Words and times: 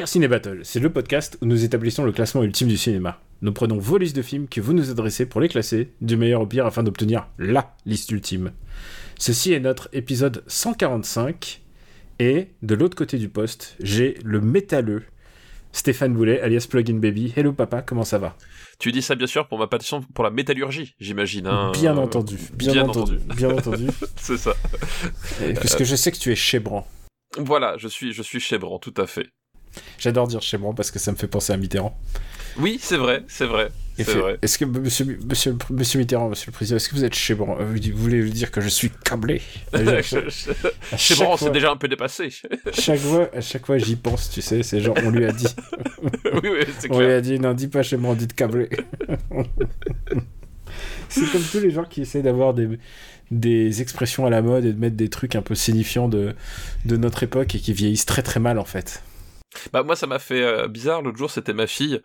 Super 0.00 0.08
Ciné 0.08 0.28
Battle, 0.28 0.60
c'est 0.62 0.80
le 0.80 0.90
podcast 0.90 1.36
où 1.42 1.44
nous 1.44 1.62
établissons 1.62 2.04
le 2.04 2.12
classement 2.12 2.42
ultime 2.42 2.68
du 2.68 2.78
cinéma. 2.78 3.20
Nous 3.42 3.52
prenons 3.52 3.76
vos 3.76 3.98
listes 3.98 4.16
de 4.16 4.22
films 4.22 4.48
que 4.48 4.62
vous 4.62 4.72
nous 4.72 4.90
adressez 4.90 5.26
pour 5.26 5.42
les 5.42 5.48
classer, 5.50 5.92
du 6.00 6.16
meilleur 6.16 6.40
au 6.40 6.46
pire 6.46 6.64
afin 6.64 6.82
d'obtenir 6.82 7.26
LA 7.38 7.76
liste 7.84 8.10
ultime. 8.10 8.52
Ceci 9.18 9.52
est 9.52 9.60
notre 9.60 9.90
épisode 9.92 10.42
145, 10.46 11.60
et 12.18 12.48
de 12.62 12.74
l'autre 12.74 12.96
côté 12.96 13.18
du 13.18 13.28
poste, 13.28 13.76
j'ai 13.78 14.16
le 14.24 14.40
métalleux 14.40 15.02
Stéphane 15.72 16.14
Boulet, 16.14 16.40
alias 16.40 16.66
Plugin 16.70 16.94
Baby. 16.96 17.34
Hello 17.36 17.52
papa, 17.52 17.82
comment 17.82 18.04
ça 18.04 18.16
va? 18.16 18.38
Tu 18.78 18.92
dis 18.92 19.02
ça 19.02 19.16
bien 19.16 19.26
sûr 19.26 19.48
pour 19.48 19.58
ma 19.58 19.66
passion 19.66 20.00
pour 20.14 20.24
la 20.24 20.30
métallurgie, 20.30 20.94
j'imagine. 20.98 21.46
hein. 21.46 21.72
Bien 21.74 21.98
entendu, 21.98 22.38
bien, 22.54 22.72
bien 22.72 22.88
entendu, 22.88 23.18
bien 23.36 23.50
entendu. 23.50 23.88
C'est 24.16 24.38
ça. 24.38 24.54
Et 25.46 25.52
Puisque 25.52 25.84
je 25.84 25.94
sais 25.94 26.10
que 26.10 26.16
tu 26.16 26.32
es 26.32 26.36
chébran. 26.36 26.86
Voilà, 27.36 27.76
je 27.76 27.86
suis, 27.86 28.14
je 28.14 28.22
suis 28.22 28.40
chébran, 28.40 28.78
tout 28.78 28.94
à 28.96 29.06
fait. 29.06 29.26
J'adore 29.98 30.26
dire 30.28 30.42
chébran 30.42 30.74
parce 30.74 30.90
que 30.90 30.98
ça 30.98 31.12
me 31.12 31.16
fait 31.16 31.28
penser 31.28 31.52
à 31.52 31.56
Mitterrand. 31.56 31.96
Oui, 32.58 32.78
c'est 32.82 32.96
vrai, 32.96 33.22
c'est 33.28 33.46
vrai. 33.46 33.68
Est-ce 34.42 34.56
que 34.58 34.64
monsieur, 34.64 35.18
monsieur, 35.28 35.56
monsieur 35.68 35.98
Mitterrand, 35.98 36.30
monsieur 36.30 36.46
le 36.50 36.52
président, 36.52 36.76
est-ce 36.76 36.88
que 36.88 36.94
vous 36.94 37.04
êtes 37.04 37.14
chébran 37.14 37.58
Euh, 37.60 37.64
Vous 37.66 37.78
vous 37.94 38.02
voulez 38.02 38.24
dire 38.30 38.50
que 38.50 38.60
je 38.62 38.68
suis 38.68 38.90
câblé? 39.04 39.42
Chébran, 40.96 41.36
fois- 41.36 41.48
c'est 41.48 41.52
déjà 41.52 41.70
un 41.70 41.76
peu 41.76 41.86
dépassé. 41.86 42.30
Chaque 42.72 42.98
fois, 42.98 43.28
à 43.34 43.40
chaque 43.42 43.66
fois, 43.66 43.76
j'y 43.78 43.96
pense, 43.96 44.30
tu 44.30 44.40
sais. 44.40 44.62
C'est 44.62 44.80
genre, 44.80 44.96
on 45.04 45.10
lui 45.10 45.26
a 45.26 45.32
dit. 45.32 45.46
oui, 46.02 46.40
oui, 46.44 46.64
c'est 46.78 46.90
On 46.90 46.98
lui 46.98 47.04
clair. 47.06 47.18
a 47.18 47.20
dit, 47.20 47.38
non, 47.38 47.52
dis 47.52 47.68
pas 47.68 47.82
chébran, 47.82 48.14
dites 48.14 48.34
câblé. 48.34 48.70
c'est 51.08 51.30
comme 51.30 51.42
tous 51.42 51.60
les 51.60 51.70
gens 51.70 51.84
qui 51.84 52.00
essaient 52.02 52.22
d'avoir 52.22 52.54
des, 52.54 52.68
des 53.30 53.82
expressions 53.82 54.26
à 54.26 54.30
la 54.30 54.42
mode 54.42 54.64
et 54.64 54.72
de 54.72 54.78
mettre 54.78 54.96
des 54.96 55.08
trucs 55.10 55.34
un 55.36 55.42
peu 55.42 55.54
signifiants 55.54 56.08
de, 56.08 56.34
de 56.84 56.96
notre 56.96 57.22
époque 57.22 57.54
et 57.54 57.58
qui 57.58 57.72
vieillissent 57.72 58.06
très 58.06 58.22
très 58.22 58.40
mal 58.40 58.58
en 58.58 58.64
fait. 58.64 59.02
Bah 59.72 59.82
moi 59.82 59.96
ça 59.96 60.06
m'a 60.06 60.18
fait 60.18 60.42
euh, 60.42 60.68
bizarre. 60.68 61.02
L'autre 61.02 61.18
jour 61.18 61.30
c'était 61.30 61.52
ma 61.52 61.66
fille 61.66 62.00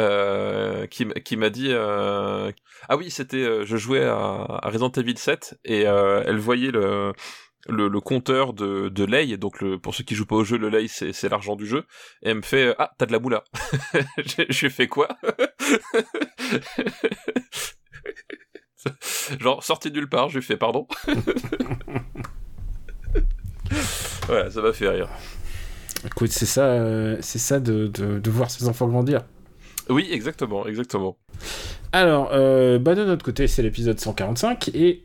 euh, 0.00 0.86
qui, 0.86 1.06
qui 1.24 1.36
m'a 1.36 1.50
dit 1.50 1.68
euh, 1.70 2.52
ah 2.88 2.96
oui 2.96 3.10
c'était 3.10 3.64
je 3.64 3.76
jouais 3.76 4.04
à, 4.04 4.14
à 4.16 4.68
Resident 4.68 4.90
Evil 4.90 5.16
7 5.16 5.58
et 5.64 5.82
elle 5.82 6.38
voyait 6.38 6.70
le 6.70 7.12
le, 7.68 8.00
compteur 8.00 8.54
de, 8.54 8.88
de 8.88 9.04
lei 9.04 9.36
donc 9.36 9.62
pour 9.76 9.94
ceux 9.94 10.02
qui 10.02 10.14
jouent 10.14 10.24
pas 10.26 10.36
au 10.36 10.44
jeu 10.44 10.56
le 10.58 10.70
lei 10.70 10.88
c'est 10.88 11.12
c'est 11.12 11.28
l'argent 11.28 11.56
du 11.56 11.66
jeu. 11.66 11.84
Et 12.22 12.30
elle 12.30 12.36
me 12.36 12.42
fait 12.42 12.74
ah 12.78 12.90
t'as 12.98 13.06
de 13.06 13.12
la 13.12 13.18
moula 13.18 13.44
j'ai 14.48 14.70
fait 14.70 14.88
quoi? 14.88 15.08
Genre 19.38 19.62
sorti 19.62 19.90
nulle 19.90 20.08
part 20.08 20.28
j'ai 20.30 20.40
fait 20.40 20.56
pardon 20.56 20.86
voilà 24.26 24.50
ça 24.50 24.62
m'a 24.62 24.72
fait 24.72 24.88
rire 24.88 25.08
Écoute, 26.06 26.30
c'est 26.32 26.46
ça, 26.46 26.62
euh, 26.64 27.16
c'est 27.20 27.38
ça 27.38 27.60
de, 27.60 27.86
de, 27.88 28.18
de 28.18 28.30
voir 28.30 28.50
ses 28.50 28.66
enfants 28.68 28.88
grandir. 28.88 29.22
oui 29.88 30.08
exactement 30.10 30.66
exactement 30.66 31.16
Alors, 31.92 32.30
euh, 32.32 32.78
bah 32.78 32.94
de 32.94 33.04
notre 33.04 33.24
côté, 33.24 33.46
c'est 33.46 33.62
l'épisode 33.62 33.98
145 34.00 34.68
et, 34.74 35.02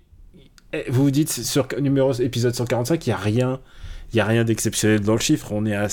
et 0.74 0.84
vous 0.90 1.04
vous 1.04 1.12
dites 1.12 1.32
sur 1.32 1.68
numéro 1.82 2.14
épisode 2.14 2.54
145, 2.56 3.06
il 3.06 3.10
y 3.10 3.14
a 3.14 3.18
rien, 3.18 3.60
il 4.14 4.18
y 4.18 4.20
a 4.22 4.26
rien 4.26 4.44
d'exceptionnel 4.46 5.02
dans 5.02 5.14
le 5.14 5.20
chiffre. 5.20 5.52
On 5.52 5.66
est 5.66 5.76
à, 5.76 5.88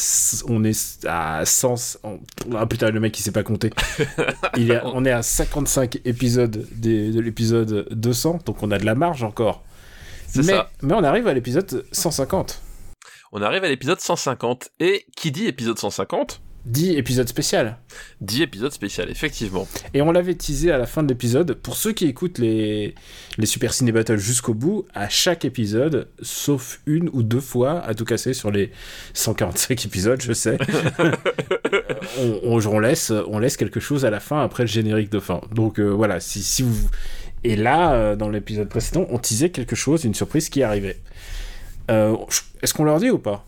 on 0.47 0.63
est 0.65 1.05
à 1.07 1.45
100. 1.45 1.99
on- 2.05 2.21
ah 2.57 2.67
putain, 2.67 2.91
le 2.91 3.01
mec 3.01 3.19
il 3.19 3.23
sait 3.23 3.33
pas 3.33 3.43
compter. 3.43 3.71
Il 4.57 4.71
est, 4.71 4.77
à- 4.77 4.87
on 4.87 5.05
est 5.05 5.11
à 5.11 5.23
55 5.23 6.01
épisodes 6.05 6.65
des- 6.73 7.11
de 7.11 7.21
l'épisode 7.21 7.89
200, 7.91 8.41
donc 8.45 8.63
on 8.63 8.71
a 8.71 8.79
de 8.79 8.85
la 8.85 8.95
marge 8.95 9.25
encore. 9.25 9.65
mais, 10.37 10.43
ça 10.45 10.71
mais 10.83 10.95
on 10.95 11.03
arrive 11.03 11.27
à 11.27 11.35
l'épisode 11.35 11.85
150. 11.91 12.61
On 13.33 13.41
arrive 13.43 13.65
à 13.65 13.69
l'épisode 13.69 14.01
150. 14.01 14.71
Et 14.81 15.07
qui 15.17 15.31
dit 15.33 15.47
épisode 15.47 15.79
150 15.79 16.41
10 16.65 16.91
épisodes 16.97 17.27
spécial. 17.27 17.79
dit 18.21 18.41
épisode 18.45 18.71
spécial, 18.73 19.11
effectivement. 19.11 19.67
Et 19.95 20.03
on 20.03 20.13
l'avait 20.13 20.35
teasé 20.37 20.71
à 20.71 20.79
la 20.79 20.87
fin 20.87 21.03
de 21.03 21.09
l'épisode. 21.09 21.55
Pour 21.55 21.75
ceux 21.77 21.91
qui 21.93 22.07
écoutent 22.07 22.39
les, 22.39 22.95
les 23.37 23.47
Super 23.47 23.75
Ciné 23.75 23.91
Battle 23.91 24.17
jusqu'au 24.17 24.55
bout, 24.55 24.87
à 24.95 25.09
chaque 25.09 25.45
épisode, 25.45 26.09
sauf 26.21 26.81
une 26.87 27.09
ou 27.13 27.25
deux 27.25 27.41
fois, 27.41 27.81
à 27.81 27.95
tout 27.95 28.05
casser 28.05 28.33
sur 28.33 28.53
les 28.53 28.71
145 29.15 29.87
épisodes, 29.87 30.23
je 30.23 30.33
sais, 30.33 30.57
on, 32.21 32.41
on- 32.45 32.67
on 32.67 32.79
laisse, 32.79 33.11
on 33.27 33.41
laisse 33.41 33.57
quelque 33.57 33.81
chose 33.81 34.05
à 34.05 34.11
la 34.11 34.21
fin 34.21 34.41
après 34.45 34.63
le 34.63 34.69
générique 34.69 35.11
de 35.11 35.19
fin. 35.19 35.41
Donc 35.53 35.81
euh, 35.81 35.89
voilà, 35.89 36.21
si, 36.21 36.45
si 36.45 36.63
vous. 36.63 36.89
Et 37.43 37.57
là, 37.57 37.95
euh, 37.95 38.15
dans 38.15 38.29
l'épisode 38.29 38.69
précédent, 38.69 39.05
on 39.11 39.19
teasait 39.19 39.51
quelque 39.51 39.75
chose, 39.75 40.05
une 40.05 40.15
surprise 40.15 40.49
qui 40.49 40.63
arrivait. 40.63 41.01
Euh, 41.91 42.17
Est-ce 42.63 42.75
qu'on 42.75 42.85
leur 42.85 42.99
dit 43.01 43.11
ou 43.11 43.19
pas? 43.19 43.45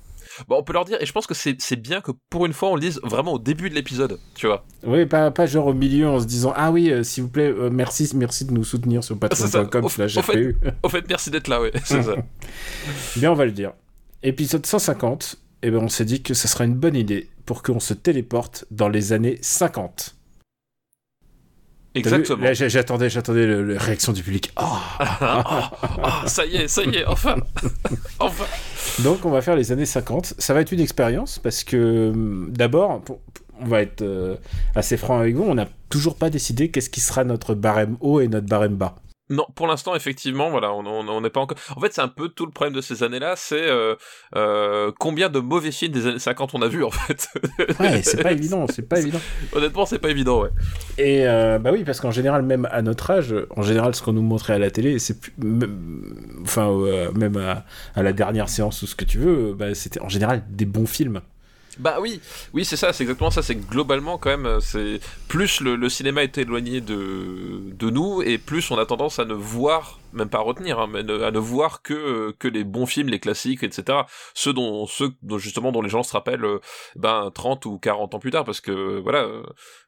Bon, 0.49 0.57
on 0.59 0.63
peut 0.65 0.73
leur 0.73 0.85
dire, 0.85 1.01
et 1.01 1.07
je 1.07 1.13
pense 1.13 1.29
que 1.29 1.35
c'est 1.35 1.77
bien 1.77 2.01
que 2.01 2.11
pour 2.29 2.45
une 2.45 2.53
fois 2.53 2.71
on 2.71 2.75
le 2.75 2.81
dise 2.81 2.99
vraiment 3.05 3.35
au 3.35 3.39
début 3.39 3.71
de 3.71 3.75
l'épisode, 3.77 4.19
tu 4.35 4.49
vois. 4.49 4.65
Oui, 4.85 5.07
pas, 5.07 5.31
pas 5.31 5.47
genre 5.47 5.69
au 5.69 5.75
milieu 5.75 6.09
en 6.09 6.19
se 6.19 6.25
disant 6.27 6.53
Ah 6.57 6.73
oui, 6.73 6.91
euh, 6.91 7.05
s'il 7.05 7.23
vous 7.23 7.29
plaît, 7.29 7.53
euh, 7.57 7.71
merci, 7.71 8.11
merci 8.17 8.45
de 8.45 8.51
nous 8.53 8.65
soutenir 8.65 9.05
sur 9.05 9.15
ça. 9.15 9.29
patreon.com 9.29 9.85
Au- 9.85 9.87
au 9.87 9.89
fait-. 9.89 10.57
Au 10.83 10.89
fait, 10.89 11.05
merci 11.09 11.31
d'être 11.31 11.47
là, 11.47 11.61
c'est 11.85 12.03
ça. 12.03 12.17
Bien, 13.17 13.31
on 13.31 13.35
va 13.37 13.45
le 13.45 13.53
dire. 13.53 13.73
Épisode 14.25 14.67
150, 14.67 15.37
et 15.63 15.71
ben 15.71 15.79
on 15.79 15.89
s'est 15.89 16.05
dit 16.05 16.21
que 16.23 16.35
ce 16.35 16.49
sera 16.49 16.65
une 16.65 16.75
bonne 16.75 16.97
idée 16.97 17.29
pour 17.47 17.63
qu'on 17.63 17.79
se 17.79 17.95
téléporte 17.95 18.65
dans 18.73 18.89
les 18.89 19.13
années 19.13 19.39
50. 19.41 20.17
Exactement. 21.95 22.53
J'attendais, 22.53 23.09
la 23.09 23.79
réaction 23.79 24.13
du 24.13 24.23
public. 24.23 24.53
Oh 24.57 24.63
Ah, 24.99 25.71
ah, 26.03 26.23
ça 26.27 26.45
y 26.45 26.57
est, 26.57 26.69
ça 26.69 26.83
y 26.83 26.97
est, 26.97 27.07
enfin 27.07 27.37
Enfin 28.19 28.45
Donc, 29.03 29.25
on 29.25 29.31
va 29.31 29.41
faire 29.43 29.57
les 29.57 29.71
années 29.73 29.87
50. 29.87 30.35
Ça 30.39 30.55
va 30.55 30.61
être 30.61 30.73
une 30.73 30.81
expérience 30.81 31.39
parce 31.39 31.63
que, 31.63 32.11
hum, 32.11 32.51
d'abord, 32.51 33.03
on 33.61 33.67
va 33.67 33.83
être 33.83 34.03
euh, 34.03 34.37
assez 34.75 34.97
franc 34.97 35.19
avec 35.19 35.37
vous, 35.37 35.45
on 35.45 35.55
n'a 35.55 35.69
toujours 35.89 36.17
pas 36.17 36.31
décidé 36.31 36.71
qu'est-ce 36.71 36.91
qui 36.91 37.01
sera 37.01 37.25
notre 37.25 37.55
barème 37.55 37.97
haut 38.01 38.21
et 38.21 38.29
notre 38.29 38.47
barème 38.47 38.75
bas. 38.75 38.97
Non, 39.31 39.47
pour 39.55 39.67
l'instant, 39.67 39.95
effectivement, 39.95 40.51
voilà, 40.51 40.73
on 40.75 41.21
n'est 41.23 41.31
pas 41.31 41.41
encore... 41.41 41.57
En 41.77 41.81
fait, 41.81 41.95
c'est 41.95 42.03
un 42.03 42.09
peu 42.09 42.29
tout 42.29 42.45
le 42.45 42.53
problème 42.53 42.75
de 42.75 42.83
ces 42.83 43.03
années-là, 43.03 43.35
c'est 43.37 43.69
euh, 43.71 43.95
euh, 44.37 44.93
combien 44.99 45.31
de 45.31 45.39
mauvais 45.39 45.71
films 45.73 45.93
des 45.93 46.07
années 46.07 46.19
50 46.19 46.55
on 46.55 46.61
a 46.61 46.69
vu, 46.69 46.85
en 46.85 46.91
fait. 46.91 47.29
Ouais, 47.81 48.03
c'est 48.03 48.23
pas 48.23 48.33
évident, 48.33 48.67
c'est 48.69 48.87
pas 48.87 49.01
évident. 49.01 49.21
Honnêtement, 49.55 49.87
c'est 49.87 49.99
pas 49.99 50.11
évident, 50.11 50.43
ouais. 50.43 50.51
Et 50.99 51.27
euh, 51.27 51.59
bah 51.59 51.71
oui, 51.73 51.85
parce 51.85 52.01
qu'en 52.01 52.11
général, 52.11 52.43
même 52.43 52.69
à 52.71 52.83
notre 52.83 53.11
âge, 53.11 53.35
en 53.57 53.63
général, 53.63 53.95
ce 53.95 54.03
qu'on 54.03 54.13
nous 54.13 54.23
montrait 54.23 54.53
à 54.53 54.59
la 54.59 54.71
télé, 54.71 54.99
c'est 54.99 55.19
plus- 55.19 55.33
même, 55.39 56.15
enfin, 56.43 56.71
même 57.15 57.39
à, 57.39 57.65
à 57.95 58.03
la 58.03 58.13
dernière 58.13 58.51
séance 58.51 58.83
ou 58.83 58.87
ce 58.87 58.95
que 58.95 59.07
tu 59.07 59.19
veux, 59.19 59.55
bah, 59.55 59.75
c'était 59.75 60.01
en 60.03 60.09
général 60.11 60.45
des 60.51 60.67
bons 60.67 60.87
films. 60.87 61.23
Bah 61.79 61.99
oui, 62.01 62.21
oui 62.53 62.65
c'est 62.65 62.77
ça, 62.77 62.93
c'est 62.93 63.03
exactement 63.03 63.31
ça. 63.31 63.43
C'est 63.43 63.57
globalement 63.57 64.17
quand 64.19 64.31
même, 64.31 64.47
euh, 64.47 64.61
c'est 64.61 65.01
plus 65.29 65.61
le, 65.61 65.75
le 65.77 65.89
cinéma 65.89 66.23
est 66.23 66.39
éloigné 66.39 66.81
de 66.81 67.61
de 67.73 67.91
nous 67.91 68.23
et 68.23 68.39
plus 68.39 68.71
on 68.71 68.79
a 68.79 68.87
tendance 68.87 69.19
à 69.19 69.25
ne 69.25 69.35
voir, 69.35 69.99
même 70.15 70.29
pas 70.29 70.39
à 70.39 70.43
retenir, 70.43 70.79
hein, 70.79 70.89
mais 70.91 71.01
à 71.01 71.31
ne 71.31 71.39
voir 71.39 71.83
que 71.83 71.95
euh, 71.95 72.33
que 72.39 72.49
les 72.49 72.65
bons 72.65 72.87
films, 72.87 73.09
les 73.09 73.21
classiques, 73.21 73.63
etc. 73.63 73.99
Ceux 74.35 74.53
dont 74.53 74.87
justement 75.37 75.73
dont 75.73 75.83
les 75.83 75.89
gens 75.89 76.03
se 76.03 76.13
rappellent, 76.13 76.45
euh, 76.45 76.61
ben 76.97 77.31
30 77.35 77.67
ou 77.67 77.79
40 77.79 78.15
ans 78.15 78.19
plus 78.19 78.31
tard, 78.31 78.45
parce 78.45 78.61
que 78.61 79.01
voilà, 79.01 79.29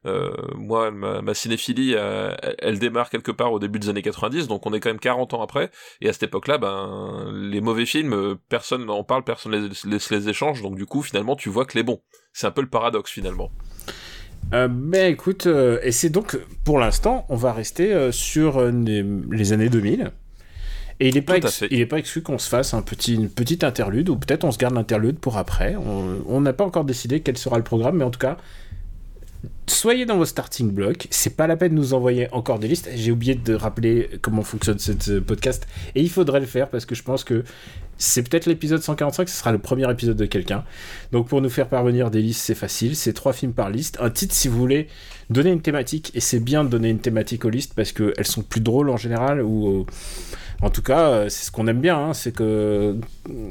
euh, 0.05 0.31
moi 0.55 0.91
ma, 0.91 1.33
cinéphilie, 1.33 1.93
elle, 1.93 2.79
démarre 2.79 3.09
quelque 3.09 3.31
part 3.31 3.51
au 3.53 3.59
début 3.59 3.79
des 3.79 3.89
années 3.89 4.01
90, 4.01 4.47
donc 4.47 4.65
on 4.65 4.73
est 4.73 4.79
quand 4.79 4.89
même 4.89 4.99
40 4.99 5.33
ans 5.33 5.41
après. 5.41 5.71
Et 6.01 6.09
à 6.09 6.13
cette 6.13 6.23
époque-là, 6.23 6.57
ben 6.57 7.29
les 7.33 7.61
mauvais 7.61 7.85
films, 7.85 8.37
personne 8.49 8.85
n'en 8.85 9.03
parle, 9.03 9.23
personne 9.23 9.53
les, 9.53 9.69
les, 9.89 9.97
les 10.09 10.29
échange, 10.29 10.61
donc 10.61 10.75
du 10.75 10.85
coup 10.85 11.01
finalement 11.01 11.35
tu 11.35 11.49
vois 11.49 11.65
que 11.65 11.77
les 11.77 11.83
bons. 11.83 12.01
C'est 12.33 12.47
un 12.47 12.51
peu 12.51 12.61
le 12.61 12.69
paradoxe 12.69 13.11
finalement. 13.11 13.51
Euh, 14.53 14.67
ben 14.69 15.11
écoute, 15.11 15.45
euh, 15.47 15.79
et 15.83 15.91
c'est 15.91 16.09
donc, 16.09 16.37
pour 16.63 16.79
l'instant, 16.79 17.25
on 17.29 17.35
va 17.35 17.51
rester 17.51 17.93
euh, 17.93 18.11
sur 18.11 18.57
euh, 18.57 18.71
les, 18.71 19.03
les 19.31 19.53
années 19.53 19.69
2000. 19.69 20.11
Et 20.99 21.09
il 21.09 21.15
n'est 21.15 21.21
pas, 21.21 21.39
Tout 21.39 21.47
à 21.47 21.49
ex- 21.49 21.57
fait. 21.59 21.67
il 21.69 21.79
est 21.79 21.85
pas 21.85 21.99
exclu 21.99 22.21
qu'on 22.23 22.37
se 22.39 22.49
fasse 22.49 22.73
un 22.73 22.81
petit, 22.81 23.15
une 23.15 23.29
petite 23.29 23.63
interlude, 23.63 24.09
ou 24.09 24.15
peut-être 24.15 24.45
on 24.45 24.51
se 24.51 24.57
garde 24.57 24.73
l'interlude 24.73 25.19
pour 25.19 25.37
après. 25.37 25.75
On 25.75 26.41
n'a 26.41 26.53
pas 26.53 26.63
encore 26.65 26.85
décidé 26.85 27.19
quel 27.19 27.37
sera 27.37 27.57
le 27.57 27.63
programme, 27.63 27.97
mais 27.97 28.03
en 28.05 28.09
tout 28.09 28.19
cas, 28.19 28.37
soyez 29.67 30.05
dans 30.05 30.17
vos 30.17 30.25
starting 30.25 30.71
blocks. 30.71 31.07
C'est 31.11 31.35
pas 31.35 31.47
la 31.47 31.55
peine 31.55 31.71
de 31.71 31.77
nous 31.77 31.93
envoyer 31.93 32.27
encore 32.31 32.59
des 32.59 32.67
listes. 32.67 32.89
J'ai 32.95 33.11
oublié 33.11 33.35
de 33.35 33.53
rappeler 33.53 34.09
comment 34.21 34.43
fonctionne 34.43 34.79
ce 34.79 35.19
podcast. 35.19 35.67
Et 35.95 36.01
il 36.01 36.09
faudrait 36.09 36.39
le 36.39 36.45
faire 36.45 36.69
parce 36.69 36.85
que 36.85 36.95
je 36.95 37.03
pense 37.03 37.23
que 37.23 37.43
c'est 37.97 38.21
peut-être 38.27 38.45
l'épisode 38.45 38.81
145, 38.81 39.27
ce 39.27 39.35
sera 39.35 39.51
le 39.51 39.57
premier 39.57 39.89
épisode 39.89 40.17
de 40.17 40.25
quelqu'un. 40.25 40.63
Donc 41.11 41.27
pour 41.27 41.41
nous 41.41 41.49
faire 41.49 41.67
parvenir 41.67 42.11
des 42.11 42.21
listes, 42.21 42.41
c'est 42.41 42.55
facile. 42.55 42.95
C'est 42.95 43.13
trois 43.13 43.33
films 43.33 43.53
par 43.53 43.69
liste. 43.69 43.97
Un 43.99 44.09
titre 44.09 44.33
si 44.33 44.47
vous 44.47 44.57
voulez 44.57 44.87
donner 45.29 45.51
une 45.51 45.61
thématique. 45.61 46.11
Et 46.13 46.19
c'est 46.19 46.39
bien 46.39 46.63
de 46.63 46.69
donner 46.69 46.89
une 46.89 46.99
thématique 46.99 47.45
aux 47.45 47.49
listes 47.49 47.73
parce 47.75 47.91
qu'elles 47.91 48.27
sont 48.27 48.43
plus 48.43 48.61
drôles 48.61 48.89
en 48.89 48.97
général 48.97 49.41
ou... 49.41 49.85
En 50.61 50.69
tout 50.69 50.81
cas, 50.81 51.09
euh, 51.09 51.29
c'est 51.29 51.45
ce 51.45 51.51
qu'on 51.51 51.67
aime 51.67 51.81
bien, 51.81 51.97
hein, 51.97 52.13
c'est 52.13 52.31
que 52.31 52.97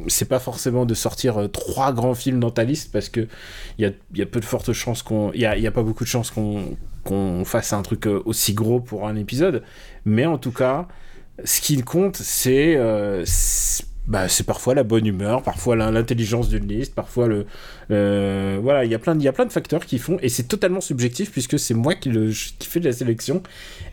c'est 0.09 0.29
pas 0.29 0.41
forcément 0.41 0.85
de 0.87 0.95
sortir 0.95 1.39
euh, 1.39 1.49
trois 1.49 1.93
grands 1.93 2.15
films 2.15 2.41
dans 2.41 2.51
ta 2.51 2.65
liste 2.65 2.91
parce 2.93 3.09
que 3.09 3.29
il 3.79 3.93
y 4.15 4.23
a, 4.23 4.27
peu 4.27 4.41
de 4.41 4.45
fortes 4.45 4.73
chances 4.73 5.03
qu'on, 5.03 5.31
il 5.33 5.41
y 5.41 5.47
a, 5.47 5.71
pas 5.71 5.83
beaucoup 5.83 6.05
de 6.05 6.09
chances 6.09 6.33
qu'on 6.33 7.45
fasse 7.45 7.73
un 7.73 7.83
truc 7.83 8.07
euh, 8.07 8.23
aussi 8.25 8.55
gros 8.55 8.81
pour 8.81 9.07
un 9.07 9.17
épisode, 9.17 9.63
mais 10.05 10.27
en 10.27 10.39
tout 10.39 10.53
cas, 10.53 10.89
ce 11.45 11.61
qui 11.61 11.81
compte, 11.83 12.17
c'est 12.17 12.77
euh, 12.77 13.25
bah, 14.07 14.29
c'est 14.29 14.45
parfois 14.45 14.75
la 14.75 14.85
bonne 14.85 15.05
humeur, 15.05 15.43
parfois 15.43 15.75
l'intelligence 15.75 16.49
d'une 16.49 16.67
liste, 16.69 16.95
parfois 16.95 17.27
le. 17.27 17.47
Euh, 17.91 18.59
voilà, 18.63 18.85
il 18.85 18.91
y 18.91 18.95
a 18.95 18.99
plein 18.99 19.15
de 19.15 19.53
facteurs 19.53 19.85
qui 19.85 19.99
font, 19.99 20.19
et 20.23 20.29
c'est 20.29 20.45
totalement 20.45 20.81
subjectif 20.81 21.33
puisque 21.33 21.59
c'est 21.59 21.75
moi 21.75 21.95
qui, 21.95 22.11
le, 22.11 22.31
qui 22.31 22.69
fais 22.69 22.79
de 22.79 22.85
la 22.85 22.93
sélection. 22.93 23.43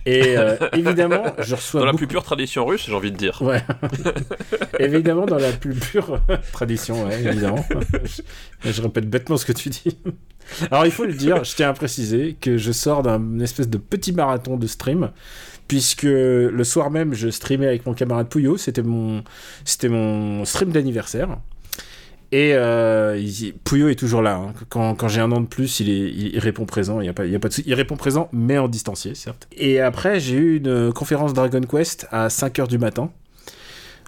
Et 0.06 0.38
euh, 0.38 0.56
évidemment, 0.74 1.24
je 1.40 1.56
reçois. 1.56 1.82
Dans 1.82 1.88
la 1.88 1.94
plus 1.94 2.08
pure 2.08 2.24
tradition 2.24 2.66
russe, 2.66 2.86
j'ai 2.86 2.94
envie 2.94 3.12
de 3.12 3.18
dire. 3.18 3.42
Ouais. 3.42 3.64
évidemment, 4.80 5.26
dans 5.26 5.40
la 5.40 5.52
plus 5.52 5.74
pure 5.74 6.22
tradition, 6.52 7.06
ouais, 7.06 7.24
évidemment. 7.24 7.66
je, 8.04 8.72
je, 8.72 8.82
répète 8.82 9.10
bêtement 9.10 9.38
ce 9.38 9.46
que 9.46 9.54
tu 9.54 9.70
dis. 9.70 9.98
Alors, 10.70 10.86
il 10.86 10.92
faut 10.92 11.06
le 11.06 11.14
dire, 11.14 11.44
je 11.44 11.56
tiens 11.56 11.70
à 11.70 11.74
préciser 11.74 12.36
que 12.40 12.58
je 12.58 12.72
sors 12.72 13.02
d'un 13.02 13.40
espèce 13.40 13.70
de 13.70 13.78
petit 13.78 14.12
marathon 14.12 14.58
de 14.58 14.68
stream 14.68 15.10
puisque 15.74 16.04
le 16.04 16.64
soir 16.64 16.92
même, 16.92 17.16
je 17.16 17.30
streamais 17.30 17.66
avec 17.66 17.88
mon 17.88 17.96
camarade 17.96 18.30
Pouillot, 18.30 18.58
c'était 18.58 18.84
mon, 18.84 19.24
mon 19.86 20.46
stream 20.46 20.72
d'anniversaire. 20.72 21.40
Et 22.32 22.52
euh, 22.54 23.20
Pouillot 23.64 23.90
est 23.90 23.96
toujours 23.96 24.22
là. 24.22 24.36
Hein. 24.36 24.54
Quand, 24.70 24.94
quand 24.94 25.08
j'ai 25.08 25.20
un 25.20 25.32
an 25.32 25.42
de 25.42 25.48
plus, 25.48 25.80
il, 25.80 25.90
est, 25.90 26.12
il, 26.12 26.38
répond 26.38 26.68
présent. 26.68 27.02
Il, 27.02 27.08
y 27.08 27.10
a 27.10 27.14
pas, 27.14 27.26
il, 27.26 27.32
y 27.32 27.36
a 27.36 27.40
pas 27.40 27.50
de, 27.50 27.56
il 27.66 27.74
répond 27.74 27.96
présent, 27.96 28.30
mais 28.32 28.60
en 28.60 28.68
distancié, 28.68 29.16
certes. 29.16 29.48
Et 29.58 29.80
après, 29.80 30.20
j'ai 30.20 30.36
eu 30.36 30.58
une 30.58 30.94
conférence 30.94 31.34
Dragon 31.34 31.62
Quest 31.62 32.06
à 32.12 32.28
5h 32.28 32.68
du 32.68 32.78
matin. 32.78 33.10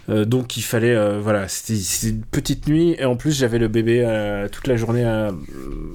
Euh, 0.10 0.24
donc 0.24 0.58
il 0.58 0.62
fallait, 0.62 0.96
euh, 0.96 1.20
voilà, 1.20 1.48
c'était 1.48 2.10
une 2.10 2.22
petite 2.22 2.68
nuit 2.68 2.96
et 3.00 3.06
en 3.06 3.16
plus 3.16 3.36
j'avais 3.36 3.58
le 3.58 3.70
bébé 3.70 4.04
euh, 4.06 4.48
toute 4.50 4.68
la 4.68 4.78
journée. 4.78 5.04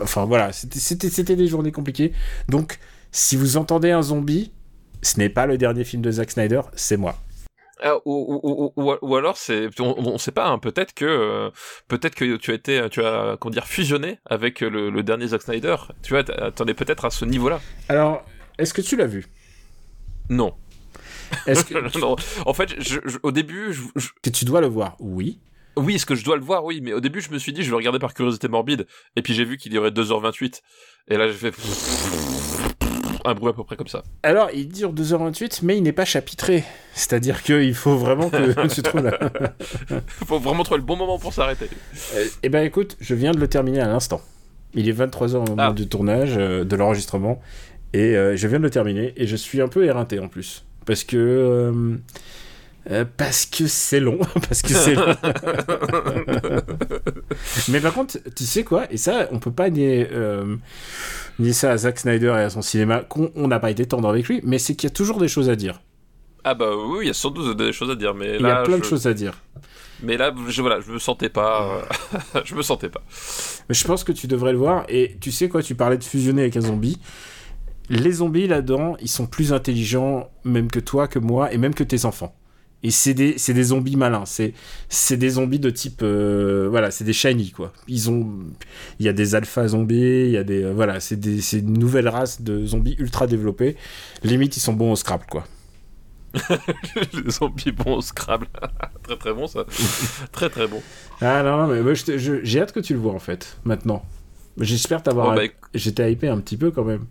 enfin 0.02 0.24
voilà, 0.24 0.50
c'était 0.52 1.36
des 1.36 1.46
journées 1.46 1.70
compliquées. 1.70 2.10
Donc 2.48 2.80
si 3.12 3.36
vous 3.36 3.56
entendez 3.56 3.92
un 3.92 4.02
zombie, 4.02 4.50
ce 5.02 5.18
n'est 5.18 5.28
pas 5.28 5.46
le 5.46 5.58
dernier 5.58 5.84
film 5.84 6.02
de 6.02 6.10
Zack 6.10 6.30
Snyder, 6.30 6.62
c'est 6.74 6.96
moi. 6.96 7.16
Ah, 7.82 7.96
ou, 8.04 8.72
ou, 8.76 8.94
ou, 9.00 9.16
alors 9.16 9.38
c'est 9.38 9.68
on, 9.80 10.12
ne 10.12 10.18
sait 10.18 10.32
pas 10.32 10.46
hein, 10.46 10.58
peut-être 10.58 10.92
que 10.92 11.06
euh, 11.06 11.50
peut-être 11.88 12.14
que 12.14 12.36
tu 12.36 12.50
as 12.50 12.54
été 12.54 12.86
tu 12.90 13.02
as 13.02 13.38
comment 13.40 13.52
dire 13.52 13.66
fusionné 13.66 14.18
avec 14.26 14.60
le, 14.60 15.02
dernier 15.02 15.28
Zack 15.28 15.40
Snyder 15.40 15.76
tu 16.02 16.12
vois 16.12 16.30
attendais 16.42 16.74
peut-être 16.74 17.06
à 17.06 17.10
ce 17.10 17.24
niveau-là 17.24 17.58
alors 17.88 18.22
est-ce 18.58 18.74
que 18.74 18.82
tu 18.82 18.96
l'as 18.96 19.06
vu? 19.06 19.28
Non 20.28 20.52
est-ce 21.46 21.64
que 21.64 21.98
non. 22.00 22.16
en 22.44 22.52
fait 22.52 22.76
au 23.22 23.32
début 23.32 23.74
que 24.22 24.28
tu 24.28 24.44
dois 24.44 24.60
le 24.60 24.66
voir 24.66 24.96
oui 25.00 25.40
oui, 25.76 25.94
est-ce 25.94 26.04
que 26.04 26.16
je 26.16 26.24
dois 26.24 26.36
le 26.36 26.42
voir 26.42 26.64
Oui, 26.64 26.80
mais 26.82 26.92
au 26.92 27.00
début, 27.00 27.20
je 27.20 27.30
me 27.30 27.38
suis 27.38 27.52
dit, 27.52 27.62
je 27.62 27.66
vais 27.66 27.70
le 27.70 27.76
regarder 27.76 28.00
par 28.00 28.12
curiosité 28.12 28.48
morbide. 28.48 28.86
Et 29.16 29.22
puis 29.22 29.34
j'ai 29.34 29.44
vu 29.44 29.56
qu'il 29.56 29.72
y 29.72 29.78
aurait 29.78 29.90
2h28. 29.90 30.60
Et 31.08 31.16
là, 31.16 31.28
j'ai 31.28 31.32
fait 31.32 31.52
un 33.26 33.34
bruit 33.34 33.50
à 33.50 33.52
peu 33.52 33.64
près 33.64 33.76
comme 33.76 33.88
ça. 33.88 34.02
Alors, 34.22 34.50
il 34.54 34.68
dure 34.68 34.92
2h28, 34.92 35.60
mais 35.62 35.76
il 35.76 35.82
n'est 35.82 35.92
pas 35.92 36.04
chapitré. 36.04 36.64
C'est-à-dire 36.94 37.42
qu'il 37.42 37.74
faut 37.74 37.96
vraiment 37.96 38.30
que 38.30 38.66
tu 38.74 38.82
trouves 38.82 39.02
là. 39.02 39.18
Il 39.90 40.26
faut 40.26 40.38
vraiment 40.38 40.62
trouver 40.62 40.80
le 40.80 40.86
bon 40.86 40.96
moment 40.96 41.18
pour 41.18 41.32
s'arrêter. 41.32 41.68
Euh, 42.14 42.24
eh 42.42 42.48
ben 42.48 42.64
écoute, 42.64 42.96
je 43.00 43.14
viens 43.14 43.32
de 43.32 43.38
le 43.38 43.48
terminer 43.48 43.80
à 43.80 43.88
l'instant. 43.88 44.20
Il 44.74 44.88
est 44.88 44.92
23h 44.92 45.36
au 45.36 45.40
moment 45.40 45.54
ah. 45.58 45.72
du 45.72 45.88
tournage, 45.88 46.34
euh, 46.36 46.64
de 46.64 46.76
l'enregistrement, 46.76 47.40
et 47.92 48.16
euh, 48.16 48.36
je 48.36 48.46
viens 48.46 48.58
de 48.58 48.64
le 48.64 48.70
terminer, 48.70 49.12
et 49.16 49.26
je 49.26 49.36
suis 49.36 49.60
un 49.60 49.68
peu 49.68 49.84
éreinté 49.84 50.18
en 50.20 50.28
plus. 50.28 50.64
Parce 50.86 51.04
que 51.04 51.72
euh, 52.90 53.04
parce 53.16 53.46
que 53.46 53.66
c'est 53.66 54.00
long, 54.00 54.18
parce 54.48 54.62
que 54.62 54.72
c'est 54.72 54.94
long. 54.94 55.14
Mais 57.68 57.80
par 57.80 57.92
contre, 57.92 58.18
tu 58.34 58.44
sais 58.44 58.64
quoi 58.64 58.90
Et 58.90 58.96
ça, 58.96 59.28
on 59.32 59.38
peut 59.38 59.52
pas 59.52 59.68
nier, 59.68 60.08
euh, 60.12 60.56
nier 61.38 61.52
ça 61.52 61.72
à 61.72 61.76
Zack 61.76 61.98
Snyder 61.98 62.34
et 62.36 62.42
à 62.42 62.50
son 62.50 62.62
cinéma, 62.62 63.00
qu'on 63.00 63.30
n'a 63.48 63.58
pas 63.60 63.70
été 63.70 63.86
tendre 63.86 64.08
avec 64.08 64.28
lui, 64.28 64.40
mais 64.44 64.58
c'est 64.58 64.74
qu'il 64.74 64.88
y 64.88 64.92
a 64.92 64.94
toujours 64.94 65.18
des 65.18 65.28
choses 65.28 65.50
à 65.50 65.56
dire. 65.56 65.80
Ah 66.42 66.54
bah 66.54 66.70
oui, 66.74 67.04
il 67.04 67.06
y 67.08 67.10
a 67.10 67.14
sans 67.14 67.30
doute 67.30 67.56
des 67.56 67.72
choses 67.72 67.90
à 67.90 67.94
dire, 67.94 68.14
mais 68.14 68.36
il 68.36 68.46
y 68.46 68.50
a 68.50 68.62
plein 68.62 68.78
de 68.78 68.84
choses 68.84 69.06
à 69.06 69.14
dire. 69.14 69.34
Mais 70.02 70.16
là, 70.16 70.34
je, 70.48 70.60
voilà, 70.62 70.80
je 70.80 70.90
me 70.90 70.98
sentais 70.98 71.28
pas, 71.28 71.84
euh, 72.34 72.40
je 72.44 72.54
me 72.54 72.62
sentais 72.62 72.88
pas. 72.88 73.02
Mais 73.68 73.74
je 73.74 73.84
pense 73.86 74.04
que 74.04 74.12
tu 74.12 74.26
devrais 74.26 74.52
le 74.52 74.58
voir. 74.58 74.84
Et 74.88 75.16
tu 75.20 75.30
sais 75.30 75.48
quoi 75.48 75.62
Tu 75.62 75.74
parlais 75.74 75.98
de 75.98 76.04
fusionner 76.04 76.42
avec 76.42 76.56
un 76.56 76.62
zombie. 76.62 76.98
Les 77.90 78.12
zombies 78.12 78.46
là-dedans, 78.46 78.96
ils 79.00 79.08
sont 79.08 79.26
plus 79.26 79.52
intelligents 79.52 80.30
même 80.44 80.70
que 80.70 80.80
toi, 80.80 81.08
que 81.08 81.18
moi, 81.18 81.52
et 81.52 81.58
même 81.58 81.74
que 81.74 81.84
tes 81.84 82.04
enfants. 82.04 82.34
Et 82.82 82.90
c'est 82.90 83.12
des, 83.12 83.34
des, 83.34 83.62
zombies 83.62 83.96
malins. 83.96 84.24
C'est 84.24 85.16
des 85.16 85.30
zombies 85.30 85.58
de 85.58 85.68
type. 85.68 86.00
Euh, 86.02 86.66
voilà, 86.70 86.90
c'est 86.90 87.04
des 87.04 87.12
shiny, 87.12 87.50
quoi. 87.50 87.72
Ils 87.88 88.10
ont. 88.10 88.26
Il 88.98 89.06
y 89.06 89.08
a 89.08 89.12
des 89.12 89.34
alpha 89.34 89.68
zombies, 89.68 90.24
il 90.26 90.30
y 90.30 90.38
a 90.38 90.44
des. 90.44 90.64
Euh, 90.64 90.72
voilà, 90.72 90.98
c'est 90.98 91.18
une 91.52 91.78
nouvelle 91.78 92.08
race 92.08 92.40
de 92.40 92.64
zombies 92.64 92.96
ultra 92.98 93.26
développés. 93.26 93.76
Limite, 94.22 94.56
ils 94.56 94.60
sont 94.60 94.72
bons 94.72 94.92
au 94.92 94.96
Scrabble, 94.96 95.26
quoi. 95.30 95.46
les 97.12 97.30
zombies 97.30 97.72
bons 97.72 97.96
au 97.96 98.00
Scrabble. 98.00 98.46
très 99.02 99.16
très 99.16 99.34
bon, 99.34 99.46
ça. 99.46 99.66
très 100.32 100.48
très 100.48 100.66
bon. 100.66 100.80
Ah 101.20 101.42
non, 101.42 101.66
mais 101.66 101.82
moi, 101.82 101.92
j'ai 101.94 102.60
hâte 102.60 102.72
que 102.72 102.80
tu 102.80 102.94
le 102.94 102.98
vois, 102.98 103.12
en 103.12 103.18
fait, 103.18 103.58
maintenant. 103.64 104.02
J'espère 104.56 105.02
t'avoir. 105.02 105.32
Oh, 105.32 105.36
bah, 105.36 105.42
J'étais 105.74 106.10
hypé 106.10 106.28
un 106.28 106.38
petit 106.38 106.56
peu 106.56 106.70
quand 106.70 106.84
même. 106.84 107.04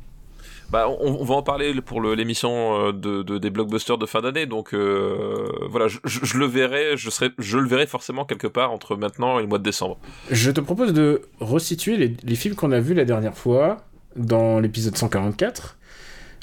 Bah, 0.72 0.88
on, 0.88 1.24
va 1.24 1.36
en 1.36 1.42
parler 1.42 1.74
pour 1.82 2.00
l'émission 2.02 2.90
euh, 2.90 2.92
de, 2.92 3.38
des 3.38 3.50
blockbusters 3.50 3.98
de 3.98 4.06
fin 4.06 4.22
d'année, 4.22 4.46
donc 4.46 4.74
euh, 4.74 5.48
voilà, 5.70 5.88
je, 5.88 6.38
le 6.38 6.46
verrai, 6.46 6.96
je 6.96 7.10
serai, 7.10 7.32
je 7.40 7.58
le 7.58 7.68
verrai 7.68 7.88
forcément 7.88 8.24
quelque 8.24 8.46
part 8.46 8.72
entre 8.72 8.96
maintenant 8.96 9.40
et 9.40 9.42
le 9.42 9.48
mois 9.48 9.58
de 9.58 9.64
décembre. 9.64 9.98
Je 10.30 10.52
te 10.52 10.62
propose 10.62 10.94
de 10.94 11.24
resituer 11.40 11.98
les, 11.98 12.16
les 12.24 12.36
films 12.36 12.54
qu'on 12.54 12.72
a 12.72 12.80
vus 12.80 12.94
la 12.94 13.06
dernière 13.06 13.36
fois 13.36 13.78
dans 14.16 14.60
l'épisode 14.60 14.96
144. 14.96 15.78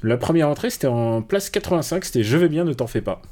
La 0.02 0.17
première 0.17 0.49
entrée, 0.49 0.70
c'était 0.70 0.88
en 0.88 1.23
place 1.23 1.49
85, 1.49 2.05
c'était 2.05 2.23
Je 2.23 2.37
vais 2.37 2.49
bien, 2.49 2.64
ne 2.64 2.73
t'en 2.73 2.87
fais 2.87 3.00
pas. 3.00 3.23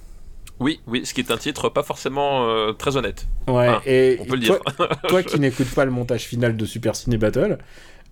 Oui, 0.60 0.80
oui, 0.86 1.04
ce 1.04 1.12
qui 1.12 1.20
est 1.20 1.30
un 1.32 1.36
titre 1.36 1.68
pas 1.68 1.82
forcément 1.82 2.48
euh, 2.48 2.72
très 2.72 2.96
honnête. 2.96 3.26
Ouais, 3.48 3.70
et 3.86 4.18
on 4.20 4.24
peut 4.24 4.34
le 4.34 4.40
dire. 4.40 4.58
toi 5.08 5.22
qui 5.22 5.40
n'écoutes 5.40 5.74
pas 5.74 5.84
le 5.84 5.90
montage 5.90 6.24
final 6.24 6.56
de 6.56 6.64
Super 6.64 6.94
Ciné 6.94 7.16
Battle, 7.16 7.58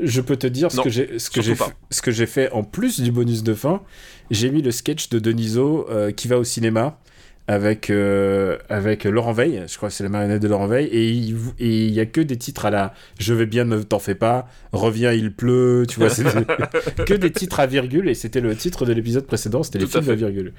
je 0.03 0.21
peux 0.21 0.37
te 0.37 0.47
dire 0.47 0.71
ce 0.71 0.81
que 0.81 0.91
j'ai 0.91 1.19
ce 1.19 1.31
que 1.31 1.43
j'ai 1.43 1.55
ce 1.91 2.03
que 2.03 2.11
j'ai 2.11 2.27
fait 2.27 2.51
en 2.53 2.65
plus 2.65 3.01
du 3.01 3.13
bonus 3.13 3.43
de 3.43 3.55
fin. 3.55 3.83
J'ai 4.31 4.51
mis 4.51 4.63
le 4.63 4.71
sketch 4.71 5.09
de 5.09 5.19
Deniso 5.19 5.87
euh, 5.91 6.11
qui 6.11 6.29
va 6.29 6.39
au 6.39 6.45
cinéma 6.45 6.99
avec 7.49 7.91
euh, 7.91 8.57
avec 8.69 9.05
Laurent 9.05 9.33
Veil, 9.33 9.65
je 9.67 9.77
crois 9.77 9.89
que 9.89 9.95
c'est 9.95 10.05
la 10.05 10.11
marionnette 10.11 10.41
de 10.41 10.49
Laurent 10.49 10.69
Veil 10.69 10.87
et 10.87 11.09
il 11.09 11.37
et 11.59 11.89
y 11.89 12.01
a 12.01 12.07
que 12.07 12.21
des 12.21 12.37
titres 12.37 12.67
à 12.67 12.71
la 12.71 12.95
je 13.19 13.35
vais 13.35 13.47
bien 13.47 13.65
ne 13.65 13.83
t'en 13.83 13.99
fais 13.99 14.15
pas, 14.15 14.49
reviens 14.73 15.13
il 15.13 15.33
pleut, 15.33 15.85
tu 15.89 15.99
vois, 15.99 16.09
c'est 16.09 16.25
que 17.05 17.15
des 17.15 17.33
titres 17.33 17.59
à 17.59 17.67
virgule 17.67 18.09
et 18.09 18.15
c'était 18.15 18.41
le 18.41 18.55
titre 18.55 18.87
de 18.87 18.93
l'épisode 18.93 19.27
précédent, 19.27 19.63
c'était 19.63 19.81
les 19.81 19.87
films 19.87 20.09
à 20.09 20.15
virgule. 20.15 20.53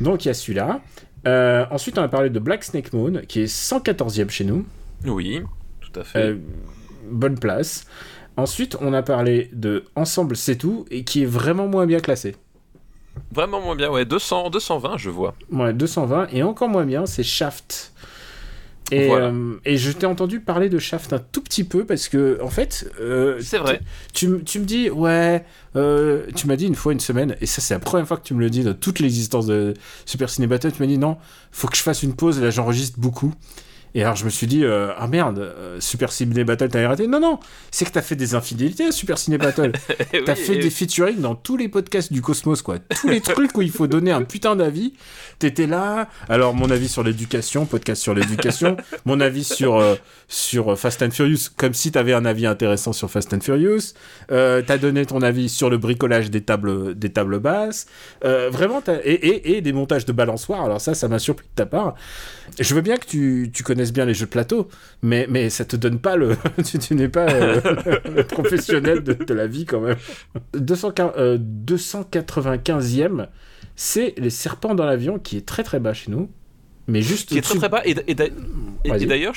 Donc 0.00 0.24
il 0.24 0.28
y 0.28 0.30
a 0.30 0.34
celui-là. 0.34 0.80
Euh, 1.26 1.66
ensuite 1.70 1.98
on 1.98 2.02
a 2.02 2.08
parlé 2.08 2.30
de 2.30 2.38
Black 2.38 2.64
Snake 2.64 2.92
Moon 2.92 3.20
qui 3.28 3.42
est 3.42 3.52
114e 3.52 4.30
chez 4.30 4.44
nous. 4.44 4.64
Oui, 5.04 5.42
tout 5.80 6.00
à 6.00 6.04
fait. 6.04 6.34
bonne 7.10 7.38
place. 7.38 7.84
Ensuite, 8.36 8.76
on 8.80 8.92
a 8.92 9.02
parlé 9.02 9.50
de 9.52 9.84
Ensemble 9.94 10.36
c'est 10.36 10.56
tout, 10.56 10.84
et 10.90 11.04
qui 11.04 11.22
est 11.22 11.26
vraiment 11.26 11.68
moins 11.68 11.86
bien 11.86 12.00
classé. 12.00 12.36
Vraiment 13.32 13.60
moins 13.60 13.76
bien, 13.76 13.90
ouais. 13.90 14.04
200, 14.04 14.50
220, 14.50 14.98
je 14.98 15.10
vois. 15.10 15.34
Ouais, 15.50 15.72
220, 15.72 16.28
et 16.32 16.42
encore 16.42 16.68
moins 16.68 16.84
bien, 16.84 17.06
c'est 17.06 17.22
Shaft. 17.22 17.92
Et, 18.92 19.10
euh, 19.10 19.54
et, 19.64 19.78
je 19.78 19.90
t'ai 19.90 20.06
entendu 20.06 20.38
parler 20.38 20.68
de 20.68 20.78
Shaft 20.78 21.12
un 21.12 21.18
tout 21.18 21.40
petit 21.40 21.64
peu 21.64 21.84
parce 21.84 22.08
que, 22.08 22.38
en 22.40 22.50
fait. 22.50 22.88
Euh, 23.00 23.40
c'est 23.40 23.58
vrai. 23.58 23.80
Tu, 24.12 24.44
tu, 24.44 24.60
me 24.60 24.64
dis, 24.64 24.90
ouais, 24.90 25.44
euh, 25.74 26.26
tu 26.36 26.46
m'as 26.46 26.54
dit 26.54 26.66
une 26.66 26.76
fois, 26.76 26.92
une 26.92 27.00
semaine, 27.00 27.36
et 27.40 27.46
ça, 27.46 27.60
c'est 27.60 27.74
la 27.74 27.80
première 27.80 28.06
fois 28.06 28.16
que 28.16 28.22
tu 28.22 28.34
me 28.34 28.40
le 28.40 28.48
dis 28.48 28.62
de 28.62 28.72
toute 28.72 29.00
l'existence 29.00 29.46
de 29.46 29.74
Super 30.04 30.30
Ciné 30.30 30.46
Battle. 30.46 30.70
Tu 30.70 30.80
m'as 30.80 30.86
dit, 30.86 30.98
non, 30.98 31.16
faut 31.50 31.66
que 31.66 31.76
je 31.76 31.82
fasse 31.82 32.04
une 32.04 32.14
pause, 32.14 32.40
là, 32.40 32.50
j'enregistre 32.50 33.00
beaucoup. 33.00 33.34
Et 33.98 34.02
alors 34.02 34.14
je 34.14 34.26
me 34.26 34.30
suis 34.30 34.46
dit, 34.46 34.62
euh, 34.62 34.92
ah 34.98 35.06
merde, 35.08 35.38
euh, 35.38 35.80
Super 35.80 36.12
Ciné 36.12 36.44
Battle, 36.44 36.68
t'avais 36.68 36.86
raté. 36.86 37.06
Non, 37.06 37.18
non, 37.18 37.40
c'est 37.70 37.86
que 37.86 37.90
t'as 37.92 38.02
fait 38.02 38.14
des 38.14 38.34
infidélités 38.34 38.84
à 38.84 38.92
Super 38.92 39.16
Ciné 39.16 39.38
Battle. 39.38 39.72
T'as 40.26 40.34
oui, 40.34 40.38
fait 40.38 40.56
des 40.58 40.68
featuring 40.68 41.18
dans 41.18 41.34
tous 41.34 41.56
les 41.56 41.68
podcasts 41.70 42.12
du 42.12 42.20
Cosmos, 42.20 42.60
quoi. 42.60 42.78
Tous 42.78 43.08
les 43.08 43.22
trucs 43.22 43.56
où 43.56 43.62
il 43.62 43.70
faut 43.70 43.86
donner 43.86 44.10
un 44.12 44.22
putain 44.22 44.54
d'avis. 44.54 44.92
T'étais 45.38 45.66
là. 45.66 46.08
Alors, 46.28 46.52
mon 46.52 46.70
avis 46.70 46.88
sur 46.88 47.02
l'éducation, 47.02 47.64
podcast 47.64 48.02
sur 48.02 48.12
l'éducation. 48.12 48.76
mon 49.06 49.18
avis 49.20 49.44
sur, 49.44 49.76
euh, 49.76 49.94
sur 50.28 50.78
Fast 50.78 51.02
and 51.02 51.10
Furious, 51.12 51.48
comme 51.56 51.72
si 51.72 51.90
t'avais 51.90 52.12
un 52.12 52.26
avis 52.26 52.44
intéressant 52.46 52.92
sur 52.92 53.10
Fast 53.10 53.32
and 53.32 53.40
Furious. 53.40 53.94
T'as 54.28 54.76
donné 54.78 55.06
ton 55.06 55.22
avis 55.22 55.48
sur 55.48 55.70
le 55.70 55.78
bricolage 55.78 56.30
des 56.30 56.42
tables, 56.42 56.94
des 56.94 57.10
tables 57.12 57.38
basses. 57.38 57.86
Vraiment, 58.22 58.82
t'as- 58.82 59.00
et, 59.04 59.12
et, 59.14 59.56
et 59.56 59.60
des 59.62 59.72
montages 59.72 60.04
de 60.04 60.12
balançoires. 60.12 60.64
Alors, 60.64 60.82
ça, 60.82 60.92
ça 60.94 61.08
m'a 61.08 61.18
surpris 61.18 61.46
de 61.46 61.54
ta 61.54 61.64
part. 61.64 61.94
Je 62.58 62.74
veux 62.74 62.80
bien 62.80 62.96
que 62.96 63.06
tu, 63.06 63.50
tu 63.52 63.62
connaisses 63.62 63.92
bien 63.92 64.04
les 64.04 64.14
jeux 64.14 64.26
de 64.26 64.30
plateau, 64.30 64.68
mais, 65.02 65.26
mais 65.28 65.50
ça 65.50 65.64
te 65.64 65.76
donne 65.76 65.98
pas 65.98 66.16
le. 66.16 66.36
tu, 66.80 66.94
n'es 66.94 67.08
pas 67.08 67.28
euh, 67.28 67.60
le 68.14 68.22
professionnel 68.26 69.02
de, 69.02 69.34
la 69.34 69.46
vie 69.46 69.64
quand 69.64 69.80
même. 69.80 69.96
215, 70.54 71.12
euh, 71.18 71.38
295e, 71.38 73.28
c'est 73.74 74.14
Les 74.16 74.30
Serpents 74.30 74.74
dans 74.74 74.86
l'avion, 74.86 75.18
qui 75.18 75.36
est 75.36 75.46
très 75.46 75.62
très 75.62 75.80
bas 75.80 75.92
chez 75.92 76.10
nous. 76.10 76.30
Mais 76.86 77.02
juste. 77.02 77.28
qui 77.28 77.38
est 77.38 77.42
très 77.42 77.56
très 77.58 77.68
bas. 77.68 77.82
Et, 77.84 77.94
et 78.06 78.14
et- 78.84 79.06
d'ailleurs, 79.06 79.34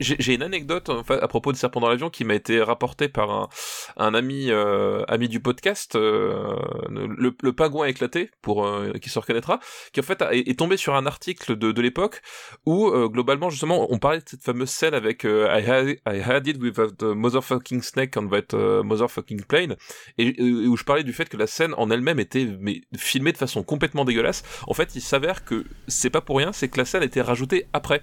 j'ai 0.00 0.34
une 0.34 0.42
anecdote 0.42 0.88
en 0.90 1.02
fait, 1.02 1.18
à 1.20 1.28
propos 1.28 1.52
de 1.52 1.56
Serpent 1.56 1.80
dans 1.80 1.88
l'avion 1.88 2.10
qui 2.10 2.24
m'a 2.24 2.34
été 2.34 2.60
rapportée 2.62 3.08
par 3.08 3.30
un, 3.30 3.48
un 3.96 4.14
ami 4.14 4.50
euh, 4.50 5.02
ami 5.08 5.28
du 5.28 5.40
podcast, 5.40 5.96
euh, 5.96 6.54
le, 6.90 7.34
le 7.42 7.52
pingouin 7.52 7.86
éclaté, 7.86 8.30
pour 8.42 8.66
euh, 8.66 8.92
qui 9.00 9.08
se 9.08 9.18
reconnaîtra, 9.18 9.60
qui 9.92 10.00
en 10.00 10.02
fait 10.02 10.22
est, 10.32 10.48
est 10.48 10.58
tombé 10.58 10.76
sur 10.76 10.94
un 10.94 11.06
article 11.06 11.56
de, 11.56 11.72
de 11.72 11.82
l'époque 11.82 12.20
où 12.66 12.90
globalement 13.08 13.50
justement 13.50 13.86
on 13.90 13.98
parlait 13.98 14.18
de 14.18 14.24
cette 14.26 14.42
fameuse 14.42 14.70
scène 14.70 14.94
avec 14.94 15.24
I, 15.24 15.64
had, 15.66 15.88
I 16.06 16.20
had 16.20 16.46
it 16.46 16.60
with 16.60 16.74
that 16.74 17.14
motherfucking 17.14 17.82
snake 17.82 18.16
on 18.16 18.28
that 18.28 18.54
motherfucking 18.82 19.42
plane 19.44 19.76
et 20.18 20.40
où 20.42 20.76
je 20.76 20.84
parlais 20.84 21.04
du 21.04 21.12
fait 21.12 21.28
que 21.28 21.36
la 21.36 21.46
scène 21.46 21.74
en 21.76 21.90
elle-même 21.90 22.18
était 22.18 22.46
mais, 22.60 22.82
filmée 22.96 23.32
de 23.32 23.38
façon 23.38 23.62
complètement 23.62 24.04
dégueulasse. 24.04 24.42
En 24.66 24.74
fait, 24.74 24.94
il 24.94 25.00
s'avère 25.00 25.44
que 25.44 25.64
c'est 25.88 26.10
pas 26.10 26.20
pour 26.20 26.36
rien, 26.36 26.52
c'est 26.52 26.68
que 26.68 26.81
la 26.82 26.86
scène 26.86 27.02
a 27.02 27.06
été 27.06 27.20
rajoutée 27.20 27.66
après. 27.72 28.02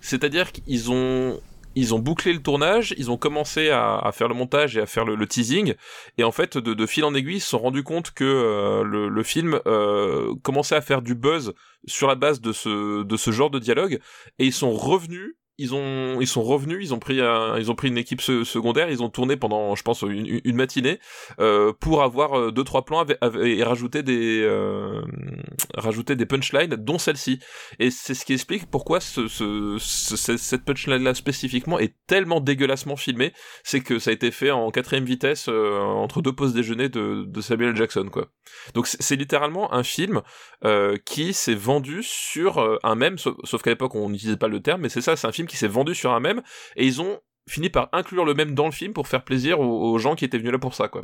C'est-à-dire 0.00 0.52
qu'ils 0.52 0.90
ont 0.92 1.40
ils 1.78 1.94
ont 1.94 1.98
bouclé 1.98 2.32
le 2.32 2.40
tournage, 2.40 2.94
ils 2.96 3.10
ont 3.10 3.18
commencé 3.18 3.68
à, 3.68 4.10
faire 4.14 4.28
le 4.28 4.34
montage 4.34 4.78
et 4.78 4.80
à 4.80 4.86
faire 4.86 5.04
le, 5.04 5.26
teasing, 5.26 5.74
et 6.16 6.24
en 6.24 6.32
fait, 6.32 6.56
de, 6.56 6.86
fil 6.86 7.04
en 7.04 7.14
aiguille, 7.14 7.36
ils 7.36 7.40
se 7.40 7.50
sont 7.50 7.58
rendus 7.58 7.82
compte 7.82 8.12
que 8.12 8.24
euh, 8.24 8.82
le, 8.82 9.08
le 9.10 9.22
film 9.22 9.60
euh, 9.66 10.34
commençait 10.42 10.74
à 10.74 10.80
faire 10.80 11.02
du 11.02 11.14
buzz 11.14 11.52
sur 11.86 12.08
la 12.08 12.14
base 12.14 12.40
de 12.40 12.52
ce, 12.52 13.02
de 13.02 13.16
ce 13.18 13.30
genre 13.30 13.50
de 13.50 13.58
dialogue, 13.58 14.00
et 14.38 14.46
ils 14.46 14.54
sont 14.54 14.72
revenus. 14.72 15.34
Ils 15.58 15.74
ont, 15.74 16.20
ils 16.20 16.26
sont 16.26 16.42
revenus, 16.42 16.78
ils 16.82 16.92
ont 16.94 16.98
pris 16.98 17.20
un, 17.20 17.56
ils 17.58 17.70
ont 17.70 17.74
pris 17.74 17.88
une 17.88 17.96
équipe 17.96 18.20
se- 18.20 18.44
secondaire, 18.44 18.90
ils 18.90 19.02
ont 19.02 19.08
tourné 19.08 19.36
pendant, 19.36 19.74
je 19.74 19.82
pense, 19.82 20.02
une, 20.02 20.40
matinée 20.56 20.98
euh, 21.40 21.72
pour 21.80 22.02
avoir 22.02 22.38
euh, 22.38 22.50
deux 22.52 22.64
trois 22.64 22.84
plans 22.84 23.06
et 23.42 23.62
rajouter 23.62 24.02
des, 24.02 24.42
euh, 24.42 25.00
rajouter 25.74 26.14
des 26.14 26.26
punchlines, 26.26 26.76
dont 26.76 26.98
celle-ci. 26.98 27.38
Et 27.78 27.90
c'est 27.90 28.14
ce 28.14 28.24
qui 28.24 28.34
explique 28.34 28.70
pourquoi 28.70 29.00
ce, 29.00 29.28
ce, 29.28 29.76
ce- 29.78 30.16
ce- 30.16 30.36
cette 30.36 30.64
punchline-là 30.64 31.14
spécifiquement 31.14 31.78
est 31.78 31.94
tellement 32.06 32.40
dégueulassement 32.40 32.96
filmée, 32.96 33.32
c'est 33.64 33.80
que 33.80 33.98
ça 33.98 34.10
a 34.10 34.12
été 34.12 34.30
fait 34.30 34.50
en 34.50 34.70
quatrième 34.70 35.04
vitesse 35.04 35.48
entre 35.48 36.20
deux 36.22 36.32
pauses 36.32 36.52
déjeuner 36.54 36.88
de, 36.88 37.24
Samuel. 37.40 37.74
Jackson. 37.76 38.08
Donc 38.74 38.86
c'est 38.86 39.16
littéralement 39.16 39.72
un 39.74 39.82
film 39.82 40.22
qui 41.04 41.32
s'est 41.32 41.54
vendu 41.54 42.02
sur 42.02 42.78
un 42.82 42.94
sauf, 43.18 43.34
sauf 43.44 43.62
qu'à 43.62 43.70
l'époque 43.70 43.94
on 43.94 44.08
n'utilisait 44.10 44.36
pas 44.36 44.48
le 44.48 44.60
terme, 44.60 44.82
mais 44.82 44.88
c'est 44.88 45.00
ça, 45.00 45.16
c'est 45.16 45.26
un 45.26 45.32
film 45.32 45.45
qui 45.46 45.56
s'est 45.56 45.68
vendu 45.68 45.94
sur 45.94 46.12
un 46.12 46.20
mème, 46.20 46.42
et 46.76 46.86
ils 46.86 47.00
ont 47.00 47.18
fini 47.48 47.70
par 47.70 47.88
inclure 47.92 48.24
le 48.24 48.34
mème 48.34 48.54
dans 48.54 48.66
le 48.66 48.72
film 48.72 48.92
pour 48.92 49.08
faire 49.08 49.22
plaisir 49.22 49.60
aux, 49.60 49.98
gens 49.98 50.14
qui 50.14 50.24
étaient 50.24 50.38
venus 50.38 50.52
là 50.52 50.58
pour 50.58 50.74
ça, 50.74 50.88
quoi. 50.88 51.02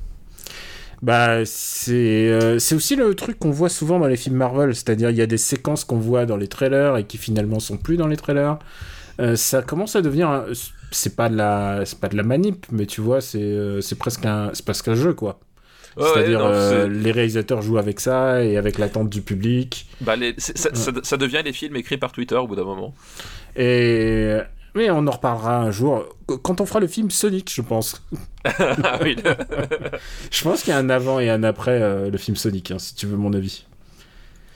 Bah, 1.03 1.45
c'est 1.45 2.29
euh, 2.31 2.61
c'est 2.61 2.77
aussi 2.77 2.95
le 2.95 3.15
truc 3.17 3.39
qu'on 3.41 3.51
voit 3.51 3.69
souvent 3.69 3.99
dans 3.99 4.07
les 4.07 4.17
films 4.17 4.37
Marvel, 4.37 4.73
c'est-à-dire 4.75 5.11
il 5.11 5.17
y 5.17 5.23
a 5.23 5.27
des 5.27 5.37
séquences 5.37 5.85
qu'on 5.85 5.99
voit 5.99 6.27
dans 6.27 6.37
les 6.37 6.47
trailers 6.47 6.97
et 6.97 7.05
qui 7.05 7.19
finalement 7.19 7.59
sont 7.59 7.77
plus 7.77 7.97
dans 7.97 8.07
les 8.07 8.17
trailers. 8.17 8.59
Euh, 9.21 9.35
ça 9.35 9.63
commence 9.63 9.97
à 9.97 10.03
devenir, 10.03 10.31
un- 10.31 10.45
c'est 10.93 11.17
pas 11.17 11.29
de 11.29 11.37
la, 11.37 11.83
c'est 11.85 11.99
pas 11.99 12.09
de 12.09 12.17
la 12.17 12.23
manip, 12.23 12.67
mais 12.71 12.87
tu 12.87 13.01
vois, 13.01 13.21
c'est 13.21 13.43
euh, 13.43 13.81
presque 13.99 14.25
un, 14.27 14.51
c'est 14.53 14.65
presque 14.65 14.89
un 14.89 14.95
jeu 14.95 15.13
quoi. 15.13 15.41
Ouais, 15.97 16.05
c'est-à-dire 16.15 16.41
euh, 16.45 16.89
les 16.89 17.13
réalisateurs 17.13 17.63
jouent 17.63 17.79
avec 17.79 18.01
ça 18.01 18.43
et 18.45 18.57
avec 18.57 18.79
l'attente 18.79 19.09
du 19.11 19.23
public. 19.23 19.87
Bah, 20.01 20.17
les- 20.17 20.35
ça 20.39 21.17
devient 21.17 21.43
les 21.45 21.53
films 21.53 21.77
écrits 21.77 21.99
par 21.99 22.13
Twitter 22.13 22.37
au 22.37 22.47
bout 22.47 22.57
d'un 22.57 22.65
moment. 22.65 22.95
Et 23.57 24.39
mais 24.75 24.91
on 24.91 25.07
en 25.07 25.11
reparlera 25.11 25.59
un 25.59 25.71
jour 25.71 26.05
quand 26.27 26.61
on 26.61 26.67
fera 26.67 26.81
le 26.81 26.87
film 26.87 27.11
Sonic, 27.11 27.53
je 27.53 27.61
pense. 27.61 28.03
ah 28.45 28.99
oui. 29.03 29.17
Je 30.31 30.43
pense 30.43 30.63
qu'il 30.63 30.71
y 30.73 30.75
a 30.75 30.79
un 30.79 30.89
avant 30.89 31.21
et 31.21 31.29
un 31.29 31.43
après 31.43 31.83
euh, 31.83 32.11
le 32.11 32.19
film 32.19 32.37
Sonic, 32.37 32.71
hein, 32.71 32.79
si 32.79 32.95
tu 32.95 33.07
veux 33.07 33.17
mon 33.17 33.33
avis. 33.35 33.67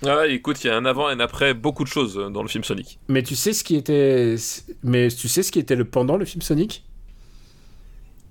Ah, 0.07 0.27
écoute, 0.27 0.63
il 0.65 0.69
y 0.69 0.71
a 0.71 0.77
un 0.77 0.85
avant 0.85 1.11
et 1.11 1.13
un 1.13 1.21
après 1.21 1.55
beaucoup 1.55 1.85
de 1.85 1.89
choses 1.89 2.19
euh, 2.19 2.31
dans 2.31 2.43
le 2.43 2.49
film 2.49 2.65
Sonic. 2.65 2.99
Mais 3.09 3.23
tu 3.23 3.37
sais 3.37 3.53
ce 3.53 3.63
qui 3.63 3.77
était, 3.77 4.37
mais 4.83 5.09
tu 5.09 5.29
sais 5.29 5.43
ce 5.43 5.53
qui 5.53 5.59
était 5.59 5.77
le 5.77 5.85
pendant 5.85 6.17
le 6.17 6.25
film 6.25 6.43
Sonic? 6.43 6.85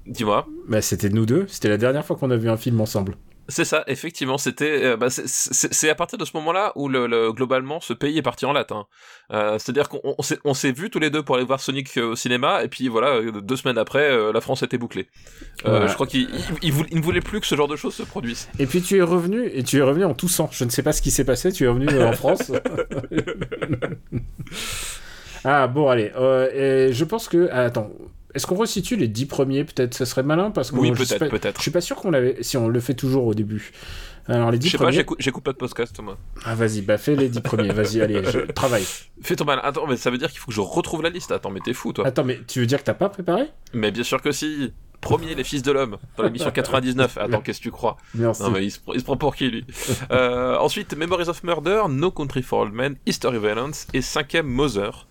Dis-moi. 0.08 0.48
Bah 0.68 0.82
c'était 0.82 1.10
nous 1.10 1.26
deux. 1.26 1.46
C'était 1.48 1.70
la 1.70 1.78
dernière 1.78 2.06
fois 2.06 2.16
qu'on 2.16 2.32
a 2.32 2.38
vu 2.38 2.50
un 2.50 2.58
film 2.58 2.80
ensemble. 2.82 3.16
C'est 3.48 3.64
ça, 3.66 3.84
effectivement, 3.86 4.40
c'était. 4.40 4.84
euh, 4.84 4.98
bah, 4.98 5.10
c'est- 5.12 5.90
à 5.90 5.94
partir 5.94 6.18
de 6.18 6.26
ce 6.26 6.32
moment-là 6.34 6.72
où 6.76 6.90
le, 6.90 7.06
le- 7.06 7.32
globalement 7.32 7.80
ce 7.80 7.94
pays 7.94 8.18
est 8.18 8.24
parti 8.24 8.44
en 8.48 8.54
latin. 8.54 8.88
Euh, 9.32 9.60
C'est-à-dire 9.60 9.88
qu'on 9.88 10.00
on 10.18 10.24
s'est- 10.24 10.40
on 10.46 10.56
s'est 10.56 10.72
vus 10.72 10.90
tous 10.90 10.98
les 10.98 11.12
deux 11.12 11.22
pour 11.22 11.36
aller 11.36 11.46
voir 11.46 11.60
Sonic 11.60 11.96
euh, 11.98 12.14
au 12.14 12.16
cinéma, 12.16 12.64
et 12.64 12.68
puis 12.70 12.88
voilà, 12.88 13.22
deux 13.44 13.56
semaines 13.56 13.78
après, 13.78 14.10
euh, 14.10 14.32
la 14.34 14.42
France 14.42 14.64
était 14.64 14.80
bouclée. 14.80 15.08
Voilà. 15.64 15.86
Je 15.86 15.94
crois 15.94 16.08
qu'il 16.08 16.28
ne 16.64 17.02
voulait 17.02 17.22
plus 17.22 17.40
que 17.40 17.46
ce 17.46 17.54
genre 17.54 17.68
de 17.68 17.76
choses 17.76 17.94
se 17.94 18.02
produisent. 18.02 18.48
Et 18.58 18.66
puis 18.66 18.82
tu 18.82 18.98
es 18.98 19.02
revenu 19.04 19.46
et 19.54 19.64
tu 19.64 19.78
es 19.78 19.82
revenu 19.84 20.06
en 20.06 20.16
toussant. 20.16 20.50
Je 20.52 20.64
ne 20.66 20.72
sais 20.72 20.82
pas 20.82 20.92
ce 20.92 21.04
qui 21.04 21.12
s'est 21.12 21.24
passé. 21.26 21.52
Tu 21.52 21.66
es 21.66 21.68
revenu 21.68 21.88
en 22.02 22.12
France. 22.24 22.52
ah 25.44 25.68
bon 25.68 25.88
allez. 25.90 26.12
Et 26.56 26.94
je 26.94 27.04
pense 27.06 27.28
que 27.28 27.48
ah, 27.52 27.66
attends. 27.66 27.92
Est-ce 28.36 28.46
qu'on 28.46 28.56
resitue 28.56 28.96
les 28.98 29.08
dix 29.08 29.26
premiers 29.26 29.64
Peut-être? 29.64 29.94
Ça 29.94 30.06
serait 30.06 30.24
malin 30.24 30.52
parce 30.52 30.72
que 30.72 30.76
Oui, 30.76 30.90
je 30.94 31.04
peut-être, 31.04 31.30
peut-être. 31.30 31.58
Je 31.58 31.62
suis 31.64 31.72
pas 31.72 31.82
sûr 31.82 31.96
qu'on 31.96 32.12
l'avait. 32.12 32.38
Si 32.42 32.58
on 32.58 32.68
le 32.68 32.80
fait 32.80 32.94
toujours 32.94 33.26
au 33.26 33.34
début. 33.34 33.72
Alors 34.28 34.50
les 34.52 34.58
Je 34.58 34.62
dix 34.62 34.70
sais 34.72 34.78
pas, 34.78 34.86
premiers. 34.86 34.98
j'écoute 34.98 35.18
j'écoute 35.22 35.44
pas 35.44 35.52
de 35.54 35.58
podcast, 35.58 36.00
moi. 36.02 36.18
ah 36.46 36.56
vas-y, 36.56 36.82
bah 36.82 36.98
fais 36.98 37.16
les 37.16 37.30
dix 37.30 37.42
premiers. 37.42 37.72
Vas-y, 37.72 38.02
allez, 38.02 38.24
je 38.26 38.40
travaille. 38.54 38.84
Fais 39.22 39.36
ton 39.36 39.46
mal. 39.46 39.60
Attends, 39.64 39.86
mais 39.88 39.98
ça 39.98 40.10
veut 40.10 40.18
dire 40.18 40.30
qu'il 40.32 40.40
faut 40.40 40.48
que 40.48 40.54
je 40.54 40.62
retrouve 40.62 41.04
la 41.04 41.10
liste. 41.12 41.32
Attends, 41.32 41.52
mais 41.52 41.60
t'es 41.60 41.74
fou, 41.74 41.94
toi. 41.94 42.08
Attends, 42.08 42.24
mais 42.24 42.40
tu 42.48 42.60
veux 42.60 42.66
dire 42.66 42.80
que 42.80 42.86
t'as 42.86 42.94
pas 42.96 43.10
préparé? 43.10 43.44
Mais 43.74 43.92
bien 43.92 44.04
sûr 44.04 44.22
que 44.22 44.32
si. 44.32 44.74
Premier, 45.02 45.36
les 45.36 45.44
fils 45.44 45.62
de 45.62 45.72
l'homme, 45.72 45.98
dans 46.18 46.24
l'émission 46.24 46.50
99. 46.54 47.18
Attends, 47.20 47.42
qu'est-ce 47.42 47.60
que 47.60 47.64
tu 47.64 47.70
crois? 47.72 47.98
Merci. 48.16 48.42
Non, 48.42 48.50
mais 48.50 48.66
il 48.66 48.72
se, 48.72 48.80
pr- 48.80 48.94
il 48.96 49.00
se 49.02 49.06
prend 49.06 49.18
pour 49.18 49.36
qui, 49.36 49.50
lui? 49.52 49.64
Euh, 50.10 50.58
Ensuite, 50.58 50.96
Memories 50.98 51.30
of 51.30 51.44
Murder, 51.44 51.84
No 51.90 52.10
Country 52.10 52.42
for 52.42 52.62
Old 52.62 52.74
Men, 52.74 52.96
History 53.06 53.38
Violence, 53.38 53.86
et 53.94 54.02
cinquième, 54.02 54.48
Mother. 54.48 55.06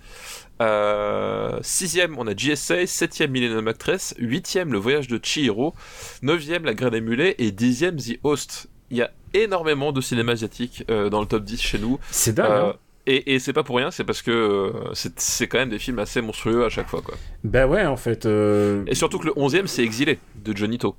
Euh, 0.62 1.58
sixième, 1.62 2.16
on 2.18 2.26
a 2.26 2.34
GSA, 2.34 2.86
septième, 2.86 3.30
Millennium 3.32 3.66
Actress, 3.68 4.14
huitième, 4.18 4.72
Le 4.72 4.78
Voyage 4.78 5.08
de 5.08 5.18
Chihiro, 5.22 5.74
neuvième, 6.22 6.64
La 6.64 6.74
Graine 6.74 6.90
des 6.90 7.00
Mulets, 7.00 7.34
et 7.38 7.50
dixième, 7.50 7.96
The 7.96 8.18
Host. 8.22 8.68
Il 8.90 8.98
y 8.98 9.02
a 9.02 9.10
énormément 9.32 9.90
de 9.92 10.00
cinéma 10.00 10.32
asiatique 10.32 10.84
euh, 10.90 11.10
dans 11.10 11.20
le 11.20 11.26
top 11.26 11.44
10 11.44 11.60
chez 11.60 11.78
nous. 11.78 11.98
C'est 12.10 12.34
dingue. 12.34 12.50
Euh, 12.50 12.70
hein. 12.70 12.74
et 13.06 13.34
et 13.34 13.38
c'est 13.40 13.52
pas 13.52 13.64
pour 13.64 13.76
rien, 13.76 13.90
c'est 13.90 14.04
parce 14.04 14.22
que 14.22 14.30
euh, 14.30 14.72
c'est 15.16 15.48
quand 15.48 15.58
même 15.58 15.70
des 15.70 15.78
films 15.80 15.98
assez 15.98 16.20
monstrueux 16.20 16.64
à 16.64 16.68
chaque 16.68 16.88
fois. 16.88 17.02
quoi. 17.02 17.16
Bah 17.42 17.66
ouais, 17.66 17.84
en 17.84 17.96
fait. 17.96 18.24
euh, 18.26 18.84
Et 18.86 18.94
surtout 18.94 19.18
que 19.18 19.26
le 19.26 19.32
11ème, 19.32 19.66
c'est 19.66 19.82
Exilé, 19.82 20.18
de 20.44 20.56
Johnny 20.56 20.78
To. 20.78 20.94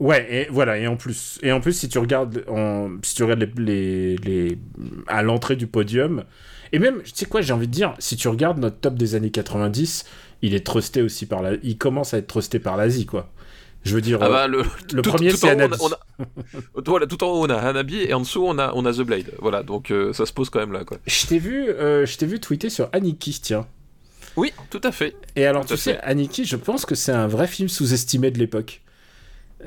Ouais, 0.00 0.26
et 0.28 0.48
voilà, 0.50 0.76
et 0.76 0.88
en 0.88 0.96
plus, 0.96 1.38
et 1.42 1.52
en 1.52 1.60
plus 1.60 1.72
si 1.78 1.88
tu 1.88 1.98
regardes, 1.98 2.44
en, 2.48 2.90
si 3.02 3.14
tu 3.14 3.22
regardes 3.22 3.42
les, 3.58 4.16
les, 4.16 4.16
les- 4.16 4.58
à 5.06 5.22
l'entrée 5.22 5.54
du 5.54 5.68
podium, 5.68 6.24
et 6.74 6.78
même, 6.78 7.02
tu 7.02 7.12
sais 7.14 7.26
quoi, 7.26 7.40
j'ai 7.40 7.52
envie 7.52 7.68
de 7.68 7.72
dire, 7.72 7.94
si 7.98 8.16
tu 8.16 8.28
regardes 8.28 8.58
notre 8.58 8.76
top 8.78 8.94
des 8.94 9.14
années 9.14 9.30
90, 9.30 10.04
il 10.42 10.54
est 10.54 10.66
trusté 10.66 11.02
aussi 11.02 11.26
par 11.26 11.40
la, 11.42 11.52
il 11.62 11.78
commence 11.78 12.14
à 12.14 12.18
être 12.18 12.26
trusté 12.26 12.58
par 12.58 12.76
l'Asie, 12.76 13.06
quoi. 13.06 13.30
Je 13.84 13.94
veux 13.94 14.00
dire, 14.00 14.18
Ah 14.22 14.26
euh, 14.26 14.30
bah, 14.30 14.46
le, 14.48 14.62
le 14.94 15.02
tout- 15.02 15.10
premier 15.10 15.30
tout 15.30 15.36
c'est 15.36 15.46
en 15.46 15.50
haut, 15.50 15.60
Hanabi. 15.60 15.76
on 15.80 15.86
a- 15.92 15.98
on 16.74 16.80
a- 16.80 16.82
voilà, 16.86 17.06
tout 17.06 17.22
en 17.22 17.28
haut 17.28 17.44
on 17.44 17.50
a 17.50 17.56
Hanabi 17.56 17.98
et 18.02 18.14
en 18.14 18.20
dessous 18.20 18.44
on 18.46 18.58
a, 18.58 18.72
on 18.74 18.84
a 18.86 18.92
The 18.94 19.02
Blade. 19.02 19.32
Voilà, 19.40 19.62
donc 19.62 19.90
euh, 19.90 20.12
ça 20.14 20.24
se 20.26 20.32
pose 20.32 20.48
quand 20.50 20.58
même 20.60 20.72
là 20.72 20.84
quoi. 20.84 20.96
Je 21.06 21.26
t'ai 21.26 21.38
vu, 21.38 21.68
euh, 21.68 22.06
je 22.06 22.16
t'ai 22.16 22.24
vu 22.26 22.40
tweeter 22.40 22.70
sur 22.70 22.88
Aniki, 22.92 23.38
tiens. 23.42 23.66
Oui, 24.36 24.52
tout 24.70 24.80
à 24.82 24.90
fait. 24.90 25.14
Et 25.36 25.46
alors, 25.46 25.64
Tout 25.66 25.74
tu 25.74 25.80
sais, 25.80 25.92
fait. 25.94 26.00
Aniki, 26.00 26.44
je 26.44 26.56
pense 26.56 26.86
que 26.86 26.94
c'est 26.96 27.12
un 27.12 27.26
vrai 27.28 27.46
film 27.46 27.68
sous-estimé 27.68 28.30
de 28.32 28.38
l'époque. 28.38 28.80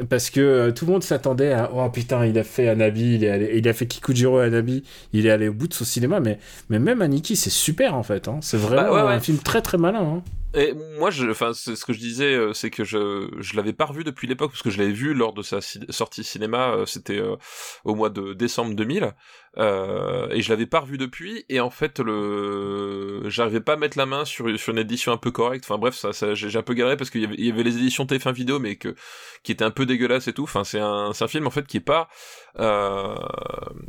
Parce 0.10 0.30
que 0.30 0.40
euh, 0.42 0.72
tout 0.72 0.86
le 0.86 0.92
monde 0.92 1.04
s'attendait 1.04 1.54
à 1.54 1.72
oh 1.74 1.90
putain 1.90 2.26
il 2.26 2.38
a 2.38 2.44
fait 2.44 2.68
Anabi 2.70 3.16
il 3.16 3.24
est 3.24 3.30
allé, 3.30 3.52
il 3.56 3.68
a 3.68 3.74
fait 3.74 3.88
Kikujiro 3.88 4.38
Anabi 4.38 4.84
il 5.14 5.26
est 5.26 5.32
allé 5.32 5.48
au 5.48 5.54
bout 5.54 5.68
de 5.68 5.74
son 5.74 5.86
cinéma 5.86 6.20
mais 6.20 6.40
mais 6.70 6.80
même 6.80 7.02
Aniki 7.02 7.36
c'est 7.36 7.50
super 7.50 7.96
en 7.96 8.04
fait 8.04 8.28
hein. 8.28 8.38
c'est 8.42 8.58
vraiment 8.58 8.84
Bah, 8.84 8.94
ouais, 8.94 9.02
ouais. 9.10 9.14
un 9.16 9.20
film 9.20 9.38
très 9.40 9.62
très 9.62 9.78
malin 9.78 10.02
hein. 10.02 10.22
Et 10.54 10.74
moi, 10.98 11.12
je, 11.12 11.30
enfin, 11.30 11.54
ce 11.54 11.72
que 11.86 11.92
je 11.94 12.00
disais, 12.00 12.34
euh, 12.34 12.54
c'est 12.54 12.70
que 12.70 12.84
je, 12.86 13.30
je 13.38 13.56
l'avais 13.58 13.74
pas 13.74 13.86
revu 13.86 14.04
depuis 14.06 14.28
l'époque 14.28 14.52
parce 14.52 14.64
que 14.64 14.70
je 14.70 14.78
l'avais 14.78 14.94
vu 14.94 15.14
lors 15.14 15.34
de 15.34 15.42
sa 15.44 15.60
ci- 15.60 15.82
sortie 15.90 16.24
cinéma. 16.24 16.72
euh, 16.72 16.86
C'était 16.86 17.18
euh, 17.20 17.36
au 17.84 17.96
mois 17.96 18.10
de 18.10 18.34
décembre 18.34 18.74
2000, 18.74 19.14
euh, 19.58 20.30
et 20.32 20.42
je 20.42 20.50
l'avais 20.50 20.66
pas 20.66 20.80
revu 20.80 20.98
depuis. 20.98 21.44
Et 21.50 21.60
en 21.60 21.70
fait, 21.70 22.00
le, 22.00 23.24
j'arrivais 23.30 23.60
pas 23.60 23.74
à 23.74 23.76
mettre 23.76 23.98
la 23.98 24.06
main 24.06 24.24
sur 24.24 24.58
sur 24.58 24.72
une 24.72 24.80
édition 24.80 25.12
un 25.12 25.18
peu 25.18 25.32
correcte. 25.32 25.66
Enfin 25.68 25.78
bref, 25.78 25.96
ça, 25.96 26.14
ça 26.14 26.34
j'ai 26.34 26.58
un 26.58 26.64
peu 26.64 26.74
galéré 26.74 26.96
parce 26.96 27.10
qu'il 27.10 27.22
y 27.22 27.52
avait, 27.52 27.64
les 27.64 27.76
éditions 27.78 28.06
TF1 28.06 28.32
vidéo, 28.32 28.58
mais 28.60 28.78
que 28.78 28.96
qui 29.44 29.52
étaient 29.52 29.66
un 29.66 29.72
peu 29.72 29.86
dégueulasses 29.86 30.28
et 30.30 30.34
tout. 30.34 30.44
Enfin, 30.44 30.64
c'est 30.64 30.80
un, 30.80 31.12
c'est 31.14 31.26
un 31.26 31.28
film 31.28 31.46
en 31.48 31.52
fait 31.52 31.68
qui 31.68 31.78
est 31.78 31.82
pas, 31.82 32.08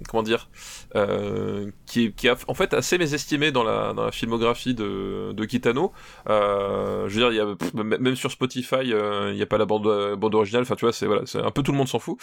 comment 0.09 0.23
dire, 0.23 0.49
qui 1.87 2.05
est, 2.07 2.13
qui 2.13 2.27
est 2.27 2.33
en 2.49 2.55
fait 2.55 2.75
assez 2.75 2.99
mésestimé 2.99 3.53
dans 3.53 3.63
la 3.65 3.93
dans 3.93 4.05
la 4.05 4.13
filmographie 4.13 4.75
de 4.75 5.33
de 5.33 5.45
Kitano. 5.45 5.93
Euh, 6.29 6.48
je 7.09 7.21
veux 7.21 7.33
dire, 7.33 7.57
même 7.75 8.17
sur 8.17 8.31
Spotify, 8.31 8.93
euh, 8.93 9.31
il 9.31 9.37
n'y 9.37 9.43
a 9.43 9.47
pas 9.47 9.59
la 9.59 9.67
bande, 9.67 9.87
euh, 9.87 10.17
bande 10.17 10.35
originale. 10.35 10.63
Enfin, 10.63 10.77
tu 10.77 10.85
vois, 10.85 10.93
c'est 10.93 11.39
un 11.39 11.51
peu 11.51 11.63
tout 11.63 11.73
le 11.73 11.79
monde 11.79 11.89
s'en 11.89 11.99
fout. 11.99 12.19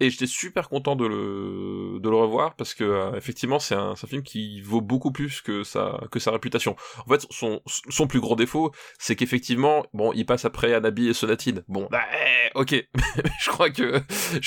Et 0.00 0.10
j'étais 0.10 0.26
super 0.26 0.68
content 0.68 0.96
de 0.96 1.06
le, 1.06 2.18
revoir 2.18 2.54
parce 2.56 2.74
que 2.74 2.84
euh, 2.84 3.12
effectivement, 3.16 3.60
c'est 3.60 3.74
un, 3.74 3.94
film 3.94 4.22
qui 4.22 4.60
vaut 4.60 4.80
beaucoup 4.80 5.12
plus 5.12 5.40
que 5.40 5.62
sa, 5.62 6.00
réputation. 6.26 6.76
En 7.06 7.10
fait, 7.10 7.26
son, 7.30 8.06
plus 8.06 8.20
gros 8.20 8.36
défaut, 8.36 8.72
c'est 8.98 9.14
qu'effectivement, 9.14 9.84
bon, 9.92 10.12
il 10.14 10.24
passe 10.24 10.44
après 10.44 10.72
Anabi 10.72 11.08
et 11.08 11.12
Sonatine. 11.12 11.62
Bon, 11.68 11.86
bah, 11.90 12.00
eh, 12.12 12.50
ok. 12.54 12.88
je 13.40 13.50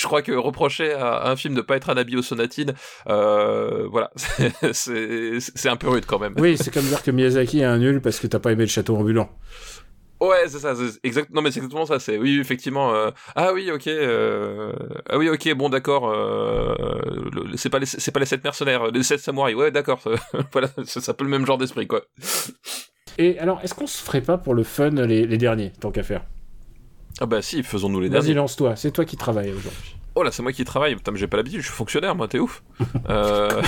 crois 0.04 0.22
que, 0.22 0.32
reprocher 0.32 0.92
à 0.92 1.30
un 1.30 1.36
film 1.36 1.54
de 1.54 1.60
pas 1.60 1.76
être 1.76 1.90
Anabi 1.90 2.16
ou 2.16 2.22
Sonatine, 2.22 2.74
euh, 3.08 3.86
voilà, 3.90 4.10
c'est 4.72 5.68
un 5.68 5.76
peu 5.76 5.88
rude 5.88 6.06
quand 6.06 6.18
même. 6.18 6.34
Oui, 6.38 6.56
c'est 6.58 6.72
comme 6.72 6.84
dire 6.84 7.02
que 7.02 7.10
Miyazaki 7.10 7.60
est 7.60 7.64
un 7.64 7.78
nul 7.78 8.00
parce 8.00 8.18
que 8.18 8.26
t'as 8.26 8.40
pas 8.40 8.52
aimé 8.52 8.64
le 8.64 8.70
château 8.70 8.96
ambulant. 8.96 9.21
Ouais, 10.20 10.44
c'est 10.46 10.60
ça, 10.60 10.76
c'est 10.76 11.00
exact. 11.02 11.30
Non, 11.34 11.42
mais 11.42 11.50
c'est 11.50 11.58
exactement 11.58 11.84
ça. 11.84 11.98
C'est 11.98 12.16
oui, 12.16 12.38
effectivement. 12.38 12.94
euh, 12.94 13.10
Ah 13.34 13.52
oui, 13.52 13.72
ok. 13.72 13.88
euh, 13.88 14.72
Ah 15.08 15.18
oui, 15.18 15.28
ok. 15.28 15.52
Bon, 15.54 15.68
d'accord. 15.68 16.08
euh, 16.08 16.74
le- 17.32 17.56
C'est 17.56 17.70
pas 17.70 17.80
les, 17.80 17.86
c'est 17.86 18.12
pas 18.12 18.20
les 18.20 18.26
sept 18.26 18.44
mercenaires, 18.44 18.86
les 18.92 19.02
sept 19.02 19.18
samouraïs. 19.18 19.56
Ouais, 19.56 19.72
d'accord. 19.72 20.00
voilà, 20.52 20.68
c'est 20.84 21.08
un 21.08 21.12
peu 21.14 21.24
le 21.24 21.30
même 21.30 21.44
genre 21.44 21.58
d'esprit, 21.58 21.88
quoi. 21.88 22.02
Et 23.18 23.36
alors, 23.40 23.58
est-ce 23.64 23.74
qu'on 23.74 23.88
se 23.88 24.00
ferait 24.02 24.20
pas 24.20 24.38
pour 24.38 24.54
le 24.54 24.62
fun 24.62 24.90
les, 24.90 25.26
les 25.26 25.38
derniers, 25.38 25.72
tant 25.80 25.90
qu'à 25.90 26.04
faire? 26.04 26.22
Ah 27.20 27.26
bah 27.26 27.42
si, 27.42 27.62
faisons-nous 27.64 28.00
les 28.00 28.08
Vas-y, 28.08 28.20
derniers. 28.20 28.34
lance-toi, 28.34 28.76
c'est 28.76 28.92
toi 28.92 29.04
qui 29.04 29.16
travailles 29.16 29.50
aujourd'hui. 29.50 29.96
Oh 30.14 30.22
là, 30.22 30.30
c'est 30.30 30.42
moi 30.42 30.52
qui 30.52 30.64
travaille. 30.64 30.94
Putain, 30.94 31.10
mais 31.12 31.18
j'ai 31.18 31.26
pas 31.26 31.36
l'habitude. 31.38 31.60
Je 31.60 31.66
suis 31.66 31.74
fonctionnaire, 31.74 32.14
moi. 32.14 32.28
T'es 32.28 32.38
ouf. 32.38 32.62
euh... 33.10 33.48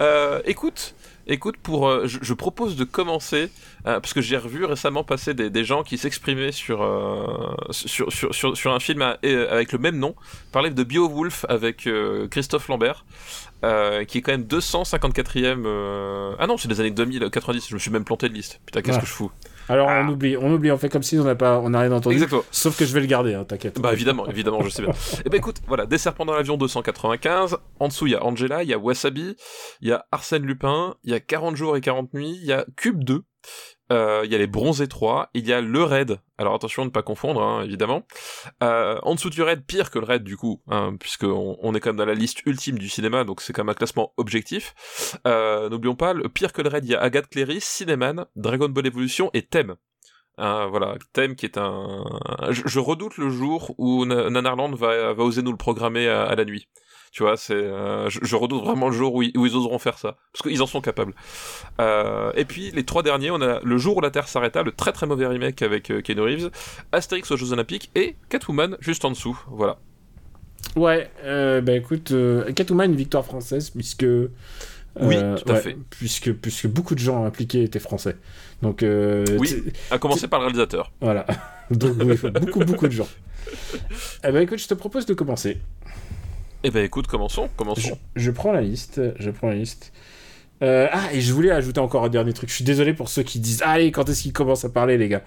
euh, 0.00 0.40
écoute, 0.44 0.94
écoute. 1.26 1.56
Pour, 1.62 1.88
euh, 1.88 2.06
je, 2.06 2.18
je 2.22 2.34
propose 2.34 2.76
de 2.76 2.84
commencer 2.84 3.50
euh, 3.86 4.00
parce 4.00 4.12
que 4.14 4.20
j'ai 4.20 4.36
revu 4.36 4.64
récemment 4.64 5.04
passer 5.04 5.34
des, 5.34 5.50
des 5.50 5.64
gens 5.64 5.82
qui 5.82 5.98
s'exprimaient 5.98 6.52
sur, 6.52 6.82
euh, 6.82 7.54
sur, 7.70 8.12
sur, 8.12 8.34
sur 8.34 8.56
sur 8.56 8.72
un 8.72 8.80
film 8.80 9.02
à- 9.02 9.18
avec 9.50 9.72
le 9.72 9.78
même 9.78 9.98
nom. 9.98 10.14
Parler 10.52 10.70
de 10.70 10.82
Beowulf 10.84 11.44
avec 11.48 11.88
Christophe 12.30 12.68
Lambert. 12.68 13.04
Qui 13.62 14.18
est 14.18 14.20
quand 14.22 14.32
même 14.32 14.44
254e. 14.44 15.62
euh, 15.66 16.34
Ah 16.38 16.46
non, 16.46 16.58
c'est 16.58 16.68
des 16.68 16.80
années 16.80 16.90
2000, 16.90 17.30
90. 17.30 17.66
Je 17.70 17.74
me 17.74 17.78
suis 17.78 17.90
même 17.90 18.04
planté 18.04 18.28
de 18.28 18.34
liste. 18.34 18.60
Putain, 18.66 18.82
qu'est-ce 18.82 18.98
que 19.00 19.06
je 19.06 19.12
fous? 19.12 19.30
Alors, 19.68 19.88
Ah. 19.88 20.02
on 20.04 20.12
oublie, 20.12 20.36
on 20.36 20.52
oublie, 20.52 20.70
on 20.70 20.78
fait 20.78 20.88
comme 20.88 21.02
si 21.02 21.18
on 21.18 21.24
n'a 21.24 21.34
pas, 21.34 21.58
on 21.60 21.70
n'a 21.70 21.80
rien 21.80 21.92
entendu. 21.92 22.14
Exactement. 22.16 22.42
Sauf 22.50 22.78
que 22.78 22.84
je 22.84 22.92
vais 22.92 23.00
le 23.00 23.06
garder, 23.06 23.34
hein, 23.34 23.44
t'inquiète. 23.44 23.80
Bah 23.80 23.92
évidemment, 23.92 24.26
évidemment, 24.28 24.62
je 24.62 24.68
sais 24.68 24.82
bien. 24.82 24.92
Et 25.24 25.28
ben 25.30 25.38
écoute, 25.38 25.56
voilà, 25.66 25.86
Des 25.86 25.98
serpents 25.98 26.24
dans 26.24 26.34
l'avion 26.34 26.56
295, 26.56 27.56
en 27.80 27.88
dessous 27.88 28.06
il 28.06 28.12
y 28.12 28.14
a 28.16 28.24
Angela, 28.24 28.62
il 28.62 28.68
y 28.68 28.74
a 28.74 28.78
Wasabi, 28.78 29.36
il 29.80 29.88
y 29.88 29.92
a 29.92 30.04
Arsène 30.12 30.44
Lupin, 30.44 30.94
il 31.04 31.12
y 31.12 31.14
a 31.14 31.20
40 31.20 31.56
jours 31.56 31.76
et 31.76 31.80
40 31.80 32.12
nuits, 32.14 32.38
il 32.40 32.46
y 32.46 32.52
a 32.52 32.64
Cube 32.76 33.04
2, 33.04 33.22
euh, 33.92 34.22
il 34.24 34.32
y 34.32 34.34
a 34.34 34.38
les 34.38 34.46
Bronzés 34.46 34.88
3, 34.88 35.30
il 35.34 35.46
y 35.46 35.52
a 35.52 35.60
le 35.60 35.82
Raid, 35.82 36.18
alors 36.38 36.54
attention 36.54 36.82
de 36.82 36.88
ne 36.88 36.92
pas 36.92 37.02
confondre, 37.02 37.42
hein, 37.42 37.62
évidemment. 37.62 38.02
Euh, 38.62 38.98
en 39.02 39.14
dessous 39.14 39.30
du 39.30 39.42
Raid, 39.42 39.64
pire 39.66 39.90
que 39.90 39.98
le 39.98 40.06
Raid 40.06 40.24
du 40.24 40.36
coup, 40.36 40.62
hein, 40.68 40.96
puisqu'on 40.98 41.58
on 41.60 41.74
est 41.74 41.80
quand 41.80 41.90
même 41.90 41.98
dans 41.98 42.06
la 42.06 42.14
liste 42.14 42.44
ultime 42.46 42.78
du 42.78 42.88
cinéma, 42.88 43.24
donc 43.24 43.42
c'est 43.42 43.52
quand 43.52 43.62
même 43.62 43.70
un 43.70 43.74
classement 43.74 44.12
objectif. 44.16 44.74
Euh, 45.26 45.68
N'oublions 45.68 45.96
pas, 45.96 46.14
le 46.14 46.28
pire 46.28 46.52
que 46.52 46.62
le 46.62 46.70
Raid, 46.70 46.84
il 46.84 46.92
y 46.92 46.94
a 46.94 47.00
Agathe 47.00 47.28
Cléry, 47.28 47.60
Cinéman, 47.60 48.26
Dragon 48.36 48.68
Ball 48.68 48.86
Evolution 48.86 49.30
et 49.34 49.42
Thème. 49.42 49.76
Hein, 50.38 50.66
voilà, 50.66 50.96
Thème 51.12 51.36
qui 51.36 51.46
est 51.46 51.58
un... 51.58 52.04
Je, 52.50 52.78
redoute 52.80 53.18
le 53.18 53.28
jour 53.28 53.74
où 53.78 54.04
Na- 54.04 54.30
Nanarland 54.30 54.74
va, 54.74 55.12
oser 55.12 55.42
nous 55.42 55.52
le 55.52 55.56
programmer 55.56 56.08
à 56.08 56.34
la 56.34 56.44
nuit. 56.44 56.68
Tu 57.14 57.22
vois, 57.22 57.36
c'est, 57.36 57.54
euh, 57.54 58.10
je, 58.10 58.18
je 58.22 58.34
redoute 58.34 58.64
vraiment 58.64 58.88
le 58.88 58.92
jour 58.96 59.14
où 59.14 59.22
ils, 59.22 59.30
où 59.38 59.46
ils 59.46 59.54
oseront 59.54 59.78
faire 59.78 59.98
ça, 59.98 60.16
parce 60.32 60.42
qu'ils 60.42 60.60
en 60.60 60.66
sont 60.66 60.80
capables. 60.80 61.14
Euh, 61.80 62.32
et 62.34 62.44
puis 62.44 62.72
les 62.72 62.82
trois 62.82 63.04
derniers, 63.04 63.30
on 63.30 63.40
a 63.40 63.60
le 63.62 63.78
jour 63.78 63.98
où 63.98 64.00
la 64.00 64.10
Terre 64.10 64.26
s'arrêta, 64.26 64.64
le 64.64 64.72
très 64.72 64.90
très 64.90 65.06
mauvais 65.06 65.28
remake 65.28 65.62
avec 65.62 65.92
euh, 65.92 66.00
Keanu 66.02 66.22
Reeves, 66.22 66.50
Astérix 66.90 67.30
aux 67.30 67.36
Jeux 67.36 67.52
Olympiques 67.52 67.92
et 67.94 68.16
Catwoman 68.30 68.76
juste 68.80 69.04
en 69.04 69.10
dessous. 69.12 69.40
Voilà. 69.46 69.78
Ouais, 70.74 71.08
euh, 71.22 71.60
bah 71.60 71.74
écoute, 71.74 72.12
Catwoman, 72.56 72.90
une 72.90 72.96
victoire 72.96 73.24
française, 73.24 73.70
puisque. 73.70 74.06
Oui, 75.00 75.16
tout 75.16 75.52
à 75.52 75.56
fait. 75.56 75.76
Puisque, 75.90 76.32
puisque 76.32 76.66
beaucoup 76.66 76.96
de 76.96 77.00
gens 77.00 77.24
impliqués 77.24 77.62
étaient 77.62 77.78
français. 77.78 78.16
Donc. 78.60 78.82
euh, 78.82 79.24
Oui. 79.38 79.62
À 79.92 79.98
commencer 79.98 80.26
par 80.26 80.40
le 80.40 80.46
réalisateur. 80.46 80.90
Voilà. 81.00 81.26
Donc, 81.70 81.94
oui, 82.04 82.16
beaucoup, 82.40 82.58
beaucoup 82.64 82.88
de 82.88 82.92
gens. 82.92 83.08
Eh 84.26 84.32
ben 84.32 84.42
écoute, 84.42 84.58
je 84.58 84.66
te 84.66 84.74
propose 84.74 85.06
de 85.06 85.14
commencer. 85.14 85.58
Eh 86.64 86.70
ben 86.70 86.84
écoute, 86.84 87.06
commençons, 87.06 87.48
Je, 87.52 87.56
commençons. 87.56 87.98
je 88.16 88.30
prends 88.30 88.52
la 88.52 88.60
liste. 88.62 89.00
Je 89.18 89.30
prends 89.30 89.48
la 89.48 89.54
liste. 89.54 89.92
Euh, 90.62 90.86
ah, 90.92 91.12
et 91.12 91.20
je 91.20 91.32
voulais 91.34 91.50
ajouter 91.50 91.80
encore 91.80 92.04
un 92.04 92.08
dernier 92.08 92.32
truc. 92.32 92.48
Je 92.48 92.54
suis 92.54 92.64
désolé 92.64 92.94
pour 92.94 93.08
ceux 93.08 93.24
qui 93.24 93.40
disent 93.40 93.60
Allez, 93.66 93.90
quand 93.90 94.08
est-ce 94.08 94.22
qu'ils 94.22 94.32
commencent 94.32 94.64
à 94.64 94.70
parler, 94.70 94.96
les 94.96 95.08
gars 95.08 95.22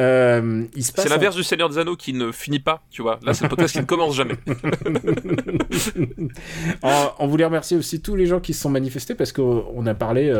Euh, 0.00 0.64
C'est 0.80 0.98
un- 1.00 1.04
l'inverse 1.10 1.36
du 1.36 1.44
Seigneur 1.44 1.68
des 1.68 1.76
Anneaux 1.78 1.96
qui 1.96 2.12
ne 2.14 2.32
finit 2.32 2.58
pas, 2.60 2.82
tu 2.90 3.02
vois. 3.02 3.20
Là, 3.22 3.34
c'est 3.34 3.44
le 3.44 3.50
podcast 3.50 3.74
qui 3.74 3.80
ne 3.80 3.84
commence 3.84 4.16
jamais. 4.16 4.34
on, 6.82 7.08
on 7.18 7.26
voulait 7.26 7.44
remercier 7.44 7.76
aussi 7.76 8.00
tous 8.00 8.16
les 8.16 8.26
gens 8.26 8.40
qui 8.40 8.54
se 8.54 8.62
sont 8.62 8.70
manifestés 8.70 9.14
parce 9.14 9.32
qu'on 9.32 9.86
a 9.86 9.94
parlé, 9.94 10.32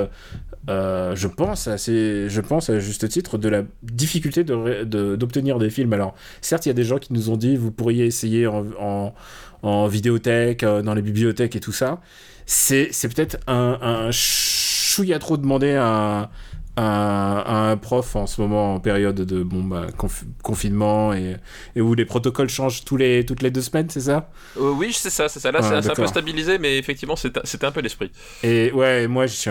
euh, 0.69 1.15
je 1.15 1.29
pense, 1.29 1.69
assez, 1.69 2.29
je 2.29 2.41
pense 2.41 2.71
à 2.71 2.81
juste 2.81 3.09
titre, 3.09 3.39
de 3.39 3.49
la 3.49 3.63
difficulté 3.83 4.43
de 4.43 4.55
ré- 4.55 4.85
de- 4.87 5.17
d'obtenir 5.17 5.59
des 5.59 5.71
films. 5.71 5.93
Alors, 5.93 6.15
certes, 6.41 6.67
il 6.67 6.71
y 6.71 6.73
a 6.73 6.75
des 6.75 6.85
gens 6.85 6.99
qui 6.99 7.13
nous 7.13 7.31
ont 7.31 7.37
dit 7.37 7.57
vous 7.57 7.71
pourriez 7.71 8.07
essayer 8.07 8.47
en, 8.47 8.65
en, 8.81 9.15
en 9.63 9.87
vidéothèque, 9.89 10.63
euh, 10.63 10.83
dans 10.83 10.95
les 10.95 11.03
bibliothèques 11.03 11.57
et 11.57 11.61
tout 11.61 11.73
ça. 11.73 12.01
C'est 12.47 12.89
peut-être 13.15 13.39
un, 13.47 13.79
un 13.81 14.11
chouïa 14.11 15.19
trop 15.19 15.37
demandé 15.37 15.75
à, 15.75 16.31
à, 16.77 17.41
à 17.67 17.71
un 17.71 17.77
prof 17.77 18.17
en 18.17 18.27
ce 18.27 18.41
moment 18.41 18.75
en 18.75 18.81
période 18.81 19.15
de 19.17 19.43
bon, 19.43 19.63
bah, 19.65 19.87
conf- 19.97 20.25
confinement 20.43 21.13
et, 21.13 21.37
et 21.77 21.81
où 21.81 21.95
les 21.95 22.05
protocoles 22.05 22.49
changent 22.49 22.85
tous 22.85 22.97
les, 22.97 23.25
toutes 23.25 23.43
les 23.43 23.51
deux 23.51 23.63
semaines, 23.63 23.89
c'est 23.91 24.01
ça? 24.01 24.31
Euh, 24.57 24.71
oui, 24.71 24.93
c'est 24.93 25.11
ça, 25.11 25.29
c'est 25.29 25.39
ça. 25.41 25.53
Là, 25.53 25.61
Ah, 25.63 25.81
c'est- 25.83 25.91
un 25.91 25.95
peu 25.97 26.07
stabilisé, 26.07 26.59
mais 26.59 26.79
effectivement, 26.79 27.17
c'était 27.17 27.67
un 27.67 27.73
peu 27.73 27.81
l'esprit. 27.81 28.11
Et 28.43 28.73
ouais, 28.73 29.07
moi 29.07 29.27
j'ai 29.27 29.51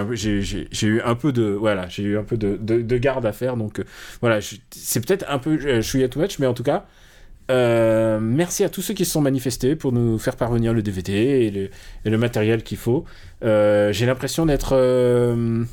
eu 0.88 1.02
un 1.02 1.14
peu 1.16 1.32
de 1.32 1.44
voilà, 1.44 1.88
j'ai 1.90 2.02
eu 2.04 2.18
un 2.18 2.24
peu 2.24 2.38
de, 2.38 2.58
de, 2.60 2.82
de 2.82 2.98
garde 2.98 3.24
à 3.26 3.34
faire, 3.34 3.56
donc 3.56 3.80
euh, 3.80 3.84
voilà, 4.22 4.40
je- 4.40 4.56
c'est 4.72 5.06
peut-être 5.06 5.26
un 5.30 5.38
peu 5.38 5.60
euh, 5.64 5.82
chouïa 5.84 6.10
too 6.10 6.20
much, 6.20 6.40
mais 6.40 6.48
en 6.48 6.56
tout 6.56 6.64
cas, 6.64 6.88
euh, 7.50 8.20
merci 8.22 8.64
à 8.64 8.70
tous 8.70 8.82
ceux 8.82 8.94
qui 8.94 9.06
se 9.06 9.12
sont 9.12 9.22
manifestés 9.22 9.76
pour 9.76 9.92
nous 9.92 10.20
faire 10.20 10.36
parvenir 10.36 10.74
le 10.74 10.82
DVD 10.82 11.14
et 11.14 11.52
le, 11.52 11.70
et 12.06 12.10
le 12.10 12.18
matériel 12.18 12.64
qu'il 12.64 12.78
faut. 12.78 13.06
Euh, 13.44 13.92
j'ai 13.92 14.06
l'impression 14.06 14.46
d'être 14.46 14.74
euh, 14.74 15.64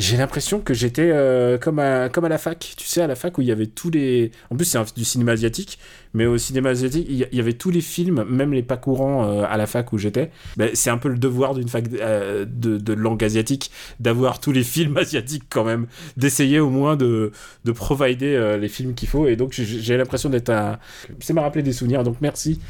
j'ai 0.00 0.16
l'impression 0.16 0.60
que 0.60 0.72
j'étais 0.72 1.10
euh, 1.12 1.58
comme, 1.58 1.78
à, 1.78 2.08
comme 2.08 2.24
à 2.24 2.28
la 2.28 2.38
fac, 2.38 2.74
tu 2.76 2.86
sais, 2.86 3.02
à 3.02 3.06
la 3.06 3.14
fac 3.14 3.36
où 3.36 3.42
il 3.42 3.48
y 3.48 3.52
avait 3.52 3.66
tous 3.66 3.90
les. 3.90 4.32
En 4.50 4.56
plus, 4.56 4.64
c'est 4.64 4.78
du 4.96 5.04
cinéma 5.04 5.32
asiatique, 5.32 5.78
mais 6.14 6.26
au 6.26 6.38
cinéma 6.38 6.70
asiatique, 6.70 7.06
il 7.08 7.28
y, 7.30 7.40
avait 7.40 7.52
tous 7.52 7.70
les 7.70 7.82
films, 7.82 8.24
même 8.24 8.52
les 8.52 8.62
pas 8.62 8.78
courants 8.78 9.24
euh, 9.24 9.44
à 9.48 9.56
la 9.56 9.66
fac 9.66 9.92
où 9.92 9.98
j'étais. 9.98 10.30
Ben, 10.56 10.70
c'est 10.74 10.90
un 10.90 10.96
peu 10.98 11.08
le 11.10 11.18
devoir 11.18 11.54
d'une 11.54 11.68
fac 11.68 11.84
euh, 11.92 12.46
de, 12.48 12.78
de 12.78 12.92
langue 12.94 13.22
asiatique 13.22 13.70
d'avoir 14.00 14.40
tous 14.40 14.52
les 14.52 14.64
films 14.64 14.96
asiatiques 14.96 15.44
quand 15.50 15.64
même, 15.64 15.86
d'essayer 16.16 16.60
au 16.60 16.70
moins 16.70 16.96
de, 16.96 17.32
de 17.64 17.72
provider 17.72 18.56
les 18.58 18.68
films 18.68 18.94
qu'il 18.94 19.08
faut. 19.08 19.26
Et 19.26 19.36
donc, 19.36 19.52
j'ai- 19.52 19.96
l'impression 19.98 20.30
d'être 20.30 20.50
un. 20.50 20.78
Ça 21.20 21.34
m'a 21.34 21.42
rappelé 21.42 21.62
des 21.62 21.72
souvenirs, 21.74 22.04
donc 22.04 22.16
merci. 22.20 22.60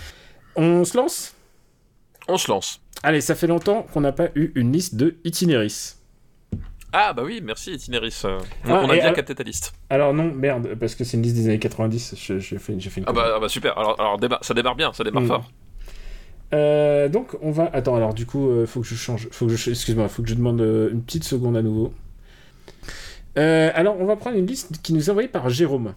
On 0.56 0.84
se 0.84 0.96
lance? 0.96 1.34
On 2.28 2.36
se 2.36 2.50
lance. 2.50 2.80
Allez, 3.02 3.20
ça 3.20 3.34
fait 3.34 3.46
longtemps 3.46 3.86
qu'on 3.92 4.00
n'a 4.00 4.12
pas 4.12 4.28
eu 4.34 4.50
une 4.56 4.72
liste 4.72 4.96
de 4.96 5.16
itinéris. 5.24 5.94
Ah, 6.92 7.12
bah 7.12 7.22
oui, 7.24 7.40
merci, 7.42 7.72
Itinéris. 7.72 8.22
Euh, 8.24 8.38
on- 8.64 8.70
Ah, 8.74 8.81
on 8.85 8.88
a 8.90 8.92
bien 8.94 9.03
alors- 9.05 9.14
capté 9.14 9.35
ta 9.35 9.42
liste. 9.44 9.72
Alors 9.90 10.12
non, 10.12 10.24
merde, 10.33 10.74
parce 10.79 10.94
que 10.94 11.05
c'est 11.05 11.16
une 11.16 11.22
liste 11.22 11.37
des 11.37 11.46
années 11.46 11.59
90, 11.59 12.14
je- 12.16 12.38
j'ai 12.38 12.59
fait, 12.59 12.72
une 12.72 12.81
Ah 13.07 13.12
bah, 13.12 13.33
ah 13.37 13.40
bah 13.40 13.48
super, 13.48 13.79
alors, 13.79 14.18
ça 14.42 14.55
démarre 14.55 14.74
bien, 14.74 14.92
ça 14.92 15.05
démarre 15.05 15.22
Mm. 15.22 15.29
fort. 15.29 15.50
Euh, 16.53 17.09
donc 17.09 17.37
on 17.42 17.53
va... 17.53 17.70
Attends, 17.72 17.94
alors 17.94 18.12
du 18.12 18.26
coup, 18.26 18.50
euh, 18.50 18.66
faut 18.66 18.81
que 18.81 18.87
je 18.87 18.96
change... 18.96 19.29
Faut 19.31 19.46
que 19.46 19.55
je... 19.55 19.70
Excuse-moi, 19.70 20.09
faut 20.09 20.22
que 20.22 20.29
je 20.29 20.35
demande 20.35 20.61
euh, 20.61 20.90
une 20.90 21.03
petite 21.03 21.22
seconde 21.24 21.57
à 21.57 21.62
nouveau. 21.62 21.94
Alors 23.37 23.96
on 24.00 24.05
va 24.05 24.16
prendre 24.16 24.37
une 24.37 24.46
liste 24.46 24.83
qui 24.83 24.92
nous 24.92 25.07
est 25.07 25.11
envoyée 25.11 25.29
par 25.29 25.48
Jérôme. 25.48 25.94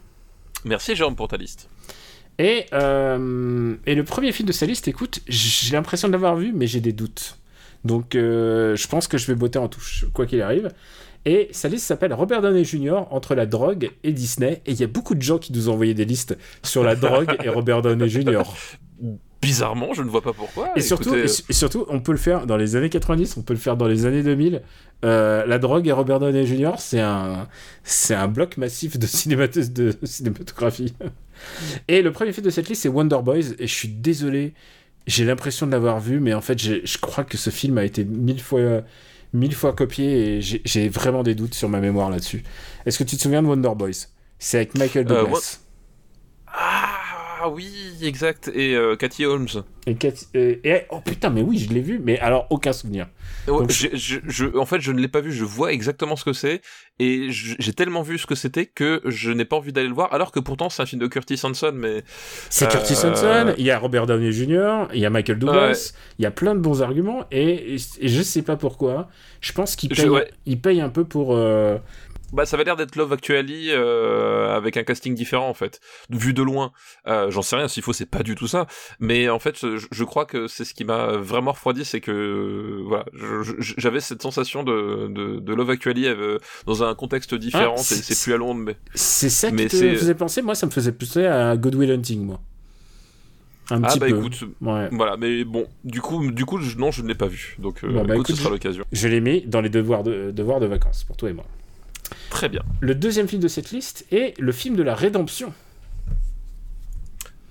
Merci 0.66 0.96
Jérôme 0.96 1.16
pour 1.16 1.28
ta 1.28 1.38
liste. 1.38 1.68
Et, 2.40 2.66
et 2.72 3.96
le 3.96 4.04
premier 4.04 4.32
film 4.32 4.48
de 4.48 4.54
sa 4.54 4.66
liste, 4.66 4.88
écoute, 4.88 5.20
j'ai 5.28 5.74
l'impression 5.76 6.08
de 6.08 6.14
l'avoir 6.14 6.36
vu, 6.36 6.54
mais 6.54 6.68
j'ai 6.68 6.80
des 6.82 6.94
doutes. 6.94 7.38
Donc 7.86 8.16
euh, 8.16 8.76
je 8.76 8.88
pense 8.88 9.08
que 9.08 9.18
je 9.18 9.28
vais 9.28 9.36
botter 9.36 9.60
en 9.60 9.68
touche, 9.68 10.06
quoi 10.14 10.26
qu'il 10.26 10.42
arrive. 10.42 10.72
Et 11.26 11.48
sa 11.52 11.70
liste 11.70 11.86
s'appelle 11.86 12.14
Robert 12.14 12.42
Downey 12.42 12.66
Jr. 12.66 13.04
entre 13.12 13.34
la 13.34 13.46
drogue 13.46 13.92
et 14.04 14.12
Disney. 14.12 14.62
Et 14.66 14.72
il 14.74 14.80
y 14.80 14.84
a 14.84 14.88
beaucoup 14.88 15.16
de 15.16 15.22
gens 15.22 15.38
qui 15.38 15.54
nous 15.54 15.70
ont 15.70 15.74
envoyé 15.74 15.94
des 15.94 16.06
listes 16.06 16.38
sur 16.64 16.84
la 16.84 16.96
drogue 16.96 17.38
et 17.44 17.50
Robert 17.50 17.82
Downey 17.82 18.10
Jr. 18.10 18.42
Bizarrement, 19.42 19.94
je 19.94 20.04
ne 20.04 20.10
vois 20.10 20.22
pas 20.22 20.32
pourquoi. 20.32 20.72
Et 20.78 20.82
surtout, 20.82 21.16
et, 21.16 21.28
surtout, 21.28 21.86
on 21.90 22.00
peut 22.00 22.14
le 22.14 22.18
faire 22.18 22.46
dans 22.46 22.56
les 22.56 22.78
années 22.78 22.90
90, 22.90 23.36
on 23.36 23.42
peut 23.42 23.54
le 23.54 23.60
faire 23.60 23.76
dans 23.76 23.88
les 23.88 24.06
années 24.06 24.24
2000. 24.24 24.62
Euh, 25.04 25.46
la 25.46 25.60
drogue 25.60 25.86
et 25.86 25.92
Robert 25.92 26.20
Downey 26.20 26.46
Jr., 26.46 26.72
c'est 26.78 27.02
un, 27.02 27.50
c'est 27.84 28.16
un 28.16 28.30
bloc 28.30 28.56
massif 28.56 28.98
de, 28.98 29.06
de 29.06 29.98
cinématographie. 30.04 30.94
et 31.90 32.02
le 32.02 32.14
premier 32.14 32.32
film 32.32 32.46
de 32.46 32.52
cette 32.52 32.70
liste, 32.70 32.84
c'est 32.84 32.90
Wonder 32.90 33.20
Boys. 33.22 33.52
Et 33.60 33.68
je 33.68 33.74
suis 33.74 33.90
désolé, 33.90 34.54
j'ai 35.08 35.26
l'impression 35.26 35.66
de 35.66 35.72
l'avoir 35.72 36.00
vu, 36.00 36.20
mais 36.20 36.34
en 36.34 36.42
fait, 36.42 36.60
je 36.60 36.98
crois 36.98 37.24
que 37.24 37.38
ce 37.38 37.50
film 37.50 37.78
a 37.78 37.84
été 37.84 38.06
mille 38.06 38.42
fois, 38.42 38.82
mille 39.34 39.54
fois 39.54 39.74
copié 39.74 40.38
et 40.38 40.42
j'ai 40.42 40.90
vraiment 40.90 41.24
des 41.24 41.36
doutes 41.36 41.54
sur 41.54 41.70
ma 41.70 41.80
mémoire 41.80 42.10
là-dessus. 42.10 42.44
Est-ce 42.86 43.00
que 43.00 43.04
tu 43.04 43.18
te 43.18 43.22
souviens 43.22 43.42
de 43.42 43.48
Wonder 43.48 43.72
Boys? 43.76 44.08
C'est 44.40 44.58
avec 44.58 44.78
Michael 44.78 45.12
euh, 45.12 45.24
Douglas. 45.24 45.60
Ah 47.46 47.50
oui, 47.50 47.70
exact. 48.02 48.50
Et 48.56 48.74
euh, 48.74 48.96
Cathy 48.96 49.26
Holmes. 49.26 49.50
Et, 49.86 49.96
Cathy, 49.96 50.28
et, 50.34 50.84
oh 50.90 51.02
putain, 51.04 51.30
mais 51.30 51.42
oui, 51.42 51.58
je 51.58 51.74
l'ai 51.74 51.82
vu, 51.82 52.00
mais 52.02 52.18
alors 52.20 52.48
aucun 52.52 52.72
souvenir. 52.72 53.08
je, 53.48 54.58
en 54.58 54.66
fait, 54.66 54.80
je 54.80 54.94
ne 54.94 55.02
l'ai 55.02 55.10
pas 55.10 55.20
vu. 55.20 55.34
Je 55.34 55.44
vois 55.44 55.74
exactement 55.74 56.16
ce 56.16 56.24
que 56.24 56.32
c'est, 56.32 56.62
et 57.00 57.28
j'ai 57.32 57.74
tellement 57.74 58.02
vu 58.02 58.18
ce 58.18 58.26
que 58.26 58.36
c'était 58.36 58.66
que 58.66 59.02
je 59.04 59.30
n'ai 59.30 59.44
pas 59.44 59.58
envie 59.58 59.74
d'aller 59.74 59.90
le 59.90 59.94
voir. 59.94 60.14
Alors 60.14 60.32
que 60.32 60.40
pourtant, 60.40 60.70
c'est 60.70 60.84
un 60.84 60.86
film 60.86 61.02
de 61.02 61.08
Curtis 61.08 61.38
Hanson, 61.44 61.74
mais 61.76 62.06
c'est 62.50 62.70
Curtis 62.70 62.96
euh, 63.04 63.12
Hanson. 63.12 63.54
Il 63.58 63.66
y 63.66 63.72
a 63.72 63.78
Robert 63.78 64.06
Downey 64.06 64.32
Jr. 64.32 64.86
Il 64.94 65.02
y 65.02 65.06
a 65.06 65.10
Michael 65.10 65.38
Douglas. 65.38 65.92
Il 66.20 66.24
y 66.24 66.26
a 66.26 66.32
plein 66.32 66.56
de 66.56 66.62
bons 66.62 66.82
arguments, 66.82 67.26
et, 67.30 67.76
et, 67.76 68.08
je 68.08 68.22
sais 68.22 68.44
pas 68.44 68.56
pourquoi. 68.56 69.10
Je 69.42 69.52
pense 69.52 69.76
qu'il 69.76 69.90
paye, 69.90 70.08
il 70.46 70.62
paye 70.62 70.80
un 70.80 70.90
peu 70.90 71.04
pour. 71.04 71.38
Bah, 72.34 72.48
ça 72.48 72.58
va 72.58 72.64
l'air 72.64 72.76
d'être 72.76 72.96
Love 72.96 73.14
Actually 73.14 73.70
euh, 73.70 74.56
avec 74.56 74.76
un 74.76 74.84
casting 74.84 75.14
différent 75.14 75.48
en 75.48 75.54
fait, 75.54 75.80
vu 76.10 76.34
de 76.34 76.42
loin. 76.42 76.72
Euh, 77.08 77.30
J'en 77.30 77.44
sais 77.44 77.56
rien, 77.56 77.68
s'il 77.68 77.84
faut, 77.84 77.94
c'est 77.94 78.08
pas 78.08 78.24
du 78.24 78.34
tout 78.34 78.48
ça. 78.48 78.66
Mais 79.00 79.30
en 79.30 79.38
fait, 79.38 79.56
je, 79.60 79.86
je 79.90 80.04
crois 80.04 80.26
que 80.26 80.48
c'est 80.48 80.66
ce 80.66 80.74
qui 80.74 80.84
m'a 80.84 81.18
vraiment 81.18 81.52
refroidi, 81.52 81.86
c'est 81.86 82.02
que 82.02 82.82
voilà, 82.88 83.06
j'avais 83.78 84.00
cette 84.00 84.24
sensation 84.24 84.64
de, 84.64 85.08
de, 85.10 85.40
de 85.40 85.54
Love 85.54 85.70
Actually 85.70 86.08
euh, 86.08 86.40
dans 86.66 86.84
un 86.84 86.96
contexte 86.96 87.36
différent. 87.36 87.76
Ah, 87.78 87.82
c'est 87.82 88.20
plus 88.20 88.34
à 88.34 88.38
Londres, 88.38 88.62
mais 88.66 88.76
c'est 88.96 89.30
ça 89.30 89.52
qui 89.52 89.68
te 89.68 89.96
faisait 89.96 90.16
penser. 90.16 90.42
Moi, 90.42 90.56
ça 90.56 90.66
me 90.66 90.72
faisait 90.72 90.92
penser 90.92 91.26
à 91.26 91.56
Good 91.56 91.76
Will 91.76 91.92
Hunting, 91.92 92.26
moi. 92.26 92.42
Un 93.70 93.82
ah 93.84 93.88
petit 93.88 94.00
bah 94.00 94.08
peu. 94.10 94.18
écoute, 94.18 94.44
ouais. 94.62 94.90
voilà, 94.92 95.16
mais 95.18 95.46
bon, 95.46 95.68
du 95.86 96.02
coup, 96.02 96.32
du 96.32 96.46
coup, 96.46 96.60
non, 96.78 96.92
je 96.92 97.02
ne 97.02 97.08
l'ai 97.08 97.16
pas 97.16 97.28
vu, 97.28 97.56
donc 97.60 97.86
bah, 97.86 98.16
écoute, 98.16 98.28
ce 98.28 98.36
sera 98.36 98.50
l'occasion. 98.50 98.84
Je 98.92 99.08
l'ai 99.08 99.22
mis 99.22 99.42
dans 99.46 99.62
les 99.62 99.70
devoirs 99.70 100.04
de, 100.04 100.32
devoirs 100.32 100.60
de 100.60 100.66
vacances 100.66 101.04
pour 101.06 101.16
toi 101.16 101.30
et 101.30 101.34
moi. 101.34 101.46
Très 102.30 102.50
bien. 102.50 102.62
Le 102.82 102.96
deuxième 102.96 103.28
film 103.28 103.42
de 103.42 103.48
cette 103.48 103.72
liste 103.72 104.06
est 104.12 104.38
le 104.40 104.52
film 104.52 104.76
de 104.76 104.84
la 104.84 104.96
rédemption. 104.96 105.54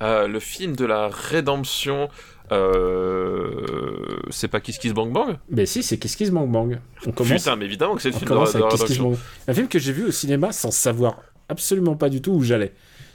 Euh, 0.03 0.27
le 0.27 0.41
film 0.41 0.75
de 0.75 0.85
la 0.85 1.09
rédemption, 1.09 2.09
euh, 2.51 4.19
c'est 4.31 4.49
pas 4.49 4.61
Kiss 4.61 4.79
Kiss 4.79 4.93
Bang 4.93 5.12
Bang? 5.12 5.38
Mais 5.49 5.65
si, 5.65 5.83
c'est 5.83 5.97
Kiss 5.97 6.17
Kiss 6.17 6.31
Bang 6.31 6.51
Bang. 6.51 6.81
On 7.07 7.12
commence... 7.12 7.33
Putain, 7.33 7.57
mais 7.57 7.67
évidemment 7.67 7.95
que 7.95 8.03
c'est 8.03 8.11
le 8.11 8.17
film 8.17 8.31
de 8.31 8.35
la, 8.35 8.45
rédemption. 8.45 9.19
Un 9.47 9.55
film 9.55 9.69
que 9.69 9.79
j'ai 9.79 9.93
vu 9.93 10.07
au 10.07 10.11
cinéma 10.11 10.51
sans 10.53 10.73
savoir 10.73 11.21
absolument 11.49 11.95
pas 11.95 12.09
du 12.09 12.21
tout 12.21 12.33
où 12.33 12.43
j'allais. 12.43 12.73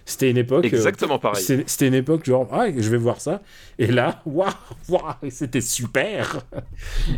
C'était 0.07 0.31
une 0.31 0.37
époque. 0.37 0.63
Euh, 0.63 0.69
Exactement 0.69 1.19
pareil. 1.19 1.43
C'était 1.43 1.87
une 1.87 1.93
époque 1.93 2.23
genre, 2.23 2.47
ah, 2.53 2.67
je 2.75 2.89
vais 2.89 2.97
voir 2.97 3.19
ça. 3.19 3.41
Et 3.77 3.87
là, 3.87 4.21
waouh, 4.25 4.49
waouh, 4.87 5.13
c'était 5.29 5.59
super. 5.59 6.43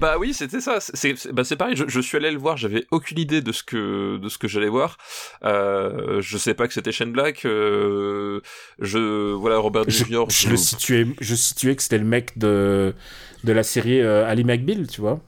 Bah 0.02 0.17
oui, 0.17 0.34
c'était 0.34 0.60
ça. 0.60 0.80
C'est 0.80 1.32
bah 1.32 1.43
pareil. 1.58 1.75
Je, 1.75 1.99
suis 2.02 2.17
allé 2.17 2.32
le 2.32 2.39
voir. 2.39 2.58
J'avais 2.58 2.86
aucune 2.89 3.19
idée 3.19 3.41
de 3.41 3.52
ce 3.52 3.62
que 3.62 4.17
de 4.17 4.28
ce 4.28 4.39
que 4.39 4.47
j'allais 4.47 4.69
voir. 4.69 4.97
Euh, 5.43 6.19
je 6.19 6.38
sais 6.39 6.56
pas 6.56 6.67
que 6.67 6.73
c'était 6.73 6.91
Shane 6.91 7.12
Black. 7.12 7.45
Euh, 7.45 8.41
je 8.80 9.34
voilà 9.34 9.60
Robert 9.60 9.84
je, 9.88 10.06
Jr. 10.06 10.25
Je, 10.28 10.49
le 10.49 10.58
situais, 10.58 11.06
je 11.21 11.36
situais 11.36 11.75
que 11.75 11.84
c'était 11.84 11.99
le 11.99 12.06
mec 12.06 12.39
de 12.39 12.95
de 13.43 13.52
la 13.54 13.62
série 13.62 14.02
euh, 14.02 14.28
Ali 14.28 14.43
McBeal, 14.43 14.88
tu 14.88 15.02
vois. 15.02 15.21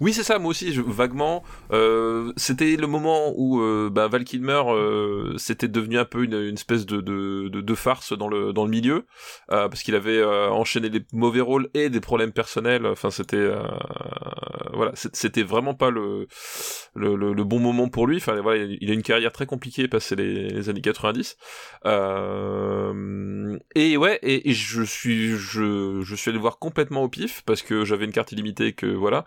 Oui, 0.00 0.14
c'est 0.14 0.22
ça, 0.22 0.38
moi 0.38 0.50
aussi, 0.50 0.70
vaguement. 0.70 1.42
Euh, 1.72 2.32
c'était 2.38 2.76
le 2.76 2.86
moment 2.86 3.34
où 3.36 3.60
euh, 3.60 3.90
bah, 3.92 4.08
Val 4.08 4.24
Kilmer, 4.24 4.62
euh, 4.68 5.36
c'était 5.36 5.68
devenu 5.68 5.98
un 5.98 6.06
peu 6.06 6.24
une, 6.24 6.32
une 6.32 6.54
espèce 6.54 6.86
de, 6.86 7.02
de, 7.02 7.48
de, 7.50 7.74
farce 7.74 8.14
dans 8.16 8.28
le, 8.28 8.54
dans 8.54 8.64
le 8.64 8.70
milieu, 8.70 9.04
euh, 9.52 9.68
parce 9.68 9.82
qu'il 9.82 9.94
avait 9.94 10.16
euh, 10.16 10.48
enchaîné 10.48 10.88
des 10.88 11.02
mauvais 11.12 11.42
rôles 11.42 11.68
et 11.74 11.90
des 11.90 12.00
problèmes 12.00 12.32
personnels. 12.32 12.86
Enfin, 12.86 13.10
c'était 13.10 13.36
euh, 13.36 13.62
voilà, 14.72 14.92
c'était 14.94 15.42
vraiment 15.42 15.74
pas 15.74 15.90
le, 15.90 16.26
le, 16.94 17.14
le, 17.14 17.44
bon 17.44 17.58
moment 17.58 17.88
pour 17.90 18.06
lui. 18.06 18.16
Enfin, 18.16 18.40
voilà, 18.40 18.64
il 18.80 18.90
a 18.90 18.94
une 18.94 19.02
carrière 19.02 19.32
très 19.32 19.44
compliquée 19.44 19.86
passé 19.86 20.16
les, 20.16 20.48
les 20.48 20.68
années 20.70 20.80
90. 20.80 21.36
et 23.74 23.96
ouais, 23.98 24.18
et, 24.22 24.48
et, 24.48 24.52
je 24.54 24.82
suis 24.82 25.36
je, 25.36 26.00
je 26.02 26.14
suis 26.14 26.30
allé 26.30 26.38
voir 26.38 26.58
complètement 26.58 27.02
au 27.02 27.08
pif 27.10 27.42
parce 27.44 27.60
que 27.60 27.84
j'avais 27.84 28.06
une 28.06 28.12
carte 28.12 28.32
illimitée 28.32 28.72
que 28.72 28.86
voilà 28.86 29.26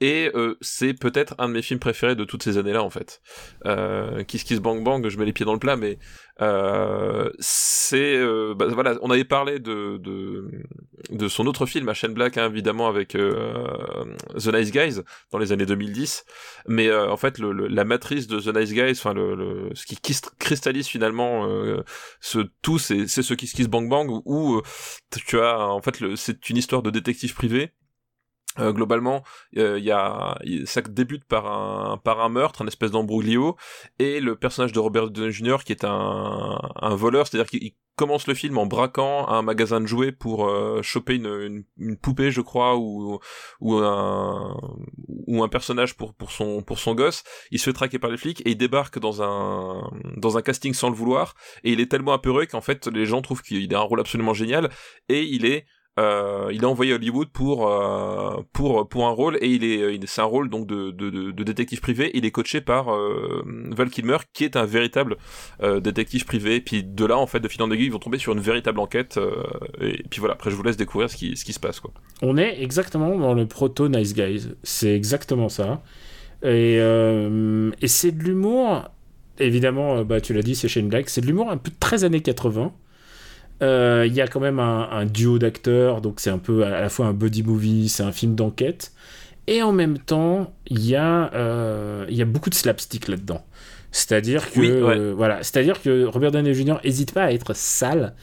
et 0.00 0.11
euh, 0.34 0.56
c'est 0.60 0.94
peut-être 0.94 1.34
un 1.38 1.48
de 1.48 1.54
mes 1.54 1.62
films 1.62 1.80
préférés 1.80 2.16
de 2.16 2.24
toutes 2.24 2.42
ces 2.42 2.58
années-là 2.58 2.82
en 2.82 2.90
fait. 2.90 3.20
Euh, 3.66 4.24
Kiss 4.24 4.44
Kiss 4.44 4.60
Bang 4.60 4.82
Bang, 4.82 5.08
je 5.08 5.18
mets 5.18 5.24
les 5.24 5.32
pieds 5.32 5.46
dans 5.46 5.52
le 5.52 5.58
plat, 5.58 5.76
mais 5.76 5.98
euh, 6.40 7.30
c'est 7.38 8.16
euh, 8.16 8.54
bah, 8.54 8.66
voilà, 8.68 8.96
on 9.02 9.10
avait 9.10 9.24
parlé 9.24 9.58
de, 9.58 9.98
de, 9.98 10.48
de 11.10 11.28
son 11.28 11.46
autre 11.46 11.66
film, 11.66 11.88
à 11.88 11.94
Shane 11.94 12.14
Black, 12.14 12.38
hein, 12.38 12.48
évidemment 12.50 12.88
avec 12.88 13.14
euh, 13.14 13.64
The 14.36 14.48
Nice 14.54 14.72
Guys 14.72 15.00
dans 15.30 15.38
les 15.38 15.52
années 15.52 15.66
2010, 15.66 16.24
mais 16.66 16.88
euh, 16.88 17.10
en 17.10 17.16
fait 17.16 17.38
le, 17.38 17.52
la 17.52 17.84
matrice 17.84 18.26
de 18.26 18.40
The 18.40 18.56
Nice 18.56 18.72
Guys, 18.72 18.92
enfin 18.92 19.14
le, 19.14 19.34
le, 19.34 19.70
ce 19.74 19.86
qui 19.86 19.98
cristallise 20.38 20.86
finalement 20.86 21.46
ce 22.20 22.38
tout, 22.62 22.78
c'est 22.78 23.06
ce 23.06 23.34
Kiss 23.34 23.52
Kiss 23.52 23.68
Bang 23.68 23.88
Bang 23.88 24.08
où 24.24 24.60
tu 25.26 25.38
as 25.40 25.68
en 25.68 25.80
fait 25.80 25.96
c'est 26.16 26.48
une 26.48 26.56
histoire 26.56 26.82
de 26.82 26.90
détective 26.90 27.34
privé 27.34 27.72
euh, 28.58 28.72
globalement, 28.72 29.22
il 29.52 29.78
y 29.78 29.90
a, 29.90 30.38
ça 30.66 30.82
débute 30.82 31.24
par 31.24 31.46
un 31.46 31.96
par 31.96 32.20
un 32.20 32.28
meurtre, 32.28 32.62
un 32.62 32.66
espèce 32.66 32.90
d'embrouillio, 32.90 33.56
et 33.98 34.20
le 34.20 34.36
personnage 34.36 34.72
de 34.72 34.78
Robert 34.78 35.10
Downey 35.10 35.32
Jr. 35.32 35.58
qui 35.64 35.72
est 35.72 35.84
un, 35.84 36.58
un 36.80 36.94
voleur, 36.94 37.26
c'est-à-dire 37.26 37.48
qu'il 37.48 37.72
commence 37.96 38.26
le 38.26 38.34
film 38.34 38.58
en 38.58 38.66
braquant 38.66 39.28
un 39.28 39.42
magasin 39.42 39.80
de 39.80 39.86
jouets 39.86 40.12
pour 40.12 40.48
euh, 40.48 40.82
choper 40.82 41.14
une, 41.16 41.64
une, 41.78 41.96
poupée, 41.96 42.30
je 42.30 42.40
crois, 42.40 42.76
ou 42.76 43.18
ou 43.60 43.74
un 43.76 44.56
ou 45.26 45.42
un 45.42 45.48
personnage 45.48 45.96
pour 45.96 46.14
pour 46.14 46.30
son 46.30 46.62
pour 46.62 46.78
son 46.78 46.94
gosse. 46.94 47.22
Il 47.50 47.58
se 47.58 47.64
fait 47.64 47.72
traquer 47.72 47.98
par 47.98 48.10
les 48.10 48.16
flics 48.16 48.40
et 48.46 48.50
il 48.50 48.56
débarque 48.56 48.98
dans 48.98 49.22
un 49.22 49.90
dans 50.16 50.36
un 50.36 50.42
casting 50.42 50.74
sans 50.74 50.90
le 50.90 50.96
vouloir, 50.96 51.34
et 51.64 51.72
il 51.72 51.80
est 51.80 51.90
tellement 51.90 52.12
apeuré 52.12 52.46
qu'en 52.46 52.60
fait 52.60 52.86
les 52.86 53.06
gens 53.06 53.22
trouvent 53.22 53.42
qu'il 53.42 53.74
a 53.74 53.78
un 53.78 53.82
rôle 53.82 54.00
absolument 54.00 54.34
génial, 54.34 54.70
et 55.08 55.22
il 55.22 55.46
est 55.46 55.66
euh, 56.00 56.48
il 56.52 56.62
est 56.62 56.66
envoyé 56.66 56.94
Hollywood 56.94 57.28
pour 57.28 57.68
euh, 57.68 58.40
pour 58.54 58.88
pour 58.88 59.06
un 59.06 59.10
rôle 59.10 59.36
et 59.42 59.48
il 59.48 59.62
est 59.62 60.00
c'est 60.06 60.22
un 60.22 60.24
rôle 60.24 60.48
donc 60.48 60.66
de, 60.66 60.90
de, 60.90 61.42
détective 61.42 61.80
privé. 61.80 62.10
Il 62.14 62.24
est 62.24 62.30
coaché 62.30 62.62
par 62.62 62.94
euh, 62.94 63.44
Val 63.70 63.90
Kilmer 63.90 64.16
qui 64.32 64.44
est 64.44 64.56
un 64.56 64.64
véritable 64.64 65.18
euh, 65.62 65.80
détective 65.80 66.24
privé. 66.24 66.62
Puis 66.62 66.82
de 66.82 67.04
là 67.04 67.18
en 67.18 67.26
fait 67.26 67.40
de 67.40 67.48
fil 67.48 67.62
en 67.62 67.70
aiguille 67.70 67.86
ils 67.86 67.92
vont 67.92 67.98
tomber 67.98 68.16
sur 68.16 68.32
une 68.32 68.40
véritable 68.40 68.80
enquête 68.80 69.20
et 69.82 70.02
puis 70.08 70.20
voilà 70.20 70.34
après 70.34 70.50
je 70.50 70.56
vous 70.56 70.62
laisse 70.62 70.78
découvrir 70.78 71.10
ce 71.10 71.16
qui 71.16 71.36
ce 71.36 71.44
qui 71.44 71.52
se 71.52 71.60
passe 71.60 71.78
quoi. 71.78 71.92
On 72.22 72.38
est 72.38 72.62
exactement 72.62 73.18
dans 73.18 73.34
le 73.34 73.46
proto 73.46 73.88
Nice 73.88 74.14
Guys. 74.14 74.48
C'est 74.62 74.94
exactement 74.94 75.50
ça. 75.50 75.82
Et 76.42 76.76
et 76.76 77.88
c'est 77.88 78.12
de 78.12 78.22
l'humour. 78.24 78.88
Évidemment, 79.38 80.04
bah, 80.04 80.20
tu 80.20 80.34
l'as 80.34 80.42
dit, 80.42 80.54
c'est 80.54 80.68
Shane 80.68 80.88
Black. 80.88 81.08
C'est 81.08 81.22
de 81.22 81.26
l'humour 81.26 81.50
un 81.50 81.56
peu 81.56 81.70
très 81.80 82.04
années 82.04 82.20
80. 82.20 82.72
Euh, 83.62 84.04
il 84.06 84.14
y 84.14 84.20
a 84.20 84.26
quand 84.26 84.40
même 84.40 84.58
un, 84.58 85.04
duo 85.06 85.38
d'acteurs, 85.38 86.00
donc 86.00 86.20
c'est 86.20 86.30
un 86.30 86.38
peu 86.38 86.64
à 86.64 86.80
la 86.80 86.88
fois 86.88 87.06
un 87.06 87.12
buddy 87.12 87.42
movie, 87.42 87.88
c'est 87.88 88.02
un 88.02 88.12
film 88.12 88.34
d'enquête. 88.34 88.92
Et 89.46 89.62
en 89.62 89.72
même 89.72 89.98
temps, 89.98 90.52
il 90.66 90.84
y, 90.84 90.96
a, 90.96 91.32
euh, 91.34 92.06
y 92.08 92.22
a 92.22 92.24
beaucoup 92.24 92.50
de 92.50 92.54
slapstick 92.54 93.08
là-dedans. 93.08 93.44
C'est-à-dire 93.90 94.50
que, 94.50 95.12
voilà, 95.12 95.42
c'est-à-dire 95.42 95.82
que 95.82 96.04
Robert 96.04 96.30
Downey 96.30 96.54
Jr. 96.54 96.76
n'hésite 96.84 97.12
pas 97.12 97.24
à 97.24 97.32
être 97.32 97.54
sale. 97.54 98.14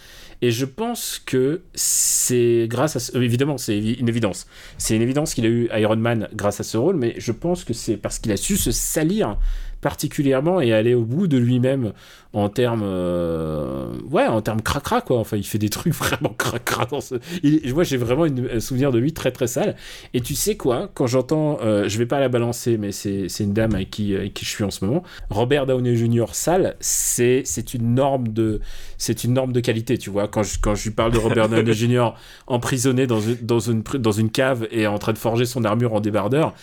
Et 0.41 0.51
je 0.51 0.65
pense 0.65 1.21
que 1.23 1.61
c'est 1.73 2.67
grâce 2.69 2.95
à... 2.95 3.17
Euh, 3.17 3.21
évidemment, 3.21 3.57
c'est 3.57 3.77
une 3.77 4.07
évidence. 4.07 4.47
C'est 4.77 4.95
une 4.95 5.01
évidence 5.01 5.33
qu'il 5.33 5.45
a 5.45 5.49
eu 5.49 5.69
Iron 5.75 5.97
Man 5.97 6.29
grâce 6.33 6.61
à 6.61 6.63
ce 6.63 6.77
rôle, 6.77 6.95
mais 6.95 7.13
je 7.17 7.33
pense 7.33 7.65
que 7.65 7.73
c'est 7.73 7.97
parce 7.97 8.19
qu'il 8.19 8.31
a 8.31 8.37
su 8.37 8.55
se 8.55 8.71
salir 8.71 9.37
particulièrement 9.81 10.61
et 10.61 10.73
aller 10.73 10.93
au 10.93 11.03
bout 11.03 11.27
de 11.27 11.37
lui-même 11.37 11.93
en 12.31 12.47
termes 12.47 12.83
euh, 12.83 13.87
ouais 14.11 14.27
en 14.27 14.41
termes 14.41 14.61
cracra 14.61 15.01
quoi. 15.01 15.17
Enfin 15.17 15.37
il 15.37 15.45
fait 15.45 15.57
des 15.57 15.69
trucs 15.69 15.93
vraiment 15.95 16.33
cracra 16.37 16.85
dans 16.85 17.01
ce 17.01 17.15
moi 17.73 17.83
j'ai 17.83 17.97
vraiment 17.97 18.25
un 18.25 18.59
souvenir 18.59 18.91
de 18.91 18.99
lui 18.99 19.13
très 19.13 19.31
très 19.31 19.47
sale. 19.47 19.75
Et 20.13 20.21
tu 20.21 20.35
sais 20.35 20.55
quoi 20.55 20.89
quand 20.93 21.07
j'entends 21.07 21.59
euh, 21.61 21.87
je 21.87 21.97
vais 21.97 22.05
pas 22.05 22.19
la 22.19 22.29
balancer 22.29 22.77
mais 22.77 22.91
c'est 22.91 23.27
une 23.39 23.53
dame 23.53 23.73
avec 23.73 23.89
qui, 23.89 24.15
avec 24.15 24.33
qui 24.33 24.45
je 24.45 24.49
suis 24.49 24.63
en 24.63 24.71
ce 24.71 24.85
moment. 24.85 25.03
Robert 25.29 25.65
Downey 25.65 25.95
Jr 25.95 26.25
sale 26.33 26.75
c'est 26.79 27.41
c'est 27.45 27.73
une 27.73 27.95
norme 27.95 28.27
de 28.27 28.59
c'est 28.97 29.23
une 29.23 29.33
norme 29.33 29.53
de 29.53 29.59
qualité 29.59 29.97
tu 29.97 30.09
vois. 30.09 30.27
Quand 30.27 30.43
je, 30.43 30.59
quand 30.59 30.75
je 30.75 30.83
lui 30.83 30.91
parle 30.91 31.11
de 31.11 31.17
Robert 31.17 31.49
Downey 31.49 31.73
Jr 31.73 32.09
emprisonné 32.47 33.07
dans 33.07 33.21
une, 33.21 33.37
dans 33.41 33.59
une 33.59 33.81
dans 33.81 34.11
une 34.11 34.29
cave 34.29 34.67
et 34.71 34.87
en 34.87 34.97
train 34.97 35.13
de 35.13 35.17
forger 35.17 35.45
son 35.45 35.63
armure 35.63 35.93
en 35.93 35.99
débardeur 35.99 36.53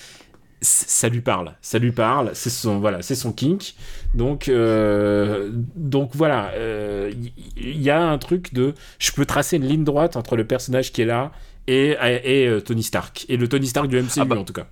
ça 0.62 1.08
lui 1.08 1.20
parle, 1.20 1.52
ça 1.60 1.78
lui 1.78 1.92
parle, 1.92 2.30
c'est 2.34 2.50
son 2.50 2.78
voilà, 2.78 3.02
c'est 3.02 3.14
son 3.14 3.32
kink. 3.32 3.74
Donc 4.14 4.48
euh, 4.48 5.50
donc 5.52 6.10
voilà, 6.14 6.50
il 6.54 6.58
euh, 6.58 7.12
y, 7.58 7.90
a 7.90 8.02
un 8.02 8.18
truc 8.18 8.54
de, 8.54 8.74
je 8.98 9.12
peux 9.12 9.26
tracer 9.26 9.56
une 9.56 9.66
ligne 9.66 9.84
droite 9.84 10.16
entre 10.16 10.36
le 10.36 10.46
personnage 10.46 10.92
qui 10.92 11.02
est 11.02 11.06
là 11.06 11.32
et, 11.66 11.96
et, 12.24 12.46
euh, 12.46 12.60
Tony 12.60 12.82
Stark 12.82 13.26
et 13.28 13.36
le 13.36 13.48
Tony 13.48 13.66
Stark 13.66 13.88
du 13.88 14.00
MCU 14.00 14.20
ah 14.20 14.24
bah. 14.24 14.38
en 14.38 14.44
tout 14.44 14.52
cas. 14.52 14.66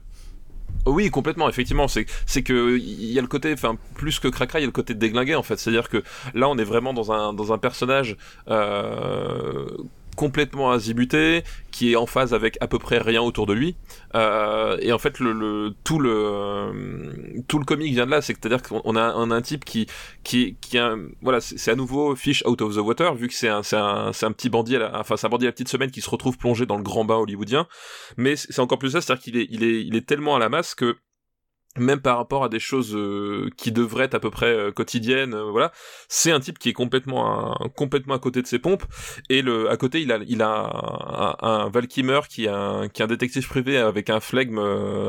Oui, 0.87 1.11
complètement. 1.11 1.49
Effectivement, 1.49 1.89
c'est 1.89 2.07
c'est 2.27 2.43
que 2.43 2.77
il 2.79 3.13
y 3.13 3.19
a 3.19 3.23
le 3.23 3.29
côté, 3.29 3.53
enfin 3.53 3.77
plus 3.95 4.19
que 4.19 4.29
cracra, 4.29 4.59
il 4.61 4.63
y 4.63 4.65
a 4.65 4.67
le 4.67 4.73
côté 4.73 4.95
déglingué 4.95 5.35
en 5.35 5.43
fait. 5.43 5.59
C'est-à-dire 5.59 5.89
que 5.89 6.03
là, 6.35 6.49
on 6.49 6.59
est 6.59 6.65
vraiment 6.65 6.93
dans 6.93 7.11
un 7.13 7.33
dans 7.33 7.53
un 7.53 7.59
personnage 7.59 8.17
euh, 8.49 9.67
complètement 10.15 10.71
azimuté, 10.71 11.45
qui 11.71 11.93
est 11.93 11.97
en 11.97 12.07
phase 12.07 12.35
avec 12.35 12.57
à 12.61 12.67
peu 12.67 12.79
près 12.79 12.99
rien 12.99 13.23
autour 13.23 13.47
de 13.47 13.53
lui. 13.53 13.77
Euh, 14.15 14.77
et 14.81 14.93
en 14.93 14.99
fait, 14.99 15.19
le, 15.21 15.75
tout 15.85 15.99
le 15.99 16.11
euh, 16.15 17.13
tout 17.49 17.59
le 17.59 17.65
comic 17.65 17.93
vient 17.93 18.07
de 18.07 18.11
là, 18.11 18.23
c'est-à-dire 18.23 18.63
qu'on 18.63 18.97
a, 18.97 19.03
un 19.03 19.43
type 19.43 19.65
qui 19.65 19.87
qui 20.23 20.57
qui 20.61 20.79
a, 20.79 20.97
voilà, 21.23 21.41
c'est 21.41 21.71
à 21.71 21.75
nouveau 21.75 22.15
fish 22.15 22.45
out 22.47 22.61
of 22.63 22.75
the 22.75 22.79
water, 22.79 23.15
vu 23.15 23.29
que 23.29 23.35
c'est 23.35 23.49
un 23.49 23.63
c'est 23.63 23.77
un 23.77 24.13
un 24.23 24.33
petit 24.33 24.49
bandit, 24.49 24.77
à 24.77 24.79
la, 24.79 25.01
enfin 25.01 25.17
c'est 25.17 25.27
un 25.27 25.31
bandit 25.31 25.47
à 25.47 25.49
la 25.49 25.53
petite 25.53 25.69
semaine 25.69 25.91
qui 25.91 26.01
se 26.01 26.11
retrouve 26.11 26.39
plongé 26.39 26.67
dans 26.67 26.77
le 26.77 26.83
grand 26.83 27.05
bain 27.05 27.17
hollywoodien. 27.17 27.67
Mais 28.17 28.37
c'est 28.37 28.61
encore 28.61 28.79
plus 28.79 28.91
ça, 28.91 29.01
c'est-à-dire 29.01 29.23
qu'il 29.23 29.37
est 29.37 29.47
il 29.51 29.65
est 29.65 29.83
il 29.85 29.97
est 29.97 30.07
tellement 30.07 30.37
à 30.37 30.39
la 30.39 30.49
masse 30.49 30.75
que 30.75 30.97
même 31.79 32.01
par 32.01 32.19
rapport 32.19 32.45
à 32.45 32.49
des 32.49 32.61
choses 32.61 32.95
euh, 32.95 33.49
qui 33.57 33.73
devraient 33.73 34.05
être 34.05 34.15
à 34.15 34.21
peu 34.21 34.31
près 34.31 34.47
euh, 34.47 34.71
quotidiennes, 34.71 35.35
euh, 35.35 35.51
voilà, 35.51 35.73
c'est 36.09 36.31
un 36.31 36.41
type 36.41 36.59
qui 36.59 36.69
est 36.69 36.73
complètement 36.73 37.55
complètement 37.77 38.15
à 38.15 38.19
côté 38.19 38.43
de 38.43 38.47
ses 38.47 38.59
pompes. 38.59 38.85
Et 39.29 39.43
le 39.43 39.71
à 39.71 39.77
côté 39.77 40.01
il 40.01 40.13
a 40.13 40.19
il 40.27 40.43
a 40.43 41.37
un, 41.41 41.65
un, 41.65 41.69
Valkymer 41.71 42.21
qui 42.29 42.45
est 42.45 42.49
un 42.49 42.89
qui 42.89 43.03
est 43.03 43.05
un 43.05 43.09
détective 43.09 43.47
privé 43.49 43.77
avec 43.79 44.11
un 44.11 44.21
flegme 44.21 44.59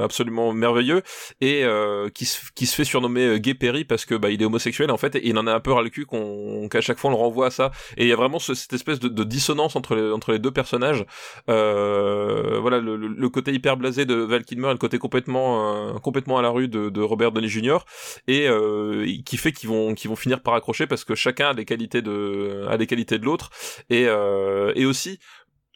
absolument 0.03 0.53
merveilleux 0.53 1.01
et 1.41 1.65
qui 2.13 2.25
se 2.25 2.39
qui 2.55 2.65
se 2.65 2.75
fait 2.75 2.83
surnommer 2.83 3.39
Gay 3.39 3.53
Perry 3.53 3.85
parce 3.85 4.05
que 4.05 4.15
bah 4.15 4.29
il 4.29 4.41
est 4.41 4.45
homosexuel 4.45 4.91
en 4.91 4.97
fait 4.97 5.15
et 5.15 5.27
il 5.27 5.37
en 5.37 5.47
a 5.47 5.53
un 5.53 5.59
peu 5.59 5.71
ras 5.71 5.83
le 5.83 5.89
cul 5.89 6.05
qu'on 6.05 6.67
qu'à 6.69 6.81
chaque 6.81 6.97
fois 6.97 7.11
on 7.11 7.13
le 7.13 7.19
renvoie 7.19 7.47
à 7.47 7.51
ça. 7.51 7.71
Et 7.97 8.03
il 8.03 8.09
y 8.09 8.13
a 8.13 8.15
vraiment 8.15 8.39
cette 8.39 8.73
espèce 8.73 8.99
de, 8.99 9.07
de, 9.07 9.23
dissonance 9.23 9.75
entre 9.75 9.95
les 9.95 10.11
entre 10.11 10.31
les 10.31 10.39
deux 10.39 10.51
personnages. 10.51 11.05
Voilà 11.47 12.79
le, 12.79 12.95
le, 12.95 13.29
côté 13.29 13.51
hyper 13.51 13.77
blasé 13.77 14.05
de 14.05 14.15
Val 14.15 14.43
Kilmer 14.43 14.69
et 14.69 14.71
le 14.71 14.77
côté 14.77 14.97
complètement 14.97 15.99
complètement 15.99 16.37
à 16.37 16.41
la 16.41 16.54
de, 16.61 17.01
Robert 17.01 17.31
Downey 17.31 17.47
Jr. 17.47 17.79
et 18.27 18.47
euh, 18.47 19.05
qui 19.25 19.37
fait 19.37 19.51
qu'ils 19.51 19.69
vont 19.69 19.93
qu'ils 19.93 20.09
vont 20.09 20.15
finir 20.15 20.41
par 20.41 20.53
accrocher 20.53 20.87
parce 20.87 21.03
que 21.03 21.15
chacun 21.15 21.49
a 21.49 21.53
des 21.53 21.65
qualités 21.65 22.01
de 22.01 22.65
a 22.69 22.77
des 22.77 22.87
qualités 22.87 23.19
de 23.19 23.25
l'autre 23.25 23.49
et 23.89 24.05
euh, 24.07 24.71
et 24.75 24.85
aussi 24.85 25.19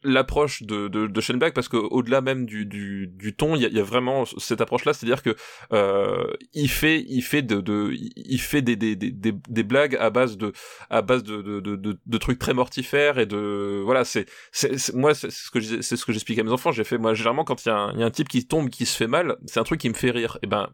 l'approche 0.04 0.64
de, 0.64 0.88
de, 0.88 1.08
de 1.08 1.38
Black 1.38 1.54
parce 1.54 1.68
que 1.68 1.78
au-delà 1.78 2.22
même 2.22 2.46
du, 2.46 2.66
du, 2.66 3.08
du 3.08 3.36
ton 3.36 3.56
il 3.56 3.62
y 3.62 3.66
a, 3.66 3.70
y 3.70 3.80
a, 3.80 3.84
vraiment 3.84 4.26
cette 4.26 4.62
approche 4.62 4.86
là 4.86 4.94
c'est 4.94 5.06
à 5.06 5.10
dire 5.10 5.24
que 5.24 5.36
euh, 5.74 6.26
il 6.54 6.70
fait 6.70 7.04
il 7.08 7.22
fait 7.22 7.42
de, 7.42 7.62
de 7.62 7.92
il 7.94 8.40
fait 8.40 8.62
des, 8.62 8.76
des, 8.76 8.96
des, 8.96 9.12
des, 9.12 9.64
blagues 9.64 9.96
à 10.00 10.10
base 10.10 10.38
de 10.38 10.54
à 10.90 11.02
base 11.02 11.24
de, 11.24 11.42
de, 11.42 11.60
de, 11.60 12.00
de 12.06 12.18
trucs 12.18 12.40
très 12.40 12.54
mortifères 12.54 13.20
et 13.20 13.26
de 13.26 13.82
voilà 13.84 14.06
c'est 14.06 14.26
c'est 14.52 14.94
moi 14.94 15.14
c'est 15.14 15.32
ce 15.32 15.52
que 15.52 15.60
c'est 15.82 15.98
ce 15.98 16.06
que 16.06 16.12
j'explique 16.12 16.40
à 16.40 16.44
mes 16.44 16.52
enfants. 16.52 16.72
J'ai 16.72 16.84
fait 16.84 16.98
moi 16.98 17.14
généralement 17.14 17.44
quand 17.44 17.66
il 17.66 17.70
y, 17.70 17.72
a 17.72 17.78
un, 17.78 17.98
y 17.98 18.04
a 18.04 18.06
un 18.06 18.12
type 18.12 18.30
qui 18.30 18.46
tombe 18.46 18.70
qui 18.70 18.86
se 18.86 18.96
fait 18.96 19.08
mal 19.08 19.38
c'est 19.46 19.60
un 19.60 19.64
truc 19.64 19.82
qui 19.82 19.90
me 19.90 19.94
fait 19.94 20.12
rire. 20.12 20.38
Et 20.44 20.48
ben 20.48 20.70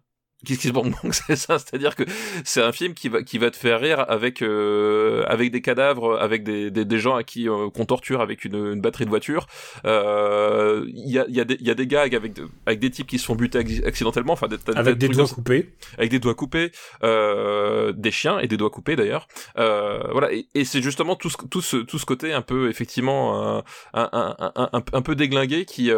Qu'est-ce 0.45 0.59
qui 0.59 0.67
se 0.67 1.11
c'est 1.11 1.35
ça, 1.35 1.59
c'est-à-dire 1.59 1.95
que 1.95 2.03
c'est 2.43 2.61
un 2.61 2.71
film 2.71 2.93
qui 2.93 3.09
va 3.09 3.23
qui 3.23 3.37
va 3.37 3.51
te 3.51 3.57
faire 3.57 3.79
rire 3.79 4.05
avec 4.07 4.41
euh, 4.41 5.23
avec 5.27 5.51
des 5.51 5.61
cadavres, 5.61 6.17
avec 6.19 6.43
des, 6.43 6.71
des, 6.71 6.85
des 6.85 6.99
gens 6.99 7.15
à 7.15 7.23
qui 7.23 7.49
euh, 7.49 7.69
qu'on 7.69 7.85
torture 7.85 8.21
avec 8.21 8.45
une, 8.45 8.55
une, 8.55 8.81
batterie 8.81 9.05
de 9.05 9.09
voiture. 9.09 9.47
Euh, 9.85 10.85
il 10.87 11.11
y 11.11 11.19
a 11.19 11.25
il 11.27 11.35
y 11.35 11.41
a 11.41 11.45
des 11.45 11.57
il 11.59 11.67
y 11.67 11.71
a 11.71 11.73
des 11.73 11.87
gags 11.87 12.15
avec 12.15 12.33
avec 12.65 12.79
des 12.79 12.89
types 12.89 13.07
qui 13.07 13.19
se 13.19 13.25
font 13.25 13.35
buter 13.35 13.59
accidentellement, 13.85 14.33
enfin 14.33 14.47
avec 14.75 14.97
des 14.97 15.09
doigts 15.09 15.27
coupés, 15.27 15.69
avec 15.97 16.11
des 16.11 16.19
doigts 16.19 16.35
coupés, 16.35 16.71
euh, 17.03 17.91
des 17.93 18.11
chiens 18.11 18.39
et 18.39 18.47
des 18.47 18.57
doigts 18.57 18.69
coupés 18.69 18.95
d'ailleurs. 18.95 19.27
Euh, 19.57 19.99
voilà 20.11 20.31
et, 20.33 20.47
et 20.53 20.65
c'est 20.65 20.81
justement 20.81 21.15
tout 21.15 21.29
ce 21.29 21.37
tout 21.49 21.61
ce 21.61 21.77
tout 21.77 21.99
ce 21.99 22.05
côté 22.05 22.33
un 22.33 22.41
peu 22.41 22.69
effectivement 22.69 23.57
un 23.57 23.63
un, 23.93 24.09
un, 24.39 24.51
un, 24.55 24.83
un 24.93 25.01
peu 25.01 25.15
déglingué 25.15 25.65
qui 25.65 25.91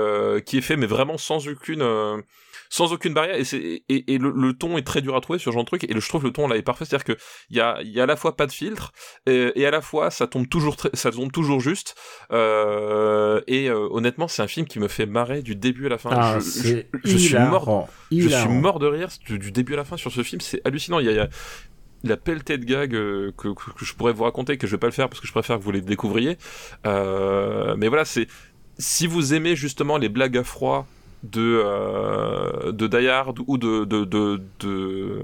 qui 0.46 0.58
est 0.58 0.62
fait 0.62 0.78
mais 0.78 0.88
vraiment 0.88 1.18
sans 1.18 1.48
aucune 1.48 2.24
sans 2.70 2.94
aucune 2.94 3.14
barrière 3.14 3.36
et 3.36 3.44
c'est 3.44 3.84
et, 3.90 4.14
et 4.14 4.18
le, 4.18 4.54
ton 4.54 4.78
est 4.78 4.86
très 4.86 5.02
dur 5.02 5.16
à 5.16 5.22
trouver 5.22 5.40
sur 5.40 5.52
ce 5.52 5.56
genre 5.56 5.64
de 5.64 5.68
truc 5.68 5.84
et 5.84 5.94
le, 5.94 6.00
je 6.00 6.10
trouve 6.10 6.24
le 6.24 6.32
ton 6.32 6.48
là 6.48 6.56
est 6.56 6.62
parfait 6.62 6.86
c'est 6.86 6.96
à 6.96 6.98
dire 7.00 7.06
que 7.06 7.18
il 7.50 7.58
y 7.58 7.62
a 7.62 7.80
il 7.82 7.92
y 7.92 8.00
a 8.00 8.04
à 8.04 8.06
la 8.06 8.16
fois 8.16 8.36
pas 8.36 8.46
de 8.46 8.52
filtre 8.52 8.92
et, 9.26 9.52
et 9.56 9.66
à 9.66 9.72
la 9.72 9.82
fois 9.82 10.12
ça 10.12 10.28
tombe 10.28 10.48
toujours 10.48 10.76
ça 10.94 11.12
tombe 11.12 11.32
toujours 11.32 11.60
juste 11.60 11.96
euh, 12.32 13.42
et 13.48 13.70
euh, 13.70 13.88
honnêtement 13.92 14.28
c'est 14.28 14.42
un 14.42 14.48
film 14.48 14.66
qui 14.68 14.80
me 14.80 14.88
fait 14.88 15.06
marrer 15.06 15.42
du 15.42 15.56
début 15.56 15.88
à 15.88 15.90
la 15.90 15.98
fin. 15.98 16.10
Ah, 16.14 16.40
je, 16.40 16.84
je, 17.04 17.18
suis 17.18 17.38
mort 17.38 17.88
je 18.12 18.28
suis 18.28 18.50
mort 18.50 18.80
de 18.80 18.88
rire 18.88 19.10
du, 19.26 19.52
début 19.52 19.74
à 19.74 19.78
la 19.78 19.84
fin 19.84 19.98
sur 19.98 20.12
ce 20.12 20.24
film 20.24 20.42
c'est 20.42 20.62
hallucinant. 20.66 21.00
Il 21.00 21.06
y 21.06 21.10
a, 21.10 21.12
il 21.12 21.18
y 21.18 21.20
a 21.20 21.30
la 22.04 22.18
pelletée 22.18 22.58
de 22.58 22.66
gags 22.66 22.96
euh, 22.96 23.32
que, 23.38 23.50
que, 23.50 23.86
je 23.86 23.94
pourrais 23.94 24.14
vous 24.14 24.24
raconter 24.24 24.58
que 24.58 24.68
je 24.68 24.72
vais 24.72 24.80
pas 24.80 24.88
le 24.88 24.94
faire 24.94 25.10
parce 25.10 25.20
que 25.20 25.28
je 25.28 25.32
préfère 25.32 25.58
que 25.58 25.64
vous 25.64 25.72
les 25.72 25.82
découvriez. 25.82 26.38
Euh, 26.86 27.76
mais 27.78 27.88
voilà 27.88 28.06
c'est 28.06 28.28
si 28.78 29.08
vous 29.08 29.34
aimez 29.34 29.56
justement 29.56 29.98
les 29.98 30.10
blagues 30.10 30.38
à 30.38 30.44
froid 30.44 30.88
de 31.24 31.62
euh, 31.64 32.72
de 32.72 32.88
Die 32.88 33.08
Hard 33.08 33.40
ou 33.48 33.58
de 33.58 33.86
de 33.86 34.06
de 34.06 34.42
de, 34.60 35.22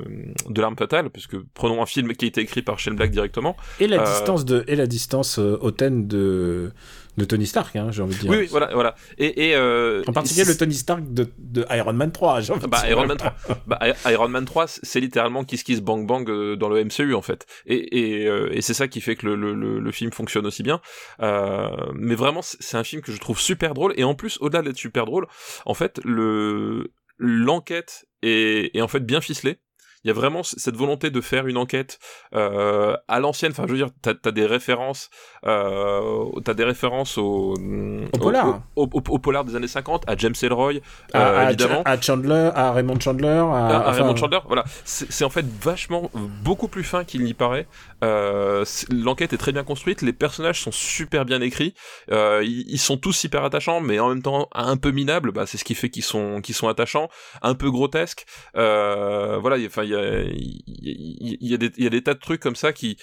de 0.50 0.62
l'arme 0.62 0.76
fatale 0.76 1.10
puisque 1.10 1.38
prenons 1.54 1.82
un 1.82 1.86
film 1.86 2.14
qui 2.14 2.26
a 2.26 2.28
été 2.28 2.42
écrit 2.42 2.62
par 2.62 2.80
Shane 2.80 2.96
Black 2.96 3.12
directement. 3.12 3.56
Et 3.80 3.88
la 3.88 4.02
euh, 4.02 4.06
distance 4.06 4.46
de 4.46 4.64
et 4.68 4.76
la 4.76 4.88
distance 4.88 5.40
euh, 5.40 5.58
hautaine 5.62 6.08
de 6.08 6.72
de 7.18 7.26
Tony 7.26 7.46
Stark, 7.46 7.76
hein, 7.76 7.90
j'ai 7.92 8.02
envie 8.02 8.16
de 8.16 8.22
dire. 8.22 8.32
Oui, 8.32 8.38
oui 8.38 8.48
voilà, 8.50 8.70
voilà. 8.74 8.96
Et, 9.18 9.50
et 9.50 9.56
euh, 9.56 10.04
en 10.08 10.14
particulier 10.14 10.46
le 10.46 10.58
Tony 10.58 10.74
Stark 10.74 11.14
de, 11.14 11.28
de 11.38 11.66
Iron 11.70 11.94
Man 11.94 12.12
3, 12.12 12.42
j'ai 12.42 12.54
envie 12.54 12.68
bah, 12.68 12.82
de 12.82 12.88
dire. 12.88 12.98
Iron 12.98 13.06
Man 13.06 13.18
3, 13.18 13.36
bah, 13.68 13.80
Iron 14.08 14.28
Man 14.30 14.46
3, 14.46 14.66
c'est 14.68 15.00
littéralement 15.00 15.44
Kiss 15.44 15.64
Kiss 15.64 15.82
Bang 15.82 16.08
Bang 16.08 16.30
euh, 16.30 16.56
dans 16.56 16.70
le 16.70 16.84
MCU 16.84 17.14
en 17.14 17.22
fait. 17.22 17.46
Et, 17.66 18.22
et, 18.22 18.28
euh, 18.28 18.50
et 18.52 18.62
c'est 18.62 18.74
ça 18.74 18.88
qui 18.88 19.02
fait 19.02 19.16
que 19.16 19.28
le, 19.28 19.36
le, 19.36 19.80
le, 19.80 19.92
film 19.92 20.12
fonctionne 20.12 20.48
aussi 20.48 20.64
bien. 20.64 20.82
Euh, 21.22 21.70
mais 21.94 22.16
vraiment, 22.16 22.42
c'est 22.42 22.78
un 22.78 22.84
film 22.84 23.02
que 23.02 23.12
je 23.12 23.20
trouve 23.20 23.40
super 23.40 23.74
drôle. 23.74 23.94
Et 23.96 24.04
en 24.04 24.16
plus, 24.16 24.38
au-delà 24.42 24.64
d'être 24.64 24.78
super 24.78 25.06
drôle, 25.06 25.28
en 25.66 25.74
fait, 25.74 26.00
le 26.04 26.92
l'enquête 27.20 28.06
est, 28.24 28.76
est 28.76 28.82
en 28.82 28.88
fait 28.88 29.06
bien 29.06 29.22
ficelée 29.22 29.60
il 30.04 30.10
y 30.10 30.12
a 30.12 30.14
vraiment 30.14 30.44
cette 30.44 30.76
volonté 30.76 31.10
de 31.10 31.22
faire 31.22 31.48
une 31.48 31.58
enquête 31.58 32.00
euh, 32.36 32.96
à 33.08 33.20
l'ancienne. 33.20 33.52
Enfin, 33.52 33.64
je 33.68 33.72
veux 33.72 33.78
dire, 33.78 33.90
t'as 34.02 34.14
as 34.26 34.32
des 34.32 34.46
références, 34.46 35.10
euh, 35.46 36.26
t'as 36.44 36.54
des 36.54 36.64
références 36.64 37.18
au, 37.18 37.54
au 37.54 38.18
polar, 38.18 38.62
au, 38.76 38.88
polar 38.88 39.46
des 39.46 39.56
années 39.56 39.68
50, 39.68 40.04
à 40.08 40.16
James 40.18 40.34
Ellroy, 40.42 40.74
à, 41.14 41.28
euh, 41.28 41.48
évidemment, 41.48 41.82
à, 41.86 42.00
Chandler, 42.00 42.52
à 42.54 42.72
Raymond 42.72 43.00
Chandler, 43.00 43.28
à, 43.28 43.92
Raymond 43.92 44.16
Chandler. 44.16 44.40
Voilà, 44.48 44.64
c'est 44.86 45.26
en 45.26 45.30
fait 45.30 45.46
vachement 45.46 46.12
beaucoup 46.44 46.68
plus 46.68 46.84
fin 46.84 47.04
qu'il 47.04 47.24
n'y 47.24 47.34
paraît. 47.34 47.68
Euh, 48.04 48.66
L'enquête 48.92 49.34
est 49.34 49.38
très 49.38 49.52
bien 49.52 49.64
construite, 49.64 50.02
les 50.02 50.14
personnages 50.14 50.62
sont 50.62 50.72
super 50.72 51.26
bien 51.26 51.42
écrits, 51.42 51.74
euh, 52.12 52.42
ils, 52.44 52.66
ils, 52.70 52.80
sont 52.80 52.98
tous 52.98 53.24
hyper 53.24 53.44
attachants, 53.44 53.80
mais 53.80 54.00
en 54.00 54.10
même 54.10 54.22
temps 54.22 54.50
un 54.54 54.78
peu 54.78 54.92
minables. 54.92 55.32
Bah, 55.32 55.46
c'est 55.46 55.58
ce 55.58 55.64
qui 55.64 55.76
fait 55.76 55.90
qu'ils 55.90 56.04
sont 56.04 56.42
qu'ils 56.42 56.56
sont 56.56 56.68
attachants, 56.68 57.10
un 57.42 57.56
peu 57.56 57.72
grotesques. 57.72 58.26
Euh, 58.58 59.38
voilà, 59.40 59.58
enfin 59.66 59.84
il 59.94 61.38
y 61.42 61.54
a, 61.54 61.90
des, 61.90 62.04
tas 62.04 62.14
de 62.14 62.20
trucs 62.20 62.42
comme 62.42 62.56
ça 62.56 62.74
qui, 62.74 62.98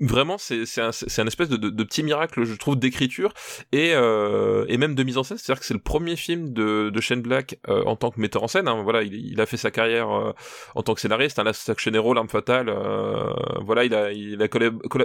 vraiment 0.00 0.38
c'est 0.38 0.62
un, 0.80 1.26
espèce 1.26 1.48
de, 1.48 1.82
petit 1.84 2.02
miracle 2.02 2.44
je 2.44 2.54
trouve 2.54 2.76
d'écriture 2.76 3.32
et 3.72 3.94
euh, 3.94 4.64
et 4.68 4.78
même 4.78 4.94
de 4.94 5.02
mise 5.02 5.18
en 5.18 5.24
scène. 5.24 5.38
C'est 5.38 5.50
à 5.50 5.54
dire 5.54 5.60
que 5.60 5.66
c'est 5.66 5.74
le 5.74 5.80
premier 5.80 6.16
film 6.16 6.52
de 6.52 7.00
Shane 7.00 7.22
Black 7.22 7.58
euh, 7.68 7.82
en 7.84 7.96
tant 7.96 8.10
que 8.10 8.20
metteur 8.20 8.42
en 8.42 8.48
scène 8.48 8.68
hein, 8.68 8.82
voilà 8.82 9.02
il, 9.02 9.40
a 9.40 9.46
fait 9.46 9.56
sa 9.56 9.70
carrière 9.70 10.10
euh, 10.10 10.32
en 10.74 10.82
tant 10.82 10.94
que 10.94 11.00
scénariste 11.00 11.38
hein, 11.38 11.44
Last 11.44 11.68
Action 11.68 11.92
Hero 11.92 12.14
l'arme 12.14 12.28
fatale 12.28 12.72
voilà 13.60 13.84
il 13.84 13.94
a 13.94 14.12
il 14.12 14.40
a 14.42 14.48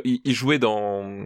il, 0.04 0.34
jouait 0.34 0.60
dans 0.60 1.26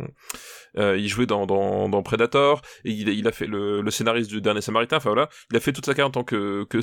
euh, 0.78 0.98
il 0.98 1.08
jouait 1.08 1.26
dans, 1.26 1.46
dans, 1.46 1.90
dans 1.90 2.04
Predator, 2.04 2.62
et 2.86 2.92
il, 2.92 3.10
il 3.10 3.28
a 3.28 3.32
fait 3.32 3.48
le, 3.48 3.82
le, 3.82 3.92
scénariste 3.92 4.30
du 4.30 4.42
Dernier 4.42 4.62
Samaritain, 4.62 4.98
enfin 4.98 5.10
voilà, 5.10 5.30
il 5.52 5.58
a 5.58 5.60
fait 5.60 5.74
toute 5.74 5.86
sa 5.86 5.94
carrière 5.94 6.08
en 6.08 6.12
tant 6.12 6.24
que, 6.24 6.66
que, 6.66 6.80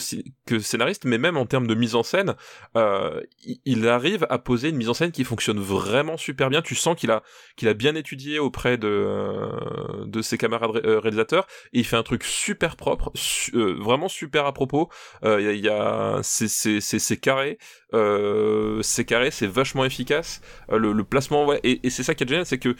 que 0.47 0.59
scénariste, 0.59 1.05
mais 1.05 1.19
même 1.19 1.37
en 1.37 1.47
termes 1.47 1.67
de 1.67 1.75
mise 1.75 1.95
en 1.95 2.03
scène, 2.03 2.35
euh, 2.77 3.21
il, 3.65 3.87
arrive 3.89 4.27
à 4.31 4.39
poser 4.39 4.71
une 4.71 4.77
mise 4.77 4.89
en 4.89 4.95
scène 4.95 5.13
qui 5.13 5.25
fonctionne 5.25 5.61
vraiment 5.61 6.17
super 6.17 6.51
bien, 6.51 6.63
tu 6.63 6.75
sens 6.75 6.97
qu'il 6.97 7.11
a, 7.11 7.23
qu'il 7.57 7.69
a 7.69 7.75
bien 7.75 7.95
étudié 7.95 8.39
auprès 8.39 8.79
de, 8.79 8.89
euh, 8.89 10.05
de 10.07 10.23
ses 10.23 10.39
camarades 10.39 10.81
euh, 10.85 10.99
réalisateurs, 11.01 11.47
et 11.73 11.81
il 11.81 11.85
fait 11.85 11.97
un 11.97 12.03
truc 12.03 12.25
super 12.25 12.77
propre, 12.77 13.13
euh, 13.55 13.77
vraiment 13.79 14.09
super 14.09 14.47
à 14.47 14.53
propos, 14.53 14.89
il 15.23 15.29
y 15.29 15.49
a, 15.49 15.53
y 15.53 15.69
a 15.69 16.21
c'est 16.23 17.17
carré, 17.21 17.59
c'est 17.93 19.05
carré, 19.05 19.31
c'est 19.31 19.47
vachement 19.47 19.85
efficace, 19.85 20.41
le, 20.69 20.93
le 20.93 21.05
placement, 21.05 21.47
ouais, 21.47 21.61
et, 21.63 21.87
et 21.87 21.91
c'est 21.91 22.03
ça 22.03 22.15
qui 22.15 22.25
est 22.25 22.29
génial, 22.29 22.47
c'est 22.47 22.59
que 22.59 22.75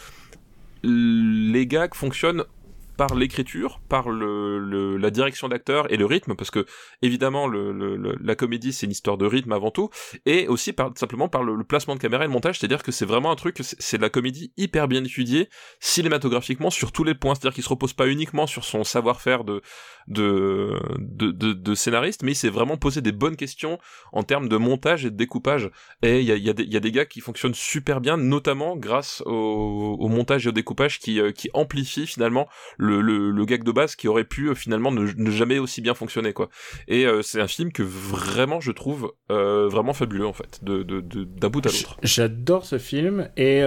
les 0.85 1.67
gags 1.67 1.95
fonctionnent 1.95 2.45
par 2.97 3.15
l'écriture, 3.15 3.81
par 3.89 4.09
le, 4.09 4.59
le, 4.59 4.97
la 4.97 5.11
direction 5.11 5.49
d'acteur 5.49 5.93
et 5.93 5.97
le 5.97 6.07
rythme, 6.07 6.35
parce 6.35 6.51
que 6.51 6.67
évidemment 7.03 7.47
le, 7.47 7.73
le 7.73 8.17
la 8.21 8.35
comédie 8.35 8.73
c'est 8.73 8.87
une 8.87 8.93
histoire 8.93 9.19
de 9.19 9.27
rythme 9.27 9.53
avant 9.53 9.71
tout, 9.71 9.91
et 10.27 10.49
aussi 10.49 10.73
par, 10.73 10.93
simplement 10.97 11.29
par 11.29 11.43
le, 11.43 11.63
placement 11.65 11.95
de 11.95 12.01
caméra 12.01 12.25
et 12.25 12.27
le 12.27 12.33
montage, 12.33 12.59
c'est-à-dire 12.59 12.83
que 12.83 12.93
c'est 12.93 13.07
vraiment 13.07 13.31
un 13.31 13.37
truc, 13.37 13.59
c'est 13.61 13.97
de 13.97 14.03
la 14.03 14.11
comédie 14.11 14.53
hyper 14.57 14.89
bien 14.89 15.03
étudiée 15.05 15.49
cinématographiquement 15.81 16.71
sur 16.71 16.93
tous 16.93 17.05
les 17.05 17.15
points, 17.15 17.35
c'est-à-dire 17.35 17.55
qu'il 17.55 17.65
se 17.65 17.69
repose 17.69 17.93
pas 17.93 18.09
uniquement 18.09 18.47
sur 18.47 18.65
son 18.65 18.85
savoir-faire 18.85 19.45
de 19.45 19.63
de, 20.07 20.79
de, 20.99 21.31
de, 21.53 21.75
scénariste, 21.75 22.23
mais 22.23 22.33
il 22.33 22.37
s'est 22.37 22.51
vraiment 22.51 22.77
posé 22.77 23.01
des 23.01 23.13
bonnes 23.13 23.37
questions 23.37 23.79
en 24.13 24.23
termes 24.23 24.49
de 24.49 24.57
montage 24.57 25.07
et 25.07 25.11
de 25.11 25.17
découpage. 25.17 25.71
Et 26.03 26.21
il 26.21 26.27
y 26.27 26.33
a, 26.33 26.37
y, 26.37 26.51
a 26.51 26.55
y 26.57 26.77
a, 26.77 26.81
des 26.81 26.93
gars 26.93 27.07
qui 27.07 27.21
fonctionnent 27.21 27.55
super 27.55 28.01
bien, 28.03 28.17
notamment 28.17 28.77
grâce 28.77 29.23
au, 29.25 29.97
au 29.99 30.09
montage 30.09 30.47
et 30.47 30.51
au 30.51 30.53
découpage 30.53 30.99
qui, 30.99 31.21
euh, 31.21 31.33
qui 31.33 31.49
amplifie 31.55 32.07
finalement 32.07 32.49
le, 32.77 32.84
le, 32.85 33.31
le, 33.31 33.45
gag 33.45 33.65
de 33.65 33.73
base 33.73 33.97
qui 33.97 34.09
aurait 34.09 34.25
pu 34.25 34.49
euh, 34.49 34.55
finalement 34.55 34.91
ne, 34.93 35.31
jamais 35.31 35.59
aussi 35.59 35.81
bien 35.81 35.95
fonctionner. 35.95 36.33
quoi. 36.33 36.49
Et 36.89 37.07
euh, 37.07 37.23
c'est 37.23 37.41
un 37.41 37.49
film 37.49 37.73
que 37.73 37.83
vraiment 37.83 38.61
je 38.61 38.73
trouve 38.73 39.13
vraiment 39.29 39.93
fabuleux 39.93 40.27
en 40.27 40.33
fait, 40.33 40.61
de, 40.63 40.83
de, 40.83 41.01
d'un 41.01 41.49
bout 41.49 41.65
à 41.67 41.71
l'autre. 41.71 41.97
J'adore 42.03 42.65
ce 42.65 42.79
film 42.79 43.29
et 43.37 43.63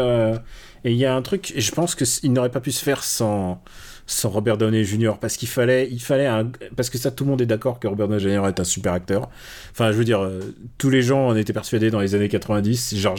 il 0.83 0.95
y 0.95 1.05
a 1.05 1.15
un 1.15 1.21
truc, 1.21 1.51
et 1.55 1.61
je 1.61 1.71
pense 1.71 1.95
qu'il 1.95 2.31
n'aurait 2.31 2.51
pas 2.51 2.61
pu 2.61 2.71
se 2.71 2.83
faire 2.83 3.03
sans 3.03 3.63
sans 4.07 4.29
Robert 4.29 4.57
Downey 4.57 4.85
Jr. 4.85 5.13
parce 5.19 5.35
qu'il 5.35 5.49
fallait, 5.49 5.87
il 5.91 6.01
fallait 6.01 6.25
un, 6.25 6.49
parce 6.75 6.89
que 6.89 6.97
ça 6.97 7.11
tout 7.11 7.25
le 7.25 7.29
monde 7.29 7.41
est 7.41 7.45
d'accord 7.45 7.79
que 7.79 7.87
Robert 7.87 8.07
Downey 8.07 8.21
Jr. 8.21 8.47
est 8.47 8.59
un 8.59 8.63
super 8.63 8.93
acteur. 8.93 9.29
Enfin, 9.71 9.91
je 9.91 9.97
veux 9.97 10.05
dire, 10.05 10.21
euh, 10.21 10.39
tous 10.77 10.89
les 10.89 11.01
gens 11.01 11.27
en 11.27 11.35
étaient 11.35 11.53
persuadés 11.53 11.91
dans 11.91 11.99
les 11.99 12.15
années 12.15 12.29
90. 12.29 12.95
Genre, 12.95 13.17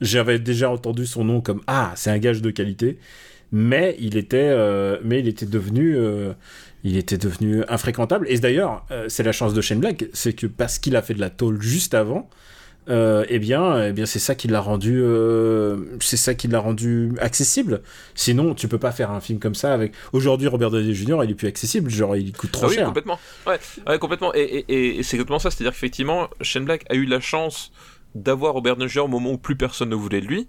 j'avais 0.00 0.38
déjà 0.38 0.70
entendu 0.70 1.06
son 1.06 1.24
nom 1.24 1.42
comme 1.42 1.60
ah, 1.66 1.92
c'est 1.94 2.10
un 2.10 2.18
gage 2.18 2.40
de 2.40 2.50
qualité, 2.50 2.98
mais 3.52 3.96
il 3.98 4.16
était, 4.16 4.38
euh, 4.50 4.98
mais 5.02 5.20
il 5.20 5.28
était 5.28 5.46
devenu. 5.46 5.96
Euh, 5.96 6.32
il 6.82 6.96
était 6.96 7.18
devenu 7.18 7.62
infréquentable. 7.68 8.24
Et 8.30 8.38
d'ailleurs, 8.38 8.86
c'est 9.08 9.22
la 9.22 9.32
chance 9.32 9.52
de 9.52 9.60
Shane 9.60 9.80
Black, 9.80 10.06
c'est 10.14 10.32
que 10.32 10.46
parce 10.46 10.78
qu'il 10.78 10.96
a 10.96 11.02
fait 11.02 11.12
de 11.12 11.20
la 11.20 11.28
tôle 11.28 11.60
juste 11.60 11.92
avant, 11.92 12.30
euh, 12.88 13.24
eh 13.28 13.38
bien, 13.38 13.88
eh 13.88 13.92
bien 13.92 14.06
c'est 14.06 14.18
ça 14.18 14.34
qui 14.34 14.48
l'a 14.48 14.60
rendu, 14.60 15.00
euh, 15.02 15.76
c'est 16.00 16.16
ça 16.16 16.34
qui 16.34 16.48
l'a 16.48 16.58
rendu 16.58 17.12
accessible. 17.20 17.82
Sinon, 18.14 18.54
tu 18.54 18.68
peux 18.68 18.78
pas 18.78 18.90
faire 18.90 19.10
un 19.10 19.20
film 19.20 19.38
comme 19.38 19.54
ça 19.54 19.74
avec. 19.74 19.92
Aujourd'hui, 20.12 20.48
Robert 20.48 20.70
Downey 20.70 20.94
Jr. 20.94 21.18
il 21.24 21.30
est 21.30 21.34
plus 21.34 21.46
accessible, 21.46 21.90
genre 21.90 22.16
il 22.16 22.32
coûte 22.32 22.50
trop 22.52 22.66
ah 22.66 22.68
oui, 22.68 22.74
cher. 22.76 22.86
complètement. 22.86 23.18
Ouais, 23.46 23.98
complètement. 23.98 24.32
Et, 24.34 24.64
et, 24.68 25.02
c'est 25.02 25.16
exactement 25.16 25.38
ça, 25.38 25.50
c'est-à-dire 25.50 25.72
qu'effectivement, 25.72 26.28
Shane 26.40 26.64
Black 26.64 26.84
a 26.88 26.94
eu 26.94 27.04
la 27.04 27.20
chance 27.20 27.70
d'avoir 28.14 28.54
Robert 28.54 28.76
Downey 28.76 28.88
Jr. 28.88 29.00
au 29.00 29.08
moment 29.08 29.32
où 29.32 29.38
plus 29.38 29.56
personne 29.56 29.90
ne 29.90 29.94
voulait 29.94 30.20
de 30.20 30.26
lui, 30.26 30.48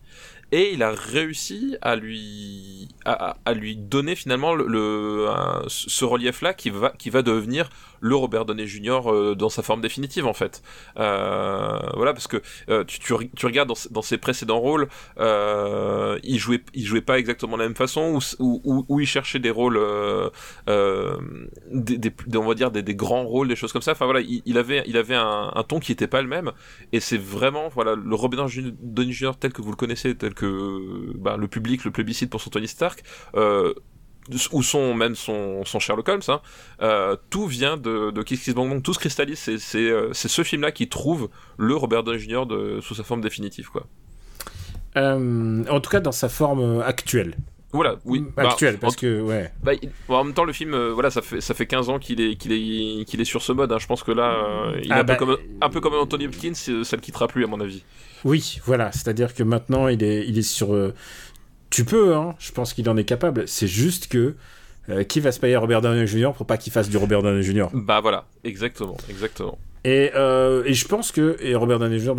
et 0.51 0.73
il 0.73 0.83
a 0.83 0.91
réussi 0.91 1.77
à 1.81 1.95
lui 1.95 2.87
à, 3.05 3.53
lui 3.53 3.75
donner 3.75 4.15
finalement 4.15 4.53
le, 4.53 5.27
ce 5.67 6.05
relief 6.05 6.41
là 6.41 6.53
qui 6.53 6.69
va 6.69 6.93
qui 6.97 7.09
va 7.09 7.21
devenir 7.21 7.69
le 8.01 8.15
Robert 8.15 8.45
Downey 8.45 8.67
Jr. 8.67 9.01
Euh, 9.05 9.35
dans 9.35 9.49
sa 9.49 9.61
forme 9.61 9.79
définitive 9.79 10.25
en 10.25 10.33
fait. 10.33 10.61
Euh, 10.97 11.79
voilà 11.95 12.13
parce 12.13 12.27
que 12.27 12.41
euh, 12.69 12.83
tu, 12.83 12.99
tu, 12.99 13.45
regardes 13.45 13.69
dans, 13.69 13.75
dans, 13.91 14.01
ses 14.01 14.17
précédents 14.17 14.59
rôles, 14.59 14.87
il 15.17 16.37
jouait 16.37 16.61
il 16.73 16.85
jouait 16.85 17.01
pas 17.01 17.17
exactement 17.19 17.55
la 17.57 17.65
même 17.65 17.75
façon 17.75 18.19
ou 18.39 18.85
où, 18.89 18.99
il 18.99 19.05
cherchait 19.05 19.39
des 19.39 19.51
rôles 19.51 19.79
des, 21.71 22.11
on 22.35 22.47
va 22.47 22.53
dire 22.55 22.71
des, 22.71 22.81
des, 22.81 22.95
grands 22.95 23.23
rôles 23.23 23.47
des 23.47 23.55
choses 23.55 23.71
comme 23.71 23.81
ça. 23.81 23.91
Enfin 23.91 24.05
voilà 24.05 24.21
il, 24.21 24.57
avait 24.57 24.83
il 24.87 24.97
avait 24.97 25.15
un, 25.15 25.51
un 25.53 25.63
ton 25.63 25.79
qui 25.79 25.91
était 25.91 26.07
pas 26.07 26.21
le 26.21 26.27
même 26.27 26.51
et 26.91 26.99
c'est 26.99 27.19
vraiment 27.19 27.69
voilà 27.69 27.95
le 27.95 28.15
Robert 28.15 28.47
Downey 28.47 29.13
Jr. 29.13 29.31
tel 29.39 29.53
que 29.53 29.61
vous 29.61 29.69
le 29.69 29.75
connaissez 29.75 30.15
tel 30.15 30.33
que 30.33 30.40
bah, 31.17 31.37
le 31.37 31.47
public 31.47 31.85
le 31.85 31.91
plébiscite 31.91 32.29
pour 32.29 32.41
son 32.41 32.49
Tony 32.49 32.67
Stark 32.67 33.03
euh, 33.35 33.73
ou 34.51 34.63
son 34.63 34.93
même 34.93 35.15
son, 35.15 35.65
son 35.65 35.79
Sherlock 35.79 36.07
Holmes, 36.07 36.21
hein, 36.27 36.41
euh, 36.81 37.15
tout 37.29 37.47
vient 37.47 37.77
de, 37.77 38.11
de 38.11 38.23
Kiss 38.23 38.43
Kiss 38.43 38.53
Bang 38.53 38.69
Bang, 38.69 38.81
tout 38.81 38.93
se 38.93 38.99
cristallise, 38.99 39.39
c'est, 39.39 39.57
c'est, 39.57 39.89
euh, 39.89 40.13
c'est 40.13 40.27
ce 40.27 40.43
film-là 40.43 40.71
qui 40.71 40.87
trouve 40.87 41.29
le 41.57 41.75
Robert 41.75 42.03
Downey 42.03 42.19
Jr. 42.19 42.45
De, 42.45 42.79
sous 42.81 42.95
sa 42.95 43.03
forme 43.03 43.21
définitive, 43.21 43.69
quoi. 43.69 43.85
Euh, 44.97 45.63
en 45.69 45.79
tout 45.79 45.89
cas, 45.89 46.01
dans 46.01 46.11
sa 46.11 46.29
forme 46.29 46.81
actuelle. 46.81 47.35
Voilà, 47.73 47.95
oui. 48.03 48.19
Mm, 48.19 48.31
bah, 48.35 48.43
actuelle, 48.49 48.77
parce 48.77 48.95
que, 48.95 49.21
ouais. 49.21 49.51
Bah, 49.63 49.71
en 50.09 50.23
même 50.23 50.33
temps, 50.33 50.43
le 50.43 50.53
film, 50.53 50.75
voilà, 50.89 51.09
ça 51.09 51.21
fait, 51.21 51.41
ça 51.41 51.53
fait 51.53 51.65
15 51.65 51.89
ans 51.89 51.99
qu'il 51.99 52.19
est, 52.21 52.35
qu'il 52.35 52.51
est, 52.51 53.05
qu'il 53.05 53.21
est 53.21 53.25
sur 53.25 53.41
ce 53.41 53.53
mode. 53.53 53.71
Hein. 53.71 53.79
Je 53.79 53.87
pense 53.87 54.03
que 54.03 54.11
là, 54.11 54.73
il 54.83 54.91
est 54.91 54.93
ah 54.93 54.99
un, 54.99 55.05
peu 55.05 55.15
comme, 55.15 55.37
un 55.61 55.69
peu 55.69 55.79
comme 55.79 55.93
Anthony 55.93 56.27
Hopkins, 56.27 56.53
ça 56.53 56.95
le 56.95 57.01
quittera 57.01 57.27
plus, 57.27 57.43
à 57.43 57.47
mon 57.47 57.59
avis. 57.59 57.83
Oui, 58.23 58.59
voilà. 58.65 58.91
C'est-à-dire 58.91 59.33
que 59.33 59.43
maintenant, 59.43 59.87
il 59.87 60.03
est, 60.03 60.27
il 60.27 60.37
est 60.37 60.41
sur, 60.41 60.93
tu 61.69 61.85
peux, 61.85 62.15
hein, 62.15 62.35
je 62.39 62.51
pense 62.51 62.73
qu'il 62.73 62.87
en 62.89 62.97
est 62.97 63.05
capable. 63.05 63.47
C'est 63.47 63.67
juste 63.67 64.07
que 64.07 64.35
euh, 64.89 65.03
qui 65.03 65.19
va 65.19 65.31
se 65.31 65.39
payer 65.39 65.55
Robert 65.55 65.81
Downey 65.81 66.07
Jr. 66.07 66.31
pour 66.35 66.45
pas 66.45 66.57
qu'il 66.57 66.73
fasse 66.73 66.89
du 66.89 66.97
Robert 66.97 67.21
Downey 67.21 67.43
Jr. 67.43 67.67
Bah 67.73 68.01
voilà, 68.01 68.25
exactement, 68.43 68.97
exactement. 69.09 69.57
Et, 69.83 70.11
euh, 70.15 70.63
et 70.65 70.73
je 70.73 70.87
pense 70.87 71.11
que, 71.11 71.37
et 71.41 71.55
Robert 71.55 71.79
Downey 71.79 71.99
Jr. 71.99 72.13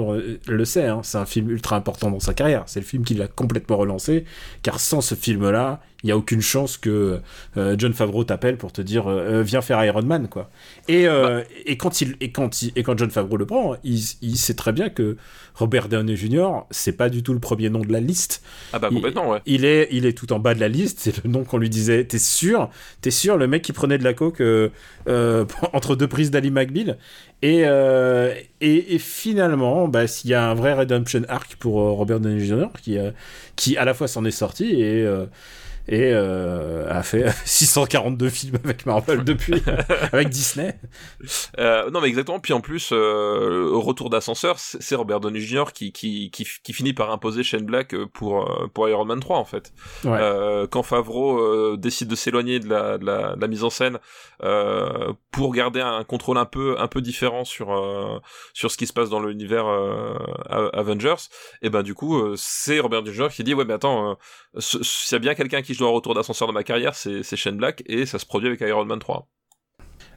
le 0.49 0.65
sait, 0.65 0.87
hein, 0.87 1.01
c'est 1.03 1.19
un 1.19 1.27
film 1.27 1.51
ultra 1.51 1.77
important 1.77 2.11
dans 2.11 2.21
sa 2.21 2.35
carrière. 2.35 2.65
C'est 2.67 2.81
le 2.81 2.87
film 2.87 3.05
qui 3.05 3.15
l'a 3.15 3.29
complètement 3.29 3.77
relancé, 3.77 4.25
car 4.63 4.81
sans 4.81 5.01
ce 5.01 5.15
film-là, 5.15 5.81
il 6.03 6.07
n'y 6.07 6.13
a 6.13 6.17
aucune 6.17 6.41
chance 6.41 6.77
que 6.77 7.21
euh, 7.57 7.77
John 7.79 7.93
Favreau 7.93 8.25
t'appelle 8.25 8.57
pour 8.57 8.73
te 8.73 8.83
dire 8.83 9.07
euh, 9.07 9.43
viens 9.43 9.63
faire 9.63 9.83
Iron 9.85 10.03
Man 10.03 10.29
quoi. 10.29 10.51
Et, 10.89 11.07
euh, 11.07 11.41
bah. 11.41 11.47
et 11.65 11.77
quand 11.77 12.01
il 12.01 12.17
et 12.21 12.33
quand 12.33 12.63
il, 12.63 12.73
et 12.75 12.83
quand 12.83 12.99
John 12.99 13.11
Favreau 13.11 13.37
le 13.37 13.47
prend, 13.47 13.77
il, 13.85 14.01
il 14.21 14.37
sait 14.37 14.55
très 14.55 14.73
bien 14.73 14.89
que 14.89 15.17
Robert 15.55 15.89
Downey 15.89 16.17
Jr. 16.17 16.65
c'est 16.71 16.97
pas 16.97 17.09
du 17.09 17.23
tout 17.23 17.33
le 17.33 17.39
premier 17.39 17.71
nom 17.71 17.81
de 17.81 17.93
la 17.93 18.01
liste. 18.01 18.43
Ah 18.73 18.79
bah 18.79 18.89
complètement 18.89 19.31
ouais. 19.31 19.41
Il 19.47 19.65
est 19.65 19.89
il 19.93 20.07
est 20.07 20.17
tout 20.17 20.33
en 20.33 20.39
bas 20.39 20.55
de 20.55 20.61
la 20.61 20.69
liste, 20.69 20.99
c'est 21.01 21.23
le 21.25 21.31
nom 21.31 21.45
qu'on 21.45 21.59
lui 21.59 21.71
disait. 21.71 22.05
T'es 22.05 22.19
sûr? 22.19 22.69
T'es 23.01 23.13
sûr 23.13 23.37
le 23.37 23.47
mec 23.47 23.63
qui 23.63 23.73
prenait 23.73 23.99
de 23.99 24.05
la 24.05 24.15
coke 24.15 24.43
entre 25.73 25.97
deux 25.97 26.09
prises 26.09 26.31
d'Ali 26.31 26.51
McBeal? 26.51 26.99
Et, 27.43 27.63
et, 28.61 28.95
et 28.95 28.99
finalement 28.99 29.89
bah 29.89 30.05
y 30.25 30.35
a 30.35 30.49
un 30.49 30.55
vrai 30.55 30.75
redemption 30.75 31.23
arc 31.29 31.57
pour 31.57 31.75
Robert 31.75 32.21
Downey 32.21 32.45
Jr. 32.45 32.69
qui 32.83 32.99
qui 33.57 33.77
à 33.77 33.85
la 33.85 33.95
fois 33.95 34.09
s'en 34.09 34.25
est 34.25 34.31
sorti 34.31 34.81
et 34.81 35.07
et 35.89 36.13
euh, 36.13 36.87
a 36.89 37.03
fait 37.03 37.31
642 37.45 38.29
films 38.29 38.59
avec 38.65 38.87
Marvel 38.87 39.25
depuis, 39.25 39.63
avec 40.13 40.29
Disney. 40.29 40.79
Euh, 41.59 41.91
non 41.91 42.01
mais 42.01 42.09
exactement. 42.09 42.39
Puis 42.41 42.53
en 42.53 42.61
plus, 42.61 42.91
euh, 42.93 43.69
au 43.71 43.81
retour 43.81 44.11
d'ascenseur, 44.11 44.59
c'est 44.59 44.95
Robert 44.95 45.21
Downey 45.21 45.41
Jr. 45.41 45.65
Qui, 45.75 45.93
qui, 45.93 46.31
qui, 46.31 46.47
qui, 46.63 46.73
finit 46.73 46.93
par 46.93 47.11
imposer 47.11 47.43
Shane 47.43 47.65
Black 47.65 47.95
pour, 48.13 48.71
pour 48.75 48.89
Iron 48.89 49.05
Man 49.05 49.21
3 49.21 49.39
en 49.39 49.45
fait. 49.45 49.73
Ouais. 50.05 50.67
quand 50.71 50.83
Favreau 50.83 51.77
décide 51.77 52.09
de 52.09 52.15
s'éloigner 52.15 52.61
de 52.61 52.69
la, 52.69 52.99
de, 52.99 53.07
la, 53.07 53.35
de 53.35 53.41
la, 53.41 53.49
mise 53.49 53.65
en 53.65 53.71
scène 53.71 53.99
pour 55.31 55.53
garder 55.53 55.81
un 55.81 56.05
contrôle 56.05 56.39
un 56.39 56.45
peu, 56.45 56.77
un 56.79 56.89
peu 56.89 57.01
différent 57.01 57.45
sur, 57.45 58.23
sur 58.53 58.71
ce 58.71 58.77
qui 58.77 58.87
se 58.87 58.93
passe 58.93 59.11
dans 59.11 59.21
l'univers 59.21 59.67
Avengers, 60.73 61.29
et 61.63 61.71
ben 61.71 61.83
du 61.83 61.95
coup, 61.95 62.37
c'est 62.37 62.81
Robert 62.81 63.03
Downey 63.03 63.17
Jr. 63.17 63.29
qui 63.29 63.45
dit 63.45 63.55
ouais 63.55 63.65
mais 63.65 63.75
attends, 63.75 64.17
s'il 64.59 65.15
y 65.15 65.15
a 65.17 65.19
bien 65.19 65.35
quelqu'un 65.35 65.63
qui 65.63 65.75
je 65.75 65.79
dois 65.79 65.89
un 65.89 65.93
retour 65.93 66.15
d'ascenseur 66.15 66.49
dans 66.49 66.55
ma 66.55 66.65
carrière, 66.65 66.95
c'est 66.95 67.37
Shane 67.37 67.57
Black, 67.57 67.83
et 67.87 68.07
ça 68.07 68.19
se 68.19 68.27
produit 68.27 68.49
avec 68.49 68.61
Iron 68.61 68.85
Man 68.85 68.99
3. 68.99 69.29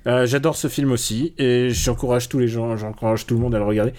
Euh, 0.07 0.27
j'adore 0.27 0.55
ce 0.55 0.67
film 0.67 0.91
aussi 0.91 1.33
et 1.39 1.71
j'encourage 1.71 2.29
tous 2.29 2.37
les 2.37 2.47
gens, 2.47 2.77
j'encourage 2.77 3.25
tout 3.25 3.33
le 3.33 3.39
monde 3.39 3.55
à 3.55 3.57
le 3.57 3.63
regarder. 3.65 3.93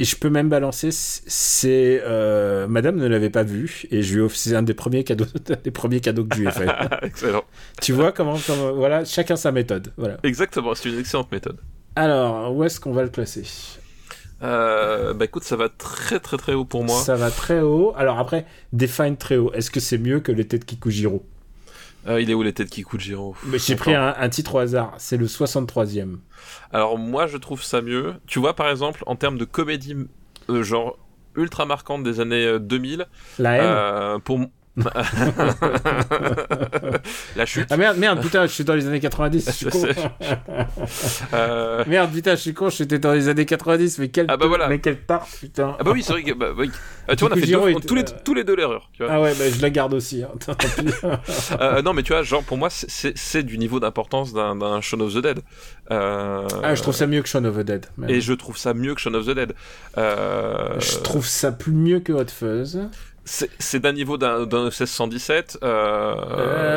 Et 0.00 0.04
je 0.04 0.16
peux 0.16 0.28
même 0.28 0.48
balancer, 0.48 0.88
c'est 0.90 2.02
euh, 2.04 2.66
Madame 2.66 2.96
ne 2.96 3.06
l'avait 3.06 3.30
pas 3.30 3.44
vu 3.44 3.84
et 3.92 4.02
je 4.02 4.18
lui 4.18 4.28
c'est 4.30 4.56
un 4.56 4.62
des 4.62 4.74
premiers 4.74 5.04
cadeaux, 5.04 5.26
des 5.64 5.70
premiers 5.70 6.00
cadeaux 6.00 6.24
que 6.24 6.34
je 6.34 6.40
lui 6.40 6.48
ai 6.48 6.50
fait. 6.50 6.66
Excellent. 7.02 7.44
tu 7.80 7.92
vois 7.92 8.10
comment, 8.10 8.36
comment, 8.44 8.72
voilà, 8.72 9.04
chacun 9.04 9.36
sa 9.36 9.52
méthode, 9.52 9.92
voilà. 9.96 10.16
Exactement, 10.24 10.74
c'est 10.74 10.88
une 10.88 10.98
excellente 10.98 11.30
méthode. 11.30 11.60
Alors, 11.94 12.52
où 12.52 12.64
est-ce 12.64 12.80
qu'on 12.80 12.92
va 12.92 13.04
le 13.04 13.10
classer? 13.10 13.44
Euh, 14.44 15.14
bah 15.14 15.24
écoute, 15.24 15.44
ça 15.44 15.56
va 15.56 15.68
très 15.68 16.20
très 16.20 16.36
très 16.36 16.52
haut 16.52 16.64
pour 16.64 16.84
moi. 16.84 17.00
Ça 17.00 17.16
va 17.16 17.30
très 17.30 17.60
haut. 17.60 17.94
Alors 17.96 18.18
après, 18.18 18.46
define 18.72 19.16
très 19.16 19.36
haut. 19.36 19.52
Est-ce 19.54 19.70
que 19.70 19.80
c'est 19.80 19.98
mieux 19.98 20.20
que 20.20 20.32
l'été 20.32 20.58
de 20.58 20.64
Kikujiro? 20.64 21.24
Euh, 22.06 22.20
Il 22.20 22.30
est 22.30 22.34
où 22.34 22.42
l'été 22.42 22.64
de 22.64 22.68
Kikujiro? 22.68 23.34
J'ai 23.54 23.76
pris 23.76 23.94
un, 23.94 24.28
titre 24.28 24.56
au 24.56 24.58
hasard. 24.58 24.94
C'est 24.98 25.16
le 25.16 25.26
63e. 25.26 26.16
Alors 26.72 26.98
moi, 26.98 27.26
je 27.26 27.38
trouve 27.38 27.62
ça 27.62 27.80
mieux. 27.80 28.14
Tu 28.26 28.38
vois, 28.38 28.54
par 28.54 28.68
exemple, 28.68 29.02
en 29.06 29.16
termes 29.16 29.38
de 29.38 29.46
comédie, 29.46 29.96
euh, 30.50 30.62
genre 30.62 30.98
ultra 31.36 31.64
marquante 31.64 32.02
des 32.02 32.20
années 32.20 32.58
2000. 32.60 33.00
Euh, 33.00 33.04
La 33.38 33.56
haine? 34.14 34.20
pour 34.20 34.40
la 37.36 37.46
chute. 37.46 37.68
Ah 37.70 37.76
merde, 37.76 37.96
merde, 37.96 38.20
putain, 38.20 38.44
je 38.46 38.52
suis 38.52 38.64
dans 38.64 38.74
les 38.74 38.88
années 38.88 38.98
90, 38.98 39.46
je 39.46 39.52
suis 39.52 39.66
con. 39.66 39.84
euh... 41.32 41.84
Merde, 41.86 42.10
putain, 42.12 42.34
je 42.34 42.40
suis 42.40 42.54
con, 42.54 42.70
j'étais 42.70 42.98
dans 42.98 43.12
les 43.12 43.28
années 43.28 43.46
90, 43.46 44.00
mais 44.00 44.08
quel, 44.08 44.26
ah 44.28 44.36
bah 44.36 44.48
voilà. 44.48 44.68
mais 44.68 44.80
tard, 44.80 45.28
putain. 45.40 45.76
Ah 45.78 45.84
bah 45.84 45.92
oui, 45.94 46.02
c'est 46.02 46.12
vrai 46.12 46.24
que, 46.24 46.32
bah, 46.32 46.48
oui. 46.56 46.72
Ah, 47.06 47.14
tu 47.14 47.20
vois, 47.24 47.32
on 47.34 47.36
a 47.36 47.40
fait 47.40 47.46
deux, 47.46 47.74
tous, 47.86 47.94
les, 47.94 48.04
tous 48.24 48.34
les 48.34 48.42
deux 48.42 48.56
l'erreur. 48.56 48.90
Ah 49.08 49.20
ouais, 49.20 49.32
bah 49.38 49.44
je 49.48 49.62
la 49.62 49.70
garde 49.70 49.94
aussi. 49.94 50.24
Hein. 50.24 50.32
euh, 51.60 51.82
non, 51.82 51.92
mais 51.92 52.02
tu 52.02 52.12
vois, 52.12 52.24
genre, 52.24 52.42
pour 52.42 52.56
moi, 52.56 52.68
c'est 52.70 53.42
du 53.44 53.58
niveau 53.58 53.78
d'importance 53.78 54.32
d'un 54.32 54.80
Shaun 54.80 55.00
of 55.02 55.14
the 55.14 55.18
Dead. 55.18 55.38
Euh... 55.92 56.48
Ah, 56.64 56.74
je 56.74 56.82
trouve 56.82 56.94
ça 56.94 57.06
mieux 57.06 57.22
que 57.22 57.28
Shaun 57.28 57.44
of 57.44 57.56
the 57.58 57.60
Dead. 57.60 57.86
Même. 57.96 58.10
Et 58.10 58.20
je 58.20 58.32
trouve 58.32 58.58
ça 58.58 58.74
mieux 58.74 58.94
que 58.94 59.00
Shaun 59.00 59.14
of 59.14 59.26
the 59.26 59.30
Dead. 59.30 59.52
Euh... 59.98 60.80
Je 60.80 60.98
trouve 60.98 61.26
ça 61.26 61.52
plus 61.52 61.72
mieux 61.72 62.00
que 62.00 62.12
Hot 62.12 62.26
Fuzz. 62.26 62.88
C'est 63.24 63.78
d'un 63.80 63.92
niveau 63.92 64.18
d'un 64.18 64.44
1617. 64.46 65.58
Euh... 65.62 66.14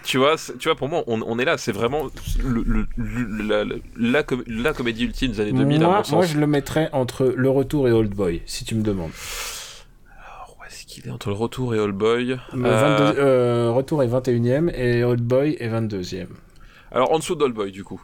tu 0.03 0.17
vois, 0.17 0.35
tu 0.59 0.67
vois, 0.69 0.75
pour 0.75 0.87
moi, 0.87 1.03
on, 1.07 1.21
on 1.25 1.39
est 1.39 1.45
là. 1.45 1.57
C'est 1.57 1.71
vraiment 1.71 2.03
le, 2.43 2.63
le- 2.63 2.85
le- 2.97 3.65
la, 3.65 3.75
la, 3.97 4.23
com- 4.23 4.43
la 4.47 4.73
comédie 4.73 5.05
ultime 5.05 5.31
des 5.31 5.39
années 5.41 5.51
2000 5.53 5.83
à 5.83 5.85
moi, 5.87 5.97
mon 5.97 6.03
sens. 6.03 6.11
moi, 6.13 6.25
je 6.25 6.37
le 6.39 6.47
mettrais 6.47 6.89
entre 6.91 7.33
Le 7.35 7.49
Retour 7.49 7.87
et 7.87 7.91
Old 7.91 8.13
Boy, 8.13 8.41
si 8.45 8.65
tu 8.65 8.75
me 8.75 8.81
demandes. 8.83 9.11
Où 9.11 10.63
est-ce 10.67 10.85
qu'il 10.85 11.07
est 11.07 11.11
entre 11.11 11.29
le 11.29 11.35
retour 11.35 11.73
et 11.73 11.79
All 11.79 11.91
Boy 11.91 12.37
Le 12.53 12.65
Euh, 12.65 13.05
22 13.13 13.19
euh, 13.19 13.71
Retour 13.71 14.03
est 14.03 14.07
21ème 14.07 14.71
et 14.75 15.03
Old 15.03 15.21
Boy 15.21 15.57
est 15.59 15.69
22ème. 15.69 16.27
Alors 16.91 17.11
en 17.13 17.17
dessous 17.19 17.35
d'All 17.35 17.53
Boy, 17.53 17.71
du 17.71 17.83
coup. 17.83 18.01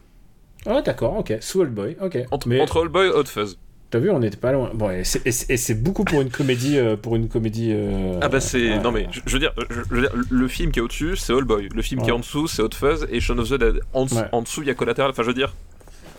Ah 0.65 0.81
d'accord, 0.81 1.17
ok. 1.17 1.33
Sous 1.41 1.61
Old 1.61 1.73
Boy, 1.73 1.95
ok. 2.01 2.17
Entre, 2.31 2.47
Mais 2.47 2.59
entre 2.61 2.81
All 2.81 2.87
Boy 2.89 3.07
et 3.07 3.11
Hot 3.11 3.25
Fuzz. 3.25 3.57
T'as 3.95 4.01
vu, 4.03 4.09
on 4.11 4.19
n'était 4.19 4.37
pas 4.37 4.51
loin. 4.51 4.69
Bon, 4.73 4.89
et 4.91 5.03
c'est- 5.05 5.73
beaucoup 5.81 6.03
pour 6.03 6.21
une 6.21 6.29
comédie, 6.29 6.77
euh, 6.77 6.95
pour 6.97 7.15
une 7.15 7.29
comédie. 7.29 7.71
euh, 7.73 8.19
Ah 8.21 8.27
bah 8.29 8.39
c'est 8.41 8.71
ouais. 8.71 8.79
non 8.79 8.91
mais 8.91 9.07
je, 9.11 9.21
je 9.25 9.33
veux 9.33 9.39
dire 9.39 9.53
je, 9.69 9.75
je 9.89 9.95
veux 9.95 10.01
dire 10.01 10.11
le 10.29 10.47
film 10.47 10.71
qui 10.71 10.79
est 10.79 10.81
au-dessus 10.81 11.15
c'est 11.15 11.31
All 11.33 11.43
Boy 11.45 11.69
le 11.73 11.81
film 11.81 12.01
qui 12.01 12.09
est 12.09 12.13
en 12.13 12.19
dessous 12.19 12.47
c'est 12.47 12.61
Hot 12.61 12.69
Fuzz 12.73 13.07
et 13.09 13.19
Shaun 13.19 13.39
of 13.39 13.49
the 13.49 13.53
Dead 13.53 13.79
en, 13.93 14.05
dessous- 14.05 14.15
Ouais. 14.17 14.27
en 14.31 14.41
dessous 14.41 14.61
il 14.63 14.67
y 14.67 14.71
a 14.71 14.73
Collateral 14.73 15.09
enfin 15.11 15.23
je 15.23 15.27
veux 15.27 15.33
dire 15.33 15.53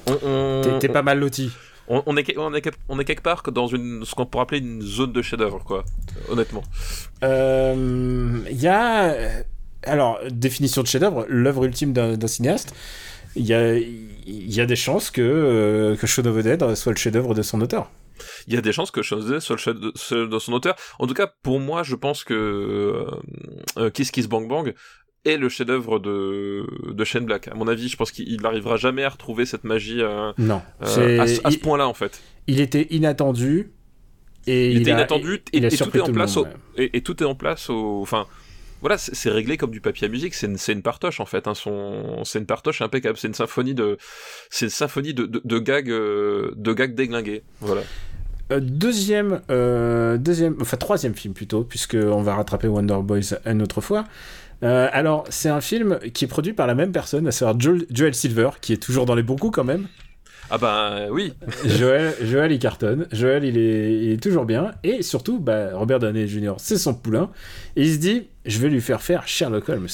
on, 0.06 0.16
on, 0.24 0.78
T'es- 0.78 0.88
pas 0.88 1.02
mal 1.02 1.18
loti. 1.18 1.50
on, 1.88 2.02
on 2.06 2.16
est 2.16 2.36
on 2.38 2.54
est 2.54 2.70
on 2.88 2.98
est 2.98 3.04
quelque 3.04 3.22
part 3.22 3.42
que 3.42 3.50
dans 3.50 3.66
une 3.66 4.04
ce 4.04 4.14
qu'on 4.14 4.24
pourrait 4.26 4.44
appeler 4.44 4.60
une 4.60 4.80
zone 4.82 5.12
de 5.12 5.20
chef-d'œuvre 5.22 5.62
quoi 5.64 5.84
honnêtement 6.30 6.62
Euh, 7.24 8.38
Il 8.50 8.60
y 8.60 8.68
a. 8.68 9.14
Alors, 9.82 10.18
définition 10.30 10.82
de 10.82 10.88
chef-d'œuvre, 10.88 11.26
l'œuvre 11.28 11.64
ultime 11.64 11.92
d'un 11.92 12.16
d'un 12.16 12.26
cinéaste. 12.26 12.74
Il 13.36 13.46
y 13.46 13.54
a, 13.54 13.76
il 13.78 14.54
y 14.54 14.60
a 14.60 14.66
des 14.66 14.76
chances 14.76 15.10
que, 15.10 15.20
euh, 15.22 15.96
que 15.96 16.06
Shaun 16.06 16.26
of 16.26 16.36
the 16.38 16.42
Dead 16.42 16.74
soit 16.74 16.92
le 16.92 16.98
chef-d'œuvre 16.98 17.34
de 17.34 17.42
son 17.42 17.60
auteur. 17.60 17.90
il 18.48 18.54
y 18.54 18.56
a 18.56 18.60
des 18.62 18.72
chances 18.72 18.90
que 18.90 19.02
Shaun 19.02 19.18
of 19.18 19.26
the 19.26 19.28
Dead 19.32 19.40
soit 19.40 19.56
le 19.56 19.60
chef 19.60 19.76
de, 20.28 20.38
son 20.38 20.52
auteur 20.52 20.74
en 20.98 21.06
tout 21.06 21.14
cas 21.14 21.28
pour 21.42 21.60
moi 21.60 21.82
je 21.82 21.94
pense 21.94 22.24
que 22.24 22.34
euh, 22.34 23.10
euh, 23.78 23.90
Kiss 23.90 24.10
Kiss 24.10 24.26
Bang 24.28 24.48
Bang 24.48 24.74
est 25.24 25.36
le 25.36 25.48
chef-d'œuvre 25.48 25.98
de 25.98 26.64
de 26.92 27.04
Shane 27.04 27.26
Black 27.26 27.48
à 27.48 27.54
mon 27.54 27.68
avis 27.68 27.88
je 27.88 27.96
pense 27.96 28.10
qu'il 28.10 28.40
n'arrivera 28.40 28.76
jamais 28.76 29.04
à 29.04 29.10
retrouver 29.10 29.44
cette 29.44 29.64
magie 29.64 30.00
euh, 30.00 30.32
Non. 30.38 30.62
euh, 30.82 31.20
à, 31.20 31.26
ce- 31.26 31.40
à 31.44 31.50
ce 31.50 31.56
il, 31.56 31.60
point-là 31.60 31.86
en 31.88 31.94
fait 31.94 32.20
il 32.46 32.60
était 32.60 32.86
inattendu. 32.90 33.72
Et 34.48 34.70
il, 34.70 34.82
était 34.82 34.92
a- 34.92 34.94
inattendu 34.94 35.42
et, 35.52 35.64
a 35.64 35.66
et 35.66 35.70
tout 35.76 35.96
est 35.96 36.00
en 36.00 36.12
place 36.12 36.36
monde, 36.36 36.46
au, 36.76 36.80
et, 36.80 36.96
et 36.96 37.00
tout 37.02 37.20
est 37.20 37.26
en 37.26 37.34
place 37.34 37.68
au 37.68 38.00
enfin 38.00 38.26
voilà 38.80 38.98
c'est 38.98 39.30
réglé 39.30 39.56
comme 39.56 39.70
du 39.70 39.80
papier 39.80 40.06
à 40.06 40.10
musique 40.10 40.34
c'est 40.34 40.46
une, 40.46 40.58
une 40.68 40.82
partoche 40.82 41.20
en 41.20 41.26
fait 41.26 41.48
hein, 41.48 41.54
son 41.54 42.22
c'est 42.24 42.38
une 42.38 42.46
partoche 42.46 42.82
impeccable 42.82 43.16
c'est 43.16 43.28
une 43.28 43.34
symphonie 43.34 43.74
de 43.74 43.96
c'est 44.50 44.68
symphonie 44.68 45.14
de, 45.14 45.26
de, 45.26 45.40
de 45.42 45.58
gags 45.58 45.90
euh, 45.90 46.52
de 46.56 46.72
gags 46.72 46.94
déglingués 46.94 47.42
voilà 47.60 47.82
Euh, 48.52 48.60
deuxième, 48.60 49.40
euh, 49.50 50.18
deuxième, 50.18 50.54
enfin 50.60 50.76
troisième 50.76 51.16
film 51.16 51.34
plutôt, 51.34 51.64
puisque 51.64 51.96
on 52.00 52.22
va 52.22 52.36
rattraper 52.36 52.68
Wonder 52.68 53.00
Boys 53.02 53.34
une 53.44 53.60
autre 53.60 53.80
fois. 53.80 54.04
Alors, 54.62 55.24
c'est 55.30 55.48
un 55.48 55.60
film 55.60 55.98
qui 56.14 56.24
est 56.26 56.28
produit 56.28 56.52
par 56.52 56.68
la 56.68 56.76
même 56.76 56.92
personne, 56.92 57.26
à 57.26 57.32
savoir 57.32 57.58
Joel, 57.58 57.86
Joel 57.90 58.14
Silver, 58.14 58.50
qui 58.60 58.72
est 58.72 58.76
toujours 58.76 59.04
dans 59.04 59.16
les 59.16 59.24
bons 59.24 59.36
coups 59.36 59.54
quand 59.56 59.64
même. 59.64 59.88
Ah 60.50 60.58
ben 60.58 61.08
oui 61.10 61.32
Joel, 61.66 62.14
Joel, 62.22 62.52
il 62.52 62.58
cartonne. 62.58 63.06
Joel, 63.12 63.44
il 63.44 63.58
est, 63.58 63.92
il 64.04 64.12
est 64.12 64.22
toujours 64.22 64.44
bien. 64.44 64.72
Et 64.84 65.02
surtout, 65.02 65.38
bah, 65.40 65.70
Robert 65.74 65.98
Downey 65.98 66.26
Jr., 66.26 66.54
c'est 66.58 66.78
son 66.78 66.94
poulain. 66.94 67.30
Et 67.76 67.82
il 67.82 67.92
se 67.94 67.98
dit, 67.98 68.28
je 68.44 68.58
vais 68.60 68.68
lui 68.68 68.80
faire 68.80 69.02
faire 69.02 69.26
Sherlock 69.26 69.68
Holmes. 69.68 69.88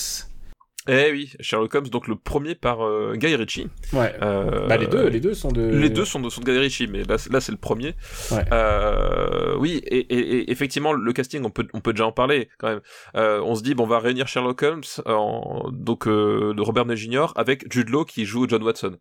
eh 0.88 1.10
oui 1.12 1.32
Sherlock 1.40 1.74
Holmes 1.74 1.88
donc 1.88 2.08
le 2.08 2.16
premier 2.16 2.54
par 2.56 2.84
euh, 2.84 3.14
Guy 3.16 3.34
Ritchie 3.36 3.68
Ouais. 3.92 4.14
Euh, 4.20 4.66
bah, 4.66 4.76
les 4.76 4.88
deux, 4.88 5.06
les 5.08 5.20
deux 5.20 5.32
sont 5.34 5.52
de. 5.52 5.62
les 5.62 5.88
deux 5.90 6.04
sont 6.04 6.18
de, 6.20 6.28
sont 6.28 6.40
de 6.40 6.52
Guy 6.52 6.58
Ritchie, 6.58 6.88
mais 6.88 7.04
là, 7.04 7.16
là 7.30 7.40
c'est 7.40 7.52
le 7.52 7.58
premier. 7.58 7.94
Ouais. 8.32 8.44
Euh, 8.52 9.54
oui, 9.58 9.80
et, 9.86 9.98
et- 9.98 10.38
et 10.38 10.50
effectivement, 10.50 10.92
le 10.92 11.12
casting, 11.12 11.42
on 11.44 11.50
peut, 11.50 11.66
on 11.72 11.80
peut 11.80 11.92
déjà 11.92 12.06
en 12.06 12.12
parler 12.12 12.48
quand 12.58 12.68
même. 12.68 12.80
On 13.14 13.54
se 13.54 13.62
dit, 13.62 13.74
bon, 13.74 13.84
on 13.84 13.86
va 13.86 14.00
réunir 14.00 14.26
Sherlock 14.28 14.60
Holmes, 14.62 14.82
en, 15.06 15.70
donc 15.72 16.08
de 16.08 16.60
Robert 16.60 16.84
Downey 16.84 16.96
Jr. 16.96 17.26
avec 17.36 17.72
Jude 17.72 17.88
Law 17.90 18.04
qui 18.04 18.24
joue 18.26 18.46
John 18.48 18.62
Watson. 18.62 18.96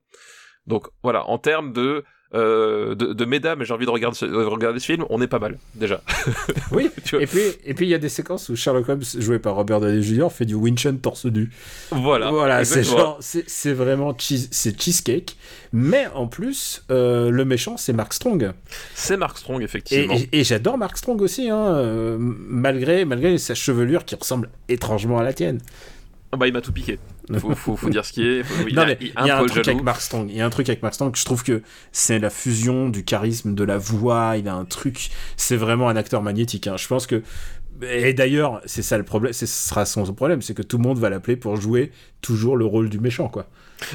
Donc 0.67 0.87
voilà, 1.03 1.27
en 1.29 1.37
termes 1.37 1.73
de 1.73 2.03
euh, 2.33 2.95
de, 2.95 3.11
de 3.11 3.25
mesdames, 3.25 3.61
j'ai 3.65 3.73
envie 3.73 3.85
de 3.85 3.91
regarder, 3.91 4.15
ce- 4.15 4.23
de 4.25 4.33
regarder 4.45 4.79
ce 4.79 4.85
film, 4.85 5.03
on 5.09 5.21
est 5.21 5.27
pas 5.27 5.39
mal 5.39 5.57
déjà. 5.75 6.01
Oui. 6.71 6.89
Tu 7.03 7.15
vois. 7.15 7.23
Et 7.23 7.27
puis, 7.27 7.41
et 7.65 7.73
puis 7.73 7.85
il 7.87 7.89
y 7.89 7.93
a 7.93 7.97
des 7.97 8.07
séquences 8.07 8.47
où 8.47 8.55
Sherlock 8.55 8.87
Holmes, 8.87 9.03
joué 9.19 9.37
par 9.37 9.55
Robert 9.55 9.81
Downey 9.81 10.01
Jr., 10.01 10.29
fait 10.31 10.45
du 10.45 10.55
Winchun 10.55 10.95
torse 10.95 11.25
nu. 11.25 11.49
Voilà. 11.91 12.29
Voilà, 12.31 12.63
c'est 12.63 12.83
genre, 12.85 13.17
c'est 13.19 13.43
c'est 13.49 13.73
vraiment 13.73 14.15
cheese, 14.17 14.47
c'est 14.51 14.79
cheesecake. 14.81 15.35
Mais 15.73 16.07
en 16.15 16.27
plus, 16.27 16.85
euh, 16.89 17.29
le 17.31 17.43
méchant, 17.43 17.75
c'est 17.75 17.91
Mark 17.91 18.13
Strong. 18.13 18.53
C'est 18.95 19.17
Mark 19.17 19.37
Strong 19.37 19.61
effectivement. 19.61 20.13
et- 20.15 20.29
et 20.39 20.43
j'adore 20.45 20.77
Mark 20.77 20.95
Strong 20.97 21.21
aussi, 21.21 21.49
hein, 21.49 21.65
euh, 21.75 22.15
malgré, 22.17 23.03
malgré 23.03 23.37
sa 23.39 23.55
chevelure 23.55 24.05
qui 24.05 24.15
ressemble 24.15 24.47
étrangement 24.69 25.19
à 25.19 25.23
la 25.23 25.33
tienne. 25.33 25.59
Ah 26.31 26.37
Bah 26.37 26.47
il 26.47 26.53
m'a 26.53 26.61
tout 26.61 26.71
piqué. 26.71 26.97
Faut, 27.37 27.53
faut, 27.55 27.75
faut 27.75 27.89
dire 27.89 28.05
ce 28.05 28.13
qui 28.13 28.25
est. 28.25 28.43
Faut- 28.43 28.67
il 28.67 28.75
non, 28.75 28.83
a- 28.83 28.85
mais 28.85 28.97
il 29.01 29.07
il 29.07 29.13
a 29.17 29.27
y 29.27 29.29
a 29.29 29.37
un 29.37 29.45
truc 29.45 29.67
avec. 29.67 29.77
Il 30.29 30.35
y 30.35 30.41
a 30.41 30.45
un 30.45 30.49
truc 30.49 30.69
avec 30.69 30.81
Mark 30.81 30.93
Strong. 30.95 31.15
Je 31.15 31.25
trouve 31.25 31.43
que 31.43 31.61
c'est 31.91 32.19
la 32.19 32.29
fusion 32.29 32.89
du 32.89 33.03
charisme, 33.03 33.53
de 33.55 33.63
la 33.63 33.77
voix. 33.77 34.35
Il 34.37 34.47
a 34.47 34.53
un 34.55 34.65
truc. 34.65 35.09
C'est 35.37 35.57
vraiment 35.57 35.89
un 35.89 35.95
acteur 35.95 36.21
magnétique. 36.21 36.67
hein. 36.67 36.77
Je 36.77 36.87
pense 36.87 37.07
que. 37.07 37.21
Et 37.83 38.13
d'ailleurs, 38.13 38.61
c'est 38.65 38.83
ça 38.83 38.97
le 38.97 39.03
problème. 39.03 39.33
Ce 39.33 39.45
sera 39.47 39.85
son 39.85 40.03
problème, 40.13 40.41
c'est 40.41 40.53
que 40.53 40.61
tout 40.61 40.77
le 40.77 40.83
monde 40.83 40.99
va 40.99 41.09
l'appeler 41.09 41.35
pour 41.35 41.55
jouer 41.55 41.91
toujours 42.21 42.55
le 42.55 42.65
rôle 42.65 42.89
du 42.89 42.99
méchant, 42.99 43.27
quoi. 43.27 43.47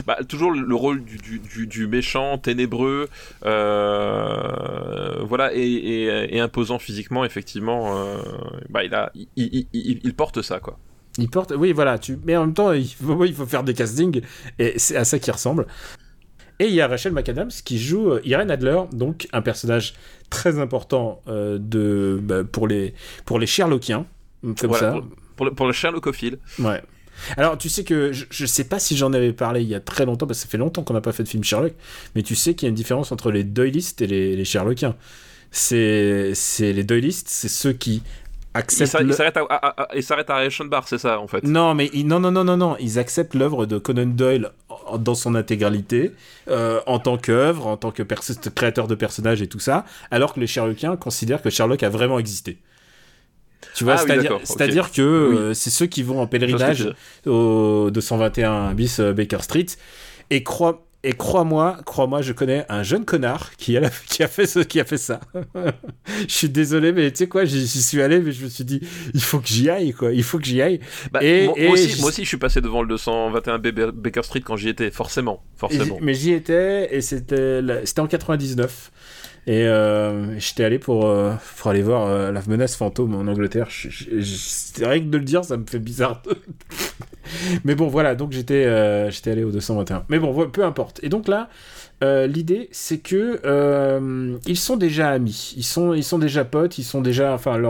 Bah, 0.06 0.18
toujours 0.28 0.50
le 0.50 0.74
rôle 0.74 1.04
du, 1.04 1.16
du, 1.18 1.38
du, 1.38 1.66
du 1.68 1.86
méchant, 1.86 2.36
ténébreux, 2.38 3.08
euh, 3.44 5.22
voilà, 5.24 5.54
et, 5.54 5.60
et, 5.62 6.36
et 6.36 6.40
imposant 6.40 6.78
physiquement, 6.78 7.24
effectivement. 7.24 7.96
euh, 7.96 8.16
bah, 8.68 8.82
il, 8.84 8.94
a, 8.94 9.10
il, 9.14 9.28
il, 9.36 9.66
il, 9.72 10.00
il 10.02 10.14
porte 10.14 10.42
ça, 10.42 10.58
quoi. 10.60 10.78
Il 11.18 11.30
porte, 11.30 11.52
oui, 11.56 11.72
voilà, 11.72 11.98
tu... 11.98 12.18
mais 12.24 12.36
en 12.36 12.42
même 12.42 12.54
temps, 12.54 12.72
il 12.72 12.86
faut, 12.86 13.24
il 13.24 13.34
faut 13.34 13.46
faire 13.46 13.64
des 13.64 13.74
castings, 13.74 14.20
et 14.58 14.78
c'est 14.78 14.96
à 14.96 15.04
ça 15.04 15.18
qu'il 15.18 15.32
ressemble. 15.32 15.66
Et 16.58 16.66
il 16.66 16.74
y 16.74 16.80
a 16.80 16.88
Rachel 16.88 17.12
McAdams 17.12 17.50
qui 17.64 17.78
joue 17.78 18.12
euh, 18.12 18.20
Irene 18.24 18.50
Adler, 18.50 18.80
donc 18.92 19.28
un 19.32 19.42
personnage 19.42 19.94
très 20.30 20.58
important 20.58 21.22
euh, 21.28 21.58
de, 21.60 22.18
bah, 22.22 22.44
pour, 22.44 22.66
les, 22.66 22.94
pour 23.24 23.38
les 23.38 23.46
Sherlockiens, 23.46 24.06
comme 24.42 24.54
Voilà, 24.64 24.78
ça. 24.78 24.92
Pour, 24.92 25.08
pour 25.36 25.46
le, 25.46 25.54
pour 25.54 25.66
le 25.66 25.72
Sherlockophile. 25.72 26.38
Ouais. 26.58 26.82
Alors, 27.38 27.56
tu 27.56 27.68
sais 27.68 27.84
que 27.84 28.12
je, 28.12 28.26
je 28.28 28.46
sais 28.46 28.64
pas 28.64 28.78
si 28.78 28.96
j'en 28.96 29.12
avais 29.12 29.32
parlé 29.32 29.62
il 29.62 29.68
y 29.68 29.74
a 29.74 29.80
très 29.80 30.04
longtemps, 30.04 30.26
parce 30.26 30.40
que 30.40 30.44
ça 30.44 30.50
fait 30.50 30.58
longtemps 30.58 30.82
qu'on 30.82 30.94
n'a 30.94 31.00
pas 31.00 31.12
fait 31.12 31.22
de 31.22 31.28
film 31.28 31.44
Sherlock, 31.44 31.72
mais 32.14 32.22
tu 32.22 32.34
sais 32.34 32.54
qu'il 32.54 32.66
y 32.66 32.68
a 32.68 32.70
une 32.70 32.74
différence 32.74 33.12
entre 33.12 33.30
les 33.30 33.44
Doylistes 33.44 34.02
et 34.02 34.06
les, 34.06 34.36
les 34.36 34.44
Sherlockiens. 34.44 34.96
C'est 35.50 36.34
les 36.60 36.84
Doylistes, 36.84 37.28
c'est 37.28 37.48
ceux 37.48 37.72
qui 37.72 38.02
acceptent. 38.56 38.90
s'a- 38.92 39.00
il 39.00 39.06
le- 39.08 39.12
s'arrête 39.12 39.36
à, 39.36 40.34
à, 40.34 40.36
Reichenbach, 40.38 40.84
c'est 40.86 40.98
ça, 40.98 41.20
en 41.20 41.26
fait. 41.28 41.42
Non, 41.44 41.74
mais 41.74 41.90
ils- 41.92 42.06
non, 42.06 42.20
non, 42.20 42.30
non, 42.30 42.44
non, 42.44 42.56
non. 42.56 42.76
Ils 42.80 42.98
acceptent 42.98 43.34
l'œuvre 43.34 43.66
de 43.66 43.78
Conan 43.78 44.06
Doyle 44.06 44.50
dans 44.98 45.14
son 45.14 45.34
intégralité, 45.34 46.12
euh, 46.48 46.80
en 46.86 46.98
tant 46.98 47.16
qu'œuvre, 47.18 47.66
en 47.66 47.76
tant 47.76 47.90
que 47.90 48.02
créateur 48.54 48.86
de 48.88 48.94
personnages 48.94 49.42
et 49.42 49.46
tout 49.46 49.58
ça, 49.58 49.84
alors 50.10 50.34
que 50.34 50.40
les 50.40 50.46
Sherlockiens 50.46 50.96
considèrent 50.96 51.42
que 51.42 51.50
Sherlock 51.50 51.82
a 51.82 51.88
vraiment 51.88 52.18
existé. 52.18 52.58
Tu 53.74 53.84
vois, 53.84 53.94
Ah 53.94 54.04
c'est-à-dire 54.44 54.92
que 54.92 55.02
euh, 55.02 55.54
c'est 55.54 55.70
ceux 55.70 55.86
qui 55.86 56.02
vont 56.02 56.20
en 56.20 56.26
pèlerinage 56.26 56.94
au 57.26 57.90
221 57.90 58.72
bis 58.74 59.00
euh, 59.00 59.12
Baker 59.12 59.38
Street. 59.42 59.66
Et 60.30 60.42
crois 60.42 60.85
et 61.08 61.12
crois-moi, 61.12 61.78
crois-moi, 61.86 62.20
je 62.22 62.32
connais 62.32 62.64
un 62.68 62.82
jeune 62.82 63.04
connard 63.04 63.52
qui 63.56 63.76
a, 63.76 63.80
la- 63.80 63.90
qui 64.08 64.22
a 64.22 64.28
fait 64.28 64.46
ce, 64.46 64.58
qui 64.60 64.80
a 64.80 64.84
fait 64.84 64.96
ça. 64.98 65.20
je 66.28 66.32
suis 66.34 66.48
désolé, 66.48 66.92
mais 66.92 67.10
tu 67.10 67.18
sais 67.18 67.26
quoi, 67.28 67.44
j'y 67.44 67.66
suis 67.66 68.02
allé, 68.02 68.20
mais 68.20 68.32
je 68.32 68.44
me 68.44 68.48
suis 68.48 68.64
dit, 68.64 68.80
il 69.14 69.22
faut 69.22 69.38
que 69.40 69.48
j'y 69.48 69.70
aille, 69.70 69.92
quoi. 69.92 70.12
Il 70.12 70.22
faut 70.22 70.38
que 70.38 70.44
j'y 70.44 70.60
aille. 70.62 70.80
Bah, 71.12 71.20
Et- 71.22 71.46
moi, 71.46 71.54
et 71.56 71.68
aussi, 71.68 71.90
je- 71.90 72.00
moi 72.00 72.08
aussi, 72.10 72.22
je 72.24 72.28
suis 72.28 72.36
passé 72.36 72.60
devant 72.60 72.82
le 72.82 72.88
221 72.88 73.58
B- 73.58 73.90
Baker 73.92 74.22
Street 74.22 74.40
quand 74.44 74.56
j'y 74.56 74.68
étais, 74.68 74.90
forcément. 74.90 75.42
Forcément. 75.56 75.98
mais 76.02 76.14
j'y 76.14 76.32
étais 76.32 76.94
et 76.94 77.00
c'était 77.00 77.60
en 77.98 78.06
99. 78.06 78.90
Et 79.46 79.62
euh, 79.62 80.38
j'étais 80.40 80.64
allé 80.64 80.80
pour, 80.80 81.06
euh, 81.06 81.32
pour 81.56 81.70
aller 81.70 81.82
voir 81.82 82.06
euh, 82.06 82.32
la 82.32 82.42
menace 82.48 82.74
fantôme 82.74 83.14
en 83.14 83.30
Angleterre. 83.30 83.68
C'est 83.70 84.84
vrai 84.84 85.00
que 85.00 85.06
de 85.06 85.18
le 85.18 85.24
dire, 85.24 85.44
ça 85.44 85.56
me 85.56 85.64
fait 85.66 85.78
bizarre. 85.78 86.20
Mais 87.64 87.76
bon, 87.76 87.86
voilà, 87.86 88.16
donc 88.16 88.32
j'étais 88.32 88.64
j'étais 89.10 89.30
allé 89.30 89.44
au 89.44 89.50
221. 89.50 90.04
Mais 90.08 90.18
bon, 90.18 90.48
peu 90.48 90.64
importe. 90.64 91.00
Et 91.04 91.08
donc 91.08 91.28
là, 91.28 91.48
l'idée, 92.26 92.68
c'est 92.72 92.98
que 92.98 93.40
ils 94.46 94.56
sont 94.56 94.76
déjà 94.76 95.10
amis, 95.10 95.54
ils 95.56 95.64
sont, 95.64 95.92
ils 95.92 96.04
sont 96.04 96.18
déjà 96.18 96.44
potes, 96.44 96.78
ils 96.78 96.84
sont 96.84 97.00
déjà, 97.00 97.34
enfin, 97.34 97.60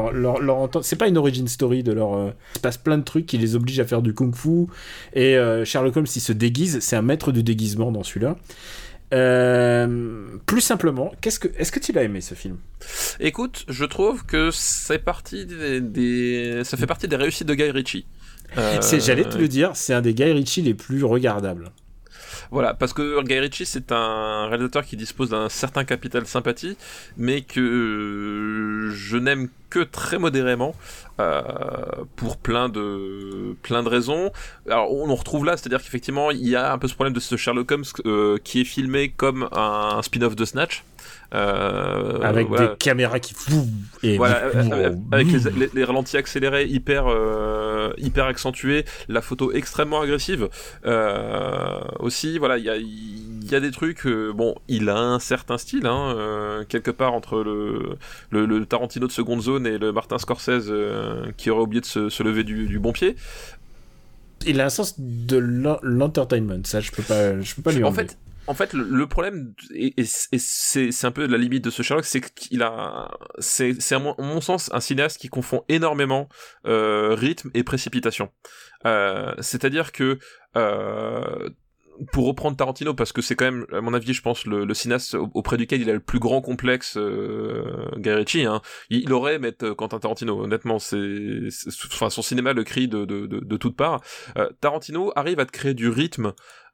c'est 0.83 0.97
pas 0.97 1.09
une 1.09 1.17
origin 1.17 1.49
story 1.49 1.83
de 1.83 1.93
leur, 1.93 2.29
il 2.29 2.57
se 2.57 2.61
passe 2.61 2.77
plein 2.77 2.99
de 2.99 3.05
trucs 3.05 3.25
qui 3.25 3.39
les 3.39 3.57
obligent 3.57 3.81
à 3.81 3.87
faire 3.87 4.03
du 4.03 4.13
kung-fu. 4.13 4.67
Et 5.15 5.39
Sherlock 5.65 5.97
Holmes, 5.97 6.07
il 6.15 6.21
se 6.21 6.33
déguise, 6.33 6.81
c'est 6.81 6.97
un 6.97 7.03
maître 7.03 7.33
du 7.33 7.43
déguisement 7.43 7.91
dans 7.93 8.03
celui-là. 8.03 8.37
Euh, 9.15 10.27
plus 10.47 10.61
simplement, 10.61 11.13
qu'est-ce 11.21 11.39
que, 11.39 11.49
est-ce 11.57 11.71
que 11.73 11.79
tu 11.79 11.93
l'as 11.93 12.03
aimé 12.03 12.21
ce 12.21 12.35
film? 12.35 12.59
Écoute, 13.21 13.65
je 13.69 13.85
trouve 13.85 14.25
que 14.27 14.51
c'est 14.53 14.99
parti 14.99 15.47
des, 15.47 15.81
des- 15.81 16.63
ça 16.65 16.77
fait 16.77 16.87
partie 16.87 17.07
des 17.09 17.17
réussites 17.17 17.47
de 17.49 17.55
Guy 17.55 17.71
Ritchie. 17.71 18.07
Euh, 18.57 18.81
j'allais 19.01 19.25
te 19.25 19.37
le 19.37 19.49
dire, 19.49 19.73
c'est 19.75 19.93
un 19.93 20.01
des 20.01 20.15
Guy 20.15 20.23
Ritchie 20.33 20.63
les 20.63 20.73
plus 20.73 21.03
regardables. 21.03 21.73
Voilà, 22.53 22.75
parce 22.75 22.93
que 22.93 23.21
Guy 23.25 23.41
Ritchie, 23.41 23.67
c'est 23.67 23.91
un 23.91 24.47
réalisateur 24.47 24.85
qui 24.85 24.97
dispose 24.97 25.31
d'un 25.31 25.49
certain 25.49 25.85
capital 25.85 26.27
sympathie, 26.27 26.77
mais 27.17 27.41
que 27.43 28.91
je 28.95 29.17
n'aime 29.17 29.49
que 29.69 29.81
très 29.81 30.19
modérément 30.19 30.77
euh, 31.21 31.43
pour 32.17 32.37
plein 32.37 32.69
de 32.69 33.57
plein 33.63 33.83
de 33.83 33.89
raisons. 33.89 34.33
Alors 34.69 34.93
on 34.93 35.09
en 35.09 35.15
retrouve 35.15 35.45
là, 35.45 35.57
c'est-à-dire 35.57 35.83
qu'effectivement 35.83 36.31
il 36.31 36.47
y 36.47 36.57
a 36.57 36.73
un 36.73 36.79
peu 36.79 36.89
ce 36.89 36.95
problème 36.95 37.15
de 37.15 37.21
ce 37.21 37.37
Sherlock 37.37 37.71
Holmes 37.71 37.85
euh, 38.05 38.39
qui 38.43 38.61
est 38.61 38.65
filmé 38.65 39.09
comme 39.09 39.49
un 39.53 40.01
spin-off 40.03 40.37
de 40.37 40.45
Snatch. 40.45 40.85
Euh, 41.35 42.21
avec 42.23 42.49
des 42.51 42.69
caméras 42.79 43.19
qui 43.19 43.35
et 44.05 44.17
voilà, 44.17 44.43
avec 45.11 45.27
les, 45.75 45.85
ralentis 45.85 46.17
accélérés 46.17 46.67
hyper 46.67 47.07
euh, 47.09 47.93
hyper 47.99 48.27
accentués, 48.27 48.85
la 49.09 49.21
photo 49.21 49.53
extrêmement 49.53 50.01
agressive. 50.01 50.49
Euh, 50.85 51.81
aussi, 51.99 52.39
voilà, 52.39 52.59
il 52.59 52.65
y 52.65 52.71
a 52.71 52.77
il 53.47 53.53
y 53.53 53.55
a 53.55 53.61
des 53.61 53.71
trucs. 53.71 54.07
bon, 54.07 54.55
il 54.69 54.89
a 54.89 54.99
un 54.99 55.19
certain 55.19 55.59
style, 55.59 55.87
hein, 55.87 56.65
quelque 56.69 56.91
part 56.91 57.15
entre 57.15 57.43
le, 57.43 57.99
le, 58.31 58.67
Tarantino 58.67 59.07
de 59.07 59.13
seconde 59.13 59.41
zone 59.41 59.67
et 59.67 59.79
le 59.79 59.93
Martin 59.93 60.19
Scorsese 60.19 60.73
qui 61.37 61.51
aurait 61.51 61.63
oublié 61.63 61.81
de 61.81 61.87
se, 61.87 62.23
lever 62.23 62.45
du, 62.45 62.67
du, 62.67 62.79
bon 62.79 62.93
pied. 62.93 63.17
Il 64.47 64.61
a 64.61 64.67
un 64.67 64.71
sens 64.71 64.95
de 64.99 65.39
l'entertainment, 65.83 66.65
ça 66.65 66.81
je 66.81 66.91
peux 66.91 67.03
pas, 67.03 67.41
je 67.41 67.55
peux 67.55 67.63
pas 67.63 67.73
lui 67.73 67.83
En 67.85 67.93
fait, 67.93 68.19
en 68.49 68.55
fait, 68.55 68.73
le, 68.75 69.07
problème, 69.07 69.55
et, 69.75 70.05
c'est 70.05 71.05
un 71.05 71.11
peu 71.11 71.27
la 71.27 71.39
limite 71.39 71.65
de 71.65 71.71
ce 71.71 71.83
Sherlock, 71.83 72.05
c'est 72.05 72.21
qu'il 72.21 72.63
a, 72.63 73.11
c'est 73.39 73.93
à 73.93 73.99
mon, 73.99 74.41
sens 74.41 74.71
un 74.73 74.81
cinéaste 74.81 75.19
qui 75.19 75.29
confond 75.29 75.65
énormément 75.69 76.29
euh, 76.67 77.15
rythme 77.15 77.51
et 77.55 77.65
précipitation. 77.65 78.31
Euh, 78.85 79.35
C'est-à-dire 79.41 79.91
que 79.91 80.19
euh, 80.57 81.49
pour 82.13 82.27
reprendre 82.27 82.57
Tarantino, 82.57 82.95
parce 82.95 83.13
que 83.13 83.23
c'est 83.23 83.35
quand 83.35 83.45
même, 83.45 83.67
à 83.73 83.81
mon 83.81 83.95
avis, 83.95 84.13
je 84.13 84.23
pense, 84.23 84.47
le, 84.47 84.73
cinéaste 84.75 85.17
auprès 85.35 85.57
duquel 85.57 85.81
il 85.81 85.91
a 85.91 85.93
le 85.93 86.01
plus 86.01 86.19
grand 86.19 86.41
complexe, 86.41 86.97
euh, 86.97 87.89
hein, 88.05 88.63
il, 88.91 89.13
aurait 89.13 89.39
mettre 89.39 89.71
Quentin 89.71 89.99
Tarantino. 89.99 90.43
Honnêtement, 90.43 90.79
c'est, 90.79 91.49
enfin, 91.93 92.11
son 92.11 92.23
cinéma 92.23 92.53
le 92.53 92.65
crie 92.65 92.89
de, 92.89 93.05
de, 93.05 93.27
de, 93.27 93.41
de 93.41 93.57
toutes 93.57 93.77
parts. 93.77 94.01
Euh, 94.37 94.49
Tarantino 94.61 95.13
arrive 95.17 95.41
à 95.41 95.47
te 95.47 95.53
créer 95.53 95.75
du 95.75 95.89
rythme 95.89 96.33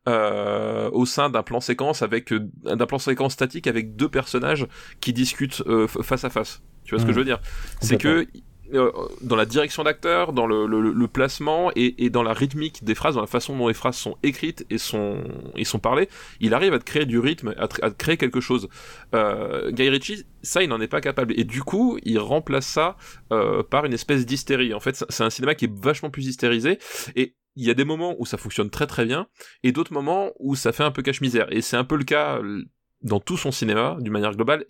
euh, 0.09 0.91
au 0.91 1.07
sein 1.07 1.31
d'un 1.31 1.45
plan 1.45 1.61
séquence 1.61 2.03
avec 2.03 2.33
euh, 2.33 2.51
d'un 2.64 2.87
plan 2.87 2.99
séquence 2.99 3.35
statique 3.35 3.68
avec 3.68 3.95
deux 3.95 4.09
personnages 4.09 4.66
qui 5.01 5.12
discutent 5.12 5.62
euh, 5.68 5.87
face 5.87 6.25
à 6.25 6.31
face. 6.31 6.61
Tu 6.85 6.91
vois 6.91 6.99
ce 7.01 7.05
que 7.05 7.12
mmh. 7.12 7.14
je 7.14 7.18
veux 7.20 7.25
dire? 7.25 7.41
C'est 7.81 7.99
que 7.99 8.27
dans 8.73 9.37
la 9.37 9.47
direction 9.47 9.85
d'acteur, 9.85 10.33
dans 10.33 10.47
le, 10.47 11.07
placement 11.07 11.70
et, 11.77 12.11
dans 12.11 12.23
la 12.23 12.33
rythmique 12.33 12.85
des 12.85 12.95
phrases, 12.95 13.14
dans 13.14 13.20
la 13.20 13.27
façon 13.27 13.57
dont 13.57 13.68
les 13.68 13.75
phrases 13.75 13.97
sont 13.97 14.16
écrites 14.23 14.66
et 14.70 14.79
sont, 14.79 15.23
et 15.57 15.64
sont 15.64 15.79
parlées, 15.79 16.09
il 16.41 16.55
arrive 16.55 16.73
à 16.73 16.79
te 16.79 16.85
créer 16.85 17.05
du 17.05 17.18
rythme, 17.18 17.55
à, 17.59 17.68
à 17.83 17.91
créer 17.91 18.16
quelque 18.16 18.41
chose. 18.41 18.68
Euh, 19.14 19.70
Guy 19.70 19.89
Ritchie, 19.89 20.25
ça, 20.43 20.62
il 20.62 20.68
n'en 20.68 20.81
est 20.81 20.89
pas 20.89 21.01
capable. 21.01 21.39
Et 21.39 21.45
du 21.45 21.62
coup, 21.62 21.99
il 22.03 22.18
remplace 22.18 22.66
ça 22.66 22.97
euh, 23.33 23.62
par 23.62 23.85
une 23.85 23.93
espèce 23.93 24.27
d'hystérie. 24.27 24.75
En 24.75 24.81
fait, 24.81 25.05
c'est 25.09 25.25
un 25.25 25.31
cinéma 25.31 25.55
qui 25.55 25.66
est 25.66 25.73
vachement 25.73 26.11
plus 26.11 26.27
hystérisé. 26.27 26.79
Et 27.16 27.37
il 27.57 27.66
y 27.66 27.70
a 27.70 27.75
des 27.75 27.85
moments 27.85 28.16
où 28.18 28.27
ça 28.27 28.39
fonctionne 28.39 28.70
très 28.70 28.87
très 28.87 29.05
bien 29.05 29.27
et 29.62 29.73
d'autres 29.73 29.93
moments 29.93 30.31
où 30.39 30.55
ça 30.55 30.73
fait 30.73 30.85
un 30.85 30.91
peu 30.91 31.03
cache-misère. 31.03 31.53
Et 31.53 31.61
c'est 31.61 31.77
un 31.77 31.85
peu 31.85 31.97
le 31.97 32.05
cas 32.05 32.39
euh, 32.39 32.64
dans 33.03 33.20
tout 33.20 33.37
son 33.37 33.51
cinéma, 33.51 33.97
d'une 34.01 34.12
manière 34.12 34.35
globale, 34.35 34.64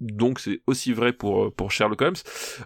donc 0.00 0.40
c'est 0.40 0.62
aussi 0.66 0.92
vrai 0.92 1.12
pour, 1.12 1.44
euh, 1.44 1.50
pour 1.50 1.70
Sherlock 1.70 2.00
Holmes, 2.02 2.14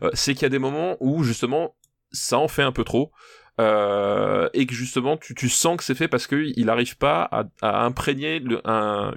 euh, 0.02 0.10
c'est 0.14 0.34
qu'il 0.34 0.42
y 0.42 0.46
a 0.46 0.50
des 0.50 0.58
moments 0.58 0.96
où 1.00 1.22
justement 1.22 1.76
ça 2.12 2.38
en 2.38 2.48
fait 2.48 2.62
un 2.62 2.72
peu 2.72 2.84
trop. 2.84 3.12
Euh, 3.60 4.48
et 4.52 4.66
que 4.66 4.74
justement 4.74 5.16
tu, 5.16 5.32
tu 5.34 5.48
sens 5.48 5.76
que 5.76 5.84
c'est 5.84 5.94
fait 5.94 6.08
parce 6.08 6.26
qu'il 6.26 6.66
n'arrive 6.66 6.96
pas 6.96 7.22
à, 7.30 7.44
à 7.62 7.84
imprégner 7.84 8.40
le, 8.40 8.60
un, 8.64 9.14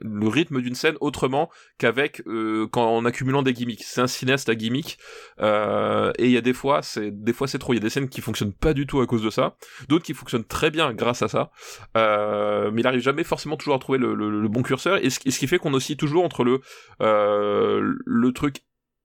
le 0.00 0.28
rythme 0.28 0.60
d'une 0.60 0.74
scène 0.74 0.96
autrement 1.00 1.50
qu'avec 1.78 2.22
euh, 2.26 2.68
en 2.74 3.04
accumulant 3.04 3.42
des 3.42 3.52
gimmicks. 3.52 3.82
C'est 3.84 4.00
un 4.00 4.06
cinéaste 4.06 4.48
à 4.48 4.54
gimmicks 4.54 4.98
euh, 5.40 6.12
et 6.18 6.26
il 6.26 6.32
y 6.32 6.36
a 6.36 6.40
des 6.40 6.52
fois 6.52 6.82
c'est 6.82 7.10
des 7.10 7.32
fois 7.32 7.46
c'est 7.46 7.58
trop. 7.58 7.72
Il 7.72 7.76
y 7.76 7.78
a 7.78 7.82
des 7.82 7.90
scènes 7.90 8.08
qui 8.08 8.20
fonctionnent 8.20 8.52
pas 8.52 8.72
du 8.72 8.86
tout 8.86 9.00
à 9.00 9.06
cause 9.06 9.22
de 9.22 9.30
ça, 9.30 9.56
d'autres 9.88 10.04
qui 10.04 10.14
fonctionnent 10.14 10.44
très 10.44 10.70
bien 10.70 10.92
grâce 10.92 11.22
à 11.22 11.28
ça. 11.28 11.50
Euh, 11.96 12.70
mais 12.72 12.80
il 12.82 12.86
arrive 12.86 13.00
jamais 13.00 13.24
forcément 13.24 13.56
toujours 13.56 13.74
à 13.74 13.78
trouver 13.78 13.98
le, 13.98 14.14
le, 14.14 14.48
bon 14.48 14.62
curseur 14.62 14.96
et 15.04 15.10
ce, 15.10 15.20
et 15.24 15.30
ce 15.30 15.38
qui 15.38 15.46
fait 15.46 15.58
qu'on 15.58 15.74
oscille 15.74 15.96
toujours 15.96 16.24
entre 16.24 16.44
le 16.44 16.60
euh, 17.02 17.94
le 18.04 18.32
truc 18.32 18.62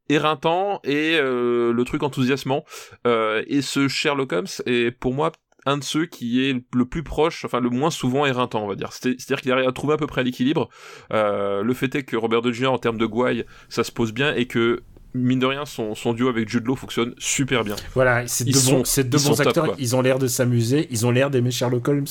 éreintant 0.09 0.79
et 0.83 1.17
euh, 1.19 1.73
le 1.73 1.83
truc 1.83 2.03
enthousiasmant. 2.03 2.63
Euh, 3.07 3.43
et 3.47 3.61
ce 3.61 3.87
Sherlock 3.87 4.33
Holmes 4.33 4.47
est 4.65 4.91
pour 4.91 5.13
moi 5.13 5.31
un 5.65 5.77
de 5.77 5.83
ceux 5.83 6.05
qui 6.05 6.47
est 6.47 6.63
le 6.73 6.85
plus 6.85 7.03
proche, 7.03 7.43
enfin 7.43 7.59
le 7.59 7.69
moins 7.69 7.89
souvent 7.89 8.25
éreintant, 8.25 8.63
on 8.63 8.67
va 8.67 8.75
dire. 8.75 8.93
C'est-à-dire 8.93 9.41
qu'il 9.41 9.51
arrive 9.51 9.67
à 9.67 9.71
trouver 9.71 9.95
à 9.95 9.97
peu 9.97 10.07
près 10.07 10.23
l'équilibre. 10.23 10.69
Euh, 11.11 11.63
le 11.63 11.73
fait 11.73 11.93
est 11.95 12.03
que 12.03 12.15
Robert 12.15 12.41
De 12.41 12.51
Jr. 12.51 12.67
en 12.67 12.77
termes 12.77 12.99
de 12.99 13.05
gouaille, 13.05 13.45
ça 13.67 13.83
se 13.83 13.91
pose 13.91 14.13
bien 14.13 14.33
et 14.35 14.45
que 14.45 14.83
mine 15.15 15.39
de 15.39 15.45
rien, 15.45 15.65
son, 15.65 15.95
son, 15.95 16.13
duo 16.13 16.27
avec 16.27 16.49
Jude 16.49 16.65
Law 16.65 16.75
fonctionne 16.75 17.13
super 17.17 17.63
bien. 17.63 17.75
Voilà, 17.93 18.27
c'est 18.27 18.43
deux, 18.43 18.59
bons, 18.59 18.83
deux 18.83 19.17
bons 19.17 19.41
acteurs, 19.41 19.75
ils 19.79 19.95
ont 19.95 20.01
l'air 20.01 20.19
de 20.19 20.27
s'amuser, 20.27 20.87
ils 20.91 21.05
ont 21.05 21.11
l'air 21.11 21.29
d'aimer 21.29 21.51
Sherlock 21.51 21.87
Holmes, 21.87 22.05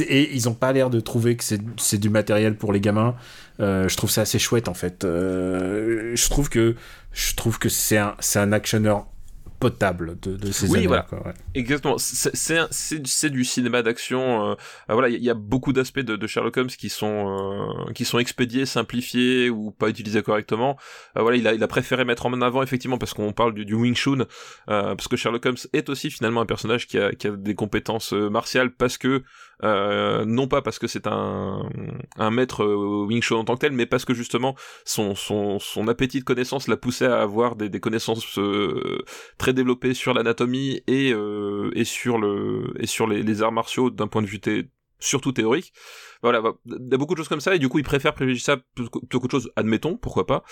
et 0.00 0.34
ils 0.34 0.48
ont 0.48 0.54
pas 0.54 0.72
l'air 0.72 0.90
de 0.90 1.00
trouver 1.00 1.36
que 1.36 1.44
c'est 1.44 1.98
du 1.98 2.10
matériel 2.10 2.56
pour 2.56 2.72
les 2.72 2.80
gamins. 2.80 3.14
Euh, 3.60 3.88
je 3.88 3.96
trouve 3.96 4.10
ça 4.10 4.22
assez 4.22 4.38
chouette 4.38 4.68
en 4.68 4.74
fait. 4.74 5.04
Euh, 5.04 6.12
je 6.14 6.28
trouve 6.30 6.48
que 6.48 6.74
je 7.12 7.34
trouve 7.34 7.58
que 7.58 7.68
c'est 7.68 7.98
un 7.98 8.14
c'est 8.18 8.38
un 8.38 8.52
actionneur 8.52 9.06
potable 9.62 10.18
de, 10.20 10.36
de 10.36 10.50
ces 10.50 10.68
oui, 10.68 10.86
voilà. 10.86 11.06
Exactement. 11.54 11.96
C'est 11.98 13.30
du 13.30 13.44
cinéma 13.44 13.82
d'action. 13.82 14.50
Euh, 14.50 14.54
euh, 14.90 14.92
voilà, 14.92 15.08
il 15.08 15.22
y, 15.22 15.30
a 15.30 15.34
beaucoup 15.34 15.72
d'aspects 15.72 16.00
de, 16.00 16.16
de, 16.16 16.26
Sherlock 16.26 16.56
Holmes 16.56 16.66
qui 16.66 16.88
sont 16.88 17.86
euh, 17.88 17.92
qui 17.92 18.04
sont 18.04 18.18
expédiés, 18.18 18.66
simplifiés 18.66 19.50
ou 19.50 19.70
pas 19.70 19.88
utilisés 19.88 20.22
correctement. 20.22 20.76
voilà, 21.14 21.36
il 21.36 21.46
a, 21.46 21.54
il 21.54 21.62
a 21.62 21.68
préféré 21.68 22.04
mettre 22.04 22.26
en 22.26 22.40
avant 22.42 22.62
effectivement 22.62 22.98
parce 22.98 23.14
qu'on 23.14 23.32
parle 23.32 23.54
du, 23.54 23.64
du 23.64 23.74
Wing 23.74 23.94
Chun, 23.94 24.26
parce 24.66 25.06
que 25.06 25.16
Sherlock 25.16 25.46
Holmes 25.46 25.56
est 25.72 25.88
aussi 25.88 26.10
finalement 26.10 26.40
un 26.40 26.46
personnage 26.46 26.88
qui 26.88 26.98
a, 26.98 27.12
qui 27.12 27.28
a 27.28 27.30
des 27.30 27.54
compétences 27.54 28.12
martiales 28.12 28.72
parce 28.72 28.98
que 28.98 29.22
euh, 29.64 30.24
non 30.24 30.48
pas 30.48 30.62
parce 30.62 30.78
que 30.78 30.86
c'est 30.86 31.06
un, 31.06 31.68
maître 32.30 32.64
euh, 32.64 33.06
Wing 33.06 33.22
Chun 33.22 33.36
en 33.36 33.44
tant 33.44 33.54
que 33.54 33.60
tel, 33.60 33.72
mais 33.72 33.86
parce 33.86 34.04
que 34.04 34.14
justement 34.14 34.54
son, 34.84 35.14
appétit 35.88 36.20
de 36.20 36.24
connaissance 36.24 36.68
l'a 36.68 36.76
poussé 36.76 37.04
à 37.04 37.20
avoir 37.20 37.56
des, 37.56 37.80
connaissances 37.80 38.38
euh, 38.38 39.04
très 39.38 39.52
développées 39.52 39.94
sur 39.94 40.14
l'anatomie 40.14 40.82
et, 40.86 41.10
et 41.10 41.84
sur, 41.84 42.18
les 42.18 43.42
arts 43.42 43.52
martiaux 43.52 43.90
d'un 43.90 44.08
point 44.08 44.22
de 44.22 44.26
vue 44.26 44.40
surtout 44.98 45.32
théorique. 45.32 45.72
Voilà, 46.22 46.40
bah, 46.40 46.52
il 46.66 46.88
y 46.90 46.94
a 46.94 46.96
beaucoup 46.96 47.14
de 47.14 47.18
choses 47.18 47.28
comme 47.28 47.40
ça, 47.40 47.54
et 47.54 47.58
du 47.58 47.68
coup, 47.68 47.78
il 47.78 47.84
préfère 47.84 48.14
privilégier 48.14 48.44
ça 48.44 48.56
plutôt 48.74 49.20
qu'autre 49.20 49.30
chose, 49.30 49.50
admettons, 49.56 49.96
pourquoi 49.96 50.26
pas. 50.26 50.44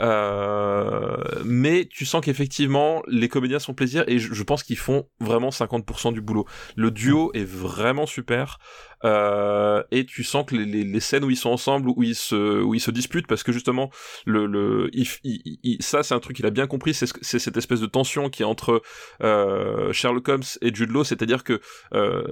Euh, 0.00 1.16
mais 1.44 1.86
tu 1.90 2.06
sens 2.06 2.24
qu'effectivement, 2.24 3.02
les 3.06 3.28
comédiens 3.28 3.58
sont 3.58 3.74
plaisir, 3.74 4.04
et 4.06 4.18
je, 4.18 4.42
pense 4.42 4.62
qu'ils 4.62 4.78
font 4.78 5.06
vraiment 5.20 5.50
50% 5.50 6.14
du 6.14 6.22
boulot. 6.22 6.46
Le 6.76 6.90
duo 6.90 7.30
est 7.34 7.44
vraiment 7.44 8.06
super. 8.06 8.58
Euh, 9.04 9.82
et 9.90 10.04
tu 10.04 10.24
sens 10.24 10.44
que 10.46 10.56
les, 10.56 10.64
les, 10.64 11.00
scènes 11.00 11.24
où 11.24 11.30
ils 11.30 11.36
sont 11.36 11.50
ensemble, 11.50 11.88
où 11.88 12.02
ils 12.02 12.16
se, 12.16 12.62
où 12.62 12.74
ils 12.74 12.80
se 12.80 12.90
disputent, 12.90 13.26
parce 13.26 13.42
que 13.42 13.52
justement, 13.52 13.90
le, 14.26 14.46
le, 14.46 14.90
il, 14.92 15.76
ça 15.80 16.02
c'est 16.02 16.14
un 16.14 16.20
truc 16.20 16.36
qu'il 16.36 16.46
a 16.46 16.50
bien 16.50 16.66
compris, 16.66 16.94
c'est 16.94 17.06
cette 17.20 17.56
espèce 17.56 17.80
de 17.80 17.86
tension 17.86 18.28
qui 18.28 18.42
est 18.42 18.46
entre 18.46 18.82
euh, 19.22 19.92
Sherlock 19.92 20.28
Holmes 20.28 20.42
et 20.62 20.74
Jude 20.74 20.90
Law, 20.90 21.04
c'est-à-dire 21.04 21.44
que 21.44 21.60
euh, 21.94 22.24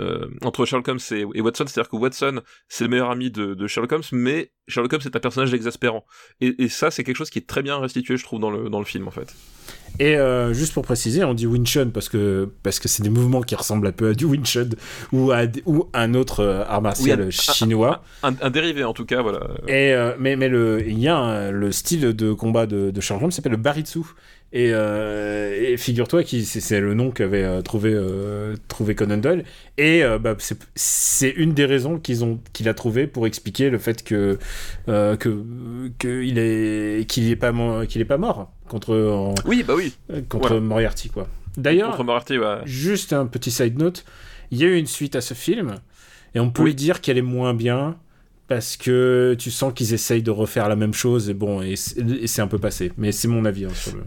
euh 0.00 0.26
entre 0.42 0.64
Sherlock 0.66 0.88
Holmes 0.88 1.00
et, 1.12 1.24
et 1.34 1.40
Watson, 1.40 1.64
c'est-à-dire 1.66 1.88
que 1.88 1.96
Watson 1.96 2.39
c'est 2.68 2.84
le 2.84 2.90
meilleur 2.90 3.10
ami 3.10 3.30
de, 3.30 3.66
Sherlock 3.66 3.92
Holmes, 3.92 4.02
mais 4.12 4.52
Sherlock 4.68 4.92
Holmes 4.92 5.02
est 5.04 5.16
un 5.16 5.20
personnage 5.20 5.54
exaspérant. 5.54 6.04
Et, 6.40 6.68
ça, 6.68 6.90
c'est 6.90 7.04
quelque 7.04 7.16
chose 7.16 7.30
qui 7.30 7.38
est 7.38 7.46
très 7.46 7.62
bien 7.62 7.78
restitué, 7.78 8.16
je 8.16 8.24
trouve, 8.24 8.40
dans 8.40 8.50
le, 8.50 8.68
dans 8.68 8.78
le 8.78 8.84
film, 8.84 9.08
en 9.08 9.10
fait. 9.10 9.34
Et 9.98 10.16
euh, 10.16 10.54
juste 10.54 10.72
pour 10.72 10.82
préciser, 10.82 11.24
on 11.24 11.34
dit 11.34 11.46
Winchun 11.46 11.90
parce 11.90 12.08
que 12.08 12.48
parce 12.62 12.78
que 12.78 12.88
c'est 12.88 13.02
des 13.02 13.10
mouvements 13.10 13.42
qui 13.42 13.54
ressemblent 13.54 13.86
un 13.86 13.92
peu 13.92 14.08
à 14.08 14.14
du 14.14 14.24
Winchun 14.24 14.70
ou 15.12 15.30
à 15.30 15.42
ou 15.66 15.88
un 15.92 16.14
autre 16.14 16.40
euh, 16.40 16.64
art 16.66 16.80
martial 16.80 17.30
chinois. 17.30 18.02
Un, 18.22 18.50
dérivé 18.50 18.84
en 18.84 18.94
tout 18.94 19.04
cas, 19.04 19.20
voilà. 19.20 19.40
Et 19.68 19.92
euh, 19.92 20.14
mais 20.18 20.36
mais 20.36 20.48
le 20.48 20.82
il 20.86 20.98
y 20.98 21.08
a 21.08 21.50
le 21.50 21.70
style 21.70 22.14
de 22.14 22.32
combat 22.32 22.66
de, 22.66 22.90
de 22.90 23.00
Sherlock 23.00 23.24
Holmes 23.24 23.32
s'appelle 23.32 23.52
le 23.52 23.58
Baritsu 23.58 24.00
et, 24.52 24.70
euh, 24.72 25.72
et 25.72 25.76
figure-toi 25.76 26.24
que 26.24 26.40
c'est 26.42 26.80
le 26.80 26.94
nom 26.94 27.12
qu'avait 27.12 27.44
euh, 27.44 27.62
trouvé, 27.62 27.92
euh, 27.94 28.56
trouvé 28.66 28.96
Conan 28.96 29.18
Doyle. 29.18 29.44
Et 29.78 30.02
euh, 30.02 30.18
bah, 30.18 30.36
c'est 30.74 31.30
une 31.30 31.54
des 31.54 31.66
raisons 31.66 31.98
qu'ils 31.98 32.24
ont 32.24 32.40
qu'il 32.52 32.68
a 32.68 32.74
trouvé 32.74 33.06
pour 33.06 33.26
expliquer 33.26 33.70
le 33.70 33.78
fait 33.78 34.02
que 34.02 34.38
que 34.86 35.44
qu'il 35.98 36.38
est 36.38 37.08
qu'il 37.08 37.30
est 37.30 37.36
pas 37.36 37.52
qu'il 37.86 38.00
est 38.00 38.06
pas 38.06 38.18
mort 38.18 38.52
contre 38.68 39.34
oui 39.46 39.64
bah 39.66 39.74
oui 39.76 39.94
contre 40.28 40.58
Moriarty 40.58 41.10
quoi. 41.10 41.28
D'ailleurs, 41.56 41.90
contre 41.90 42.04
Moriarty, 42.04 42.38
ouais. 42.38 42.58
juste 42.64 43.12
un 43.12 43.26
petit 43.26 43.50
side 43.50 43.78
note, 43.78 44.04
il 44.50 44.58
y 44.58 44.64
a 44.64 44.68
eu 44.68 44.76
une 44.76 44.86
suite 44.86 45.16
à 45.16 45.20
ce 45.20 45.34
film 45.34 45.76
et 46.34 46.40
on 46.40 46.50
peut 46.50 46.72
dire 46.72 47.00
qu'elle 47.00 47.18
est 47.18 47.22
moins 47.22 47.54
bien 47.54 47.96
parce 48.50 48.76
que 48.76 49.36
tu 49.38 49.50
sens 49.50 49.72
qu'ils 49.72 49.94
essayent 49.94 50.24
de 50.24 50.30
refaire 50.32 50.68
la 50.68 50.74
même 50.76 50.92
chose 50.92 51.30
et 51.30 51.34
bon 51.34 51.62
et 51.62 51.76
c'est 51.76 52.42
un 52.42 52.48
peu 52.48 52.58
passé 52.58 52.90
mais 52.98 53.12
c'est 53.12 53.28
mon 53.28 53.44
avis 53.44 53.64
hein, 53.64 53.70
sur 53.74 53.94
le 53.94 54.02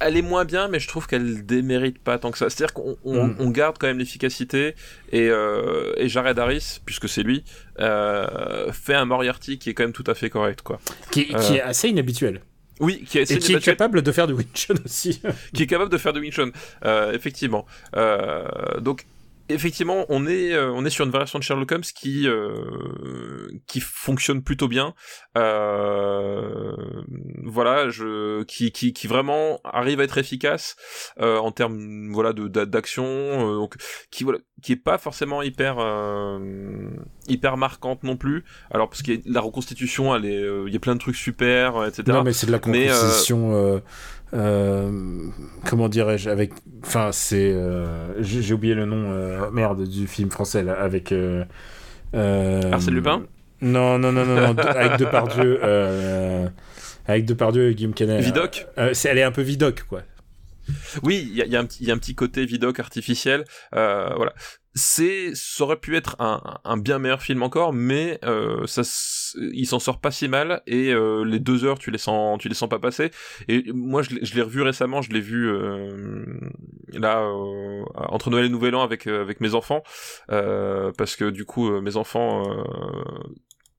elle 0.00 0.16
est 0.16 0.22
moins 0.22 0.44
bien, 0.44 0.66
mais 0.66 0.80
je 0.80 0.88
trouve 0.88 1.06
qu'elle 1.06 1.46
démérite 1.46 1.98
pas 2.00 2.18
tant 2.18 2.32
que 2.32 2.38
ça. 2.38 2.50
C'est-à-dire 2.50 2.72
qu'on 2.74 2.96
on, 3.04 3.26
Mm. 3.28 3.36
on 3.38 3.50
garde 3.50 3.76
quand 3.78 3.86
même 3.86 3.98
l'efficacité 3.98 4.74
et, 5.12 5.28
euh, 5.28 5.92
et 5.96 6.08
Jared 6.08 6.36
Harris, 6.40 6.80
puisque 6.84 7.08
c'est 7.08 7.22
lui, 7.22 7.44
euh, 7.78 8.72
fait 8.72 8.94
un 8.94 9.04
Moriarty 9.04 9.58
qui 9.58 9.70
est 9.70 9.74
quand 9.74 9.84
même 9.84 9.92
tout 9.92 10.02
à 10.08 10.14
fait 10.14 10.28
correct, 10.28 10.62
quoi. 10.62 10.80
Qui, 11.12 11.28
Euh, 11.32 11.38
qui 11.38 11.56
est 11.56 11.60
assez 11.60 11.88
inhabituel. 11.88 12.40
Oui, 12.80 13.04
qui 13.08 13.18
est, 13.18 13.30
Et 13.30 13.38
qui 13.38 13.52
est 13.54 13.60
capable 13.60 14.02
de 14.02 14.10
faire 14.10 14.26
du 14.26 14.32
Winchon 14.32 14.74
aussi. 14.84 15.20
qui 15.54 15.62
est 15.62 15.66
capable 15.68 15.90
de 15.92 15.98
faire 15.98 16.12
de 16.12 16.20
Winchon, 16.20 16.50
euh, 16.84 17.12
effectivement. 17.12 17.64
Donc 18.80 19.04
effectivement, 19.48 20.04
on 20.08 20.26
est 20.26 20.52
euh, 20.52 20.70
on 20.72 20.84
est 20.84 20.90
sur 20.90 21.04
une 21.04 21.10
variation 21.10 21.38
de 21.38 21.44
Sherlock 21.44 21.70
Holmes 21.72 21.82
qui 21.82 22.28
euh, 22.28 23.48
qui 23.66 23.80
fonctionne 23.80 24.42
plutôt 24.42 24.68
bien. 24.68 24.94
Euh, 25.36 26.72
voilà, 27.44 27.88
je 27.88 28.42
qui, 28.44 28.72
qui 28.72 28.92
qui 28.92 29.06
vraiment 29.06 29.60
arrive 29.64 30.00
à 30.00 30.04
être 30.04 30.18
efficace 30.18 30.76
euh, 31.20 31.38
en 31.38 31.52
termes 31.52 32.12
voilà 32.12 32.32
de 32.32 32.48
d'a- 32.48 32.66
d'action, 32.66 33.04
euh, 33.04 33.56
donc 33.56 33.76
qui 34.10 34.24
voilà 34.24 34.38
qui 34.62 34.72
est 34.72 34.76
pas 34.76 34.98
forcément 34.98 35.42
hyper 35.42 35.76
euh, 35.78 36.38
hyper 37.28 37.56
marquante 37.56 38.02
non 38.02 38.16
plus. 38.16 38.44
Alors 38.70 38.88
parce 38.88 39.02
que 39.02 39.12
la 39.26 39.40
reconstitution, 39.40 40.14
elle 40.16 40.24
est 40.24 40.36
euh, 40.42 40.64
il 40.66 40.72
y 40.72 40.76
a 40.76 40.80
plein 40.80 40.94
de 40.94 41.00
trucs 41.00 41.16
super, 41.16 41.84
etc. 41.84 42.04
Non, 42.08 42.22
mais 42.24 42.32
c'est 42.32 42.46
de 42.46 42.52
la 42.52 42.58
euh, 42.58 42.60
composition. 42.60 43.82
Euh, 44.34 44.90
comment 45.68 45.88
dirais-je 45.88 46.28
Avec. 46.30 46.52
Enfin, 46.84 47.10
c'est. 47.12 47.52
euh, 47.52 48.20
J'ai 48.22 48.52
oublié 48.54 48.74
le 48.74 48.84
nom, 48.86 49.10
euh, 49.12 49.50
merde, 49.50 49.86
du 49.88 50.06
film 50.06 50.30
français, 50.30 50.62
là, 50.62 50.74
avec. 50.80 51.12
Arsène 52.12 52.94
Lupin 52.94 53.24
Non, 53.60 53.98
non, 53.98 54.12
non, 54.12 54.24
non, 54.24 54.36
non, 54.40 54.54
de- 54.54 54.62
avec 54.62 54.98
Depardieu. 54.98 55.60
Avec 57.08 57.24
Depardieu 57.24 57.70
et 57.70 57.74
Guillaume 57.74 57.94
Canet. 57.94 58.20
Vidoc 58.20 58.66
Elle 58.76 59.18
est 59.18 59.22
un 59.22 59.30
peu 59.32 59.42
vidoc, 59.42 59.84
quoi. 59.88 60.02
Oui, 61.04 61.28
il 61.30 61.36
y 61.36 61.42
a, 61.42 61.46
y 61.46 61.56
a 61.56 61.64
y 61.80 61.90
a 61.92 61.94
un 61.94 61.98
petit 61.98 62.16
côté 62.16 62.44
vidoc 62.44 62.80
artificiel. 62.80 63.44
Euh, 63.76 64.10
voilà. 64.16 64.32
C'est, 64.78 65.34
ça 65.34 65.64
aurait 65.64 65.80
pu 65.80 65.96
être 65.96 66.16
un, 66.18 66.42
un 66.64 66.76
bien 66.76 66.98
meilleur 66.98 67.22
film 67.22 67.42
encore, 67.42 67.72
mais 67.72 68.18
euh, 68.24 68.66
ça, 68.66 68.82
il 69.40 69.66
s'en 69.66 69.78
sort 69.78 70.02
pas 70.02 70.10
si 70.10 70.28
mal 70.28 70.60
et 70.66 70.92
euh, 70.92 71.24
les 71.24 71.40
deux 71.40 71.64
heures, 71.64 71.78
tu 71.78 71.90
les 71.90 71.96
sens, 71.96 72.38
tu 72.38 72.48
les 72.50 72.54
sens 72.54 72.68
pas 72.68 72.78
passer. 72.78 73.10
Et 73.48 73.64
moi, 73.72 74.02
je 74.02 74.34
l'ai 74.34 74.42
revu 74.42 74.60
récemment, 74.60 75.00
je 75.00 75.10
l'ai 75.12 75.22
vu 75.22 75.48
euh, 75.48 76.26
là 76.92 77.22
euh, 77.22 77.84
entre 77.94 78.28
Noël 78.28 78.44
et 78.44 78.48
Nouvel 78.50 78.74
An 78.74 78.82
avec 78.82 79.06
euh, 79.06 79.22
avec 79.22 79.40
mes 79.40 79.54
enfants, 79.54 79.82
euh, 80.30 80.92
parce 80.98 81.16
que 81.16 81.30
du 81.30 81.46
coup, 81.46 81.70
mes 81.80 81.96
enfants 81.96 82.44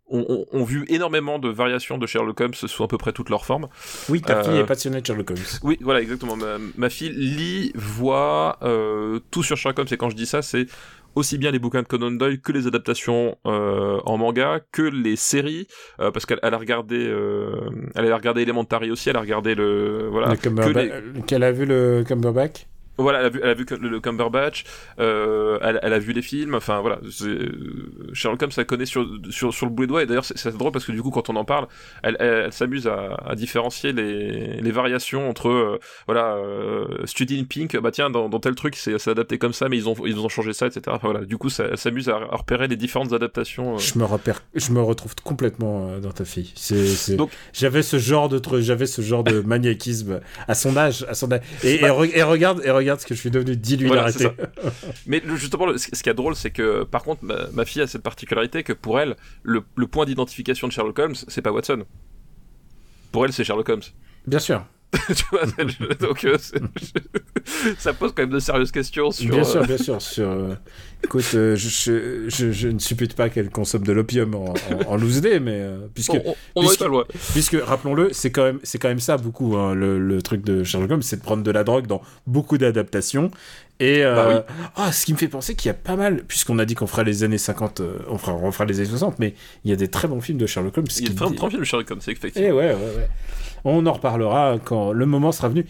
ont, 0.09 0.25
ont- 0.29 0.45
ont 0.51 0.63
vu 0.63 0.85
énormément 0.89 1.39
de 1.39 1.49
variations 1.49 1.97
de 1.97 2.05
Sherlock 2.07 2.39
Holmes 2.41 2.53
sous 2.53 2.83
à 2.83 2.87
peu 2.87 2.97
près 2.97 3.11
toutes 3.11 3.29
leurs 3.29 3.45
formes. 3.45 3.67
Oui, 4.09 4.21
ta 4.21 4.39
Euh, 4.39 4.43
fille 4.43 4.57
est 4.57 4.65
passionnée 4.65 5.01
de 5.01 5.05
Sherlock 5.05 5.31
Holmes. 5.31 5.39
Oui, 5.63 5.77
voilà, 5.81 6.01
exactement. 6.01 6.35
Ma, 6.35 6.57
ma 6.77 6.89
fille 6.89 7.09
lit, 7.11 7.71
voit 7.75 8.57
euh, 8.63 9.19
tout 9.31 9.43
sur 9.43 9.57
Sherlock 9.57 9.79
Holmes. 9.79 9.87
Et 9.91 9.97
quand 9.97 10.09
je 10.09 10.15
dis 10.15 10.25
ça, 10.25 10.41
c'est 10.41 10.65
aussi 11.15 11.37
bien 11.39 11.49
les 11.51 11.57
bouquins 11.59 11.81
de 11.81 11.87
Conan 11.87 12.11
Doyle 12.11 12.39
que 12.39 12.51
les 12.51 12.67
adaptations 12.67 13.37
euh, 13.47 13.99
en 14.05 14.17
manga, 14.17 14.59
que 14.71 14.83
les 14.83 15.15
séries, 15.15 15.67
euh, 15.99 16.11
parce 16.11 16.25
qu'elle 16.27 16.39
elle 16.43 16.53
a 16.53 16.57
regardé, 16.57 16.97
euh, 17.07 17.69
elle 17.95 18.11
a 18.11 18.15
regardé 18.15 18.43
Elementary 18.43 18.91
aussi, 18.91 19.09
elle 19.09 19.17
a 19.17 19.21
regardé 19.21 19.55
le, 19.55 20.07
voilà, 20.11 20.29
Le 20.29 20.35
que 20.35 20.47
Cumberba- 20.49 20.83
les- 20.83 20.91
euh, 20.91 21.01
Qu'elle 21.25 21.43
a 21.43 21.51
vu 21.51 21.65
le 21.65 22.03
Cumberbatch 22.07 22.67
voilà, 22.97 23.19
elle 23.19 23.25
a 23.25 23.29
vu, 23.29 23.39
elle 23.43 23.49
a 23.49 23.53
vu 23.53 23.65
que 23.65 23.75
le, 23.75 23.89
le 23.89 23.99
Cumberbatch, 23.99 24.63
euh, 24.99 25.57
elle, 25.61 25.79
elle 25.83 25.93
a 25.93 25.99
vu 25.99 26.13
les 26.13 26.21
films, 26.21 26.55
enfin 26.55 26.79
voilà, 26.81 26.99
Sherlock 28.13 28.41
Holmes, 28.41 28.51
elle 28.57 28.65
connaît 28.65 28.85
sur, 28.85 29.07
sur, 29.29 29.53
sur 29.53 29.65
le 29.65 29.71
bout 29.71 29.83
des 29.83 29.87
doigts, 29.87 30.03
et 30.03 30.05
d'ailleurs 30.05 30.25
c'est 30.25 30.55
drôle 30.57 30.71
parce 30.71 30.85
que 30.85 30.91
du 30.91 31.01
coup 31.01 31.11
quand 31.11 31.29
on 31.29 31.35
en 31.35 31.45
parle, 31.45 31.67
elle, 32.03 32.17
elle, 32.19 32.43
elle 32.45 32.53
s'amuse 32.53 32.87
à, 32.87 33.15
à 33.25 33.35
différencier 33.35 33.91
les, 33.93 34.61
les 34.61 34.71
variations 34.71 35.29
entre, 35.29 35.49
euh, 35.49 35.79
voilà, 36.05 36.35
euh, 36.35 36.85
Study 37.05 37.39
in 37.39 37.43
Pink, 37.43 37.77
bah 37.79 37.91
tiens, 37.91 38.09
dans, 38.09 38.29
dans 38.29 38.39
tel 38.39 38.55
truc 38.55 38.75
c'est 38.75 39.07
adapté 39.07 39.37
comme 39.37 39.53
ça, 39.53 39.69
mais 39.69 39.77
ils 39.77 39.87
ont, 39.89 39.95
ils 40.05 40.19
ont 40.19 40.29
changé 40.29 40.53
ça, 40.53 40.67
etc. 40.67 40.81
Enfin, 40.87 41.09
voilà, 41.11 41.25
du 41.25 41.37
coup 41.37 41.49
ça, 41.49 41.65
elle 41.71 41.77
s'amuse 41.77 42.09
à, 42.09 42.15
à 42.17 42.35
repérer 42.35 42.67
les 42.67 42.75
différentes 42.75 43.13
adaptations. 43.13 43.75
euh. 43.75 43.79
Je 43.79 43.97
me 43.99 44.05
repère, 44.05 44.41
je 44.55 44.71
me 44.71 44.81
retrouve 44.81 45.13
complètement 45.23 45.97
dans 45.99 46.11
ta 46.11 46.25
fille. 46.25 46.51
J'avais 47.53 47.83
ce 47.83 47.97
genre 47.99 48.29
de 48.29 48.41
j'avais 48.61 48.85
ce 48.85 49.01
genre 49.01 49.23
de 49.23 49.41
maniaquisme 49.45 50.19
à 50.47 50.55
son 50.55 50.77
âge, 50.77 51.05
à 51.09 51.13
son 51.13 51.31
âge. 51.31 51.41
Et, 51.63 51.75
et 51.75 51.79
Bah- 51.81 51.95
et 52.13 52.23
regarde, 52.23 52.61
et 52.63 52.71
regarde 52.71 52.86
ce 52.97 53.05
que 53.05 53.13
je 53.13 53.19
suis 53.19 53.31
devenu. 53.31 53.55
Dis-lui 53.55 53.87
Voilà, 53.87 54.11
d'arrêter. 54.11 54.29
Mais 55.07 55.21
justement, 55.35 55.67
ce 55.77 56.03
qui 56.03 56.09
est 56.09 56.13
drôle, 56.13 56.35
c'est 56.35 56.51
que 56.51 56.83
par 56.83 57.03
contre, 57.03 57.23
ma, 57.23 57.47
ma 57.53 57.65
fille 57.65 57.81
a 57.81 57.87
cette 57.87 58.03
particularité 58.03 58.63
que 58.63 58.73
pour 58.73 58.99
elle, 58.99 59.15
le, 59.43 59.63
le 59.75 59.87
point 59.87 60.05
d'identification 60.05 60.67
de 60.67 60.73
Sherlock 60.73 60.99
Holmes, 60.99 61.15
c'est 61.27 61.41
pas 61.41 61.51
Watson. 61.51 61.83
Pour 63.11 63.25
elle, 63.25 63.33
c'est 63.33 63.43
Sherlock 63.43 63.69
Holmes. 63.69 63.81
Bien 64.25 64.39
sûr, 64.39 64.65
tu 65.15 65.23
vois, 65.31 65.45
donc 65.99 66.23
euh, 66.23 66.37
ça 67.77 67.93
pose 67.93 68.13
quand 68.15 68.23
même 68.23 68.29
de 68.29 68.39
sérieuses 68.39 68.71
questions 68.71 69.11
sur. 69.11 69.29
bien 69.29 69.41
euh, 69.41 69.43
sûr, 69.43 69.65
bien 69.65 69.77
sûr. 69.77 70.01
Sur, 70.01 70.29
euh, 70.29 70.55
écoute, 71.03 71.25
euh, 71.35 71.55
je, 71.55 71.69
je, 71.69 72.29
je- 72.29 72.51
je 72.51 72.67
ne 72.67 72.79
suppute 72.79 73.13
pas 73.15 73.29
qu'elle 73.29 73.49
consomme 73.49 73.83
de 73.83 73.91
l'opium 73.91 74.35
en, 74.35 74.45
en, 74.53 74.53
en 74.93 74.95
loose 74.97 75.21
day, 75.21 75.39
mais 75.39 75.53
euh, 75.61 75.77
puisque 75.93 76.13
on, 76.13 76.35
on, 76.55 76.61
puisque-. 76.61 76.83
Puisque, 77.33 77.57
rappelons-le, 77.63 78.09
c'est 78.13 78.31
quand 78.31 78.43
même, 78.43 78.59
c'est 78.63 78.77
quand 78.79 78.89
même 78.89 78.99
ça 78.99 79.17
beaucoup, 79.17 79.55
hein, 79.57 79.73
le, 79.75 79.99
le 79.99 80.21
truc 80.21 80.43
de 80.43 80.63
Sherlock 80.63 80.91
Holmes, 80.91 81.01
c'est 81.01 81.17
de 81.17 81.21
prendre 81.23 81.43
de 81.43 81.51
la 81.51 81.63
drogue 81.63 81.87
dans 81.87 82.01
beaucoup 82.25 82.57
d'adaptations. 82.57 83.31
Et 83.79 84.03
euh, 84.03 84.39
Bah 84.39 84.45
ah, 84.75 84.91
ce 84.91 85.05
qui 85.05 85.13
me 85.13 85.17
fait 85.19 85.27
penser 85.27 85.53
qu'il 85.53 85.69
y 85.69 85.71
a 85.71 85.75
pas 85.75 85.95
mal, 85.95 86.23
puisqu'on 86.27 86.57
a 86.57 86.65
dit 86.65 86.73
qu'on 86.73 86.87
fera 86.87 87.03
les 87.03 87.23
années 87.23 87.37
50, 87.37 87.79
euh, 87.81 87.99
on, 88.09 88.17
fera, 88.17 88.33
on 88.33 88.51
fera 88.51 88.65
les 88.65 88.79
années 88.79 88.89
60, 88.89 89.19
mais 89.19 89.35
il 89.65 89.69
y 89.69 89.73
a 89.73 89.77
des 89.77 89.87
très 89.87 90.07
bons 90.07 90.19
films 90.19 90.39
de 90.39 90.47
Sherlock 90.47 90.77
Holmes. 90.79 90.87
Il 90.97 91.03
y 91.03 91.05
a 91.05 91.09
qui- 91.09 91.13
de 91.13 91.15
très 91.15 91.25
très 91.35 91.49
films 91.49 91.59
de 91.61 91.65
Sherlock 91.65 91.91
Holmes, 91.91 91.99
Eh 92.07 92.11
effectivement. 92.11 92.49
ouais, 92.49 92.67
ouais, 92.69 92.73
ouais. 92.73 93.07
On 93.63 93.85
en 93.85 93.93
reparlera 93.93 94.57
quand 94.63 94.93
le 94.93 95.05
moment 95.05 95.31
sera 95.31 95.49
venu. 95.49 95.65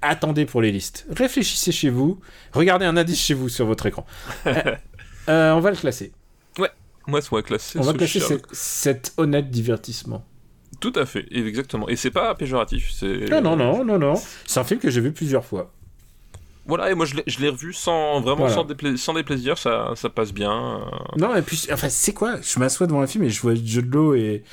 Attendez 0.00 0.46
pour 0.46 0.62
les 0.62 0.72
listes. 0.72 1.06
Réfléchissez 1.10 1.72
chez 1.72 1.90
vous. 1.90 2.20
Regardez 2.52 2.84
un 2.86 2.96
indice 2.96 3.20
chez 3.20 3.34
vous 3.34 3.48
sur 3.48 3.66
votre 3.66 3.86
écran. 3.86 4.06
Euh, 4.46 4.74
euh, 5.28 5.52
on 5.52 5.60
va 5.60 5.70
le 5.70 5.76
classer. 5.76 6.12
Moi, 7.08 7.20
c'est 7.20 7.30
moi 7.32 7.42
classé. 7.42 7.78
On 7.78 7.82
va 7.82 7.92
classer 7.94 8.20
cet, 8.20 8.42
cet 8.52 9.12
honnête 9.16 9.50
divertissement. 9.50 10.24
Tout 10.80 10.92
à 10.96 11.04
fait, 11.06 11.26
exactement. 11.32 11.88
Et 11.88 11.96
c'est 11.96 12.10
pas 12.12 12.32
péjoratif. 12.36 12.90
C'est. 12.92 13.28
Non, 13.30 13.40
non, 13.40 13.56
non, 13.56 13.84
non, 13.84 13.98
non. 13.98 14.14
C'est 14.46 14.60
un 14.60 14.64
film 14.64 14.78
que 14.80 14.88
j'ai 14.90 15.00
vu 15.00 15.12
plusieurs 15.12 15.44
fois. 15.44 15.72
Voilà, 16.66 16.90
et 16.92 16.94
moi 16.94 17.06
je 17.06 17.16
l'ai- 17.16 17.24
je 17.26 17.40
l'ai 17.40 17.48
revu 17.48 17.72
sans 17.72 18.20
vraiment 18.20 18.46
Voilà. 18.46 18.54
sans, 18.54 18.64
dépla- 18.64 18.96
sans 18.96 19.14
déplaisir, 19.14 19.58
ça, 19.58 19.92
ça 19.96 20.08
passe 20.10 20.32
bien. 20.32 20.52
euh. 20.52 20.84
Non, 21.18 21.34
et 21.34 21.42
puis, 21.42 21.60
enfin, 21.72 21.88
c'est 21.88 22.12
quoi? 22.12 22.36
Je 22.40 22.58
m'assois 22.60 22.86
devant 22.86 23.00
un 23.02 23.08
film 23.08 23.24
et 23.24 23.30
je 23.30 23.40
vois 23.42 23.54
Jude 23.56 23.92
Law 23.92 24.14
et, 24.14 24.44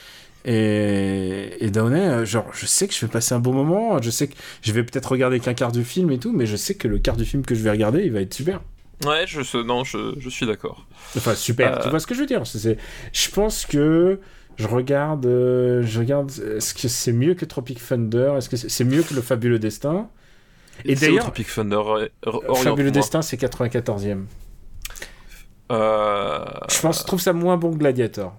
et, 0.45 1.63
et 1.65 1.69
Downey. 1.69 1.99
euh, 1.99 2.25
Genre, 2.25 2.45
je 2.53 2.65
sais 2.65 2.87
que 2.87 2.93
je 2.93 3.01
vais 3.05 3.11
passer 3.11 3.33
un 3.35 3.39
bon 3.39 3.53
moment. 3.53 4.01
Je 4.01 4.09
sais 4.09 4.27
que 4.27 4.35
je 4.61 4.71
vais 4.71 4.83
peut-être 4.83 5.11
regarder 5.11 5.39
qu'un 5.39 5.53
quart 5.53 5.71
du 5.71 5.83
film 5.83 6.11
et 6.11 6.17
tout, 6.19 6.31
mais 6.31 6.45
je 6.45 6.55
sais 6.55 6.75
que 6.75 6.87
le 6.87 6.97
quart 6.99 7.17
du 7.17 7.25
film 7.25 7.43
que 7.43 7.55
je 7.55 7.61
vais 7.61 7.71
regarder, 7.71 8.03
il 8.03 8.11
va 8.11 8.21
être 8.21 8.33
super. 8.33 8.61
Ouais, 9.05 9.25
je, 9.27 9.57
non, 9.63 9.83
je, 9.83 10.15
je 10.19 10.29
suis 10.29 10.45
d'accord. 10.45 10.85
Enfin, 11.15 11.33
super. 11.35 11.77
Euh. 11.79 11.83
Tu 11.83 11.89
vois 11.89 11.99
ce 11.99 12.07
que 12.07 12.13
je 12.15 12.19
veux 12.19 12.25
dire 12.25 12.45
C'est- 12.45 12.77
Je 13.13 13.29
pense 13.31 13.65
que 13.65 14.19
je 14.57 14.67
regarde. 14.67 15.25
euh, 15.25 15.81
je 15.83 15.99
regarde. 15.99 16.31
Est-ce 16.57 16.73
que 16.73 16.87
c'est 16.89 17.13
mieux 17.13 17.33
que 17.33 17.45
Tropic 17.45 17.79
Thunder 17.85 18.33
Est-ce 18.37 18.49
que 18.49 18.57
c'est 18.57 18.83
mieux 18.83 19.03
que 19.03 19.13
Le 19.13 19.21
Fabuleux 19.21 19.59
Destin? 19.59 20.09
Et 20.85 20.95
d'ailleurs, 20.95 21.23
Tropic 21.25 21.47
Thunder, 21.53 21.81
euh. 22.25 22.55
Fabuleux 22.55 22.91
Destin, 22.91 23.21
c'est 23.21 23.37
94e. 23.37 24.25
Euh, 25.71 26.45
Je 26.69 26.79
pense, 26.81 26.99
je 27.01 27.03
trouve 27.05 27.19
ça 27.21 27.33
moins 27.33 27.57
bon 27.57 27.71
que 27.71 27.77
Gladiator. 27.77 28.35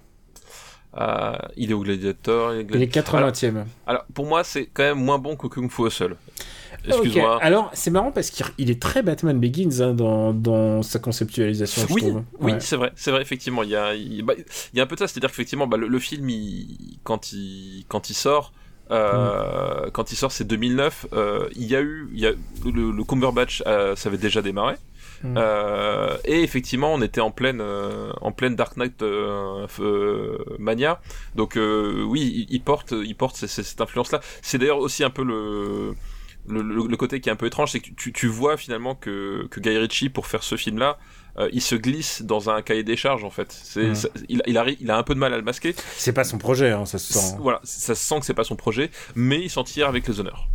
Euh, 0.99 1.32
il 1.57 1.70
est 1.70 1.74
au 1.74 1.80
Gladiator. 1.80 2.55
Il 2.55 2.61
est, 2.61 2.66
Il 2.74 2.82
est 2.82 2.95
80e. 2.95 3.64
Alors, 3.86 4.05
pour 4.14 4.26
moi, 4.26 4.43
c'est 4.45 4.66
quand 4.66 4.82
même 4.82 4.99
moins 5.03 5.18
bon 5.18 5.36
que 5.36 5.47
Kung 5.47 5.70
Fu 5.70 5.86
Hustle. 5.86 6.16
Excuse-moi. 6.86 7.38
Alors, 7.43 7.70
c'est 7.74 7.91
marrant 7.91 8.11
parce 8.12 8.30
qu'il 8.30 8.47
il 8.59 8.70
est 8.70 8.80
très 8.80 9.03
Batman 9.03 9.38
Begins 9.38 9.80
hein, 9.82 9.93
dans, 9.93 10.32
dans 10.32 10.82
sa 10.82 10.99
conceptualisation, 10.99 11.86
je 11.88 11.93
Oui, 11.93 12.01
trouve. 12.03 12.22
oui, 12.41 12.53
Ouais. 12.53 12.61
c'est 12.61 12.76
vrai, 12.76 12.93
c'est 12.97 13.11
vrai, 13.11 13.20
effectivement. 13.22 13.62
Il 13.62 13.70
y 13.70 13.76
a, 13.76 13.95
il, 13.95 14.22
bah, 14.22 14.34
il 14.72 14.76
y 14.78 14.80
a 14.80 14.84
un 14.84 14.86
peu 14.86 14.95
de 14.95 15.01
ça, 15.01 15.07
c'est-à-dire 15.09 15.30
qu'effectivement, 15.30 15.66
bah, 15.66 15.76
le, 15.76 15.88
le 15.88 15.99
film, 15.99 16.28
il- 16.30 16.99
quand, 17.05 17.32
il, 17.32 17.84
quand 17.88 18.09
il 18.11 18.14
sort, 18.14 18.53
euh, 18.91 19.86
Mm. 19.86 19.91
quand 19.93 20.11
il 20.12 20.16
sort, 20.16 20.32
c'est 20.32 20.45
2009. 20.47 21.07
euh, 21.12 21.49
il 21.55 21.66
y 21.66 21.76
a 21.76 21.80
eu, 21.82 22.09
il 22.14 22.20
y 22.20 22.26
a, 22.26 22.32
le, 22.64 22.91
le 22.93 23.05
Cumberbatch, 23.05 23.62
ça 23.64 24.09
avait 24.09 24.18
déjà 24.18 24.41
démarré. 24.43 24.74
Mm. 25.23 25.35
Euh, 25.37 26.16
et 26.25 26.43
effectivement, 26.43 26.95
on 26.95 27.03
était 27.03 27.21
en 27.21 27.31
pleine, 27.31 27.61
euh, 27.61 28.11
en 28.21 28.33
pleine 28.33 28.57
Dark 28.57 28.77
Knight 28.77 29.03
euh, 29.03 29.66
euh, 29.81 30.39
mania. 30.59 31.01
Donc 31.35 31.57
euh, 31.57 32.03
oui, 32.05 32.47
il, 32.49 32.62
porte, 32.62 32.93
il 32.93 33.14
porte 33.14 33.37
c- 33.37 33.47
cette 33.62 33.81
influence-là. 33.81 34.21
C'est 34.43 34.59
d'ailleurs 34.59 34.79
aussi 34.79 35.05
un 35.05 35.11
peu 35.11 35.23
le, 35.23 35.95
le- 36.49 36.87
le 36.89 36.97
côté 36.97 37.21
qui 37.21 37.29
est 37.29 37.33
un 37.33 37.37
peu 37.37 37.47
étrange, 37.47 37.73
c'est 37.73 37.81
que 37.81 37.91
tu, 37.97 38.12
tu 38.12 38.27
vois 38.29 38.57
finalement 38.57 38.95
que, 38.95 39.47
que 39.51 39.61
Guy 39.61 39.77
Ritchie, 39.77 40.09
pour 40.09 40.27
faire 40.27 40.43
ce 40.43 40.57
film-là, 40.57 40.99
euh, 41.41 41.49
il 41.53 41.61
se 41.62 41.74
glisse 41.74 42.22
dans 42.22 42.51
un 42.51 42.62
cahier 42.62 42.82
des 42.84 42.97
charges 42.97 43.24
en 43.24 43.30
fait. 43.30 43.57
Mm. 43.76 43.95
ça- 43.95 44.09
il, 44.28 44.43
il, 44.47 44.57
arrive, 44.59 44.76
il 44.80 44.91
a 44.91 44.97
un 44.99 45.03
peu 45.03 45.14
de 45.14 45.18
mal 45.18 45.32
à 45.34 45.36
le 45.36 45.43
masquer. 45.43 45.74
C'est 45.97 46.12
pas 46.12 46.24
son 46.24 46.38
projet, 46.38 46.70
hein, 46.70 46.86
ça 46.86 46.99
se 46.99 47.12
sent. 47.12 47.36
Voilà, 47.41 47.61
ça 47.64 47.95
se 47.95 48.05
sent 48.07 48.20
que 48.20 48.26
c'est 48.26 48.34
pas 48.34 48.45
son 48.45 48.57
projet, 48.57 48.91
mais 49.14 49.41
il 49.41 49.51
s'en 49.51 49.64
tire 49.64 49.88
avec 49.88 50.07
les 50.07 50.20
honneurs. 50.20 50.47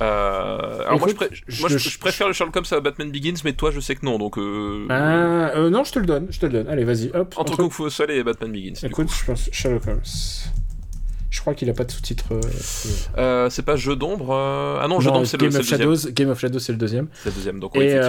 Euh, 0.00 0.80
alors 0.86 0.98
moi, 0.98 1.08
je, 1.08 1.12
Écoute, 1.14 1.26
pré- 1.28 1.42
je- 1.48 1.60
moi 1.60 1.68
je, 1.70 1.78
je- 1.78 1.88
je 1.90 1.98
préfère 1.98 2.26
le 2.28 2.32
Sherlock 2.34 2.54
Holmes 2.56 2.66
à 2.70 2.80
Batman 2.80 3.10
Begins, 3.10 3.34
mais 3.44 3.54
toi 3.54 3.70
je 3.70 3.80
sais 3.80 3.94
que 3.94 4.04
non, 4.04 4.18
donc 4.18 4.38
euh, 4.38 4.86
euh, 4.90 5.70
non, 5.70 5.84
je 5.84 5.92
te 5.92 5.98
le 5.98 6.06
donne, 6.06 6.26
je 6.30 6.38
te 6.38 6.46
le 6.46 6.52
donne. 6.52 6.68
Allez, 6.68 6.84
vas-y, 6.84 7.10
hop. 7.14 7.34
entre 7.36 7.56
Kung 7.56 7.70
Fu 7.72 7.86
Hustle 7.86 8.10
et 8.10 8.22
Batman 8.22 8.52
Begins. 8.52 8.74
Écoute, 8.86 9.10
je 9.12 9.24
pense 9.24 9.48
Sherlock 9.52 9.86
Holmes. 9.86 10.00
Je 11.36 11.40
crois 11.42 11.52
qu'il 11.54 11.68
a 11.68 11.74
pas 11.74 11.84
de 11.84 11.90
sous-titres. 11.92 12.32
euh, 12.32 12.40
Euh, 13.18 13.50
c'est 13.50 13.62
pas 13.62 13.76
Jeu 13.76 13.94
d'ombre. 13.94 14.30
euh, 14.32 14.78
Ah 14.82 14.88
non, 14.88 15.00
Jeu 15.00 15.10
d'ombre, 15.10 15.26
c'est 15.26 15.36
le, 15.38 15.48
of 15.48 15.52
deuxième. 15.54 15.78
Shadows. 15.78 16.10
Game 16.12 16.30
of 16.30 16.40
Shadows, 16.40 16.58
c'est 16.60 16.72
le 16.72 16.78
deuxième. 16.78 17.08
C'est 17.22 17.28
le 17.28 17.34
deuxième. 17.34 17.60
Donc, 17.60 17.74
oui, 17.74 17.84
Et 17.84 18.00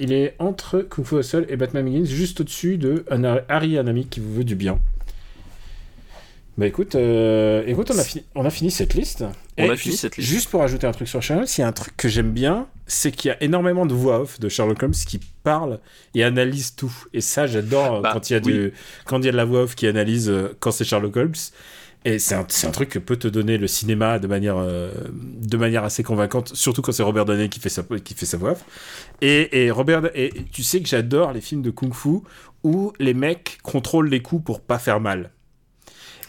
il 0.00 0.12
est 0.12 0.34
entre 0.40 0.80
Kung 0.80 1.04
Fu 1.06 1.20
Hustle 1.20 1.46
et 1.48 1.56
Batman 1.56 1.84
Begins, 1.84 2.04
juste 2.06 2.40
au-dessus 2.40 2.76
de 2.76 3.04
Harry, 3.48 3.78
un 3.78 3.86
ami 3.86 4.06
qui 4.06 4.18
vous 4.18 4.34
veut 4.34 4.44
du 4.44 4.56
bien. 4.56 4.80
Bah 6.58 6.66
écoute, 6.66 6.94
euh, 6.94 7.62
écoute 7.66 7.90
on, 7.94 7.98
a 7.98 8.02
fini, 8.02 8.24
on 8.34 8.44
a 8.46 8.50
fini 8.50 8.70
cette 8.70 8.94
liste. 8.94 9.24
On 9.58 9.64
Et 9.64 9.70
a 9.70 9.76
fini 9.76 9.92
juste, 9.92 10.00
cette 10.00 10.16
liste. 10.16 10.28
Juste 10.30 10.48
pour 10.50 10.62
ajouter 10.62 10.86
un 10.86 10.92
truc 10.92 11.06
sur 11.06 11.20
Sherlock, 11.22 11.48
s'il 11.48 11.60
y 11.60 11.64
a 11.66 11.68
un 11.68 11.72
truc 11.72 11.94
que 11.98 12.08
j'aime 12.08 12.30
bien, 12.32 12.66
c'est 12.86 13.10
qu'il 13.12 13.28
y 13.28 13.32
a 13.32 13.42
énormément 13.42 13.84
de 13.84 13.92
voix 13.92 14.20
off 14.22 14.40
de 14.40 14.48
Sherlock 14.48 14.82
Holmes 14.82 14.94
qui 14.94 15.20
parlent 15.42 15.80
et 16.14 16.24
analysent 16.24 16.74
tout. 16.74 16.92
Et 17.12 17.20
ça, 17.20 17.46
j'adore 17.46 18.00
Bah, 18.00 18.10
quand 18.14 18.30
il 18.30 18.32
y 18.32 18.36
a 18.36 18.40
oui. 18.42 18.52
du, 18.52 18.72
quand 19.04 19.18
il 19.18 19.26
y 19.26 19.28
a 19.28 19.32
de 19.32 19.36
la 19.36 19.44
voix 19.44 19.64
off 19.64 19.74
qui 19.74 19.86
analyse 19.86 20.32
quand 20.58 20.70
c'est 20.70 20.84
Sherlock 20.84 21.14
Holmes. 21.16 21.34
Et 22.08 22.20
c'est 22.20 22.36
un, 22.36 22.46
un 22.64 22.70
truc 22.70 22.88
que 22.88 23.00
peut 23.00 23.16
te 23.16 23.26
donner 23.26 23.58
le 23.58 23.66
cinéma 23.66 24.20
de 24.20 24.28
manière, 24.28 24.56
euh, 24.58 24.92
de 25.10 25.56
manière 25.56 25.82
assez 25.82 26.04
convaincante, 26.04 26.54
surtout 26.54 26.80
quand 26.80 26.92
c'est 26.92 27.02
Robert 27.02 27.24
Downey 27.24 27.48
qui 27.48 27.58
fait 27.58 27.68
sa, 27.68 27.82
qui 27.82 28.14
fait 28.14 28.26
sa 28.26 28.36
voix. 28.36 28.54
Et, 29.22 29.64
et 29.64 29.70
Robert, 29.72 30.08
et 30.14 30.32
tu 30.52 30.62
sais 30.62 30.80
que 30.80 30.88
j'adore 30.88 31.32
les 31.32 31.40
films 31.40 31.62
de 31.62 31.70
kung-fu 31.70 32.20
où 32.62 32.92
les 33.00 33.12
mecs 33.14 33.58
contrôlent 33.64 34.08
les 34.08 34.22
coups 34.22 34.44
pour 34.44 34.60
pas 34.60 34.78
faire 34.78 35.00
mal. 35.00 35.32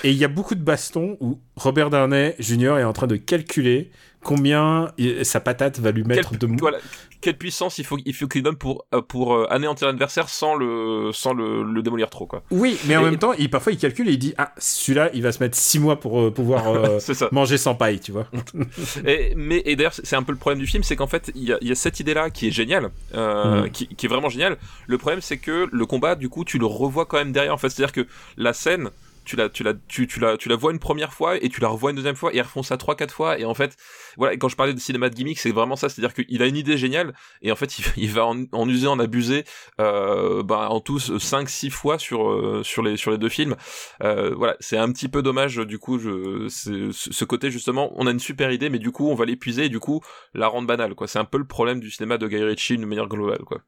Et 0.04 0.10
il 0.12 0.18
y 0.18 0.26
a 0.26 0.28
beaucoup 0.28 0.56
de 0.56 0.64
bastons 0.64 1.16
où 1.20 1.40
Robert 1.56 1.90
Downey 1.92 2.36
Jr. 2.40 2.78
est 2.80 2.84
en 2.84 2.94
train 2.94 3.08
de 3.08 3.16
calculer 3.16 3.92
combien 4.24 4.92
il- 4.98 5.26
sa 5.26 5.40
patate 5.40 5.80
va 5.80 5.92
lui 5.92 6.04
mettre 6.04 6.38
de 6.38 6.48
mou. 6.48 6.58
voilà, 6.60 6.78
quelle 7.22 7.38
puissance 7.38 7.78
il 7.80 7.86
faut, 7.86 7.98
il 8.06 8.14
faut 8.14 8.28
qu'il 8.28 8.44
donne 8.44 8.56
pour, 8.58 8.86
euh, 8.94 9.02
pour 9.02 9.34
euh, 9.36 9.48
anéantir 9.50 9.88
l'adversaire 9.88 10.30
sans 10.30 10.56
le, 10.56 11.12
sans 11.14 11.34
le, 11.34 11.64
le 11.64 11.82
démolir 11.82 12.10
trop, 12.10 12.26
quoi. 12.26 12.44
Oui, 12.52 12.78
mais 12.86 12.96
en 12.96 13.02
Et- 13.02 13.06
même 13.06 13.18
temps, 13.18 13.34
il, 13.34 13.50
parfois 13.50 13.72
il 13.74 13.78
calcule 13.78 14.08
et 14.10 14.14
il 14.14 14.18
dit 14.20 14.34
Ah, 14.38 14.54
celui-là, 14.58 15.10
il 15.14 15.22
va 15.24 15.32
se 15.32 15.42
mettre 15.42 15.58
6 15.58 15.80
mois 15.80 16.00
pour 16.00 16.20
euh, 16.22 16.32
pouvoir 16.32 16.68
euh, 16.68 16.98
C'est 17.00 17.14
ça. 17.14 17.30
manger 17.32 17.58
sans 17.58 17.76
paille, 17.76 18.00
tu 18.00 18.12
vois. 18.12 18.28
Et, 19.06 19.34
mais, 19.36 19.62
et 19.66 19.76
d'ailleurs, 19.76 19.94
c'est 19.94 20.16
un 20.16 20.24
peu 20.24 20.32
le 20.32 20.38
problème 20.38 20.60
du 20.60 20.68
film, 20.68 20.84
c'est 20.84 20.96
qu'en 20.96 21.08
fait, 21.08 21.32
il 21.36 21.44
y 21.44 21.54
a, 21.54 21.58
y 21.62 21.72
a 21.72 21.76
cette 21.76 22.00
idée-là 22.00 22.30
qui 22.30 22.48
est 22.48 22.52
géniale, 22.52 22.90
euh, 23.16 23.64
Mm. 23.64 23.70
qui, 23.72 23.88
qui 23.88 24.06
est 24.06 24.10
vraiment 24.10 24.30
géniale. 24.30 24.58
Le 24.88 24.98
problème, 24.98 25.22
c'est 25.22 25.38
que 25.38 25.68
le 25.72 25.86
combat, 25.86 26.16
du 26.16 26.30
coup, 26.30 26.44
tu 26.46 26.58
le 26.58 26.66
revois 26.66 27.06
quand 27.06 27.18
même 27.18 27.32
derrière. 27.32 27.54
En 27.54 27.58
fait, 27.58 27.70
c'est-à-dire 27.70 27.94
que 27.94 28.08
la 28.38 28.54
scène, 28.54 28.90
tu 29.28 29.36
la, 29.36 29.50
tu 29.50 29.64
la, 29.64 29.74
tu, 29.74 30.08
tu 30.08 30.20
la, 30.20 30.38
tu 30.38 30.48
la 30.48 30.56
vois 30.56 30.72
une 30.72 30.80
première 30.80 31.14
fois 31.14 31.36
et 31.36 31.50
tu 31.50 31.60
la 31.60 31.68
revois 31.68 31.92
une 31.92 31.98
deuxième 31.98 32.16
fois 32.16 32.34
et 32.34 32.38
ils 32.38 32.42
refont 32.42 32.64
ça 32.64 32.78
trois, 32.78 32.96
quatre 32.96 33.14
fois. 33.14 33.38
Et 33.38 33.46
en 33.46 33.54
fait, 33.54 33.76
voilà. 34.16 34.34
Et 34.34 34.38
quand 34.38 34.48
je 34.48 34.56
parlais 34.56 34.74
de 34.74 34.80
cinéma 34.80 35.10
de 35.10 35.16
gimmick, 35.16 35.38
c'est 35.38 35.52
vraiment 35.52 35.76
ça. 35.76 35.90
C'est-à-dire 35.90 36.14
qu'il 36.14 36.42
a 36.42 36.48
une 36.48 36.56
idée 36.56 36.78
géniale 36.78 37.14
et 37.42 37.52
en 37.52 37.56
fait, 37.56 37.78
il, 37.78 37.86
il 37.98 38.12
va 38.12 38.26
en, 38.26 38.46
en 38.54 38.70
user, 38.70 38.88
en 38.88 39.00
abuser, 39.00 39.44
euh, 39.82 40.44
bah, 40.44 40.70
en 40.70 40.80
tous 40.80 41.18
cinq, 41.18 41.50
six 41.50 41.70
fois 41.70 42.00
sur, 42.00 42.30
euh, 42.30 42.62
sur 42.64 42.82
les, 42.82 42.96
sur 42.96 43.12
les 43.12 43.18
deux 43.18 43.30
films. 43.30 43.56
Euh, 44.02 44.34
voilà, 44.36 44.56
c'est 44.62 44.78
un 44.78 44.92
petit 44.92 45.10
peu 45.10 45.22
dommage. 45.22 45.58
Du 45.58 45.78
coup, 45.78 46.00
je, 46.00 46.48
ce 46.50 47.26
côté 47.26 47.52
justement, 47.52 47.92
on 47.96 48.08
a 48.08 48.12
une 48.12 48.20
super 48.20 48.52
idée, 48.52 48.70
mais 48.70 48.80
du 48.80 48.92
coup, 48.92 49.10
on 49.10 49.16
va 49.16 49.26
l'épuiser 49.26 49.66
et 49.66 49.70
du 49.70 49.80
coup, 49.80 50.02
la 50.34 50.48
rendre 50.48 50.68
banale. 50.68 50.96
Quoi, 50.96 51.08
c'est 51.08 51.20
un 51.20 51.26
peu 51.26 51.38
le 51.38 51.48
problème 51.48 51.82
du 51.82 51.92
cinéma 51.92 52.18
de 52.18 52.28
Guy 52.28 52.42
Ritchie 52.42 52.78
d'une 52.78 52.88
manière 52.88 53.08
globale. 53.08 53.40
Quoi. 53.40 53.62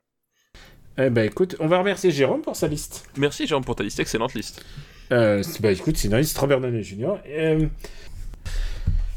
Eh 1.01 1.09
ben 1.09 1.25
écoute, 1.25 1.55
on 1.59 1.67
va 1.67 1.79
remercier 1.79 2.11
Jérôme 2.11 2.41
pour 2.41 2.55
sa 2.55 2.67
liste. 2.67 3.09
Merci 3.17 3.47
Jérôme 3.47 3.63
pour 3.63 3.75
ta 3.75 3.83
liste, 3.83 3.99
excellente 3.99 4.33
liste. 4.33 4.65
Euh, 5.11 5.43
bah 5.59 5.71
écoute, 5.71 6.01
liste 6.03 6.37
Robert 6.37 6.61
Downey 6.61 6.83
Jr. 6.83 7.15
Euh, 7.27 7.65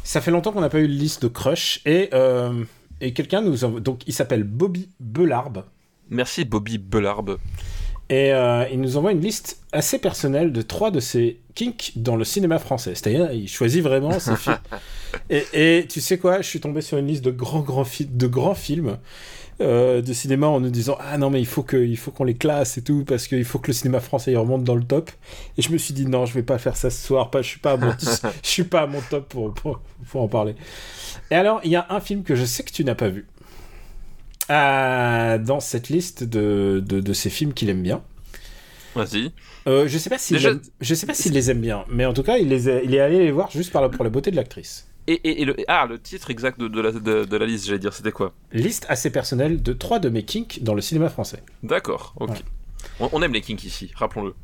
ça 0.05 0.20
fait 0.20 0.30
longtemps 0.30 0.53
qu'on 0.53 0.61
n'a 0.61 0.68
pas 0.68 0.80
eu 0.80 0.88
de 0.88 0.93
liste 0.93 1.22
de 1.22 1.28
crush 1.28 1.80
et, 1.84 2.09
euh, 2.12 2.64
et 3.01 3.12
quelqu'un 3.12 3.40
nous 3.40 3.64
envoie. 3.64 3.80
Donc 3.80 4.03
il 4.07 4.12
s'appelle 4.12 4.45
Bobby 4.45 4.88
Belarbe. 5.01 5.64
Merci 6.11 6.45
Bobby 6.45 6.78
Belarbe. 6.78 7.38
Et 8.09 8.32
euh, 8.32 8.66
il 8.70 8.80
nous 8.80 8.97
envoie 8.97 9.12
une 9.12 9.20
liste 9.20 9.62
assez 9.72 9.99
personnelle 9.99 10.53
de 10.53 10.61
trois 10.61 10.90
de 10.90 11.01
ses 11.01 11.40
kinks 11.55 11.93
dans 11.97 12.16
le 12.16 12.24
cinéma 12.24 12.59
français. 12.59 12.95
C'est-à-dire, 12.95 13.32
il 13.32 13.49
choisit 13.49 13.82
vraiment 13.82 14.18
ses 14.18 14.36
films. 14.36 14.59
Et, 15.30 15.45
et 15.55 15.86
tu 15.86 16.01
sais 16.01 16.18
quoi, 16.18 16.43
je 16.43 16.47
suis 16.47 16.61
tombé 16.61 16.82
sur 16.82 16.99
une 16.99 17.07
liste 17.07 17.24
de 17.24 17.30
grands, 17.30 17.61
grands, 17.61 17.86
de 18.01 18.26
grands 18.26 18.55
films 18.55 18.99
de 19.63 20.13
cinéma 20.13 20.47
en 20.47 20.61
nous 20.61 20.71
disant 20.71 20.97
Ah 21.01 21.19
non, 21.19 21.31
mais 21.31 21.41
il 21.41 21.47
faut 21.47 21.63
que- 21.63 21.77
il 21.77 21.97
faut 21.97 22.11
qu'on 22.11 22.25
les 22.25 22.35
classe 22.35 22.79
et 22.79 22.83
tout, 22.83 23.05
parce 23.05 23.27
qu'il 23.29 23.45
faut 23.45 23.59
que 23.59 23.69
le 23.69 23.73
cinéma 23.73 24.01
français 24.01 24.35
remonte 24.37 24.65
dans 24.65 24.75
le 24.75 24.85
top. 24.85 25.11
Et 25.59 25.63
je 25.63 25.71
me 25.73 25.79
suis 25.79 25.95
dit 25.95 26.07
Non, 26.07 26.27
je 26.27 26.35
vais 26.35 26.43
pas 26.43 26.59
faire 26.59 26.77
ça 26.77 26.91
ce 26.91 27.07
soir, 27.07 27.31
pas, 27.31 27.43
je 27.43 27.49
suis 27.49 27.61
pas 27.61 27.73
à 27.73 27.77
mon, 27.77 27.93
je 28.43 28.49
suis 28.49 28.65
pas 28.65 28.83
à 28.83 28.87
mon 28.87 29.01
top 29.11 29.29
pour, 29.29 29.53
pour, 29.55 29.81
pour 30.11 30.21
en 30.23 30.29
parler. 30.29 30.55
Et 31.31 31.35
alors, 31.35 31.61
il 31.65 31.71
y 31.71 31.77
a 31.77 31.87
un 31.91 32.01
film 32.01 32.23
que 32.23 32.35
je 32.35 32.45
sais 32.45 32.63
que 32.63 32.73
tu 32.73 32.85
n'as 32.85 32.95
pas 32.95 33.09
vu. 33.09 33.27
euh, 34.51 35.39
dans 35.39 35.61
cette 35.61 35.89
liste 35.89 36.25
de, 36.25 36.83
de, 36.87 37.01
de 37.01 37.13
ces 37.13 37.31
films 37.31 37.55
qu'il 37.55 37.69
aime 37.71 37.83
bien. 37.83 38.03
Vas-y. 38.95 39.33
Euh, 39.67 39.87
je 39.89 39.97
sais 39.97 40.11
pas 40.11 40.19
s'il 40.19 40.37
Déjà- 40.37 40.51
aime- 40.51 40.61
je 40.81 40.95
sais 40.95 41.07
pas 41.07 41.15
s'il 41.15 41.33
les 41.33 41.51
aime 41.51 41.61
bien, 41.61 41.85
mais 41.89 42.05
en 42.05 42.13
tout 42.13 42.23
cas, 42.23 42.37
il, 42.39 42.49
les 42.49 42.69
a- 42.69 42.83
il 42.83 42.95
est 42.95 43.01
allé 43.01 43.21
les 43.21 43.31
voir 43.31 43.51
juste 43.51 43.73
par 43.73 43.81
la- 43.81 43.89
pour 43.89 44.05
la 44.05 44.11
beauté 44.11 44.31
de 44.31 44.37
l'actrice. 44.37 44.87
Et, 45.09 45.14
et, 45.14 45.42
et 45.42 45.44
le, 45.44 45.57
ah, 45.68 45.86
le 45.88 45.98
titre 45.98 46.30
exact 46.30 46.61
de, 46.61 46.68
de 46.68 46.80
la, 46.80 46.92
de, 46.92 47.24
de 47.24 47.36
la 47.36 47.46
liste, 47.46 47.66
j'allais 47.66 47.78
dire, 47.80 47.92
c'était 47.92 48.12
quoi? 48.12 48.32
Liste 48.53 48.86
assez 48.88 49.11
personnelle 49.11 49.61
de 49.62 49.72
trois 49.72 49.98
de 49.98 50.09
mes 50.09 50.22
kinks 50.22 50.61
dans 50.62 50.74
le 50.74 50.80
cinéma 50.80 51.09
français. 51.09 51.42
D'accord, 51.62 52.14
ok. 52.20 52.30
Ouais. 52.30 52.36
On, 53.00 53.09
on 53.12 53.22
aime 53.22 53.32
les 53.32 53.40
kinks 53.40 53.64
ici, 53.64 53.90
rappelons-le. 53.94 54.34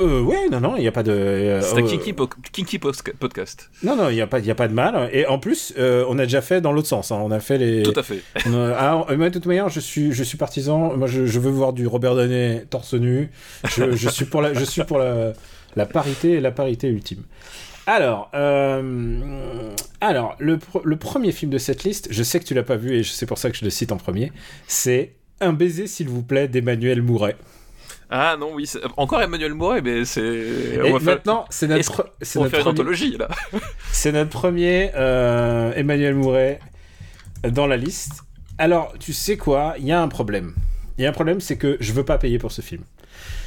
Euh, 0.00 0.20
ouais, 0.22 0.48
non, 0.50 0.60
non, 0.60 0.76
il 0.76 0.80
n'y 0.80 0.88
a 0.88 0.92
pas 0.92 1.04
de. 1.04 1.12
euh, 1.12 1.60
C'est 1.60 1.76
un 1.78 1.84
euh, 1.84 1.88
kinky, 1.88 2.12
po- 2.12 2.28
kinky 2.52 2.78
posca- 2.78 3.14
podcast. 3.14 3.70
Non, 3.84 3.94
non, 3.96 4.08
il 4.08 4.14
n'y 4.14 4.20
a, 4.20 4.26
pas- 4.26 4.40
y 4.40 4.50
a 4.50 4.54
pas 4.56 4.66
de 4.66 4.72
mal. 4.74 5.08
Et 5.12 5.26
en 5.26 5.38
plus, 5.38 5.72
euh, 5.78 6.04
on 6.08 6.18
a 6.18 6.24
déjà 6.24 6.40
fait 6.42 6.60
dans 6.60 6.72
l'autre 6.72 6.88
sens. 6.88 7.12
hein. 7.12 7.20
On 7.22 7.30
a 7.30 7.38
fait 7.38 7.58
les. 7.58 7.82
Tout 7.84 7.92
à 7.98 8.02
fait. 8.02 8.20
on 8.46 8.54
a- 8.54 8.74
ah, 8.76 9.06
euh, 9.10 9.16
moi, 9.16 9.28
de 9.28 9.34
toute 9.34 9.46
manière, 9.46 9.68
je 9.68 9.78
suis, 9.78 10.12
je 10.12 10.24
suis 10.24 10.36
partisan. 10.38 10.96
Moi, 10.96 11.06
je, 11.06 11.26
je 11.26 11.38
veux 11.38 11.50
voir 11.50 11.72
du 11.72 11.86
Robert 11.86 12.16
Downey 12.16 12.66
torse 12.70 12.94
nu. 12.94 13.30
Je, 13.68 13.92
je 13.92 14.08
suis 14.08 14.24
pour 14.24 14.42
la, 14.42 14.52
je 14.54 14.64
suis 14.64 14.82
pour 14.82 14.98
la, 14.98 15.32
la 15.76 15.86
parité 15.86 16.32
et 16.32 16.40
la 16.40 16.50
parité 16.50 16.88
ultime. 16.88 17.22
Alors, 17.86 18.30
euh, 18.34 19.74
alors 20.00 20.36
le, 20.38 20.56
pr- 20.56 20.82
le 20.84 20.96
premier 20.96 21.32
film 21.32 21.50
de 21.50 21.58
cette 21.58 21.84
liste, 21.84 22.08
je 22.10 22.22
sais 22.22 22.40
que 22.40 22.44
tu 22.44 22.54
l'as 22.54 22.62
pas 22.62 22.76
vu 22.76 22.96
et 22.96 23.04
c'est 23.04 23.26
pour 23.26 23.38
ça 23.38 23.50
que 23.50 23.56
je 23.56 23.64
le 23.64 23.70
cite 23.70 23.92
en 23.92 23.96
premier, 23.98 24.32
c'est 24.66 25.12
Un 25.40 25.52
baiser 25.52 25.86
s'il 25.86 26.08
vous 26.08 26.22
plaît 26.22 26.48
d'Emmanuel 26.48 27.02
Mouret. 27.02 27.36
Ah 28.10 28.36
non, 28.38 28.54
oui, 28.54 28.70
encore 28.96 29.22
Emmanuel 29.22 29.54
Mouret, 29.54 29.82
mais 29.82 30.04
c'est. 30.04 30.20
Et 30.22 30.78
faire, 30.78 31.00
maintenant, 31.00 31.46
c'est 31.50 31.66
notre, 31.66 32.12
c'est 32.20 32.38
notre, 32.38 32.50
premier, 32.52 32.68
anthologie, 32.68 33.16
là. 33.16 33.28
c'est 33.92 34.12
notre 34.12 34.30
premier 34.30 34.90
euh, 34.94 35.72
Emmanuel 35.74 36.14
Mouret 36.14 36.60
dans 37.42 37.66
la 37.66 37.76
liste. 37.76 38.22
Alors, 38.58 38.92
tu 39.00 39.12
sais 39.12 39.36
quoi? 39.36 39.74
Il 39.78 39.86
y 39.86 39.92
a 39.92 40.00
un 40.00 40.08
problème. 40.08 40.54
Il 40.96 41.02
y 41.02 41.06
a 41.06 41.10
un 41.10 41.12
problème, 41.12 41.40
c'est 41.40 41.56
que 41.56 41.76
je 41.80 41.92
veux 41.92 42.04
pas 42.04 42.18
payer 42.18 42.38
pour 42.38 42.52
ce 42.52 42.60
film. 42.60 42.82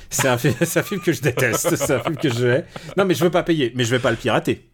C'est 0.09 0.27
un, 0.27 0.37
film 0.37 1.01
que 1.01 1.11
je 1.11 1.21
déteste. 1.21 1.75
C'est 1.75 1.93
un 1.93 1.99
film 1.99 2.15
que 2.15 2.29
je 2.29 2.47
hais. 2.47 2.65
Non, 2.95 3.05
mais 3.05 3.13
je 3.13 3.23
veux 3.23 3.29
pas 3.31 3.43
payer. 3.43 3.71
Mais 3.75 3.83
je 3.83 3.91
vais 3.91 3.99
pas 3.99 4.11
le 4.11 4.17
pirater. 4.17 4.69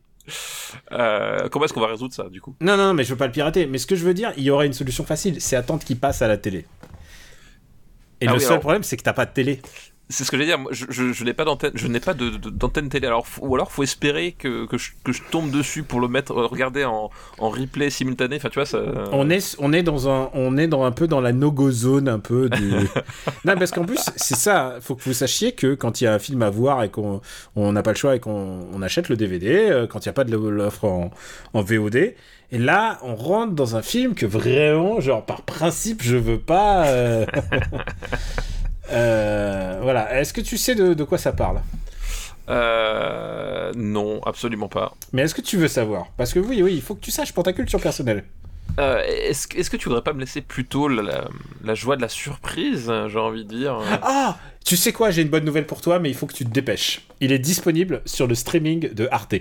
Euh, 0.92 1.50
comment 1.50 1.66
est-ce 1.66 1.74
qu'on 1.74 1.82
va 1.82 1.88
résoudre 1.88 2.14
ça, 2.14 2.30
du 2.30 2.40
coup? 2.40 2.56
Non, 2.62 2.78
non, 2.78 2.94
mais 2.94 3.04
je 3.04 3.10
veux 3.10 3.18
pas 3.18 3.26
le 3.26 3.32
pirater. 3.32 3.66
Mais 3.66 3.78
ce 3.78 3.88
que 3.88 3.96
je 3.96 4.06
veux 4.06 4.14
dire, 4.14 4.32
il 4.38 4.44
y 4.44 4.50
aurait 4.52 4.68
une 4.68 4.74
solution 4.74 5.04
facile. 5.04 5.42
C'est 5.42 5.56
attendre 5.56 5.84
qu'il 5.84 5.98
passe 6.00 6.22
à 6.22 6.28
la 6.28 6.38
télé. 6.38 6.66
Et 8.22 8.28
Ah 8.28 8.32
le 8.32 8.38
oui, 8.38 8.42
seul 8.42 8.52
alors- 8.52 8.60
problème, 8.62 8.84
c'est 8.84 8.96
que 8.96 9.04
t'as 9.04 9.14
pas 9.14 9.26
de 9.26 9.34
télé. 9.34 9.62
C'est 10.10 10.26
ce 10.26 10.32
que 10.32 10.38
j'allais 10.38 10.50
dire. 10.50 10.60
moi, 10.60 10.72
Je, 10.74 10.86
je, 10.90 11.12
je 11.14 11.24
n'ai 11.24 11.34
pas 11.34 11.46
d'antenne, 11.46 11.72
je 11.76 11.88
n'ai 11.88 12.00
pas 12.00 12.14
de, 12.14 12.30
de- 12.30 12.50
d'antenne 12.50 12.90
télé. 12.90 13.08
Alors, 13.08 13.26
ou 13.42 13.56
alors, 13.56 13.72
faut 13.72 13.84
espérer 13.84 14.34
que, 14.34 14.66
que, 14.68 14.78
je, 14.78 14.92
que 15.04 15.12
je 15.12 15.22
tombe 15.32 15.50
dessus 15.50 15.82
pour 15.84 16.02
le 16.02 16.08
mettre, 16.08 16.34
euh, 16.34 16.46
regarder 16.46 16.84
en, 16.86 17.10
en 17.40 17.50
replay 17.50 17.90
simultané. 17.90 18.36
Enfin, 18.36 18.50
tu 18.50 18.56
vois, 18.60 18.66
ça. 18.66 18.80
On 19.12 19.30
est, 19.30 19.56
on 19.60 19.72
est 19.74 19.82
dans 19.82 20.10
un, 20.10 20.30
on 20.34 20.58
est 20.58 20.68
dans 20.68 20.84
un 20.84 20.92
peu 20.92 21.08
dans 21.08 21.22
la 21.22 21.32
no-go 21.32 21.72
zone 21.72 22.08
un 22.10 22.20
peu 22.20 22.50
du. 22.50 22.70
non, 23.46 23.56
parce 23.58 23.72
qu'en 23.72 23.86
plus, 23.86 24.00
c'est 24.18 24.36
ça. 24.36 24.76
Faut 24.82 24.96
que 24.96 25.04
vous 25.04 25.14
sachiez 25.14 25.54
que 25.54 25.74
quand 25.74 26.02
il 26.02 26.04
y 26.04 26.08
a 26.08 26.14
un 26.14 26.20
film 26.20 26.42
à 26.44 26.50
voir 26.50 26.84
et 26.84 26.90
qu'on, 26.92 27.22
on 27.56 27.72
n'a 27.72 27.82
pas 27.82 27.92
le 27.92 27.98
choix 27.98 28.16
et 28.16 28.20
qu'on 28.20 28.68
on 28.72 28.82
achète 28.82 29.10
le 29.10 29.16
DVD, 29.16 29.70
euh, 29.72 29.88
quand 29.88 30.06
il 30.06 30.10
n'y 30.10 30.12
a 30.12 30.14
pas 30.14 30.26
de 30.26 30.36
l'offre 30.36 30.84
en, 30.86 31.12
en 31.54 31.62
VOD, 31.62 31.96
et 31.96 32.58
là, 32.60 33.00
on 33.04 33.16
rentre 33.16 33.54
dans 33.54 33.76
un 33.78 33.82
film 33.82 34.14
que 34.14 34.26
vraiment, 34.28 35.00
genre 35.00 35.26
par 35.26 35.42
principe, 35.44 36.04
je 36.04 36.18
veux 36.18 36.38
pas. 36.40 36.86
euh, 36.88 37.26
euh, 38.92 39.80
voilà. 39.82 40.20
Est-ce 40.20 40.34
que 40.34 40.42
tu 40.42 40.58
sais 40.58 40.76
de, 40.76 40.94
de 40.94 41.04
quoi 41.04 41.18
ça 41.18 41.32
parle? 41.32 41.62
Euh, 42.50 43.72
non, 43.76 44.22
absolument 44.26 44.68
pas. 44.68 44.94
Mais 45.14 45.22
est-ce 45.24 45.36
que 45.36 45.42
tu 45.42 45.58
veux 45.58 45.68
savoir? 45.68 46.08
Parce 46.18 46.34
que 46.34 46.40
oui, 46.40 46.62
oui, 46.62 46.74
il 46.76 46.82
faut 46.82 46.96
que 46.96 47.02
tu 47.02 47.12
saches 47.12 47.34
pour 47.34 47.44
ta 47.44 47.54
culture 47.54 47.80
personnelle. 47.80 48.24
Euh, 48.80 49.02
est-ce, 49.06 49.48
que- 49.48 49.58
est-ce 49.58 49.70
que 49.70 49.78
tu 49.78 49.88
voudrais 49.88 50.02
pas 50.04 50.14
me 50.14 50.20
laisser 50.20 50.42
plutôt 50.42 50.88
la, 50.88 51.02
la, 51.04 51.28
la 51.64 51.76
joie 51.76 51.96
de 51.96 52.02
la 52.02 52.10
surprise, 52.10 52.92
j'ai 53.08 53.20
envie 53.20 53.46
de 53.46 53.50
dire? 53.56 53.78
Ah 54.02 54.38
Tu 54.66 54.76
sais 54.78 54.92
quoi, 54.94 55.12
j'ai 55.12 55.22
une 55.22 55.30
bonne 55.30 55.46
nouvelle 55.46 55.68
pour 55.68 55.80
toi, 55.82 56.00
mais 56.00 56.10
il 56.10 56.16
faut 56.16 56.26
que 56.26 56.34
tu 56.34 56.44
te 56.46 56.50
dépêches. 56.50 57.08
Il 57.22 57.32
est 57.32 57.40
disponible 57.40 58.02
sur 58.06 58.26
le 58.28 58.36
streaming 58.36 58.94
de 58.94 59.08
Arte. 59.12 59.36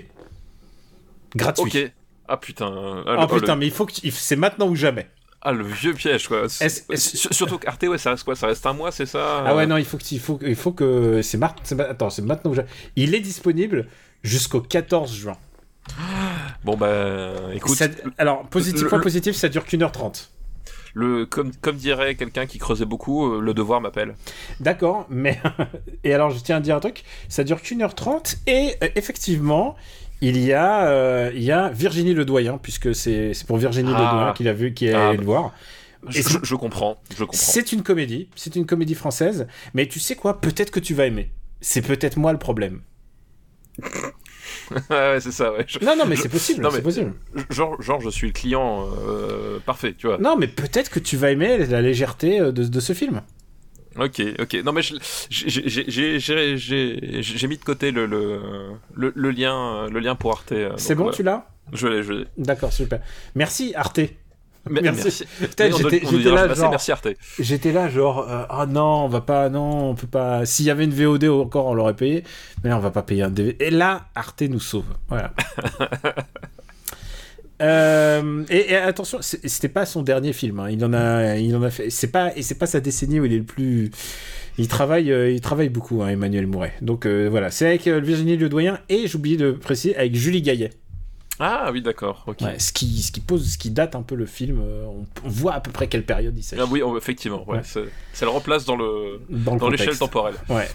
Gratuit. 1.35 1.63
Ok. 1.85 1.91
Ah 2.27 2.37
putain. 2.37 3.03
Ah, 3.05 3.11
le- 3.15 3.23
oh, 3.23 3.27
putain, 3.27 3.55
le, 3.55 3.59
mais 3.59 3.65
il 3.65 3.71
faut 3.71 3.85
que 3.85 3.93
tu- 3.93 4.01
il- 4.03 4.11
c'est 4.13 4.35
maintenant 4.35 4.67
ou 4.69 4.75
jamais. 4.75 5.07
Ah, 5.45 5.51
le 5.51 5.65
vieux 5.65 5.93
piège, 5.93 6.27
quoi. 6.27 6.47
Surtout 6.49 7.57
qu'Arte, 7.59 7.83
ouais, 7.83 7.97
ça 7.97 8.11
reste 8.11 8.23
quoi? 8.23 8.35
Ça 8.35 8.47
reste 8.47 8.65
un 8.65 8.73
mois, 8.73 8.91
c'est 8.91 9.05
ça? 9.05 9.43
Ah 9.45 9.55
ouais, 9.55 9.67
non, 9.67 9.77
il 9.77 9.85
faut 9.85 9.97
que 9.97 10.03
il 10.11 10.19
faut, 10.19 10.39
il 10.41 10.55
faut 10.55 10.71
que 10.71 11.21
c'est 11.21 11.37
mar- 11.37 11.55
attends, 11.89 12.09
c'est 12.09 12.21
maintenant 12.21 12.51
ou 12.51 12.53
jamais. 12.53 12.67
Il 12.95 13.13
est 13.13 13.19
disponible 13.19 13.87
jusqu'au 14.23 14.61
14 14.61 15.13
juin. 15.13 15.35
Bon, 16.63 16.77
bah, 16.77 17.33
écoute. 17.53 17.75
Ça- 17.75 17.87
alors, 18.17 18.43
positif, 18.47 18.87
point 18.87 18.99
positif, 18.99 19.35
ça 19.35 19.49
dure 19.49 19.65
qu'une 19.65 19.83
heure 19.83 19.91
trente. 19.91 20.31
Le, 20.95 21.25
comme, 21.25 21.51
comme 21.55 21.75
dirait 21.75 22.13
quelqu'un 22.15 22.45
qui 22.45 22.59
creusait 22.59 22.85
beaucoup, 22.85 23.25
euh, 23.33 23.41
le 23.41 23.53
devoir 23.55 23.81
m'appelle. 23.81 24.13
D'accord, 24.59 25.07
mais 25.09 25.41
et 26.03 26.13
alors 26.13 26.29
je 26.29 26.39
tiens 26.39 26.57
à 26.57 26.59
dire 26.59 26.75
un 26.75 26.79
truc, 26.79 27.03
ça 27.29 27.43
dure 27.43 27.61
qu'une 27.63 27.81
heure 27.81 27.95
trente 27.95 28.35
et 28.45 28.75
euh, 28.83 28.89
effectivement, 28.95 29.75
il 30.27 30.37
y 30.39 30.53
a, 30.53 30.87
euh, 30.87 31.31
il 31.35 31.43
y 31.43 31.51
a 31.51 31.69
Virginie 31.69 32.13
Ledoyen, 32.13 32.57
puisque 32.57 32.95
c'est 32.95 33.31
pour 33.47 33.57
Virginie 33.57 33.91
Ah. 33.95 33.99
Ledoyen 34.03 34.33
qu'il 34.33 34.47
a 34.47 34.53
vu, 34.53 34.73
qui 34.73 34.87
est 34.87 34.93
Ah. 34.93 35.09
allé 35.09 35.17
le 35.17 35.25
voir. 35.25 35.53
Je, 36.09 36.19
Et 36.19 36.23
je- 36.23 36.37
je 36.43 36.55
comprends, 36.55 36.97
je 37.11 37.23
comprends. 37.23 37.37
C'est 37.37 37.71
une 37.71 37.81
comédie, 37.81 38.27
c'est 38.35 38.55
une 38.57 38.65
comédie 38.65 38.95
française, 38.95 39.47
mais 39.73 39.87
tu 39.87 39.99
sais 39.99 40.15
quoi, 40.15 40.41
peut-être 40.41 40.69
que 40.71 40.79
tu 40.81 40.93
vas 40.93 41.05
aimer. 41.05 41.31
C'est 41.61 41.81
peut-être 41.81 42.17
moi 42.17 42.33
le 42.33 42.39
problème. 42.39 42.81
ouais, 44.89 45.19
c'est 45.19 45.31
ça, 45.31 45.51
ouais. 45.53 45.65
Je- 45.67 45.79
Non, 45.79 45.95
non, 45.97 46.05
mais 46.05 46.15
c'est 46.15 46.29
possible, 46.29 46.67
c'est 46.71 46.81
possible. 46.81 47.13
genre, 47.49 47.81
genre, 47.81 48.01
je 48.01 48.09
suis 48.09 48.27
le 48.27 48.33
client 48.33 48.85
euh, 49.07 49.59
parfait, 49.65 49.93
tu 49.97 50.07
vois. 50.07 50.17
Non, 50.17 50.35
mais 50.37 50.47
peut-être 50.47 50.89
que 50.91 50.99
tu 50.99 51.17
vas 51.17 51.31
aimer 51.31 51.57
la 51.65 51.81
légèreté 51.81 52.39
euh, 52.39 52.51
de, 52.51 52.63
de 52.65 52.79
ce 52.79 52.93
film. 52.93 53.21
Ok, 53.99 54.21
ok. 54.39 54.57
Non, 54.65 54.71
mais 54.71 54.81
j'ai- 54.81 54.97
mis 57.47 57.57
de 57.57 57.63
côté 57.63 57.91
le, 57.91 58.05
le, 58.05 58.39
le, 58.95 59.11
le 59.15 59.31
lien, 59.31 59.87
le 59.89 59.99
lien 59.99 60.15
pour 60.15 60.31
Arte. 60.31 60.51
euh, 60.51 60.73
C'est 60.77 60.95
bon, 60.95 61.03
voilà. 61.03 61.15
tu 61.15 61.23
l'as? 61.23 61.47
Je 61.71 61.87
l'ai, 61.87 62.03
je 62.03 62.13
l'ai. 62.13 62.25
D'accord, 62.37 62.73
super. 62.73 62.99
Merci 63.35 63.73
Arte. 63.75 63.99
Merci. 64.69 65.25
J'étais- 65.39 65.69
là, 65.69 66.53
genre- 66.53 66.69
Merci 66.69 66.91
Arte. 66.93 67.07
J'étais 67.37 67.73
là, 67.73 67.89
genre, 67.89 68.19
euh, 68.29 68.43
ah 68.49 68.65
non, 68.65 69.03
on 69.05 69.07
va 69.09 69.19
pas, 69.21 69.49
non, 69.49 69.89
on 69.89 69.95
peut 69.95 70.07
pas. 70.07 70.45
S'il 70.45 70.65
y 70.65 70.69
avait 70.71 70.85
une 70.85 70.93
VOD 70.93 71.25
encore, 71.25 71.65
on 71.67 71.73
l'aurait 71.73 71.95
payé. 71.95 72.23
Mais 72.63 72.69
là, 72.69 72.77
on 72.77 72.81
va 72.81 72.91
pas 72.91 73.01
payer 73.01 73.23
un 73.23 73.29
DVD. 73.29 73.57
Et 73.65 73.71
là, 73.71 74.05
Arte 74.15 74.41
nous 74.43 74.61
sauve. 74.61 74.85
Voilà. 75.09 75.33
Euh, 77.61 78.43
et, 78.49 78.71
et 78.71 78.75
attention, 78.75 79.19
c'était 79.21 79.69
pas 79.69 79.85
son 79.85 80.01
dernier 80.01 80.33
film. 80.33 80.59
hein. 80.59 80.69
Il 80.69 80.83
en 80.83 80.93
a, 80.93 81.37
il 81.37 81.55
en 81.55 81.63
a 81.63 81.69
fait. 81.69 81.89
C'est 81.89 82.11
pas 82.11 82.35
et 82.35 82.41
c'est 82.41 82.55
pas 82.55 82.65
sa 82.65 82.79
décennie 82.79 83.19
où 83.19 83.25
il 83.25 83.33
est 83.33 83.37
le 83.37 83.43
plus. 83.43 83.91
Il 84.57 84.67
travaille, 84.67 85.11
euh, 85.11 85.31
il 85.31 85.41
travaille 85.41 85.69
beaucoup, 85.69 86.03
hein, 86.03 86.09
Emmanuel 86.09 86.45
Mouret. 86.47 86.73
Donc 86.81 87.05
euh, 87.05 87.27
voilà, 87.29 87.51
c'est 87.51 87.65
avec 87.67 87.87
Virginie 87.87 88.37
Ledoyen 88.37 88.79
et 88.89 89.07
j'ai 89.07 89.15
oublié 89.15 89.37
de 89.37 89.51
préciser 89.51 89.95
avec 89.95 90.15
Julie 90.15 90.41
Gaillet. 90.41 90.71
Ah 91.39 91.69
oui, 91.73 91.81
d'accord. 91.81 92.23
Ok. 92.27 92.41
Ouais, 92.41 92.59
ce 92.59 92.71
qui, 92.71 93.01
ce 93.01 93.11
qui 93.11 93.19
pose, 93.19 93.53
ce 93.53 93.57
qui 93.57 93.71
date 93.71 93.95
un 93.95 94.03
peu 94.03 94.13
le 94.15 94.27
film. 94.27 94.59
on, 94.61 95.05
on 95.25 95.29
voit 95.29 95.53
à 95.53 95.61
peu 95.61 95.71
près 95.71 95.87
quelle 95.87 96.03
période 96.05 96.37
il 96.37 96.43
s'agit. 96.43 96.61
Ah 96.63 96.67
oui, 96.69 96.83
on- 96.83 96.95
effectivement. 96.97 97.43
Ouais, 97.49 97.61
Ça 97.63 97.81
le 98.21 98.29
remplace 98.29 98.65
dans 98.65 98.75
le 98.75 99.19
Dans 99.29 99.53
le 99.55 99.59
dans 99.59 99.69
l'échelle 99.69 99.97
temporelle. 99.97 100.35
Ouais. 100.49 100.67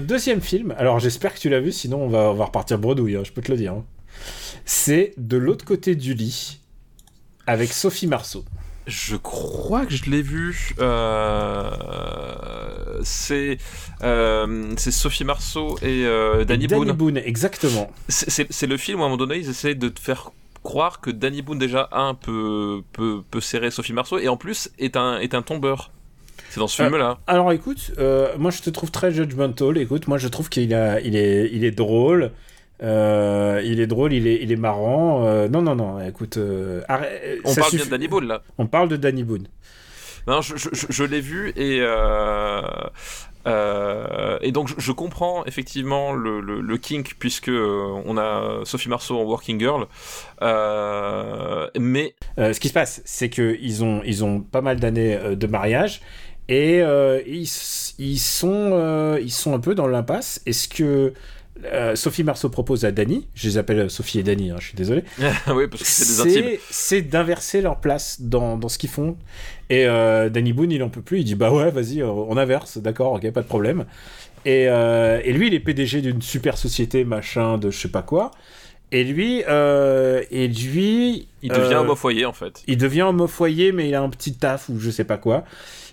Deuxième 0.00 0.40
film, 0.40 0.74
alors 0.78 0.98
j'espère 1.00 1.34
que 1.34 1.38
tu 1.38 1.48
l'as 1.48 1.60
vu, 1.60 1.70
sinon 1.72 2.02
on 2.04 2.08
va, 2.08 2.30
on 2.30 2.34
va 2.34 2.46
repartir 2.46 2.78
bredouille, 2.78 3.16
hein, 3.16 3.22
je 3.24 3.30
peux 3.32 3.42
te 3.42 3.52
le 3.52 3.58
dire. 3.58 3.74
C'est 4.72 5.14
De 5.16 5.36
l'autre 5.36 5.64
côté 5.64 5.96
du 5.96 6.14
lit, 6.14 6.60
avec 7.48 7.72
Sophie 7.72 8.06
Marceau. 8.06 8.44
Je 8.86 9.16
crois 9.16 9.84
que 9.84 9.92
je 9.92 10.08
l'ai 10.08 10.22
vu. 10.22 10.76
euh, 10.78 11.68
C'est 13.02 13.58
euh, 14.04 14.72
c'est 14.76 14.92
Sophie 14.92 15.24
Marceau 15.24 15.76
et 15.82 16.04
euh, 16.06 16.44
Danny 16.44 16.68
Danny 16.68 16.84
Boone. 16.84 16.92
Boone, 16.96 17.16
exactement. 17.16 17.90
C'est- 18.08 18.66
le 18.68 18.76
film 18.76 19.00
où 19.00 19.02
à 19.02 19.06
un 19.06 19.08
moment 19.08 19.16
donné 19.18 19.38
ils 19.38 19.50
essaient 19.50 19.74
de 19.74 19.88
te 19.88 19.98
faire 19.98 20.30
croire 20.62 21.00
que 21.00 21.10
Danny 21.10 21.42
Boone 21.42 21.58
déjà 21.58 21.88
un 21.90 22.14
peut 22.14 22.82
peut, 22.92 23.22
peut 23.28 23.40
serrer 23.40 23.72
Sophie 23.72 23.92
Marceau 23.92 24.18
et 24.18 24.28
en 24.28 24.36
plus 24.36 24.70
est 24.78 24.96
un 24.96 25.18
est 25.18 25.34
un 25.34 25.42
tombeur. 25.42 25.90
C'est 26.50 26.60
dans 26.60 26.68
ce 26.68 26.80
Euh, 26.80 26.86
film 26.86 26.96
là. 26.96 27.18
Alors 27.26 27.50
écoute, 27.50 27.90
euh, 27.98 28.28
moi 28.38 28.52
je 28.52 28.62
te 28.62 28.70
trouve 28.70 28.92
très 28.92 29.10
judgmental. 29.12 29.78
Écoute, 29.78 30.06
moi 30.06 30.16
je 30.18 30.28
trouve 30.28 30.48
qu'il 30.48 30.72
a, 30.74 31.00
il 31.00 31.16
est, 31.16 31.50
il 31.52 31.64
est 31.64 31.72
drôle. 31.72 32.30
Euh, 32.82 33.60
il 33.64 33.78
est 33.80 33.86
drôle, 33.86 34.12
il 34.12 34.26
est, 34.26 34.38
il 34.42 34.52
est 34.52 34.56
marrant. 34.56 35.24
Euh, 35.26 35.48
non, 35.48 35.60
non, 35.62 35.74
non. 35.74 36.00
Écoute, 36.06 36.36
euh, 36.38 36.80
arrête- 36.88 37.40
On 37.44 37.54
parle 37.54 37.70
bien 37.72 37.84
de 37.84 37.90
Danny 37.90 38.08
Boone 38.08 38.26
là. 38.26 38.42
On 38.58 38.66
parle 38.66 38.88
de 38.88 38.96
Danny 38.96 39.22
Boone. 39.24 39.46
Non, 40.26 40.40
je, 40.42 40.56
je, 40.56 40.68
je- 40.72 40.86
je 40.90 41.04
l'ai 41.04 41.20
vu 41.20 41.52
et 41.56 41.80
euh, 43.46 44.38
et 44.42 44.52
donc 44.52 44.70
je, 44.78 44.92
comprends 44.92 45.44
effectivement 45.46 46.12
le, 46.12 46.40
le, 46.40 46.60
le 46.60 46.76
kink 46.76 47.14
puisque 47.18 47.48
euh, 47.48 48.00
on 48.04 48.18
a 48.18 48.60
Sophie 48.64 48.90
Marceau 48.90 49.18
en 49.18 49.22
Working 49.24 49.58
Girl, 49.58 49.86
euh, 50.42 51.66
mais 51.78 52.14
ce 52.38 52.58
qui 52.60 52.68
se 52.68 52.72
passe, 52.74 53.00
c'est 53.04 53.30
que 53.30 53.56
ils 53.60 53.82
ont, 53.82 54.02
ils 54.04 54.24
ont 54.24 54.40
pas 54.40 54.60
mal 54.60 54.78
d'années 54.78 55.18
de 55.36 55.46
mariage 55.46 56.02
et 56.48 56.78
ils, 57.26 57.48
ils 57.98 58.18
sont, 58.18 59.16
ils 59.20 59.30
sont 59.32 59.54
un 59.54 59.60
peu 59.60 59.74
dans 59.74 59.86
l'impasse. 59.86 60.40
Est-ce 60.46 60.68
que 60.68 61.12
euh, 61.64 61.94
Sophie 61.96 62.24
Marceau 62.24 62.48
propose 62.48 62.84
à 62.84 62.92
Dany, 62.92 63.26
je 63.34 63.48
les 63.48 63.58
appelle 63.58 63.90
Sophie 63.90 64.18
et 64.18 64.22
Dany, 64.22 64.50
hein, 64.50 64.56
je 64.58 64.66
suis 64.66 64.76
désolé, 64.76 65.04
oui 65.48 65.66
parce 65.68 65.82
que 65.82 65.88
c'est 65.88 66.24
des 66.24 66.38
intimes. 66.38 66.58
c'est 66.70 67.02
d'inverser 67.02 67.60
leur 67.60 67.80
place 67.80 68.20
dans, 68.20 68.56
dans 68.56 68.68
ce 68.68 68.78
qu'ils 68.78 68.90
font. 68.90 69.16
Et 69.68 69.86
euh, 69.86 70.28
Danny 70.30 70.52
Boone, 70.52 70.72
il 70.72 70.82
en 70.82 70.88
peut 70.88 71.02
plus, 71.02 71.20
il 71.20 71.24
dit 71.24 71.34
bah 71.34 71.52
ouais, 71.52 71.70
vas-y, 71.70 72.02
euh, 72.02 72.08
on 72.08 72.36
inverse, 72.36 72.78
d'accord, 72.78 73.12
ok, 73.12 73.30
pas 73.30 73.42
de 73.42 73.46
problème. 73.46 73.84
Et, 74.44 74.66
euh, 74.68 75.20
et 75.22 75.32
lui, 75.32 75.48
il 75.48 75.54
est 75.54 75.60
PDG 75.60 76.00
d'une 76.00 76.22
super 76.22 76.56
société, 76.56 77.04
machin, 77.04 77.58
de 77.58 77.70
je 77.70 77.78
sais 77.78 77.88
pas 77.90 78.02
quoi. 78.02 78.30
Et 78.92 79.04
lui, 79.04 79.44
euh, 79.48 80.22
et 80.32 80.48
lui, 80.48 81.28
Il 81.42 81.50
devient 81.50 81.74
euh, 81.74 81.80
homme 81.80 81.90
au 81.90 81.96
foyer 81.96 82.26
en 82.26 82.32
fait. 82.32 82.62
il 82.66 82.76
devient 82.76 83.02
homme 83.02 83.20
au 83.20 83.28
foyer, 83.28 83.70
mais 83.70 83.88
il 83.88 83.94
a 83.94 84.02
un 84.02 84.08
petit 84.10 84.34
taf 84.34 84.68
ou 84.68 84.80
je 84.80 84.90
sais 84.90 85.04
pas 85.04 85.16
quoi. 85.16 85.44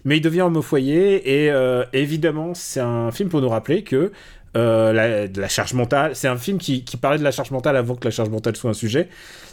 Mais 0.04 0.18
il 0.18 0.22
devient 0.22 0.42
homme 0.42 0.58
au 0.58 0.62
foyer 0.64 1.44
et 1.44 1.52
euh, 1.52 1.84
évidemment, 1.94 2.54
c'est 2.56 2.80
un 2.80 3.12
film 3.12 3.30
pour 3.30 3.42
nous 3.42 3.50
rappeler 3.50 3.84
que 3.84 4.12
euh, 4.58 4.92
la, 4.94 5.28
de 5.28 5.40
la 5.40 5.48
charge 5.48 5.74
mentale, 5.74 6.16
c'est 6.16 6.28
un 6.28 6.38
film 6.38 6.58
qui, 6.58 6.84
qui 6.84 6.98
parlait 6.98 7.20
de 7.20 7.24
la 7.24 7.32
charge 7.32 7.52
mentale 7.52 7.78
avant 7.78 7.96
que 7.96 8.06
la 8.06 8.12
charge 8.12 8.30
mentale 8.30 8.56
soit 8.56 8.72
un 8.72 8.74
sujet, 8.74 9.08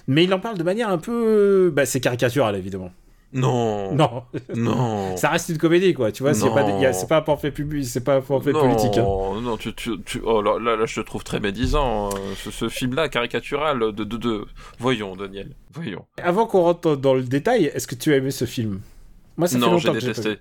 mais 0.08 0.24
il 0.24 0.32
en 0.34 0.40
parle 0.40 0.58
de 0.58 0.62
manière 0.64 0.88
un 0.88 0.98
peu, 0.98 1.70
bah, 1.74 1.86
c'est 1.86 2.00
caricatural 2.00 2.56
évidemment. 2.56 2.90
Non, 3.36 3.92
Non, 3.96 4.22
non. 4.54 5.16
ça 5.16 5.28
reste 5.30 5.48
une 5.48 5.58
comédie 5.58 5.92
quoi. 5.92 6.12
Tu 6.12 6.22
vois, 6.22 6.34
c'est 6.34 6.48
pas, 6.50 6.62
Non. 6.62 6.80
un 7.10 7.20
pamphlet 7.22 7.50
public, 7.50 7.84
c'est 7.84 8.04
pas 8.04 8.16
un 8.16 8.20
pamphlet 8.20 8.52
non, 8.52 8.60
politique. 8.60 8.96
hein. 8.96 9.40
non, 9.42 9.56
tu, 9.56 9.74
tu, 9.74 10.00
tu- 10.06 10.20
oh 10.24 10.40
là, 10.40 10.56
là, 10.60 10.76
là, 10.76 10.86
je 10.86 11.00
te 11.00 11.04
trouve 11.04 11.24
très 11.24 11.40
médisant. 11.40 12.10
euh, 12.10 12.18
Ce, 12.36 12.52
ce 12.52 12.68
film-là, 12.68 13.08
caricatural, 13.08 13.80
de, 13.80 13.90
de, 14.04 14.16
de... 14.16 14.44
Voyons, 14.78 15.16
Daniel, 15.16 15.50
voyons. 15.72 16.04
Avant 16.22 16.46
qu'on 16.46 16.62
rentre 16.62 16.94
dans 16.94 17.14
le 17.14 17.24
détail, 17.24 17.64
est-ce 17.74 17.88
que 17.88 17.96
tu 17.96 18.12
as 18.12 18.18
aimé 18.18 18.30
ce 18.30 18.44
film? 18.44 18.80
Moi, 19.36 19.48
ça 19.48 19.58
fait 19.58 19.64
non, 19.66 19.78
j'ai 19.78 19.88
longtemps 19.88 19.98
que 19.98 20.00
j'ai 20.00 20.06
détesté. 20.12 20.38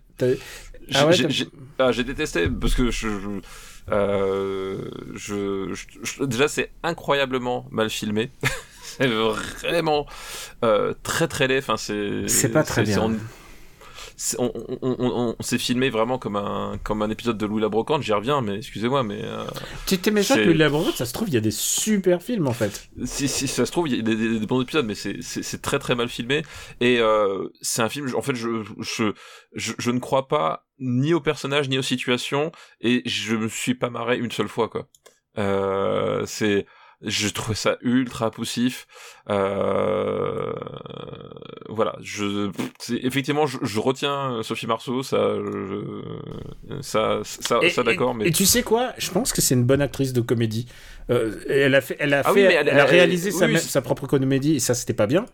J'ai 0.88 0.98
Ah 1.00 1.08
ouais, 1.08 1.16
ah, 1.80 2.04
détesté 2.04 2.48
parce 2.48 2.76
que 2.76 2.92
je, 2.92 3.08
je, 3.08 3.30
euh, 3.92 4.90
je- 5.14 5.74
je- 5.74 5.86
je- 6.04 6.24
déjà 6.24 6.48
c'est 6.48 6.72
incroyablement 6.84 7.66
mal 7.72 7.90
filmé. 7.90 8.32
c'est 8.84 9.08
vraiment 9.08 10.06
euh, 10.64 10.94
très 11.04 11.28
très 11.28 11.48
laid. 11.48 11.60
Enfin, 11.60 11.78
c'est 11.78 12.28
C'est 12.28 12.50
pas 12.50 12.64
très 12.64 12.84
bien. 12.84 13.02
on, 13.02 13.16
on, 14.38 14.52
on, 14.82 14.96
on- 15.00 15.36
on 15.40 15.44
s'est 15.44 15.58
filmé 15.58 15.90
vraiment 15.90 16.18
comme 16.20 16.36
un 16.36 16.78
comme 16.84 17.02
un 17.02 17.10
épisode 17.10 17.38
de 17.38 17.46
Louis 17.46 17.62
la 17.62 17.70
brocante. 17.70 18.04
J'y 18.04 18.14
reviens, 18.14 18.42
mais 18.42 18.58
excusez-moi, 18.58 19.04
mais 19.04 19.22
euh, 19.24 19.44
Tu 19.88 19.98
t'es 19.98 20.12
méchant 20.12 20.36
C'est- 20.36 20.46
que 20.46 20.52
la 20.52 20.70
Bretagne, 20.70 20.94
ça 20.96 21.06
se 21.06 21.14
trouve, 21.14 21.28
il 21.30 21.34
y 21.34 21.38
a 21.38 21.42
des 21.42 21.52
super 21.52 22.22
films 22.22 22.48
en 22.48 22.54
fait. 22.54 22.88
si, 23.06 23.28
si 23.28 23.48
ça 23.48 23.66
se 23.66 23.72
trouve, 23.72 23.90
il 23.90 23.96
y 23.98 24.00
a 24.00 24.04
des, 24.04 24.16
des- 24.16 24.40
des 24.40 24.46
bons 24.46 24.62
épisodes, 24.62 24.86
mais 24.86 24.96
c'est- 24.96 25.62
très 25.62 25.80
très 25.80 25.96
mal 25.96 26.08
filmé. 26.10 26.44
Et 26.80 27.00
euh, 27.00 27.50
c'est 27.62 27.82
un 27.82 27.90
film, 27.90 28.14
en 28.16 28.22
fait, 28.22 28.36
je, 28.36 28.64
je, 28.80 29.12
je, 29.56 29.74
je 29.78 29.92
ne 29.92 30.00
crois 30.00 30.28
pas 30.28 30.63
ni 30.80 31.14
aux 31.14 31.22
personnages 31.22 31.70
ni 31.70 31.78
aux 31.78 31.82
situations, 31.84 32.52
et 32.82 33.02
je 33.06 33.36
me 33.36 33.48
suis 33.48 33.76
pas 33.76 33.90
marré 33.90 34.18
une 34.18 34.32
seule 34.32 34.48
fois, 34.48 34.70
quoi. 34.70 34.88
Euh, 35.38 36.24
c'est, 36.26 36.66
je 37.02 37.28
trouvais 37.30 37.56
ça 37.56 37.78
ultra 37.82 38.32
poussif. 38.32 38.86
Euh, 39.30 40.54
voilà, 41.70 41.96
je, 42.02 42.52
c'est- 42.80 43.00
effectivement, 43.04 43.46
je, 43.48 43.58
je 43.62 43.80
retiens 43.80 44.42
Sophie 44.44 44.68
Marceau, 44.68 45.04
ça, 45.04 45.36
je- 45.36 46.02
ça, 46.82 47.22
ça, 47.24 47.60
Et- 47.62 47.70
ça 47.70 47.84
d'accord, 47.84 48.12
et- 48.12 48.18
mais 48.18 48.28
Et 48.28 48.32
tu 48.32 48.46
sais 48.46 48.64
quoi? 48.64 48.94
Je 48.98 49.10
pense 49.12 49.34
que 49.34 49.42
c'est 49.42 49.56
une 49.56 49.64
bonne 49.66 49.82
actrice 49.82 50.14
de 50.14 50.22
comédie. 50.22 50.68
Euh, 51.10 51.42
elle 51.50 51.76
a 51.76 51.82
fait, 51.82 51.98
elle 52.00 52.14
a 52.14 52.20
Ah 52.20 52.24
fait, 52.24 52.48
oui, 52.48 52.54
elle, 52.54 52.68
elle- 52.68 52.80
a 52.80 52.86
réalisé 52.86 53.32
sa, 53.32 53.48
oui, 53.48 53.58
sa 53.58 53.82
propre 53.82 54.08
comédie 54.08 54.56
et 54.56 54.60
ça 54.60 54.74
c'était 54.74 54.94
pas 54.94 55.08
bien. 55.08 55.26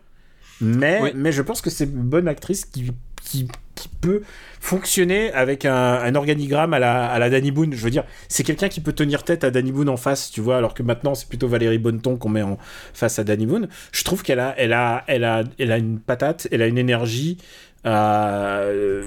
Mais, 0.60 1.00
Oui. 1.02 1.10
mais 1.14 1.32
je 1.32 1.42
pense 1.42 1.60
que 1.60 1.70
c'est 1.70 1.84
une 1.84 2.02
bonne 2.02 2.28
actrice 2.28 2.64
qui, 2.66 2.92
qui, 3.24 3.48
qui 3.74 3.88
peut 4.00 4.22
fonctionner 4.60 5.32
avec 5.32 5.64
un, 5.64 5.74
un 5.74 6.14
organigramme 6.14 6.74
à 6.74 6.78
la, 6.78 7.06
à 7.06 7.18
la 7.18 7.30
Danny 7.30 7.50
Boone. 7.50 7.72
Je 7.72 7.82
veux 7.82 7.90
dire, 7.90 8.04
c'est 8.28 8.42
quelqu'un 8.42 8.68
qui 8.68 8.80
peut 8.80 8.92
tenir 8.92 9.22
tête 9.24 9.42
à 9.44 9.50
Danny 9.50 9.72
Boone 9.72 9.88
en 9.88 9.96
face, 9.96 10.30
tu 10.30 10.40
vois, 10.40 10.58
alors 10.58 10.74
que 10.74 10.82
maintenant 10.82 11.14
c'est 11.14 11.28
plutôt 11.28 11.48
Valérie 11.48 11.78
Bonneton 11.78 12.16
qu'on 12.16 12.28
met 12.28 12.42
en 12.42 12.58
face 12.92 13.18
à 13.18 13.24
Danny 13.24 13.46
Boone. 13.46 13.68
Je 13.92 14.04
trouve 14.04 14.22
qu'elle 14.22 14.40
a, 14.40 14.54
elle 14.58 14.72
a, 14.74 15.04
elle 15.06 15.24
a, 15.24 15.44
elle 15.58 15.72
a 15.72 15.78
une 15.78 15.98
patate, 15.98 16.46
elle 16.50 16.60
a 16.62 16.66
une 16.66 16.78
énergie. 16.78 17.38
Euh, 17.86 19.02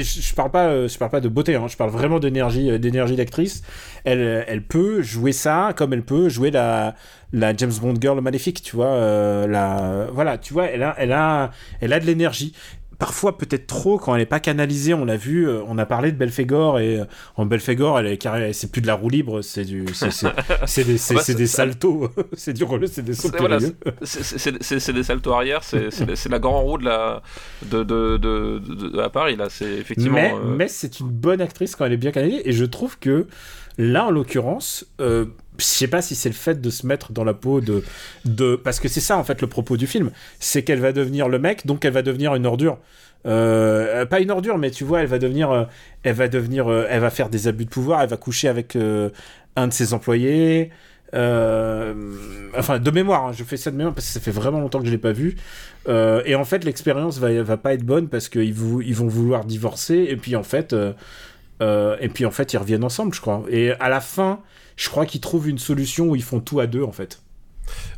je, 0.00 0.34
parle 0.34 0.50
pas, 0.50 0.66
euh, 0.68 0.88
je 0.88 0.98
parle 0.98 1.10
pas 1.10 1.20
de 1.20 1.28
beauté, 1.28 1.54
hein, 1.54 1.66
je 1.68 1.76
parle 1.76 1.90
vraiment 1.90 2.18
d'énergie, 2.18 2.70
euh, 2.70 2.78
d'énergie 2.78 3.16
d'actrice. 3.16 3.62
Elle, 4.04 4.44
elle 4.46 4.62
peut 4.62 5.02
jouer 5.02 5.32
ça 5.32 5.72
comme 5.76 5.92
elle 5.92 6.04
peut 6.04 6.28
jouer 6.28 6.50
la, 6.50 6.94
la 7.32 7.56
James 7.56 7.72
Bond 7.80 7.94
girl 8.00 8.20
maléfique, 8.20 8.62
tu 8.62 8.76
vois. 8.76 9.46
la, 9.46 10.08
voilà, 10.12 10.38
tu 10.38 10.52
vois, 10.52 10.66
elle 10.66 10.82
a, 10.82 10.94
elle 10.98 11.12
a, 11.12 11.50
elle 11.80 11.92
a 11.92 12.00
de 12.00 12.06
l'énergie. 12.06 12.54
Parfois 12.98 13.36
peut-être 13.36 13.66
trop 13.66 13.98
quand 13.98 14.14
elle 14.14 14.20
n'est 14.22 14.26
pas 14.26 14.40
canalisée. 14.40 14.94
On 14.94 15.04
l'a 15.04 15.16
vu, 15.16 15.48
euh, 15.48 15.60
on 15.68 15.76
a 15.78 15.86
parlé 15.86 16.12
de 16.12 16.16
Belphégor 16.16 16.78
et 16.78 17.00
euh, 17.00 17.04
en 17.36 17.44
Belphégor, 17.46 17.98
elle 17.98 18.06
est 18.06 18.52
c'est 18.52 18.70
plus 18.72 18.80
de 18.80 18.86
la 18.86 18.94
roue 18.94 19.08
libre, 19.10 19.42
c'est 19.42 19.64
du, 19.64 19.82
des, 19.84 19.92
c'est, 19.92 21.14
bah, 21.14 21.22
des 21.34 21.46
saltos, 21.46 22.10
c'est 22.34 22.52
du 22.52 22.64
relais, 22.64 22.86
c'est 22.86 23.02
des 23.02 23.14
sauts 23.14 23.30
voilà, 23.38 23.58
c'est- 24.02 24.92
des 24.92 25.02
saltos 25.02 25.32
arrière, 25.32 25.62
c'est 25.62 26.28
la 26.28 26.38
grande 26.38 26.64
roue 26.64 26.78
de 26.78 26.84
la 26.84 27.22
de 27.70 27.82
de 27.84 28.16
de, 28.16 28.58
de, 28.58 28.88
de- 28.90 28.98
à 29.00 29.10
Paris 29.10 29.36
là, 29.36 29.48
c'est 29.50 29.70
effectivement. 29.74 30.14
Mais, 30.14 30.32
euh, 30.34 30.54
mais 30.56 30.68
c'est 30.68 31.00
une 31.00 31.08
bonne 31.10 31.40
actrice 31.40 31.76
quand 31.76 31.84
elle 31.84 31.92
est 31.92 31.96
bien 31.98 32.12
canalisée. 32.12 32.48
Et 32.48 32.52
je 32.52 32.64
trouve 32.64 32.98
que 32.98 33.26
là, 33.78 34.06
en 34.06 34.10
l'occurrence, 34.10 34.86
euh, 35.00 35.26
je 35.58 35.64
sais 35.64 35.88
pas 35.88 36.02
si 36.02 36.14
c'est 36.14 36.28
le 36.28 36.34
fait 36.34 36.60
de 36.60 36.70
se 36.70 36.86
mettre 36.86 37.12
dans 37.12 37.24
la 37.24 37.34
peau 37.34 37.60
de, 37.60 38.56
parce 38.56 38.80
que 38.80 38.88
c'est 38.88 39.00
ça 39.00 39.16
en 39.16 39.24
fait 39.24 39.40
le 39.40 39.46
propos 39.46 39.76
du 39.76 39.86
film, 39.86 40.10
c'est 40.38 40.62
qu'elle 40.62 40.80
va 40.80 40.92
devenir 40.92 41.28
le 41.28 41.38
mec, 41.38 41.66
donc 41.66 41.84
elle 41.84 41.92
va 41.92 42.02
devenir 42.02 42.34
une 42.34 42.46
ordure. 42.46 42.78
Euh, 43.26 44.06
pas 44.06 44.20
une 44.20 44.30
ordure, 44.30 44.58
mais 44.58 44.70
tu 44.70 44.84
vois, 44.84 45.00
elle 45.00 45.08
va 45.08 45.18
devenir, 45.18 45.50
euh, 45.50 45.64
elle 46.04 46.14
va 46.14 46.28
devenir, 46.28 46.68
euh, 46.68 46.86
elle 46.88 47.00
va 47.00 47.10
faire 47.10 47.28
des 47.28 47.48
abus 47.48 47.64
de 47.64 47.70
pouvoir, 47.70 48.02
elle 48.02 48.08
va 48.08 48.16
coucher 48.16 48.48
avec 48.48 48.76
un 49.56 49.68
de 49.68 49.72
ses 49.72 49.94
employés. 49.94 50.70
enfin, 51.12 52.78
de 52.78 52.90
mémoire, 52.90 53.26
hein, 53.26 53.32
je 53.32 53.42
fais 53.44 53.56
ça 53.56 53.70
de 53.70 53.76
mémoire 53.76 53.94
parce 53.94 54.06
que 54.06 54.12
ça 54.12 54.20
fait 54.20 54.30
vraiment 54.30 54.60
longtemps 54.60 54.80
que 54.80 54.86
je 54.86 54.90
l'ai 54.90 54.98
pas 54.98 55.12
vu. 55.12 55.36
et 55.88 56.34
en 56.34 56.44
fait, 56.44 56.64
l'expérience 56.64 57.18
va, 57.18 57.42
va 57.42 57.56
pas 57.56 57.74
être 57.74 57.84
bonne 57.84 58.08
parce 58.08 58.28
qu'ils 58.28 58.44
ils 58.84 58.94
vont 58.94 59.08
vouloir 59.08 59.44
divorcer 59.44 60.06
et 60.08 60.16
puis 60.16 60.36
en 60.36 60.42
fait, 60.42 60.74
et 61.60 62.08
puis 62.12 62.26
en 62.26 62.30
fait, 62.30 62.52
ils 62.52 62.58
reviennent 62.58 62.84
ensemble, 62.84 63.14
je 63.14 63.20
crois. 63.20 63.44
Et 63.48 63.72
à 63.72 63.88
la 63.88 64.00
fin, 64.00 64.40
je 64.76 64.88
crois 64.88 65.06
qu'ils 65.06 65.20
trouvent 65.20 65.48
une 65.48 65.58
solution 65.58 66.06
où 66.08 66.16
ils 66.16 66.22
font 66.22 66.40
tout 66.40 66.60
à 66.60 66.66
deux 66.66 66.82
en 66.82 66.92
fait. 66.92 67.22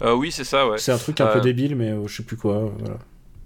oui, 0.04 0.30
c'est 0.30 0.44
ça, 0.44 0.68
ouais. 0.68 0.78
C'est 0.78 0.92
un 0.92 0.98
truc 0.98 1.20
un 1.20 1.26
peu 1.26 1.40
débile, 1.40 1.76
mais 1.76 1.94
je 2.06 2.16
sais 2.16 2.22
plus 2.22 2.36
quoi. 2.36 2.70
Voilà. 2.78 2.98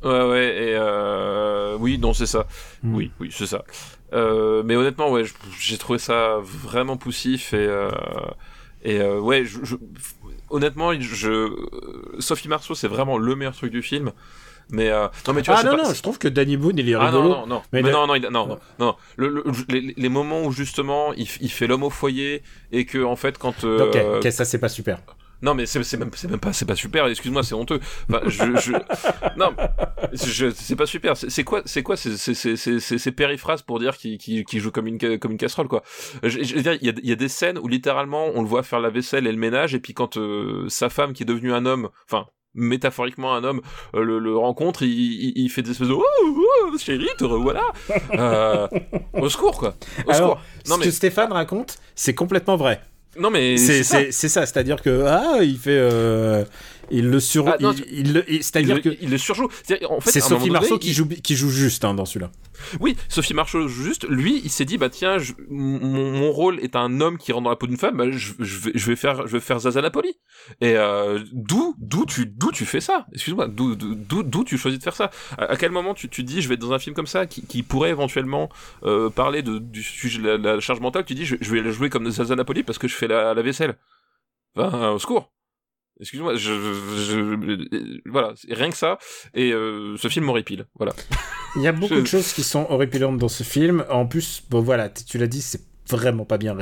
Ouais, 0.05 0.29
ouais, 0.31 0.47
et 0.47 0.75
euh... 0.77 1.77
oui, 1.79 1.99
non, 1.99 2.13
c'est 2.13 2.27
ça. 2.27 2.47
Hmm. 2.83 2.95
Oui, 2.95 3.13
oui, 3.21 3.31
c'est 3.33 3.47
ça. 3.47 3.65
Euh, 4.13 4.63
mais 4.65 4.77
honnêtement, 4.77 5.11
ouais, 5.11 5.25
j'ai 5.59 5.79
trouvé 5.79 5.99
ça 5.99 6.39
vraiment 6.43 6.97
poussif 6.97 7.55
et 7.55 7.67
euh, 7.69 7.91
et 8.85 9.01
euh, 9.01 9.21
ouais, 9.21 9.45
je, 9.45 9.61
je, 9.63 9.77
honnêtement, 10.51 10.93
je 10.99 11.49
Sophie 12.19 12.49
Marceau, 12.49 12.75
c'est 12.75 12.89
vraiment 12.89 13.17
le 13.17 13.37
meilleur 13.37 13.55
truc 13.55 13.73
du 13.73 13.83
film. 13.83 14.13
Mais 14.71 14.91
euh... 14.91 15.09
non, 15.27 15.35
mais 15.35 15.43
tu 15.43 15.51
vois, 15.51 15.61
ah 15.61 15.65
non, 15.65 15.77
pas... 15.77 15.83
non, 15.85 15.95
je 15.95 16.03
trouve 16.03 16.19
que 16.19 16.29
Danny 16.29 16.57
Boone 16.57 16.79
il 16.79 16.89
est 16.89 16.95
ah, 16.95 17.07
rigolo. 17.07 17.29
non, 17.29 17.29
non, 17.29 17.47
non, 17.47 17.63
mais, 17.73 17.83
non, 17.83 18.07
non, 18.07 18.19
non, 18.19 18.31
non, 18.31 18.59
non, 18.79 18.97
Le, 19.17 19.29
le, 19.29 19.45
les, 19.69 19.95
les, 19.97 20.09
moments 20.09 20.45
où 20.45 20.53
justement 20.53 21.13
il, 21.15 21.27
il 21.41 21.51
fait 21.51 21.67
l'homme 21.67 21.83
au 21.83 21.91
foyer 21.91 22.43
et 22.71 22.85
que 22.85 23.03
en 23.03 23.17
fait 23.17 23.39
quand. 23.39 23.65
Euh... 23.65 24.19
Ok, 24.19 24.33
ça 24.33 24.45
c'est 24.45 24.59
pas 24.59 24.69
super. 24.69 24.99
Non, 25.43 25.55
mais 25.55 25.67
c'est 25.67 25.97
même, 25.97 26.11
même 26.29 26.39
pas, 26.39 26.53
c'est 26.53 26.65
pas 26.65 26.77
super. 26.77 27.07
Excuse-moi, 27.09 27.43
c'est 27.43 27.55
honteux. 27.55 27.81
Enfin, 28.09 28.21
je, 28.27 28.57
je... 28.61 28.73
non, 29.37 29.55
c'est 30.15 30.77
pas 30.77 30.87
super. 30.87 31.17
C'est 31.17 31.43
quoi, 31.43 31.63
c'est 31.65 31.83
quoi, 31.83 31.97
ces 31.97 33.13
périphrases 33.13 33.63
pour 33.63 33.81
dire 33.81 33.97
qu'il 33.97 34.19
qu 34.19 34.61
joue 34.61 34.71
comme 34.71 34.87
une, 34.87 35.19
comme 35.19 35.33
une 35.33 35.39
casserole, 35.39 35.67
quoi? 35.67 35.83
Je, 36.23 36.39
veux 36.39 36.63
dire, 36.63 36.75
il 36.81 36.87
y 36.87 36.91
a, 36.91 36.93
y 37.03 37.13
a, 37.13 37.17
des 37.17 37.29
scènes 37.29 37.59
où 37.59 37.67
littéralement 37.67 38.31
on 38.35 38.43
le 38.43 38.49
voit 38.49 38.63
faire 38.63 38.79
la 38.79 38.91
vaisselle 38.91 39.27
et 39.27 39.33
le 39.33 39.39
ménage, 39.39 39.75
et 39.75 39.81
puis 39.81 39.95
quand 39.95 40.17
euh, 40.17 40.69
sa 40.69 40.89
femme 40.89 41.13
qui 41.13 41.25
est 41.25 41.27
devenue 41.27 41.53
un 41.53 41.67
homme, 41.67 41.89
enfin 42.09 42.29
métaphoriquement 42.55 43.35
un 43.35 43.45
homme 43.45 43.61
euh, 43.95 44.03
le, 44.03 44.19
le, 44.19 44.37
rencontre, 44.37 44.83
il, 44.83 45.33
il, 45.37 45.49
fait 45.49 45.63
des 45.63 45.71
espèces 45.71 45.89
de 45.89 45.95
oh, 45.95 46.05
oh 46.27 46.79
chérie, 46.79 47.09
te 47.17 47.25
revoilà. 47.25 47.63
Euh, 48.15 48.69
au 49.15 49.29
secours 49.29 49.59
quoi. 49.59 49.75
Au 50.07 50.11
Alors, 50.11 50.43
Non, 50.67 50.75
ce 50.75 50.81
mais... 50.81 50.87
que 50.87 50.91
Stéphane 50.91 51.33
raconte, 51.33 51.79
c'est 51.95 52.15
complètement 52.15 52.57
vrai. 52.57 52.81
Non 53.19 53.31
mais 53.31 53.59
c'est 53.59 53.83
ça, 53.83 54.11
ça 54.11 54.47
c'est-à-dire 54.47 54.81
que 54.81 55.05
ah 55.07 55.43
il 55.43 55.59
fait 55.59 55.77
euh, 55.79 56.45
il 56.91 57.11
le 57.11 57.21
sur 57.21 57.49
ah, 57.49 57.57
il, 57.91 58.25
c'est-à-dire 58.43 58.83
que 58.83 58.91
il 59.01 59.11
le 59.11 59.19
surjoue. 59.19 59.49
En 59.89 60.01
fait, 60.01 60.11
c'est 60.11 60.21
Sophie 60.21 60.51
Marceau 60.51 60.79
qui 60.79 60.93
joue 60.93 61.09
qui 61.09 61.37
joue 61.37 61.51
juste 61.51 61.85
hein, 61.85 61.95
dans 61.95 62.05
celui-là. 62.05 62.31
Oui, 62.81 62.97
Sophie 63.09 63.35
Marceau 63.35 63.69
juste. 63.69 64.07
Lui, 64.09 64.41
il 64.45 64.51
s'est 64.51 64.65
dit 64.65 64.79
bah 64.79 64.89
tiens, 64.89 65.17
mon, 65.49 66.31
rôle 66.33 66.61
est 66.61 66.77
un 66.77 67.01
homme 67.01 67.19
qui 67.19 67.33
rentre 67.33 67.45
dans 67.45 67.51
la 67.51 67.57
peau 67.57 67.67
d'une 67.67 67.77
femme, 67.77 67.97
bah, 67.97 68.11
je, 68.11 68.33
je, 68.39 68.59
vais, 68.59 68.73
je 68.75 68.87
vais 68.87 68.97
faire 68.97 69.27
je 69.27 69.33
vais 69.33 69.41
faire 69.41 69.59
Zaza 69.59 69.81
Napoli. 69.81 70.15
Et 70.61 70.77
euh, 70.77 71.21
d'où 71.33 71.75
d'où 71.79 72.07
tu 72.07 72.27
d'où 72.27 72.51
tu 72.53 72.65
fais 72.65 72.81
ça? 72.81 73.07
Excuse-moi, 73.13 73.49
d'où 73.49 73.75
d'où 73.75 74.45
tu 74.45 74.59
choisis 74.59 74.79
de 74.79 74.85
faire 74.85 74.97
ça? 74.97 75.11
À, 75.39 75.57
quel 75.57 75.71
moment 75.71 75.95
tu 75.95 76.09
tu 76.09 76.23
dis 76.23 76.43
je 76.43 76.49
vais 76.49 76.55
être 76.55 76.61
dans 76.61 76.73
un 76.73 76.79
film 76.79 76.95
comme 76.95 77.07
ça 77.07 77.27
qui, 77.27 77.47
qui 77.47 77.63
pourrait 77.63 77.91
éventuellement 77.91 78.49
euh, 78.85 79.11
parler 79.11 79.43
de 79.43 79.59
du 79.59 79.83
sujet 79.83 80.21
de 80.21 80.29
la, 80.29 80.61
charge 80.61 80.81
mentale, 80.81 81.05
tu 81.05 81.15
dis 81.15 81.25
je, 81.25 81.37
vais 81.37 81.73
jouer 81.73 81.91
comme 81.91 82.11
Zaza 82.11 82.35
Napoli 82.35 82.63
parce 82.63 82.79
que 82.79 82.89
je 82.89 82.95
fais 82.95 83.09
la, 83.09 83.35
la 83.35 83.43
vaisselle. 83.43 83.77
Enfin, 84.57 84.91
au 84.91 84.99
secours. 84.99 85.33
Excuse-moi, 86.03 86.35
je, 86.35 86.53
je, 86.53 88.11
voilà, 88.11 88.35
rien 88.51 88.71
que 88.71 88.77
ça. 88.77 88.99
Et 89.35 89.53
euh, 89.53 89.97
ce 89.97 90.09
film 90.09 90.29
horripile, 90.29 90.67
voilà. 90.77 90.93
Il 91.55 91.63
y 91.63 91.69
a 91.69 91.73
beaucoup 91.73 91.95
de 91.95 92.05
choses 92.05 92.33
qui 92.33 92.43
sont 92.43 92.67
horripilantes 92.71 93.19
dans 93.19 93.29
ce 93.29 93.45
film. 93.45 93.85
En 93.89 94.07
plus, 94.07 94.43
bon 94.51 94.61
voilà, 94.61 94.89
tu 94.89 95.17
l'as 95.17 95.29
dit, 95.29 95.41
c'est 95.41 95.63
vraiment 95.89 96.25
pas 96.25 96.39
bien 96.39 96.57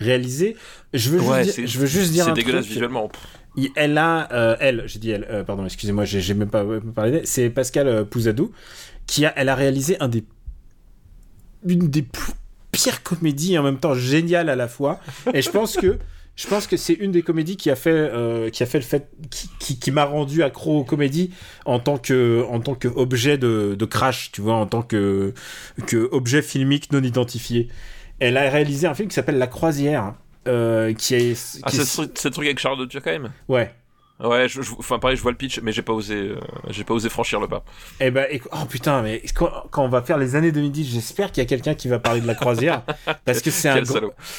réalisé. 0.00 0.56
Je 0.92 1.10
veux 1.10 1.20
juste 1.20 1.56
dire, 1.56 1.68
je 1.68 1.78
veux 1.78 1.86
juste 1.86 2.10
dire 2.10 2.24
c'est 2.24 2.32
dégueulasse 2.32 2.66
visuellement. 2.66 3.12
Elle 3.76 3.96
a, 3.96 4.28
euh, 4.32 4.56
elle, 4.58 4.82
j'ai 4.86 4.98
dit 4.98 5.10
elle, 5.10 5.26
euh, 5.30 5.44
pardon, 5.44 5.64
excusez-moi, 5.64 6.04
j'ai 6.04 6.34
même 6.34 6.50
pas 6.50 6.64
parlé. 6.92 7.20
C'est 7.24 7.48
Pascal 7.48 8.06
Pouzadou 8.06 8.50
qui 9.06 9.24
a, 9.24 9.32
elle 9.36 9.50
a 9.50 9.54
réalisé 9.54 10.00
un 10.00 10.08
des, 10.08 10.24
une 11.64 11.88
des 11.88 12.04
pires 12.72 13.04
comédies 13.04 13.56
en 13.56 13.62
même 13.62 13.78
temps 13.78 13.94
géniales 13.94 14.48
à 14.48 14.56
la 14.56 14.66
fois. 14.66 14.98
Et 15.32 15.42
je 15.42 15.50
pense 15.50 15.76
que 15.76 15.98
je 16.40 16.46
pense 16.46 16.66
que 16.66 16.78
c'est 16.78 16.94
une 16.94 17.12
des 17.12 17.20
comédies 17.20 17.58
qui 17.58 17.68
a 17.68 17.76
fait, 17.76 17.90
euh, 17.90 18.48
qui 18.48 18.62
a 18.62 18.66
fait 18.66 18.78
le 18.78 18.84
fait, 18.84 19.10
qui, 19.58 19.78
qui, 19.78 19.90
m'a 19.90 20.04
rendu 20.04 20.42
accro 20.42 20.78
aux 20.78 20.84
comédies 20.84 21.34
en 21.66 21.80
tant 21.80 21.98
que, 21.98 22.46
en 22.48 22.60
tant 22.60 22.74
que 22.74 22.88
objet 22.88 23.36
de, 23.36 23.76
de 23.78 23.84
crash, 23.84 24.32
tu 24.32 24.40
vois, 24.40 24.54
en 24.54 24.64
tant 24.64 24.80
que, 24.80 25.34
que 25.86 26.08
objet 26.12 26.40
filmique 26.40 26.92
non 26.92 27.02
identifié. 27.02 27.68
Elle 28.20 28.38
a 28.38 28.48
réalisé 28.48 28.86
un 28.86 28.94
film 28.94 29.08
qui 29.08 29.14
s'appelle 29.14 29.36
La 29.36 29.48
Croisière, 29.48 30.14
euh, 30.48 30.94
qui 30.94 31.14
est. 31.14 31.60
ah, 31.62 31.70
c'est 31.70 32.24
le 32.24 32.30
truc 32.30 32.46
avec 32.46 32.58
Charles 32.58 32.78
de 32.78 33.10
même 33.10 33.32
Ouais. 33.48 33.74
Ouais, 34.22 34.48
je, 34.48 34.60
enfin 34.78 34.98
pareil, 34.98 35.16
je 35.16 35.22
vois 35.22 35.30
le 35.30 35.36
pitch, 35.36 35.60
mais 35.62 35.72
j'ai 35.72 35.82
pas 35.82 35.92
osé, 35.92 36.14
euh, 36.14 36.36
j'ai 36.68 36.84
pas 36.84 36.92
osé 36.92 37.08
franchir 37.08 37.40
le 37.40 37.48
pas. 37.48 37.64
Eh 38.00 38.10
ben, 38.10 38.26
oh 38.52 38.64
putain, 38.68 39.00
mais 39.02 39.22
quand, 39.34 39.50
on 39.78 39.88
va 39.88 40.02
faire 40.02 40.18
les 40.18 40.36
années 40.36 40.52
2010, 40.52 40.92
j'espère 40.92 41.32
qu'il 41.32 41.42
y 41.42 41.46
a 41.46 41.48
quelqu'un 41.48 41.74
qui 41.74 41.88
va 41.88 41.98
parler 41.98 42.20
de 42.20 42.26
la 42.26 42.34
croisière, 42.34 42.82
parce 43.24 43.40
que 43.40 43.50
c'est 43.50 43.68
un 43.68 43.82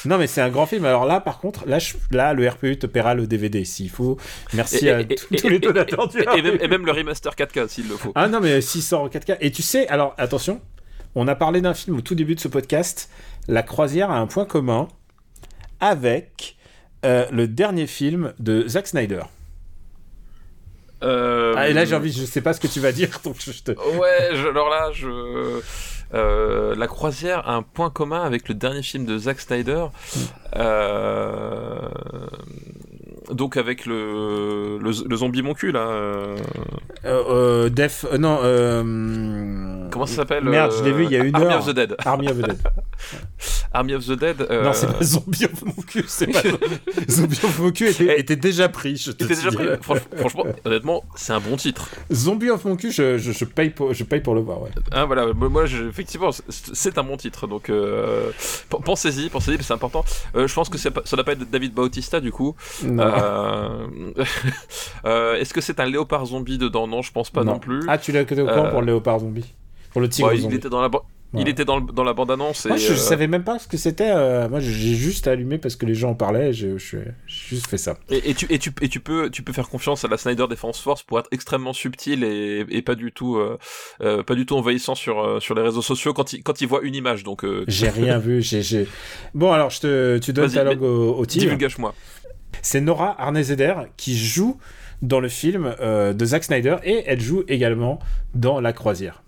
non 0.04 0.18
mais 0.18 0.26
c'est 0.28 0.40
un 0.40 0.50
grand 0.50 0.66
film. 0.66 0.84
Alors 0.84 1.04
là, 1.04 1.20
par 1.20 1.38
contre, 1.38 1.66
là, 1.66 1.78
là, 2.12 2.32
le 2.32 2.48
RPU 2.48 2.78
te 2.78 2.86
paiera 2.86 3.14
le 3.14 3.26
DVD 3.26 3.64
s'il 3.64 3.90
faut. 3.90 4.18
Merci 4.54 4.88
à 4.88 5.02
tous 5.04 5.48
les 5.48 5.58
donateurs 5.58 6.08
du 6.08 6.20
et, 6.20 6.42
même, 6.42 6.58
et 6.60 6.68
même 6.68 6.86
le 6.86 6.92
remaster 6.92 7.32
4K 7.34 7.68
s'il 7.68 7.88
le 7.88 7.96
faut. 7.96 8.12
Ah 8.14 8.28
non, 8.28 8.40
mais 8.40 8.60
s'il 8.60 8.82
sort 8.82 9.02
en 9.02 9.08
4K. 9.08 9.38
Et 9.40 9.50
tu 9.50 9.62
sais, 9.62 9.88
alors 9.88 10.14
attention, 10.16 10.60
on 11.14 11.26
a 11.26 11.34
parlé 11.34 11.60
d'un 11.60 11.74
film 11.74 11.96
au 11.96 12.00
tout 12.00 12.14
début 12.14 12.36
de 12.36 12.40
ce 12.40 12.48
podcast. 12.48 13.10
La 13.48 13.62
croisière 13.62 14.10
a 14.10 14.18
un 14.18 14.26
point 14.26 14.44
commun 14.44 14.86
avec 15.80 16.56
euh, 17.04 17.26
le 17.32 17.48
dernier 17.48 17.88
film 17.88 18.32
de 18.38 18.66
Zack 18.68 18.86
Snyder. 18.86 19.22
Euh... 21.02 21.54
Ah, 21.56 21.68
et 21.68 21.72
là, 21.72 21.84
j'ai 21.84 21.94
envie, 21.94 22.12
je 22.12 22.24
sais 22.24 22.40
pas 22.40 22.52
ce 22.52 22.60
que 22.60 22.66
tu 22.66 22.80
vas 22.80 22.92
dire, 22.92 23.08
donc 23.24 23.36
je 23.38 23.62
te... 23.62 23.72
Ouais, 23.72 24.48
alors 24.48 24.68
là, 24.68 24.90
je. 24.92 25.60
Euh, 26.14 26.74
la 26.74 26.86
croisière 26.86 27.48
a 27.48 27.54
un 27.54 27.62
point 27.62 27.90
commun 27.90 28.22
avec 28.22 28.48
le 28.48 28.54
dernier 28.54 28.82
film 28.82 29.06
de 29.06 29.16
Zack 29.16 29.40
Snyder. 29.40 29.86
Euh, 30.56 31.88
donc 33.34 33.56
avec 33.56 33.86
le, 33.86 34.78
le, 34.78 35.16
zombie 35.16 35.42
mon 35.42 35.54
cul 35.54 35.72
là. 35.72 35.80
Euh... 35.80 36.36
Euh, 37.04 37.68
Def, 37.68 38.04
euh, 38.10 38.18
non. 38.18 39.88
Comment 39.90 40.06
ça 40.06 40.16
s'appelle 40.16 40.44
Merde, 40.44 40.72
je 40.78 40.84
l'ai 40.84 40.92
vu 40.92 41.04
il 41.04 41.10
y 41.10 41.16
a 41.16 41.24
une 41.24 41.34
Army 41.34 41.46
heure. 41.46 41.58
Of 41.60 41.66
the 41.66 41.74
Dead. 41.74 41.96
Army 42.04 42.28
of 42.28 42.38
the 42.38 42.46
Dead. 42.46 42.58
Army 43.72 43.94
of 43.94 44.06
the 44.06 44.12
Dead. 44.12 44.46
Non, 44.50 44.72
c'est 44.72 44.86
pas 44.86 45.02
Zombie 45.02 45.44
of 45.46 45.64
mon 45.64 45.82
cul. 45.82 46.04
C'est 46.06 46.26
pas 46.26 46.42
Zombie 47.08 47.40
of 47.44 47.58
mon 47.58 47.70
cul 47.70 47.88
était, 47.88 48.20
était 48.20 48.36
déjà 48.36 48.68
pris. 48.68 48.96
Je 48.96 49.12
te 49.12 49.24
était 49.24 49.34
déjà 49.34 49.50
pris. 49.50 49.66
Franchement, 50.16 50.44
honnêtement, 50.64 51.04
c'est 51.14 51.32
un 51.32 51.40
bon 51.40 51.56
titre. 51.56 51.88
Zombie 52.12 52.50
of 52.50 52.64
mon 52.64 52.76
cul, 52.76 52.92
je, 52.92 53.18
je, 53.18 53.32
je, 53.32 53.44
paye 53.44 53.70
pour, 53.70 53.92
je 53.92 54.04
paye 54.04 54.20
pour 54.20 54.34
le 54.34 54.40
voir. 54.40 54.62
Ouais. 54.62 54.70
Ah 54.92 55.04
voilà, 55.04 55.26
moi 55.32 55.66
je, 55.66 55.88
effectivement, 55.88 56.30
c'est 56.48 56.98
un 56.98 57.04
bon 57.04 57.16
titre. 57.16 57.46
Donc 57.46 57.70
pensez-y, 58.84 59.28
pensez-y, 59.28 59.62
c'est 59.62 59.74
important. 59.74 60.04
je 60.34 60.52
pense 60.54 60.68
que 60.68 60.78
ça 60.78 60.90
doit 60.90 61.24
pas 61.24 61.32
être 61.32 61.50
David 61.50 61.74
Bautista 61.74 62.20
du 62.20 62.30
coup. 62.30 62.54
Non. 62.84 63.02
Euh, 63.22 63.86
euh, 65.04 65.34
est-ce 65.36 65.54
que 65.54 65.60
c'est 65.60 65.80
un 65.80 65.86
léopard 65.86 66.26
zombie 66.26 66.58
dedans? 66.58 66.86
Non, 66.86 67.02
je 67.02 67.12
pense 67.12 67.30
pas 67.30 67.44
non, 67.44 67.58
plus. 67.58 67.82
Ah, 67.88 67.98
tu 67.98 68.12
l'as 68.12 68.24
que 68.24 68.34
au 68.34 68.46
courant 68.46 68.70
pour 68.70 68.80
le 68.80 68.86
léopard 68.86 69.20
zombie 69.20 69.54
Pour 69.92 70.00
le 70.00 70.08
tigre 70.08 70.34
zombie 70.34 70.54
Il 70.54 70.58
était 70.58 70.68
dans 70.68 70.80
la, 70.82 70.90
il 71.34 71.48
était 71.48 71.64
dans, 71.64 71.80
dans 71.80 72.04
la 72.04 72.12
bande-annonce. 72.12 72.66
Moi, 72.66 72.76
je, 72.76 72.92
euh, 72.92 72.96
savais 72.96 73.26
même 73.26 73.44
pas 73.44 73.58
ce 73.58 73.66
que 73.66 73.78
c'était. 73.78 74.10
Euh, 74.10 74.48
moi, 74.48 74.60
j'ai 74.60 74.94
juste 74.94 75.26
allumé 75.26 75.56
parce 75.56 75.76
que 75.76 75.86
les 75.86 75.94
gens 75.94 76.10
en 76.10 76.14
parlaient. 76.14 76.52
J'ai 76.52 76.76
juste 77.26 77.66
fait 77.66 77.78
ça. 77.78 77.96
Et, 78.10 78.30
et, 78.30 78.34
tu, 78.34 78.46
et, 78.50 78.58
tu, 78.58 78.70
et 78.82 78.88
tu, 78.88 79.00
peux, 79.00 79.30
tu 79.30 79.42
peux 79.42 79.52
faire 79.52 79.68
confiance 79.68 80.04
à 80.04 80.08
la 80.08 80.18
Snyder 80.18 80.46
Defense 80.48 80.80
Force 80.80 81.02
pour 81.02 81.18
être 81.18 81.28
extrêmement 81.30 81.72
subtil 81.72 82.22
et, 82.22 82.66
et 82.68 82.82
pas 82.82 82.94
du 82.94 83.12
tout, 83.12 83.36
euh, 83.36 84.22
pas 84.22 84.34
du 84.34 84.44
tout 84.44 84.56
envahissant 84.56 84.94
sur, 84.94 85.40
sur 85.40 85.54
les 85.54 85.62
réseaux 85.62 85.82
sociaux 85.82 86.12
quand 86.12 86.34
il, 86.34 86.42
quand 86.42 86.60
il 86.60 86.68
voit 86.68 86.82
une 86.82 86.94
image. 86.94 87.24
Donc. 87.24 87.46
J'ai 87.66 87.88
rien 87.88 88.18
vu. 88.18 88.42
J'ai. 88.42 88.86
Bon, 89.32 89.52
alors, 89.52 89.70
je 89.70 89.80
te, 89.80 90.18
tu 90.18 90.32
donnes 90.34 90.52
ta 90.52 90.64
langue 90.64 90.82
au, 90.82 91.14
au 91.14 91.26
tigre. 91.26 91.44
Divulgage-moi. 91.44 91.94
C'est 92.62 92.80
Nora 92.80 93.20
Arnezeder 93.20 93.74
qui 93.96 94.16
joue 94.16 94.58
dans 95.02 95.20
le 95.20 95.28
film 95.28 95.74
de 95.80 96.24
Zack 96.24 96.44
Snyder 96.44 96.76
et 96.84 97.02
elle 97.06 97.20
joue 97.20 97.42
également 97.48 97.98
dans 98.34 98.60
La 98.60 98.72
Croisière. 98.72 99.22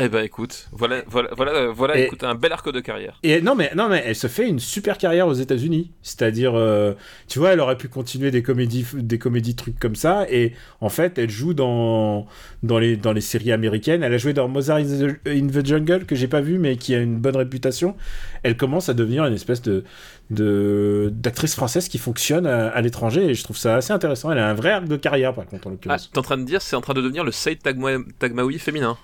Eh 0.00 0.08
ben 0.08 0.22
écoute, 0.22 0.68
voilà, 0.72 1.02
voilà, 1.08 1.30
voilà, 1.36 1.66
voilà 1.68 1.98
Et- 1.98 2.04
écoute, 2.04 2.22
un 2.24 2.34
bel 2.34 2.52
arc 2.52 2.70
de 2.72 2.80
carrière. 2.80 3.18
Et 3.22 3.40
non 3.40 3.54
mais 3.54 3.70
non 3.76 3.88
mais 3.88 4.02
elle 4.06 4.14
se 4.14 4.26
fait 4.26 4.46
une 4.48 4.58
super 4.60 4.96
carrière 4.98 5.26
aux 5.26 5.32
États-Unis. 5.34 5.90
C'est-à-dire, 6.02 6.52
euh, 6.54 6.94
tu 7.28 7.38
vois, 7.38 7.50
elle 7.52 7.60
aurait 7.60 7.76
pu 7.76 7.88
continuer 7.88 8.30
des 8.30 8.42
comédies, 8.42 8.86
des 8.94 9.18
comédies 9.18 9.54
trucs 9.56 9.78
comme 9.78 9.96
ça. 9.96 10.26
Et 10.30 10.52
en 10.80 10.88
fait, 10.88 11.18
elle 11.18 11.30
joue 11.30 11.52
dans 11.54 12.26
dans 12.62 12.78
les 12.78 12.96
dans 12.96 13.12
les 13.12 13.20
séries 13.20 13.52
américaines. 13.52 14.02
Elle 14.02 14.14
a 14.14 14.18
joué 14.18 14.32
dans 14.32 14.48
Mozart 14.48 14.78
in 14.78 14.84
the, 14.84 15.28
in 15.28 15.46
the 15.48 15.66
Jungle 15.66 16.04
que 16.06 16.14
j'ai 16.14 16.28
pas 16.28 16.40
vu, 16.40 16.58
mais 16.58 16.76
qui 16.76 16.94
a 16.94 16.98
une 16.98 17.16
bonne 17.18 17.36
réputation. 17.36 17.96
Elle 18.42 18.56
commence 18.56 18.88
à 18.88 18.94
devenir 18.94 19.24
une 19.26 19.34
espèce 19.34 19.62
de 19.62 19.84
de 20.30 21.10
d'actrice 21.12 21.54
française 21.54 21.88
qui 21.88 21.98
fonctionne 21.98 22.46
à, 22.46 22.68
à 22.68 22.80
l'étranger. 22.82 23.24
Et 23.30 23.34
je 23.34 23.42
trouve 23.44 23.56
ça 23.56 23.76
assez 23.76 23.92
intéressant. 23.92 24.30
Elle 24.30 24.38
a 24.38 24.48
un 24.48 24.54
vrai 24.54 24.70
arc 24.70 24.86
de 24.86 24.96
carrière 24.96 25.34
par 25.34 25.46
contre 25.46 25.66
en 25.66 25.70
Ah, 25.70 25.72
l'occurrence. 25.72 26.10
t'es 26.12 26.18
en 26.18 26.22
train 26.22 26.36
de 26.38 26.44
dire 26.44 26.62
c'est 26.62 26.76
en 26.76 26.80
train 26.80 26.94
de 26.94 27.00
devenir 27.00 27.24
le 27.24 27.32
Saïd 27.32 27.58
Tagma- 27.62 28.04
Tagmaoui 28.18 28.58
féminin. 28.58 28.96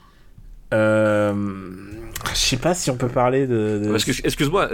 Euh, 0.75 1.33
je 2.33 2.39
sais 2.39 2.57
pas 2.57 2.75
si 2.75 2.91
on 2.91 2.97
peut 2.97 3.09
parler 3.09 3.47
de. 3.47 3.81
de- 3.85 3.91
Parce 3.91 4.05
que, 4.05 4.11
excuse-moi, 4.27 4.70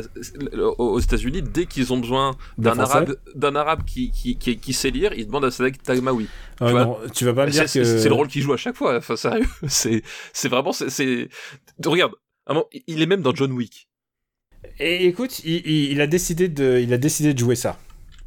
aux 0.79 0.99
États-Unis, 1.01 1.43
dès 1.43 1.67
qu'ils 1.67 1.93
ont 1.93 1.99
besoin 1.99 2.37
D'un 2.59 2.71
arabe, 2.79 3.17
d'un 3.35 3.57
arabe 3.57 3.83
qui, 3.85 4.11
qui, 4.13 4.37
qui, 4.39 4.57
qui 4.59 4.73
sait 4.73 4.91
lire, 4.91 5.13
ils 5.17 5.27
demandent 5.27 5.45
à 5.45 5.51
Saïd 5.51 5.81
Tagmaoui. 5.83 6.27
Ah 6.61 6.67
tu 6.67 6.73
vois, 6.73 6.85
non, 6.85 6.97
tu 7.15 7.25
vas 7.25 7.35
pas 7.35 7.47
me 7.47 7.51
dire 7.51 7.69
c'est- 7.69 7.81
que 7.81 7.85
c'est 7.99 8.09
le 8.09 8.15
rôle 8.15 8.29
qu'il 8.29 8.43
joue 8.43 8.53
à 8.53 8.57
chaque 8.57 8.77
fois. 8.77 8.97
Enfin, 8.97 9.17
sérieux, 9.17 9.47
c'est 9.69 10.03
c'est 10.33 10.49
vraiment 10.49 10.73
c'est. 10.73 11.29
Regarde, 11.85 12.13
il 12.87 13.03
est 13.03 13.07
même 13.07 13.23
dans 13.23 13.35
John 13.35 13.53
Wick. 13.53 13.89
Et 14.79 15.07
écoute, 15.07 15.41
il, 15.45 15.57
il- 15.67 15.93
il 15.93 16.01
a 16.01 16.07
décidé 16.07 16.49
de, 16.49 16.79
il 16.83 16.93
a 16.93 16.99
décidé 16.99 17.35
de 17.35 17.39
jouer 17.39 17.57
ça. 17.57 17.79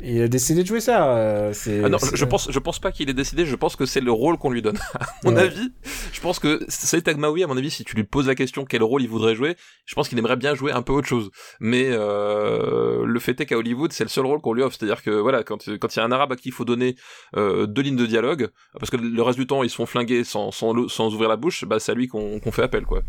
Il 0.05 0.21
a 0.21 0.27
décidé 0.27 0.63
de 0.63 0.67
jouer 0.67 0.81
ça. 0.81 1.15
euh, 1.17 1.53
c'est, 1.53 1.81
Ah 1.83 1.87
non, 1.89 1.97
je, 2.13 2.25
pense, 2.25 2.51
je 2.51 2.59
pense 2.59 2.79
pas 2.79 2.91
qu'il 2.91 3.09
ait 3.09 3.13
décidé. 3.13 3.45
Je 3.45 3.55
pense 3.55 3.75
que 3.77 3.85
c'est 3.85 4.01
le 4.01 4.11
rôle 4.11 4.37
qu'on 4.37 4.49
lui 4.49 4.61
donne. 4.61 4.77
À 4.99 5.05
mon 5.23 5.33
Ouais. 5.35 5.43
avis, 5.43 5.71
je 6.11 6.19
pense 6.19 6.39
que 6.39 6.59
Saïd 6.67 7.03
Tagmaoui, 7.03 7.41
à 7.43 7.47
mon 7.47 7.55
avis, 7.57 7.71
si 7.71 7.85
tu 7.85 7.95
lui 7.95 8.03
poses 8.03 8.27
la 8.27 8.35
question 8.35 8.65
quel 8.65 8.83
rôle 8.83 9.01
il 9.01 9.07
voudrait 9.07 9.33
jouer, 9.35 9.55
je 9.85 9.95
pense 9.95 10.09
qu'il 10.09 10.19
aimerait 10.19 10.35
bien 10.35 10.53
jouer 10.55 10.73
un 10.73 10.81
peu 10.81 10.91
autre 10.91 11.07
chose. 11.07 11.31
Mais 11.61 11.85
euh, 11.89 13.05
le 13.05 13.19
fait 13.19 13.39
est 13.39 13.45
qu'à 13.45 13.57
Hollywood, 13.57 13.93
c'est 13.93 14.03
le 14.03 14.09
seul 14.09 14.25
rôle 14.25 14.41
qu'on 14.41 14.53
lui 14.53 14.61
offre. 14.63 14.75
C'est-à-dire 14.77 15.01
que 15.03 15.11
voilà, 15.11 15.43
quand 15.43 15.63
quand 15.79 15.95
il 15.95 15.99
y 15.99 16.01
a 16.01 16.05
un 16.05 16.11
arabe 16.11 16.33
à 16.33 16.35
qui 16.35 16.49
il 16.49 16.51
faut 16.51 16.65
donner 16.65 16.95
euh, 17.37 17.65
deux 17.65 17.81
lignes 17.81 17.95
de 17.95 18.05
dialogue, 18.05 18.49
parce 18.79 18.89
que 18.89 18.97
le 18.97 19.21
reste 19.21 19.39
du 19.39 19.47
temps 19.47 19.63
ils 19.63 19.69
se 19.69 19.75
font 19.75 19.85
flinguer 19.85 20.23
sans 20.25 20.51
sans, 20.51 20.87
sans 20.89 21.13
ouvrir 21.13 21.29
la 21.29 21.37
bouche, 21.37 21.63
bah 21.65 21.79
c'est 21.79 21.93
à 21.93 21.95
lui 21.95 22.07
qu'on 22.07 22.39
qu'on 22.41 22.51
fait 22.51 22.63
appel 22.63 22.83
quoi. 22.85 23.01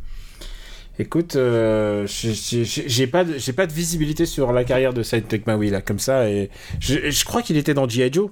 Écoute, 0.98 1.34
euh, 1.36 2.06
j'ai- 2.06 3.06
pas, 3.08 3.24
de- 3.24 3.36
j'ai 3.36 3.52
pas 3.52 3.66
de 3.66 3.72
visibilité 3.72 4.26
sur 4.26 4.52
la 4.52 4.62
carrière 4.64 4.92
de 4.94 5.02
Saïd 5.02 5.26
Tekmaoui 5.26 5.70
là, 5.70 5.80
comme 5.80 5.98
ça. 5.98 6.30
Et 6.30 6.50
je, 6.80 7.10
je 7.10 7.24
crois 7.24 7.42
qu'il 7.42 7.56
était 7.56 7.74
dans 7.74 7.88
G.I. 7.88 8.12
Joe. 8.12 8.30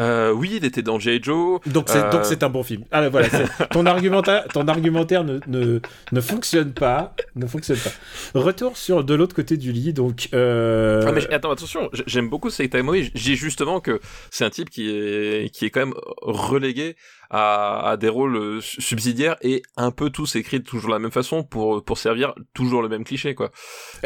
Euh, 0.00 0.30
oui, 0.30 0.52
il 0.58 0.64
était 0.64 0.82
dans 0.82 1.00
G.I. 1.00 1.20
Joe. 1.22 1.58
Donc 1.66 1.86
c'est, 1.88 1.98
Euh. 2.04 2.10
donc 2.10 2.24
c'est 2.24 2.42
un 2.44 2.48
bon 2.50 2.62
film. 2.62 2.84
Ah 2.92 3.08
voilà, 3.08 3.28
ton 3.72 3.84
argumentaire, 3.86 4.46
ton 4.52 4.68
argumentaire 4.68 5.24
ne, 5.24 5.40
ne, 5.48 5.80
ne 6.12 6.20
fonctionne 6.20 6.72
pas, 6.72 7.16
ne 7.34 7.46
fonctionne 7.46 7.78
pas. 7.78 7.90
Retour 8.38 8.76
sur 8.76 9.02
de 9.02 9.14
l'autre 9.14 9.34
côté 9.34 9.56
du 9.56 9.72
lit, 9.72 9.92
donc. 9.92 10.28
Euh... 10.34 11.02
Ah, 11.04 11.10
mais 11.12 11.26
attends, 11.34 11.50
attention, 11.50 11.90
j'aime 12.06 12.28
beaucoup 12.28 12.50
Saïd 12.50 12.70
Tagmaoui. 12.70 13.10
J'ai 13.14 13.34
justement 13.34 13.80
que 13.80 14.00
c'est 14.30 14.44
un 14.44 14.50
type 14.50 14.70
qui 14.70 14.88
est 14.88 15.52
qui 15.52 15.64
est 15.64 15.70
quand 15.70 15.80
même 15.80 15.94
relégué 16.22 16.94
à, 17.30 17.90
à 17.90 17.96
des 17.96 18.08
rôles 18.08 18.36
euh, 18.36 18.60
su- 18.60 18.80
subsidiaires 18.80 19.36
et 19.42 19.62
un 19.76 19.90
peu 19.90 20.10
tous 20.10 20.36
écrits 20.36 20.62
toujours 20.62 20.88
de 20.88 20.94
la 20.94 20.98
même 20.98 21.10
façon 21.10 21.42
pour 21.44 21.84
pour 21.84 21.98
servir 21.98 22.34
toujours 22.54 22.82
le 22.82 22.88
même 22.88 23.04
cliché 23.04 23.34
quoi. 23.34 23.50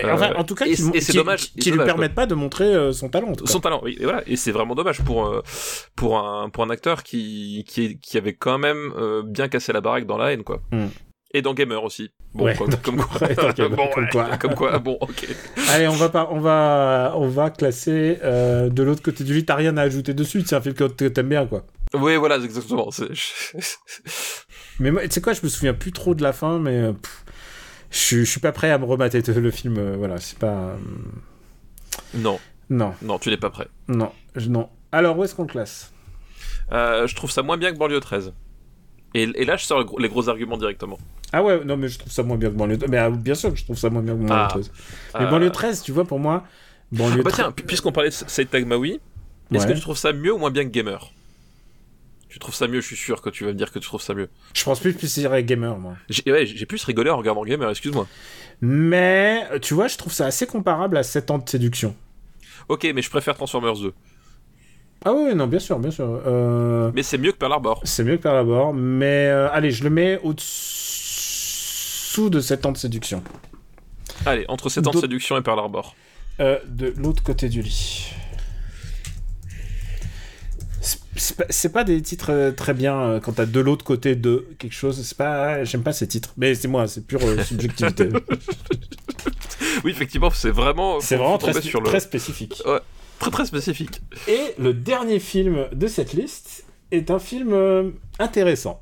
Enfin, 0.04 0.32
euh, 0.32 0.34
en 0.36 0.44
tout 0.44 0.54
cas, 0.54 0.66
et 0.66 0.74
c'est- 0.76 0.94
et 0.96 1.00
c'est 1.00 1.12
qui- 1.12 1.18
dommage, 1.18 1.52
qui, 1.52 1.70
lui 1.70 1.78
dommage, 1.78 1.86
permettent 1.86 2.14
pas 2.14 2.26
de 2.26 2.34
montrer 2.34 2.64
euh, 2.74 2.92
son 2.92 3.08
talent. 3.08 3.32
Son 3.44 3.60
talent, 3.60 3.80
oui, 3.84 3.96
et 4.00 4.04
voilà, 4.04 4.22
et 4.26 4.36
c'est 4.36 4.52
vraiment 4.52 4.74
dommage 4.74 5.02
pour 5.02 5.42
pour 5.96 6.18
un 6.18 6.50
pour 6.50 6.64
un 6.64 6.70
acteur 6.70 7.02
qui 7.02 7.64
qui 7.68 7.98
qui 8.00 8.18
avait 8.18 8.34
quand 8.34 8.58
même 8.58 8.92
bien 9.24 9.48
cassé 9.48 9.72
la 9.72 9.80
baraque 9.80 10.06
dans 10.06 10.18
la 10.18 10.32
haine 10.32 10.42
quoi. 10.42 10.60
Hmm. 10.72 10.86
Et 11.34 11.40
dans 11.40 11.54
Gamer 11.54 11.82
aussi. 11.82 12.10
Bon, 12.34 12.44
Ouais, 12.44 12.54
quoi, 12.54 12.66
comme 12.82 12.96
quoi. 12.98 13.26
Gamer, 13.56 13.70
bon, 13.76 13.88
comme 13.94 14.04
ouais, 14.04 14.10
quoi. 14.10 14.36
comme 14.36 14.54
quoi. 14.54 14.78
Bon, 14.80 14.98
ok. 15.00 15.26
Allez, 15.70 15.88
on 15.88 15.92
va 15.92 16.10
pas, 16.10 16.28
on 16.30 16.40
va, 16.40 17.14
on 17.16 17.26
va 17.26 17.48
classer 17.48 18.18
euh, 18.22 18.68
de 18.68 18.82
l'autre 18.82 19.00
côté 19.02 19.24
du 19.24 19.32
lit. 19.32 19.44
T'as 19.46 19.54
rien 19.54 19.78
à 19.78 19.82
ajouter 19.82 20.12
dessus. 20.12 20.42
C'est 20.44 20.56
un 20.56 20.60
film 20.60 20.74
que 20.74 20.84
t'aimes 21.08 21.30
bien, 21.30 21.46
quoi. 21.46 21.64
Oui, 21.94 22.16
voilà, 22.16 22.36
exactement. 22.38 22.88
Mais 24.80 24.90
moi, 24.90 25.02
tu 25.02 25.10
sais 25.10 25.20
quoi, 25.20 25.32
je 25.34 25.40
me 25.42 25.48
souviens 25.48 25.74
plus 25.74 25.92
trop 25.92 26.14
de 26.14 26.22
la 26.22 26.32
fin, 26.32 26.58
mais 26.58 26.76
euh, 26.76 26.92
pff, 26.92 27.24
je 27.90 27.98
suis- 27.98 28.24
je 28.24 28.30
suis 28.30 28.40
pas 28.40 28.52
prêt 28.52 28.70
à 28.70 28.78
me 28.78 28.84
remater 28.84 29.20
le 29.22 29.50
film. 29.50 29.76
euh, 29.78 29.96
voilà, 29.96 30.18
c'est 30.18 30.38
pas. 30.38 30.46
euh, 30.54 30.76
non, 32.14 32.40
non, 32.70 32.94
non, 33.02 33.18
tu 33.18 33.28
n'es 33.30 33.36
pas 33.36 33.50
prêt. 33.50 33.68
non, 33.88 34.10
je- 34.34 34.48
non. 34.48 34.68
Alors, 34.92 35.18
où 35.18 35.24
est-ce 35.24 35.34
qu'on 35.34 35.42
le 35.42 35.48
classe? 35.48 35.92
Euh, 36.72 37.06
je 37.06 37.14
trouve 37.14 37.30
ça 37.30 37.42
moins 37.42 37.56
bien 37.58 37.72
que 37.72 37.78
Banlieue 37.78 38.00
13. 38.00 38.32
Et, 39.14 39.24
et 39.24 39.44
là, 39.44 39.56
je 39.56 39.64
sors 39.64 39.78
le 39.78 39.84
gros- 39.84 39.98
les 39.98 40.08
gros 40.08 40.28
arguments 40.30 40.56
directement. 40.56 40.98
Ah 41.34 41.42
ouais, 41.42 41.62
non, 41.64 41.76
mais 41.76 41.88
je 41.88 41.98
trouve 41.98 42.12
ça 42.12 42.22
moins 42.22 42.36
bien 42.38 42.48
que 42.50 42.54
Banlieue. 42.54 42.78
Mais 42.88 42.96
ah, 42.98 43.10
bien 43.10 43.34
sûr 43.34 43.50
que 43.50 43.56
je 43.58 43.64
trouve 43.64 43.76
ça 43.78 43.90
moins 43.90 44.02
bien 44.02 44.14
que 44.14 44.20
Banlieue 44.20 44.34
Ah. 44.34 44.48
13. 44.50 44.70
Mais 45.18 45.26
Euh, 45.26 45.30
Banlieue 45.30 45.50
13, 45.50 45.82
tu 45.82 45.92
vois, 45.92 46.04
pour 46.06 46.18
moi, 46.18 46.44
Banlieue 46.90 47.20
ah 47.20 47.22
bah 47.24 47.30
13. 47.30 47.44
tiens, 47.44 47.52
pu- 47.52 47.62
puisqu'on 47.64 47.92
parlait 47.92 48.08
de 48.10 48.14
Saïd 48.14 48.48
Tagmaoui, 48.48 49.00
est-ce 49.54 49.66
que 49.66 49.72
tu 49.74 49.80
trouves 49.80 49.98
ça 49.98 50.12
mieux 50.14 50.32
ou 50.32 50.38
moins 50.38 50.50
bien 50.50 50.64
que 50.64 50.70
Gamer? 50.70 51.12
Tu 52.32 52.38
trouves 52.38 52.54
ça 52.54 52.66
mieux, 52.66 52.80
je 52.80 52.86
suis 52.86 52.96
sûr 52.96 53.20
que 53.20 53.28
tu 53.28 53.44
vas 53.44 53.50
me 53.50 53.56
dire 53.56 53.70
que 53.70 53.78
tu 53.78 53.86
trouves 53.86 54.00
ça 54.00 54.14
mieux. 54.14 54.30
Je 54.54 54.64
pense 54.64 54.80
plus 54.80 54.94
que 54.94 55.06
c'est 55.06 55.44
gamer, 55.44 55.78
moi. 55.78 55.96
J'ai 56.08 56.32
ouais, 56.32 56.46
plus 56.66 56.82
rigolé 56.84 57.10
en 57.10 57.18
regardant 57.18 57.44
Gamer, 57.44 57.68
excuse-moi. 57.68 58.08
Mais 58.62 59.46
tu 59.60 59.74
vois, 59.74 59.86
je 59.86 59.98
trouve 59.98 60.14
ça 60.14 60.24
assez 60.24 60.46
comparable 60.46 60.96
à 60.96 61.02
7 61.02 61.30
ans 61.30 61.36
de 61.36 61.46
séduction. 61.46 61.94
Ok, 62.70 62.90
mais 62.94 63.02
je 63.02 63.10
préfère 63.10 63.34
Transformers 63.34 63.76
2. 63.76 63.92
Ah 65.04 65.12
oui, 65.12 65.34
non, 65.34 65.46
bien 65.46 65.58
sûr, 65.58 65.78
bien 65.78 65.90
sûr. 65.90 66.22
Euh, 66.26 66.90
Mais 66.94 67.02
c'est 67.02 67.18
mieux 67.18 67.32
que 67.32 67.36
Pearl 67.36 67.52
Harbor. 67.52 67.82
C'est 67.84 68.02
mieux 68.02 68.16
que 68.16 68.22
Pearl 68.22 68.38
Harbor, 68.38 68.72
mais 68.72 69.26
euh, 69.26 69.50
allez, 69.52 69.70
je 69.70 69.84
le 69.84 69.90
mets 69.90 70.18
au-dessous 70.22 72.30
de 72.30 72.40
7 72.40 72.64
ans 72.64 72.72
de 72.72 72.78
séduction. 72.78 73.22
Allez, 74.24 74.46
entre 74.48 74.70
7 74.70 74.86
ans 74.86 74.92
de 74.92 75.00
séduction 75.00 75.36
et 75.36 75.42
Pearl 75.42 75.58
Harbor. 75.58 75.94
Euh, 76.40 76.58
de 76.66 76.94
l'autre 76.96 77.22
côté 77.22 77.50
du 77.50 77.60
lit. 77.60 78.14
C'est- 81.50 81.68
pas, 81.68 81.84
des 81.84 82.02
titres 82.02 82.30
euh, 82.32 82.50
très 82.50 82.74
bien 82.74 82.98
euh, 83.00 83.20
quand 83.20 83.32
t'as 83.32 83.46
de 83.46 83.60
l'autre 83.60 83.84
côté 83.84 84.16
de 84.16 84.46
quelque 84.58 84.72
chose. 84.74 85.00
C'est 85.04 85.16
pas, 85.16 85.62
j'aime 85.64 85.82
pas 85.82 85.92
ces 85.92 86.08
titres. 86.08 86.32
Mais 86.36 86.54
c'est 86.54 86.68
moi, 86.68 86.88
c'est 86.88 87.06
pure 87.06 87.20
euh, 87.24 87.42
subjectivité. 87.44 88.08
Oui, 89.84 89.92
effectivement, 89.92 90.30
c'est 90.30 90.50
vraiment. 90.50 91.00
c'est 91.00 91.16
vraiment 91.16 91.38
très, 91.38 91.60
sur 91.62 91.80
le 91.80 91.86
très 91.86 92.00
spécifique. 92.00 92.62
très 93.20 93.30
très 93.30 93.46
spécifique. 93.46 94.00
Et 94.26 94.54
le 94.58 94.74
dernier 94.74 95.20
film 95.20 95.66
de 95.72 95.86
cette 95.86 96.12
liste 96.12 96.64
est 96.90 97.10
un 97.10 97.18
film 97.18 97.92
intéressant. 98.18 98.81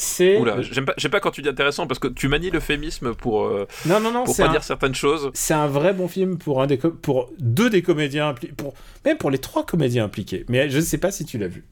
C'est 0.00 0.38
Oula, 0.38 0.62
j'aime 0.62 0.84
pas, 1.10 1.18
quand 1.20 1.32
tu 1.32 1.42
dis 1.42 1.48
intéressant 1.48 1.86
parce 1.88 1.98
que 1.98 2.06
tu 2.08 2.28
manies 2.28 2.50
l'euphémisme 2.50 3.14
pour 3.14 3.46
euh, 3.46 3.66
non 3.84 3.98
non 3.98 4.12
non, 4.12 4.24
pour 4.24 4.36
pas 4.36 4.46
un, 4.46 4.50
dire 4.52 4.62
certaines 4.62 4.94
choses. 4.94 5.30
c'est 5.34 5.54
un 5.54 5.66
vrai 5.66 5.92
bon 5.92 6.06
film 6.06 6.38
pour 6.38 6.62
un 6.62 6.68
des 6.68 6.78
co- 6.78 6.92
pour 6.92 7.30
deux 7.40 7.68
des 7.68 7.82
comédiens 7.82 8.32
impli- 8.32 8.52
pour 8.54 8.74
même 9.04 9.18
pour 9.18 9.30
les 9.30 9.38
trois 9.38 9.66
comédiens 9.66 10.04
impliqués. 10.04 10.44
Mais 10.48 10.70
je 10.70 10.76
ne 10.76 10.82
sais 10.82 10.98
pas 10.98 11.10
si 11.10 11.24
tu 11.24 11.36
l'as 11.36 11.48
vu. 11.48 11.64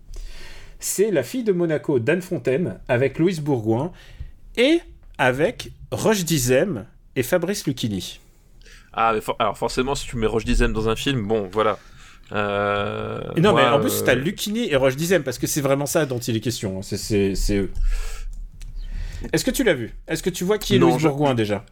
C'est 0.81 1.11
La 1.13 1.23
fille 1.23 1.45
de 1.45 1.53
Monaco 1.53 1.99
d'Anne 2.01 2.21
Fontaine 2.21 2.81
avec 2.89 3.19
Louise 3.19 3.41
Bourgoin 3.41 3.93
et 4.57 4.81
avec 5.19 5.71
Roche 5.93 6.25
Dizem 6.25 6.85
et 7.15 7.23
Fabrice 7.23 7.65
Lucchini. 7.67 8.21
Ah, 8.93 9.13
mais 9.15 9.21
for- 9.21 9.37
alors 9.39 9.57
forcément, 9.57 9.95
si 9.95 10.07
tu 10.07 10.17
mets 10.17 10.27
Roche 10.27 10.45
Dizem 10.45 10.73
dans 10.73 10.89
un 10.89 10.97
film, 10.97 11.23
bon, 11.27 11.49
voilà. 11.53 11.79
Euh, 12.33 13.21
Et 13.37 13.41
non 13.41 13.53
moi, 13.53 13.63
mais 13.63 13.69
en 13.69 13.81
plus 13.81 14.01
euh, 14.01 14.05
t'as 14.05 14.15
Lucchini 14.15 14.69
et 14.71 14.77
Roche 14.77 14.97
Dizem 14.97 15.23
parce 15.23 15.39
que 15.39 15.47
c'est 15.47 15.61
vraiment 15.61 15.87
ça 15.87 16.07
dont 16.07 16.19
il 16.19 16.37
est 16.37 16.41
question. 16.41 16.79
hein. 16.79 16.83
C'est 16.83 17.35
eux. 17.57 17.71
Est-ce 19.33 19.45
que 19.45 19.51
tu 19.51 19.65
l'as 19.65 19.75
vu? 19.75 19.93
Est-ce 20.09 20.23
que 20.23 20.31
tu 20.31 20.45
vois 20.45 20.59
qui 20.59 20.77
est 20.77 20.79
Non, 20.79 20.89
Louise 20.91 21.01
je- 21.03 21.09
Bourgoin 21.09 21.35
déjà? 21.35 21.65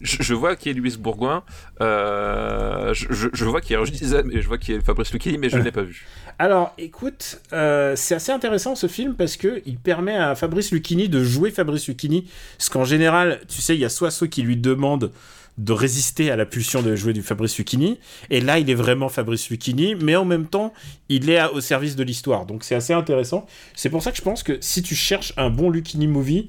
je, 0.00 0.16
je 0.20 0.34
vois 0.34 0.56
qui 0.56 0.68
est 0.68 0.72
Louise 0.72 0.96
Bourgoin, 0.98 1.44
euh, 1.80 2.92
je, 2.92 3.06
je, 3.10 3.28
je 3.32 3.44
vois 3.44 3.60
qui 3.60 3.72
est 3.72 3.76
Roche 3.76 3.92
Dizem 3.92 4.30
et 4.32 4.42
je 4.42 4.48
vois 4.48 4.58
qui 4.58 4.72
est 4.72 4.84
Fabrice 4.84 5.12
Lucchini, 5.12 5.38
mais 5.38 5.48
je 5.48 5.56
ne 5.58 5.62
l'ai 5.62 5.70
pas 5.70 5.82
vu. 5.82 6.04
Alors, 6.40 6.74
écoute, 6.76 7.40
euh, 7.52 7.94
c'est 7.94 8.16
assez 8.16 8.32
intéressant 8.32 8.74
ce 8.74 8.88
film 8.88 9.14
parce 9.14 9.36
que 9.36 9.62
il 9.64 9.78
permet 9.78 10.16
à 10.16 10.34
Fabrice 10.34 10.72
Lucchini 10.72 11.08
de 11.08 11.22
jouer 11.22 11.52
Fabrice 11.52 11.86
Lucchini. 11.86 12.28
Parce 12.58 12.68
qu'en 12.68 12.84
général, 12.84 13.40
tu 13.48 13.60
sais, 13.62 13.76
il 13.76 13.80
y 13.80 13.84
a 13.84 13.88
soit 13.88 14.10
ceux 14.10 14.26
qui 14.26 14.42
lui 14.42 14.56
demandent 14.56 15.12
de 15.58 15.72
résister 15.72 16.30
à 16.30 16.36
la 16.36 16.46
pulsion 16.46 16.82
de 16.82 16.96
jouer 16.96 17.12
du 17.12 17.22
Fabrice 17.22 17.58
Lucchini, 17.58 17.98
et 18.30 18.40
là, 18.40 18.58
il 18.58 18.70
est 18.70 18.74
vraiment 18.74 19.08
Fabrice 19.08 19.50
Lucchini, 19.50 19.94
mais 19.94 20.16
en 20.16 20.24
même 20.24 20.46
temps, 20.46 20.72
il 21.08 21.28
est 21.30 21.42
au 21.44 21.60
service 21.60 21.94
de 21.96 22.02
l'histoire. 22.02 22.46
Donc, 22.46 22.64
c'est 22.64 22.74
assez 22.74 22.92
intéressant. 22.94 23.46
C'est 23.74 23.90
pour 23.90 24.02
ça 24.02 24.10
que 24.10 24.16
je 24.16 24.22
pense 24.22 24.42
que 24.42 24.58
si 24.60 24.82
tu 24.82 24.94
cherches 24.94 25.32
un 25.36 25.50
bon 25.50 25.68
Lucchini 25.70 26.06
movie, 26.06 26.48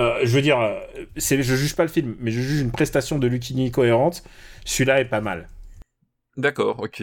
euh, 0.00 0.18
je 0.24 0.34
veux 0.34 0.42
dire, 0.42 0.58
euh, 0.58 0.80
je 1.16 1.42
juge 1.42 1.76
pas 1.76 1.84
le 1.84 1.88
film, 1.88 2.16
mais 2.18 2.32
je 2.32 2.40
juge 2.40 2.60
une 2.60 2.72
prestation 2.72 3.18
de 3.18 3.28
Lucchini 3.28 3.70
cohérente. 3.70 4.24
Celui-là 4.64 5.00
est 5.00 5.04
pas 5.04 5.20
mal. 5.20 5.48
D'accord, 6.36 6.80
ok. 6.80 7.02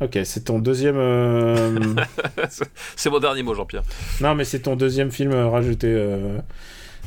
Ok, 0.00 0.18
c'est 0.24 0.44
ton 0.44 0.58
deuxième. 0.58 0.96
euh, 0.98 1.94
C'est 2.96 3.08
mon 3.10 3.20
dernier 3.20 3.42
mot, 3.42 3.54
Jean-Pierre. 3.54 3.84
Non, 4.20 4.34
mais 4.34 4.44
c'est 4.44 4.60
ton 4.60 4.76
deuxième 4.76 5.10
film 5.10 5.32
rajouté. 5.32 5.86
euh, 5.88 6.38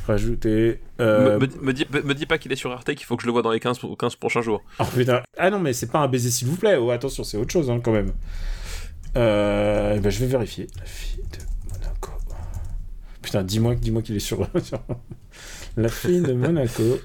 Rajouté. 0.08 0.80
euh, 1.00 1.38
Me, 1.38 1.46
me- 1.46 1.62
me 1.66 1.72
dis, 1.72 1.86
me 1.90 2.14
dis 2.14 2.26
pas 2.26 2.38
qu'il 2.38 2.50
est 2.50 2.56
sur 2.56 2.72
Arte, 2.72 2.94
qu'il 2.94 3.04
faut 3.04 3.16
que 3.16 3.22
je 3.22 3.26
le 3.26 3.32
vois 3.32 3.42
dans 3.42 3.50
les 3.52 3.60
15, 3.60 3.78
15 3.98 4.16
prochains 4.16 4.40
jours. 4.42 4.62
oh, 4.80 4.84
putain. 4.96 5.22
Ah 5.36 5.50
non, 5.50 5.58
mais 5.60 5.72
c'est 5.74 5.90
pas 5.92 5.98
un 6.00 6.08
baiser, 6.08 6.30
s'il 6.30 6.48
vous 6.48 6.56
plaît. 6.56 6.76
Oh, 6.76 6.90
attention, 6.90 7.24
c'est 7.24 7.36
autre 7.36 7.52
chose, 7.52 7.70
hein, 7.70 7.80
quand 7.84 7.92
même. 7.92 8.12
Euh... 9.16 9.94
eh 9.96 10.00
ben, 10.00 10.10
je 10.10 10.18
vais 10.20 10.26
vérifier. 10.26 10.66
La 10.78 10.84
fille 10.86 11.22
de 11.22 11.70
Monaco. 11.72 12.10
Putain, 13.22 13.42
dis-moi 13.42 13.74
dis 13.74 13.92
qu'il 14.02 14.16
est 14.16 14.18
sur... 14.20 14.46
la 15.76 15.88
fille 15.88 16.20
de 16.22 16.32
Monaco. 16.32 16.98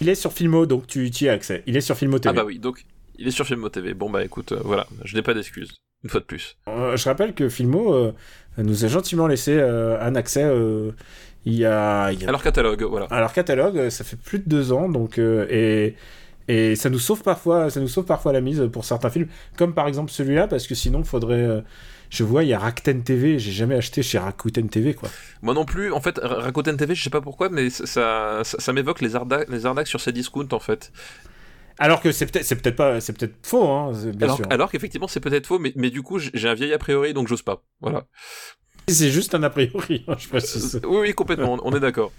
Il 0.00 0.08
est 0.08 0.14
sur 0.14 0.32
Filmo, 0.32 0.66
donc 0.66 0.86
tu, 0.86 1.10
tu 1.10 1.24
y 1.24 1.28
as 1.28 1.32
accès. 1.32 1.62
Il 1.66 1.76
est 1.76 1.80
sur 1.80 1.96
Filmo 1.96 2.18
TV. 2.18 2.30
Ah 2.36 2.42
bah 2.42 2.44
oui, 2.46 2.58
donc 2.58 2.84
il 3.18 3.26
est 3.28 3.30
sur 3.30 3.46
Filmo 3.46 3.68
TV. 3.68 3.94
Bon 3.94 4.10
bah 4.10 4.24
écoute, 4.24 4.52
euh, 4.52 4.60
voilà, 4.64 4.86
je 5.04 5.14
n'ai 5.16 5.22
pas 5.22 5.32
d'excuses, 5.32 5.74
une 6.04 6.10
fois 6.10 6.20
de 6.20 6.26
plus. 6.26 6.56
Euh, 6.68 6.96
je 6.96 7.04
rappelle 7.08 7.34
que 7.34 7.48
Filmo 7.48 8.12
nous 8.58 8.84
a 8.84 8.88
gentiment 8.88 9.26
laissé 9.26 9.58
un 9.60 10.14
accès 10.14 10.44
il 11.46 11.54
y, 11.54 11.64
a, 11.64 12.12
il 12.12 12.20
y 12.20 12.24
a... 12.24 12.28
À 12.28 12.32
leur 12.32 12.42
catalogue, 12.42 12.82
voilà. 12.82 13.06
À 13.06 13.20
leur 13.20 13.32
catalogue, 13.32 13.88
ça 13.88 14.04
fait 14.04 14.16
plus 14.16 14.40
de 14.40 14.48
deux 14.48 14.72
ans, 14.72 14.88
donc 14.88 15.18
et 15.18 15.94
et 16.48 16.76
ça 16.76 16.90
nous 16.90 17.00
sauve 17.00 17.22
parfois, 17.22 17.70
ça 17.70 17.80
nous 17.80 17.88
sauve 17.88 18.04
parfois 18.04 18.32
la 18.32 18.40
mise 18.40 18.68
pour 18.72 18.84
certains 18.84 19.10
films, 19.10 19.26
comme 19.56 19.74
par 19.74 19.88
exemple 19.88 20.12
celui-là, 20.12 20.46
parce 20.46 20.68
que 20.68 20.76
sinon 20.76 21.02
faudrait 21.02 21.64
je 22.10 22.24
vois, 22.24 22.44
il 22.44 22.48
y 22.48 22.54
a 22.54 22.58
Rakuten 22.58 23.02
TV, 23.02 23.38
j'ai 23.38 23.52
jamais 23.52 23.74
acheté 23.74 24.02
chez 24.02 24.18
Rakuten 24.18 24.68
TV, 24.68 24.94
quoi. 24.94 25.08
Moi 25.42 25.54
non 25.54 25.64
plus, 25.64 25.92
en 25.92 26.00
fait, 26.00 26.18
Rakuten 26.22 26.76
TV, 26.76 26.94
je 26.94 27.02
sais 27.02 27.10
pas 27.10 27.20
pourquoi, 27.20 27.48
mais 27.48 27.70
ça, 27.70 28.42
ça, 28.44 28.72
m'évoque 28.72 29.00
les, 29.00 29.16
arnaques, 29.16 29.48
les 29.48 29.66
arnaques 29.66 29.88
sur 29.88 30.00
ces 30.00 30.12
discounts, 30.12 30.52
en 30.52 30.60
fait. 30.60 30.92
Alors 31.78 32.00
que 32.00 32.12
c'est 32.12 32.26
peut-être, 32.26 32.44
c'est 32.44 32.56
peut-être 32.56 32.76
pas, 32.76 33.00
c'est 33.00 33.12
peut-être 33.12 33.34
faux, 33.42 33.68
hein, 33.68 33.92
bien 34.14 34.26
alors, 34.28 34.36
sûr. 34.36 34.46
Alors 34.50 34.70
qu'effectivement, 34.70 35.08
c'est 35.08 35.20
peut-être 35.20 35.46
faux, 35.46 35.58
mais, 35.58 35.72
mais 35.76 35.90
du 35.90 36.02
coup, 36.02 36.18
j'ai 36.18 36.48
un 36.48 36.54
vieil 36.54 36.72
a 36.72 36.78
priori, 36.78 37.12
donc 37.12 37.28
j'ose 37.28 37.42
pas. 37.42 37.62
Voilà. 37.80 38.06
C'est 38.88 39.10
juste 39.10 39.34
un 39.34 39.42
a 39.42 39.50
priori, 39.50 40.04
je 40.18 40.28
précise. 40.28 40.80
oui, 40.86 40.98
oui, 41.00 41.12
complètement, 41.12 41.58
on 41.62 41.74
est 41.74 41.80
d'accord. 41.80 42.12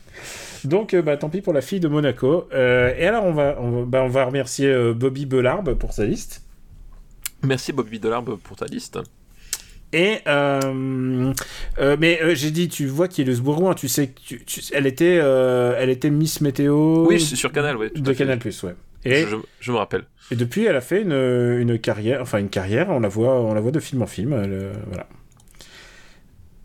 Donc, 0.66 0.94
euh, 0.94 1.02
bah, 1.02 1.16
tant 1.16 1.30
pis 1.30 1.42
pour 1.42 1.54
la 1.54 1.62
fille 1.62 1.80
de 1.80 1.88
Monaco. 1.88 2.50
Euh, 2.54 2.94
et 2.98 3.06
alors, 3.06 3.24
on 3.24 3.34
va, 3.34 3.56
on 3.60 3.72
va, 3.72 3.86
bah, 3.86 4.04
on 4.04 4.10
va 4.10 4.26
remercier 4.26 4.68
euh, 4.68 4.94
Bobby 4.94 5.26
Belarbe 5.26 5.76
pour 5.76 5.94
sa 5.94 6.06
liste. 6.06 6.44
Merci 7.44 7.72
Bobby 7.72 8.00
Belarbe 8.00 8.38
pour 8.38 8.58
ta 8.58 8.66
liste. 8.66 9.00
Et 9.94 10.18
euh, 10.28 11.34
euh, 11.80 11.98
mais 11.98 12.22
euh, 12.22 12.36
j'ai 12.36 12.52
dit, 12.52 12.68
tu 12.68 12.88
vois 12.88 13.08
qu'il 13.08 13.30
est 13.30 13.42
Bourgoin, 13.42 13.74
tu 13.74 13.88
sais, 13.88 14.14
tu, 14.14 14.42
elle 14.74 14.86
était, 14.86 15.16
elle 15.16 15.90
était 15.90 16.10
Miss 16.10 16.42
Météo. 16.42 17.08
Oui, 17.08 17.20
sur 17.20 17.52
Canal, 17.52 17.78
oui. 17.78 17.90
De 17.96 18.14
Canal 18.14 18.40
Plus, 18.40 18.64
ouais. 18.64 18.76
Et 19.06 19.26
je, 19.62 19.72
me 19.72 19.78
rappelle. 19.78 20.04
Et 20.32 20.36
depuis, 20.36 20.66
elle 20.66 20.76
a 20.76 20.82
fait 20.82 21.02
une, 21.02 21.14
une, 21.14 21.80
carrière, 21.80 22.22
enfin 22.22 22.40
une 22.40 22.50
carrière, 22.50 22.90
on 22.90 23.00
la 23.00 23.08
voit, 23.08 23.40
on 23.40 23.54
la 23.54 23.62
voit 23.62 23.72
de 23.72 23.80
film 23.80 24.02
en 24.02 24.08
film, 24.08 24.32
voilà. 24.88 25.08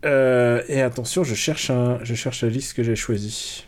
Et 0.03 0.81
attention, 0.81 1.23
je 1.23 1.35
cherche 1.35 1.69
un, 1.69 1.99
je 2.03 2.13
cherche 2.15 2.43
la 2.43 2.49
liste 2.49 2.73
que 2.73 2.83
j'ai 2.83 2.95
choisie. 2.95 3.65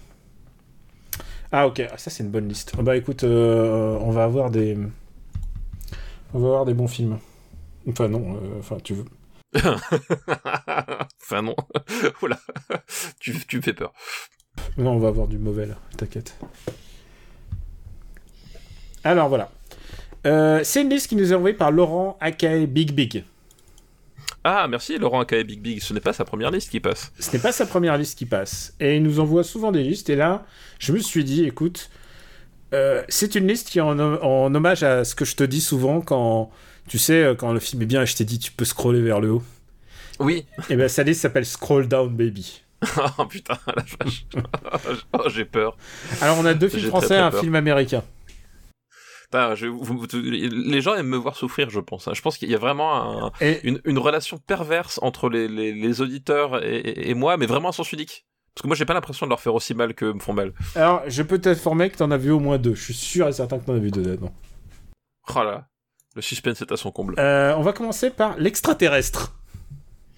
Ah 1.51 1.67
ok, 1.67 1.81
ah, 1.91 1.97
ça 1.97 2.09
c'est 2.09 2.23
une 2.23 2.31
bonne 2.31 2.47
liste. 2.47 2.73
Oh, 2.77 2.83
bah 2.83 2.97
écoute, 2.97 3.23
on 3.23 4.11
va 4.11 4.23
avoir 4.23 4.51
des, 4.51 4.77
on 6.33 6.39
va 6.39 6.47
avoir 6.47 6.65
des 6.65 6.73
bons 6.73 6.87
films. 6.87 7.19
Enfin 7.87 8.07
non, 8.07 8.39
enfin 8.59 8.77
tu 8.83 8.93
veux. 8.93 9.05
enfin 11.21 11.41
non. 11.41 11.55
voilà. 12.19 12.39
tu, 13.19 13.33
tu 13.47 13.57
me 13.57 13.61
fais 13.61 13.73
peur. 13.73 13.93
Non, 14.77 14.91
on 14.91 14.99
va 14.99 15.09
avoir 15.09 15.27
du 15.27 15.37
mauvais 15.37 15.65
là, 15.65 15.75
t'inquiète. 15.97 16.37
Alors 19.03 19.29
voilà. 19.29 19.51
Euh, 20.25 20.61
c'est 20.63 20.81
une 20.81 20.89
liste 20.89 21.07
qui 21.07 21.15
nous 21.15 21.31
est 21.31 21.35
envoyée 21.35 21.55
par 21.55 21.71
Laurent 21.71 22.17
Akae 22.19 22.65
Big 22.65 22.91
Big. 22.91 23.23
Ah, 24.47 24.67
merci 24.67 24.99
Laurent 24.99 25.21
Akae 25.21 25.43
Big 25.43 25.59
Big. 25.59 25.81
Ce 25.81 25.91
n'est 25.91 25.99
pas 25.99 26.13
sa 26.13 26.23
première 26.23 26.51
liste 26.51 26.69
qui 26.69 26.79
passe. 26.79 27.11
Ce 27.19 27.31
n'est 27.31 27.41
pas 27.41 27.51
sa 27.51 27.65
première 27.65 27.97
liste 27.97 28.15
qui 28.15 28.27
passe. 28.27 28.75
Et 28.79 28.97
il 28.97 29.01
nous 29.01 29.19
envoie 29.19 29.43
souvent 29.43 29.71
des 29.71 29.81
listes. 29.81 30.07
Et 30.11 30.15
là, 30.15 30.45
je 30.77 30.91
me 30.93 30.99
suis 30.99 31.23
dit, 31.23 31.45
écoute, 31.45 31.89
euh, 32.71 33.01
c'est 33.09 33.33
une 33.33 33.47
liste 33.47 33.69
qui 33.69 33.79
est 33.79 33.81
en, 33.81 33.99
en, 33.99 34.53
hommage 34.53 34.83
à 34.83 35.03
ce 35.03 35.15
que 35.15 35.25
je 35.25 35.35
te 35.35 35.43
dis 35.43 35.61
souvent 35.61 35.99
quand, 35.99 36.51
tu 36.87 36.99
sais, 36.99 37.23
euh, 37.23 37.33
quand 37.33 37.53
le 37.53 37.59
film 37.59 37.81
est 37.81 37.87
bien 37.87 38.03
et 38.03 38.05
je 38.05 38.15
t'ai 38.15 38.23
dit, 38.23 38.37
tu 38.37 38.51
peux 38.51 38.65
scroller 38.65 39.01
vers 39.01 39.19
le 39.19 39.31
haut. 39.31 39.43
Oui. 40.19 40.45
Et 40.59 40.63
eh 40.69 40.75
bien, 40.75 40.89
sa 40.89 41.01
liste 41.01 41.21
s'appelle 41.21 41.47
Scroll 41.47 41.87
Down 41.87 42.15
Baby. 42.15 42.61
oh 43.17 43.25
putain, 43.25 43.57
la 43.65 43.83
vache. 43.99 44.27
oh, 45.13 45.23
j'ai 45.33 45.45
peur. 45.45 45.75
Alors, 46.21 46.37
on 46.37 46.45
a 46.45 46.53
deux 46.53 46.69
films 46.69 46.89
français 46.89 47.15
et 47.15 47.17
un 47.17 47.31
film 47.31 47.55
américain. 47.55 48.03
Les 49.33 50.81
gens 50.81 50.95
aiment 50.95 51.07
me 51.07 51.17
voir 51.17 51.35
souffrir, 51.35 51.69
je 51.69 51.79
pense. 51.79 52.07
Hein. 52.07 52.11
Je 52.13 52.21
pense 52.21 52.37
qu'il 52.37 52.49
y 52.49 52.55
a 52.55 52.57
vraiment 52.57 53.31
une, 53.41 53.97
relation 53.97 54.37
perverse 54.37 54.99
entre 55.01 55.29
les, 55.29 56.01
auditeurs 56.01 56.63
et, 56.63 57.13
moi, 57.13 57.37
mais 57.37 57.45
vraiment 57.45 57.69
à 57.69 57.71
sens 57.71 57.91
unique. 57.91 58.25
Parce 58.53 58.63
que 58.63 58.67
moi, 58.67 58.75
j'ai 58.75 58.85
pas 58.85 58.93
l'impression 58.93 59.25
de 59.25 59.29
leur 59.29 59.41
faire 59.41 59.53
aussi 59.53 59.73
mal 59.73 59.93
que 59.93 60.05
me 60.05 60.19
font 60.19 60.31
mal. 60.31 60.53
Alors, 60.75 61.01
je 61.07 61.23
peux 61.23 61.39
t'informer 61.39 61.89
que 61.89 61.97
t'en 61.97 62.09
as 62.11 62.17
vu 62.17 62.31
au 62.31 62.39
moins 62.39 62.57
deux. 62.57 62.73
Je 62.73 62.83
suis 62.83 62.93
sûr 62.93 63.27
et 63.27 63.33
certain 63.33 63.59
que 63.59 63.65
t'en 63.65 63.75
as 63.75 63.79
vu 63.79 63.91
deux 63.91 64.03
là-dedans. 64.03 64.33
Oh 65.35 65.43
là, 65.43 65.67
le 66.15 66.21
suspense 66.21 66.61
est 66.61 66.71
à 66.71 66.77
son 66.77 66.91
comble. 66.91 67.15
Euh, 67.19 67.53
on 67.57 67.61
va 67.61 67.73
commencer 67.73 68.11
par 68.11 68.37
l'extraterrestre. 68.37 69.35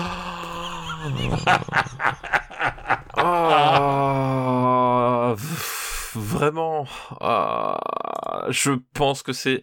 Ah, 3.18 5.34
vraiment, 6.16 6.86
ah, 7.20 8.46
je 8.48 8.72
pense 8.94 9.22
que 9.22 9.32
c'est 9.32 9.62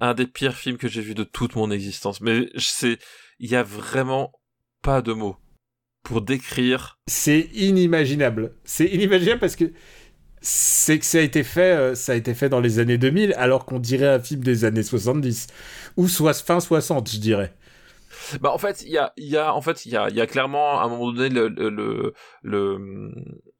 un 0.00 0.14
des 0.14 0.26
pires 0.26 0.54
films 0.54 0.78
que 0.78 0.88
j'ai 0.88 1.02
vu 1.02 1.14
de 1.14 1.24
toute 1.24 1.56
mon 1.56 1.70
existence. 1.70 2.20
Mais 2.20 2.48
c'est, 2.56 2.98
il 3.38 3.50
y 3.50 3.56
a 3.56 3.62
vraiment 3.62 4.32
pas 4.82 5.02
de 5.02 5.12
mots 5.12 5.36
pour 6.02 6.22
décrire. 6.22 6.98
C'est 7.08 7.48
inimaginable. 7.54 8.54
C'est 8.64 8.86
inimaginable 8.86 9.40
parce 9.40 9.56
que 9.56 9.72
c'est 10.40 10.98
que 10.98 11.04
ça 11.04 11.18
a 11.18 11.22
été 11.22 11.42
fait, 11.42 11.72
euh, 11.76 11.94
ça 11.94 12.12
a 12.12 12.14
été 12.14 12.34
fait 12.34 12.48
dans 12.48 12.60
les 12.60 12.78
années 12.78 12.98
2000, 12.98 13.34
alors 13.36 13.64
qu'on 13.64 13.80
dirait 13.80 14.08
un 14.08 14.20
film 14.20 14.44
des 14.44 14.64
années 14.64 14.84
70 14.84 15.48
ou 15.96 16.08
soit 16.08 16.34
fin 16.34 16.60
60, 16.60 17.10
je 17.10 17.18
dirais. 17.18 17.54
Bah 18.40 18.52
en 18.52 18.58
fait, 18.58 18.82
il 18.82 18.90
y 18.90 18.98
a, 18.98 19.12
y 19.16 19.36
a, 19.36 19.54
en 19.54 19.60
fait, 19.60 19.86
il 19.86 19.92
y 19.92 19.96
a, 19.96 20.08
y 20.10 20.20
a 20.20 20.26
clairement 20.26 20.80
à 20.80 20.84
un 20.84 20.88
moment 20.88 21.12
donné 21.12 21.28
le, 21.28 21.48
le, 21.48 22.12
le, 22.42 23.12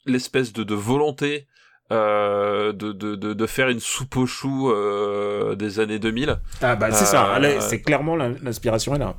l'espèce 0.06 0.52
de, 0.52 0.64
de 0.64 0.74
volonté 0.74 1.46
euh, 1.92 2.72
de, 2.72 2.92
de, 2.92 3.14
de, 3.14 3.46
faire 3.46 3.68
une 3.68 3.80
soupe 3.80 4.16
aux 4.16 4.26
choux 4.26 4.70
euh, 4.70 5.54
des 5.54 5.78
années 5.80 5.98
2000. 5.98 6.38
Ah 6.60 6.76
bah 6.76 6.90
c'est 6.90 7.04
ça, 7.04 7.36
euh, 7.36 7.60
c'est 7.60 7.80
clairement 7.80 8.16
l'inspiration 8.16 8.94
est 8.94 8.98
là. 8.98 9.14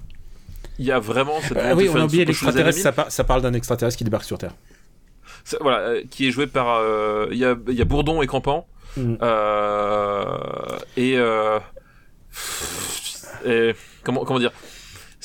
Il 0.79 0.85
y 0.85 0.91
a 0.91 0.99
vraiment 0.99 1.39
cette 1.41 1.57
euh, 1.57 1.73
oui, 1.75 1.89
on 1.89 1.95
a 1.95 2.05
oublié 2.05 2.25
l'extraterrestre, 2.25 2.81
ça, 2.81 3.05
ça, 3.09 3.23
parle 3.23 3.41
d'un 3.41 3.53
extraterrestre 3.53 3.97
qui 3.97 4.03
débarque 4.03 4.25
sur 4.25 4.37
Terre. 4.37 4.53
Voilà, 5.61 6.01
qui 6.11 6.27
est 6.27 6.31
joué 6.31 6.45
par 6.45 6.81
il 7.31 7.37
y 7.37 7.45
a, 7.45 7.55
y 7.67 7.81
a 7.81 7.85
Bourdon 7.85 8.21
et 8.21 8.27
Campan. 8.27 8.67
Mm. 8.97 9.15
et, 10.97 11.17
et 13.45 13.75
comment 14.03 14.25
comment 14.25 14.39
dire? 14.39 14.51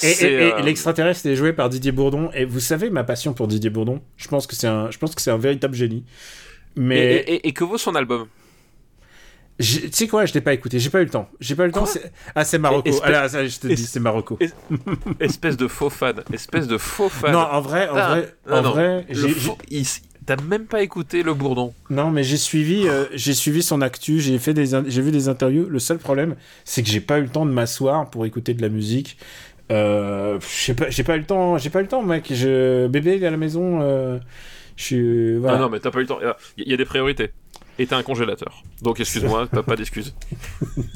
Et, 0.03 0.17
euh, 0.23 0.61
l'extraterrestre 0.61 1.27
est 1.27 1.37
joué 1.37 1.53
par 1.53 1.69
Didier 1.69 1.93
Bourdon. 1.93 2.31
Et 2.35 2.45
vous 2.45 2.61
savez 2.61 2.91
ma 2.91 3.05
passion 3.05 3.35
pour 3.35 3.47
Didier 3.49 3.71
Bourdon. 3.71 4.01
Je 4.17 4.29
pense 4.29 4.47
que 4.47 4.55
c'est 4.55 4.67
un, 4.67 4.91
je 4.91 4.99
pense 4.99 5.15
que 5.15 5.23
c'est 5.23 5.31
un 5.31 5.39
véritable 5.39 5.75
génie. 5.75 6.05
Mais 6.77 7.41
et, 7.45 7.53
que 7.53 7.65
vaut 7.65 7.79
son 7.79 7.95
album 7.95 8.27
tu 9.59 9.91
sais 9.93 10.09
quoi, 10.09 10.25
je 10.27 10.33
l'ai 10.33 10.41
pas 10.41 10.55
écouté, 10.55 10.81
j'ai 10.81 10.91
pas 10.91 11.03
eu 11.03 11.05
le 11.05 11.11
temps. 11.11 11.29
J'ai 11.39 11.55
pas 11.55 11.65
eu 11.65 11.67
le 11.67 11.73
temps. 11.73 11.85
Ah, 12.35 12.43
c'est 12.43 12.59
Marocco. 12.59 12.91
Ah, 13.05 13.29
je 13.29 13.59
te 13.61 13.69
dis, 13.69 13.87
c'est 13.87 14.01
Marocco. 14.01 14.37
espèce 15.21 15.57
de 15.57 15.69
faux 15.69 15.91
fan. 15.91 16.17
Espèce 16.33 16.67
de 16.67 16.79
faux 16.79 17.09
fan. 17.09 17.31
Non, 17.31 17.39
en 17.39 17.61
vrai, 17.61 17.89
en 17.89 17.95
vrai, 17.95 18.35
en 18.51 18.63
vrai, 18.63 19.07
T'as 20.25 20.37
même 20.37 20.67
pas 20.67 20.83
écouté 20.83 21.25
le 21.25 21.35
Bourdon. 21.35 21.75
Non, 21.91 22.11
mais 22.11 22.23
j'ai 22.23 22.37
suivi, 22.37 22.87
euh, 22.87 23.07
j'ai 23.13 23.35
suivi 23.35 23.61
son 23.61 23.81
actu, 23.81 24.21
j'ai 24.21 24.39
fait 24.39 24.55
des, 24.55 24.67
j'ai 24.87 25.03
vu 25.03 25.11
des 25.11 25.29
interviews. 25.29 25.69
Le 25.69 25.79
seul 25.81 25.99
problème, 25.99 26.37
c'est 26.65 26.85
que 26.85 26.89
j'ai 26.89 27.01
pas 27.01 27.19
eu 27.19 27.23
le 27.23 27.29
temps 27.29 27.45
de 27.45 27.51
m'asseoir 27.51 28.09
pour 28.09 28.25
écouter 28.25 28.55
de 28.55 28.63
la 28.63 28.69
musique. 28.69 29.19
Euh, 29.73 30.39
j'ai 30.65 30.75
pas, 30.75 30.91
j'ai 30.91 31.03
pas 31.03 31.17
eu 31.17 31.21
le 31.21 31.25
temps, 31.25 31.59
j'ai 31.59 31.71
pas 31.71 31.81
eu 31.81 31.83
le 31.83 31.89
temps, 31.89 32.03
mec. 32.03 32.27
Je, 32.33 32.87
bébé, 32.87 33.17
il 33.17 33.25
est 33.25 33.27
à 33.27 33.33
la 33.33 33.37
maison. 33.37 33.81
Euh, 33.83 34.19
je 34.83 34.87
suis. 34.87 35.37
Voilà. 35.39 35.57
Ah 35.57 35.61
non, 35.61 35.69
mais 35.71 35.81
t'as 35.81 35.91
pas 35.91 35.99
eu 35.99 36.03
le 36.03 36.09
temps. 36.09 36.19
Il 36.57 36.69
y 36.69 36.75
a 36.75 36.77
des 36.77 36.85
priorités. 36.85 37.31
Et 37.79 37.87
t'as 37.87 37.97
un 37.97 38.03
congélateur. 38.03 38.63
Donc 38.83 39.01
excuse-moi, 39.01 39.47
pas, 39.53 39.63
pas 39.63 39.77
d'excuses. 39.77 40.15
Il 40.77 40.93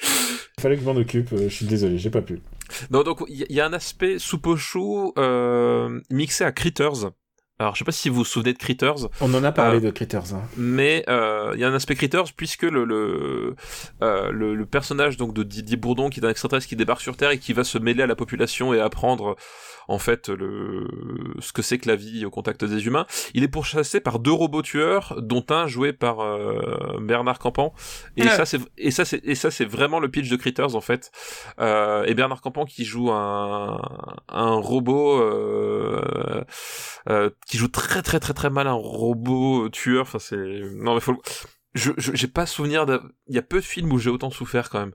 fallait 0.60 0.76
que 0.76 0.82
je 0.82 0.86
m'en 0.86 0.96
occupe. 0.96 1.32
Euh, 1.32 1.48
je 1.48 1.54
suis 1.54 1.66
désolé, 1.66 1.98
j'ai 1.98 2.10
pas 2.10 2.22
pu. 2.22 2.40
Non, 2.90 3.02
donc 3.02 3.22
il 3.28 3.46
y, 3.50 3.60
a 3.60 3.66
un 3.66 3.72
aspect 3.72 4.18
soupe 4.18 4.46
au 4.46 4.56
chou 4.56 5.12
euh, 5.18 6.00
mixé 6.10 6.44
à 6.44 6.52
Critters. 6.52 7.10
Alors, 7.58 7.74
je 7.74 7.78
sais 7.78 7.84
pas 7.84 7.92
si 7.92 8.10
vous 8.10 8.16
vous 8.16 8.24
souvenez 8.24 8.52
de 8.52 8.58
Critters. 8.58 9.08
On 9.22 9.32
en 9.32 9.42
a 9.42 9.50
parlé 9.50 9.78
euh, 9.78 9.80
de 9.80 9.90
Critters. 9.90 10.34
Hein. 10.34 10.42
Mais 10.58 11.04
euh, 11.08 11.52
il 11.54 11.60
y 11.60 11.64
a 11.64 11.68
un 11.68 11.74
aspect 11.74 11.94
Critters 11.94 12.34
puisque 12.36 12.62
le 12.62 12.84
le, 12.84 13.56
euh, 14.02 14.30
le, 14.30 14.54
le 14.54 14.66
personnage 14.66 15.16
donc 15.16 15.32
de 15.32 15.42
Didier 15.42 15.78
Bourdon 15.78 16.10
qui 16.10 16.20
est 16.20 16.24
un 16.26 16.28
extraterrestre 16.28 16.68
qui 16.68 16.76
débarque 16.76 17.00
sur 17.00 17.16
Terre 17.16 17.30
et 17.30 17.38
qui 17.38 17.54
va 17.54 17.64
se 17.64 17.78
mêler 17.78 18.02
à 18.02 18.06
la 18.06 18.14
population 18.14 18.74
et 18.74 18.80
apprendre 18.80 19.36
en 19.88 19.98
fait 19.98 20.28
le 20.28 20.86
ce 21.40 21.52
que 21.52 21.62
c'est 21.62 21.78
que 21.78 21.88
la 21.88 21.96
vie 21.96 22.24
au 22.24 22.30
contact 22.30 22.64
des 22.64 22.86
humains. 22.86 23.06
Il 23.34 23.42
est 23.42 23.48
pourchassé 23.48 24.00
par 24.00 24.18
deux 24.18 24.32
robots 24.32 24.62
tueurs, 24.62 25.16
dont 25.20 25.44
un 25.50 25.66
joué 25.66 25.92
par 25.92 26.20
euh, 26.20 26.98
Bernard 27.00 27.38
Campan. 27.38 27.72
Et 28.16 28.28
ça 28.28 28.44
c'est 28.44 28.60
et 28.76 28.90
ça 28.90 29.04
c'est 29.04 29.24
et 29.24 29.34
ça 29.34 29.50
c'est 29.50 29.64
vraiment 29.64 30.00
le 30.00 30.10
pitch 30.10 30.28
de 30.28 30.36
Critters 30.36 30.74
en 30.74 30.80
fait. 30.80 31.10
Euh, 31.60 32.04
et 32.04 32.14
Bernard 32.14 32.40
Campan 32.40 32.64
qui 32.64 32.84
joue 32.84 33.10
un 33.10 33.80
un 34.28 34.54
robot 34.54 35.20
euh, 35.20 36.44
euh, 37.08 37.30
qui 37.46 37.58
joue 37.58 37.68
très 37.68 38.02
très 38.02 38.20
très 38.20 38.34
très 38.34 38.50
mal 38.50 38.66
un 38.66 38.72
robot 38.72 39.68
tueur. 39.70 40.02
Enfin 40.02 40.18
c'est 40.18 40.60
non 40.74 40.94
mais 40.94 41.00
faut 41.00 41.20
je 41.74 41.92
j'ai 41.96 42.28
pas 42.28 42.46
souvenir 42.46 42.86
de 42.86 43.00
il 43.28 43.34
y 43.34 43.38
a 43.38 43.42
peu 43.42 43.56
de 43.56 43.64
films 43.64 43.92
où 43.92 43.98
j'ai 43.98 44.10
autant 44.10 44.30
souffert 44.30 44.70
quand 44.70 44.80
même 44.80 44.94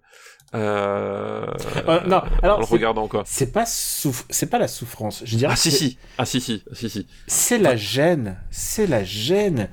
Euh, 0.54 1.46
Euh, 1.88 2.02
non, 2.08 2.22
alors, 2.44 2.58
en 2.58 2.60
le 2.62 2.66
regardant 2.66 3.08
quoi. 3.08 3.24
C'est 3.26 3.52
pas 3.52 3.66
c'est 3.66 4.50
pas 4.50 4.60
la 4.60 4.68
souffrance. 4.68 5.22
Je 5.26 5.38
dirais 5.38 5.54
Ah 5.54 5.56
si 5.56 5.72
si, 5.72 5.98
ah 6.18 6.26
si 6.26 6.42
si, 6.42 6.64
si 6.74 6.90
si. 6.90 7.08
C'est 7.28 7.58
la 7.58 7.76
gêne. 7.76 8.38
C'est 8.52 8.88
la 8.88 9.04
gêne. 9.04 9.70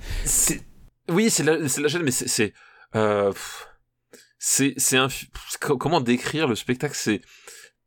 Oui, 1.10 1.30
c'est 1.30 1.42
la, 1.42 1.68
c'est 1.68 1.80
la 1.80 1.88
gêne, 1.88 2.02
mais 2.02 2.10
c'est, 2.10 2.28
c'est, 2.28 2.52
euh, 2.94 3.32
c'est, 4.38 4.74
un, 4.96 5.08
comment 5.60 6.00
décrire 6.00 6.46
le 6.46 6.54
spectacle? 6.54 6.94
C'est 6.96 7.22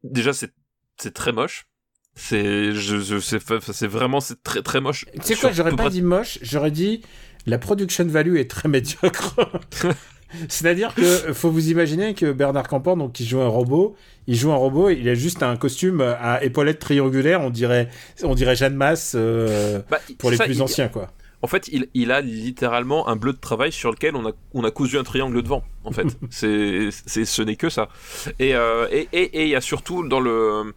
déjà 0.04 0.34
c'est, 0.34 0.52
c'est 1.00 1.14
très 1.14 1.32
moche. 1.32 1.68
C'est, 2.16 2.74
je, 2.74 3.00
je, 3.00 3.20
c'est, 3.20 3.40
c'est 3.72 3.88
vraiment 3.88 4.20
c'est 4.20 4.44
très 4.44 4.62
très 4.62 4.82
moche. 4.82 5.06
Tu 5.14 5.22
sais 5.34 5.36
quoi, 5.36 5.52
j'aurais 5.54 5.72
pas 5.72 5.84
près- 5.84 5.90
dit 5.92 6.02
moche, 6.02 6.40
j'aurais 6.42 6.72
dit 6.72 7.04
la 7.46 7.58
production 7.58 8.06
value 8.06 8.36
est 8.36 8.50
très 8.50 8.68
médiocre. 8.68 9.36
C'est-à-dire 10.50 10.94
que 10.96 11.04
faut 11.34 11.50
vous 11.52 11.70
imaginer 11.70 12.14
que 12.14 12.32
Bernard 12.32 12.68
Campan, 12.68 12.98
donc 12.98 13.14
qui 13.14 13.26
joue 13.26 13.42
un 13.42 13.48
robot, 13.48 13.96
il 14.28 14.36
joue 14.36 14.52
un 14.52 14.56
robot, 14.56 14.90
il 14.90 15.08
a 15.10 15.14
juste 15.16 15.44
un 15.44 15.56
costume 15.58 16.02
à 16.02 16.44
épaulettes 16.44 16.80
triangulaires, 16.80 17.42
on 17.42 17.50
dirait, 17.50 17.90
on 18.24 18.36
dirait 18.36 18.56
Jeanne 18.56 18.76
Masse 18.76 19.14
euh, 19.16 19.82
Bah, 19.90 20.00
pour 20.18 20.32
les 20.32 20.38
ça, 20.38 20.46
plus 20.46 20.56
il- 20.58 20.62
anciens, 20.62 20.88
quoi. 20.88 21.12
En 21.44 21.48
fait, 21.48 21.68
il, 21.70 21.88
il 21.96 22.12
a 22.12 22.22
littéralement 22.22 23.08
un 23.10 23.16
bleu 23.16 23.34
de 23.34 23.40
travail 23.40 23.72
sur 23.72 23.90
lequel 23.90 24.16
on 24.16 24.28
a, 24.28 24.32
on 24.54 24.64
a 24.64 24.70
cousu 24.70 25.00
un 25.00 25.04
triangle 25.04 25.42
devant. 25.42 25.64
En 25.84 25.92
fait, 25.92 26.06
c'est, 26.30 26.90
c'est, 27.08 27.26
ce 27.26 27.42
n'est 27.42 27.56
que 27.56 27.70
ça. 27.70 27.90
Et 28.38 28.54
euh, 28.54 28.88
et 28.92 29.08
et 29.12 29.24
et 29.24 29.44
il 29.46 29.50
y 29.50 29.56
a 29.56 29.62
surtout 29.62 30.08
dans 30.08 30.20
le, 30.20 30.72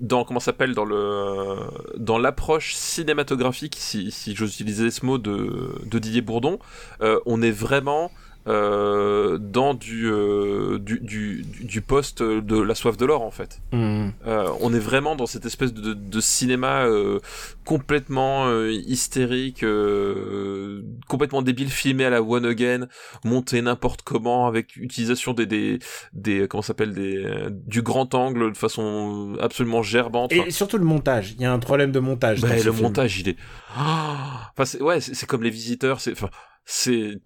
dans 0.00 0.24
comment 0.24 0.40
s'appelle 0.40 0.74
dans 0.74 0.84
le, 0.84 1.54
dans 1.98 2.18
l'approche 2.18 2.74
cinématographique, 2.74 3.76
si 3.78 4.10
si 4.10 4.34
j'ose 4.34 4.52
utiliser 4.54 4.90
ce 4.90 5.06
mot 5.06 5.18
de 5.18 5.72
de 5.86 5.98
Didier 6.00 6.20
Bourdon, 6.20 6.58
euh, 7.00 7.20
on 7.24 7.40
est 7.40 7.52
vraiment 7.52 8.10
euh, 8.46 9.38
dans 9.38 9.74
du, 9.74 10.06
euh, 10.10 10.78
du, 10.78 10.98
du, 11.00 11.44
du 11.60 11.80
poste 11.80 12.22
de 12.22 12.60
la 12.60 12.74
soif 12.74 12.96
de 12.96 13.06
l'or 13.06 13.22
en 13.22 13.30
fait. 13.30 13.60
Hmm. 13.72 14.08
Euh, 14.26 14.48
on 14.60 14.74
est 14.74 14.78
vraiment 14.78 15.16
dans 15.16 15.26
cette 15.26 15.46
espèce 15.46 15.72
de, 15.72 15.94
de 15.94 16.20
cinéma 16.20 16.84
euh, 16.84 17.18
complètement 17.64 18.46
euh, 18.48 18.72
hystérique, 18.72 19.62
euh, 19.62 20.82
complètement 21.08 21.42
débile, 21.42 21.70
filmé 21.70 22.04
à 22.04 22.10
la 22.10 22.22
one 22.22 22.44
again, 22.46 22.88
monté 23.24 23.62
n'importe 23.62 24.02
comment 24.02 24.46
avec 24.46 24.76
utilisation 24.76 25.32
des 25.32 25.46
des, 25.46 25.78
des 26.12 26.46
comment 26.48 26.62
s'appelle 26.62 26.92
des 26.94 27.24
du 27.66 27.82
grand 27.82 28.14
angle 28.14 28.52
de 28.52 28.56
façon 28.56 29.36
absolument 29.40 29.82
gerbante. 29.82 30.32
Enfin, 30.32 30.44
Et 30.46 30.50
surtout 30.50 30.78
le 30.78 30.84
montage. 30.84 31.32
Il 31.36 31.42
y 31.42 31.44
a 31.44 31.52
un 31.52 31.58
problème 31.58 31.92
de 31.92 32.00
montage. 32.00 32.40
bah, 32.40 32.48
le 32.54 32.60
film. 32.60 32.82
montage, 32.82 33.20
il 33.20 33.28
est. 33.28 33.36
Ah 33.76 34.50
enfin, 34.52 34.64
c'est, 34.64 34.82
ouais, 34.82 35.00
c'est, 35.00 35.14
c'est 35.14 35.26
comme 35.26 35.42
les 35.42 35.50
visiteurs. 35.50 36.00
C'est, 36.00 36.12
enfin, 36.12 36.28
c'est, 36.64 37.18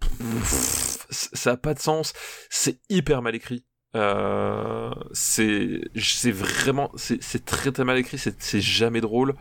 ça 1.11 1.53
a 1.53 1.57
pas 1.57 1.75
de 1.75 1.79
sens. 1.79 2.13
C'est 2.51 2.79
hyper 2.89 3.23
mal 3.23 3.35
écrit. 3.35 3.65
Euh, 3.95 4.91
c'est, 5.13 5.81
vraiment, 6.31 6.91
c'est, 6.97 7.45
très 7.45 7.73
très 7.73 7.85
mal 7.85 7.99
écrit. 7.99 8.19
C'est, 8.19 8.61
jamais 8.61 9.01
drôle. 9.01 9.35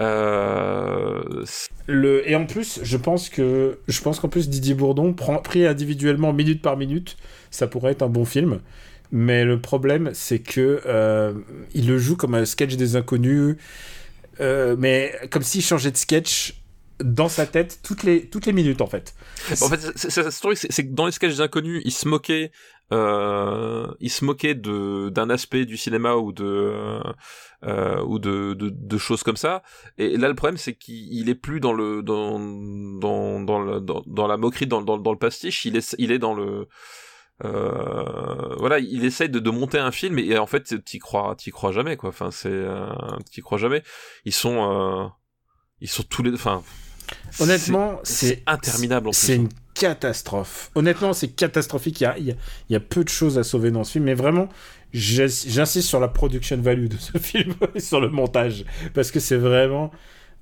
Euh, 0.00 1.44
Le... 1.86 2.28
Et 2.28 2.34
en 2.34 2.46
plus, 2.46 2.80
je 2.82 2.96
pense 2.96 3.28
que 3.28 3.80
je 3.88 4.00
pense 4.00 4.20
qu'en 4.20 4.28
plus 4.28 4.48
Didier 4.48 4.74
Bourdon 4.74 5.12
prend 5.12 5.36
pris 5.36 5.66
individuellement 5.66 6.32
minute 6.32 6.62
par 6.62 6.78
minute, 6.78 7.18
ça 7.50 7.66
pourrait 7.66 7.92
être 7.92 8.02
un 8.02 8.08
bon 8.08 8.24
film. 8.24 8.60
Mais 9.10 9.44
le 9.44 9.60
problème, 9.60 10.10
c'est 10.14 10.38
que 10.38 10.80
euh, 10.86 11.34
il 11.74 11.86
le 11.86 11.98
joue 11.98 12.16
comme 12.16 12.34
un 12.34 12.46
sketch 12.46 12.76
des 12.76 12.96
inconnus, 12.96 13.56
mais 14.40 15.14
comme 15.30 15.42
s'il 15.42 15.62
changeait 15.62 15.90
de 15.90 15.98
sketch 15.98 16.61
dans 17.02 17.28
sa 17.28 17.46
tête 17.46 17.80
toutes 17.82 18.02
les 18.02 18.28
toutes 18.28 18.46
les 18.46 18.52
minutes 18.52 18.80
en 18.80 18.86
fait. 18.86 19.14
en 19.60 19.68
fait, 19.68 19.92
c'est, 19.96 20.86
que 20.86 20.94
dans 20.94 21.06
les 21.06 21.12
sketchs 21.12 21.40
inconnus, 21.40 21.82
il 21.84 21.92
se 21.92 22.08
moquait, 22.08 22.52
euh, 22.92 23.86
se 24.06 24.24
moquait 24.24 24.54
d'un 24.54 25.30
aspect 25.30 25.64
du 25.64 25.76
cinéma 25.76 26.14
ou 26.16 26.32
de 26.32 27.00
euh, 27.64 28.02
ou 28.02 28.18
de, 28.18 28.54
de 28.58 28.98
choses 28.98 29.22
comme 29.22 29.36
ça. 29.36 29.62
Et 29.98 30.16
là, 30.16 30.28
le 30.28 30.34
problème, 30.34 30.56
c'est 30.56 30.74
qu'il 30.74 31.12
il 31.12 31.28
est 31.28 31.34
plus 31.34 31.60
dans 31.60 31.72
le 31.72 32.02
dans 32.02 32.38
dans 32.38 33.40
dans 33.40 34.02
dans, 34.06 34.26
la 34.26 34.36
moquerie, 34.36 34.66
dans, 34.66 34.82
dans 34.82 34.98
dans 34.98 35.12
le 35.12 35.18
pastiche. 35.18 35.64
Il 35.64 35.76
est 35.76 35.94
il 35.98 36.12
est 36.12 36.18
dans 36.18 36.34
le 36.34 36.68
euh, 37.44 38.54
voilà, 38.58 38.78
il 38.78 39.04
essaye 39.04 39.28
de, 39.28 39.38
de 39.38 39.50
monter 39.50 39.78
un 39.78 39.90
film 39.90 40.18
et, 40.18 40.38
en 40.38 40.46
fait, 40.46 40.84
t'y 40.84 40.98
crois, 40.98 41.34
t'y 41.36 41.50
crois 41.50 41.72
jamais 41.72 41.96
quoi. 41.96 42.10
Enfin, 42.10 42.30
c'est, 42.30 42.48
euh, 42.50 42.86
t'y 43.30 43.40
crois 43.40 43.58
jamais. 43.58 43.82
Ils 44.24 44.32
sont, 44.32 44.70
euh, 44.70 45.08
ils 45.80 45.88
sont 45.88 46.04
tous 46.04 46.22
les, 46.22 46.32
enfin, 46.32 46.62
Honnêtement, 47.38 48.00
c'est 48.02 48.42
interminable. 48.46 49.10
C'est 49.12 49.36
une 49.36 49.48
catastrophe. 49.74 50.70
Honnêtement, 50.74 51.12
c'est 51.12 51.28
catastrophique. 51.28 52.00
Il 52.00 52.04
y, 52.04 52.06
a, 52.06 52.18
il, 52.18 52.24
y 52.26 52.30
a, 52.32 52.34
il 52.68 52.72
y 52.72 52.76
a 52.76 52.80
peu 52.80 53.04
de 53.04 53.08
choses 53.08 53.38
à 53.38 53.42
sauver 53.44 53.70
dans 53.70 53.84
ce 53.84 53.92
film, 53.92 54.04
mais 54.04 54.14
vraiment, 54.14 54.48
j'ins- 54.92 55.26
j'insiste 55.46 55.88
sur 55.88 56.00
la 56.00 56.08
production 56.08 56.60
value 56.60 56.86
de 56.88 56.96
ce 56.98 57.18
film 57.20 57.54
et 57.74 57.80
sur 57.80 58.00
le 58.00 58.08
montage, 58.10 58.64
parce 58.94 59.10
que 59.10 59.20
c'est 59.20 59.36
vraiment. 59.36 59.90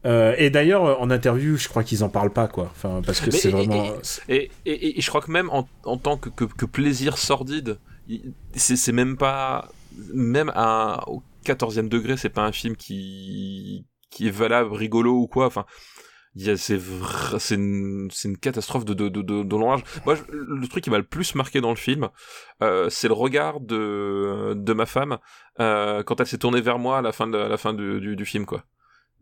euh, 0.07 0.35
et 0.39 0.51
d'ailleurs, 0.51 1.01
en 1.01 1.11
interview, 1.11 1.57
je 1.57 1.69
crois 1.69 1.85
qu'ils 1.85 2.05
en 2.05 2.09
parlent 2.09 2.33
pas, 2.33 2.49
quoi. 2.49 2.71
Enfin, 2.73 3.03
parce 3.05 3.21
que 3.21 3.31
c'est 3.31 3.51
vraiment. 3.51 3.93
Et, 4.29 4.51
et, 4.67 4.99
et 4.99 5.01
je 5.01 5.09
crois 5.09 5.21
que 5.21 5.31
même 5.31 5.51
en, 5.51 5.69
en 5.85 5.97
tant 5.99 6.17
que, 6.17 6.29
que, 6.31 6.45
que 6.45 6.67
plaisir 6.67 7.19
sordide, 7.19 7.79
c'est 8.55 8.93
même 8.93 9.17
pas, 9.17 9.69
même 10.15 10.51
à, 10.55 11.05
au 11.09 11.23
14e 11.45 11.89
degré, 11.89 12.17
c'est 12.17 12.29
pas 12.31 12.45
un 12.45 12.53
film 12.53 12.77
qui, 12.77 13.87
qui 14.11 14.29
est 14.29 14.31
valable, 14.31 14.73
rigolo 14.73 15.13
ou 15.21 15.27
quoi. 15.27 15.47
Enfin, 15.47 15.65
c'est 16.37 17.55
une, 17.55 18.09
catastrophe 18.41 18.85
de, 18.85 18.95
de. 18.95 19.55
Moi, 20.05 20.17
le 20.33 20.69
truc 20.69 20.85
qui 20.85 20.91
m'a 20.91 20.99
le 20.99 21.05
plus 21.05 21.35
marqué 21.35 21.61
dans 21.61 21.71
le 21.71 21.77
film, 21.77 22.09
euh, 22.63 22.89
c'est 22.89 23.09
le 23.09 23.15
regard 23.15 23.61
de, 23.61 24.73
ma 24.73 24.87
femme 24.87 25.19
euh, 25.59 26.03
quand 26.05 26.21
elle 26.21 26.27
s'est 26.27 26.39
tournée 26.39 26.61
vers 26.61 26.79
moi 26.79 26.99
à 26.99 27.03
la 27.03 27.13
fin 27.13 27.27
du, 27.27 28.25
film, 28.25 28.47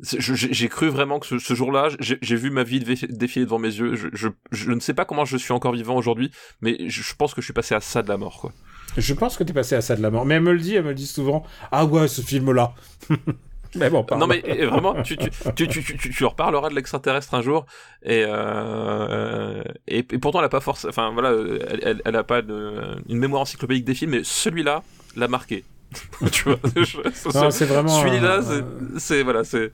J'ai 0.01 0.69
cru 0.69 0.89
vraiment 0.89 1.19
que 1.19 1.39
ce, 1.39 1.55
jour-là, 1.55 1.89
j'ai 1.99 2.37
vu 2.37 2.51
ma 2.51 2.63
vie 2.63 2.81
défi- 2.81 3.11
défiler 3.11 3.47
devant 3.47 3.59
mes 3.59 3.75
yeux. 3.75 3.95
Je, 4.13 4.71
ne 4.71 4.81
sais 4.81 4.95
pas 4.95 5.07
comment 5.07 5.25
je 5.25 5.39
suis 5.39 5.53
encore 5.53 5.73
vivant 5.73 5.97
aujourd'hui, 5.97 6.31
mais 6.61 6.77
je, 6.89 7.15
pense 7.15 7.33
que 7.33 7.41
je 7.41 7.47
suis 7.47 7.55
passé 7.55 7.75
à 7.75 7.81
ça 7.81 8.03
de 8.03 8.09
la 8.09 8.19
mort. 8.19 8.53
Je 8.99 9.15
pense 9.15 9.37
que 9.39 9.45
t'es 9.45 9.55
passé 9.55 9.75
à 9.77 9.81
ça 9.81 9.97
de 9.97 10.03
la 10.03 10.11
mort. 10.11 10.27
Mais 10.27 10.35
elle 10.35 10.43
me 10.43 10.53
le 10.53 10.61
dit, 10.61 10.75
elle 10.75 10.85
me 10.85 10.91
le 10.91 10.95
dit 10.95 11.07
souvent. 11.07 11.43
Ah 11.73 11.87
ouais, 11.87 12.07
ce 12.07 12.21
film-là. 12.21 12.75
mais 13.75 13.91
bon, 13.91 14.03
pardon. 14.05 14.27
Non 14.27 14.33
mais 14.33 14.41
vraiment, 14.67 15.03
tu, 15.03 15.17
tu, 15.17 15.31
tu, 15.55 15.69
tu, 15.69 15.83
tu, 15.85 15.97
tu, 15.99 16.11
tu 16.11 16.25
reparleras 16.25 16.71
de 16.71 16.75
l'extraterrestre 16.75 17.35
un 17.35 17.43
jour, 17.43 17.67
et, 18.03 18.25
euh, 18.27 19.63
et, 19.87 19.99
et 19.99 20.19
pourtant 20.19 20.39
elle 20.41 20.45
a 20.47 20.49
pas 20.49 20.61
force, 20.61 20.85
enfin 20.87 21.11
voilà, 21.13 21.31
elle, 21.31 21.81
elle, 21.83 22.03
elle 22.05 22.17
a 22.17 22.25
pas 22.25 22.43
de, 22.43 22.97
une 23.09 23.19
mémoire 23.19 23.43
encyclopédique 23.43 23.85
des 23.85 23.95
films, 23.95 24.13
mais 24.13 24.21
celui-là 24.25 24.83
l'a 25.17 25.29
marqué. 25.29 25.65
tu 26.33 26.45
vois, 26.45 26.59
je- 26.77 27.39
Non, 27.39 27.51
c'est 27.51 27.65
vraiment. 27.65 27.89
celui-là, 27.89 28.37
un- 28.39 28.43
c'est- 28.43 28.65
c'est 28.99 29.23
voilà, 29.23 29.45
c'est. 29.45 29.73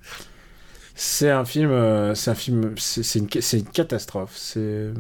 C'est 0.97 1.29
un 1.31 1.45
film, 1.45 1.71
euh, 1.73 2.15
c'est 2.15 2.31
un 2.31 2.37
film, 2.37 2.75
c'est 2.79 3.03
c'est 3.03 3.19
une, 3.19 3.29
c'est 3.41 3.59
une 3.59 3.67
catastrophe. 3.69 4.31
C'est, 4.37 4.91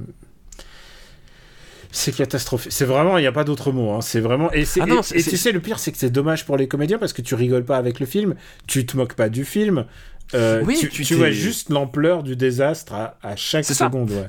c'est 1.95 2.13
catastrophique. 2.13 2.73
C'est 2.73 2.85
vraiment, 2.85 3.19
il 3.19 3.21
n'y 3.23 3.27
a 3.27 3.33
pas 3.33 3.45
d'autre 3.45 3.73
mot. 3.73 3.93
hein. 3.93 4.01
C'est 4.01 4.21
vraiment. 4.21 4.51
Et, 4.53 4.65
Ah 4.81 4.87
non, 4.87 5.01
et- 5.03 5.21
et 5.21 5.23
tu 5.23 5.37
sais, 5.37 5.53
le 5.53 5.61
pire, 5.61 5.79
c'est 5.79 5.93
que 5.93 5.99
c'est 5.99 6.11
dommage 6.11 6.45
pour 6.45 6.57
les 6.57 6.69
comédiens 6.69 6.99
parce 6.99 7.13
que 7.13 7.23
tu 7.23 7.35
rigoles 7.35 7.65
pas 7.65 7.77
avec 7.77 8.01
le 8.01 8.07
film, 8.07 8.35
tu 8.67 8.85
te 8.85 8.97
moques 8.97 9.15
pas 9.15 9.29
du 9.29 9.45
film. 9.45 9.87
euh, 10.35 10.63
Oui, 10.65 10.77
tu, 10.79 10.89
tu 10.89 11.05
tu 11.05 11.15
vois 11.15 11.31
juste 11.31 11.69
l'ampleur 11.71 12.23
du 12.23 12.35
désastre 12.37 12.95
à, 12.95 13.19
à 13.23 13.37
chaque 13.37 13.65
seconde. 13.65 14.11
ouais. 14.11 14.27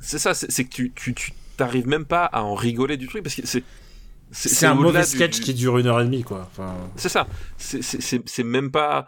C'est 0.00 0.18
ça, 0.18 0.34
c'est 0.34 0.64
que 0.64 0.70
tu, 0.70 0.92
tu, 0.94 1.14
t'arrives 1.56 1.88
même 1.88 2.04
pas 2.04 2.24
à 2.26 2.42
en 2.42 2.54
rigoler 2.54 2.96
du 2.96 3.08
truc 3.08 3.22
parce 3.22 3.34
que 3.34 3.46
c'est. 3.46 3.62
C'est 4.32 4.66
un 4.66 4.74
mauvais 4.74 5.02
sketch 5.04 5.36
du- 5.36 5.40
qui 5.42 5.54
dure 5.54 5.78
une 5.78 5.86
heure 5.86 6.00
et 6.00 6.04
demie, 6.04 6.22
quoi. 6.24 6.48
Enfin, 6.50 6.74
C'est 6.96 7.08
ça. 7.08 7.26
C'est 7.58 8.42
même 8.44 8.70
pas. 8.70 9.06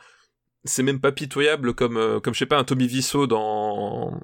C'est 0.65 0.83
même 0.83 1.01
pas 1.01 1.13
pitoyable 1.13 1.73
comme, 1.75 1.97
euh, 1.97 2.21
comme 2.21 2.35
je 2.35 2.41
sais 2.41 2.47
pas, 2.47 2.59
un 2.59 2.65
Tommy 2.65 2.87
Wiseau 2.87 3.27
dans. 3.27 4.21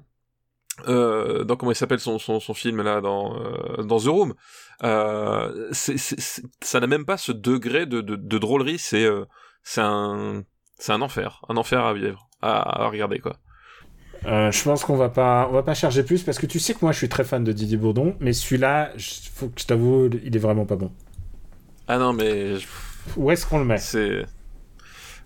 Euh, 0.89 1.45
dans 1.45 1.55
comment 1.55 1.71
il 1.71 1.75
s'appelle 1.75 2.01
son, 2.01 2.19
son, 2.19 2.41
son 2.41 2.53
film 2.53 2.81
là 2.81 2.99
dans 2.99 3.39
euh, 3.39 3.83
dans 3.83 3.97
The 3.97 4.07
Room 4.07 4.33
euh, 4.83 5.71
ça 5.71 6.79
n'a 6.81 6.87
même 6.87 7.05
pas 7.05 7.15
ce 7.15 7.31
degré 7.31 7.85
de, 7.85 8.01
de, 8.01 8.17
de 8.17 8.37
drôlerie 8.37 8.77
c'est 8.77 9.05
euh, 9.05 9.23
c'est 9.63 9.79
un 9.79 10.43
c'est 10.77 10.91
un 10.91 11.01
enfer 11.01 11.41
un 11.47 11.55
enfer 11.55 11.85
à 11.85 11.93
vivre 11.93 12.27
à, 12.41 12.83
à 12.83 12.87
regarder 12.89 13.19
quoi 13.19 13.37
je 14.25 14.63
pense 14.63 14.83
qu'on 14.83 14.97
va 14.97 15.09
pas, 15.09 15.47
on 15.49 15.53
va 15.53 15.61
pas 15.61 15.75
charger 15.75 16.03
plus 16.03 16.23
parce 16.23 16.39
que 16.39 16.47
tu 16.47 16.59
sais 16.59 16.73
que 16.73 16.79
moi, 16.81 16.91
je 16.91 16.97
suis 16.97 17.09
très 17.09 17.23
fan 17.23 17.43
de 17.43 17.51
Didier 17.51 17.77
Bourdon, 17.77 18.15
mais 18.19 18.33
celui-là, 18.33 18.91
faut 19.35 19.49
que 19.49 19.61
je 19.61 19.67
t'avoue, 19.67 20.09
il 20.23 20.35
est 20.35 20.39
vraiment 20.39 20.65
pas 20.65 20.75
bon. 20.75 20.91
ah 21.87 21.97
non 21.99 22.13
mais 22.13 22.55
Où 23.17 23.29
est-ce 23.31 23.45
qu'on 23.45 23.59
le 23.59 23.65
met? 23.65 23.77
C'est. 23.77 24.25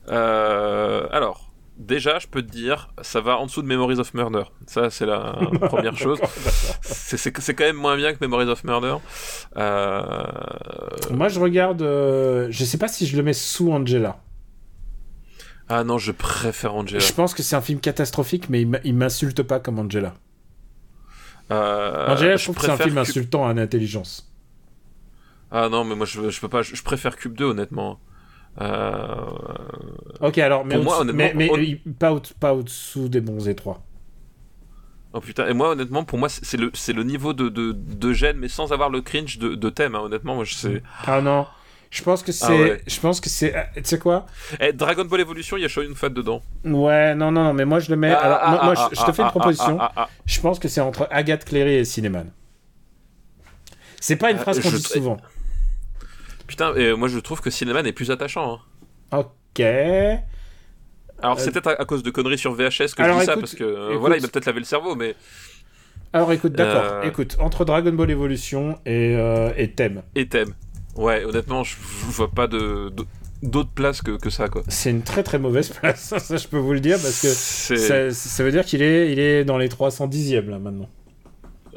Alors, 0.07 1.48
déjà, 1.79 2.19
je 2.19 2.27
peux 2.27 2.41
te 2.43 2.51
dire, 2.51 2.89
ça 3.01 3.21
va 3.21 3.37
en 3.37 3.45
dessous 3.47 3.61
de 3.61 3.67
Memories 3.67 3.99
of 3.99 4.13
Murder. 4.13 4.43
Ça, 4.67 4.89
c'est 4.89 5.05
la 5.05 5.37
première 5.61 5.97
chose. 5.97 6.19
C'est- 6.81 7.31
quand 7.55 7.63
même 7.63 7.77
moins 7.77 7.95
bien 7.97 8.13
que 8.13 8.17
Memories 8.21 8.49
of 8.49 8.63
Murder. 8.63 8.95
Euh... 9.57 10.21
Moi, 11.11 11.29
je 11.29 11.39
regarde. 11.39 11.81
euh, 11.81 12.47
je 12.51 12.63
sais 12.65 12.77
pas 12.77 12.87
si 12.87 13.07
je 13.07 13.17
le 13.17 13.23
mets 13.23 13.33
sous 13.33 13.71
Angela. 13.71 14.19
Ah 15.67 15.83
non, 15.83 15.97
je 15.97 16.11
préfère 16.11 16.75
Angela. 16.75 16.99
Je 16.99 17.13
pense 17.13 17.33
que 17.33 17.43
c'est 17.43 17.55
un 17.55 17.61
film 17.61 17.79
catastrophique, 17.79 18.49
mais 18.49 18.67
il 18.83 18.95
m'insulte 18.95 19.43
pas 19.43 19.59
comme 19.59 19.79
Angela. 19.79 20.13
Euh, 21.51 22.07
Angela, 22.07 22.35
je 22.37 22.43
trouve 22.43 22.55
que 22.55 22.61
c'est 22.61 22.71
un 22.71 22.77
film 22.77 22.97
insultant 22.97 23.47
à 23.47 23.53
l'intelligence. 23.53 24.31
Ah 25.51 25.67
non, 25.69 25.83
mais 25.83 25.95
moi 25.95 26.05
je, 26.05 26.29
je 26.29 26.39
peux 26.41 26.47
pas, 26.47 26.61
je, 26.61 26.75
je 26.75 26.83
préfère 26.83 27.15
Cube 27.15 27.33
2 27.33 27.45
honnêtement. 27.45 27.99
Euh... 28.61 29.15
Ok, 30.21 30.37
alors, 30.39 30.65
mais, 30.65 30.75
Pour 30.75 30.83
moi, 30.83 31.03
mais, 31.05 31.33
mais 31.35 31.49
pas, 31.97 32.13
au- 32.13 32.21
pas 32.39 32.53
au-dessous 32.53 33.07
des 33.07 33.21
bons 33.21 33.47
étroits. 33.47 33.81
Oh 35.13 35.21
putain, 35.21 35.47
et 35.47 35.53
moi 35.53 35.69
honnêtement, 35.69 36.03
pour 36.03 36.19
moi 36.19 36.29
c'est 36.29 36.45
c'est 36.45 36.57
le, 36.57 36.69
c'est 36.75 36.93
le 36.93 37.03
niveau 37.03 37.33
de, 37.33 37.49
de, 37.49 37.71
de 37.71 38.13
gêne, 38.13 38.37
mais 38.37 38.47
sans 38.47 38.71
avoir 38.71 38.91
le 38.91 39.01
cringe 39.01 39.39
de, 39.39 39.55
de 39.55 39.69
thème, 39.71 39.95
hein, 39.95 40.01
honnêtement, 40.01 40.35
moi 40.35 40.43
je 40.43 40.53
sais. 40.53 40.83
Ah 41.07 41.19
non, 41.19 41.47
je 41.89 42.03
pense 42.03 42.21
que 42.21 42.31
c'est. 42.31 42.45
Ah 42.45 42.51
ouais. 42.51 42.81
Je 42.85 42.99
pense 42.99 43.19
que 43.19 43.27
c'est. 43.27 43.55
Tu 43.75 43.81
sais 43.85 43.97
quoi? 43.97 44.27
Eh, 44.59 44.71
Dragon 44.71 45.05
Ball 45.05 45.21
Evolution, 45.21 45.57
il 45.57 45.61
y 45.61 45.65
a 45.65 45.67
Shoyun 45.67 45.95
Fat 45.95 46.09
dedans. 46.09 46.43
Ouais, 46.63 47.15
non, 47.15 47.31
non, 47.31 47.45
non, 47.45 47.53
mais 47.55 47.65
moi 47.65 47.79
je 47.79 47.89
le 47.89 47.95
mets. 47.95 48.11
Ah, 48.11 48.19
alors, 48.19 48.39
ah, 48.41 48.49
moi, 48.51 48.63
moi, 48.65 48.73
ah, 48.77 48.89
je, 48.93 48.99
je 48.99 49.05
te 49.05 49.11
fais 49.11 49.23
une 49.23 49.29
proposition. 49.29 49.79
Je 50.27 50.41
pense 50.41 50.59
que 50.59 50.67
c'est 50.67 50.81
entre 50.81 51.07
Agathe 51.09 51.43
Cléry 51.45 51.73
et 51.75 51.85
Cinéman. 51.85 52.25
C'est 53.99 54.15
pas 54.17 54.29
une 54.29 54.37
phrase 54.37 54.59
qu'on 54.59 54.69
dit 54.69 54.83
souvent. 54.83 55.17
Putain, 56.49 56.95
moi 56.97 57.07
je 57.07 57.19
trouve 57.19 57.39
que 57.41 57.49
Cinéman 57.49 57.85
est 57.85 57.93
plus 57.93 58.11
attachant. 58.11 58.59
hein. 59.11 59.19
Ok. 59.19 59.59
Alors 59.61 61.37
Euh, 61.37 61.41
c'est 61.41 61.51
peut-être 61.51 61.67
à, 61.67 61.81
à 61.81 61.85
cause 61.85 62.03
de 62.03 62.11
conneries 62.11 62.37
sur 62.37 62.53
VHS 62.53 62.95
que 62.95 63.01
Alors, 63.01 63.15
je 63.17 63.21
dis 63.21 63.25
ça, 63.25 63.37
parce 63.37 63.53
que 63.55 63.63
euh, 63.63 63.87
écoute. 63.89 63.99
voilà, 63.99 64.15
il 64.17 64.21
va 64.21 64.27
peut-être 64.29 64.45
laver 64.45 64.59
le 64.59 64.65
cerveau, 64.65 64.95
mais. 64.95 65.15
Alors 66.13 66.31
écoute, 66.31 66.53
d'accord. 66.53 66.83
Euh. 66.85 67.03
Écoute, 67.03 67.37
entre 67.39 67.65
Dragon 67.65 67.91
Ball 67.93 68.09
Evolution 68.09 68.79
et, 68.85 69.15
euh, 69.15 69.51
et 69.57 69.71
Thème, 69.71 70.01
Et 70.15 70.27
thème. 70.27 70.53
Ouais, 70.95 71.23
honnêtement, 71.23 71.63
je, 71.63 71.75
je 72.07 72.11
vois 72.15 72.31
pas 72.31 72.47
de 72.47 72.89
de- 72.89 73.05
d'autre 73.43 73.69
place 73.69 74.01
que, 74.01 74.11
que 74.17 74.29
ça, 74.29 74.49
quoi. 74.49 74.63
c'est 74.67 74.89
une 74.89 75.03
très 75.03 75.23
très 75.23 75.39
mauvaise 75.39 75.69
place, 75.69 76.13
ça 76.17 76.35
je 76.37 76.47
peux 76.47 76.57
vous 76.57 76.73
le 76.73 76.79
dire, 76.81 76.97
parce 77.01 77.21
que 77.21 77.27
ça 78.11 78.43
veut 78.43 78.51
dire 78.51 78.65
qu'il 78.65 78.81
est, 78.81 79.11
il 79.11 79.19
est 79.19 79.45
dans 79.45 79.57
les 79.57 79.69
310e 79.69 80.49
là 80.49 80.57
maintenant. 80.59 80.89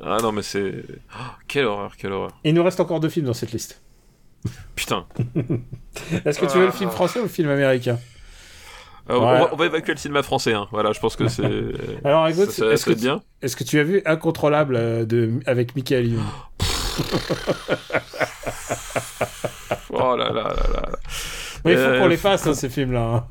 Ah 0.03 0.19
non, 0.23 0.33
mais 0.33 0.43
c'est. 0.43 0.73
Oh, 1.15 1.23
quelle 1.47 1.67
horreur, 1.67 1.97
quelle 1.97 2.13
horreur. 2.13 2.31
Il 2.45 2.55
nous 2.55 2.65
reste 2.65 2.81
encore 2.81 2.99
deux 3.01 3.09
films 3.11 3.27
dans 3.27 3.35
cette 3.35 3.53
liste. 3.53 3.81
Putain. 4.77 5.07
Est-ce 6.25 6.39
que 6.39 6.47
tu 6.47 6.59
veux 6.59 6.67
le 6.67 6.73
film 6.73 6.91
français 6.91 7.19
ou 7.21 7.23
le 7.25 7.29
film 7.29 7.49
américain 7.51 7.99
Euh, 9.11 9.15
on, 9.17 9.21
va, 9.21 9.49
on 9.53 9.57
va 9.57 9.67
évacuer 9.67 9.93
le 9.93 9.99
cinéma 9.99 10.23
français, 10.23 10.53
hein. 10.55 10.69
Voilà, 10.73 10.93
je 10.93 11.01
pense 11.01 11.17
que 11.17 11.29
c'est. 11.29 11.43
Alors 12.05 12.27
écoute, 12.29 12.49
est-ce 12.49 12.85
que, 12.87 12.93
bien. 12.93 13.19
tu- 13.19 13.45
est-ce 13.47 13.57
que 13.57 13.65
tu 13.65 13.79
as 13.81 13.85
vu 13.85 14.01
Incontrôlable 14.07 14.77
euh, 14.77 15.05
de, 15.05 15.41
avec 15.47 15.75
Michael 15.77 16.07
Youn 16.09 16.23
Oh 19.93 20.17
là 20.17 20.27
là 20.33 20.33
là 20.33 20.55
là. 20.73 20.89
Oui, 21.65 21.73
Il 21.73 21.77
faut 21.77 21.83
Euh, 21.85 21.99
qu'on 22.01 22.07
les 22.09 22.17
fasse, 22.17 22.47
hein, 22.47 22.55
ces 22.55 22.69
films-là. 22.69 23.01
hein. 23.01 23.27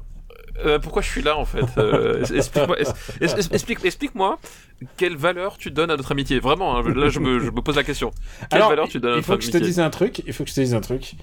Euh, 0.66 0.80
pourquoi 0.80 1.02
je 1.02 1.10
suis 1.10 1.22
là 1.22 1.38
en 1.38 1.46
fait 1.46 1.64
Euh, 1.78 2.24
Explique-moi 2.34 2.78
explique, 3.52 3.86
explique-moi 3.86 4.40
quelle 4.98 5.16
valeur 5.16 5.58
tu 5.58 5.70
donnes 5.72 5.92
à 5.92 5.98
notre 5.98 6.12
amitié. 6.12 6.40
Vraiment, 6.40 6.78
hein, 6.78 6.84
là 6.96 7.10
je 7.10 7.20
me, 7.20 7.40
je 7.40 7.52
me 7.52 7.62
pose 7.62 7.76
la 7.76 7.84
question. 7.84 8.12
Quelle 8.50 8.58
Alors, 8.58 8.70
valeur 8.70 8.88
tu 8.88 9.00
donnes 9.00 9.12
à 9.12 9.14
il 9.14 9.18
notre 9.18 9.28
faut 9.28 9.38
que 9.38 9.44
je 9.44 9.52
te 9.52 9.58
amitié 9.58 9.70
dise 9.72 9.80
un 9.80 9.90
truc. 9.90 10.22
Il 10.26 10.34
faut 10.34 10.44
que 10.44 10.50
je 10.50 10.56
te 10.56 10.62
dise 10.62 10.74
un 10.74 10.82
truc. 10.82 11.14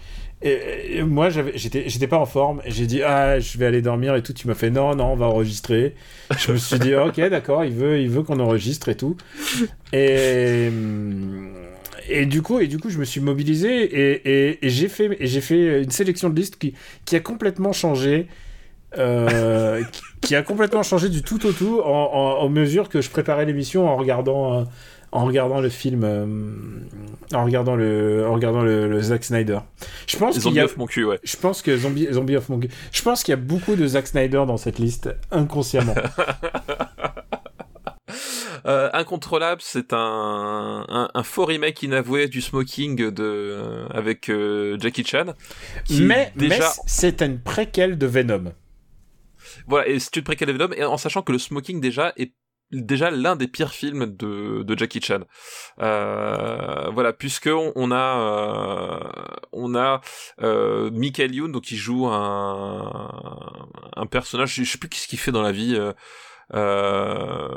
Et, 0.40 0.98
et 0.98 1.02
moi, 1.02 1.28
j'étais, 1.31 1.89
j'étais 1.89 2.06
pas 2.06 2.19
en 2.19 2.27
forme. 2.27 2.62
J'ai 2.66 2.86
dit 2.86 3.02
ah, 3.02 3.40
je 3.40 3.59
vais 3.59 3.66
aller 3.66 3.82
dormir 3.82 4.15
et 4.15 4.23
tout. 4.23 4.32
Tu 4.32 4.47
m'as 4.47 4.55
fait 4.55 4.70
non, 4.70 4.94
non, 4.94 5.12
on 5.12 5.16
va 5.16 5.27
enregistrer. 5.27 5.94
je 6.39 6.52
me 6.52 6.56
suis 6.56 6.78
dit 6.78 6.94
ok, 6.94 7.16
d'accord. 7.28 7.65
Il 7.65 7.73
veut, 7.73 8.01
il 8.01 8.10
veut 8.10 8.23
qu'on 8.23 8.39
enregistre 8.39 8.89
et 8.89 8.97
tout. 8.97 9.16
Et 9.93 10.70
et 12.10 12.24
du 12.27 12.40
coup, 12.43 12.59
et 12.60 12.69
du 12.69 12.78
coup, 12.78 12.89
je 12.90 12.98
me 12.98 13.05
suis 13.05 13.20
mobilisé 13.20 13.82
et, 13.82 14.48
et, 14.48 14.66
et 14.66 14.70
j'ai 14.70 14.89
fait, 14.89 15.16
j'ai 15.20 15.40
fait 15.43 15.82
une 15.82 15.90
sélection 15.90 16.31
de 16.31 16.36
listes 16.40 16.56
qui, 16.59 16.73
qui 17.05 17.16
a 17.16 17.20
complètement 17.20 17.73
changé. 17.73 18.28
Euh, 18.97 19.82
qui- 20.23 20.35
a 20.35 20.43
complètement 20.43 20.82
changé 20.82 21.09
du 21.09 21.23
tout 21.23 21.44
au 21.47 21.52
tout 21.52 21.81
en, 21.85 21.89
en, 21.90 22.39
en 22.44 22.48
mesure 22.48 22.89
que 22.89 23.01
je 23.01 23.10
préparais 23.10 23.44
l'émission 23.44 23.89
en 23.89 23.97
regardant 23.97 24.60
euh, 24.60 24.65
en 25.10 25.24
regardant 25.24 25.60
le 25.60 25.69
film 25.70 26.02
euh, 26.05 26.27
en 27.35 27.44
regardant 27.44 27.77
le 27.77 28.27
en 28.27 28.35
regardant 28.35 28.62
le, 28.62 28.89
le 28.89 29.01
Zack 29.01 29.24
Snyder. 29.24 29.59
Je 30.06 30.16
pense 30.16 30.35
qu'il 30.35 30.40
y 30.40 30.44
Zombie 30.44 30.60
a 30.60 30.65
of 30.65 30.77
mon 30.77 30.86
cul, 30.86 31.05
ouais. 31.05 31.19
je 31.24 31.36
pense 31.36 31.62
que 31.62 31.77
Zombie, 31.77 32.09
Zombie 32.12 32.36
of 32.36 32.48
Monkey. 32.48 32.69
Je 32.93 33.02
pense 33.02 33.23
qu'il 33.23 33.32
y 33.32 33.35
a 33.35 33.40
beaucoup 33.40 33.74
de 33.74 33.86
Zack 33.86 34.06
Snyder 34.06 34.44
dans 34.47 34.56
cette 34.59 34.78
liste 34.78 35.10
inconsciemment. 35.31 35.94
Euh, 38.66 38.90
Incontrôlable, 38.93 39.60
c'est 39.65 39.93
un, 39.93 40.85
un, 40.89 41.09
un 41.15 41.23
faux 41.23 41.44
remake 41.44 41.82
inavoué 41.82 42.27
du 42.27 42.40
Smoking 42.43 43.10
de 43.10 43.56
avec 43.94 44.28
euh, 44.28 44.77
Jackie 44.81 45.05
Chan. 45.06 45.27
qui 45.85 46.02
mais 46.02 46.32
mais 46.36 46.48
déjà, 46.48 46.70
c'est 46.86 47.23
une 47.23 47.39
préquelle 47.39 47.97
de 47.97 48.06
Venom. 48.06 48.52
Voilà, 49.69 49.86
et 49.89 49.99
c'est 49.99 50.16
une 50.16 50.24
préquelle 50.24 50.49
de 50.49 50.53
Venom, 50.55 50.73
et 50.74 50.85
en 50.85 50.97
sachant 50.97 51.23
que 51.23 51.32
le 51.32 51.39
Smoking 51.39 51.81
déjà 51.81 52.12
est 52.16 52.32
déjà 52.70 53.11
l'un 53.11 53.35
des 53.35 53.49
pires 53.49 53.73
films 53.73 54.05
de, 54.15 54.62
de 54.62 54.78
Jackie 54.78 55.01
Chan. 55.01 55.20
Euh, 55.81 56.90
voilà, 56.93 57.12
puisque 57.15 57.47
on, 57.51 57.73
on 57.77 57.90
a 57.93 57.97
euh, 57.97 59.01
on 59.53 59.74
a 59.74 60.01
euh, 60.43 60.90
Michael 60.93 61.35
Youn 61.35 61.53
donc 61.53 61.62
qui 61.65 61.77
joue 61.77 62.07
un 62.07 63.40
un 63.97 64.07
personnage, 64.07 64.55
je 64.55 64.65
sais 64.65 64.78
plus 64.78 64.89
ce 64.93 65.09
qu'il 65.09 65.19
fait 65.19 65.32
dans 65.32 65.43
la 65.43 65.53
vie. 65.53 65.74
euh, 65.77 65.93
euh, 66.55 67.49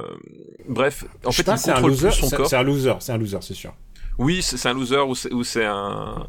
bref, 0.68 1.06
en 1.26 1.32
Je 1.32 1.38
fait, 1.38 1.44
pas, 1.44 1.56
il 1.56 1.70
un 1.70 1.74
contrôle 1.76 1.92
loser. 1.92 2.08
plus 2.10 2.18
son 2.18 2.28
c'est- 2.28 2.36
corps. 2.38 2.48
C'est 2.48 2.56
un 2.58 2.64
loser. 2.64 2.94
C'est 3.00 3.12
un 3.14 3.18
loser, 3.18 3.38
c'est 3.42 3.54
sûr. 3.54 3.74
Oui, 4.18 4.42
c'est 4.42 4.68
un 4.68 4.74
loser 4.74 4.98
ou 5.00 5.44
c'est 5.44 5.66
un 5.66 6.28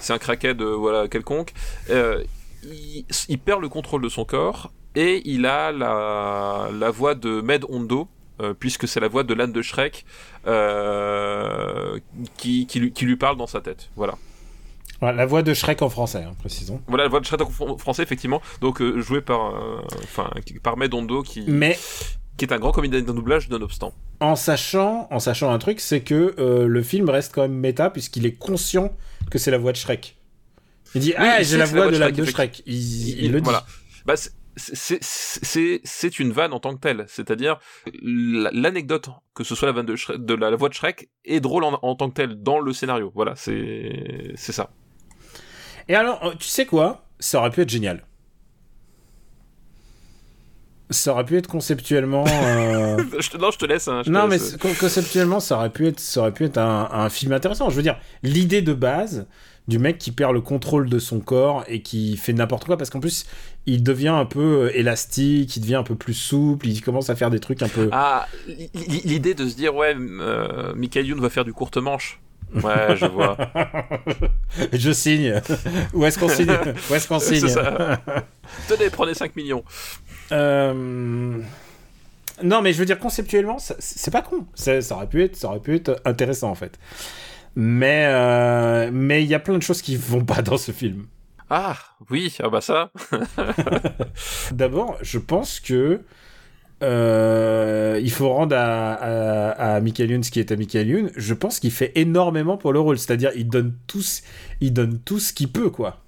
c'est 0.00 0.12
un 0.12 0.18
crackhead 0.18 0.60
euh, 0.62 0.74
voilà 0.76 1.08
quelconque. 1.08 1.52
Euh, 1.90 2.22
il, 2.64 3.04
il 3.28 3.38
perd 3.38 3.60
le 3.60 3.68
contrôle 3.68 4.02
de 4.02 4.08
son 4.08 4.24
corps 4.24 4.72
et 4.94 5.22
il 5.24 5.46
a 5.46 5.72
la 5.72 6.68
la 6.72 6.90
voix 6.90 7.14
de 7.14 7.40
Med 7.40 7.64
Hondo. 7.68 8.08
euh, 8.40 8.52
puisque 8.52 8.88
c'est 8.88 8.98
la 8.98 9.06
voix 9.08 9.22
de 9.22 9.32
l'âne 9.32 9.52
de 9.52 9.62
Shrek 9.62 10.04
euh, 10.84 11.98
qui, 12.36 12.66
qui, 12.66 12.80
lui, 12.80 12.92
qui 12.92 13.04
lui 13.04 13.16
parle 13.16 13.36
dans 13.36 13.46
sa 13.46 13.60
tête. 13.60 13.90
Voilà. 13.96 14.14
Voilà, 15.00 15.16
la 15.16 15.26
voix 15.26 15.42
de 15.42 15.54
Shrek 15.54 15.82
en 15.82 15.88
français, 15.88 16.24
hein, 16.24 16.34
précisons. 16.38 16.80
Voilà 16.88 17.04
la 17.04 17.10
voix 17.10 17.20
de 17.20 17.26
Shrek 17.26 17.40
en 17.42 17.50
fr- 17.50 17.78
français, 17.78 18.02
effectivement. 18.02 18.40
Donc 18.60 18.80
euh, 18.80 19.00
joué 19.00 19.20
par, 19.20 19.54
enfin, 20.02 20.30
par 20.62 20.76
Med 20.76 20.92
Hondo, 20.94 21.22
qui, 21.22 21.44
Mais 21.46 21.78
qui 22.36 22.44
est 22.44 22.52
un 22.52 22.58
grand 22.58 22.72
comédien 22.72 23.00
de 23.00 23.06
doublage, 23.06 23.48
nonobstant. 23.50 23.92
en 24.20 24.34
sachant, 24.36 25.06
en 25.10 25.20
sachant 25.20 25.50
un 25.52 25.58
truc, 25.58 25.78
c'est 25.80 26.00
que 26.00 26.34
euh, 26.38 26.66
le 26.66 26.82
film 26.82 27.08
reste 27.10 27.32
quand 27.34 27.42
même 27.42 27.54
méta 27.54 27.90
puisqu'il 27.90 28.26
est 28.26 28.32
conscient 28.36 28.92
que 29.30 29.38
c'est 29.38 29.50
la 29.52 29.58
voix 29.58 29.72
de 29.72 29.76
Shrek. 29.76 30.16
Il 30.96 31.00
dit 31.00 31.14
ah 31.16 31.42
j'ai 31.42 31.56
la 31.58 31.66
voix 31.66 31.86
de 31.86 31.96
la 31.98 32.06
Shrek, 32.06 32.14
de 32.16 32.24
Shrek. 32.24 32.62
Il, 32.66 33.24
il 33.24 33.32
le 33.32 33.40
dit. 33.40 33.44
voilà. 33.44 33.64
Bah, 34.06 34.14
c'est- 34.56 36.18
une 36.20 36.32
vanne 36.32 36.52
en 36.52 36.60
tant 36.60 36.74
que 36.74 36.80
telle, 36.80 37.04
c'est-à-dire 37.08 37.58
l'anecdote 38.02 39.08
que 39.34 39.42
ce 39.44 39.54
soit 39.54 39.66
la 39.66 39.72
vanne 39.72 39.86
de, 39.86 39.96
Shrek- 39.96 40.24
de 40.24 40.34
la, 40.34 40.50
la 40.50 40.56
voix 40.56 40.68
de 40.68 40.74
Shrek 40.74 41.08
est 41.24 41.40
drôle 41.40 41.64
en, 41.64 41.78
en 41.82 41.94
tant 41.96 42.08
que 42.08 42.14
telle 42.14 42.42
dans 42.42 42.60
le 42.60 42.72
scénario. 42.72 43.10
Voilà, 43.14 43.34
c'est 43.36 44.34
ça. 44.36 44.70
Et 45.88 45.94
alors, 45.94 46.24
euh, 46.24 46.34
tu 46.38 46.48
sais 46.48 46.66
quoi? 46.66 47.06
Ça 47.18 47.38
aurait 47.40 47.50
pu 47.50 47.60
être 47.62 47.68
génial. 47.68 48.06
Ça 50.90 51.12
aurait 51.12 51.24
pu 51.24 51.36
être 51.38 51.46
conceptuellement. 51.48 52.24
euh, 52.28 52.96
non, 53.40 53.50
je 53.50 53.58
te 53.58 53.64
laisse. 53.66 53.88
Hein, 53.88 54.02
je 54.04 54.10
non, 54.10 54.26
mais 54.28 54.36
laisse. 54.36 54.56
conceptuellement, 54.78 55.40
ça 55.40 55.56
aurait 55.56 55.70
pu 55.70 55.86
être, 55.88 55.98
ça 55.98 56.20
aurait 56.20 56.32
pu 56.32 56.44
être 56.44 56.58
un, 56.58 56.88
un 56.92 57.08
film 57.08 57.32
intéressant. 57.32 57.70
Je 57.70 57.76
veux 57.76 57.82
dire, 57.82 57.98
l'idée 58.22 58.62
de 58.62 58.74
base 58.74 59.26
du 59.66 59.78
mec 59.78 59.98
qui 59.98 60.12
perd 60.12 60.32
le 60.34 60.40
contrôle 60.42 60.90
de 60.90 60.98
son 60.98 61.20
corps 61.20 61.64
et 61.68 61.80
qui 61.80 62.16
fait 62.18 62.32
n'importe 62.34 62.64
quoi, 62.64 62.76
parce 62.76 62.90
qu'en 62.90 63.00
plus, 63.00 63.24
il 63.66 63.82
devient 63.82 64.08
un 64.08 64.26
peu 64.26 64.64
euh, 64.66 64.78
élastique, 64.78 65.56
il 65.56 65.60
devient 65.60 65.76
un 65.76 65.82
peu 65.82 65.94
plus 65.94 66.12
souple, 66.14 66.68
il 66.68 66.82
commence 66.82 67.08
à 67.08 67.16
faire 67.16 67.30
des 67.30 67.40
trucs 67.40 67.62
un 67.62 67.68
peu. 67.68 67.88
Ah, 67.92 68.26
l'idée 68.74 69.32
de 69.34 69.48
se 69.48 69.56
dire 69.56 69.74
ouais, 69.74 69.96
euh, 69.98 70.74
Michael 70.74 71.06
Youn 71.06 71.20
va 71.20 71.30
faire 71.30 71.44
du 71.46 71.52
courte 71.54 71.78
manche. 71.78 72.20
Ouais, 72.62 72.94
je 72.96 73.06
vois. 73.06 73.36
Je 74.72 74.92
signe. 74.92 75.40
Où 75.92 76.04
est-ce 76.04 76.18
qu'on 76.20 76.28
signe? 76.28 76.56
Où 76.90 76.94
est-ce 76.94 77.08
qu'on 77.08 77.18
signe? 77.18 77.48
ça. 77.48 78.00
Tenez, 78.68 78.90
prenez 78.90 79.14
5 79.14 79.34
millions. 79.34 79.64
Euh, 80.30 81.40
Non, 82.44 82.62
mais 82.62 82.72
je 82.72 82.78
veux 82.78 82.84
dire, 82.84 82.98
conceptuellement, 82.98 83.56
c'est 83.58 84.10
pas 84.10 84.22
con. 84.22 84.46
Ça 84.54 84.78
aurait 84.92 85.08
pu 85.08 85.24
être, 85.24 85.34
ça 85.36 85.48
aurait 85.48 85.58
pu 85.58 85.74
être 85.74 86.00
intéressant, 86.04 86.50
en 86.50 86.54
fait. 86.54 86.78
Mais 87.56 88.06
euh, 88.08 88.90
mais 88.92 89.22
il 89.22 89.28
y 89.28 89.34
a 89.34 89.38
plein 89.38 89.56
de 89.56 89.62
choses 89.62 89.80
qui 89.82 89.96
vont 89.96 90.24
pas 90.24 90.42
dans 90.42 90.56
ce 90.56 90.72
film. 90.72 91.06
Ah, 91.50 91.76
oui, 92.10 92.34
ah 92.42 92.48
bah 92.48 92.60
ça. 92.60 92.90
D'abord, 94.52 94.96
je 95.02 95.18
pense 95.18 95.60
que 95.60 96.00
euh, 96.82 98.00
il 98.02 98.10
faut 98.10 98.28
rendre 98.30 98.56
à, 98.56 98.92
à, 98.94 99.74
à 99.76 99.80
Michael 99.80 100.10
Youn 100.10 100.22
ce 100.24 100.30
qui 100.30 100.40
est 100.40 100.50
à 100.52 100.56
Michael 100.56 100.88
Youn. 100.88 101.10
Je 101.16 101.34
pense 101.34 101.60
qu'il 101.60 101.70
fait 101.70 101.92
énormément 101.94 102.56
pour 102.56 102.72
le 102.72 102.80
rôle. 102.80 102.98
C'est-à-dire, 102.98 103.30
il 103.36 103.48
donne 103.48 103.74
tout, 103.86 104.02
ce- 104.02 104.22
il 104.60 104.72
donne 104.72 104.98
tout 104.98 105.18
ce 105.20 105.32
qu'il 105.32 105.50
peut, 105.52 105.70
quoi. 105.70 106.00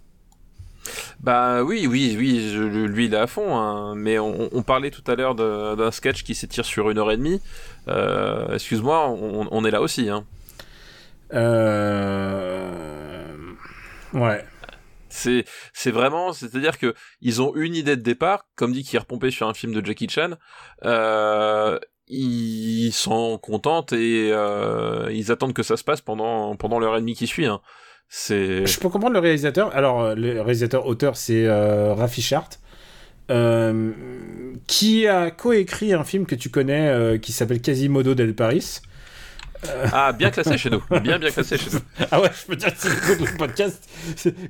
Bah 1.20 1.62
oui, 1.64 1.86
oui, 1.88 2.14
oui, 2.18 2.50
je- 2.52 2.62
lui 2.86 3.06
il 3.06 3.14
est 3.14 3.16
à 3.16 3.26
fond, 3.26 3.56
hein. 3.56 3.94
mais 3.96 4.18
on, 4.20 4.48
on 4.52 4.62
parlait 4.62 4.90
tout 4.92 5.02
à 5.10 5.16
l'heure 5.16 5.34
d'un 5.34 5.90
sketch 5.90 6.22
qui 6.22 6.34
s'étire 6.34 6.64
sur 6.64 6.90
une 6.90 6.98
heure 6.98 7.10
et 7.10 7.16
demie. 7.16 7.40
Euh, 7.88 8.54
Excuse-moi, 8.54 9.08
on, 9.10 9.48
on 9.50 9.64
est 9.64 9.70
là 9.70 9.80
aussi. 9.82 10.08
Hein. 10.08 10.24
Euh... 11.32 12.70
Ouais. 14.12 14.44
C'est, 15.08 15.44
c'est 15.72 15.90
vraiment, 15.90 16.32
c'est-à-dire 16.32 16.78
que 16.78 16.94
ils 17.20 17.40
ont 17.40 17.54
une 17.56 17.74
idée 17.74 17.96
de 17.96 18.02
départ, 18.02 18.46
comme 18.54 18.72
dit 18.72 18.84
qui 18.84 18.96
est 18.96 18.98
repompé 18.98 19.30
sur 19.30 19.48
un 19.48 19.54
film 19.54 19.72
de 19.72 19.84
Jackie 19.84 20.08
Chan. 20.08 20.32
Euh, 20.84 21.78
ils 22.08 22.92
sont 22.92 23.38
contents 23.38 23.86
et 23.92 24.30
euh, 24.32 25.08
ils 25.10 25.32
attendent 25.32 25.54
que 25.54 25.62
ça 25.62 25.76
se 25.76 25.84
passe 25.84 26.00
pendant 26.00 26.54
pendant 26.56 26.78
l'heure 26.78 26.96
et 26.96 27.00
demie 27.00 27.14
qui 27.14 27.26
suit. 27.26 27.46
Hein. 27.46 27.60
C'est. 28.08 28.66
Je 28.66 28.78
peux 28.78 28.88
comprendre 28.88 29.14
le 29.14 29.20
réalisateur. 29.20 29.74
Alors, 29.74 30.02
euh, 30.02 30.14
le 30.14 30.40
réalisateur 30.40 30.86
auteur, 30.86 31.16
c'est 31.16 31.46
euh, 31.46 31.94
Rafi 31.94 32.22
Chart, 32.22 32.48
euh, 33.30 33.92
qui 34.66 35.06
a 35.08 35.30
coécrit 35.30 35.92
un 35.94 36.04
film 36.04 36.26
que 36.26 36.34
tu 36.34 36.50
connais 36.50 36.88
euh, 36.88 37.18
qui 37.18 37.32
s'appelle 37.32 37.60
Quasimodo 37.60 38.14
del 38.14 38.34
Paris. 38.34 38.80
Ah, 39.92 40.12
bien 40.12 40.30
classé 40.30 40.56
chez 40.58 40.70
nous. 40.70 40.82
Bien, 41.02 41.18
bien 41.18 41.30
classé 41.30 41.56
chez 41.58 41.70
nous. 41.72 41.80
Ah 42.10 42.20
ouais, 42.20 42.30
je 42.40 42.46
peux 42.46 42.56
dire 42.56 42.68
que 42.68 42.78
c'est 42.78 43.20
le 43.20 43.36
podcast 43.36 43.82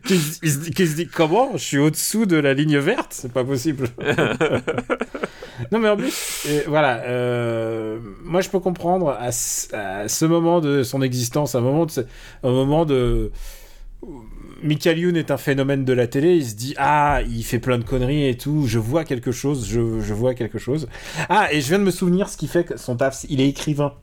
qui, 0.07 0.19
se- 0.19 0.97
dit- 0.97 1.07
comment? 1.09 1.53
Je 1.55 1.59
suis 1.63 1.79
au-dessous 1.79 2.27
de 2.27 2.37
la 2.37 2.55
ligne 2.55 2.79
verte? 2.79 3.09
C'est 3.13 3.33
pas 3.33 3.45
possible. 3.45 3.89
non 5.73 5.79
mais 5.79 5.89
en 5.89 5.97
plus, 5.97 6.45
euh, 6.49 6.63
voilà, 6.67 7.03
euh, 7.05 7.99
moi 8.25 8.41
je 8.41 8.51
peux 8.51 8.61
comprendre 8.61 9.11
à, 9.19 9.33
ce- 9.33 9.75
à 9.75 10.09
ce 10.09 10.25
moment 10.25 10.61
de 10.61 10.83
son 10.83 11.01
existence, 11.03 11.55
à 11.55 11.59
un 11.59 11.63
moment 11.63 11.87
de, 11.87 11.93
un 12.43 12.51
moment 12.51 12.85
de 12.85 13.33
Michael 14.63 14.99
Youn 14.99 15.17
est 15.17 15.31
un 15.31 15.37
phénomène 15.37 15.85
de 15.85 15.93
la 15.93 16.07
télé, 16.07 16.37
il 16.37 16.47
se 16.47 16.55
dit 16.55 16.75
ah 16.79 17.21
il 17.29 17.43
fait 17.45 17.59
plein 17.59 17.79
de 17.79 17.85
conneries 17.85 18.29
et 18.29 18.37
tout, 18.37 18.65
je 18.67 18.79
vois 18.79 19.05
quelque 19.05 19.33
chose, 19.33 19.67
je, 19.69 20.01
je 20.01 20.15
vois 20.15 20.35
quelque 20.35 20.59
chose. 20.59 20.89
Ah 21.29 21.49
et 21.53 21.61
je 21.61 21.69
viens 21.69 21.79
de 21.79 21.85
me 21.85 21.91
souvenir 21.91 22.29
ce 22.29 22.37
qui 22.37 22.49
fait 22.49 22.65
que 22.65 22.77
son 22.77 22.97
taf, 22.97 23.25
il 23.29 23.41
est 23.41 23.49
écrivain. 23.49 23.95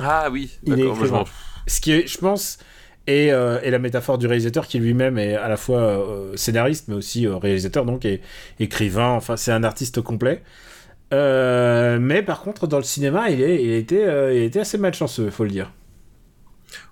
Ah 0.00 0.28
oui, 0.30 0.58
Il 0.64 0.78
est 0.80 0.86
écrivain. 0.86 1.24
Ce 1.66 1.80
qui 1.80 1.92
est, 1.92 2.06
je 2.06 2.18
pense, 2.18 2.58
est, 3.06 3.30
euh, 3.30 3.60
est 3.62 3.70
la 3.70 3.78
métaphore 3.78 4.18
du 4.18 4.26
réalisateur 4.26 4.66
qui 4.66 4.78
lui-même 4.78 5.18
est 5.18 5.34
à 5.34 5.48
la 5.48 5.56
fois 5.56 5.80
euh, 5.80 6.36
scénariste 6.36 6.88
mais 6.88 6.94
aussi 6.94 7.26
euh, 7.26 7.36
réalisateur, 7.36 7.84
donc 7.84 8.04
et 8.04 8.20
écrivain. 8.60 9.10
Enfin, 9.10 9.36
c'est 9.36 9.52
un 9.52 9.64
artiste 9.64 10.00
complet. 10.00 10.42
Euh, 11.14 11.98
mais 12.00 12.22
par 12.22 12.42
contre, 12.42 12.66
dans 12.66 12.76
le 12.76 12.82
cinéma, 12.84 13.30
il, 13.30 13.42
est, 13.42 13.62
il, 13.64 13.72
était, 13.72 14.36
il 14.36 14.42
était 14.42 14.60
assez 14.60 14.78
malchanceux, 14.78 15.30
faut 15.30 15.44
le 15.44 15.50
dire. 15.50 15.72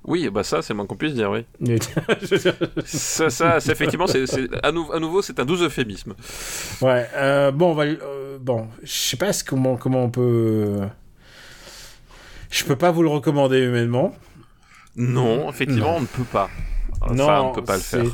Oui, 0.05 0.31
bah 0.31 0.43
ça, 0.43 0.62
c'est 0.62 0.73
moins 0.73 0.87
qu'on 0.87 0.97
puisse 0.97 1.15
dire, 1.15 1.31
oui. 1.31 1.45
Ça, 2.85 3.28
ça 3.28 3.61
c'est 3.61 3.73
effectivement, 3.73 4.07
c'est, 4.07 4.24
à, 4.62 4.73
nou- 4.73 4.91
à 4.93 4.99
nouveau, 5.01 5.20
c'est 5.20 5.39
un 5.39 5.45
doux 5.45 5.57
euphémisme. 5.62 6.15
ouais. 6.81 7.07
bon, 7.53 7.73
on 7.73 7.74
va, 7.74 7.85
bon, 8.41 8.69
je 8.83 8.91
sais 8.93 9.16
pas 9.16 9.33
comment, 9.47 9.77
comment 9.77 10.05
on 10.05 10.11
peut. 10.11 10.78
Je 12.51 12.64
peux 12.64 12.77
pas 12.77 12.90
vous 12.90 13.02
le 13.02 13.09
recommander 13.09 13.59
humainement. 13.60 14.14
Non, 14.97 15.51
effectivement, 15.51 15.93
Non. 15.93 15.97
on 15.97 16.01
ne 16.02 16.06
peut 16.06 16.24
pas. 16.24 16.48
Non, 17.14 17.28
on 17.28 17.51
ne 17.51 17.55
peut 17.55 17.62
pas 17.64 17.77
le 17.77 17.82
faire. 17.82 18.05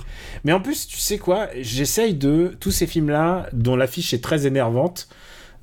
Mais 0.44 0.52
en 0.52 0.60
plus, 0.60 0.86
tu 0.88 0.96
sais 0.98 1.16
quoi 1.18 1.48
J'essaye 1.60 2.14
de 2.14 2.56
tous 2.58 2.72
ces 2.72 2.86
films-là, 2.86 3.46
dont 3.52 3.76
l'affiche 3.76 4.12
est 4.12 4.22
très 4.22 4.46
énervante, 4.46 5.08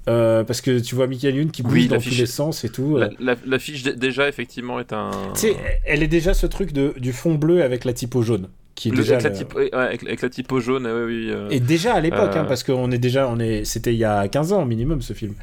euh, 0.08 0.44
parce 0.46 0.62
que 0.62 0.80
tu 0.80 0.96
vois 0.96 1.06
Michael 1.08 1.36
Youn 1.36 1.52
qui 1.52 1.62
bouge 1.62 1.74
Oui, 1.74 1.88
dans 1.90 2.00
tous 2.00 2.10
les 2.18 2.26
sens 2.26 2.64
et 2.64 2.70
tout. 2.70 2.96
La, 2.98 3.08
euh. 3.08 3.10
la- 3.20 3.36
l'affiche, 3.46 3.84
dé- 3.84 3.94
déjà, 3.96 4.30
effectivement, 4.30 4.80
est 4.80 4.94
un. 4.94 5.12
Tu 5.34 5.42
sais, 5.42 5.56
elle 5.86 6.02
est 6.02 6.08
déjà 6.08 6.34
ce 6.34 6.48
truc 6.48 6.72
de, 6.72 6.94
du 6.98 7.12
fond 7.12 7.36
bleu 7.36 7.62
avec 7.62 7.84
la 7.84 7.92
typo 7.92 8.22
jaune, 8.22 8.48
qui 8.76 8.88
est 8.88 8.92
Le- 8.92 8.98
déjà 9.00 9.16
avec, 9.16 9.26
la 9.26 9.32
typo, 9.32 9.58
ouais, 9.60 9.70
avec, 9.74 10.04
avec 10.04 10.22
la 10.22 10.30
typo 10.30 10.62
jaune, 10.62 10.88
oui, 10.88 11.04
oui. 11.26 11.30
euh, 11.30 11.50
Et 11.50 11.60
déjà 11.60 11.94
à 11.96 12.00
l'époque, 12.00 12.36
hein, 12.36 12.46
parce 12.48 12.64
qu'on 12.64 12.90
est 12.92 12.98
déjà, 12.98 13.28
on 13.28 13.40
est, 13.40 13.66
c'était 13.66 13.94
il 13.94 14.00
y 14.00 14.06
a 14.06 14.28
15 14.30 14.54
ans 14.54 14.66
minimum 14.66 15.02
ce 15.02 15.12
film. 15.14 15.34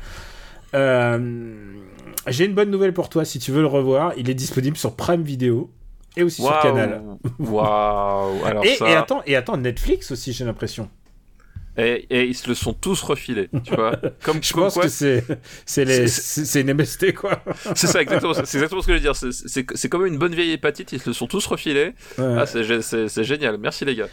Euh, 0.74 1.19
J'ai 2.28 2.44
une 2.44 2.55
bonne 2.55 2.70
nouvelle 2.70 2.93
pour 2.93 3.09
toi, 3.09 3.24
si 3.24 3.39
tu 3.39 3.53
veux 3.53 3.61
le 3.61 3.66
revoir, 3.66 4.12
il 4.16 4.28
est 4.31 4.35
disponible 4.35 4.77
sur 4.77 4.94
Prime 4.97 5.23
Video 5.23 5.70
et 6.16 6.23
aussi 6.23 6.43
sur 6.43 6.51
Waouh, 6.51 6.62
Canal. 6.62 7.03
Waouh 7.39 8.65
Et, 8.65 8.74
ça... 8.77 8.89
et 8.89 8.94
attends, 8.94 9.23
et 9.27 9.36
attends, 9.36 9.57
Netflix 9.57 10.11
aussi, 10.11 10.32
j'ai 10.32 10.44
l'impression. 10.44 10.89
Et, 11.78 12.07
et 12.09 12.24
ils 12.24 12.35
se 12.35 12.48
le 12.48 12.55
sont 12.55 12.73
tous 12.73 13.03
refilés, 13.03 13.51
tu 13.65 13.74
vois. 13.74 13.94
Comme, 14.23 14.43
Je 14.43 14.53
comme 14.55 14.62
pense 14.65 14.74
quoi, 14.74 14.85
que 14.85 14.89
c'est, 14.89 15.23
une 16.61 16.73
MST 16.74 17.12
quoi. 17.12 17.43
c'est 17.74 17.86
ça 17.86 18.01
exactement, 18.01 18.32
c'est 18.32 18.40
exactement 18.57 18.81
ce 18.81 18.86
que 18.86 18.93
je 18.94 18.97
veux 18.97 19.03
dire. 19.03 19.15
C'est- 19.15 19.89
comme 19.90 20.07
une 20.07 20.16
bonne 20.16 20.35
vieille 20.35 20.53
hépatite, 20.53 20.93
ils 20.93 21.01
se 21.01 21.11
le 21.11 21.12
sont 21.12 21.27
tous 21.27 21.44
refilés. 21.47 21.93
Ouais. 22.16 22.36
Ah, 22.39 22.47
c'est 22.47 22.62
gé- 22.62 22.81
c'est 22.81 23.09
c'est 23.09 23.24
génial. 23.24 23.59
Merci 23.59 23.85
les 23.85 23.94
gars. 23.94 24.09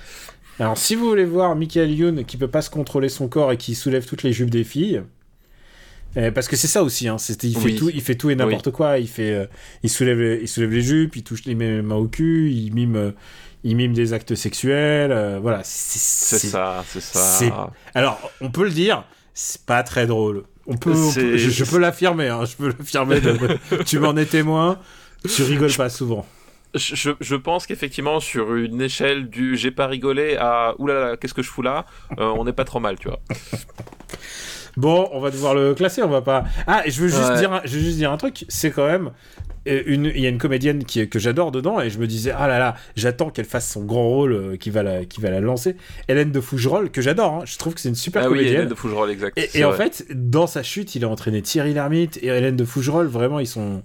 Alors, 0.60 0.78
si 0.78 0.96
vous 0.96 1.08
voulez 1.08 1.24
voir 1.26 1.56
Michael 1.56 1.92
Youn 1.92 2.26
qui 2.26 2.36
peut 2.36 2.50
pas 2.50 2.62
se 2.62 2.70
contrôler 2.70 3.08
son 3.08 3.30
corps 3.30 3.52
et 3.54 3.58
qui 3.58 3.76
soulève 3.76 4.06
toutes 4.06 4.24
les 4.24 4.34
jupes 4.34 4.50
des 4.52 4.66
filles, 4.66 5.02
euh, 6.18 6.32
parce 6.32 6.48
que 6.48 6.56
c'est 6.56 6.68
ça 6.68 6.84
aussi, 6.84 7.08
hein, 7.08 7.18
c'était, 7.18 7.48
il, 7.48 7.58
fait 7.58 7.66
Oui. 7.66 7.76
tout, 7.76 7.90
il 7.90 8.02
fait 8.02 8.16
tout 8.16 8.30
et 8.30 8.36
n'importe 8.36 8.72
quoi. 8.72 9.00
Il, 9.00 9.08
fait, 9.08 9.32
euh, 9.32 9.46
il, 9.84 9.90
soulève 9.90 10.20
les, 10.20 10.40
il 10.42 10.48
soulève 10.48 10.72
les 10.72 10.82
jupes, 10.82 11.16
il 11.16 11.24
touche 11.24 11.46
les 11.46 11.56
mains 11.56 11.96
au 11.96 12.08
cul, 12.08 12.52
il 12.52 12.74
mime, 12.74 12.96
euh, 12.96 13.12
il 13.64 13.76
mime 13.76 13.94
des 13.94 14.14
actes 14.14 14.36
sexuels. 14.36 15.40
voilà, 15.42 15.62
c'est, 15.64 16.00
ça, 16.40 16.84
c'est 16.88 17.00
ça. 17.02 17.72
Alors, 17.96 18.32
on 18.42 18.52
peut 18.52 18.64
le 18.66 18.70
dire, 18.72 19.04
c'est 19.34 19.62
pas 19.66 19.84
très 19.84 20.06
drôle. 20.08 20.44
On 20.68 20.78
peut, 20.78 20.92
on 20.92 21.10
C'est- 21.12 21.22
peut- 21.22 21.38
je, 21.38 21.50
je 21.50 21.66
peux 21.66 21.78
l'affirmer, 21.78 22.30
hein, 22.30 22.46
je 22.46 22.56
peux 22.56 22.68
l'affirmer. 22.68 23.20
de- 23.20 23.84
tu 23.86 24.00
m'en 24.00 24.16
es 24.16 24.26
témoin. 24.26 24.80
Tu 25.34 25.42
rigoles 25.44 25.74
pas 25.74 25.90
souvent. 25.90 26.26
Je, 26.76 26.96
je- 26.96 27.12
je 27.20 27.36
pense 27.36 27.68
qu'effectivement, 27.68 28.20
sur 28.20 28.56
une 28.56 28.82
échelle 28.82 29.30
du 29.30 29.56
j'ai 29.58 29.72
pas 29.72 29.88
rigolé 29.88 30.38
à 30.40 30.74
oulala, 30.80 31.18
qu'est-ce 31.18 31.34
que 31.34 31.42
je 31.44 31.50
fous 31.50 31.62
là, 31.62 31.86
euh, 32.18 32.32
on 32.38 32.46
n'est 32.46 32.54
pas 32.54 32.64
trop 32.66 32.80
mal, 32.80 32.98
tu 32.98 33.10
vois. 33.10 33.20
Bon, 34.78 35.08
on 35.12 35.20
va 35.20 35.30
devoir 35.32 35.54
le 35.54 35.74
classer, 35.76 36.02
on 36.04 36.08
va 36.10 36.22
pas. 36.22 36.46
Ah, 36.68 36.82
et 36.86 36.92
je 36.92 37.02
veux 37.02 37.08
juste 37.08 37.30
Ouais. 37.30 37.38
dire, 37.38 37.54
un- 37.54 37.62
je 37.64 37.76
veux 37.78 37.84
juste 37.84 37.98
dire 37.98 38.12
un 38.12 38.18
truc, 38.18 38.46
c'est 38.50 38.72
quand 38.72 38.88
même 38.88 39.12
euh, 39.68 39.82
une, 39.86 40.06
il 40.14 40.20
y 40.20 40.26
a 40.26 40.30
une 40.30 40.40
comédienne 40.40 40.84
qui 40.84 41.08
que 41.08 41.20
j'adore 41.20 41.52
dedans 41.52 41.80
et 41.80 41.90
je 41.90 41.98
me 42.00 42.06
disais 42.08 42.34
ah 42.36 42.48
là 42.48 42.60
là, 42.60 42.76
j'attends 42.98 43.30
qu'elle 43.30 43.46
fasse 43.46 43.70
son 43.72 43.86
grand 43.86 44.10
rôle 44.10 44.34
euh, 44.34 44.58
qui 44.58 44.72
va 44.72 44.84
la, 44.84 45.06
qui 45.06 45.22
va 45.22 45.30
la 45.30 45.40
lancer. 45.40 45.76
Hélène 46.10 46.32
de 46.32 46.42
Fougerolles 46.42 46.90
que 46.92 47.02
j'adore, 47.02 47.34
hein. 47.34 47.42
je 47.46 47.58
trouve 47.58 47.74
que 47.76 47.80
c'est 47.82 47.88
une 47.90 47.96
super 47.96 48.24
ah 48.24 48.26
oui, 48.26 48.32
comédienne. 48.38 48.56
Hélène 48.56 48.70
de 48.70 48.76
Fougerolles, 48.76 49.12
exact. 49.12 49.40
et 49.56 49.64
en 49.64 49.72
fait, 49.74 50.06
dans 50.14 50.48
sa 50.48 50.64
chute, 50.64 50.96
il 50.96 51.06
a 51.06 51.08
entraîné 51.08 51.42
Thierry 51.42 51.74
Lhermitte 51.74 52.18
et 52.22 52.28
Hélène 52.28 52.56
de 52.58 52.66
Fougerolles. 52.66 53.08
Vraiment, 53.08 53.40
ils 53.40 53.48
sont. 53.48 53.84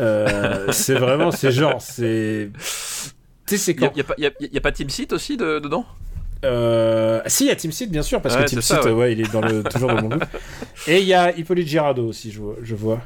euh, 0.00 0.66
c'est 0.72 0.94
vraiment, 0.94 1.30
c'est 1.32 1.50
genre, 1.50 1.80
c'est. 1.82 2.50
Tu 3.46 3.56
sais, 3.56 3.56
c'est 3.56 3.74
quand. 3.74 3.90
y 3.96 4.02
pas, 4.04 4.14
y 4.18 4.26
a- 4.26 4.30
y 4.40 4.56
a 4.58 4.60
pas 4.60 4.70
Team 4.70 4.90
Seat 4.90 5.12
aussi 5.12 5.36
de- 5.36 5.58
dedans? 5.58 5.84
Euh, 6.44 7.20
si, 7.26 7.44
il 7.44 7.48
y 7.48 7.50
a 7.50 7.56
Team 7.56 7.70
Seed, 7.72 7.90
bien 7.90 8.02
sûr, 8.02 8.22
parce 8.22 8.34
Ouais, 8.36 8.44
que 8.44 8.60
ça, 8.60 8.76
Seed, 8.82 8.86
ouais. 8.86 8.92
ouais. 8.92 9.12
il 9.12 9.20
est 9.20 9.32
dans 9.32 9.40
le, 9.42 9.62
toujours 9.70 9.90
dans 9.90 10.00
mon 10.02 10.08
goût. 10.08 10.18
Et 10.86 11.00
il 11.00 11.06
y 11.06 11.14
a 11.14 11.36
Hippolyte 11.36 11.66
Girardot 11.68 12.06
aussi, 12.08 12.30
je 12.32 12.40
vois. 12.40 12.56
Je 12.62 12.74
vois. 12.74 13.00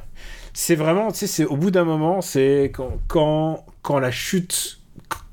C'est 0.53 0.77
vraiment, 0.77 1.11
tu 1.11 1.19
sais, 1.19 1.27
c'est 1.27 1.45
au 1.45 1.57
bout 1.57 1.71
d'un 1.73 1.85
moment, 1.85 2.21
c'est 2.21 2.71
quand, 2.75 2.99
quand, 3.09 3.67
quand 3.83 3.99
la 3.99 4.13
chute, 4.13 4.79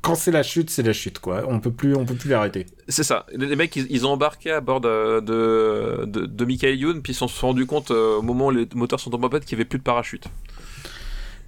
quand 0.02 0.16
c'est 0.16 0.32
la 0.32 0.42
chute, 0.42 0.72
c'est 0.72 0.82
la 0.82 0.94
chute, 0.94 1.20
quoi. 1.20 1.44
On 1.48 1.60
peut 1.60 1.70
plus, 1.72 1.96
on 1.96 2.06
peut 2.06 2.16
plus 2.16 2.30
l'arrêter. 2.32 2.66
C'est 2.88 3.04
ça. 3.04 3.28
Les, 3.36 3.46
les 3.46 3.56
mecs, 3.56 3.76
ils, 3.76 3.86
ils 3.92 4.08
ont 4.08 4.12
embarqué 4.12 4.50
à 4.52 4.62
bord 4.62 4.82
de, 4.82 5.20
de, 5.20 6.06
de, 6.06 6.26
de 6.26 6.46
Michael 6.46 6.76
Youn, 6.76 7.02
puis 7.04 7.14
ils 7.14 7.16
se 7.16 7.28
sont 7.28 7.48
rendus 7.48 7.68
compte 7.68 7.92
euh, 7.92 8.18
au 8.18 8.24
moment 8.24 8.48
où 8.48 8.52
les 8.52 8.68
moteurs 8.74 9.00
sont 9.00 9.12
tombés 9.12 9.28
en 9.28 9.30
panne 9.30 9.42
qu'il 9.42 9.56
n'y 9.58 9.62
avait 9.62 9.70
plus 9.70 9.78
de 9.78 9.84
parachute. 9.84 10.26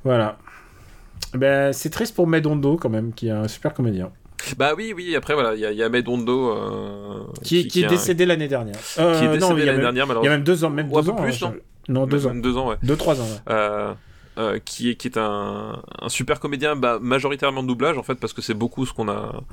Voilà. 0.04 0.38
Ben, 1.34 1.74
c'est 1.74 1.90
triste 1.90 2.14
pour 2.14 2.28
Medondo, 2.28 2.78
quand 2.78 2.90
même, 2.90 3.12
qui 3.12 3.28
est 3.30 3.32
un 3.32 3.48
super 3.48 3.74
comédien. 3.74 4.12
Bah 4.58 4.74
oui, 4.78 4.94
oui, 4.96 5.16
après 5.16 5.34
voilà, 5.34 5.54
il 5.56 5.60
y 5.62 5.66
a, 5.66 5.72
il 5.72 5.78
y 5.78 5.84
a 5.84 5.90
Medondo 5.90 6.52
euh, 6.52 7.24
Qui, 7.44 7.68
qui 7.68 7.84
est 7.84 7.88
décédé 7.88 8.26
l'année 8.26 8.48
dernière. 8.48 8.76
qui 8.76 9.00
est 9.00 9.04
Euh, 9.04 9.34
décédé 9.34 9.66
l'année 9.66 9.72
même- 9.72 9.82
dernière, 9.82 9.92
Il 9.94 9.98
y 9.98 10.02
a 10.02 10.06
malheureusement. 10.06 10.32
même 10.32 10.44
deux 10.44 10.64
ans, 10.64 10.70
même 10.70 10.92
Ou 10.92 10.98
un 10.98 11.02
deux 11.02 11.10
ans. 11.10 11.16
plus, 11.16 11.44
hein, 11.44 11.54
non 11.90 12.02
Non, 12.02 12.08
deux 12.08 12.26
ans. 12.26 12.30
Même 12.30 12.42
deux 12.42 12.58
ans, 12.58 12.70
ouais. 12.70 12.78
Deux, 12.84 12.96
trois 12.96 13.20
ans, 13.22 13.26
ouais. 13.26 13.54
Euh, 13.54 13.94
euh, 14.40 14.60
qui 14.66 14.90
est 14.90 14.96
qui 14.96 15.08
est 15.08 15.18
un, 15.18 15.82
un 16.02 16.10
super 16.10 16.40
comédien 16.40 16.76
bah, 16.76 16.98
majoritairement 17.00 17.62
de 17.62 17.68
doublage 17.68 18.00
en 18.00 18.04
fait 18.04 18.16
parce 18.16 18.34
que 18.34 18.42
c'est 18.42 18.56
beaucoup 18.56 18.86
ce 18.88 18.92
qu'on 18.94 19.08
a 19.08 19.44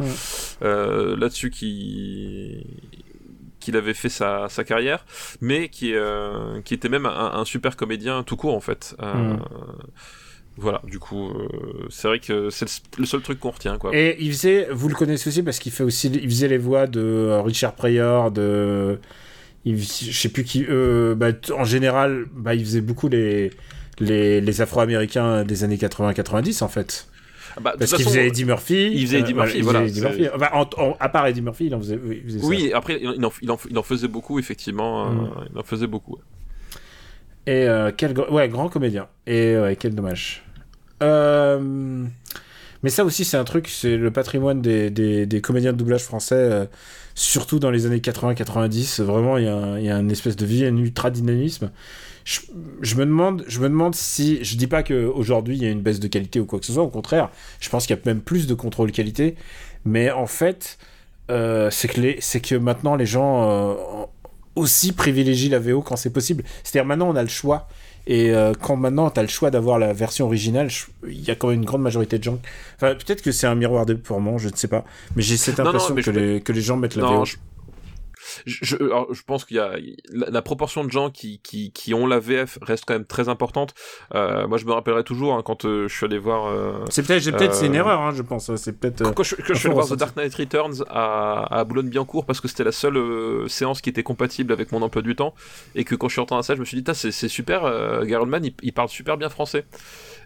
euh, 0.63 1.17
là-dessus 1.19 1.51
qui 1.51 2.65
qu'il 3.59 3.77
avait 3.77 3.93
fait 3.93 4.09
sa, 4.09 4.49
sa 4.49 4.65
carrière 4.65 5.05
mais 5.43 5.69
qui 5.69 5.93
euh, 5.95 6.63
qui 6.65 6.73
était 6.73 6.89
même 6.89 7.05
un, 7.05 7.33
un 7.35 7.45
super 7.45 7.77
comédien 7.77 8.23
tout 8.23 8.37
court 8.37 8.55
en 8.57 8.61
fait 8.61 8.97
Mm. 9.03 9.37
Voilà 10.61 10.81
du 10.85 10.99
coup 10.99 11.29
euh, 11.31 11.49
c'est 11.89 12.07
vrai 12.09 12.19
que 12.21 12.51
c'est 12.51 12.67
le, 12.99 13.07
seul 13.07 13.21
truc 13.23 13.41
qu'on 13.41 13.51
retient 13.51 13.79
quoi 13.79 13.91
Et 13.95 14.17
il 14.21 14.31
faisait, 14.33 14.69
vous 14.71 14.89
le 14.89 14.95
connaissez 14.95 15.29
aussi 15.29 15.43
parce 15.43 15.59
qu'il 15.59 15.73
fait 15.73 15.83
aussi, 15.85 16.09
il 16.09 16.29
faisait 16.29 16.49
les 16.49 16.59
voix 16.59 16.87
de 16.87 17.01
euh, 17.01 17.41
Richard 17.43 17.75
Pryor, 17.75 18.31
de, 18.31 18.99
il, 19.65 19.79
je 19.83 20.13
sais 20.13 20.29
plus 20.29 20.45
qui, 20.45 20.65
euh, 20.69 21.15
bah, 21.15 21.29
en 21.57 21.65
général, 21.65 22.27
bah, 22.35 22.55
il 22.55 22.65
faisait 22.65 22.81
beaucoup 22.81 23.09
les, 23.09 23.51
les, 23.99 24.41
les 24.41 24.61
Afro-Américains 24.61 25.45
des 25.45 25.65
années 25.65 25.77
80-90 25.77 26.63
en 26.63 26.69
fait. 26.69 27.07
Ah 27.57 27.61
bah, 27.61 27.75
Parce 27.79 27.93
qu'il 27.95 28.05
faisait 28.05 28.29
Eddie 28.29 28.45
Murphy. 28.45 28.91
il 28.95 29.07
faisait 29.07 29.21
Eddie 29.21 29.35
Murphy, 29.35 29.59
il 29.59 29.65
voilà, 29.65 29.81
faisait 29.81 29.91
Eddie 29.91 30.01
c'est- 30.01 30.19
Murphy. 30.21 30.35
Enfin, 30.35 30.49
en- 30.53 30.83
en- 30.91 30.97
à 31.01 31.09
part 31.09 31.27
Eddie 31.27 31.43
Murphy, 31.43 31.67
il 31.67 31.75
en 31.75 31.81
faisait, 31.81 31.99
oui, 32.03 32.21
il 32.23 32.31
faisait 32.31 32.39
ça. 32.41 32.47
oui 32.47 32.73
après 32.73 33.01
il 33.03 33.25
en, 33.25 33.33
il 33.71 33.79
en, 33.79 33.83
faisait 33.83 34.07
beaucoup 34.09 34.39
effectivement 34.39 35.07
euh, 35.07 35.11
Mm. 35.11 35.31
il 35.55 35.59
en 35.59 35.63
faisait 35.65 35.87
beaucoup. 35.89 36.19
Et 37.47 37.67
euh, 37.67 37.91
quel 37.97 38.17
ouais, 38.31 38.49
grand 38.49 38.69
comédien. 38.69 39.09
Et 39.27 39.57
ouais, 39.57 39.75
quel 39.75 39.95
dommage. 39.95 40.45
Euh, 41.03 42.05
Mais 42.83 42.91
ça 42.91 43.05
aussi, 43.05 43.25
c'est 43.25 43.37
un 43.37 43.45
truc, 43.45 43.69
c'est 43.69 43.97
le 43.97 44.11
patrimoine 44.11 44.63
des, 44.63 44.91
des, 44.91 45.41
comédiens 45.41 45.73
de 45.73 45.77
doublage 45.77 46.03
français, 46.03 46.35
euh, 46.35 46.67
surtout 47.15 47.59
dans 47.59 47.71
les 47.71 47.87
années 47.87 47.99
80-90. 47.99 49.03
Vraiment, 49.03 49.37
il 49.37 49.45
y, 49.45 49.49
a 49.49 49.81
y 49.81 49.91
a 49.91 49.99
une 49.99 50.11
espèce 50.11 50.37
de 50.37 50.47
vie, 50.47 50.65
un 50.65 50.77
ultra 50.77 51.11
dynamisme. 51.11 51.71
Je, 52.25 52.95
me 52.97 53.05
demande, 53.05 53.45
je 53.49 53.61
me 53.61 53.69
demande 53.69 53.95
si, 53.95 54.45
je 54.45 54.57
dis 54.57 54.67
pas 54.67 54.83
qu'aujourd'hui 54.83 55.57
il 55.57 55.63
y 55.63 55.67
a 55.67 55.71
une 55.71 55.81
baisse 55.81 56.01
de 56.01 56.07
qualité 56.07 56.39
ou 56.39 56.45
quoi 56.47 56.61
que 56.61 56.67
ce 56.67 56.73
soit, 56.73 56.83
au 56.83 56.91
contraire, 56.91 57.31
je 57.61 57.69
pense 57.71 57.87
qu'il 57.87 57.97
y 57.97 57.99
a 57.99 58.03
même 58.05 58.21
plus 58.21 58.47
de 58.47 58.55
contrôle 58.55 58.93
qualité, 58.93 59.37
mais 59.85 60.11
en 60.11 60.27
fait, 60.27 60.79
euh, 61.31 61.71
c'est 61.71 61.89
que, 61.89 62.39
que 62.39 62.55
maintenant 62.55 62.95
les 62.95 63.07
gens 63.07 64.09
aussi 64.55 64.93
privilégient 64.93 65.49
la 65.49 65.59
VO 65.59 65.83
quand 65.83 65.97
c'est 65.97 66.13
possible. 66.13 66.45
C'est-à-dire 66.63 66.87
maintenant 66.87 67.09
on 67.09 67.17
a 67.17 67.23
le 67.23 67.29
choix. 67.29 67.69
Et 68.13 68.35
euh, 68.35 68.53
quand 68.61 68.75
maintenant 68.75 69.09
tu 69.09 69.21
as 69.21 69.23
le 69.23 69.29
choix 69.29 69.53
d'avoir 69.53 69.79
la 69.79 69.93
version 69.93 70.27
originale, 70.27 70.69
il 71.07 71.21
y 71.25 71.31
a 71.31 71.37
quand 71.37 71.47
même 71.47 71.59
une 71.61 71.65
grande 71.65 71.83
majorité 71.83 72.19
de 72.19 72.25
gens. 72.25 72.41
Enfin, 72.75 72.95
peut-être 72.97 73.23
que 73.23 73.31
c'est 73.31 73.47
un 73.47 73.55
miroir 73.55 73.87
de 73.87 73.95
pour 73.95 74.21
moi, 74.21 74.35
je 74.39 74.49
ne 74.49 74.57
sais 74.57 74.67
pas. 74.67 74.85
Mais 75.15 75.23
j'ai 75.23 75.37
cette 75.37 75.59
Non, 75.59 75.65
non, 75.67 75.71
impression 75.71 75.95
que, 75.95 76.03
je- 76.03 76.11
les, 76.11 76.41
que 76.41 76.51
les 76.53 76.61
gens 76.61 76.77
mettent 76.77 76.97
la 76.97 77.05
Non, 77.05 77.19
VO. 77.21 77.25
je, 77.27 77.37
je, 78.47 78.77
alors, 78.77 79.13
je 79.13 79.23
pense 79.23 79.45
qu'il 79.45 79.57
y 79.57 79.61
a 79.61 79.73
la, 80.13 80.31
la 80.31 80.43
proportion 80.43 80.85
de 80.85 80.91
gens 80.91 81.11
qui, 81.11 81.41
qui, 81.41 81.73
qui 81.73 81.95
ont 81.95 82.07
la 82.07 82.19
VF 82.19 82.59
reste 82.63 82.85
quand 82.87 82.95
même 82.95 83.05
très 83.07 83.29
importante. 83.29 83.75
Euh, 84.15 84.47
moi, 84.47 84.59
je 84.59 84.65
me 84.67 84.73
rappellerai 84.73 85.05
toujours 85.05 85.35
hein, 85.35 85.43
quand 85.45 85.65
euh, 85.65 85.89
je 85.89 85.95
suis 85.97 86.07
allé 86.07 86.19
voir. 86.19 86.47
euh, 86.47 86.85
C'est 86.91 87.07
peut-être, 87.07 87.23
j'ai 87.23 87.33
peut-être, 87.33 87.55
c'est 87.55 87.67
une 87.67 87.75
Euh, 87.75 87.79
erreur, 87.79 88.01
hein, 88.01 88.13
je 88.15 88.23
pense. 88.23 88.55
C'est 88.57 88.79
peut-être. 88.79 89.03
quand, 89.03 89.13
quand 89.15 89.23
je, 89.23 89.37
quand 89.37 89.55
je 89.55 89.59
suis 89.59 89.67
allé 89.69 89.75
voir 89.75 89.87
The 89.87 89.91
ressentir. 89.93 90.07
Dark 90.15 90.17
Knight 90.17 90.35
Returns 90.35 90.85
à, 90.89 91.59
à 91.59 91.65
Boulogne-Billancourt 91.65 92.25
parce 92.27 92.41
que 92.41 92.49
c'était 92.49 92.65
la 92.65 92.73
seule 92.73 93.49
séance 93.49 93.81
qui 93.81 93.91
était 93.91 94.03
compatible 94.03 94.53
avec 94.53 94.73
mon 94.73 94.83
emploi 94.83 95.03
du 95.03 95.15
temps 95.17 95.35
et 95.75 95.85
que 95.85 95.95
quand 95.95 96.09
je 96.09 96.15
suis 96.15 96.21
rentré 96.21 96.37
la 96.37 96.43
salle, 96.43 96.57
je 96.57 96.61
me 96.61 96.67
suis 96.67 96.81
dit, 96.81 96.91
c'est 96.95 97.11
c'est 97.13 97.29
super, 97.29 97.65
euh, 97.65 98.05
Gary 98.05 98.23
Oldman, 98.23 98.45
il, 98.45 98.55
il 98.63 98.73
parle 98.73 98.89
super 98.89 99.17
bien 99.17 99.29
français. 99.29 99.65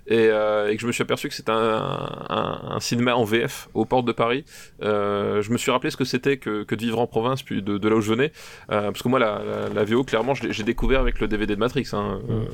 Et, 0.07 0.29
euh, 0.31 0.71
et 0.71 0.77
que 0.77 0.83
je 0.83 0.87
me 0.87 0.93
suis 0.93 1.01
aperçu 1.03 1.29
que 1.29 1.35
c'était 1.35 1.51
un, 1.51 1.57
un, 2.29 2.61
un 2.73 2.81
cinéma 2.81 3.15
en 3.17 3.25
VF 3.25 3.69
aux 3.73 3.87
portes 3.87 4.05
de 4.07 4.13
Paris. 4.13 4.45
Euh, 4.83 5.41
je 5.41 5.51
me 5.51 5.57
suis 5.57 5.71
rappelé 5.71 5.91
ce 5.91 5.97
que 5.97 6.05
c'était 6.05 6.37
que, 6.37 6.63
que 6.65 6.75
de 6.75 6.81
vivre 6.83 6.99
en 7.01 7.07
province, 7.07 7.43
puis 7.43 7.63
de, 7.63 7.79
de 7.79 7.89
là 7.89 7.97
où 7.97 8.01
je 8.03 8.11
venais. 8.11 8.31
Euh, 8.71 8.83
parce 8.91 9.03
que 9.03 9.09
moi, 9.09 9.19
la, 9.19 9.41
la, 9.45 9.75
la 9.75 9.85
VO, 9.85 10.05
clairement, 10.05 10.35
j'ai 10.35 10.63
découvert 10.63 11.01
avec 11.01 11.21
le 11.21 11.29
DVD 11.29 11.55
de 11.55 11.61
Matrix. 11.61 11.89
Hein. 11.95 12.21
Euh, 12.29 12.45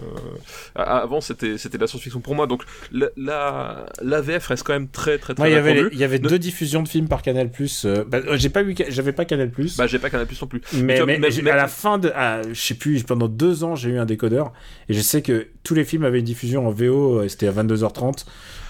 a- 0.77 0.99
avant, 1.01 1.21
c'était 1.21 1.59
c'était 1.59 1.77
de 1.77 1.83
la 1.83 1.87
science-fiction 1.89 2.21
pour 2.21 2.35
moi. 2.35 2.47
Donc, 2.47 2.63
la, 2.93 3.09
la, 3.17 3.87
la 4.03 4.21
VF 4.21 4.47
reste 4.47 4.63
quand 4.65 4.73
même 4.73 4.89
très, 4.89 5.19
très, 5.19 5.35
très 5.35 5.51
il 5.51 5.53
y 5.53 5.57
avait, 5.57 5.89
il 5.93 5.99
y 5.99 6.05
avait 6.05 6.19
Ne- 6.21 6.29
deux 6.29 6.39
diffusions 6.39 6.83
de 6.85 6.89
films 6.89 7.09
par 7.09 7.23
Canal 7.23 7.51
Plus. 7.51 7.85
bah, 8.07 8.19
euh, 8.27 8.37
j'ai 8.37 8.51
pas 8.51 8.63
vu, 8.63 8.75
j'avais 8.89 9.13
pas 9.13 9.25
Canal 9.25 9.51
Plus. 9.51 9.77
Bah, 9.77 9.87
j'ai 9.89 9.99
pas 9.99 10.11
Canal 10.11 10.27
Plus 10.27 10.41
non 10.41 10.47
plus. 10.49 10.61
mais, 10.75 10.97
vois, 10.99 11.07
mais 11.07 11.31
j'ai- 11.31 11.43
même- 11.43 11.55
à 11.55 11.57
la 11.57 11.67
fin 11.69 11.99
de, 11.99 12.11
à, 12.15 12.43
je 12.49 12.55
sais 12.61 12.75
plus, 12.75 13.03
pendant 13.03 13.27
deux 13.29 13.65
ans, 13.65 13.75
j'ai 13.75 13.91
eu 13.91 13.99
un 13.99 14.05
décodeur 14.07 14.53
et 14.89 14.95
je 14.95 15.01
sais 15.01 15.23
que 15.23 15.49
tous 15.63 15.75
les 15.75 15.85
films 15.85 16.05
avaient 16.05 16.21
une 16.21 16.25
diffusion 16.25 16.67
en 16.67 16.71
VO. 16.71 17.21
euh, 17.21 17.29
C'était 17.29 17.49
à 17.49 17.53
22h30 17.53 18.25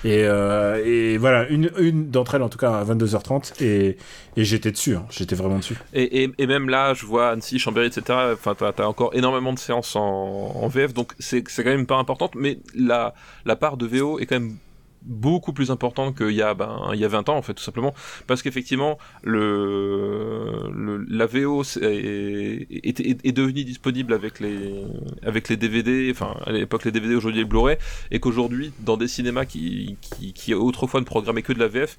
et, 0.04 0.24
euh, 0.24 0.82
et 0.84 1.18
voilà, 1.18 1.48
une, 1.48 1.70
d'entre 2.10 2.34
elles 2.34 2.42
en 2.42 2.48
tout 2.48 2.58
cas 2.58 2.72
à 2.72 2.84
22h30 2.84 3.62
et, 3.62 3.96
j'étais 4.36 4.70
dessus. 4.70 4.96
hein, 4.96 5.04
j'étais 5.10 5.36
vraiment 5.36 5.58
dessus. 5.58 5.76
Et, 5.92 6.30
même 6.46 6.68
là, 6.68 6.94
je 6.94 7.04
vois 7.06 7.30
Annecy, 7.30 7.58
Chambéry, 7.58 7.86
etc. 7.86 8.18
Enfin, 8.32 8.54
t'as 8.56 8.72
as 8.82 8.88
encore 8.88 9.14
énormément 9.14 9.52
de 9.52 9.58
séances 9.58 9.94
en, 9.96 10.66
VF, 10.68 10.94
donc 10.94 11.12
c'est 11.18 11.42
quand 11.42 11.64
même 11.64 11.86
pas 11.86 11.96
importante, 11.96 12.34
mais 12.34 12.58
la 12.74 13.12
part 13.58 13.76
de 13.76 13.86
VO 13.86 14.18
est 14.18 14.26
quand 14.26 14.40
même 14.40 14.56
beaucoup 15.02 15.52
plus 15.52 15.70
importante 15.70 16.16
qu'il 16.16 16.31
y 16.31 16.43
a 16.43 16.55
ben 16.55 16.90
il 16.93 17.01
y 17.01 17.05
a 17.05 17.09
20 17.09 17.28
ans 17.28 17.36
en 17.36 17.43
fait 17.43 17.55
tout 17.55 17.62
simplement. 17.62 17.94
Parce 18.27 18.43
qu'effectivement 18.43 18.98
le, 19.22 20.70
le 20.74 21.05
la 21.09 21.27
VO 21.27 21.62
est, 21.62 22.66
est, 22.70 23.27
est 23.27 23.32
devenue 23.32 23.64
disponible 23.64 24.12
avec 24.12 24.40
les 24.40 24.85
avec 25.22 25.48
les 25.48 25.56
DVD 25.56 26.10
enfin 26.10 26.36
à 26.47 26.52
l'époque 26.52 26.85
les 26.85 26.93
DVD 26.93 27.14
aujourd'hui 27.14 27.40
les 27.40 27.47
Blu-ray 27.47 27.77
et 28.10 28.20
qu'aujourd'hui 28.20 28.72
dans 28.81 28.97
des 28.97 29.09
cinémas 29.09 29.44
qui, 29.44 29.97
qui 30.01 30.32
qui 30.32 30.55
autrefois 30.55 31.01
ne 31.01 31.06
programmaient 31.06 31.43
que 31.43 31.52
de 31.52 31.59
la 31.59 31.68
VF 31.68 31.97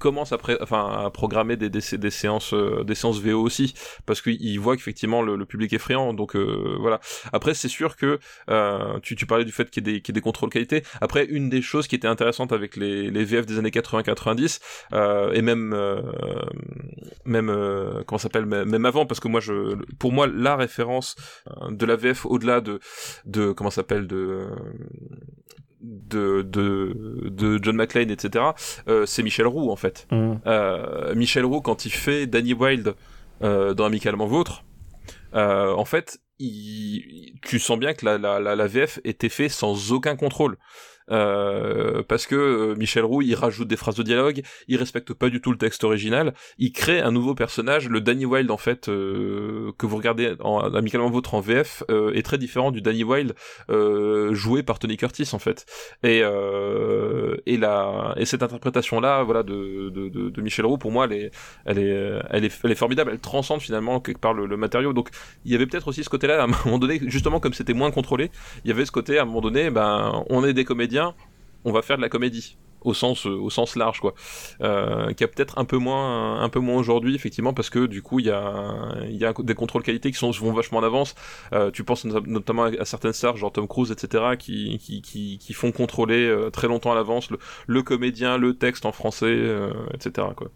commence 0.00 0.32
à, 0.32 0.38
enfin, 0.60 1.04
à 1.06 1.10
programmer 1.10 1.56
des, 1.56 1.70
des, 1.70 1.80
des 1.98 2.10
séances 2.10 2.52
euh, 2.54 2.82
des 2.82 2.96
séances 2.96 3.20
VO 3.20 3.40
aussi 3.40 3.74
parce 4.06 4.20
qu'ils 4.22 4.58
voient 4.58 4.76
qu'effectivement 4.76 5.22
le, 5.22 5.36
le 5.36 5.46
public 5.46 5.72
est 5.72 5.78
friand 5.78 6.12
donc 6.14 6.34
euh, 6.34 6.76
voilà. 6.80 6.98
Après 7.32 7.54
c'est 7.54 7.68
sûr 7.68 7.96
que 7.96 8.18
euh, 8.50 8.98
tu, 9.04 9.14
tu 9.14 9.26
parlais 9.26 9.44
du 9.44 9.52
fait 9.52 9.70
qu'il 9.70 9.86
y, 9.86 9.90
ait 9.90 9.94
des- 9.94 10.00
qu'il 10.02 10.12
y 10.12 10.16
ait 10.16 10.20
des 10.20 10.24
contrôles 10.30 10.50
qualité. 10.50 10.82
Après 11.00 11.24
une 11.26 11.48
des 11.50 11.62
choses 11.62 11.86
qui 11.86 11.94
était 11.94 12.08
intéressante 12.08 12.52
avec 12.52 12.76
les, 12.76 13.10
les 13.10 13.24
VF 13.24 13.46
des 13.46 13.58
années 13.58 13.70
80-90 13.70 14.60
euh, 14.92 15.32
et 15.32 15.42
même 15.42 15.72
euh, 15.74 16.00
même 17.24 17.50
euh, 17.50 18.02
comment 18.06 18.18
s'appelle 18.18 18.46
même 18.46 18.86
avant 18.86 19.06
parce 19.06 19.20
que 19.20 19.28
moi 19.28 19.40
je 19.40 19.76
pour 19.98 20.12
moi 20.12 20.26
la 20.26 20.56
référence 20.56 21.14
de 21.70 21.86
la 21.86 21.96
VF 21.96 22.26
au-delà 22.26 22.60
de 22.60 22.80
de 23.26 23.52
comment 23.52 23.70
s'appelle 23.70 24.06
de 24.06 24.46
de, 25.80 26.42
de, 26.42 27.28
de 27.30 27.58
John 27.62 27.76
McClane, 27.76 28.10
etc., 28.10 28.44
euh, 28.88 29.06
c'est 29.06 29.22
Michel 29.22 29.46
Roux, 29.46 29.70
en 29.70 29.76
fait. 29.76 30.06
Euh, 30.46 31.14
Michel 31.14 31.44
Roux, 31.44 31.60
quand 31.60 31.84
il 31.84 31.92
fait 31.92 32.26
Danny 32.26 32.52
Wilde 32.54 32.94
euh, 33.42 33.74
dans 33.74 33.84
Amicalement 33.84 34.26
Vôtre, 34.26 34.64
euh, 35.34 35.72
en 35.72 35.84
fait, 35.84 36.18
il, 36.38 37.34
tu 37.42 37.58
sens 37.58 37.78
bien 37.78 37.94
que 37.94 38.04
la, 38.04 38.18
la, 38.18 38.40
la, 38.40 38.56
la 38.56 38.66
VF 38.66 39.00
était 39.04 39.28
fait 39.28 39.48
sans 39.48 39.92
aucun 39.92 40.16
contrôle. 40.16 40.56
Euh, 41.10 42.02
parce 42.06 42.26
que 42.26 42.34
euh, 42.34 42.74
Michel 42.76 43.04
Roux, 43.04 43.22
il 43.22 43.34
rajoute 43.34 43.68
des 43.68 43.76
phrases 43.76 43.96
de 43.96 44.02
dialogue, 44.02 44.42
il 44.68 44.76
respecte 44.76 45.12
pas 45.12 45.28
du 45.28 45.40
tout 45.40 45.50
le 45.50 45.58
texte 45.58 45.84
original, 45.84 46.34
il 46.58 46.72
crée 46.72 47.00
un 47.00 47.10
nouveau 47.10 47.34
personnage, 47.34 47.88
le 47.88 48.00
Danny 48.00 48.26
Wilde 48.26 48.50
en 48.50 48.56
fait 48.56 48.88
euh, 48.88 49.72
que 49.78 49.86
vous 49.86 49.96
regardez 49.96 50.34
en, 50.40 50.60
amicalement 50.74 51.10
vôtre 51.10 51.34
en 51.34 51.40
VF 51.40 51.82
euh, 51.90 52.12
est 52.12 52.22
très 52.22 52.38
différent 52.38 52.70
du 52.70 52.80
Danny 52.80 53.04
Wilde 53.04 53.34
euh, 53.70 54.34
joué 54.34 54.62
par 54.62 54.78
Tony 54.78 54.96
Curtis 54.96 55.30
en 55.32 55.38
fait. 55.38 55.66
Et 56.02 56.20
euh, 56.22 57.36
et 57.46 57.56
la 57.56 58.14
et 58.16 58.24
cette 58.24 58.42
interprétation 58.42 59.00
là, 59.00 59.22
voilà 59.22 59.42
de, 59.42 59.90
de, 59.90 60.08
de, 60.08 60.42
Michel 60.42 60.66
Roux 60.66 60.78
pour 60.78 60.92
moi 60.92 61.04
elle 61.06 61.12
est 61.12 61.30
elle 61.64 61.78
est 61.78 62.20
elle 62.30 62.44
est, 62.44 62.60
elle 62.64 62.70
est 62.70 62.74
formidable, 62.74 63.10
elle 63.12 63.20
transcende 63.20 63.60
finalement 63.60 64.00
quelque 64.00 64.20
part 64.20 64.34
le, 64.34 64.46
le 64.46 64.56
matériau. 64.56 64.92
Donc 64.92 65.10
il 65.44 65.52
y 65.52 65.54
avait 65.54 65.66
peut-être 65.66 65.88
aussi 65.88 66.04
ce 66.04 66.10
côté-là 66.10 66.42
à 66.42 66.44
un 66.44 66.46
moment 66.64 66.78
donné, 66.78 67.00
justement 67.06 67.40
comme 67.40 67.54
c'était 67.54 67.74
moins 67.74 67.90
contrôlé, 67.90 68.30
il 68.64 68.68
y 68.68 68.72
avait 68.72 68.84
ce 68.84 68.92
côté 68.92 69.18
à 69.18 69.22
un 69.22 69.24
moment 69.24 69.40
donné, 69.40 69.70
ben 69.70 70.24
on 70.28 70.44
est 70.44 70.52
des 70.52 70.64
comédiens 70.64 70.99
on 71.64 71.72
va 71.72 71.82
faire 71.82 71.96
de 71.96 72.02
la 72.02 72.08
comédie. 72.08 72.56
Au 72.82 72.94
sens 72.94 73.26
au 73.26 73.50
sens 73.50 73.76
large 73.76 74.00
quoi. 74.00 74.14
Euh, 74.62 75.12
qui 75.12 75.22
a 75.22 75.28
peut-être 75.28 75.58
un 75.58 75.66
peu 75.66 75.76
moins 75.76 76.40
un 76.40 76.48
peu 76.48 76.60
moins 76.60 76.76
aujourd'hui 76.76 77.14
effectivement 77.14 77.52
parce 77.52 77.68
que 77.68 77.84
du 77.84 78.00
coup 78.00 78.20
il 78.20 78.24
y 78.24 78.30
a 78.30 78.94
il 79.02 79.18
y 79.18 79.26
a 79.26 79.34
des 79.34 79.54
contrôles 79.54 79.82
qualité 79.82 80.10
qui 80.10 80.16
sont 80.16 80.30
vont 80.30 80.54
vachement 80.54 80.78
en 80.78 80.82
avance. 80.82 81.14
Euh, 81.52 81.70
tu 81.70 81.84
penses 81.84 82.06
notamment 82.06 82.64
à, 82.64 82.84
certaines 82.86 83.12
stars 83.12 83.36
genre 83.36 83.52
Tom 83.52 83.68
Cruise 83.68 83.92
etc 83.92 84.36
qui 84.38 84.78
qui, 84.78 85.02
qui, 85.38 85.52
font 85.52 85.72
contrôler 85.72 86.24
euh, 86.26 86.48
très 86.48 86.68
longtemps 86.68 86.92
à 86.92 86.94
l'avance 86.94 87.30
le, 87.30 87.38
le, 87.66 87.82
comédien 87.82 88.38
le 88.38 88.56
texte 88.56 88.86
en 88.86 88.92
français 88.92 89.26
euh, 89.26 89.74
etc 89.92 90.28
quoi 90.34 90.48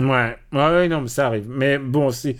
ouais. 0.00 0.36
Ouais, 0.52 0.88
non 0.88 1.00
mais 1.02 1.08
ça 1.08 1.26
arrive. 1.26 1.46
Mais 1.48 1.78
bon 1.78 2.10
c'est 2.10 2.36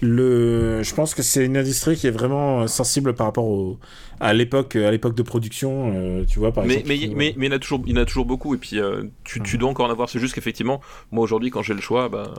le 0.00 0.82
je 0.82 0.94
pense 0.94 1.14
que 1.14 1.22
c'est 1.22 1.44
une 1.46 1.56
industrie 1.56 1.96
qui 1.96 2.06
est 2.06 2.10
vraiment 2.10 2.66
sensible 2.66 3.14
par 3.14 3.26
rapport 3.26 3.44
au 3.46 3.78
à 4.20 4.32
l'époque 4.34 4.76
à 4.76 4.90
l'époque 4.90 5.14
de 5.14 5.22
production 5.22 5.92
euh, 5.94 6.24
tu 6.26 6.38
vois 6.40 6.52
par 6.52 6.64
mais, 6.64 6.74
exemple 6.80 6.88
mais, 6.88 7.08
mais, 7.14 7.34
mais, 7.36 7.46
il 7.46 7.50
y 7.50 7.52
en 7.54 7.56
a 7.56 7.58
toujours 7.58 7.82
il 7.86 7.94
y 7.94 7.98
en 7.98 8.02
a 8.02 8.04
toujours 8.04 8.26
beaucoup 8.26 8.54
et 8.54 8.58
puis 8.58 8.78
euh, 8.80 9.04
tu, 9.22 9.40
tu 9.40 9.56
dois 9.56 9.70
encore 9.70 9.86
en 9.86 9.90
avoir. 9.90 10.08
C'est 10.10 10.18
juste 10.18 10.34
qu'effectivement 10.34 10.80
moi 11.10 11.22
aujourd'hui 11.22 11.50
quand 11.50 11.62
j'ai 11.62 11.74
le 11.74 11.80
choix 11.80 12.08
ben 12.08 12.32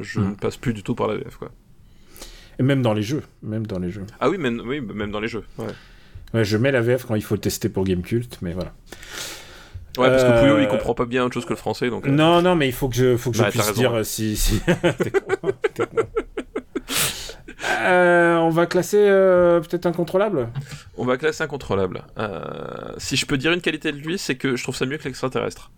je 0.00 0.20
Mm. 0.20 0.30
ne 0.30 0.34
passe 0.34 0.56
plus 0.56 0.72
du 0.72 0.82
tout 0.82 0.94
par 0.94 1.06
la 1.06 1.16
VF 1.16 1.36
quoi. 1.36 1.50
Et 2.58 2.62
même 2.62 2.82
dans 2.82 2.94
les 2.94 3.02
jeux 3.02 3.22
même 3.42 3.66
dans 3.66 3.78
les 3.78 3.90
jeux. 3.90 4.06
Ah 4.18 4.28
oui 4.30 4.38
même 4.38 4.62
oui 4.66 4.80
même 4.80 5.10
dans 5.10 5.20
les 5.20 5.28
jeux 5.28 5.44
ouais. 5.58 5.66
ouais 6.34 6.44
je 6.44 6.56
mets 6.56 6.72
la 6.72 6.80
VF 6.80 7.04
quand 7.04 7.14
il 7.14 7.22
faut 7.22 7.34
le 7.34 7.40
tester 7.40 7.68
pour 7.68 7.84
Gamecult 7.84 8.38
mais 8.42 8.52
voilà 8.52 8.72
Ouais, 9.96 10.08
parce 10.08 10.24
que 10.24 10.40
Pouillot, 10.40 10.58
il 10.60 10.68
comprend 10.68 10.94
pas 10.94 11.06
bien 11.06 11.24
autre 11.24 11.34
chose 11.34 11.44
que 11.44 11.52
le 11.52 11.56
français, 11.56 11.90
donc. 11.90 12.06
Euh... 12.06 12.10
Non, 12.10 12.42
non, 12.42 12.54
mais 12.54 12.68
il 12.68 12.72
faut 12.72 12.88
que 12.88 12.96
je, 12.96 13.16
faut 13.16 13.30
que 13.30 13.38
bah, 13.38 13.46
je 13.46 13.50
puisse 13.50 13.66
raison, 13.66 13.80
dire 13.80 13.92
ouais. 13.92 14.04
si. 14.04 14.60
euh, 17.84 18.36
on 18.36 18.50
va 18.50 18.66
classer 18.66 19.00
euh, 19.00 19.60
peut-être 19.60 19.86
incontrôlable? 19.86 20.48
On 20.96 21.04
va 21.04 21.16
classer 21.16 21.44
incontrôlable. 21.44 22.02
Euh, 22.18 22.92
si 22.98 23.16
je 23.16 23.26
peux 23.26 23.38
dire 23.38 23.52
une 23.52 23.60
qualité 23.60 23.92
de 23.92 23.98
lui, 23.98 24.18
c'est 24.18 24.36
que 24.36 24.56
je 24.56 24.62
trouve 24.62 24.76
ça 24.76 24.86
mieux 24.86 24.98
que 24.98 25.04
l'extraterrestre. 25.04 25.70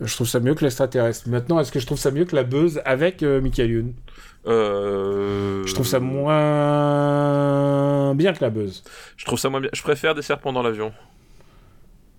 Je 0.00 0.12
trouve 0.14 0.26
ça 0.26 0.40
mieux 0.40 0.54
que 0.54 0.64
l'extraterrestre. 0.64 1.28
Maintenant, 1.28 1.60
est-ce 1.60 1.70
que 1.70 1.78
je 1.78 1.86
trouve 1.86 1.98
ça 1.98 2.10
mieux 2.10 2.24
que 2.24 2.34
la 2.34 2.42
buzz 2.42 2.82
avec 2.84 3.22
euh, 3.22 3.40
Michael 3.40 3.70
Youn? 3.70 3.92
Euh... 4.46 5.62
Je 5.64 5.74
trouve 5.74 5.86
ça 5.86 6.00
moins 6.00 8.12
bien 8.14 8.32
que 8.32 8.42
la 8.42 8.50
buzz. 8.50 8.82
Je 9.16 9.24
trouve 9.24 9.38
ça 9.38 9.48
moins 9.48 9.60
bien. 9.60 9.70
Je 9.72 9.82
préfère 9.82 10.16
des 10.16 10.22
serpents 10.22 10.52
dans 10.52 10.62
l'avion. 10.62 10.92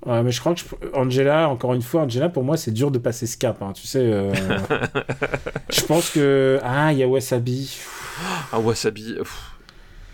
Ouais, 0.06 0.22
mais 0.22 0.32
je 0.32 0.40
crois 0.40 0.54
que 0.54 0.60
je... 0.60 0.66
Angela, 0.94 1.48
encore 1.50 1.74
une 1.74 1.82
fois, 1.82 2.02
Angela, 2.02 2.28
pour 2.28 2.44
moi, 2.44 2.58
c'est 2.58 2.72
dur 2.72 2.92
de 2.92 2.98
passer 2.98 3.26
ce 3.26 3.38
cap. 3.38 3.62
Hein, 3.62 3.72
tu 3.74 3.88
sais, 3.88 4.00
euh... 4.02 4.34
je 5.70 5.82
pense 5.82 6.10
que. 6.10 6.60
Ah, 6.62 6.92
il 6.92 7.00
y 7.00 7.04
a 7.04 7.08
Wasabi. 7.08 7.80
Ah, 8.52 8.60
Wasabi. 8.60 9.16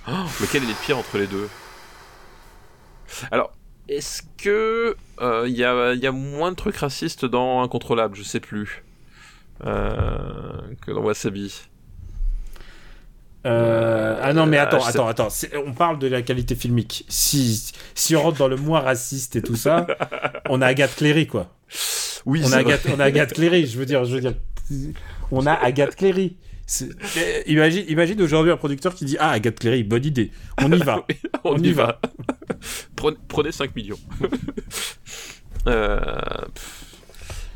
Oh, 0.07 0.11
lequel 0.41 0.64
est 0.64 0.68
le 0.68 0.86
pire 0.86 0.98
entre 0.98 1.18
les 1.18 1.28
deux? 1.28 1.49
Alors, 3.32 3.52
est-ce 3.88 4.22
que 4.38 4.95
il 5.20 5.24
euh, 5.24 5.48
y, 5.48 5.64
a, 5.64 5.94
y, 5.94 6.06
a, 6.06 6.11
moins 6.11 6.52
de 6.52 6.56
trucs 6.56 6.78
racistes 6.78 7.26
dans 7.26 7.64
Incontrôlable? 7.64 8.16
Je 8.16 8.24
sais 8.24 8.40
plus. 8.40 8.84
Euh, 9.66 10.61
que 10.86 10.91
dans 10.91 11.02
Wasabi. 11.02 11.69
Euh... 13.45 14.20
Ah 14.22 14.34
non, 14.34 14.45
mais 14.45 14.57
attends, 14.57 14.84
attends, 14.84 15.07
attends. 15.07 15.30
On 15.66 15.74
parle 15.74 15.99
de 15.99 16.07
la 16.07 16.22
qualité 16.22 16.56
filmique. 16.56 17.06
Si, 17.07 17.72
si 17.95 18.16
on 18.16 18.24
rentre 18.24 18.38
dans 18.38 18.48
le 18.48 18.57
moins 18.57 18.82
raciste 18.82 19.36
et 19.36 19.41
tout 19.41 19.56
ça, 19.56 19.88
on 20.49 20.61
a 20.61 20.68
Agathe 20.68 20.95
Cléry, 20.95 21.28
quoi. 21.28 21.56
Oui, 22.26 22.41
on 22.45 22.52
a, 22.52 22.57
Agathe, 22.57 22.82
on 22.94 22.99
a 22.99 23.06
Agathe 23.06 23.34
Cléry, 23.34 23.66
je 23.66 23.78
veux 23.78 23.86
dire, 23.86 24.03
je 24.03 24.16
veux 24.16 24.22
dire. 24.22 24.34
On 25.32 25.45
a 25.45 25.53
Agathe 25.53 25.95
Cléry. 25.95 26.38
Imagine, 27.48 27.86
imagine 27.88 28.22
aujourd'hui 28.22 28.52
un 28.52 28.57
producteur 28.57 28.94
qui 28.94 29.06
dit 29.06 29.18
Ah, 29.20 29.32
Agathe 29.32 29.60
Cléry, 29.60 29.84
bonne 29.84 30.06
idée. 30.06 30.32
On 30.61 30.72
y 30.72 30.78
va. 30.78 31.06
on, 31.44 31.53
on, 31.53 31.57
y 31.57 31.72
va. 31.72 31.86
va. 31.86 32.02
prenez, 32.95 33.18
prenez 33.28 33.52
5 33.52 33.76
millions. 33.76 33.99
euh, 35.68 35.99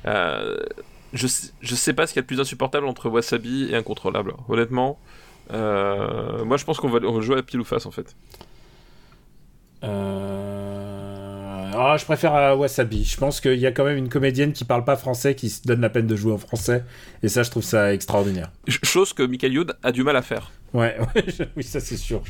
euh, 0.05 0.57
je, 1.14 1.27
je 1.61 1.76
sais 1.76 1.93
pas 1.93 2.07
ce 2.07 2.14
qu'il 2.14 2.19
y 2.19 2.22
a 2.22 2.23
de 2.23 2.27
plus 2.27 2.39
insupportable 2.39 2.88
entre 2.88 3.10
Wasabi 3.10 3.68
et 3.69 3.76
Incontrôlable. 3.76 4.34
Honnêtement, 4.49 4.97
euh, 5.51 6.45
moi 6.45 6.57
je 6.57 6.63
pense 6.65 6.79
qu'on 6.79 6.89
va, 6.89 6.99
on 7.05 7.13
va 7.13 7.21
jouer 7.21 7.37
à 7.37 7.43
pile 7.43 7.59
ou 7.59 7.63
face 7.65 7.85
en 7.85 7.91
fait. 7.91 8.15
Euh... 9.83 11.71
Ah, 11.75 11.97
je 11.97 12.05
préfère 12.05 12.33
à 12.33 12.55
Wasabi. 12.55 13.03
Je 13.03 13.17
pense 13.17 13.41
qu'il 13.41 13.59
y 13.59 13.65
a 13.65 13.71
quand 13.71 13.83
même 13.83 13.97
une 13.97 14.07
comédienne 14.09 14.53
qui 14.53 14.63
parle 14.63 14.85
pas 14.85 14.95
français 14.95 15.33
qui 15.35 15.49
se 15.49 15.63
donne 15.63 15.81
la 15.81 15.89
peine 15.89 16.05
de 16.07 16.15
jouer 16.15 16.31
en 16.31 16.37
français. 16.37 16.83
Et 17.23 17.27
ça, 17.29 17.41
je 17.43 17.49
trouve 17.49 17.63
ça 17.63 17.93
extraordinaire. 17.93 18.51
Ch- 18.67 18.79
Chose 18.83 19.11
que 19.13 19.23
Michael 19.23 19.53
Youn 19.53 19.73
a 19.81 19.91
du 19.91 20.03
mal 20.03 20.15
à 20.15 20.21
faire. 20.21 20.51
Ouais, 20.73 20.95
ouais, 21.15 21.25
je- 21.27 21.43
oui, 21.57 21.63
ça 21.63 21.79
c'est 21.79 21.97
sûr. 21.97 22.21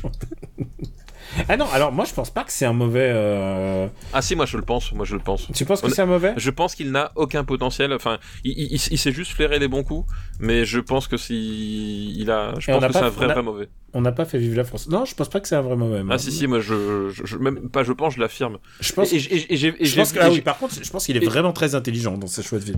Ah 1.48 1.56
non, 1.56 1.66
alors 1.72 1.92
moi 1.92 2.04
je 2.04 2.12
pense 2.14 2.30
pas 2.30 2.44
que 2.44 2.52
c'est 2.52 2.64
un 2.66 2.72
mauvais. 2.72 3.10
euh, 3.12 3.86
Ah 4.12 4.22
si, 4.22 4.36
moi 4.36 4.46
je 4.46 4.56
le 4.56 4.62
pense, 4.62 4.92
moi 4.92 5.04
je 5.04 5.14
le 5.14 5.20
pense. 5.20 5.48
Tu 5.54 5.64
penses 5.64 5.80
que 5.80 5.90
c'est 5.90 6.02
un 6.02 6.06
mauvais? 6.06 6.34
Je 6.36 6.50
pense 6.50 6.74
qu'il 6.74 6.90
n'a 6.90 7.12
aucun 7.16 7.44
potentiel. 7.44 7.92
Enfin, 7.92 8.18
il, 8.44 8.52
il, 8.52 8.72
il- 8.74 8.88
il 8.92 8.98
sait 8.98 9.12
juste 9.12 9.32
flairer 9.32 9.58
les 9.58 9.68
bons 9.68 9.82
coups, 9.84 10.10
mais 10.40 10.64
je 10.64 10.80
pense 10.80 11.08
que 11.08 11.16
si 11.16 12.14
il 12.16 12.30
a, 12.30 12.54
je 12.58 12.70
Et 12.70 12.74
pense 12.74 12.86
que 12.86 12.92
c'est 12.92 12.98
un 12.98 13.08
vrai 13.08 13.26
on 13.26 13.30
a- 13.30 13.32
vrai 13.34 13.42
mauvais. 13.42 13.68
On 13.96 14.00
n'a 14.00 14.12
pas 14.12 14.24
fait 14.24 14.38
vivre 14.38 14.56
la 14.56 14.64
France. 14.64 14.88
Non, 14.88 15.04
je 15.04 15.14
pense 15.14 15.28
pas 15.28 15.38
que 15.40 15.46
c'est 15.48 15.54
un 15.56 15.60
vrai 15.62 15.76
mauvais. 15.76 16.02
Ah 16.10 16.18
si 16.18 16.32
si, 16.32 16.46
moi 16.46 16.60
je, 16.60 17.10
je, 17.10 17.24
je- 17.24 17.36
même 17.36 17.68
pas, 17.68 17.84
je 17.84 17.92
pense, 17.92 18.14
je 18.14 18.20
l'affirme. 18.20 18.58
Je 18.80 18.92
pense. 18.92 19.12
Et, 19.12 19.16
et- 19.16 19.52
et- 19.54 19.84
je 19.84 19.96
pense 19.96 20.12
que, 20.12 20.18
ah 20.20 20.30
oui, 20.30 20.40
par 20.40 20.58
contre, 20.58 20.74
je 20.82 20.90
pense 20.90 21.06
qu'il 21.06 21.16
est 21.16 21.24
vraiment 21.24 21.52
très 21.52 21.74
intelligent 21.74 22.16
dans 22.18 22.26
ses 22.26 22.42
choix 22.42 22.58
de 22.58 22.64
vie. 22.64 22.74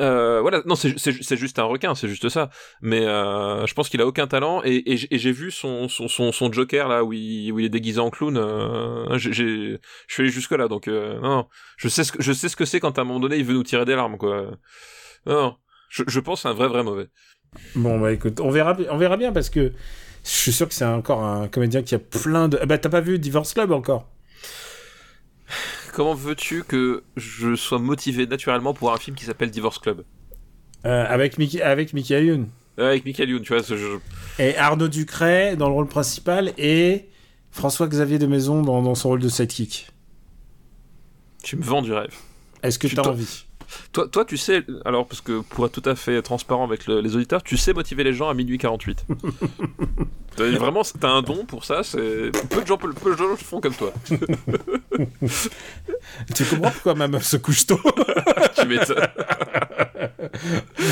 Euh, 0.00 0.40
voilà, 0.40 0.62
non, 0.66 0.74
c'est 0.74 1.36
juste 1.36 1.58
un 1.58 1.64
requin, 1.64 1.94
c'est 1.94 2.08
juste 2.08 2.28
ça. 2.28 2.50
Mais 2.80 3.04
euh, 3.06 3.66
je 3.66 3.74
pense 3.74 3.88
qu'il 3.88 4.00
a 4.00 4.06
aucun 4.06 4.26
talent 4.26 4.62
et, 4.64 4.96
j'ai- 4.96 5.30
vu 5.32 5.50
son, 5.50 5.88
son, 5.88 6.08
son, 6.08 6.32
son 6.32 6.50
Joker 6.52 6.88
là 6.88 7.04
où 7.04 7.12
il, 7.12 7.64
est 7.64 7.68
déguisé 7.68 8.00
en 8.00 8.10
clown. 8.10 8.36
Euh, 8.36 9.18
je 9.18 9.30
suis 10.08 10.22
allé 10.22 10.30
jusque 10.30 10.52
là, 10.52 10.66
donc 10.68 10.88
euh, 10.88 11.20
non, 11.20 11.28
non, 11.36 11.48
je 11.76 11.88
sais 11.88 12.02
ce 12.04 12.12
que 12.12 12.22
je 12.22 12.32
sais 12.32 12.48
ce 12.48 12.56
que 12.56 12.64
c'est 12.64 12.80
quand 12.80 12.98
à 12.98 13.02
un 13.02 13.04
moment 13.04 13.20
donné 13.20 13.36
il 13.36 13.44
veut 13.44 13.54
nous 13.54 13.62
tirer 13.62 13.84
des 13.84 13.94
larmes 13.94 14.16
quoi. 14.16 14.50
Non, 15.26 15.56
je, 15.88 16.02
je 16.06 16.20
pense 16.20 16.46
un 16.46 16.52
vrai 16.52 16.68
vrai 16.68 16.82
mauvais. 16.82 17.08
Bon, 17.74 18.00
bah 18.00 18.12
écoute, 18.12 18.40
on 18.40 18.50
verra, 18.50 18.76
on 18.90 18.96
verra 18.96 19.16
bien 19.16 19.32
parce 19.32 19.50
que 19.50 19.72
je 20.24 20.28
suis 20.30 20.52
sûr 20.52 20.68
que 20.68 20.74
c'est 20.74 20.84
encore 20.84 21.22
un 21.22 21.48
comédien 21.48 21.82
qui 21.82 21.94
a 21.94 21.98
plein 21.98 22.48
de. 22.48 22.58
Ah 22.60 22.66
Bah, 22.66 22.78
t'as 22.78 22.88
pas 22.88 23.00
vu 23.00 23.18
Divorce 23.18 23.54
Club 23.54 23.72
encore? 23.72 24.08
Comment 25.92 26.14
veux-tu 26.14 26.62
que 26.62 27.02
je 27.16 27.54
sois 27.56 27.78
motivé 27.78 28.26
naturellement 28.26 28.74
pour 28.74 28.92
un 28.92 28.96
film 28.96 29.16
qui 29.16 29.24
s'appelle 29.24 29.50
Divorce 29.50 29.78
Club 29.78 30.04
Euh, 30.86 31.04
avec, 31.08 31.36
Mickey, 31.38 31.60
avec 31.62 31.92
Youn. 31.92 32.48
Euh, 32.78 32.88
avec 32.90 33.04
Michael 33.04 33.30
Youn, 33.30 33.42
tu 33.42 33.52
vois, 33.52 33.62
ce- 33.62 33.98
Et 34.38 34.56
Arnaud 34.56 34.88
Ducret 34.88 35.56
dans 35.56 35.68
le 35.68 35.74
rôle 35.74 35.88
principal 35.88 36.52
et 36.56 37.08
François-Xavier 37.50 38.18
de 38.18 38.26
Maison 38.26 38.62
dans, 38.62 38.80
dans 38.82 38.94
son 38.94 39.08
rôle 39.10 39.20
de 39.20 39.28
sidekick. 39.28 39.88
tu 41.42 41.56
me 41.56 41.62
vends 41.62 41.82
du 41.82 41.92
rêve. 41.92 42.14
Est-ce 42.62 42.78
que 42.78 42.86
Tu 42.86 42.94
t'as 42.94 43.02
t'en- 43.02 43.10
envie? 43.10 43.44
Toi, 43.92 44.08
toi, 44.08 44.24
tu 44.24 44.36
sais, 44.36 44.64
alors 44.84 45.06
parce 45.06 45.20
que 45.20 45.40
pour 45.40 45.66
être 45.66 45.80
tout 45.80 45.88
à 45.88 45.94
fait 45.94 46.20
transparent 46.22 46.64
avec 46.64 46.86
le- 46.86 47.00
les 47.00 47.14
auditeurs, 47.16 47.42
tu 47.42 47.56
sais 47.56 47.72
motiver 47.72 48.04
les 48.04 48.12
gens 48.12 48.28
à 48.28 48.34
minuit 48.34 48.58
48. 48.58 49.04
T'as- 50.36 50.50
Vraiment, 50.58 50.82
t'as 50.98 51.08
un 51.08 51.22
don 51.22 51.44
pour 51.44 51.64
ça. 51.64 51.82
C'est 51.82 52.30
peu 52.50 52.62
de 52.62 52.66
gens, 52.66 52.78
peu, 52.78 52.92
peu 52.92 53.12
de 53.12 53.16
gens 53.16 53.28
le 53.28 53.36
font 53.36 53.60
comme 53.60 53.74
toi. 53.74 53.92
Tu 56.34 56.44
comprends 56.44 56.70
pourquoi 56.70 56.94
ma 56.94 57.08
meuf 57.08 57.24
se 57.24 57.36
couche 57.36 57.66
tôt? 57.66 57.80
Tu 58.56 58.66
m'étonnes. 58.66 59.06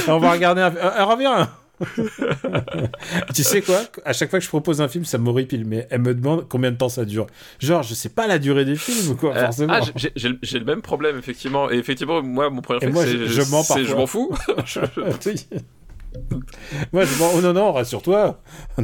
On 0.08 0.18
va 0.18 0.32
regarder 0.32 0.62
un... 0.62 1.04
Reviens 1.04 1.48
Tu 3.34 3.42
sais 3.42 3.62
quoi? 3.62 3.80
À 4.04 4.12
chaque 4.12 4.30
fois 4.30 4.38
que 4.38 4.44
je 4.44 4.48
propose 4.48 4.80
un 4.80 4.88
film, 4.88 5.04
ça 5.04 5.18
m'horripile, 5.18 5.64
mais 5.64 5.86
elle 5.90 6.00
me 6.02 6.14
demande 6.14 6.46
combien 6.48 6.70
de 6.72 6.76
temps 6.76 6.88
ça 6.88 7.04
dure. 7.04 7.26
Genre, 7.60 7.82
je 7.82 7.94
sais 7.94 8.08
pas 8.08 8.26
la 8.26 8.38
durée 8.38 8.64
des 8.64 8.76
films 8.76 9.12
ou 9.12 9.16
quoi, 9.16 9.36
Euh, 9.36 9.44
forcément. 9.46 9.74
ah, 9.76 9.80
j'ai- 9.94 10.58
le 10.58 10.64
même 10.64 10.82
problème 10.82 11.18
effectivement. 11.18 11.70
Et 11.70 11.76
effectivement, 11.76 12.22
moi, 12.22 12.50
mon 12.50 12.62
moi, 12.68 13.04
c'est 13.04 13.26
je- 13.26 13.50
mens 13.50 13.64
parfois. 13.64 13.82
je 13.84 13.94
m'en 13.94 14.06
fous. 14.06 14.30
Moi, 16.92 17.04
je 17.04 17.18
m'en- 17.18 17.30
oh 17.36 17.40
non, 17.42 17.52
non, 17.52 17.72
rassure-toi. 17.72 18.40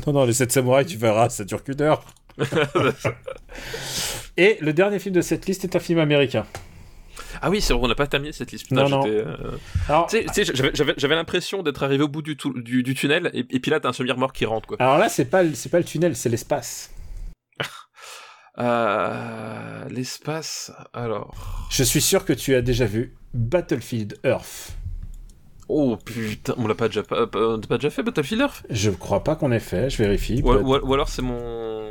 Non, 0.06 0.12
non, 0.12 0.24
les 0.24 0.34
7 0.34 0.52
samouraïs, 0.52 0.86
tu 0.86 0.98
verras, 0.98 1.30
ça 1.30 1.44
dure 1.44 1.64
qu'une 1.64 1.80
heure. 1.80 2.04
Et 4.36 4.58
le 4.60 4.72
dernier 4.72 4.98
film 4.98 5.14
de 5.14 5.20
cette 5.20 5.46
liste 5.46 5.64
est 5.64 5.74
un 5.74 5.78
film 5.80 5.98
américain. 5.98 6.44
Ah 7.42 7.50
oui, 7.50 7.60
c'est 7.60 7.72
vrai, 7.72 7.82
on 7.84 7.88
n'a 7.88 7.94
pas 7.94 8.06
terminé 8.06 8.32
cette 8.32 8.52
liste. 8.52 8.68
Putain, 8.68 8.82
Non, 8.84 8.88
non. 8.88 9.06
euh, 9.06 9.36
Alors, 9.88 10.08
j'avais- 10.10 11.14
l'impression 11.14 11.62
d'être 11.62 11.82
arrivé 11.82 12.02
au 12.04 12.08
bout 12.08 12.22
du, 12.22 12.36
tou- 12.36 12.58
du, 12.60 12.82
du 12.82 12.94
tunnel, 12.94 13.30
et, 13.34 13.40
et 13.50 13.60
puis 13.60 13.70
là, 13.70 13.80
t'as 13.80 13.88
un 13.88 13.92
semi-remorque 13.92 14.36
qui 14.36 14.44
rentre, 14.46 14.66
quoi. 14.68 14.76
alors 14.80 14.98
là, 14.98 15.08
c'est 15.08 15.24
pas, 15.26 15.42
le- 15.42 15.54
c'est 15.54 15.68
pas 15.68 15.78
le 15.78 15.84
tunnel, 15.84 16.16
c'est 16.16 16.28
l'espace. 16.28 16.90
Euh, 18.58 19.88
L'espace, 19.88 20.70
alors. 20.92 21.34
Je 21.70 21.82
suis 21.82 22.00
sûr 22.00 22.24
que 22.24 22.32
tu 22.32 22.54
as 22.54 22.62
déjà 22.62 22.86
vu 22.86 23.16
Battlefield 23.32 24.18
Earth. 24.24 24.72
Oh 25.68 25.96
putain, 25.96 26.54
on 26.58 26.66
l'a 26.66 26.74
pas 26.74 26.88
déjà, 26.88 27.02
pas, 27.02 27.20
l'a 27.20 27.26
pas 27.26 27.76
déjà 27.78 27.88
fait 27.90 28.02
Battlefield 28.02 28.42
Earth 28.42 28.62
Je 28.68 28.90
crois 28.90 29.24
pas 29.24 29.34
qu'on 29.34 29.50
ait 29.50 29.58
fait, 29.60 29.88
je 29.88 29.96
vérifie. 29.96 30.40
ou, 30.44 30.52
peut-être. 30.52 30.62
ou- 30.84 30.88
ou 30.88 30.94
alors 30.94 31.08
c'est 31.08 31.22
mon, 31.22 31.82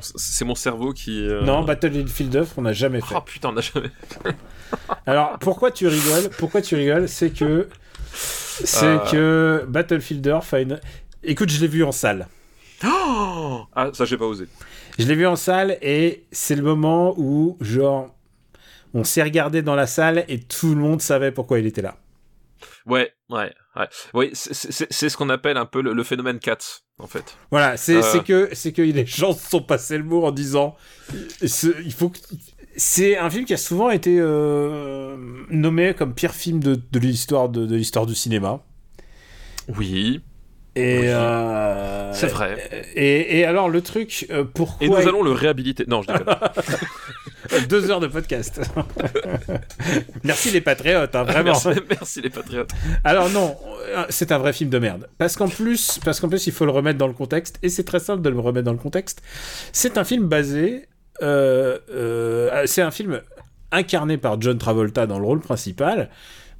c'est 0.00 0.44
mon 0.46 0.54
cerveau 0.54 0.92
qui. 0.92 1.26
euh, 1.26 1.42
Non, 1.42 1.62
Battlefield 1.64 2.34
Earth, 2.34 2.54
on 2.56 2.62
n'a 2.62 2.72
jamais 2.72 3.00
fait. 3.00 3.14
Oh 3.16 3.20
putain, 3.20 3.50
on 3.52 3.56
a 3.56 3.60
jamais. 3.60 3.90
Alors, 5.06 5.38
pourquoi 5.40 5.70
tu 5.70 5.86
rigoles 5.86 6.30
Pourquoi 6.38 6.62
tu 6.62 6.74
rigoles 6.74 7.08
C'est 7.08 7.30
que. 7.30 7.68
C'est 8.14 8.84
Euh. 8.86 8.98
que 9.60 9.64
Battlefield 9.68 10.26
Earth 10.26 10.52
a 10.54 10.60
une. 10.60 10.80
Écoute, 11.22 11.50
je 11.50 11.60
l'ai 11.60 11.68
vu 11.68 11.84
en 11.84 11.92
salle. 11.92 12.28
Oh 12.84 13.62
ah, 13.74 13.90
ça 13.92 14.04
j'ai 14.06 14.16
pas 14.16 14.26
osé. 14.26 14.46
Je 14.98 15.06
l'ai 15.06 15.14
vu 15.14 15.26
en 15.26 15.36
salle 15.36 15.76
et 15.82 16.24
c'est 16.32 16.54
le 16.56 16.62
moment 16.62 17.14
où, 17.16 17.56
genre, 17.60 18.14
on 18.94 19.04
s'est 19.04 19.22
regardé 19.22 19.62
dans 19.62 19.74
la 19.74 19.86
salle 19.86 20.24
et 20.28 20.38
tout 20.40 20.70
le 20.74 20.80
monde 20.80 21.00
savait 21.00 21.30
pourquoi 21.32 21.58
il 21.58 21.66
était 21.66 21.82
là. 21.82 21.96
Ouais, 22.86 23.12
ouais, 23.30 23.52
ouais. 23.76 23.88
Oui, 24.14 24.30
c'est- 24.32 24.54
c'est 24.54 24.92
c'est 24.92 25.08
ce 25.08 25.16
qu'on 25.16 25.28
appelle 25.30 25.56
un 25.56 25.66
peu 25.66 25.80
le, 25.82 25.92
le 25.92 26.02
phénomène 26.04 26.38
Cats, 26.38 26.82
en 26.98 27.06
fait. 27.06 27.36
Voilà, 27.50 27.76
c'est 27.76 27.96
Euh. 27.96 28.02
c'est 28.02 28.22
que 28.24 28.48
c'est 28.52 28.72
que 28.72 28.82
les 28.82 29.06
gens 29.06 29.32
se 29.32 29.48
sont 29.48 29.62
passés 29.62 29.98
le 29.98 30.04
mot 30.04 30.24
en 30.24 30.30
disant 30.32 30.76
il 31.42 31.92
faut 31.92 32.08
que 32.10 32.18
c'est 32.76 33.16
un 33.18 33.28
film 33.30 33.44
qui 33.44 33.54
a 33.54 33.58
souvent 33.58 33.90
été 33.90 34.16
euh, 34.18 35.16
nommé 35.50 35.94
comme 35.94 36.14
pire 36.14 36.32
film 36.34 36.60
de, 36.60 36.74
de 36.74 36.98
l'histoire 36.98 37.48
de, 37.48 37.66
de 37.66 37.76
l'histoire 37.76 38.06
du 38.06 38.14
cinéma. 38.14 38.60
Oui, 39.68 40.20
Et 40.74 40.98
Oui. 41.00 41.04
euh, 41.08 42.12
c'est 42.14 42.26
vrai. 42.28 42.86
Et, 42.94 43.38
et 43.40 43.44
alors 43.44 43.68
le 43.68 43.80
truc, 43.82 44.26
pourquoi 44.54 44.86
Et 44.86 44.88
nous 44.88 44.96
allons 45.08 45.22
le 45.22 45.32
réhabiliter. 45.32 45.84
Non, 45.86 46.02
je 46.02 46.08
déconne. 46.12 46.34
deux 47.68 47.90
heures 47.90 48.00
de 48.00 48.06
podcast. 48.06 48.60
Merci 50.24 50.50
les 50.50 50.60
patriotes, 50.60 51.14
hein, 51.14 51.24
vraiment. 51.24 51.52
merci, 51.52 51.68
merci 51.88 52.20
les 52.20 52.30
patriotes. 52.30 52.70
Alors 53.04 53.28
non, 53.30 53.56
euh, 53.88 54.04
c'est 54.08 54.32
un 54.32 54.38
vrai 54.38 54.52
film 54.52 54.70
de 54.70 54.78
merde. 54.78 55.08
Parce 55.18 55.36
qu'en 55.36 55.48
plus, 55.48 55.98
parce 56.04 56.20
qu'en 56.20 56.28
plus, 56.28 56.46
il 56.46 56.52
faut 56.52 56.64
le 56.64 56.70
remettre 56.70 56.98
dans 56.98 57.06
le 57.06 57.12
contexte, 57.12 57.58
et 57.62 57.68
c'est 57.68 57.84
très 57.84 58.00
simple 58.00 58.22
de 58.22 58.30
le 58.30 58.38
remettre 58.38 58.64
dans 58.66 58.72
le 58.72 58.78
contexte. 58.78 59.22
C'est 59.72 59.98
un 59.98 60.04
film 60.04 60.26
basé, 60.28 60.86
euh, 61.22 61.78
euh, 61.90 62.62
c'est 62.66 62.82
un 62.82 62.90
film 62.90 63.20
incarné 63.70 64.18
par 64.18 64.40
John 64.40 64.58
Travolta 64.58 65.06
dans 65.06 65.18
le 65.18 65.24
rôle 65.24 65.40
principal, 65.40 66.10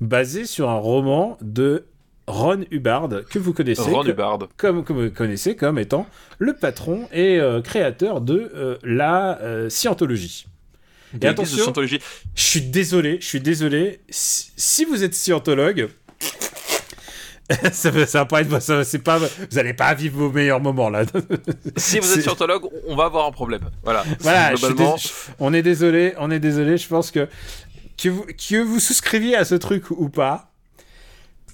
basé 0.00 0.46
sur 0.46 0.68
un 0.70 0.78
roman 0.78 1.36
de 1.40 1.84
Ron 2.26 2.60
Hubbard 2.70 3.08
que 3.28 3.38
vous 3.38 3.52
connaissez, 3.52 3.82
Ron 3.82 4.02
que- 4.04 4.10
Hubbard. 4.10 4.38
comme, 4.56 4.84
comme 4.84 5.04
vous 5.06 5.10
connaissez 5.10 5.56
comme 5.56 5.78
étant 5.78 6.06
le 6.38 6.54
patron 6.54 7.08
et 7.12 7.38
euh, 7.40 7.60
créateur 7.60 8.20
de 8.20 8.50
euh, 8.54 8.76
la 8.84 9.40
euh, 9.42 9.68
scientologie. 9.68 10.46
Et 11.14 11.18
Des 11.18 11.26
attention, 11.28 11.56
de 11.56 11.62
Scientologie. 11.62 11.98
je 12.34 12.42
suis 12.42 12.60
désolé, 12.62 13.18
je 13.20 13.26
suis 13.26 13.40
désolé. 13.40 14.00
Si, 14.10 14.84
vous 14.84 15.02
êtes 15.04 15.14
scientologue, 15.14 15.88
ça, 17.72 17.90
va- 17.90 18.06
ça 18.06 18.18
va 18.20 18.24
pas 18.26 18.40
être, 18.40 18.60
ça, 18.62 18.84
c'est 18.84 18.98
pas, 19.00 19.18
vous 19.18 19.58
allez 19.58 19.74
pas 19.74 19.92
vivre 19.94 20.18
vos 20.18 20.30
meilleurs 20.32 20.60
moments 20.60 20.88
là. 20.90 21.04
Si 21.76 21.98
vous 21.98 22.12
êtes 22.14 22.22
scientologue, 22.22 22.64
on 22.86 22.96
va 22.96 23.04
avoir 23.06 23.26
un 23.26 23.32
problème. 23.32 23.62
Voilà. 23.82 24.04
voilà, 24.20 24.54
je 24.54 24.66
Globalement, 24.66 24.96
dés- 24.96 25.02
on 25.38 25.52
est 25.52 25.62
désolé, 25.62 26.14
on 26.18 26.30
est 26.30 26.40
désolé. 26.40 26.76
Je 26.78 26.88
pense 26.88 27.10
que 27.10 27.28
que 28.02 28.08
vous, 28.08 28.24
que 28.24 28.62
vous 28.62 28.80
souscriviez 28.80 29.36
à 29.36 29.44
ce 29.44 29.54
truc 29.54 29.90
ou 29.90 30.08
pas, 30.08 30.50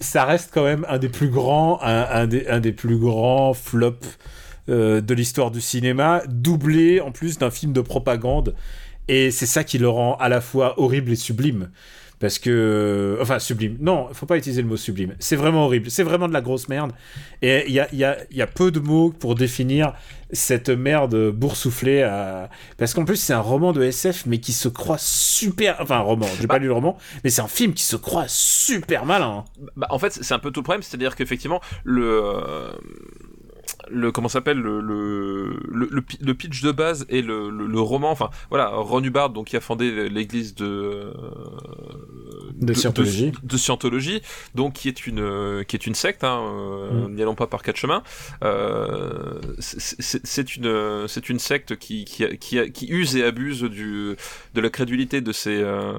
ça 0.00 0.24
reste 0.24 0.50
quand 0.54 0.62
même 0.64 0.86
un 0.88 0.98
des 0.98 1.08
plus 1.08 1.28
grands, 1.28 1.80
un, 1.82 2.02
un 2.04 2.26
des, 2.26 2.46
un 2.46 2.60
des 2.60 2.72
plus 2.72 2.96
grands 2.98 3.52
flops 3.54 4.06
euh, 4.68 5.00
de 5.00 5.14
l'histoire 5.14 5.50
du 5.50 5.60
cinéma, 5.60 6.22
doublé 6.28 7.00
en 7.00 7.10
plus 7.10 7.38
d'un 7.38 7.50
film 7.50 7.72
de 7.72 7.80
propagande. 7.80 8.54
Et 9.08 9.30
c'est 9.30 9.46
ça 9.46 9.64
qui 9.64 9.78
le 9.78 9.88
rend 9.88 10.16
à 10.16 10.28
la 10.28 10.40
fois 10.40 10.78
horrible 10.78 11.12
et 11.12 11.16
sublime. 11.16 11.70
Parce 12.18 12.38
que. 12.38 13.16
Enfin, 13.20 13.38
sublime. 13.38 13.76
Non, 13.80 14.08
il 14.10 14.14
faut 14.14 14.26
pas 14.26 14.36
utiliser 14.36 14.62
le 14.62 14.68
mot 14.68 14.76
sublime. 14.76 15.14
C'est 15.20 15.36
vraiment 15.36 15.66
horrible. 15.66 15.90
C'est 15.90 16.02
vraiment 16.02 16.26
de 16.26 16.32
la 16.32 16.40
grosse 16.40 16.68
merde. 16.68 16.92
Et 17.42 17.64
il 17.68 17.72
y 17.72 17.80
a, 17.80 17.88
y, 17.94 18.02
a, 18.02 18.16
y 18.32 18.42
a 18.42 18.46
peu 18.48 18.72
de 18.72 18.80
mots 18.80 19.12
pour 19.12 19.36
définir 19.36 19.92
cette 20.32 20.68
merde 20.68 21.30
boursouflée. 21.30 22.02
À... 22.02 22.50
Parce 22.76 22.92
qu'en 22.92 23.04
plus, 23.04 23.16
c'est 23.16 23.32
un 23.32 23.40
roman 23.40 23.72
de 23.72 23.82
SF, 23.82 24.26
mais 24.26 24.38
qui 24.38 24.52
se 24.52 24.68
croit 24.68 24.98
super. 24.98 25.76
Enfin, 25.80 25.98
un 25.98 26.00
roman. 26.00 26.26
J'ai 26.40 26.48
pas 26.48 26.58
lu 26.58 26.66
le 26.66 26.72
roman, 26.72 26.98
mais 27.22 27.30
c'est 27.30 27.42
un 27.42 27.48
film 27.48 27.72
qui 27.72 27.84
se 27.84 27.96
croit 27.96 28.26
super 28.26 29.06
malin. 29.06 29.44
bah, 29.76 29.86
en 29.90 29.98
fait, 30.00 30.18
c'est 30.20 30.34
un 30.34 30.40
peu 30.40 30.50
tout 30.50 30.60
le 30.60 30.64
problème, 30.64 30.82
c'est-à-dire 30.82 31.14
qu'effectivement, 31.14 31.60
le. 31.84 32.32
Euh, 33.90 33.94
le 33.94 34.12
comment 34.12 34.28
s'appelle 34.28 34.58
le 34.58 34.80
le, 34.80 35.88
le 35.90 36.04
le 36.20 36.34
pitch 36.34 36.62
de 36.62 36.72
base 36.72 37.06
et 37.08 37.22
le, 37.22 37.50
le, 37.50 37.80
roman 37.80 38.10
enfin 38.10 38.30
voilà 38.50 38.68
Ron 38.68 39.02
Hubbard 39.02 39.30
donc 39.30 39.48
qui 39.48 39.56
a 39.56 39.60
fondé 39.60 40.08
l'église 40.08 40.54
de 40.54 41.12
de, 42.54 42.72
scientologie 42.72 43.32
de, 43.42 43.56
scientologie 43.56 44.22
donc 44.54 44.74
qui 44.74 44.88
est 44.88 45.06
une 45.06 45.64
qui 45.66 45.76
est 45.76 45.86
une 45.86 45.94
secte 45.94 46.24
hein, 46.24 46.40
euh, 46.42 47.08
mm. 47.08 47.14
n'y 47.14 47.22
allons 47.22 47.34
pas 47.34 47.46
par 47.46 47.62
quatre 47.62 47.76
chemins 47.76 48.02
euh, 48.42 49.40
c'est 49.58 50.56
une 50.56 51.06
c'est 51.06 51.28
une 51.28 51.38
secte 51.38 51.76
qui 51.76 52.04
qui, 52.04 52.26
qui 52.38 52.72
qui 52.72 52.86
use 52.86 53.16
et 53.16 53.24
abuse 53.24 53.62
du 53.62 54.16
de 54.54 54.60
la 54.60 54.70
crédulité 54.70 55.20
de 55.20 55.32
ses 55.32 55.62
euh, 55.62 55.92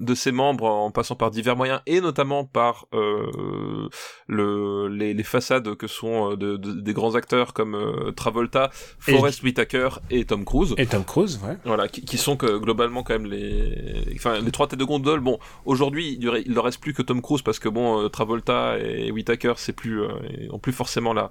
de 0.00 0.14
ses 0.14 0.32
membres 0.32 0.66
en 0.66 0.90
passant 0.90 1.16
par 1.16 1.30
divers 1.30 1.56
moyens 1.56 1.80
et 1.86 2.00
notamment 2.00 2.44
par 2.44 2.86
euh, 2.92 3.88
le 4.26 4.88
les, 4.88 5.14
les 5.14 5.22
façades 5.22 5.74
que 5.74 5.86
sont 5.86 6.32
euh, 6.32 6.36
de, 6.36 6.56
des 6.56 6.92
grands 6.92 7.14
acteurs 7.14 7.33
comme 7.52 7.74
euh, 7.74 8.12
Travolta, 8.12 8.70
Forrest 8.98 9.42
Whitaker 9.42 9.88
et 10.10 10.24
Tom 10.24 10.44
Cruise. 10.44 10.74
Et 10.78 10.86
Tom 10.86 11.04
Cruise, 11.04 11.40
ouais. 11.44 11.56
Voilà, 11.64 11.88
qui, 11.88 12.18
sont 12.18 12.36
que, 12.36 12.58
globalement 12.58 13.02
quand 13.02 13.14
même 13.14 13.26
les, 13.26 14.04
enfin 14.14 14.40
les 14.40 14.50
trois 14.50 14.66
têtes 14.66 14.78
de 14.78 14.84
gondole. 14.84 15.20
Bon, 15.20 15.38
aujourd'hui 15.64 16.18
il, 16.20 16.52
ne 16.52 16.58
reste 16.58 16.80
plus 16.80 16.94
que 16.94 17.02
Tom 17.02 17.20
Cruise 17.20 17.42
parce 17.42 17.58
que 17.58 17.68
bon, 17.68 18.02
euh, 18.02 18.08
Travolta 18.08 18.78
et 18.78 19.10
Whitaker 19.10 19.54
c'est 19.56 19.72
plus, 19.72 20.02
ont 20.50 20.58
plus 20.58 20.72
forcément 20.72 21.12
la 21.12 21.30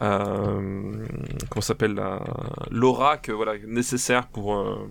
euh, 0.00 1.06
comment 1.50 1.60
s'appelle 1.60 1.94
la 1.94 2.22
l'aura 2.70 3.16
que 3.16 3.32
voilà 3.32 3.54
nécessaire 3.66 4.28
pour 4.28 4.38
pour 4.38 4.54
euh, 4.54 4.88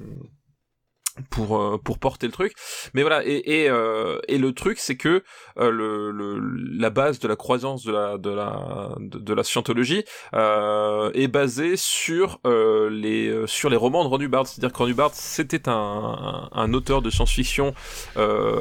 pour 1.83 1.99
porter 1.99 2.27
le 2.27 2.33
truc. 2.33 2.53
Mais 2.93 3.01
voilà 3.01 3.25
et 3.25 3.41
et, 3.45 3.69
euh, 3.69 4.19
et 4.27 4.37
le 4.37 4.53
truc 4.53 4.79
c'est 4.79 4.97
que 4.97 5.23
euh, 5.57 5.71
le, 5.71 6.11
le, 6.11 6.39
la 6.77 6.89
base 6.89 7.19
de 7.19 7.27
la 7.27 7.35
croyance 7.35 7.83
de 7.83 7.91
la 7.91 8.17
de 8.17 8.29
la 8.29 8.95
de, 8.99 9.33
la 9.33 9.43
scientologie 9.43 10.03
euh, 10.33 11.11
est 11.13 11.27
basée 11.27 11.75
sur 11.77 12.39
euh, 12.45 12.89
les 12.89 13.47
sur 13.47 13.69
les 13.69 13.77
romans 13.77 14.03
de 14.03 14.09
Ron 14.09 14.19
Hubbard. 14.19 14.47
C'est-à-dire 14.47 14.73
que 14.73 14.77
Ron 14.77 14.87
Hubbard 14.89 15.11
c'était 15.13 15.69
un, 15.69 15.73
un, 15.73 16.49
un 16.51 16.73
auteur 16.73 17.01
de 17.01 17.09
science-fiction 17.09 17.73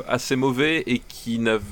assez 0.09 0.37
mauvais 0.37 0.83
et 0.87 0.99
qui 0.99 1.39
n'avait 1.39 1.63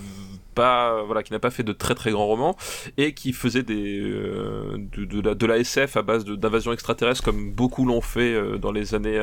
pas 0.55 1.03
voilà 1.03 1.23
qui 1.23 1.33
n'a 1.33 1.39
pas 1.39 1.51
fait 1.51 1.63
de 1.63 1.73
très 1.73 1.95
très 1.95 2.11
grands 2.13 2.27
romans 2.27 2.57
et 2.97 3.13
qui 3.13 3.33
faisait 3.33 3.63
des 3.63 4.01
euh, 4.01 4.77
de, 4.77 5.05
de, 5.05 5.21
la, 5.21 5.35
de 5.35 5.47
la 5.47 5.59
SF 5.59 5.97
à 5.97 6.03
base 6.03 6.25
d'invasion 6.25 6.73
extraterrestre 6.73 7.23
comme 7.23 7.53
beaucoup 7.53 7.85
l'ont 7.85 8.01
fait 8.01 8.33
euh, 8.33 8.57
dans 8.59 8.73
les 8.73 8.95
années 8.95 9.23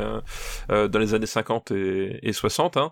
euh, 0.69 0.87
dans 0.87 0.99
les 0.99 1.13
années 1.13 1.25
50 1.25 1.71
et, 1.71 2.19
et 2.21 2.33
60 2.33 2.77
hein. 2.77 2.91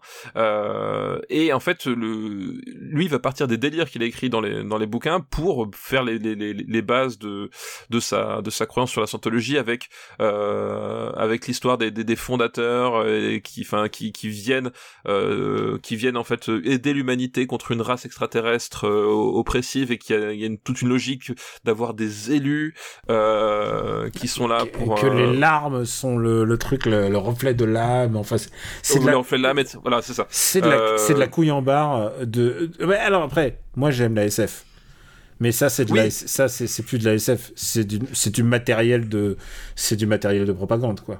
et 1.29 1.53
en 1.53 1.59
fait 1.59 1.85
le 1.85 2.59
lui 2.65 3.07
va 3.07 3.19
partir 3.19 3.47
des 3.47 3.57
délires 3.57 3.89
qu'il 3.89 4.01
a 4.03 4.05
écrit 4.05 4.29
dans 4.29 4.41
les 4.41 4.63
dans 4.63 4.77
les 4.77 4.87
bouquins 4.87 5.19
pour 5.19 5.69
faire 5.75 6.03
les, 6.03 6.17
les, 6.17 6.35
les, 6.35 6.81
bases 6.81 7.19
de 7.19 7.49
de 7.89 7.99
sa 7.99 8.41
de 8.41 8.49
sa 8.49 8.65
croyance 8.65 8.91
sur 8.91 9.01
la 9.01 9.07
scientologie 9.07 9.57
avec 9.57 9.89
avec 10.19 11.47
l'histoire 11.47 11.77
des, 11.77 11.91
des, 11.91 12.03
des, 12.03 12.15
fondateurs 12.15 13.07
et 13.07 13.41
qui 13.41 13.61
enfin 13.61 13.89
qui 13.89 14.11
qui 14.11 14.29
viennent 14.29 14.71
qui 15.83 15.95
viennent 15.95 16.17
en 16.17 16.23
fait 16.23 16.49
aider 16.63 16.93
l'humanité 16.93 17.45
contre 17.47 17.71
une 17.71 17.81
race 17.81 18.05
extraterrestre 18.05 18.28
terrestre 18.29 18.87
euh, 18.87 19.05
oppressive 19.05 19.91
et 19.91 19.97
qu'il 19.97 20.15
y 20.15 20.23
a, 20.23 20.33
y 20.33 20.43
a 20.43 20.47
une, 20.47 20.57
toute 20.57 20.81
une 20.81 20.89
logique 20.89 21.31
d'avoir 21.63 21.93
des 21.93 22.31
élus 22.31 22.75
euh, 23.09 24.09
qui 24.11 24.27
sont 24.27 24.47
là 24.47 24.65
pour 24.65 24.97
et 24.97 25.01
que 25.01 25.07
les 25.07 25.23
euh, 25.23 25.39
larmes 25.39 25.85
sont 25.85 26.17
le, 26.17 26.43
le 26.43 26.57
truc 26.57 26.85
le, 26.85 27.17
reflet 27.17 27.53
de 27.53 27.65
l'âme 27.65 28.15
enfin 28.15 28.37
c'est 28.81 28.99
reflet 28.99 29.37
de 29.37 29.43
l'âme 29.43 29.59
voilà 29.81 30.01
c'est 30.01 30.13
ça. 30.13 30.27
C'est 30.29 30.61
de, 30.61 30.69
la, 30.69 30.97
c'est 30.97 31.13
de 31.13 31.19
la 31.19 31.27
couille 31.27 31.51
en 31.51 31.61
barre 31.61 32.11
de 32.25 32.71
ouais, 32.79 32.97
alors 32.97 33.23
après 33.23 33.59
moi 33.75 33.91
j'aime 33.91 34.15
la 34.15 34.25
SF 34.25 34.65
mais 35.39 35.51
ça 35.51 35.69
c'est 35.69 35.85
de 35.85 35.95
la, 35.95 36.09
ça 36.09 36.47
c'est 36.47 36.83
plus 36.83 36.99
de 36.99 37.05
la 37.05 37.15
SF 37.15 37.51
c'est 37.55 37.83
du 37.83 37.99
c'est 38.13 38.33
du 38.33 38.43
matériel 38.43 39.09
de 39.09 39.37
c'est 39.75 39.95
du 39.95 40.05
matériel 40.05 40.45
de 40.45 40.53
propagande 40.53 41.01
quoi 41.01 41.19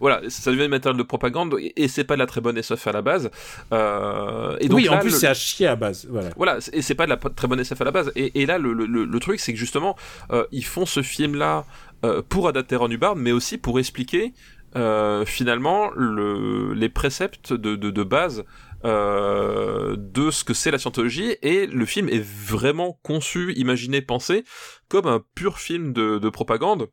voilà, 0.00 0.20
ça 0.28 0.50
devient 0.50 0.64
une 0.64 0.70
matériel 0.70 0.98
de 0.98 1.02
propagande 1.02 1.56
et, 1.58 1.88
c'est 1.88 2.04
pas 2.04 2.14
de 2.14 2.20
la 2.20 2.26
très 2.26 2.40
bonne 2.40 2.56
SF 2.56 2.86
à 2.86 2.92
la 2.92 3.02
base. 3.02 3.30
Euh, 3.72 4.56
et 4.60 4.68
donc 4.68 4.78
oui, 4.78 4.88
en 4.88 4.98
plus 4.98 5.10
c'est 5.10 5.26
à 5.26 5.34
chier 5.34 5.66
à 5.66 5.76
base. 5.76 6.06
Voilà, 6.10 6.30
voilà 6.36 6.58
et 6.72 6.82
c'est 6.82 6.94
pas 6.94 7.04
de 7.04 7.10
la 7.10 7.16
très 7.16 7.46
bonne 7.46 7.60
SF 7.60 7.80
à 7.80 7.84
la 7.84 7.90
base. 7.90 8.12
Et, 8.16 8.46
là, 8.46 8.58
le, 8.58 8.72
le, 8.72 8.86
le, 8.86 9.20
truc, 9.20 9.40
c'est 9.40 9.52
que 9.52 9.58
justement, 9.58 9.96
euh, 10.32 10.44
ils 10.52 10.64
font 10.64 10.86
ce 10.86 11.02
film-là 11.02 11.64
euh, 12.04 12.22
pour 12.28 12.48
adapter 12.48 12.76
Ron 12.76 12.90
Hubbard, 12.90 13.16
mais 13.16 13.32
aussi 13.32 13.58
pour 13.58 13.78
expliquer 13.78 14.34
euh, 14.76 15.24
finalement 15.24 15.90
le, 15.94 16.74
les 16.74 16.88
préceptes 16.88 17.52
de, 17.52 17.76
de, 17.76 17.90
de 17.90 18.02
base 18.02 18.44
euh, 18.84 19.96
de 19.96 20.30
ce 20.30 20.44
que 20.44 20.52
c'est 20.52 20.70
la 20.70 20.78
scientologie 20.78 21.36
et 21.40 21.66
le 21.66 21.86
film 21.86 22.08
est 22.10 22.22
vraiment 22.22 22.98
conçu, 23.02 23.54
imaginé, 23.54 24.02
pensé 24.02 24.44
comme 24.88 25.06
un 25.06 25.22
pur 25.34 25.58
film 25.58 25.92
de, 25.94 26.18
de 26.18 26.28
propagande 26.28 26.88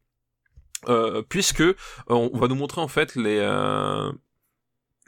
puisque 1.29 1.61
euh, 1.61 1.73
on 2.07 2.37
va 2.37 2.47
nous 2.47 2.55
montrer 2.55 2.81
en 2.81 2.87
fait 2.87 3.15
les 3.15 3.39
euh, 3.39 4.11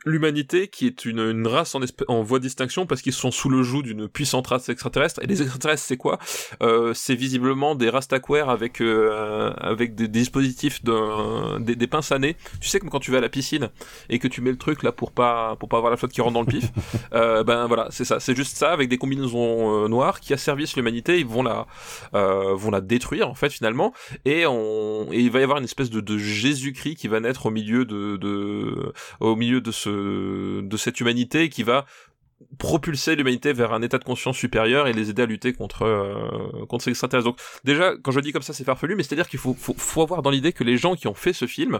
l'humanité 0.05 0.67
qui 0.67 0.85
est 0.87 1.05
une, 1.05 1.19
une 1.19 1.47
race 1.47 1.75
en, 1.75 1.81
en, 2.07 2.23
voie 2.23 2.39
de 2.39 2.43
distinction 2.43 2.85
parce 2.85 3.01
qu'ils 3.01 3.13
sont 3.13 3.31
sous 3.31 3.49
le 3.49 3.63
joug 3.63 3.83
d'une 3.83 4.07
puissante 4.07 4.47
race 4.47 4.69
extraterrestre. 4.69 5.21
Et 5.23 5.27
les 5.27 5.41
extraterrestres, 5.41 5.83
c'est 5.83 5.97
quoi? 5.97 6.19
Euh, 6.61 6.93
C'est 6.93 7.15
visiblement 7.15 7.75
des 7.75 7.89
rastaquaires 7.89 8.49
avec 8.49 8.81
euh, 8.81 9.51
avec 9.57 9.95
des, 9.95 10.07
dispositifs 10.07 10.83
de, 10.83 11.59
des, 11.59 11.75
des, 11.75 11.87
pinces 11.87 12.11
à 12.11 12.19
nez. 12.19 12.35
Tu 12.59 12.69
sais 12.69 12.79
comme 12.79 12.89
quand 12.89 12.99
tu 12.99 13.11
vas 13.11 13.17
à 13.17 13.21
la 13.21 13.29
piscine 13.29 13.69
et 14.09 14.19
que 14.19 14.27
tu 14.27 14.41
mets 14.41 14.51
le 14.51 14.57
truc 14.57 14.83
là 14.83 14.91
pour 14.91 15.11
pas 15.11 15.55
pour 15.57 15.69
pas 15.69 15.77
avoir 15.77 15.91
la 15.91 15.97
flotte 15.97 16.11
qui 16.11 16.21
rentre 16.21 16.33
dans 16.33 16.41
le 16.41 16.47
pif. 16.47 16.65
euh, 17.13 17.43
ben 17.43 17.67
voilà, 17.67 17.87
c'est 17.91 18.05
ça. 18.05 18.19
C'est 18.19 18.35
juste 18.35 18.57
ça 18.57 18.71
avec 18.71 18.89
des 18.89 18.97
combinaisons 18.97 19.85
euh, 19.85 19.87
noires 19.87 20.19
qui 20.19 20.33
asservissent 20.33 20.75
l'humanité. 20.75 21.19
Ils 21.19 21.25
vont 21.25 21.43
la 21.43 21.67
euh, 22.13 22.53
vont 22.55 22.71
la 22.71 22.81
détruire 22.81 23.29
en 23.29 23.35
fait 23.35 23.49
finalement. 23.49 23.93
Et 24.25 24.45
on 24.45 25.07
et 25.11 25.19
il 25.19 25.31
va 25.31 25.39
y 25.39 25.43
avoir 25.43 25.57
une 25.59 25.63
espèce 25.65 25.89
de, 25.89 26.01
de 26.01 26.17
Jésus-Christ 26.17 26.95
qui 26.95 27.07
va 27.07 27.19
naître 27.19 27.45
au 27.45 27.51
milieu 27.51 27.85
de, 27.85 28.17
de 28.17 28.93
au 29.19 29.35
milieu 29.35 29.61
de 29.61 29.71
ce 29.71 29.92
de, 29.93 30.77
cette 30.77 30.99
humanité 30.99 31.49
qui 31.49 31.63
va 31.63 31.85
propulser 32.57 33.15
l'humanité 33.15 33.53
vers 33.53 33.73
un 33.73 33.81
état 33.81 33.97
de 33.97 34.03
conscience 34.03 34.37
supérieur 34.37 34.87
et 34.87 34.93
les 34.93 35.09
aider 35.09 35.21
à 35.21 35.25
lutter 35.25 35.53
contre 35.53 35.83
euh, 35.83 36.65
contre 36.67 36.83
ces 36.83 36.89
extraterrestres. 36.91 37.29
Donc 37.29 37.39
déjà, 37.63 37.93
quand 38.03 38.11
je 38.11 38.19
dis 38.19 38.31
comme 38.31 38.41
ça, 38.41 38.53
c'est 38.53 38.63
farfelu, 38.63 38.95
mais 38.95 39.03
c'est-à-dire 39.03 39.29
qu'il 39.29 39.39
faut, 39.39 39.53
faut, 39.53 39.75
faut 39.77 40.01
avoir 40.01 40.21
dans 40.21 40.29
l'idée 40.29 40.51
que 40.51 40.63
les 40.63 40.77
gens 40.77 40.95
qui 40.95 41.07
ont 41.07 41.13
fait 41.13 41.33
ce 41.33 41.47
film, 41.47 41.79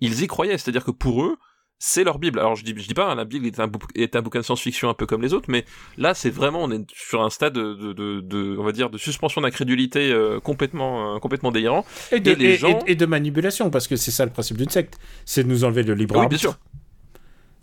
ils 0.00 0.22
y 0.22 0.26
croyaient. 0.26 0.58
C'est-à-dire 0.58 0.84
que 0.84 0.90
pour 0.90 1.22
eux, 1.22 1.36
c'est 1.84 2.04
leur 2.04 2.20
Bible. 2.20 2.38
Alors 2.38 2.54
je 2.54 2.64
dis, 2.64 2.72
je 2.76 2.86
dis 2.86 2.94
pas, 2.94 3.10
hein, 3.10 3.16
la 3.16 3.24
Bible 3.24 3.44
est 3.44 3.58
un, 3.58 3.68
est 3.96 4.14
un 4.14 4.22
bouquin 4.22 4.38
de 4.38 4.44
science-fiction 4.44 4.88
un 4.88 4.94
peu 4.94 5.04
comme 5.04 5.20
les 5.20 5.34
autres, 5.34 5.46
mais 5.50 5.64
là 5.98 6.14
c'est 6.14 6.30
vraiment, 6.30 6.62
on 6.62 6.70
est 6.70 6.88
sur 6.94 7.24
un 7.24 7.28
stade 7.28 7.54
de, 7.54 7.74
de, 7.74 8.20
de, 8.20 8.56
on 8.56 8.62
va 8.62 8.70
dire, 8.70 8.88
de 8.88 8.98
suspension 8.98 9.40
d'incrédulité 9.40 10.12
euh, 10.12 10.38
complètement, 10.38 11.16
euh, 11.16 11.18
complètement 11.18 11.50
délirant. 11.50 11.84
Et 12.12 12.20
de, 12.20 12.30
les 12.34 12.56
gens... 12.56 12.78
et, 12.86 12.94
de 12.94 13.04
manipulation, 13.04 13.68
parce 13.68 13.88
que 13.88 13.96
c'est 13.96 14.12
ça 14.12 14.24
le 14.24 14.30
principe 14.30 14.58
d'une 14.58 14.68
secte, 14.68 15.00
c'est 15.24 15.42
de 15.42 15.48
nous 15.48 15.64
enlever 15.64 15.82
le 15.82 15.94
libre 15.94 16.20
oui, 16.20 16.28
bien 16.28 16.38
sûr. 16.38 16.56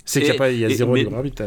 C'est 0.09 0.21
qu'il 0.21 0.29
y 0.29 0.31
a, 0.31 0.35
pas, 0.35 0.51
il 0.51 0.59
y 0.59 0.65
a 0.65 0.69
zéro 0.69 0.95
libre 0.95 1.15
arbitre, 1.15 1.43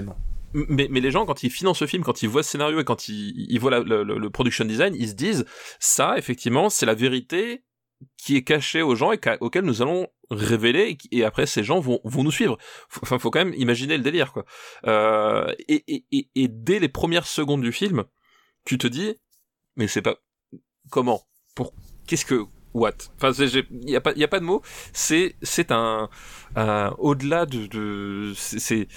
mais, 0.52 0.86
mais 0.90 1.00
les 1.00 1.10
gens, 1.10 1.26
quand 1.26 1.42
ils 1.42 1.50
financent 1.50 1.78
ce 1.78 1.86
film, 1.86 2.04
quand 2.04 2.22
ils 2.22 2.28
voient 2.28 2.42
ce 2.42 2.50
scénario 2.50 2.78
et 2.78 2.84
quand 2.84 3.08
ils, 3.08 3.46
ils 3.50 3.58
voient 3.58 3.80
le, 3.80 4.02
le, 4.04 4.30
production 4.30 4.64
design, 4.64 4.94
ils 4.94 5.08
se 5.08 5.14
disent, 5.14 5.44
ça, 5.80 6.16
effectivement, 6.18 6.68
c'est 6.68 6.86
la 6.86 6.94
vérité 6.94 7.64
qui 8.16 8.36
est 8.36 8.42
cachée 8.42 8.82
aux 8.82 8.94
gens 8.94 9.12
et 9.12 9.20
auquel 9.40 9.64
nous 9.64 9.80
allons 9.80 10.08
révéler 10.30 10.98
et, 11.10 11.24
après 11.24 11.46
ces 11.46 11.64
gens 11.64 11.80
vont, 11.80 12.00
vont 12.04 12.22
nous 12.22 12.30
suivre. 12.30 12.58
Enfin, 13.02 13.18
faut 13.18 13.30
quand 13.30 13.44
même 13.44 13.54
imaginer 13.54 13.96
le 13.96 14.02
délire, 14.02 14.32
quoi. 14.32 14.44
Euh, 14.86 15.52
et, 15.68 16.04
et 16.10 16.48
dès 16.48 16.78
les 16.78 16.88
premières 16.88 17.26
secondes 17.26 17.62
du 17.62 17.72
film, 17.72 18.04
tu 18.64 18.78
te 18.78 18.86
dis, 18.86 19.16
mais 19.76 19.88
c'est 19.88 20.02
pas 20.02 20.16
comment, 20.90 21.22
pour 21.54 21.72
qu'est-ce 22.06 22.26
que 22.26 22.44
what? 22.74 22.94
Enfin, 23.16 23.32
il 23.32 23.90
y 23.90 23.96
a 23.96 24.00
pas, 24.00 24.12
y 24.12 24.24
a 24.24 24.28
pas 24.28 24.40
de 24.40 24.44
mots. 24.44 24.62
C'est, 24.92 25.36
c'est 25.42 25.70
un, 25.72 26.08
au-delà 26.98 27.46
de, 27.46 27.66
de 27.66 28.32
c'est, 28.36 28.88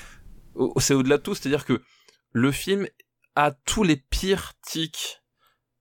c'est 0.77 0.93
au-delà 0.93 1.17
de 1.17 1.21
tout. 1.23 1.35
C'est-à-dire 1.35 1.65
que 1.65 1.81
le 2.31 2.51
film 2.51 2.87
a 3.35 3.51
tous 3.51 3.83
les 3.83 3.97
pires 3.97 4.53
tics 4.65 5.21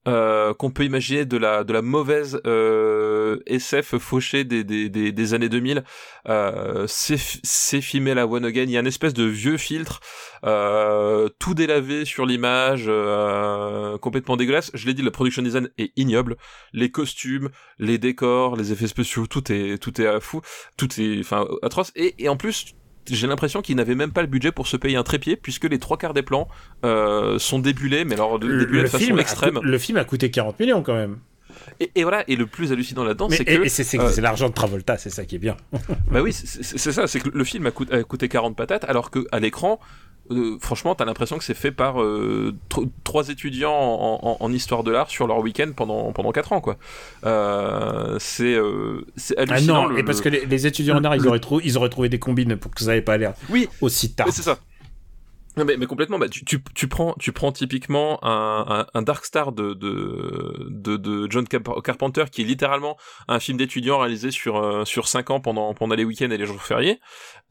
euh, 0.06 0.52
qu'on 0.54 0.70
peut 0.70 0.84
imaginer 0.84 1.24
de 1.24 1.36
la 1.36 1.64
de 1.64 1.72
la 1.72 1.82
mauvaise 1.82 2.40
euh, 2.46 3.38
SF 3.46 3.96
fauchée 3.98 4.44
des, 4.44 4.64
des, 4.64 4.88
des, 4.88 5.12
des 5.12 5.34
années 5.34 5.48
2000 5.48 5.82
euh, 6.28 6.86
c'est 6.86 7.80
filmé 7.80 8.14
la 8.14 8.26
one 8.26 8.44
again. 8.44 8.62
Il 8.62 8.70
y 8.70 8.76
a 8.76 8.80
une 8.80 8.86
espèce 8.86 9.14
de 9.14 9.24
vieux 9.24 9.56
filtre. 9.56 10.00
Euh, 10.44 11.28
tout 11.38 11.54
délavé 11.54 12.04
sur 12.04 12.26
l'image 12.26 12.84
euh, 12.88 13.98
complètement 13.98 14.36
dégueulasse. 14.36 14.70
Je 14.74 14.86
l'ai 14.86 14.94
dit 14.94 15.02
le 15.02 15.10
production 15.10 15.42
design 15.42 15.68
est 15.78 15.92
ignoble. 15.96 16.36
Les 16.72 16.90
costumes 16.90 17.50
les 17.78 17.98
décors 17.98 18.56
les 18.56 18.72
effets 18.72 18.86
spéciaux 18.86 19.26
tout 19.26 19.50
est 19.52 19.78
tout 19.78 20.00
est 20.00 20.06
à 20.06 20.20
fou. 20.20 20.40
Tout 20.76 20.88
est 21.00 21.20
enfin 21.20 21.46
atroce. 21.62 21.92
Et, 21.96 22.14
et 22.22 22.28
en 22.28 22.36
plus 22.36 22.74
j'ai 23.10 23.26
l'impression 23.26 23.62
qu'ils 23.62 23.76
n'avaient 23.76 23.94
même 23.94 24.12
pas 24.12 24.22
le 24.22 24.28
budget 24.28 24.52
pour 24.52 24.66
se 24.66 24.76
payer 24.76 24.96
un 24.96 25.02
trépied 25.02 25.36
puisque 25.36 25.64
les 25.64 25.78
trois 25.78 25.98
quarts 25.98 26.14
des 26.14 26.22
plans 26.22 26.48
euh, 26.84 27.38
sont 27.38 27.58
débulés, 27.58 28.04
mais 28.04 28.14
alors 28.14 28.38
débulés 28.38 28.82
de 28.82 28.86
façon 28.86 29.16
extrême. 29.18 29.60
le 29.62 29.78
film 29.78 29.98
a 29.98 30.04
coûté 30.04 30.30
40 30.30 30.58
millions 30.60 30.82
quand 30.82 30.94
même. 30.94 31.18
Et, 31.80 32.02
voilà, 32.02 32.24
et 32.28 32.36
le 32.36 32.46
plus 32.46 32.72
hallucinant 32.72 33.04
là-dedans, 33.04 33.28
c'est 33.30 33.44
que. 33.44 33.68
c'est 33.68 33.98
euh, 33.98 34.20
l'argent 34.20 34.48
de 34.48 34.54
Travolta, 34.54 34.96
c'est 34.96 35.10
ça 35.10 35.24
qui 35.24 35.36
est 35.36 35.38
bien. 35.38 35.56
bah 36.10 36.20
oui, 36.22 36.32
c'est 36.32 36.92
ça, 36.92 37.06
c'est 37.06 37.20
que 37.20 37.28
le 37.28 37.44
film 37.44 37.66
a 37.66 37.70
coûté 38.02 38.28
40 38.28 38.56
patates, 38.56 38.84
alors 38.84 39.10
qu'à 39.10 39.38
l'écran, 39.40 39.80
euh, 40.30 40.56
franchement, 40.60 40.94
t'as 40.94 41.04
l'impression 41.04 41.36
que 41.38 41.44
c'est 41.44 41.54
fait 41.54 41.70
par 41.72 42.00
euh, 42.02 42.54
tr- 42.70 42.88
trois 43.04 43.28
étudiants 43.28 43.72
en, 43.74 44.18
en- 44.22 44.36
en 44.40 44.52
histoire 44.52 44.82
de 44.82 44.90
l'art 44.90 45.10
sur 45.10 45.26
leur 45.26 45.38
week-end 45.38 45.70
pendant 45.76 46.12
pendant 46.12 46.32
quatre 46.32 46.52
ans, 46.52 46.60
quoi. 46.60 46.76
Euh, 47.24 48.16
c'est 48.18 48.54
euh, 48.54 49.04
Ah 49.36 49.42
hallucinant. 49.42 49.82
non, 49.82 49.88
le- 49.88 49.98
et 49.98 50.02
parce 50.02 50.20
que 50.20 50.28
le- 50.28 50.38
les, 50.40 50.46
les 50.46 50.66
étudiants 50.66 50.96
en 50.98 51.04
art, 51.04 51.16
ils 51.16 51.26
auraient, 51.28 51.40
trou- 51.40 51.60
ils 51.62 51.76
auraient 51.76 51.88
trouvé 51.90 52.08
des 52.08 52.18
combines 52.18 52.56
pour 52.56 52.70
que 52.70 52.80
ça 52.82 52.92
n'ait 52.94 53.02
pas 53.02 53.16
l'air 53.16 53.34
oui, 53.50 53.68
aussi 53.80 54.14
tard. 54.14 54.28
C'est 54.30 54.42
ça. 54.42 54.58
Non, 55.56 55.64
mais, 55.64 55.76
mais 55.76 55.86
complètement, 55.86 56.18
bah, 56.18 56.28
tu, 56.28 56.44
tu, 56.44 56.60
tu 56.74 56.88
prends, 56.88 57.14
tu 57.20 57.30
prends 57.30 57.52
typiquement 57.52 58.18
un, 58.24 58.64
un, 58.80 58.86
un 58.92 59.02
Dark 59.02 59.24
Star 59.24 59.52
de, 59.52 59.72
de, 59.74 60.66
de, 60.68 60.96
de 60.96 61.30
John 61.30 61.44
Carp- 61.46 61.80
Carpenter 61.80 62.24
qui 62.32 62.42
est 62.42 62.44
littéralement 62.44 62.96
un 63.28 63.38
film 63.38 63.56
d'étudiant 63.58 63.98
réalisé 64.00 64.32
sur, 64.32 64.56
euh, 64.56 64.84
sur 64.84 65.06
5 65.06 65.30
ans 65.30 65.38
pendant, 65.38 65.72
pendant 65.72 65.94
les 65.94 66.02
week-ends 66.04 66.28
et 66.30 66.36
les 66.38 66.46
jours 66.46 66.60
fériés. 66.60 66.98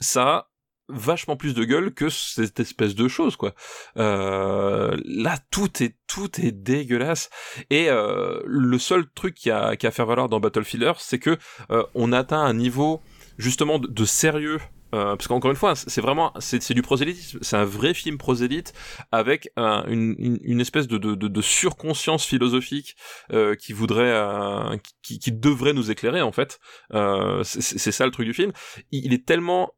Ça 0.01 0.49
vachement 0.89 1.35
plus 1.35 1.53
de 1.53 1.63
gueule 1.63 1.93
que 1.93 2.09
cette 2.09 2.59
espèce 2.59 2.95
de 2.95 3.07
chose, 3.07 3.35
quoi. 3.35 3.53
Euh, 3.97 4.95
là, 5.05 5.37
tout 5.51 5.83
est, 5.83 5.95
tout 6.07 6.29
est 6.41 6.51
dégueulasse. 6.51 7.29
Et 7.69 7.89
euh, 7.89 8.41
le 8.45 8.77
seul 8.77 9.05
truc 9.15 9.35
qui 9.35 9.51
a, 9.51 9.75
qui 9.75 9.85
a 9.85 9.89
à 9.89 9.91
faire 9.91 10.05
valoir 10.05 10.29
dans 10.29 10.39
Battlefield 10.39 10.83
c'est 10.97 11.19
que 11.19 11.37
euh, 11.71 11.83
on 11.93 12.11
atteint 12.11 12.41
un 12.41 12.53
niveau 12.53 13.01
justement 13.37 13.79
de, 13.79 14.05
sérieux 14.05 14.59
euh, 14.93 15.15
parce 15.15 15.27
qu'encore 15.27 15.49
une 15.49 15.57
fois, 15.57 15.75
c'est 15.75 16.01
vraiment 16.01 16.33
c'est 16.39 16.73
du 16.73 16.83
prosélytisme, 16.83 17.39
c'est 17.41 17.57
un 17.57 17.65
vrai 17.65 17.95
film 17.95 18.19
prosélyte 18.19 18.73
avec 19.11 19.49
un- 19.55 19.83
une, 19.87 20.39
une, 20.43 20.61
espèce 20.61 20.87
de, 20.87 20.99
de, 20.99 21.15
de, 21.15 21.41
surconscience 21.41 22.25
philosophique 22.25 22.95
euh, 23.31 23.55
qui 23.55 23.73
voudrait, 23.73 24.11
euh, 24.11 24.77
qui, 25.01 25.17
qui 25.17 25.31
devrait 25.31 25.73
nous 25.73 25.89
éclairer 25.89 26.21
en 26.21 26.31
fait. 26.31 26.59
Euh, 26.93 27.43
c'est 27.43 27.91
ça 27.91 28.05
le 28.05 28.11
truc 28.11 28.27
du 28.27 28.35
film. 28.35 28.51
Il, 28.91 29.13
est 29.13 29.25
tellement, 29.25 29.73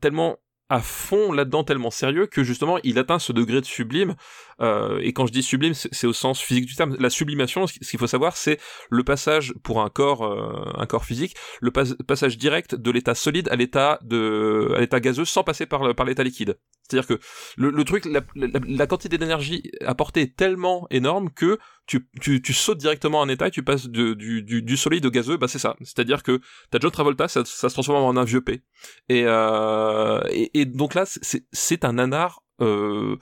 tellement 0.00 0.38
à 0.70 0.80
fond 0.80 1.32
là-dedans, 1.32 1.62
tellement 1.62 1.90
sérieux 1.90 2.26
que 2.26 2.42
justement 2.42 2.78
il 2.84 2.98
atteint 2.98 3.18
ce 3.18 3.32
degré 3.32 3.60
de 3.60 3.66
sublime. 3.66 4.14
Euh, 4.60 4.98
et 5.02 5.12
quand 5.12 5.26
je 5.26 5.32
dis 5.32 5.42
sublime, 5.42 5.74
c'est 5.74 6.06
au 6.06 6.12
sens 6.12 6.40
physique 6.40 6.66
du 6.66 6.74
terme. 6.74 6.96
La 6.98 7.10
sublimation, 7.10 7.66
ce 7.66 7.78
qu'il 7.78 7.98
faut 7.98 8.06
savoir, 8.06 8.36
c'est 8.36 8.58
le 8.90 9.04
passage 9.04 9.54
pour 9.62 9.82
un 9.82 9.90
corps, 9.90 10.24
euh, 10.24 10.70
un 10.74 10.86
corps 10.86 11.04
physique, 11.04 11.36
le 11.60 11.70
pas- 11.70 11.94
passage 12.06 12.38
direct 12.38 12.74
de 12.74 12.90
l'état 12.90 13.14
solide 13.14 13.48
à 13.50 13.56
l'état 13.56 13.98
de, 14.02 14.72
à 14.76 14.80
l'état 14.80 15.00
gazeux 15.00 15.24
sans 15.24 15.44
passer 15.44 15.66
par, 15.66 15.82
l'état 16.04 16.22
liquide. 16.22 16.58
C'est-à-dire 16.82 17.06
que 17.06 17.20
le, 17.56 17.84
truc, 17.84 18.04
la, 18.04 18.86
quantité 18.86 19.16
d'énergie 19.16 19.70
apportée 19.86 20.20
est 20.20 20.36
tellement 20.36 20.86
énorme 20.90 21.30
que 21.30 21.58
tu, 21.86 22.06
tu, 22.20 22.52
sautes 22.52 22.78
directement 22.78 23.20
en 23.20 23.28
état 23.28 23.48
et 23.48 23.50
tu 23.50 23.62
passes 23.62 23.88
du, 23.88 24.76
solide 24.76 25.06
au 25.06 25.10
gazeux, 25.10 25.38
bah 25.38 25.48
c'est 25.48 25.58
ça. 25.58 25.76
C'est-à-dire 25.80 26.22
que 26.22 26.40
t'as 26.70 26.78
John 26.80 26.90
Travolta, 26.90 27.26
ça, 27.28 27.42
ça 27.44 27.68
se 27.70 27.74
transforme 27.74 28.04
en 28.04 28.20
un 28.20 28.24
vieux 28.24 28.42
P. 28.42 28.62
Et, 29.08 29.24
euh, 29.26 30.20
et, 30.30 30.66
donc 30.66 30.94
là, 30.94 31.04
c'est, 31.06 31.84
un 31.84 31.94
nanar, 31.94 32.42
euh, 32.60 33.16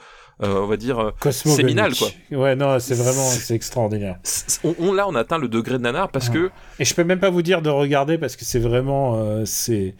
on 0.48 0.66
va 0.66 0.76
dire, 0.76 0.98
euh, 0.98 1.30
séminal, 1.30 1.94
quoi. 1.94 2.08
Ouais, 2.30 2.56
non, 2.56 2.78
c'est 2.78 2.94
vraiment, 2.94 3.22
C'est- 3.28 3.54
extraordinaire. 3.54 4.16
on, 4.64 4.74
on- 4.78 4.92
là, 4.92 5.06
on 5.08 5.14
atteint 5.14 5.38
le 5.38 5.48
degré 5.48 5.78
de 5.78 5.82
nanar 5.82 6.10
parce 6.10 6.28
Ouais. 6.28 6.34
que 6.34 6.50
Et 6.78 6.84
je 6.84 6.94
peux 6.94 7.04
même 7.04 7.20
pas 7.20 7.30
vous 7.30 7.42
dire 7.42 7.62
de 7.62 7.70
regarder 7.70 8.18
parce 8.18 8.36
que 8.36 8.44
c'est 8.44 8.58
vraiment, 8.58 9.16
euh, 9.16 9.44
c'est, 9.44 9.94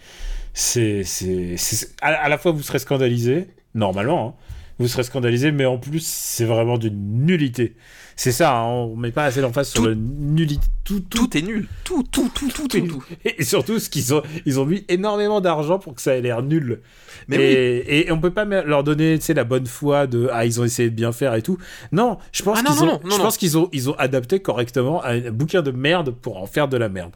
c'est, 0.54 1.04
c'est, 1.04 1.56
c'est- 1.56 1.90
à, 2.02 2.08
à 2.08 2.28
la 2.28 2.38
fois 2.38 2.52
vous 2.52 2.62
serez 2.62 2.78
scandalisé, 2.78 3.48
normalement, 3.74 4.36
hein, 4.38 4.44
vous 4.78 4.88
serez 4.88 5.04
scandalisé, 5.04 5.52
mais 5.52 5.64
en 5.64 5.78
plus 5.78 6.04
c'est 6.04 6.44
vraiment 6.44 6.76
d'une 6.78 7.24
nullité. 7.24 7.76
C'est 8.16 8.32
ça, 8.32 8.56
hein, 8.58 8.64
on 8.66 8.96
met 8.96 9.10
pas 9.12 9.24
assez 9.24 9.40
d'emphase 9.40 9.68
sur 9.70 9.82
le 9.84 9.94
nullité. 9.94 10.66
Tout, 10.84 11.00
tout, 11.00 11.26
tout 11.28 11.36
est 11.38 11.42
nul. 11.42 11.66
Tout, 11.84 12.02
tout, 12.10 12.28
tout, 12.34 12.48
tout, 12.50 12.66
tout, 12.68 12.76
est- 12.76 12.86
tout. 12.86 13.04
Et 13.24 13.44
surtout, 13.44 13.78
ce 13.78 13.88
qu'ils 13.88 14.12
ont, 14.14 14.22
ils 14.46 14.58
ont 14.60 14.66
mis 14.66 14.84
énormément 14.88 15.40
d'argent 15.40 15.78
pour 15.78 15.94
que 15.94 16.02
ça 16.02 16.16
ait 16.16 16.20
l'air 16.20 16.42
nul. 16.42 16.80
Mais 17.28 17.36
et, 17.36 17.84
oui. 17.88 17.94
et 18.08 18.12
on 18.12 18.20
peut 18.20 18.30
pas 18.32 18.44
leur 18.44 18.82
donner, 18.84 19.18
tu 19.18 19.24
sais, 19.26 19.34
la 19.34 19.44
bonne 19.44 19.66
foi 19.66 20.06
de 20.06 20.28
ah 20.32 20.44
ils 20.44 20.60
ont 20.60 20.64
essayé 20.64 20.90
de 20.90 20.94
bien 20.96 21.12
faire 21.12 21.34
et 21.34 21.42
tout. 21.42 21.56
Non, 21.92 22.18
je 22.32 22.42
pense 22.42 22.58
Ah 22.60 22.62
non, 22.68 22.74
qu'ils 22.76 22.86
non, 22.86 22.92
ont, 22.94 22.96
non, 22.96 23.00
non, 23.04 23.10
je 23.10 23.16
non. 23.18 23.22
pense 23.24 23.36
qu'ils 23.36 23.56
ont, 23.58 23.68
ils 23.72 23.88
ont 23.90 23.94
adapté 23.94 24.40
correctement 24.40 25.04
un 25.04 25.30
bouquin 25.30 25.62
de 25.62 25.70
merde 25.70 26.10
pour 26.10 26.36
en 26.42 26.46
faire 26.46 26.66
de 26.68 26.76
la 26.76 26.88
merde. 26.88 27.12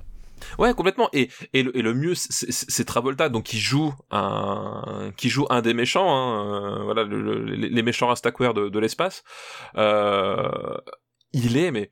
Ouais, 0.58 0.74
complètement. 0.74 1.08
Et, 1.12 1.28
et, 1.52 1.62
le, 1.62 1.70
le 1.72 1.94
mieux, 1.94 2.14
c'est- 2.14 2.84
Travolta, 2.84 3.28
donc 3.28 3.44
qui 3.44 3.58
joue 3.58 3.92
un, 4.10 5.12
qui 5.16 5.28
joue 5.28 5.46
un 5.50 5.60
des 5.62 5.74
méchants, 5.74 6.08
hein, 6.08 6.80
euh, 6.80 6.84
voilà, 6.84 7.04
le- 7.04 7.20
le- 7.20 7.44
les, 7.44 7.82
méchants 7.82 8.10
Instaquare 8.10 8.54
de, 8.54 8.78
l'espace. 8.78 9.24
Euh, 9.76 10.76
il 11.32 11.56
est, 11.56 11.70
mais 11.70 11.90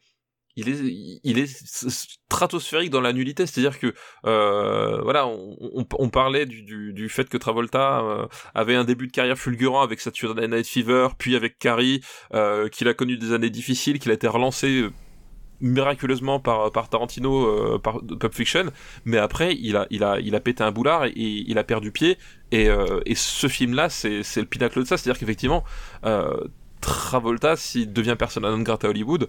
il 0.56 0.68
est, 0.68 1.20
il 1.24 1.38
est 1.38 1.50
stratosphérique 1.66 2.90
dans 2.90 3.00
la 3.00 3.12
nullité. 3.12 3.46
C'est-à-dire 3.46 3.78
que, 3.80 3.92
euh, 4.24 5.00
voilà, 5.02 5.26
on, 5.26 6.08
parlait 6.08 6.46
du, 6.46 6.92
du, 6.92 7.08
fait 7.08 7.28
que 7.28 7.36
Travolta 7.36 8.28
avait 8.54 8.76
un 8.76 8.84
début 8.84 9.08
de 9.08 9.12
carrière 9.12 9.36
fulgurant 9.36 9.82
avec 9.82 10.00
Saturday 10.00 10.46
Night 10.46 10.68
Fever, 10.68 11.08
puis 11.18 11.34
avec 11.34 11.58
Carrie, 11.58 12.02
qu'il 12.70 12.88
a 12.88 12.94
connu 12.94 13.16
des 13.16 13.32
années 13.32 13.50
difficiles, 13.50 13.98
qu'il 13.98 14.12
a 14.12 14.14
été 14.14 14.28
relancé 14.28 14.88
miraculeusement 15.60 16.40
par, 16.40 16.70
par 16.72 16.88
Tarantino, 16.88 17.46
euh, 17.46 17.78
par 17.78 18.00
Pulp 18.00 18.34
Fiction, 18.34 18.66
mais 19.04 19.18
après 19.18 19.54
il 19.54 19.76
a, 19.76 19.86
il 19.90 20.04
a, 20.04 20.18
il 20.20 20.34
a 20.34 20.40
pété 20.40 20.62
un 20.62 20.72
boulard 20.72 21.04
et, 21.04 21.12
il 21.16 21.58
a 21.58 21.64
perdu 21.64 21.90
pied. 21.90 22.18
Et, 22.52 22.68
euh, 22.68 23.00
et 23.06 23.14
ce 23.14 23.48
film-là, 23.48 23.88
c'est, 23.88 24.22
le 24.36 24.44
pinacle 24.44 24.80
de 24.80 24.84
ça. 24.84 24.96
C'est-à-dire 24.96 25.18
qu'effectivement, 25.18 25.64
euh, 26.04 26.44
Travolta, 26.80 27.56
s'il 27.56 27.92
devient 27.92 28.16
persona 28.18 28.50
non 28.50 28.60
grata 28.60 28.86
à 28.86 28.90
Hollywood, 28.90 29.28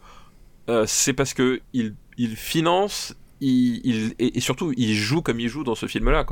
c'est 0.87 1.13
parce 1.13 1.33
que 1.33 1.61
il, 1.73 1.93
finance, 2.35 3.15
il, 3.39 4.15
et, 4.17 4.37
et 4.37 4.39
surtout 4.39 4.73
il 4.75 4.95
joue 4.95 5.21
comme 5.21 5.39
il 5.39 5.47
joue 5.47 5.63
dans 5.63 5.75
ce 5.75 5.85
film-là. 5.85 6.25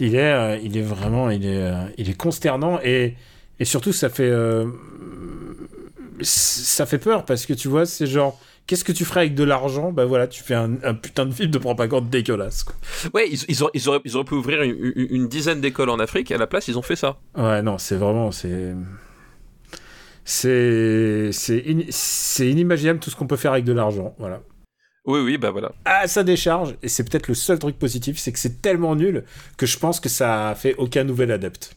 Il 0.00 0.14
est, 0.14 0.60
il 0.64 0.76
est 0.76 0.82
vraiment, 0.82 1.30
il 1.30 1.46
est, 1.46 1.72
il 1.96 2.10
est 2.10 2.16
consternant 2.16 2.80
et, 2.82 3.14
et 3.60 3.64
surtout 3.64 3.92
ça 3.92 4.10
fait, 4.10 4.30
ça 6.22 6.86
fait 6.86 6.98
peur 6.98 7.24
parce 7.24 7.46
que 7.46 7.52
tu 7.54 7.68
vois, 7.68 7.86
c'est 7.86 8.06
genre, 8.06 8.40
qu'est-ce 8.66 8.84
que 8.84 8.92
tu 8.92 9.04
ferais 9.04 9.20
avec 9.20 9.34
de 9.34 9.44
l'argent? 9.44 9.92
Bah 9.92 10.04
voilà, 10.04 10.26
tu 10.26 10.42
fais 10.42 10.54
un, 10.54 10.74
un 10.84 10.94
putain 10.94 11.26
de 11.26 11.32
film 11.32 11.50
de 11.50 11.58
propagande 11.58 12.10
dégueulasse. 12.10 12.64
Quoi. 12.64 12.74
Ouais, 13.14 13.28
ils, 13.30 13.38
ils, 13.48 13.62
auraient, 13.62 13.72
ils, 13.74 13.88
auraient, 13.88 14.00
ils 14.04 14.16
auraient 14.16 14.24
pu 14.24 14.34
ouvrir 14.34 14.62
une, 14.62 14.76
une- 14.96 15.06
une 15.10 15.28
dizaine 15.28 15.60
d'écoles 15.60 15.90
en 15.90 15.98
Afrique, 15.98 16.30
et 16.30 16.34
à 16.34 16.38
la 16.38 16.46
place, 16.46 16.68
ils 16.68 16.78
ont 16.78 16.82
fait 16.82 16.96
ça. 16.96 17.18
Ouais, 17.36 17.62
non, 17.62 17.78
c'est 17.78 17.96
vraiment, 17.96 18.30
c'est, 18.32 18.74
c'est, 20.24 21.30
c'est, 21.32 21.64
in- 21.66 21.86
c'est 21.90 22.48
inimaginable 22.48 23.00
tout 23.00 23.10
ce 23.10 23.16
qu'on 23.16 23.26
peut 23.26 23.36
faire 23.36 23.52
avec 23.52 23.64
de 23.64 23.72
l'argent. 23.72 24.14
Voilà. 24.18 24.42
Oui, 25.06 25.20
oui, 25.20 25.38
bah 25.38 25.50
voilà. 25.50 25.72
À 25.86 26.06
sa 26.06 26.22
décharge, 26.22 26.74
et 26.82 26.88
c'est 26.88 27.02
peut-être 27.08 27.28
le 27.28 27.34
seul 27.34 27.58
truc 27.58 27.78
positif, 27.78 28.18
c'est 28.18 28.30
que 28.32 28.38
c'est 28.38 28.60
tellement 28.60 28.94
nul 28.94 29.24
que 29.56 29.64
je 29.64 29.78
pense 29.78 30.00
que 30.00 30.10
ça 30.10 30.50
a 30.50 30.54
fait 30.54 30.74
aucun 30.76 31.04
nouvel 31.04 31.30
adepte. 31.32 31.74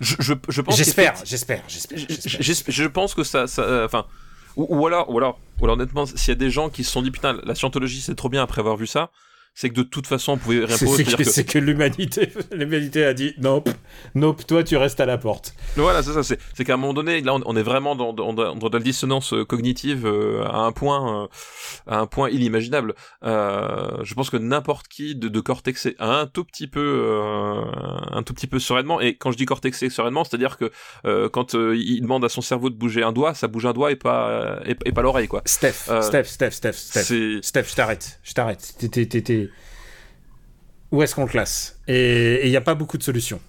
Je, 0.00 0.16
je, 0.18 0.34
je 0.48 0.60
pense 0.60 0.76
J'espère, 0.76 1.14
j'espère, 1.24 1.62
j'espère. 1.68 2.74
Je 2.74 2.84
pense 2.86 3.14
que 3.14 3.24
ça, 3.24 3.46
ça 3.46 3.62
euh, 3.62 3.86
enfin, 3.86 4.06
ou, 4.56 4.66
ou 4.68 4.86
alors, 4.86 5.10
ou 5.10 5.18
alors, 5.18 5.38
ou 5.60 5.64
alors 5.64 5.76
honnêtement, 5.76 6.06
s'il 6.06 6.28
y 6.28 6.32
a 6.32 6.34
des 6.34 6.50
gens 6.50 6.70
qui 6.70 6.84
se 6.84 6.90
sont 6.90 7.02
dit 7.02 7.10
putain, 7.10 7.38
la 7.44 7.54
scientologie 7.54 8.00
c'est 8.00 8.14
trop 8.14 8.28
bien 8.28 8.42
après 8.42 8.60
avoir 8.60 8.76
vu 8.76 8.86
ça, 8.86 9.10
c'est 9.58 9.70
que 9.70 9.74
de 9.74 9.82
toute 9.82 10.06
façon 10.06 10.32
on 10.32 10.36
pouvait 10.36 10.60
répondre. 10.60 10.76
c'est 10.96 11.04
que, 11.04 11.10
que- 11.24 11.30
que 11.42 11.58
l'humanité, 11.58 12.28
l'humanité 12.52 13.04
a 13.04 13.14
dit 13.14 13.32
nope, 13.38 13.70
nope, 14.14 14.46
toi 14.46 14.62
tu 14.62 14.76
restes 14.76 15.00
à 15.00 15.06
la 15.06 15.16
porte. 15.16 15.54
Voilà, 15.76 16.02
c'est 16.02 16.12
ça. 16.12 16.22
C'est, 16.22 16.64
qu'à 16.64 16.74
un 16.74 16.76
moment 16.76 16.92
donné, 16.92 17.22
là, 17.22 17.34
on, 17.34 17.40
on 17.46 17.56
est 17.56 17.62
vraiment 17.62 17.96
dans, 17.96 18.12
dans, 18.12 18.32
dans, 18.34 18.54
de 18.54 18.76
la 18.76 18.82
dissonance 18.84 19.32
euh, 19.32 19.44
cognitive 19.46 20.06
euh, 20.06 20.44
à 20.44 20.58
un 20.58 20.72
point, 20.72 21.22
euh, 21.24 21.26
à 21.86 21.98
un 22.00 22.06
point 22.06 22.28
inimaginable. 22.28 22.94
Euh, 23.24 23.88
je 24.02 24.12
pense 24.14 24.28
que 24.30 24.36
n'importe 24.36 24.88
qui 24.88 25.16
de, 25.16 25.28
de 25.28 25.40
cortexé 25.40 25.96
un 25.98 26.26
tout 26.26 26.44
petit 26.44 26.66
peu, 26.66 27.62
un 28.12 28.22
tout 28.22 28.34
petit 28.34 28.46
peu 28.46 28.58
sereinement. 28.58 29.00
Et 29.00 29.16
quand 29.16 29.32
je 29.32 29.38
dis 29.38 29.46
cortexé 29.46 29.88
sereinement, 29.88 30.24
c'est-à-dire 30.24 30.58
que 30.58 30.70
quand 31.28 31.54
il 31.54 32.00
demande 32.02 32.24
à 32.24 32.28
son 32.28 32.42
cerveau 32.42 32.68
de 32.68 32.74
bouger 32.76 33.02
un 33.02 33.12
doigt, 33.12 33.32
ça 33.34 33.48
bouge 33.48 33.64
un 33.66 33.72
doigt 33.72 33.90
et 33.90 33.96
pas 33.96 34.60
et, 34.66 34.76
et 34.84 34.92
pas 34.92 35.00
l'oreille, 35.02 35.28
quoi. 35.28 35.40
Steph, 35.46 35.88
Steph, 36.02 36.24
Steph, 36.24 36.50
Steph, 36.50 36.72
Steph, 36.72 37.40
Steph, 37.42 37.64
je 37.70 37.74
t'arrête, 37.74 38.20
je 38.22 38.32
t'arrête. 38.34 38.74
T'es- 38.78 39.45
Où 40.92 41.02
est-ce 41.02 41.14
qu'on 41.14 41.24
le 41.24 41.28
classe 41.30 41.80
Et 41.88 42.46
il 42.46 42.50
n'y 42.50 42.56
a 42.56 42.60
pas 42.60 42.74
beaucoup 42.74 42.98
de 42.98 43.02
solutions. 43.02 43.40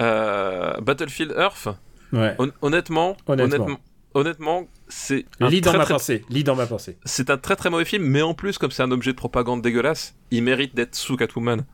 euh, 0.00 0.72
Battlefield 0.80 1.34
Earth. 1.36 1.68
Ouais. 2.12 2.34
hon- 2.38 2.52
honnêtement, 2.60 3.16
Honnêtement. 3.26 3.54
honnêtement, 3.64 3.78
honnêtement, 4.14 4.66
c'est 4.88 5.24
Lis 5.40 5.60
dans 5.62 5.70
très, 5.70 5.78
ma 5.78 5.84
très- 5.84 5.94
pensée, 5.94 6.24
lis 6.28 6.44
dans 6.44 6.54
ma 6.56 6.66
pensée. 6.66 6.98
c'est 7.06 7.30
un 7.30 7.38
très 7.38 7.56
très 7.56 7.70
mauvais 7.70 7.86
film, 7.86 8.04
mais 8.04 8.20
en 8.20 8.34
plus, 8.34 8.58
comme 8.58 8.70
c'est 8.70 8.82
un 8.82 8.90
objet 8.90 9.12
de 9.12 9.16
propagande 9.16 9.62
dégueulasse, 9.62 10.14
il 10.30 10.42
mérite 10.42 10.74
d'être 10.74 10.94
sous 10.94 11.16
Catwoman. 11.16 11.64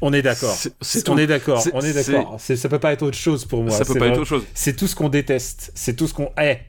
On 0.00 0.12
est 0.12 0.22
d'accord. 0.22 0.56
On 1.08 1.18
est 1.18 1.26
d'accord, 1.26 1.62
on 1.74 1.80
est 1.82 1.92
d'accord. 1.92 2.40
Ça 2.40 2.68
peut 2.68 2.78
pas 2.80 2.92
être 2.92 3.02
autre 3.02 3.16
chose 3.16 3.44
pour 3.44 3.62
moi. 3.62 3.70
ça 3.70 3.84
peut 3.84 3.94
pas 3.98 4.06
être 4.08 4.16
autre 4.18 4.24
chose. 4.24 4.44
C'est 4.54 4.74
tout 4.74 4.86
ce 4.88 4.96
qu'on 4.96 5.08
déteste. 5.10 5.70
C'est 5.74 5.94
tout 5.94 6.08
ce 6.08 6.14
qu'on 6.14 6.32
hait. 6.38 6.62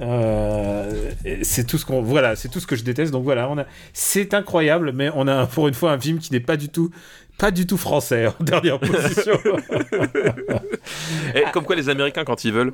Euh, 0.00 1.10
c'est 1.42 1.66
tout 1.66 1.78
ce 1.78 1.86
qu'on 1.86 2.02
voilà 2.02 2.36
c'est 2.36 2.48
tout 2.48 2.60
ce 2.60 2.66
que 2.66 2.76
je 2.76 2.84
déteste. 2.84 3.12
Donc 3.12 3.24
voilà 3.24 3.48
c'est 3.92 4.34
incroyable 4.34 4.92
mais 4.92 5.10
on 5.14 5.26
a 5.26 5.46
pour 5.46 5.68
une 5.68 5.74
fois 5.74 5.92
un 5.92 5.98
film 5.98 6.18
qui 6.18 6.32
n'est 6.32 6.40
pas 6.40 6.56
du 6.56 6.68
tout 6.68 6.90
pas 7.38 7.50
du 7.50 7.66
tout 7.66 7.76
français 7.76 8.26
en 8.28 8.34
dernière 8.44 8.78
position. 8.80 9.38
Et 11.34 11.42
comme 11.52 11.64
quoi 11.64 11.76
les 11.76 11.88
Américains 11.88 12.24
quand 12.24 12.44
ils 12.44 12.52
veulent. 12.52 12.72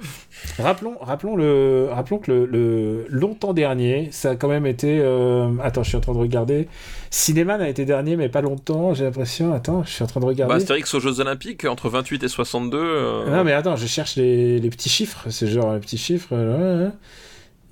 rappelons, 0.59 0.97
rappelons, 1.01 1.37
le, 1.37 1.89
rappelons 1.91 2.19
que 2.19 2.31
le, 2.31 2.47
le 2.47 3.07
longtemps 3.09 3.53
dernier, 3.55 4.09
ça 4.13 4.31
a 4.31 4.37
quand 4.37 4.49
même 4.49 4.67
été. 4.67 4.99
euh, 5.01 5.49
Attends, 5.63 5.83
je 5.83 5.89
suis 5.89 5.97
en 5.97 6.01
train 6.01 6.13
de 6.13 6.19
regarder. 6.19 6.69
Cinéman 7.11 7.61
a 7.61 7.69
été 7.69 7.85
dernier, 7.85 8.17
mais 8.17 8.29
pas 8.29 8.41
longtemps. 8.41 8.95
J'ai 8.95 9.05
l'impression. 9.05 9.53
Attends, 9.53 9.83
je 9.85 9.91
suis 9.91 10.05
en 10.05 10.07
train 10.07 10.21
de 10.21 10.27
regarder. 10.27 10.53
Bah, 10.53 10.57
Astérix 10.59 10.95
aux 10.95 11.01
Jeux 11.01 11.21
Olympiques 11.21 11.65
entre 11.65 11.89
28 11.89 12.23
et 12.23 12.29
62. 12.29 12.79
euh, 12.79 13.31
Non, 13.31 13.45
mais 13.45 13.53
attends, 13.53 13.77
je 13.77 13.87
cherche 13.87 14.17
les, 14.17 14.59
les 14.59 14.71
petits 14.71 14.89
chiffres. 14.91 15.27
C'est 15.31 15.47
genre 15.49 15.75
les 15.75 15.81
petits 15.81 15.99
chiffres. 15.99 16.33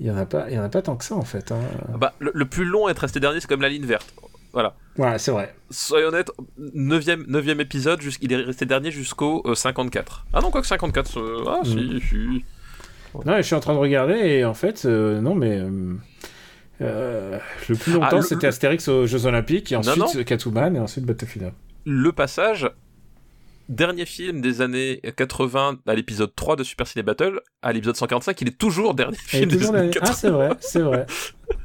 Il 0.01 0.07
y 0.07 0.11
en 0.11 0.17
a 0.17 0.25
pas, 0.25 0.47
il 0.49 0.55
y 0.55 0.59
en 0.59 0.63
a 0.63 0.69
pas 0.71 0.81
tant 0.81 0.97
que 0.97 1.05
ça 1.05 1.15
en 1.15 1.23
fait. 1.25 1.53
hein. 1.53 1.59
Bah, 1.99 2.15
le, 2.21 2.31
le 2.35 2.45
plus 2.47 2.65
long 2.65 2.87
à 2.87 2.91
être 2.91 3.01
resté 3.01 3.21
dernier, 3.21 3.39
c'est 3.41 3.47
comme 3.49 3.61
la 3.61 3.69
ligne 3.69 3.85
verte. 3.85 4.13
Voilà. 4.53 4.75
Ouais, 4.99 5.19
c'est 5.19 5.31
vrai. 5.31 5.55
Soyons 5.71 6.09
honnêtes, 6.09 6.31
9ème, 6.59 7.25
9 7.29 7.61
épisode, 7.61 8.01
il 8.23 8.33
est 8.33 8.37
resté 8.37 8.67
dernier 8.67 8.91
jusqu'au 8.91 9.43
euh, 9.47 9.55
54. 9.55 10.27
Ah 10.33 10.41
non, 10.41 10.51
quoi 10.51 10.61
que 10.61 10.67
54. 10.67 11.19
euh, 11.21 11.45
ah, 11.49 11.61
si, 11.65 11.77
Mm. 11.77 12.01
si. 12.01 12.45
Non, 13.25 13.37
je 13.39 13.43
suis 13.43 13.55
en 13.55 13.61
train 13.61 13.75
de 13.75 13.79
regarder 13.79 14.15
et 14.15 14.45
en 14.45 14.55
fait, 14.55 14.85
euh, 14.85 15.21
non, 15.21 15.35
mais 15.35 15.59
euh, 15.59 15.95
euh, 16.81 17.39
le 17.69 17.75
plus 17.77 17.93
longtemps 17.95 18.07
Ah, 18.11 18.17
le- 18.17 18.23
c'était 18.23 18.47
Astérix 18.47 18.87
aux 18.89 19.07
Jeux 19.07 19.27
Olympiques 19.27 19.73
et 19.73 19.77
ensuite 19.77 19.97
non. 19.99 20.25
Catwoman 20.25 20.77
et 20.77 20.81
ensuite 20.81 21.05
Battlefield. 21.05 21.53
Le 21.87 22.13
passage, 22.13 22.71
dernier 23.69 24.07
film 24.07 24.41
des 24.41 24.61
années 24.61 25.01
80 25.17 25.79
à 25.87 25.95
l'épisode 25.95 26.33
3 26.35 26.57
de 26.57 26.63
Super 26.65 26.87
Ciné 26.87 27.03
Battle, 27.03 27.41
à 27.63 27.73
l'épisode 27.73 27.97
145, 27.97 28.41
il 28.43 28.49
est 28.49 28.59
toujours 28.59 28.95
dernier 28.95 29.17
film 29.17 29.49
des 29.49 29.57
toujours 29.59 29.75
années 29.75 29.87
la- 29.87 30.01
Ah, 30.03 30.07
80. 30.07 30.13
c'est 30.15 30.31
vrai, 30.31 30.49
c'est 30.61 30.81
vrai. 30.83 31.07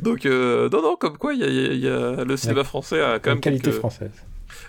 Donc, 0.00 0.26
euh, 0.26 0.68
non, 0.70 0.82
non, 0.82 0.96
comme 0.96 1.16
quoi, 1.18 1.34
il 1.34 1.40
y 1.40 1.44
a, 1.44 1.48
y 1.48 1.78
y 1.78 2.24
le 2.24 2.36
cinéma 2.36 2.64
français 2.64 3.00
a 3.00 3.18
quand 3.18 3.30
Une 3.30 3.34
même 3.36 3.40
qualité 3.40 3.64
quelques- 3.64 3.78
française. 3.78 4.10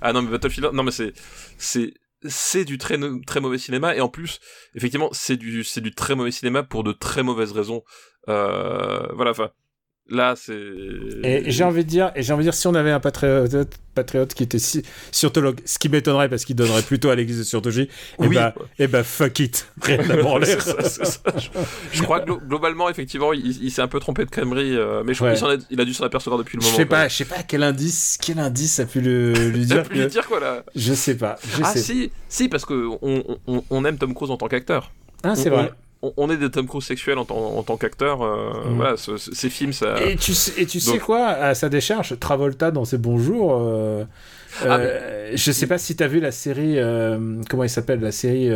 Ah 0.02 0.14
non, 0.14 0.22
mais 0.22 0.30
Battlefield, 0.32 0.72
non, 0.74 0.84
mais 0.84 0.92
c'est, 0.92 1.14
c'est, 1.58 1.94
c'est 2.28 2.66
du 2.66 2.78
très, 2.78 2.98
très 3.28 3.40
mauvais 3.40 3.58
cinéma, 3.58 3.96
et 3.96 4.02
en 4.02 4.10
plus, 4.10 4.40
effectivement, 4.74 5.10
c'est 5.12 5.38
du, 5.38 5.64
c'est 5.64 5.82
du 5.82 5.94
très 5.94 6.16
mauvais 6.16 6.32
cinéma 6.32 6.64
pour 6.64 6.84
de 6.84 6.92
très 6.92 7.24
mauvaises 7.24 7.52
raisons. 7.52 7.84
Euh, 8.30 9.08
voilà, 9.14 9.32
enfin, 9.32 9.52
là, 10.10 10.36
c'est. 10.38 10.54
Et 11.24 11.44
j'ai 11.52 11.64
envie 11.64 11.84
de 11.84 11.90
dire, 11.90 12.12
et 12.16 12.24
j'ai 12.24 12.34
envie 12.34 12.44
de 12.46 12.50
dire, 12.52 12.54
si 12.54 12.68
on 12.68 12.76
avait 12.76 12.92
un 12.92 13.00
patriote, 13.00 13.78
patriote 13.94 14.34
qui 14.34 14.44
était 14.44 14.60
si, 14.60 14.84
scientologue, 15.12 15.60
ce 15.66 15.80
qui 15.80 15.88
m'étonnerait 15.90 16.28
parce 16.30 16.44
qu'il 16.46 16.56
donnerait 16.56 16.82
plutôt 16.82 17.10
à 17.10 17.16
l'église 17.16 17.38
de 17.40 17.44
Scientologie, 17.44 17.84
et 18.22 18.28
Oui. 18.28 18.36
bah, 18.36 18.54
et 18.78 18.88
bah, 18.88 19.04
fuck 19.04 19.40
it, 19.40 19.68
rien 19.82 20.00
à 20.00 20.46
ça, 20.46 20.82
ça. 21.06 21.20
Je, 21.38 21.48
je 21.94 22.04
crois 22.04 22.20
que 22.20 22.30
glo- 22.30 22.40
globalement, 22.46 22.90
effectivement, 22.90 23.32
il, 23.34 23.64
il 23.64 23.72
s'est 23.72 23.82
un 23.82 23.88
peu 23.88 24.00
trompé 24.00 24.26
de 24.26 24.30
crèmerie, 24.30 24.76
euh, 24.76 25.02
mais 25.06 25.14
je 25.14 25.20
crois 25.20 25.34
qu'il 25.34 25.66
il 25.72 25.80
a 25.82 25.86
dû 25.86 25.94
s'en 25.94 26.04
apercevoir 26.04 26.38
depuis 26.40 26.58
le 26.58 26.62
Je 26.62 26.68
moment. 26.68 26.78
sais 26.78 26.86
quoi. 26.86 26.98
pas, 26.98 27.08
je 27.08 27.16
sais 27.16 27.26
pas 27.26 27.44
quel 27.48 27.64
indice, 27.64 28.18
quel 28.22 28.40
indice 28.40 28.80
a 28.80 28.86
pu 28.86 29.00
le, 29.02 29.32
lui 29.50 29.66
dire. 29.66 29.84
peut 29.84 29.94
lui 29.94 30.02
que- 30.02 30.10
dire 30.12 30.28
quoi 30.28 30.40
là 30.40 30.64
Je 30.76 30.94
sais 30.94 31.16
pas, 31.16 31.38
je 31.58 31.62
Ah 31.64 31.72
sais. 31.72 31.80
si, 31.80 32.12
si, 32.28 32.50
parce 32.50 32.66
que 32.66 32.88
on, 33.02 33.24
on, 33.48 33.64
on 33.70 33.86
aime 33.86 33.98
Tom 33.98 34.14
Cruise 34.14 34.30
en 34.32 34.38
tant 34.38 34.48
qu'acteur. 34.50 34.92
Ah, 35.24 35.36
c'est 35.36 35.50
vrai. 35.50 35.72
On, 36.02 36.14
on 36.18 36.30
est 36.30 36.38
des 36.38 36.50
Tom 36.52 36.68
Cruise 36.68 36.84
sexuels 36.86 37.18
en, 37.18 37.26
tant- 37.26 37.36
en 37.58 37.64
tant 37.64 37.78
qu'acteur. 37.78 38.22
euh, 38.22 38.52
Mm. 38.70 38.76
Voilà, 38.76 38.98
ce- 38.98 39.18
ce- 39.18 39.34
ces 39.34 39.50
films, 39.50 39.74
ça. 39.74 39.96
Et 40.04 40.16
tu 40.16 40.34
sais, 40.34 40.62
et 40.62 40.66
tu 40.66 40.80
sais 40.80 40.92
Donc- 40.94 41.02
quoi, 41.02 41.28
à 41.28 41.56
sa 41.56 41.70
décharge, 41.70 42.20
Travolta 42.20 42.72
dans 42.72 42.86
ses 42.86 42.98
bons 42.98 43.18
jours, 43.18 43.58
euh, 43.62 44.04
Ah, 44.64 44.78
euh, 44.78 45.32
je 45.36 45.52
sais 45.52 45.68
pas 45.68 45.78
si 45.78 45.96
t'as 45.96 46.08
vu 46.08 46.20
la 46.22 46.32
série, 46.32 46.80
euh, 46.80 47.42
comment 47.50 47.64
il 47.64 47.70
s'appelle, 47.70 48.00
la 48.00 48.12
série 48.14 48.50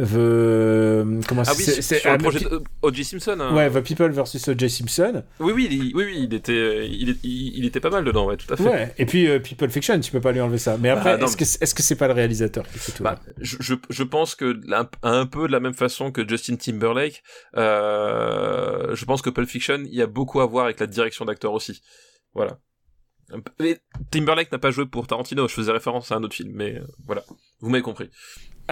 The... 0.00 1.26
Comment 1.28 1.42
Ah 1.46 1.52
oui, 1.56 1.62
c'est- 1.62 1.72
sur, 1.74 1.82
c'est- 1.84 1.98
sur 2.00 2.12
le 2.12 2.18
projet 2.18 2.40
de 2.40 2.62
O.J. 2.82 3.04
Simpson. 3.04 3.36
hein. 3.40 3.54
Ouais, 3.54 3.70
The 3.70 3.80
People 3.84 4.10
versus 4.10 4.46
O.J. 4.48 4.70
Simpson. 4.70 5.22
Oui, 5.38 5.52
oui, 5.54 5.68
il, 5.70 5.94
oui, 5.96 6.04
oui, 6.06 6.20
il 6.28 6.34
était, 6.34 6.88
il, 6.88 7.10
est- 7.10 7.18
il, 7.22 7.58
il 7.58 7.64
était 7.66 7.80
pas 7.80 7.90
mal 7.90 8.04
dedans, 8.04 8.26
ouais, 8.26 8.36
tout 8.36 8.52
à 8.52 8.56
fait. 8.56 8.62
Ouais, 8.62 8.94
et 8.98 9.06
puis 9.06 9.28
euh, 9.28 9.38
People 9.38 9.68
Fiction, 9.70 9.98
tu 10.00 10.10
peux 10.10 10.20
pas 10.20 10.32
lui 10.32 10.40
enlever 10.40 10.58
ça. 10.58 10.76
Mais 10.78 10.88
après, 10.90 11.18
Ah, 11.20 11.24
est-ce 11.24 11.36
que 11.36 11.44
est-ce 11.44 11.74
que 11.74 11.82
c'est 11.82 11.96
pas 11.96 12.08
le 12.08 12.14
réalisateur 12.14 12.66
qui 12.68 12.78
fait 12.78 12.92
tout 12.92 13.02
Bah, 13.02 13.20
je, 13.40 13.56
je, 13.60 13.74
je 13.88 14.02
pense 14.02 14.34
que 14.34 14.58
un, 14.72 14.88
un 15.02 15.26
peu 15.26 15.46
de 15.46 15.52
la 15.52 15.60
même 15.60 15.74
façon 15.74 16.10
que 16.12 16.26
Justin 16.28 16.56
Timberlake, 16.56 17.22
euh, 17.56 18.94
je 18.94 19.04
pense 19.04 19.22
que 19.22 19.30
Pulp 19.30 19.48
Fiction, 19.48 19.78
il 19.84 19.94
y 19.94 20.02
a 20.02 20.06
beaucoup 20.06 20.40
à 20.40 20.46
voir 20.46 20.64
avec 20.66 20.80
la 20.80 20.86
direction 20.86 21.24
d'acteur 21.24 21.52
aussi. 21.52 21.82
Voilà. 22.34 22.58
Mais 23.60 23.78
Timberlake 24.10 24.50
n'a 24.50 24.58
pas 24.58 24.72
joué 24.72 24.86
pour 24.86 25.06
Tarantino, 25.06 25.46
je 25.46 25.54
faisais 25.54 25.70
référence 25.70 26.10
à 26.10 26.16
un 26.16 26.22
autre 26.24 26.34
film, 26.34 26.50
mais 26.52 26.76
euh, 26.78 26.84
voilà, 27.06 27.22
vous 27.60 27.70
m'avez 27.70 27.82
compris. 27.82 28.10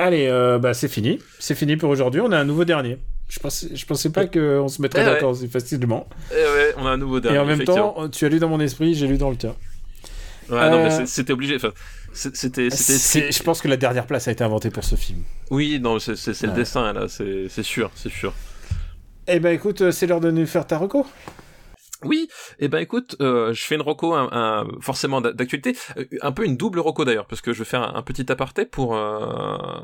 Allez, 0.00 0.28
euh, 0.28 0.58
bah 0.60 0.74
c'est 0.74 0.86
fini. 0.88 1.18
C'est 1.40 1.56
fini 1.56 1.76
pour 1.76 1.90
aujourd'hui. 1.90 2.20
On 2.20 2.30
a 2.30 2.38
un 2.38 2.44
nouveau 2.44 2.64
dernier. 2.64 2.98
Je 3.28 3.40
pensais, 3.40 3.68
je 3.74 3.84
pensais 3.84 4.10
pas 4.10 4.26
qu'on 4.26 4.68
se 4.68 4.80
mettrait 4.80 5.02
Eh 5.02 5.04
ouais. 5.06 5.12
d'accord 5.14 5.30
aussi 5.30 5.48
facilement. 5.48 6.08
Et 6.30 6.34
ouais, 6.36 6.74
on 6.78 6.86
a 6.86 6.90
un 6.90 6.96
nouveau 6.96 7.18
dernier. 7.20 7.36
et 7.36 7.40
en 7.40 7.44
même 7.44 7.64
temps, 7.64 8.08
tu 8.08 8.24
as 8.24 8.28
lu 8.28 8.38
dans 8.38 8.48
mon 8.48 8.60
esprit, 8.60 8.94
j'ai 8.94 9.08
lu 9.08 9.18
dans 9.18 9.28
le 9.30 9.36
tien. 9.36 9.54
Ouais, 10.48 10.70
non, 10.70 10.84
mais 10.84 11.00
Euh, 11.00 11.06
c'était 11.06 11.32
obligé. 11.32 11.56
Enfin, 11.56 11.72
c'était, 12.12 12.70
Je 12.70 13.42
pense 13.42 13.60
que 13.60 13.66
la 13.68 13.76
dernière 13.76 14.06
place 14.06 14.28
a 14.28 14.30
été 14.32 14.44
inventée 14.44 14.70
pour 14.70 14.84
ce 14.84 14.94
film. 14.94 15.18
Oui, 15.50 15.78
non, 15.80 15.98
c'est, 15.98 16.12
Ouais. 16.12 16.34
le 16.46 16.52
dessin 16.52 16.92
là, 16.92 17.06
c'est, 17.08 17.48
c'est 17.50 17.64
sûr, 17.64 17.90
c'est 17.96 18.10
sûr. 18.12 18.32
Eh 19.26 19.40
ben 19.40 19.50
écoute, 19.50 19.82
euh, 19.82 19.90
c'est 19.90 20.06
l'heure 20.06 20.20
de 20.20 20.30
nous 20.30 20.46
faire 20.46 20.66
ta 20.66 20.78
reco. 20.78 21.04
Oui, 22.04 22.28
et 22.60 22.68
ben 22.68 22.78
écoute, 22.78 23.16
euh, 23.20 23.52
je 23.52 23.64
fais 23.64 23.74
une 23.74 23.82
reco 23.82 24.14
un, 24.14 24.68
forcément 24.80 25.20
d'a- 25.20 25.32
d'actualité, 25.32 25.76
euh, 25.96 26.04
un 26.22 26.30
peu 26.30 26.44
une 26.44 26.56
double 26.56 26.78
reco 26.78 27.04
d'ailleurs, 27.04 27.26
parce 27.26 27.40
que 27.40 27.52
je 27.52 27.58
vais 27.58 27.64
faire 27.64 27.96
un, 27.96 28.02
petit 28.02 28.30
aparté 28.30 28.64
pour 28.64 28.96
euh, 28.96 29.80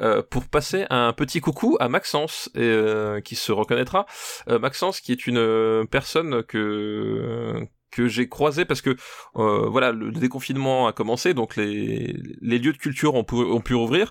euh, 0.00 0.22
pour 0.22 0.46
passer 0.46 0.86
un 0.90 1.12
petit 1.12 1.40
coucou 1.40 1.76
à 1.80 1.88
Maxence, 1.88 2.50
euh, 2.56 3.20
qui 3.20 3.34
se 3.34 3.50
reconnaîtra. 3.50 4.06
Maxence, 4.48 5.00
qui 5.00 5.12
est 5.12 5.26
une 5.26 5.86
personne 5.90 6.44
que 6.44 7.66
que 7.96 8.08
j'ai 8.08 8.28
croisé 8.28 8.66
parce 8.66 8.82
que 8.82 8.96
euh, 9.36 9.68
voilà 9.68 9.90
le, 9.90 10.12
déconfinement 10.12 10.86
a 10.86 10.92
commencé 10.92 11.32
donc 11.32 11.56
les 11.56 12.14
les 12.42 12.58
lieux 12.58 12.72
de 12.72 12.78
culture 12.78 13.14
ont 13.14 13.24
pu 13.24 13.36
ont 13.36 13.60
pu 13.60 13.74
rouvrir. 13.74 14.10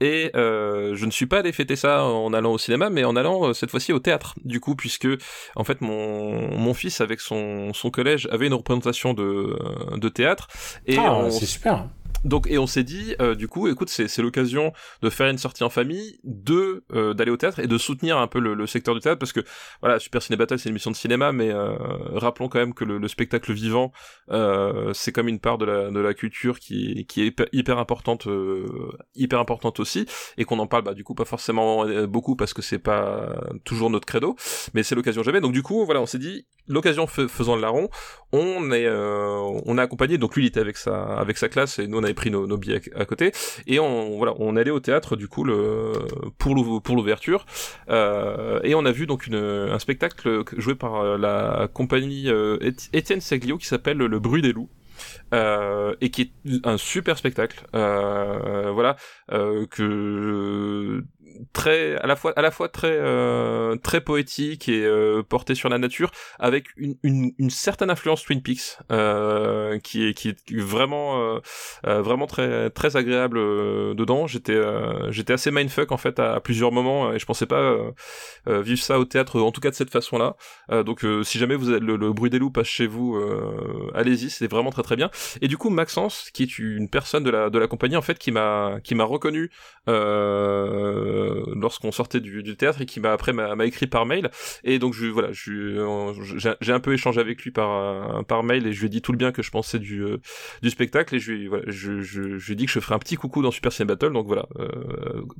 Et 0.00 0.30
euh, 0.34 0.94
je 0.94 1.04
ne 1.04 1.10
suis 1.10 1.26
pas 1.26 1.40
allé 1.40 1.52
fêter 1.52 1.76
ça 1.76 2.04
en 2.04 2.32
allant 2.32 2.52
au 2.52 2.58
cinéma 2.58 2.88
mais 2.88 3.04
en 3.04 3.14
allant 3.14 3.48
euh, 3.48 3.52
cette 3.52 3.70
fois-ci 3.70 3.92
au 3.92 3.98
théâtre. 3.98 4.34
Du 4.44 4.60
coup 4.60 4.74
puisque 4.74 5.08
en 5.54 5.64
fait 5.64 5.82
mon 5.82 6.56
mon 6.56 6.72
fils 6.72 7.00
avec 7.02 7.20
son 7.20 7.74
son 7.74 7.90
collège 7.90 8.26
avait 8.32 8.46
une 8.46 8.54
représentation 8.54 9.12
de 9.12 9.58
de 9.96 10.08
théâtre. 10.08 10.48
Et 10.86 10.96
ah, 10.98 11.14
on, 11.14 11.30
c'est 11.30 11.46
super. 11.46 11.86
Donc 12.24 12.48
et 12.50 12.58
on 12.58 12.66
s'est 12.66 12.82
dit 12.82 13.14
euh, 13.20 13.34
du 13.34 13.46
coup 13.46 13.68
écoute 13.68 13.88
c'est 13.88 14.18
l'occasion 14.22 14.72
de 15.02 15.10
faire 15.10 15.28
une 15.28 15.38
sortie 15.38 15.62
en 15.64 15.70
famille 15.70 16.18
de 16.24 16.84
euh, 16.92 17.14
d'aller 17.14 17.30
au 17.30 17.36
théâtre 17.36 17.60
et 17.60 17.66
de 17.66 17.78
soutenir 17.78 18.18
un 18.18 18.26
peu 18.26 18.40
le, 18.40 18.54
le 18.54 18.66
secteur 18.66 18.94
du 18.94 19.00
théâtre 19.00 19.18
parce 19.18 19.32
que 19.32 19.40
voilà 19.80 19.98
Super 19.98 20.22
Ciné 20.22 20.36
Battle 20.36 20.58
c'est 20.58 20.68
une 20.68 20.72
émission 20.72 20.90
de 20.90 20.96
cinéma 20.96 21.30
mais 21.32 21.50
euh, 21.50 21.76
rappelons 22.14 22.48
quand 22.48 22.58
même 22.58 22.74
que 22.74 22.84
le, 22.84 22.98
le 22.98 23.08
spectacle 23.08 23.52
vivant 23.52 23.92
euh, 24.30 24.92
c'est 24.92 25.12
comme 25.12 25.28
une 25.28 25.38
part 25.38 25.58
de 25.58 25.66
la 25.66 25.90
de 25.90 26.00
la 26.00 26.14
culture 26.14 26.58
qui 26.58 27.06
qui 27.06 27.22
est 27.22 27.26
hyper, 27.26 27.46
hyper 27.52 27.78
importante 27.78 28.26
euh, 28.26 28.66
hyper 29.14 29.38
importante 29.38 29.78
aussi 29.78 30.06
et 30.36 30.44
qu'on 30.44 30.58
en 30.58 30.66
parle 30.66 30.82
bah 30.82 30.94
du 30.94 31.04
coup 31.04 31.14
pas 31.14 31.24
forcément 31.26 31.84
euh, 31.86 32.06
beaucoup 32.06 32.34
parce 32.34 32.54
que 32.54 32.62
c'est 32.62 32.78
pas 32.80 33.36
toujours 33.64 33.90
notre 33.90 34.06
credo 34.06 34.34
mais 34.74 34.82
c'est 34.82 34.94
l'occasion 34.94 35.22
jamais. 35.22 35.40
Donc 35.40 35.52
du 35.52 35.62
coup 35.62 35.84
voilà 35.84 36.00
on 36.00 36.06
s'est 36.06 36.18
dit 36.18 36.46
l'occasion 36.66 37.06
fais- 37.06 37.28
faisant 37.28 37.54
le 37.54 37.62
larron 37.62 37.88
on 38.32 38.72
est 38.72 38.88
on 38.88 39.78
a 39.78 39.82
accompagné. 39.82 40.18
Donc 40.18 40.34
lui 40.34 40.44
il 40.44 40.46
était 40.48 40.60
avec 40.60 40.76
sa 40.76 41.04
avec 41.16 41.36
sa 41.38 41.48
classe 41.48 41.78
et 41.78 41.86
nous 41.86 41.98
on 41.98 42.02
avait 42.06 42.14
pris 42.14 42.30
nos, 42.30 42.56
billets 42.56 42.80
à, 42.94 43.04
côté. 43.04 43.32
Et 43.66 43.78
on 43.78 44.16
voilà 44.16 44.34
on 44.38 44.56
allait 44.56 44.70
au 44.70 44.80
théâtre 44.80 45.16
du 45.16 45.28
coup 45.28 45.44
le 45.44 45.92
pour 46.38 46.54
l'ouv- 46.54 46.80
pour 46.80 46.96
l'ouverture. 46.96 47.46
Euh, 47.90 48.60
et 48.64 48.74
on 48.74 48.84
a 48.84 48.92
vu 48.92 49.06
donc 49.06 49.26
une, 49.26 49.36
un 49.36 49.78
spectacle 49.78 50.42
joué 50.56 50.74
par 50.74 50.96
euh, 50.96 51.18
la 51.18 51.68
compagnie 51.72 52.28
euh, 52.28 52.58
Éti- 52.60 52.88
Étienne 52.92 53.20
Seglio 53.20 53.58
qui 53.58 53.66
s'appelle 53.66 53.98
Le 53.98 54.18
Bruit 54.18 54.42
des 54.42 54.52
loups. 54.52 54.70
Euh, 55.34 55.94
et 56.00 56.10
qui 56.10 56.22
est 56.22 56.30
un 56.64 56.78
super 56.78 57.18
spectacle. 57.18 57.66
Euh, 57.74 58.70
voilà. 58.72 58.96
Euh, 59.32 59.66
que 59.66 61.02
très 61.52 61.96
à 61.96 62.06
la 62.06 62.16
fois 62.16 62.32
à 62.36 62.42
la 62.42 62.50
fois 62.50 62.68
très 62.68 62.92
euh, 62.92 63.76
très 63.76 64.00
poétique 64.00 64.68
et 64.68 64.84
euh, 64.84 65.22
porté 65.22 65.54
sur 65.54 65.68
la 65.68 65.78
nature 65.78 66.10
avec 66.38 66.66
une, 66.76 66.96
une, 67.02 67.32
une 67.38 67.50
certaine 67.50 67.90
influence 67.90 68.24
Twin 68.24 68.42
Peaks 68.42 68.78
euh, 68.92 69.78
qui 69.80 70.06
est 70.06 70.14
qui 70.14 70.28
est 70.28 70.56
vraiment 70.56 71.20
euh, 71.20 71.40
euh, 71.86 72.02
vraiment 72.02 72.26
très 72.26 72.70
très 72.70 72.96
agréable 72.96 73.38
euh, 73.38 73.94
dedans. 73.94 74.26
J'étais 74.26 74.60
j'étais 75.10 75.32
assez 75.32 75.50
mindfuck 75.50 75.92
en 75.92 75.96
fait 75.96 76.18
à, 76.18 76.40
plusieurs 76.40 76.72
moments 76.72 77.12
et 77.12 77.18
je 77.18 77.26
pensais 77.26 77.46
pas 77.46 77.76
vivre 78.46 78.80
ça 78.80 78.98
au 78.98 79.04
théâtre 79.04 79.40
en 79.40 79.52
tout 79.52 79.60
cas 79.60 79.70
de 79.70 79.74
cette 79.74 79.90
façon 79.90 80.18
là 80.18 80.36
donc 80.84 81.04
si 81.22 81.38
jamais 81.38 81.56
vous 81.56 81.70
avez 81.70 81.80
le, 81.80 81.96
le 81.96 82.12
bruit 82.12 82.30
des 82.30 82.38
loups 82.38 82.50
passe 82.50 82.66
chez 82.66 82.86
vous 82.86 83.20
allez-y 83.94 84.30
c'est 84.30 84.46
vraiment 84.46 84.70
très 84.70 84.82
très 84.82 84.96
bien. 84.96 85.10
Et 85.40 85.48
du 85.48 85.56
coup 85.56 85.70
Maxence 85.70 86.30
qui 86.32 86.42
est 86.42 86.58
une 86.58 86.88
personne 86.88 87.24
de 87.24 87.30
la 87.30 87.50
de 87.50 87.58
la 87.58 87.66
compagnie 87.66 87.96
en 87.96 88.02
fait 88.02 88.18
qui 88.18 88.32
m'a 88.32 88.78
qui 88.82 88.94
m'a 88.94 89.04
reconnu 89.04 89.50
euh, 89.88 91.25
lorsqu'on 91.54 91.92
sortait 91.92 92.20
du, 92.20 92.42
du, 92.42 92.56
théâtre 92.56 92.80
et 92.80 92.86
qui 92.86 93.00
m'a 93.00 93.12
après 93.12 93.32
m'a 93.32 93.66
écrit 93.66 93.86
par 93.86 94.06
mail. 94.06 94.30
Et 94.64 94.78
donc 94.78 94.94
je 94.94 95.06
voilà, 95.06 95.28
j'ai 95.32 96.72
un 96.72 96.80
peu 96.80 96.92
échangé 96.92 97.20
avec 97.20 97.42
lui 97.42 97.50
par 97.50 98.24
par 98.26 98.42
mail 98.42 98.66
et 98.66 98.72
je 98.72 98.80
lui 98.80 98.86
ai 98.86 98.90
dit 98.90 99.02
tout 99.02 99.12
le 99.12 99.18
bien 99.18 99.32
que 99.32 99.42
je 99.42 99.50
pensais 99.50 99.78
du 99.78 100.04
du 100.62 100.70
spectacle 100.70 101.14
et 101.14 101.18
je 101.18 101.32
lui 101.32 101.48
voilà, 101.48 101.64
je, 101.66 102.00
je, 102.00 102.38
je 102.38 102.46
lui 102.46 102.52
ai 102.52 102.56
dit 102.56 102.66
que 102.66 102.72
je 102.72 102.80
ferais 102.80 102.94
un 102.94 102.98
petit 102.98 103.16
coucou 103.16 103.42
dans 103.42 103.50
Super 103.50 103.72
Ciné 103.72 103.86
Battle. 103.86 104.12
Donc 104.12 104.26
voilà, 104.26 104.46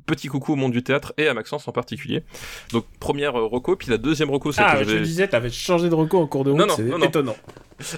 petit 0.05 0.27
coucou 0.27 0.53
au 0.53 0.55
monde 0.55 0.71
du 0.71 0.83
théâtre 0.83 1.13
et 1.17 1.27
à 1.27 1.33
Maxence 1.33 1.67
en 1.67 1.71
particulier. 1.71 2.23
Donc 2.71 2.85
première 2.99 3.33
reco, 3.33 3.75
puis 3.75 3.89
la 3.89 3.97
deuxième 3.97 4.29
reco, 4.29 4.51
c'est 4.51 4.61
ah, 4.63 4.77
que 4.77 4.83
je 4.83 4.97
disais, 4.97 5.27
t'avais 5.27 5.49
changé 5.49 5.89
de 5.89 5.95
reco 5.95 6.17
en 6.17 6.27
cours 6.27 6.43
de 6.43 6.51
route, 6.51 6.71
c'est 6.75 7.05
étonnant. 7.05 7.35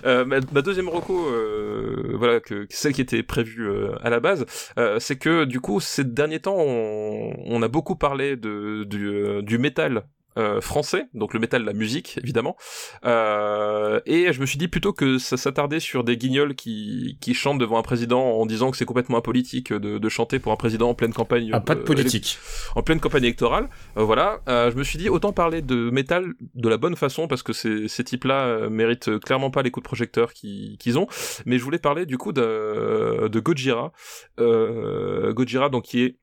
Euh, 0.05 0.25
ma, 0.25 0.39
ma, 0.51 0.61
deuxième 0.61 0.89
reco, 0.89 1.27
euh, 1.29 2.13
voilà, 2.15 2.41
que, 2.41 2.67
celle 2.69 2.93
qui 2.93 3.01
était 3.01 3.23
prévue 3.23 3.69
euh, 3.69 3.95
à 4.01 4.09
la 4.09 4.19
base, 4.19 4.45
euh, 4.77 4.99
c'est 4.99 5.15
que 5.15 5.45
du 5.45 5.61
coup 5.61 5.79
ces 5.79 6.03
derniers 6.03 6.41
temps, 6.41 6.57
on, 6.57 7.33
on 7.45 7.61
a 7.61 7.67
beaucoup 7.69 7.78
parlé 7.95 8.35
de, 8.35 8.83
du, 8.83 9.07
euh, 9.07 9.41
du 9.41 9.57
métal 9.57 10.03
euh, 10.37 10.61
français, 10.61 11.07
donc 11.13 11.33
le 11.33 11.39
métal, 11.39 11.65
la 11.65 11.73
musique 11.73 12.17
évidemment. 12.23 12.55
Euh, 13.03 13.99
et 14.05 14.31
je 14.31 14.39
me 14.39 14.45
suis 14.45 14.57
dit 14.57 14.67
plutôt 14.67 14.93
que 14.93 15.17
ça 15.17 15.37
s'attardait 15.37 15.79
sur 15.79 16.03
des 16.03 16.17
guignols 16.17 16.55
qui, 16.55 17.17
qui 17.19 17.33
chantent 17.33 17.57
devant 17.57 17.77
un 17.77 17.81
président 17.81 18.21
en 18.21 18.45
disant 18.45 18.71
que 18.71 18.77
c'est 18.77 18.85
complètement 18.85 19.17
apolitique 19.17 19.73
de, 19.73 19.97
de, 19.97 20.09
chanter 20.09 20.39
pour 20.39 20.51
un 20.51 20.55
président 20.55 20.89
en 20.89 20.93
pleine 20.93 21.13
campagne. 21.13 21.49
Ah, 21.51 21.59
pas 21.59 21.75
de 21.75 21.81
politique. 21.81 22.37
en 22.75 22.83
pleine 22.83 22.99
campagne 22.99 23.23
électorale. 23.23 23.69
voilà. 23.95 24.39
je 24.47 24.75
me 24.75 24.83
suis 24.83 24.99
dit 24.99 25.09
autant 25.09 25.33
parler 25.33 25.61
de 25.61 25.89
métal 25.89 26.33
de 26.53 26.69
la 26.69 26.77
bonne 26.77 26.95
façon 26.95 27.27
parce 27.27 27.43
que 27.43 27.51
ces, 27.51 27.87
ces 27.87 28.03
types-là 28.03 28.69
méritent 28.69 29.19
clairement 29.19 29.49
pas 29.49 29.63
les 29.63 29.71
coups 29.71 29.83
de 29.83 29.87
projecteur 29.87 30.33
qu'ils 30.33 30.99
ont. 30.99 31.07
Mais 31.45 31.57
je 31.57 31.63
voulais 31.63 31.79
parler 31.79 32.05
du 32.05 32.17
coup 32.17 32.31
de, 32.31 33.27
de 33.27 33.39
Gojira. 33.39 33.91
Gojira 34.37 35.69
donc 35.69 35.85
qui 35.85 36.03
est 36.03 36.17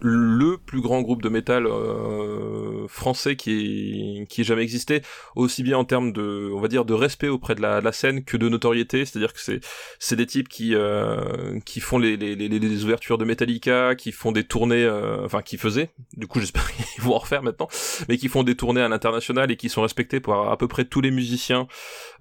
le 0.00 0.56
plus 0.56 0.80
grand 0.80 1.02
groupe 1.02 1.22
de 1.22 1.28
métal 1.28 1.66
euh, 1.66 2.86
français 2.88 3.36
qui 3.36 4.20
est, 4.20 4.26
qui 4.26 4.40
ait 4.40 4.44
jamais 4.44 4.62
existé, 4.62 5.02
aussi 5.36 5.62
bien 5.62 5.76
en 5.76 5.84
termes 5.84 6.12
de, 6.12 6.50
on 6.54 6.60
va 6.60 6.68
dire, 6.68 6.84
de 6.84 6.94
respect 6.94 7.28
auprès 7.28 7.54
de 7.54 7.60
la, 7.60 7.80
de 7.80 7.84
la 7.84 7.92
scène 7.92 8.24
que 8.24 8.36
de 8.36 8.48
notoriété. 8.48 9.04
C'est-à-dire 9.04 9.32
que 9.32 9.40
c'est 9.40 9.60
c'est 9.98 10.16
des 10.16 10.26
types 10.26 10.48
qui 10.48 10.74
euh, 10.74 11.60
qui 11.66 11.80
font 11.80 11.98
les, 11.98 12.16
les, 12.16 12.34
les, 12.34 12.48
les, 12.48 12.84
ouvertures 12.84 13.18
de 13.18 13.24
Metallica, 13.24 13.94
qui 13.94 14.12
font 14.12 14.32
des 14.32 14.44
tournées, 14.44 14.84
euh, 14.84 15.24
enfin 15.24 15.42
qui 15.42 15.58
faisaient. 15.58 15.90
Du 16.16 16.26
coup, 16.26 16.40
j'espère 16.40 16.70
qu'ils 16.72 17.04
vont 17.04 17.14
en 17.14 17.18
refaire 17.18 17.42
maintenant, 17.42 17.68
mais 18.08 18.16
qui 18.16 18.28
font 18.28 18.42
des 18.42 18.56
tournées 18.56 18.82
à 18.82 18.88
l'international 18.88 19.50
et 19.50 19.56
qui 19.56 19.68
sont 19.68 19.82
respectés 19.82 20.20
par 20.20 20.50
à 20.50 20.56
peu 20.56 20.68
près 20.68 20.84
tous 20.84 21.00
les 21.00 21.10
musiciens, 21.10 21.68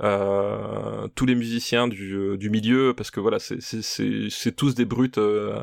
euh, 0.03 1.07
tous 1.15 1.25
les 1.25 1.35
musiciens 1.35 1.87
du, 1.87 2.37
du 2.37 2.49
milieu, 2.49 2.93
parce 2.95 3.11
que 3.11 3.19
voilà, 3.19 3.39
c'est 3.39 3.61
c'est 3.61 4.55
tous 4.55 4.75
des 4.75 4.85
brutes 4.85 5.17
euh, 5.17 5.55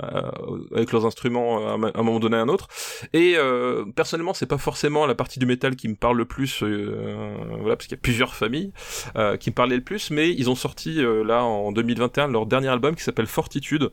avec 0.74 0.93
leurs 0.93 1.05
instruments 1.05 1.76
un 1.99 2.03
moment 2.03 2.20
donné 2.20 2.37
un 2.37 2.49
autre. 2.49 2.69
Et 3.12 3.35
euh, 3.37 3.85
personnellement, 3.95 4.35
c'est 4.35 4.47
pas 4.47 4.59
forcément 4.59 5.07
la 5.07 5.15
partie 5.15 5.39
du 5.39 5.47
métal 5.47 5.77
qui 5.77 5.89
me 5.89 5.95
parle 5.95 6.16
le 6.16 6.25
plus, 6.25 6.62
euh, 6.62 7.35
voilà, 7.61 7.77
parce 7.77 7.87
qu'il 7.87 7.97
y 7.97 7.99
a 7.99 8.03
plusieurs 8.03 8.35
familles 8.35 8.73
euh, 9.16 9.37
qui 9.37 9.51
me 9.51 9.55
parlaient 9.55 9.77
le 9.77 9.85
plus, 9.85 10.11
mais 10.11 10.31
ils 10.31 10.51
ont 10.51 10.55
sorti 10.55 11.01
euh, 11.01 11.25
là 11.25 11.45
en 11.45 11.73
2021 11.73 12.29
leur 12.29 12.47
dernier 12.47 12.69
album 12.69 12.95
qui 12.95 13.03
s'appelle 13.03 13.27
Fortitude 13.27 13.91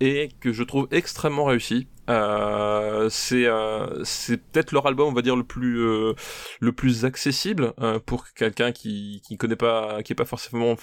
et 0.00 0.30
que 0.40 0.52
je 0.52 0.62
trouve 0.62 0.88
extrêmement 0.90 1.44
réussi. 1.44 1.86
Euh, 2.10 3.08
c'est 3.10 3.46
euh, 3.46 4.02
c'est 4.02 4.36
peut-être 4.36 4.72
leur 4.72 4.86
album 4.86 5.08
on 5.08 5.12
va 5.12 5.22
dire 5.22 5.36
le 5.36 5.44
plus 5.44 5.78
euh, 5.80 6.14
le 6.60 6.72
plus 6.72 7.04
accessible 7.04 7.74
euh, 7.80 8.00
pour 8.00 8.32
quelqu'un 8.32 8.72
qui 8.72 9.22
qui 9.24 9.36
connaît 9.36 9.54
pas 9.54 10.02
qui 10.02 10.12
est 10.12 10.16
pas 10.16 10.24
forcément 10.24 10.74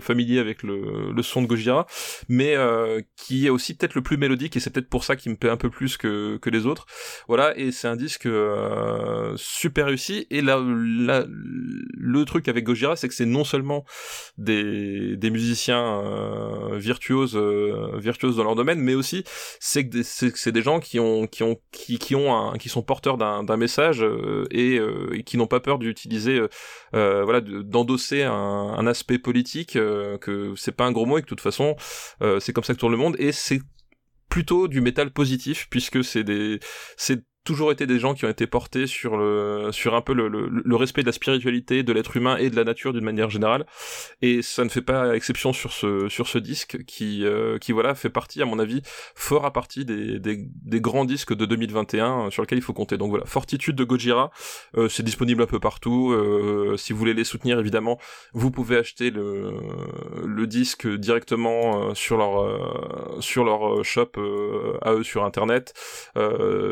familier 0.00 0.38
avec 0.38 0.62
le, 0.62 1.12
le 1.12 1.22
son 1.22 1.42
de 1.42 1.46
Gojira 1.46 1.86
mais 2.28 2.56
qui 3.16 3.46
est 3.46 3.50
aussi 3.50 3.74
peut-être 3.74 3.94
le 3.94 4.02
plus 4.02 4.16
mélodique 4.16 4.56
et 4.56 4.60
c'est 4.60 4.70
peut-être 4.70 4.88
pour 4.88 5.04
ça 5.04 5.14
qu'il 5.16 5.32
me 5.32 5.36
plaît 5.36 5.50
un 5.50 5.56
peu 5.58 5.68
plus 5.68 5.96
que 5.96 6.38
que 6.38 6.48
les 6.48 6.66
autres. 6.66 6.86
Voilà 7.28 7.56
et 7.58 7.70
c'est 7.70 7.88
un 7.88 7.96
disque 7.96 8.28
super 9.36 9.86
réussi 9.86 10.26
et 10.30 10.40
là, 10.40 10.58
là 10.64 11.26
le 11.28 12.24
truc 12.24 12.48
avec 12.48 12.64
Gojira 12.64 12.96
c'est 12.96 13.08
que 13.08 13.14
c'est 13.14 13.26
non 13.26 13.44
seulement 13.44 13.84
des 14.38 15.16
des 15.16 15.30
musiciens 15.30 16.02
virtuoses 16.72 17.36
virtuoses 17.36 18.36
dans 18.36 18.44
leur 18.44 18.54
domaine 18.54 18.80
mais 18.80 18.94
aussi 18.94 19.24
c'est 19.60 19.86
que 19.88 20.02
c'est 20.02 20.52
des 20.52 20.61
gens 20.62 20.80
qui 20.80 20.98
ont 20.98 21.26
qui 21.26 21.42
ont 21.42 21.56
qui, 21.70 21.98
qui 21.98 22.14
ont 22.14 22.52
qui 22.54 22.68
sont 22.68 22.82
porteurs 22.82 23.18
d'un 23.18 23.56
message 23.56 24.02
euh, 24.02 24.46
et, 24.50 24.78
euh, 24.78 25.10
et, 25.14 25.22
qui 25.24 25.36
n'ont 25.36 25.46
pas 25.46 25.60
peur 25.60 25.78
d'utiliser 25.78 26.40
euh, 26.94 27.24
voilà 27.24 27.40
d'endosser 27.40 28.22
un, 28.22 28.32
un, 28.32 28.86
aspect 28.86 29.18
politique 29.18 29.72
que 29.72 30.54
c'est 30.56 30.72
pas 30.72 30.84
un 30.84 30.92
gros 30.92 31.06
mot 31.06 31.18
et 31.18 31.20
que 31.20 31.26
de 31.26 31.28
toute 31.28 31.40
façon 31.40 31.76
c'est 32.40 32.52
comme 32.52 32.64
ça 32.64 32.74
que 32.74 32.78
tourne 32.78 32.92
le 32.92 32.98
monde. 32.98 33.16
Et 33.18 33.32
c'est 33.32 33.60
plutôt 34.28 34.68
du 34.68 34.80
métal 34.80 35.10
positif 35.10 35.66
puisque 35.70 36.02
c'est 36.02 36.24
des 36.24 36.58
c'est 36.96 37.22
toujours 37.44 37.72
été 37.72 37.86
des 37.86 37.98
gens 37.98 38.14
qui 38.14 38.24
ont 38.24 38.28
été 38.28 38.46
portés 38.46 38.86
sur 38.86 39.16
le 39.16 39.70
sur 39.72 39.94
un 39.94 40.00
peu 40.00 40.12
le, 40.12 40.28
le, 40.28 40.48
le 40.48 40.76
respect 40.76 41.02
de 41.02 41.06
la 41.06 41.12
spiritualité 41.12 41.82
de 41.82 41.92
l'être 41.92 42.16
humain 42.16 42.36
et 42.36 42.50
de 42.50 42.56
la 42.56 42.64
nature 42.64 42.92
d'une 42.92 43.04
manière 43.04 43.30
générale. 43.30 43.66
Et 44.20 44.42
ça 44.42 44.62
ne 44.64 44.68
fait 44.68 44.82
pas 44.82 45.16
exception 45.16 45.52
sur 45.52 45.72
ce 45.72 46.08
sur 46.08 46.28
ce 46.28 46.38
disque 46.38 46.84
qui 46.86 47.24
euh, 47.24 47.58
qui 47.58 47.72
voilà 47.72 47.94
fait 47.94 48.10
partie 48.10 48.42
à 48.42 48.44
mon 48.44 48.58
avis 48.58 48.82
fort 49.14 49.44
à 49.44 49.52
partie 49.52 49.84
des, 49.84 50.20
des, 50.20 50.46
des 50.46 50.80
grands 50.80 51.04
disques 51.04 51.34
de 51.34 51.44
2021 51.44 52.26
euh, 52.26 52.30
sur 52.30 52.42
lesquels 52.42 52.58
il 52.58 52.62
faut 52.64 52.72
compter. 52.72 52.96
Donc 52.96 53.10
voilà 53.10 53.26
Fortitude 53.26 53.74
de 53.74 53.84
Gojira 53.84 54.30
euh, 54.76 54.88
c'est 54.88 55.02
disponible 55.02 55.42
un 55.42 55.46
peu 55.46 55.58
partout. 55.60 56.12
Euh, 56.12 56.76
si 56.76 56.92
vous 56.92 56.98
voulez 56.98 57.14
les 57.14 57.24
soutenir 57.24 57.58
évidemment 57.58 57.98
vous 58.32 58.50
pouvez 58.52 58.76
acheter 58.76 59.10
le 59.10 59.52
le 60.24 60.46
disque 60.46 60.86
directement 60.86 61.94
sur 61.94 62.16
leur 62.18 63.16
sur 63.20 63.44
leur 63.44 63.84
shop 63.84 64.12
à 64.82 64.92
eux 64.92 65.02
sur 65.02 65.24
internet. 65.24 65.74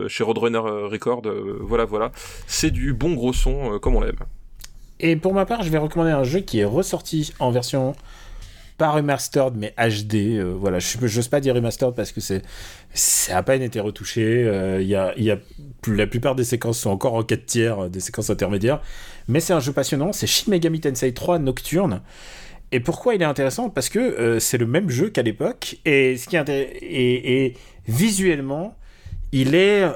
Chez 0.09 0.23
Roadrunner 0.23 0.60
euh, 0.60 0.60
record, 0.61 1.23
euh, 1.27 1.59
voilà, 1.61 1.85
voilà. 1.85 2.13
C'est 2.47 2.71
du 2.71 2.93
bon 2.93 3.15
gros 3.15 3.33
son 3.33 3.75
euh, 3.75 3.79
comme 3.79 3.97
on 3.97 4.01
l'aime. 4.01 4.19
Et 4.99 5.17
pour 5.17 5.35
ma 5.35 5.47
part, 5.47 5.63
je 5.63 5.71
vais 5.71 5.79
recommander 5.79 6.11
un 6.11 6.25
jeu 6.25 6.41
qui 6.41 6.61
est 6.61 6.65
ressorti 6.65 7.33
en 7.39 7.51
version 7.51 7.95
pas 8.77 8.91
remastered 8.91 9.57
mais 9.57 9.75
HD. 9.77 10.41
voilà, 10.41 10.79
je 10.79 10.99
n'ose 10.99 11.29
pas 11.29 11.41
dire 11.41 11.55
remastered 11.55 11.95
parce 11.95 12.13
que 12.13 12.21
c'est 12.21 12.43
a 13.31 13.37
à 13.37 13.43
peine 13.43 13.61
été 13.61 13.79
retouché. 13.79 14.51
Il 14.81 14.87
y, 14.87 14.95
a, 14.95 15.15
la 15.87 16.07
plupart 16.07 16.35
des 16.35 16.45
séquences 16.45 16.79
sont 16.79 16.91
encore 16.91 17.13
en 17.13 17.23
4 17.23 17.45
tiers, 17.45 17.91
des 17.91 18.01
séquences 18.01 18.31
intermédiaires. 18.31 18.81
Mais 19.29 19.41
c'est 19.41 19.53
un 19.53 19.61
jeu 19.61 19.73
passionnant. 19.73 20.13
C'est 20.13 20.27
Shin 20.27 20.51
Megami 20.51 20.81
Tensei 20.81 21.13
3 21.13 21.41
Nocturne. 21.41 22.01
Et 22.73 22.81
pourquoi 22.81 23.15
il 23.15 23.21
est 23.21 23.27
intéressant? 23.27 23.69
Parce 23.69 23.91
que 23.91 24.39
c'est 24.39 24.57
le 24.57 24.67
même 24.67 24.89
jeu 24.89 25.11
qu'à 25.11 25.23
l'époque 25.23 25.77
et 25.85 26.17
ce 26.17 26.27
qui 26.27 26.37
est 26.37 26.51
et 26.81 27.55
visuellement, 27.87 28.77
il 29.33 29.55
est 29.55 29.87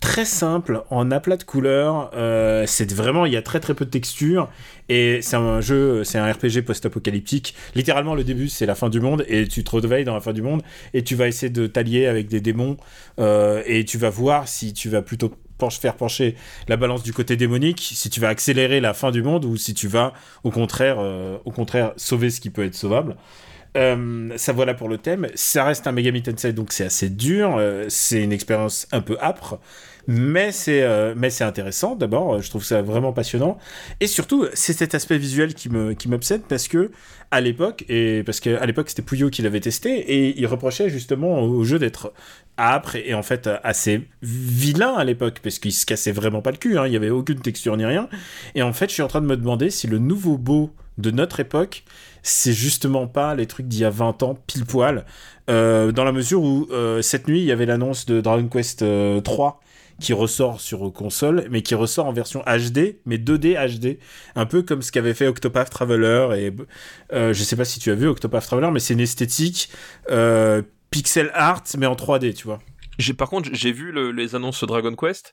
très 0.00 0.24
simple, 0.24 0.82
en 0.90 1.10
aplat 1.10 1.36
de 1.36 1.44
couleurs. 1.44 2.10
Euh, 2.14 2.64
c'est 2.66 2.92
vraiment, 2.92 3.26
il 3.26 3.32
y 3.32 3.36
a 3.36 3.42
très 3.42 3.60
très 3.60 3.74
peu 3.74 3.84
de 3.84 3.90
texture. 3.90 4.48
Et 4.88 5.20
c'est 5.22 5.36
un 5.36 5.60
jeu, 5.60 6.04
c'est 6.04 6.18
un 6.18 6.30
RPG 6.30 6.62
post-apocalyptique. 6.64 7.54
Littéralement, 7.74 8.14
le 8.14 8.24
début, 8.24 8.48
c'est 8.48 8.66
la 8.66 8.74
fin 8.74 8.88
du 8.88 9.00
monde. 9.00 9.24
Et 9.28 9.46
tu 9.46 9.64
te 9.64 9.76
réveilles 9.76 10.04
dans 10.04 10.14
la 10.14 10.20
fin 10.20 10.32
du 10.32 10.42
monde. 10.42 10.62
Et 10.94 11.02
tu 11.02 11.14
vas 11.14 11.28
essayer 11.28 11.50
de 11.50 11.66
t'allier 11.66 12.06
avec 12.06 12.28
des 12.28 12.40
démons. 12.40 12.76
Euh, 13.18 13.62
et 13.66 13.84
tu 13.84 13.98
vas 13.98 14.10
voir 14.10 14.48
si 14.48 14.72
tu 14.72 14.88
vas 14.88 15.02
plutôt 15.02 15.32
faire 15.80 15.96
pencher 15.96 16.36
la 16.68 16.76
balance 16.76 17.02
du 17.02 17.12
côté 17.12 17.36
démonique, 17.36 17.80
si 17.80 18.10
tu 18.10 18.20
vas 18.20 18.28
accélérer 18.28 18.80
la 18.80 18.94
fin 18.94 19.10
du 19.10 19.22
monde 19.22 19.44
ou 19.44 19.56
si 19.56 19.74
tu 19.74 19.88
vas 19.88 20.12
au 20.44 20.50
contraire, 20.50 20.96
euh, 21.00 21.36
au 21.44 21.50
contraire 21.50 21.92
sauver 21.96 22.30
ce 22.30 22.40
qui 22.40 22.50
peut 22.50 22.64
être 22.64 22.74
sauvable. 22.74 23.16
Euh, 23.76 24.32
ça 24.36 24.52
voilà 24.52 24.74
pour 24.74 24.88
le 24.88 24.98
thème. 24.98 25.28
Ça 25.34 25.64
reste 25.64 25.86
un 25.86 25.92
Megami 25.92 26.22
Tensei, 26.22 26.52
donc 26.52 26.72
c'est 26.72 26.84
assez 26.84 27.08
dur. 27.08 27.56
Euh, 27.58 27.84
c'est 27.88 28.22
une 28.22 28.32
expérience 28.32 28.86
un 28.92 29.00
peu 29.00 29.16
âpre. 29.20 29.58
Mais 30.10 30.52
c'est 30.52 30.82
euh, 30.84 31.12
mais 31.14 31.28
c'est 31.28 31.44
intéressant 31.44 31.94
d'abord, 31.94 32.40
je 32.40 32.48
trouve 32.48 32.64
ça 32.64 32.80
vraiment 32.80 33.12
passionnant 33.12 33.58
et 34.00 34.06
surtout 34.06 34.46
c'est 34.54 34.72
cet 34.72 34.94
aspect 34.94 35.18
visuel 35.18 35.52
qui 35.52 35.68
qui 35.98 36.08
m'obsède 36.08 36.44
parce 36.48 36.66
que 36.66 36.90
à 37.30 37.42
l'époque 37.42 37.84
et 37.90 38.22
parce 38.24 38.40
qu'à 38.40 38.64
l'époque 38.64 38.88
c'était 38.88 39.02
Puyo 39.02 39.28
qui 39.28 39.42
l'avait 39.42 39.60
testé 39.60 39.98
et 39.98 40.40
il 40.40 40.46
reprochait 40.46 40.88
justement 40.88 41.42
au 41.42 41.62
jeu 41.62 41.78
d'être 41.78 42.14
âpre 42.58 42.96
et, 42.96 43.12
en 43.12 43.22
fait 43.22 43.50
assez 43.62 44.08
vilain 44.22 44.94
à 44.94 45.04
l'époque 45.04 45.40
parce 45.42 45.58
qu'il 45.58 45.74
se 45.74 45.84
cassait 45.84 46.12
vraiment 46.12 46.40
pas 46.40 46.52
le 46.52 46.56
cul, 46.56 46.78
hein, 46.78 46.86
il 46.86 46.94
y 46.94 46.96
avait 46.96 47.10
aucune 47.10 47.40
texture 47.40 47.76
ni 47.76 47.84
rien 47.84 48.08
et 48.54 48.62
en 48.62 48.72
fait 48.72 48.88
je 48.88 48.94
suis 48.94 49.02
en 49.02 49.08
train 49.08 49.20
de 49.20 49.26
me 49.26 49.36
demander 49.36 49.68
si 49.68 49.88
le 49.88 49.98
nouveau 49.98 50.38
beau 50.38 50.70
de 50.96 51.10
notre 51.10 51.40
époque 51.40 51.84
c'est 52.28 52.52
justement 52.52 53.06
pas 53.06 53.34
les 53.34 53.46
trucs 53.46 53.68
d'il 53.68 53.80
y 53.80 53.84
a 53.84 53.90
20 53.90 54.22
ans, 54.22 54.38
pile 54.46 54.66
poil, 54.66 55.06
euh, 55.48 55.92
dans 55.92 56.04
la 56.04 56.12
mesure 56.12 56.42
où 56.42 56.68
euh, 56.70 57.00
cette 57.00 57.26
nuit, 57.26 57.40
il 57.40 57.46
y 57.46 57.52
avait 57.52 57.66
l'annonce 57.66 58.04
de 58.06 58.20
Dragon 58.20 58.48
Quest 58.48 58.80
3 58.80 58.84
euh, 58.84 59.64
qui 60.00 60.12
ressort 60.12 60.60
sur 60.60 60.92
console, 60.92 61.46
mais 61.50 61.62
qui 61.62 61.74
ressort 61.74 62.06
en 62.06 62.12
version 62.12 62.40
HD, 62.46 62.98
mais 63.06 63.16
2D 63.16 63.56
HD, 63.56 63.98
un 64.36 64.46
peu 64.46 64.62
comme 64.62 64.82
ce 64.82 64.92
qu'avait 64.92 65.14
fait 65.14 65.26
Octopath 65.26 65.70
Traveler, 65.70 66.28
et 66.36 67.32
je 67.32 67.42
sais 67.42 67.56
pas 67.56 67.64
si 67.64 67.80
tu 67.80 67.90
as 67.90 67.94
vu 67.94 68.06
Octopath 68.06 68.44
Traveler, 68.44 68.70
mais 68.70 68.78
c'est 68.78 68.94
une 68.94 69.00
esthétique 69.00 69.70
pixel 70.90 71.30
art, 71.34 71.64
mais 71.78 71.86
en 71.86 71.94
3D, 71.94 72.34
tu 72.34 72.46
vois. 72.46 72.60
J'ai 72.98 73.14
par 73.14 73.30
contre 73.30 73.48
j'ai 73.52 73.72
vu 73.72 73.92
le, 73.92 74.10
les 74.10 74.34
annonces 74.34 74.64
Dragon 74.64 74.94
Quest 74.94 75.32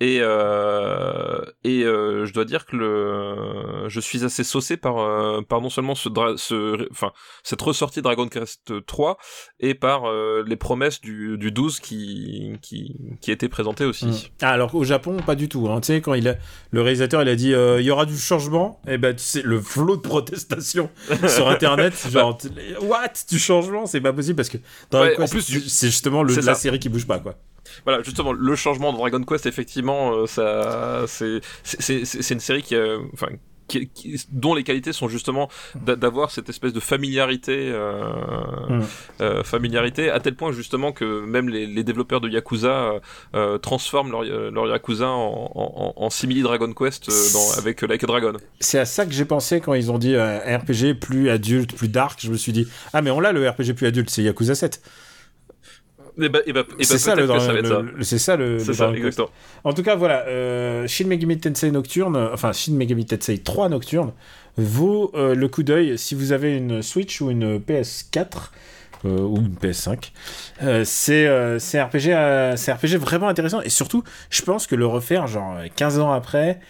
et 0.00 0.18
euh, 0.20 1.40
et 1.62 1.84
euh, 1.84 2.26
je 2.26 2.32
dois 2.32 2.44
dire 2.44 2.66
que 2.66 2.76
le 2.76 3.88
je 3.88 4.00
suis 4.00 4.24
assez 4.24 4.44
saucé 4.44 4.76
par 4.76 4.98
euh, 4.98 5.40
par 5.42 5.60
non 5.60 5.70
seulement 5.70 5.94
ce, 5.94 6.08
ce 6.36 6.88
enfin 6.90 7.12
cette 7.42 7.62
ressortie 7.62 8.02
Dragon 8.02 8.28
Quest 8.28 8.84
3 8.86 9.16
et 9.60 9.74
par 9.74 10.08
euh, 10.08 10.44
les 10.46 10.56
promesses 10.56 11.00
du, 11.00 11.38
du 11.38 11.52
12 11.52 11.80
qui 11.80 12.58
qui 12.62 12.96
qui 13.20 13.30
étaient 13.30 13.48
présentées 13.48 13.84
aussi. 13.84 14.06
Mm. 14.06 14.14
Ah, 14.42 14.50
alors 14.50 14.74
au 14.74 14.84
Japon 14.84 15.16
pas 15.24 15.36
du 15.36 15.48
tout 15.48 15.68
hein. 15.68 15.80
tu 15.80 15.88
sais 15.88 16.00
quand 16.00 16.14
il 16.14 16.28
a 16.28 16.36
le 16.70 16.82
réalisateur 16.82 17.22
il 17.22 17.28
a 17.28 17.36
dit 17.36 17.54
euh, 17.54 17.80
il 17.80 17.86
y 17.86 17.90
aura 17.90 18.06
du 18.06 18.18
changement 18.18 18.80
et 18.86 18.94
eh 18.94 18.98
ben 18.98 19.14
tu 19.14 19.22
sais 19.22 19.42
le 19.42 19.60
flot 19.60 19.96
de 19.96 20.02
protestations 20.02 20.90
sur 21.28 21.48
internet 21.48 21.94
genre 22.10 22.36
what? 22.82 23.12
Du 23.30 23.38
changement 23.38 23.86
c'est 23.86 24.00
pas 24.00 24.12
possible 24.12 24.36
parce 24.36 24.48
que 24.48 24.58
Dragon 24.90 25.10
Quest 25.16 25.20
en 25.20 25.28
plus 25.28 25.68
c'est 25.68 25.86
justement 25.86 26.22
le, 26.22 26.34
la 26.34 26.54
série 26.54 26.78
qui 26.78 26.88
bouge 26.88 27.03
pas 27.04 27.18
quoi. 27.18 27.34
Voilà, 27.84 28.02
justement, 28.02 28.32
le 28.32 28.56
changement 28.56 28.92
de 28.92 28.98
Dragon 28.98 29.22
Quest, 29.22 29.46
effectivement, 29.46 30.12
euh, 30.12 30.26
ça, 30.26 31.04
c'est, 31.06 31.40
c'est, 31.62 32.30
une 32.34 32.40
série 32.40 32.62
qui, 32.62 32.76
enfin, 33.14 33.28
qui, 33.68 34.26
dont 34.30 34.54
les 34.54 34.62
qualités 34.62 34.92
sont 34.92 35.08
justement 35.08 35.48
d'avoir 35.74 36.30
cette 36.30 36.48
espèce 36.48 36.72
de 36.72 36.80
familiarité, 36.80 37.70
euh, 37.72 38.12
mm. 38.68 38.82
euh, 39.20 39.42
familiarité, 39.42 40.10
à 40.10 40.20
tel 40.20 40.34
point 40.34 40.52
justement 40.52 40.92
que 40.92 41.24
même 41.24 41.48
les, 41.48 41.66
les 41.66 41.84
développeurs 41.84 42.20
de 42.20 42.28
Yakuza 42.28 43.00
euh, 43.34 43.58
transforment 43.58 44.10
leur, 44.10 44.22
leur, 44.22 44.68
Yakuza 44.68 45.08
en, 45.08 45.50
en, 45.54 45.92
en 45.96 46.10
simili 46.10 46.42
Dragon 46.42 46.72
Quest 46.72 47.08
dans, 47.32 47.58
avec 47.58 47.82
Like 47.82 48.04
a 48.04 48.06
Dragon. 48.06 48.32
C'est 48.60 48.78
à 48.78 48.84
ça 48.84 49.06
que 49.06 49.12
j'ai 49.12 49.24
pensé 49.24 49.60
quand 49.60 49.74
ils 49.74 49.90
ont 49.90 49.98
dit 49.98 50.16
RPG 50.16 50.94
plus 51.00 51.30
adulte, 51.30 51.74
plus 51.74 51.88
dark. 51.88 52.20
Je 52.22 52.30
me 52.30 52.36
suis 52.36 52.52
dit 52.52 52.68
ah 52.92 53.02
mais 53.02 53.10
on 53.10 53.20
l'a 53.20 53.32
le 53.32 53.48
RPG 53.48 53.74
plus 53.74 53.86
adulte, 53.86 54.10
c'est 54.10 54.22
Yakuza 54.22 54.54
7 54.54 54.82
c'est 56.80 56.98
ça, 56.98 57.14
le, 57.14 57.26
c'est 58.02 58.18
ça 58.18 58.36
le, 58.36 58.58
ça, 58.58 58.90
exactement. 58.92 59.30
En 59.64 59.72
tout 59.72 59.82
cas, 59.82 59.96
voilà, 59.96 60.26
euh, 60.26 60.86
Shin 60.86 61.06
Megami 61.06 61.38
Tensei 61.38 61.70
Nocturne, 61.70 62.16
enfin 62.32 62.52
Shin 62.52 62.74
Megami 62.74 63.04
Tensei 63.04 63.38
3 63.38 63.68
Nocturne, 63.68 64.12
vaut 64.56 65.10
euh, 65.14 65.34
le 65.34 65.48
coup 65.48 65.62
d'œil 65.62 65.98
si 65.98 66.14
vous 66.14 66.32
avez 66.32 66.56
une 66.56 66.82
Switch 66.82 67.20
ou 67.20 67.30
une 67.30 67.58
PS4 67.58 68.50
euh, 69.04 69.18
ou 69.18 69.38
une 69.38 69.54
PS5. 69.54 70.12
c'est 70.84 71.58
c'est 71.58 71.82
RPG, 71.82 72.56
c'est 72.56 72.72
RPG 72.72 72.96
vraiment 72.96 73.28
intéressant 73.28 73.60
et 73.62 73.70
surtout, 73.70 74.04
je 74.30 74.42
pense 74.42 74.66
que 74.66 74.76
le 74.76 74.86
refaire 74.86 75.26
genre 75.26 75.56
15 75.74 75.98
ans 75.98 76.12
après 76.12 76.60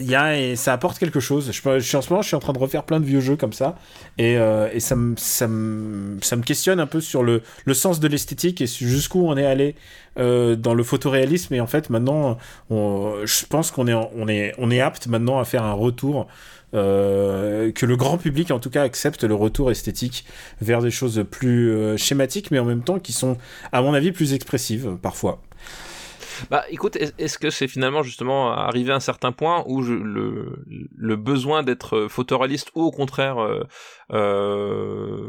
y 0.00 0.14
a, 0.14 0.38
et 0.38 0.56
ça 0.56 0.72
apporte 0.72 0.98
quelque 0.98 1.20
chose. 1.20 1.50
Je, 1.52 1.78
je, 1.78 1.96
en 1.96 2.02
ce 2.02 2.10
moment, 2.10 2.22
je 2.22 2.28
suis 2.28 2.36
en 2.36 2.40
train 2.40 2.52
de 2.52 2.58
refaire 2.58 2.84
plein 2.84 3.00
de 3.00 3.04
vieux 3.04 3.20
jeux 3.20 3.36
comme 3.36 3.52
ça, 3.52 3.76
et, 4.18 4.36
euh, 4.36 4.68
et 4.72 4.80
ça, 4.80 4.96
me, 4.96 5.14
ça, 5.16 5.46
me, 5.48 6.18
ça 6.20 6.36
me 6.36 6.42
questionne 6.42 6.80
un 6.80 6.86
peu 6.86 7.00
sur 7.00 7.22
le, 7.22 7.42
le 7.64 7.74
sens 7.74 8.00
de 8.00 8.08
l'esthétique 8.08 8.60
et 8.60 8.66
jusqu'où 8.66 9.26
on 9.26 9.36
est 9.36 9.46
allé 9.46 9.74
euh, 10.18 10.56
dans 10.56 10.74
le 10.74 10.82
photoréalisme. 10.82 11.54
Et 11.54 11.60
en 11.60 11.66
fait, 11.66 11.90
maintenant, 11.90 12.38
on, 12.70 13.14
je 13.24 13.46
pense 13.46 13.70
qu'on 13.70 13.86
est, 13.86 13.94
on 13.94 14.28
est, 14.28 14.54
on 14.58 14.70
est 14.70 14.80
apte 14.80 15.06
maintenant 15.06 15.38
à 15.38 15.44
faire 15.44 15.62
un 15.64 15.74
retour. 15.74 16.26
Euh, 16.74 17.70
que 17.70 17.86
le 17.86 17.96
grand 17.96 18.18
public 18.18 18.50
en 18.50 18.58
tout 18.58 18.68
cas 18.68 18.82
accepte 18.82 19.22
le 19.22 19.36
retour 19.36 19.70
esthétique 19.70 20.24
vers 20.60 20.82
des 20.82 20.90
choses 20.90 21.24
plus 21.30 21.70
euh, 21.70 21.96
schématiques 21.96 22.50
mais 22.50 22.58
en 22.58 22.64
même 22.64 22.82
temps 22.82 22.98
qui 22.98 23.12
sont 23.12 23.36
à 23.70 23.80
mon 23.80 23.94
avis 23.94 24.10
plus 24.10 24.32
expressives 24.32 24.96
parfois. 25.00 25.40
Bah 26.50 26.64
écoute, 26.70 26.96
est-ce 26.96 27.38
que 27.38 27.50
c'est 27.50 27.68
finalement 27.68 28.02
justement 28.02 28.52
arrivé 28.52 28.92
à 28.92 28.96
un 28.96 29.00
certain 29.00 29.32
point 29.32 29.64
où 29.66 29.82
le, 29.82 30.64
le 30.96 31.16
besoin 31.16 31.62
d'être 31.62 32.06
photoréaliste 32.08 32.70
ou 32.74 32.82
au 32.82 32.90
contraire 32.90 33.38
euh, 33.38 33.64
euh, 34.12 35.26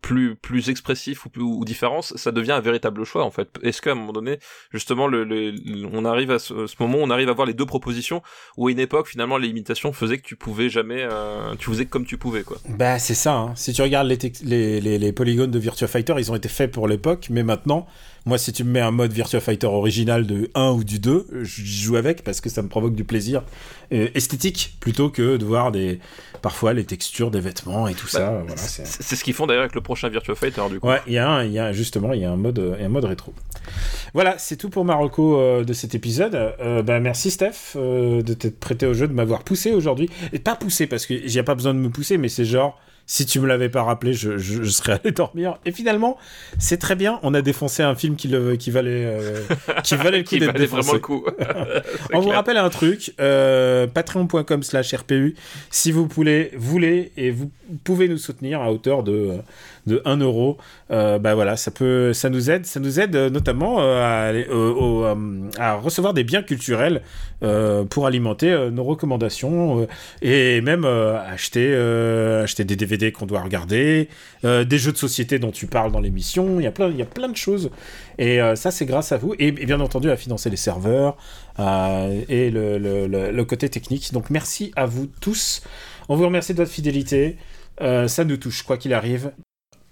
plus 0.00 0.34
plus 0.34 0.70
expressif 0.70 1.26
ou, 1.26 1.30
ou 1.36 1.64
différent, 1.64 2.02
ça 2.02 2.32
devient 2.32 2.52
un 2.52 2.60
véritable 2.60 3.04
choix 3.04 3.24
en 3.24 3.30
fait. 3.30 3.48
Est-ce 3.62 3.80
qu'à 3.80 3.92
un 3.92 3.94
moment 3.94 4.12
donné, 4.12 4.38
justement, 4.72 5.06
le, 5.06 5.54
on 5.92 6.04
arrive 6.04 6.30
à 6.30 6.38
ce, 6.38 6.54
moment, 6.80 6.98
où 6.98 7.02
on 7.02 7.10
arrive 7.10 7.28
à 7.28 7.32
voir 7.32 7.46
les 7.46 7.54
deux 7.54 7.66
propositions 7.66 8.22
où 8.56 8.68
à 8.68 8.70
une 8.70 8.80
époque 8.80 9.08
finalement 9.08 9.38
les 9.38 9.48
limitations 9.48 9.92
faisaient 9.92 10.18
que 10.18 10.26
tu 10.26 10.36
pouvais 10.36 10.68
jamais, 10.68 11.02
euh, 11.02 11.54
tu 11.58 11.70
faisais 11.70 11.86
comme 11.86 12.06
tu 12.06 12.18
pouvais 12.18 12.42
quoi. 12.42 12.58
Bah 12.68 12.98
c'est 12.98 13.14
ça. 13.14 13.34
Hein. 13.34 13.52
Si 13.54 13.72
tu 13.72 13.82
regardes 13.82 14.08
les, 14.08 14.80
les, 14.80 14.98
les 14.98 15.12
polygones 15.12 15.50
de 15.50 15.58
Virtua 15.58 15.88
Fighter, 15.88 16.14
ils 16.18 16.32
ont 16.32 16.36
été 16.36 16.48
faits 16.48 16.72
pour 16.72 16.88
l'époque, 16.88 17.28
mais 17.30 17.42
maintenant 17.42 17.86
moi, 18.26 18.38
si 18.38 18.52
tu 18.52 18.64
me 18.64 18.72
mets 18.72 18.80
un 18.80 18.90
mode 18.90 19.12
Virtua 19.12 19.38
Fighter 19.38 19.68
original 19.68 20.26
de 20.26 20.50
1 20.56 20.70
ou 20.72 20.82
du 20.82 20.98
2, 20.98 21.28
je 21.42 21.64
joue 21.64 21.94
avec 21.94 22.24
parce 22.24 22.40
que 22.40 22.48
ça 22.50 22.60
me 22.60 22.68
provoque 22.68 22.96
du 22.96 23.04
plaisir 23.04 23.44
euh, 23.92 24.08
esthétique 24.16 24.76
plutôt 24.80 25.10
que 25.10 25.36
de 25.36 25.44
voir 25.44 25.70
des 25.70 26.00
parfois 26.42 26.74
les 26.74 26.84
textures 26.84 27.30
des 27.30 27.38
vêtements 27.38 27.86
et 27.86 27.94
tout 27.94 28.08
ça. 28.08 28.30
Bah, 28.30 28.42
voilà, 28.46 28.56
c'est 28.56 28.84
ce 29.14 29.22
qu'ils 29.22 29.32
font 29.32 29.46
d'ailleurs 29.46 29.62
avec 29.62 29.76
le 29.76 29.80
prochain 29.80 30.08
Virtua 30.08 30.34
Fighter 30.34 30.62
du 30.68 30.80
coup. 30.80 30.88
Ouais, 30.88 31.00
il 31.06 31.12
y 31.12 31.18
a 31.18 31.44
il 31.44 31.52
y 31.52 31.60
a 31.60 31.72
justement 31.72 32.12
il 32.12 32.20
y 32.20 32.24
a 32.24 32.32
un 32.32 32.36
mode 32.36 32.58
un 32.80 32.88
mode 32.88 33.04
rétro. 33.04 33.32
Voilà, 34.12 34.38
c'est 34.38 34.56
tout 34.56 34.70
pour 34.70 34.84
Marocco 34.84 35.38
euh, 35.38 35.62
de 35.62 35.72
cet 35.72 35.94
épisode. 35.94 36.34
Euh, 36.34 36.82
bah, 36.82 36.98
merci 36.98 37.30
Steph 37.30 37.76
de 37.76 38.34
t'être 38.34 38.58
prêté 38.58 38.86
au 38.86 38.94
jeu, 38.94 39.06
de 39.06 39.12
m'avoir 39.12 39.44
poussé 39.44 39.70
aujourd'hui 39.70 40.10
et 40.32 40.40
pas 40.40 40.56
poussé 40.56 40.88
parce 40.88 41.06
que 41.06 41.14
j'ai 41.26 41.44
pas 41.44 41.54
besoin 41.54 41.74
de 41.74 41.78
me 41.78 41.90
pousser, 41.90 42.18
mais 42.18 42.28
c'est 42.28 42.44
genre 42.44 42.76
si 43.06 43.24
tu 43.24 43.38
me 43.38 43.46
l'avais 43.46 43.68
pas 43.68 43.84
rappelé, 43.84 44.12
je, 44.12 44.36
je, 44.36 44.64
serais 44.64 44.92
allé 45.00 45.12
dormir. 45.12 45.58
Et 45.64 45.70
finalement, 45.70 46.18
c'est 46.58 46.78
très 46.78 46.96
bien. 46.96 47.20
On 47.22 47.34
a 47.34 47.42
défoncé 47.42 47.84
un 47.84 47.94
film 47.94 48.16
qui, 48.16 48.26
le, 48.26 48.56
qui 48.56 48.72
valait, 48.72 49.04
euh, 49.04 49.40
qui 49.84 49.94
valait 49.94 50.18
le 50.18 50.24
coup 50.28 50.36
d'être 50.36 50.54
défoncé. 50.54 50.92
le 50.94 50.98
coup. 50.98 51.24
On 52.12 52.20
vous 52.20 52.30
rappelle 52.30 52.56
un 52.56 52.68
truc 52.68 53.14
euh, 53.20 53.86
patreon.com/rpu. 53.86 55.36
Si 55.70 55.92
vous 55.92 56.06
voulez, 56.06 56.50
voulez 56.56 57.12
et 57.16 57.30
vous 57.30 57.50
pouvez 57.84 58.08
nous 58.08 58.18
soutenir 58.18 58.60
à 58.60 58.72
hauteur 58.72 59.04
de 59.04 59.38
de 59.86 60.02
1 60.04 60.18
euro, 60.18 60.58
euh, 60.90 61.18
bah 61.18 61.34
voilà, 61.34 61.56
ça 61.56 61.70
peut, 61.70 62.12
ça 62.12 62.28
nous 62.28 62.50
aide, 62.50 62.66
ça 62.66 62.80
nous 62.80 63.00
aide 63.00 63.14
euh, 63.16 63.30
notamment 63.30 63.76
euh, 63.80 64.32
à, 65.58 65.62
à, 65.62 65.74
recevoir 65.74 66.12
des 66.12 66.24
biens 66.24 66.42
culturels 66.42 67.02
pour 67.90 68.06
alimenter 68.06 68.70
nos 68.72 68.82
recommandations 68.82 69.86
et 70.22 70.60
même 70.62 70.86
acheter, 70.86 71.74
acheter 72.42 72.64
des 72.64 72.76
DVD 72.76 73.12
qu'on 73.12 73.26
doit 73.26 73.42
regarder, 73.42 74.08
des 74.42 74.78
jeux 74.78 74.92
de 74.92 74.96
société 74.96 75.38
dont 75.38 75.50
tu 75.50 75.66
parles 75.66 75.92
dans 75.92 76.00
l'émission, 76.00 76.58
il 76.60 76.64
y 76.64 76.66
a 76.66 76.70
plein, 76.70 76.88
il 76.88 76.96
y 76.96 77.02
a 77.02 77.06
plein 77.06 77.28
de 77.28 77.36
choses 77.36 77.70
et 78.18 78.40
ça 78.54 78.70
c'est 78.70 78.86
grâce 78.86 79.12
à 79.12 79.18
vous 79.18 79.34
et, 79.38 79.52
bien 79.52 79.80
entendu 79.80 80.10
à 80.10 80.16
financer 80.16 80.48
les 80.48 80.56
serveurs 80.56 81.18
et 81.58 82.50
le, 82.50 82.78
le, 82.78 83.44
côté 83.44 83.68
technique. 83.68 84.14
Donc 84.14 84.30
merci 84.30 84.72
à 84.74 84.86
vous 84.86 85.06
tous. 85.20 85.62
On 86.08 86.16
vous 86.16 86.24
remercie 86.24 86.54
de 86.54 86.58
votre 86.58 86.72
fidélité. 86.72 87.36
Euh, 87.80 88.08
ça 88.08 88.24
nous 88.24 88.36
touche, 88.36 88.62
quoi 88.62 88.78
qu'il 88.78 88.94
arrive. 88.94 89.32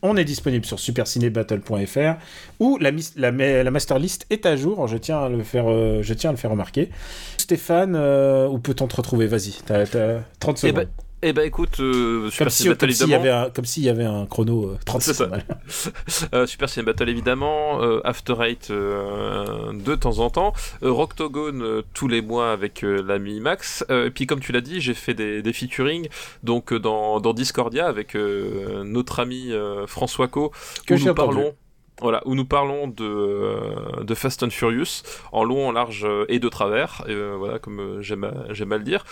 On 0.07 0.19
est 0.19 0.25
disponible 0.25 0.67
sur 0.67 0.79
supercinébattle.fr 0.79 2.21
où 2.61 2.77
la, 2.79 2.91
la, 3.17 3.31
la 3.31 3.71
master 3.71 3.99
list 3.99 4.27
est 4.29 4.45
à 4.45 4.55
jour. 4.55 4.87
Je 4.87 4.99
tiens 4.99 5.25
à 5.25 5.29
le 5.31 5.43
faire, 5.43 5.65
euh, 5.67 6.03
je 6.03 6.13
tiens 6.13 6.29
à 6.29 6.33
le 6.35 6.37
faire 6.37 6.51
remarquer. 6.51 6.91
Stéphane, 7.39 7.95
euh, 7.97 8.47
où 8.47 8.59
peut-on 8.59 8.87
te 8.87 8.97
retrouver? 8.97 9.27
Vas-y, 9.27 9.55
t'as 9.65 9.87
30 9.87 9.95
eh 9.97 10.73
ben, 10.73 10.83
secondes. 10.83 10.89
Eh 11.27 11.33
ben 11.33 11.47
écoute, 11.47 11.81
euh, 11.81 12.29
Super 12.29 12.51
Ciné 12.51 12.69
Battle 12.75 12.91
évidemment. 12.91 13.49
comme 13.55 13.65
s'il 13.65 13.83
y 13.83 13.89
avait 13.89 14.05
un 14.05 14.27
chrono 14.27 14.77
30 14.85 15.09
euh, 15.09 15.13
secondes. 15.15 15.43
euh, 16.35 16.47
Super 16.47 16.69
Ciné 16.69 16.85
Battle 16.85 17.09
évidemment, 17.09 17.83
euh, 17.83 18.03
After 18.05 18.35
Eight 18.43 18.69
euh, 18.71 19.73
de 19.73 19.95
temps 19.95 20.19
en 20.19 20.29
temps, 20.29 20.53
Rocktogone 20.83 21.83
tous 21.95 22.09
les 22.09 22.21
mois 22.21 22.53
avec 22.53 22.83
l'ami 22.83 23.41
Max. 23.41 23.87
et 23.89 24.11
puis 24.11 24.27
comme 24.27 24.41
tu 24.41 24.53
l'as 24.53 24.61
dit, 24.61 24.83
j'ai 24.83 24.93
fait 24.93 25.15
des, 25.15 25.41
des 25.41 25.53
featuring 25.55 26.09
donc 26.43 26.75
dans, 26.75 27.21
dans 27.21 27.33
Discordia 27.33 27.87
avec 27.87 28.15
notre 28.15 29.21
ami 29.21 29.51
François 29.87 30.29
Co, 30.29 30.53
que 30.87 30.93
où 30.93 30.99
nous 30.99 31.15
parlons 31.15 31.55
voilà, 32.01 32.23
où 32.27 32.35
nous 32.35 32.45
parlons 32.45 32.89
de, 32.89 33.05
euh, 33.05 34.03
de 34.03 34.15
Fast 34.15 34.43
and 34.43 34.51
Furious 34.51 35.03
en 35.33 35.45
long, 35.45 35.69
en 35.69 35.73
large 35.73 36.05
euh, 36.05 36.25
et 36.29 36.41
de 36.41 36.49
travers, 36.49 37.05
euh, 37.09 37.37
voilà, 37.39 37.59
comme 37.59 38.01
j'aime 38.01 38.25
à, 38.25 38.53
j'aime 38.53 38.73
à 38.73 38.79
le 38.79 38.85
dire. 38.85 39.05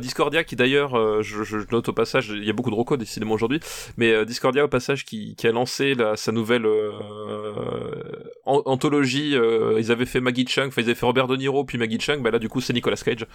Discordia, 0.00 0.44
qui 0.44 0.56
d'ailleurs, 0.56 1.22
je, 1.22 1.42
je, 1.42 1.58
note 1.72 1.88
au 1.88 1.92
passage, 1.92 2.28
il 2.28 2.44
y 2.44 2.50
a 2.50 2.52
beaucoup 2.52 2.70
de 2.70 2.76
recos 2.76 2.98
décidément 2.98 3.34
aujourd'hui, 3.34 3.60
mais 3.96 4.24
Discordia 4.24 4.64
au 4.64 4.68
passage 4.68 5.04
qui, 5.04 5.34
qui 5.36 5.46
a 5.46 5.52
lancé 5.52 5.94
la, 5.94 6.16
sa 6.16 6.32
nouvelle 6.32 6.66
anthologie. 8.48 9.36
ils 9.78 9.92
avaient 9.92 10.06
fait 10.06 10.20
Maggie 10.20 10.46
Chung, 10.46 10.68
enfin 10.68 10.82
ils 10.82 10.84
avaient 10.84 10.94
fait 10.94 11.06
Robert 11.06 11.26
De 11.28 11.36
Niro 11.36 11.64
puis 11.64 11.78
Maggie 11.78 12.00
Chung, 12.00 12.22
bah 12.22 12.30
là 12.30 12.38
du 12.38 12.48
coup 12.48 12.60
c'est 12.60 12.72
Nicolas 12.72 12.96
Cage. 12.96 13.26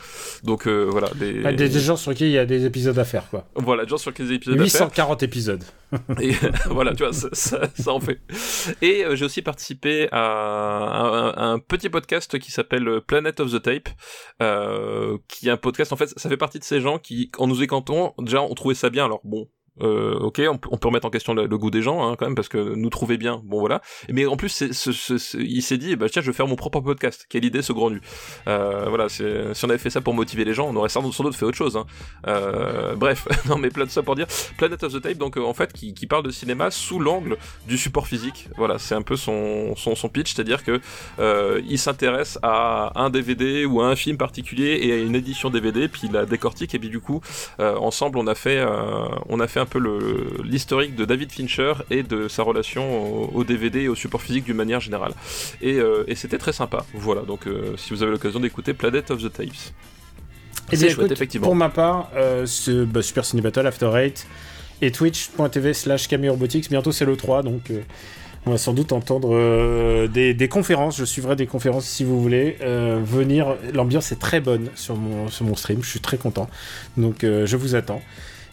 Donc 0.43 0.67
voilà, 0.67 1.09
des... 1.15 1.41
Ah, 1.45 1.53
des, 1.53 1.69
gens 1.69 1.95
sur 1.95 2.13
qui 2.13 2.25
il 2.25 2.31
y 2.31 2.37
a 2.37 2.45
des 2.45 2.65
épisodes 2.65 2.97
à 2.97 3.05
faire 3.05 3.29
quoi. 3.29 3.45
Voilà, 3.55 3.83
des 3.83 3.89
gens 3.89 3.97
sur 3.97 4.13
qui 4.13 4.23
il 4.23 4.25
y 4.25 4.27
a 4.27 4.29
des 4.29 4.35
épisodes 4.35 4.59
840 4.59 5.15
à 5.15 5.19
faire. 5.19 5.27
épisodes. 5.27 5.63
et 6.21 6.31
voilà, 6.69 6.93
tu 6.93 7.03
vois, 7.03 7.13
ça, 7.13 7.29
ça, 7.33 7.69
ça 7.75 7.91
en 7.91 7.99
fait. 7.99 8.19
Et 8.81 9.05
euh, 9.05 9.15
j'ai 9.15 9.25
aussi 9.25 9.41
participé 9.41 10.07
à, 10.11 11.33
un, 11.37 11.59
petit 11.59 11.89
podcast 11.89 12.39
qui 12.39 12.51
s'appelle 12.51 13.01
Planet 13.05 13.39
of 13.39 13.51
the 13.51 13.61
Tape, 13.61 13.89
euh, 14.41 15.17
qui 15.27 15.47
est 15.47 15.51
un 15.51 15.57
podcast, 15.57 15.93
en 15.93 15.95
fait, 15.95 16.13
ça 16.17 16.29
fait 16.29 16.37
partie 16.37 16.59
de 16.59 16.63
ces 16.63 16.81
gens 16.81 16.99
qui, 16.99 17.31
en 17.37 17.47
nous 17.47 17.63
écantant, 17.63 18.15
déjà, 18.19 18.41
on 18.41 18.53
trouvait 18.53 18.75
ça 18.75 18.89
bien. 18.89 19.05
Alors 19.05 19.21
bon, 19.23 19.47
euh, 19.81 20.19
ok, 20.19 20.41
on, 20.47 20.59
on 20.71 20.77
peut 20.77 20.87
remettre 20.87 21.05
en 21.07 21.09
question 21.09 21.33
le, 21.33 21.47
le 21.47 21.57
goût 21.57 21.71
des 21.71 21.81
gens 21.81 22.07
hein, 22.07 22.15
quand 22.17 22.25
même 22.25 22.35
parce 22.35 22.49
que 22.49 22.75
nous 22.75 22.89
trouver 22.89 23.17
bien, 23.17 23.41
bon 23.43 23.59
voilà. 23.59 23.81
Mais 24.09 24.25
en 24.25 24.37
plus, 24.37 24.49
c'est, 24.49 24.73
ce- 24.73 24.91
ce- 24.91 25.17
ce- 25.17 25.37
il 25.37 25.61
s'est 25.61 25.77
dit, 25.77 25.95
bah 25.95 26.07
tiens, 26.09 26.21
je 26.21 26.27
vais 26.29 26.35
faire 26.35 26.47
mon 26.47 26.55
propre 26.55 26.79
podcast. 26.81 27.25
Quelle 27.29 27.45
idée, 27.45 27.61
ce 27.61 27.73
grand 27.73 27.89
nu. 27.89 28.01
Euh, 28.47 28.85
voilà, 28.89 29.09
si 29.09 29.23
on 29.63 29.69
avait 29.69 29.77
fait 29.77 29.89
ça 29.89 30.01
pour 30.01 30.13
motiver 30.13 30.45
les 30.45 30.53
gens, 30.53 30.67
on 30.69 30.75
aurait 30.75 30.89
sans 30.89 31.01
doute, 31.01 31.13
sans 31.13 31.23
doute 31.23 31.35
fait 31.35 31.45
autre 31.45 31.57
chose. 31.57 31.75
Hein. 31.77 31.85
Euh, 32.27 32.95
bref, 32.95 33.27
non 33.47 33.57
mais 33.57 33.69
plein 33.69 33.85
de 33.85 33.89
ça 33.89 34.03
pour 34.03 34.15
dire, 34.15 34.27
Planet 34.57 34.83
of 34.83 34.93
the 34.93 35.01
Tape, 35.01 35.17
donc 35.17 35.37
euh, 35.37 35.41
en 35.43 35.53
fait, 35.53 35.73
qui, 35.73 35.93
qui 35.93 36.07
parle 36.07 36.23
de 36.23 36.31
cinéma 36.31 36.69
sous 36.71 36.99
l'angle 36.99 37.37
du 37.67 37.77
support 37.77 38.07
physique. 38.07 38.49
Voilà, 38.57 38.77
c'est 38.79 38.95
un 38.95 39.01
peu 39.01 39.15
son, 39.15 39.75
son, 39.75 39.95
son 39.95 40.09
pitch, 40.09 40.33
c'est-à-dire 40.33 40.63
que 40.63 40.79
euh, 41.19 41.61
il 41.67 41.79
s'intéresse 41.79 42.37
à 42.43 42.91
un 43.01 43.09
DVD 43.09 43.65
ou 43.65 43.81
à 43.81 43.87
un 43.87 43.95
film 43.95 44.17
particulier 44.17 44.79
et 44.83 44.93
à 44.93 44.97
une 44.97 45.15
édition 45.15 45.49
DVD, 45.49 45.87
puis 45.87 46.01
il 46.05 46.11
la 46.11 46.25
décortique 46.25 46.75
et 46.75 46.79
puis 46.79 46.89
du 46.89 46.99
coup, 46.99 47.21
euh, 47.59 47.75
ensemble, 47.77 48.17
on 48.19 48.27
a 48.27 48.35
fait, 48.35 48.63
on 49.29 49.39
a 49.39 49.47
fait 49.47 49.59
un 49.63 49.65
peu 49.65 49.79
l'historique 50.43 50.95
de 50.95 51.05
David 51.05 51.31
Fincher 51.31 51.73
et 51.89 52.03
de 52.03 52.27
sa 52.27 52.43
relation 52.43 52.83
au, 52.83 53.31
au 53.33 53.43
DVD 53.43 53.81
et 53.81 53.87
au 53.87 53.95
support 53.95 54.21
physique 54.21 54.45
d'une 54.45 54.57
manière 54.57 54.79
générale. 54.79 55.13
Et, 55.61 55.75
euh, 55.75 56.03
et 56.07 56.15
c'était 56.15 56.37
très 56.37 56.53
sympa. 56.53 56.85
Voilà, 56.93 57.21
donc 57.21 57.47
euh, 57.47 57.75
si 57.77 57.93
vous 57.93 58.03
avez 58.03 58.11
l'occasion 58.11 58.39
d'écouter 58.39 58.73
Planet 58.73 59.09
of 59.11 59.23
the 59.23 59.31
Tapes. 59.31 59.73
Eh 60.71 60.75
C'est 60.75 60.89
chouette, 60.89 61.11
effectivement. 61.11 61.47
Pour 61.47 61.55
ma 61.55 61.69
part, 61.69 62.11
euh, 62.15 62.45
ce 62.45 62.83
bah, 62.85 63.01
Super 63.01 63.25
Ciné 63.25 63.41
Battle 63.41 63.65
After 63.65 63.91
Eight 63.95 64.27
et 64.81 64.91
twitch.tv 64.91 65.73
slash 65.73 66.07
Robotics. 66.07 66.69
Bientôt, 66.69 66.91
c'est 66.91 67.05
le 67.05 67.15
3, 67.15 67.43
donc 67.43 67.71
on 68.45 68.51
va 68.51 68.57
sans 68.57 68.73
doute 68.73 68.91
entendre 68.91 70.07
des, 70.07 70.33
des 70.33 70.47
conférences. 70.49 70.97
Je 70.97 71.05
suivrai 71.05 71.37
des 71.37 71.47
conférences 71.47 71.85
si 71.85 72.03
vous 72.03 72.21
voulez 72.21 72.57
venir. 72.59 73.55
L'ambiance 73.73 74.11
est 74.11 74.19
très 74.19 74.41
bonne 74.41 74.69
sur 74.75 74.97
mon, 74.97 75.29
sur 75.29 75.45
mon 75.45 75.55
stream. 75.55 75.81
Je 75.81 75.89
suis 75.89 76.01
très 76.01 76.17
content. 76.17 76.49
Donc, 76.97 77.19
je 77.21 77.55
vous 77.55 77.75
attends. 77.75 78.01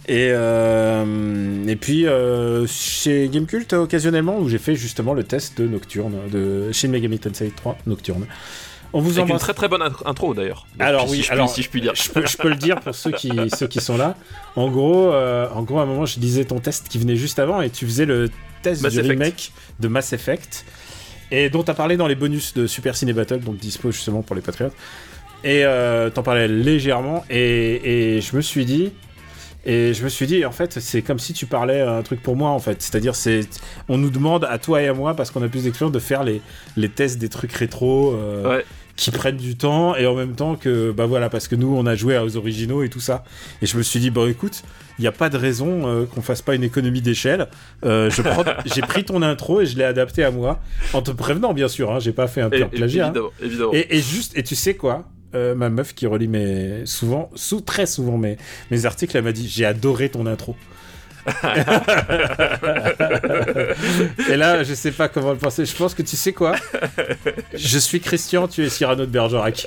Et, 0.09 0.31
euh, 0.33 1.67
et 1.69 1.77
puis, 1.77 2.07
euh, 2.07 2.67
chez 2.67 3.29
Gamecult, 3.29 3.73
occasionnellement, 3.75 4.39
où 4.39 4.49
j'ai 4.49 4.59
fait 4.59 4.75
justement 4.75 5.15
le 5.15 5.23
test 5.25 5.59
de 5.61 5.69
Nocturne, 5.69 6.15
de 6.33 6.73
Shin 6.73 6.89
Megami 6.89 7.19
Tensei 7.19 7.53
3 7.55 7.77
Nocturne. 7.87 8.27
On 8.93 9.01
vous 9.01 9.11
Avec 9.11 9.19
une 9.19 9.23
embrasse. 9.25 9.43
très 9.43 9.55
très 9.55 9.69
bonne 9.69 9.83
int- 9.83 10.03
intro 10.09 10.35
d'ailleurs. 10.35 10.67
Alors 10.81 11.05
Si 11.07 11.11
oui, 11.13 11.17
je 11.19 11.23
puis- 11.25 11.33
alors 11.33 11.49
si 11.49 11.63
je 11.63 11.69
puis 11.71 11.81
dire. 11.81 11.95
Je 11.95 12.11
peux, 12.11 12.27
je 12.27 12.37
peux 12.37 12.49
le 12.49 12.57
dire 12.57 12.81
pour 12.81 12.93
ceux 12.93 13.13
qui, 13.13 13.31
ceux 13.57 13.69
qui 13.69 13.81
sont 13.81 13.97
là. 13.97 14.17
En 14.57 14.69
gros, 14.69 15.13
euh, 15.13 15.47
en 15.55 15.63
gros, 15.63 15.79
à 15.79 15.83
un 15.83 15.87
moment, 15.87 16.07
je 16.07 16.19
lisais 16.19 16.45
ton 16.45 16.59
test 16.59 16.89
qui 16.89 16.99
venait 16.99 17.15
juste 17.15 17.39
avant 17.39 17.61
et 17.61 17.71
tu 17.71 17.85
faisais 17.87 18.05
le 18.07 18.31
test 18.63 18.83
Mass 18.83 18.95
du 18.95 18.99
Effect. 18.99 19.11
remake 19.13 19.53
de 19.79 19.87
Mass 19.89 20.13
Effect 20.13 20.65
et 21.31 21.51
dont 21.51 21.63
tu 21.63 21.71
as 21.71 21.75
parlé 21.75 21.97
dans 21.97 22.09
les 22.09 22.17
bonus 22.17 22.53
de 22.55 22.67
Super 22.67 22.97
Ciné 22.97 23.13
Battle, 23.13 23.39
donc 23.39 23.59
dispo 23.59 23.93
justement 23.93 24.23
pour 24.23 24.35
les 24.35 24.43
patriotes. 24.43 24.75
Et 25.45 25.63
t'en 26.13 26.25
parlais 26.25 26.49
légèrement 26.49 27.25
et, 27.31 28.17
et 28.17 28.21
je 28.21 28.35
me 28.35 28.41
suis 28.41 28.65
dit. 28.65 28.91
Et 29.65 29.93
je 29.95 30.03
me 30.05 30.09
suis 30.09 30.27
dit, 30.27 30.45
en 30.45 30.53
fait, 30.53 30.79
c'est 30.81 31.03
comme 31.03 31.19
si 31.19 31.33
tu 31.35 31.47
parlais 31.47 31.81
un 31.83 32.03
truc 32.03 32.23
pour 32.23 32.35
moi, 32.37 32.51
en 32.51 32.59
fait. 32.61 32.81
C'est-à-dire, 32.81 33.15
c'est, 33.15 33.41
on 33.89 33.99
nous 33.99 34.11
demande 34.11 34.45
à 34.49 34.59
toi 34.59 34.83
et 34.83 34.89
à 34.89 34.95
moi, 34.95 35.15
parce 35.15 35.31
qu'on 35.31 35.43
a 35.43 35.49
plus 35.49 35.65
d'expérience, 35.65 35.93
de 35.93 35.99
faire 35.99 36.25
les, 36.25 36.41
les 36.77 36.89
tests 36.89 37.19
des 37.19 37.29
trucs 37.29 37.53
rétro. 37.53 38.15
euh, 38.15 38.57
Ouais. 38.57 38.65
qui 38.97 39.11
prennent 39.11 39.37
du 39.39 39.57
temps 39.57 39.97
et 39.97 40.07
en 40.07 40.15
même 40.15 40.35
temps 40.35 40.57
que 40.57 40.91
bah 40.93 41.07
voilà 41.07 41.31
parce 41.31 41.49
que 41.49 41.55
nous 41.55 41.75
on 41.75 41.87
a 41.87 41.95
joué 41.95 42.19
aux 42.19 42.37
originaux 42.37 42.83
et 42.83 42.91
tout 42.91 43.01
ça 43.01 43.25
et 43.63 43.67
je 43.67 43.79
me 43.79 43.83
suis 43.83 43.99
dit 43.99 44.11
bon 44.11 44.29
écoute 44.29 44.63
il 44.99 45.03
n'y 45.03 45.07
a 45.09 45.13
pas 45.13 45.31
de 45.31 45.39
raison 45.39 45.87
euh, 45.89 46.05
qu'on 46.05 46.21
fasse 46.21 46.43
pas 46.43 46.55
une 46.55 46.65
économie 46.65 47.01
d'échelle 47.01 47.47
Euh, 47.85 48.11
je 48.11 48.21
j'ai 48.75 48.83
pris 48.83 49.05
ton 49.05 49.23
intro 49.23 49.63
et 49.63 49.67
je 49.67 49.79
l'ai 49.79 49.85
adapté 49.85 50.23
à 50.23 50.31
moi 50.31 50.61
en 50.93 51.01
te 51.01 51.13
prévenant 51.13 51.55
bien 51.55 51.69
sûr 51.69 51.91
hein, 51.93 51.99
j'ai 51.99 52.13
pas 52.13 52.27
fait 52.29 52.43
un 52.43 52.51
et- 52.51 52.65
plagiat 52.67 53.07
hein. 53.07 53.11
évidemment, 53.11 53.31
évidemment. 53.43 53.71
et, 53.73 53.87
et 53.97 54.01
juste 54.03 54.37
et 54.37 54.43
tu 54.43 54.55
sais 54.55 54.75
quoi? 54.75 55.05
Euh, 55.35 55.55
ma 55.55 55.69
meuf 55.71 55.95
qui 55.95 56.07
relit 56.07 56.27
mes 56.27 56.85
souvent 56.87 57.31
sous 57.37 57.61
très 57.61 57.87
souvent 57.87 58.17
mes, 58.19 58.37
mes 58.73 58.85
articles 58.85 59.17
elle 59.17 59.23
m'a 59.23 59.31
dit 59.31 59.49
j'ai 59.49 59.65
adoré 59.65 60.09
ton 60.09 60.27
intro 60.27 60.57
et 64.31 64.37
là, 64.37 64.63
je 64.63 64.75
sais 64.75 64.91
pas 64.91 65.09
comment 65.09 65.33
le 65.33 65.39
penser. 65.39 65.65
Je 65.67 65.77
pense 65.77 65.95
que 65.95 66.03
tu 66.03 66.17
sais 66.17 66.33
quoi? 66.33 66.57
Je 67.55 67.79
suis 67.79 68.01
Christian, 68.01 68.49
tu 68.49 68.65
es 68.65 68.69
Cyrano 68.71 69.05
de 69.05 69.11
Bergerac. 69.11 69.67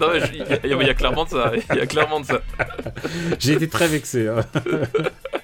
Non, 0.00 0.08
mais 0.12 0.20
je- 0.20 0.32
Il 0.32 0.38
y, 0.38 0.42
a- 0.74 0.80
il 0.82 0.86
y 0.86 0.90
a 0.90 0.94
clairement 0.94 1.24
de 1.24 1.30
ça. 1.30 1.52
Il 1.72 1.76
y 1.76 1.80
a 1.80 1.86
clairement 1.86 2.20
de 2.20 2.26
ça. 2.26 2.40
J'ai 3.38 3.52
été 3.52 3.68
très 3.68 3.86
vexé. 3.88 4.28
hein. 4.28 4.44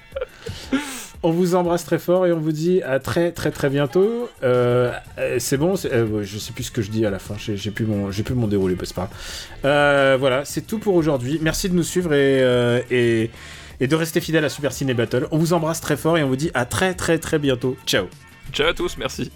on 1.23 1.31
vous 1.31 1.55
embrasse 1.55 1.85
très 1.85 1.99
fort 1.99 2.25
et 2.25 2.31
on 2.31 2.39
vous 2.39 2.51
dit 2.51 2.81
à 2.81 2.99
très 2.99 3.31
très 3.31 3.51
très 3.51 3.69
bientôt. 3.69 4.29
Euh, 4.43 4.91
euh, 5.19 5.37
c'est 5.39 5.57
bon, 5.57 5.75
euh, 5.85 6.23
je 6.23 6.37
sais 6.37 6.51
plus 6.53 6.63
ce 6.63 6.71
que 6.71 6.81
je 6.81 6.89
dis 6.89 7.05
à 7.05 7.09
la 7.09 7.19
fin. 7.19 7.35
J'ai 7.37 7.71
plus 7.71 7.85
mon 7.85 8.11
j'ai 8.11 8.23
plus 8.23 8.35
mon 8.35 8.47
déroulé, 8.47 8.75
c'est 8.83 8.95
pas 8.95 9.09
voilà, 10.17 10.45
c'est 10.45 10.65
tout 10.65 10.79
pour 10.79 10.95
aujourd'hui. 10.95 11.39
Merci 11.41 11.69
de 11.69 11.75
nous 11.75 11.83
suivre 11.83 12.13
et, 12.13 12.41
et 12.89 13.29
et 13.79 13.87
de 13.87 13.95
rester 13.95 14.21
fidèle 14.21 14.45
à 14.45 14.49
Super 14.49 14.71
Ciné 14.71 14.93
Battle. 14.93 15.27
On 15.31 15.37
vous 15.37 15.53
embrasse 15.53 15.81
très 15.81 15.97
fort 15.97 16.17
et 16.17 16.23
on 16.23 16.27
vous 16.27 16.35
dit 16.35 16.51
à 16.53 16.65
très 16.65 16.93
très 16.93 17.17
très 17.17 17.39
bientôt. 17.39 17.75
Ciao. 17.85 18.05
Ciao 18.51 18.67
à 18.67 18.73
tous, 18.73 18.97
merci. 18.97 19.31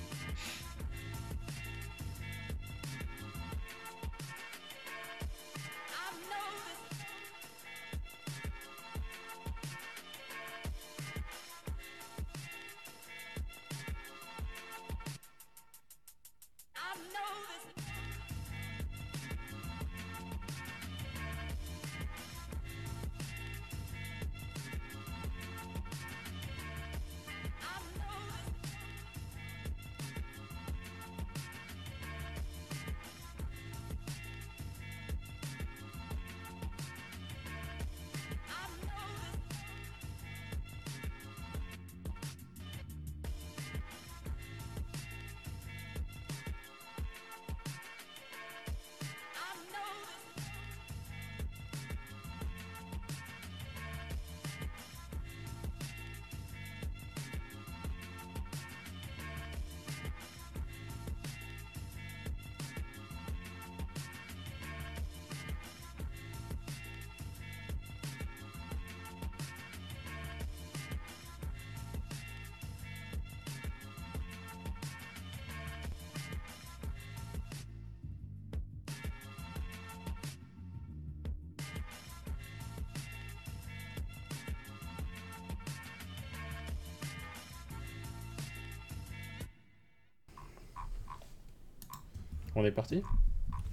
On 92.55 92.65
est 92.65 92.71
parti 92.71 93.01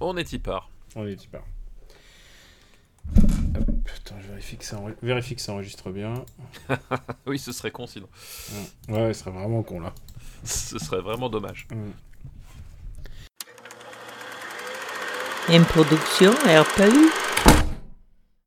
On 0.00 0.16
est 0.16 0.32
y 0.32 0.38
part. 0.38 0.68
On 0.96 1.06
est. 1.06 1.16
Hop, 3.16 3.64
attends, 3.96 4.20
je 4.20 4.28
vérifie 4.28 4.56
que 4.56 4.64
ça, 4.64 4.76
enre- 4.76 4.94
vérifie 5.02 5.34
que 5.36 5.40
ça 5.42 5.52
enregistre 5.52 5.90
bien. 5.90 6.14
Oui, 7.26 7.38
ce 7.38 7.52
serait 7.52 7.70
con 7.70 7.86
sinon. 7.86 8.08
Ouais, 8.88 9.12
ce 9.14 9.20
serait 9.20 9.30
vraiment 9.30 9.62
con 9.62 9.80
là. 9.80 9.92
Ce 10.44 10.78
serait 10.78 11.00
vraiment 11.00 11.28
dommage. 11.28 11.66
Une 15.48 15.64
production 15.64 16.30
RPU. 16.32 17.10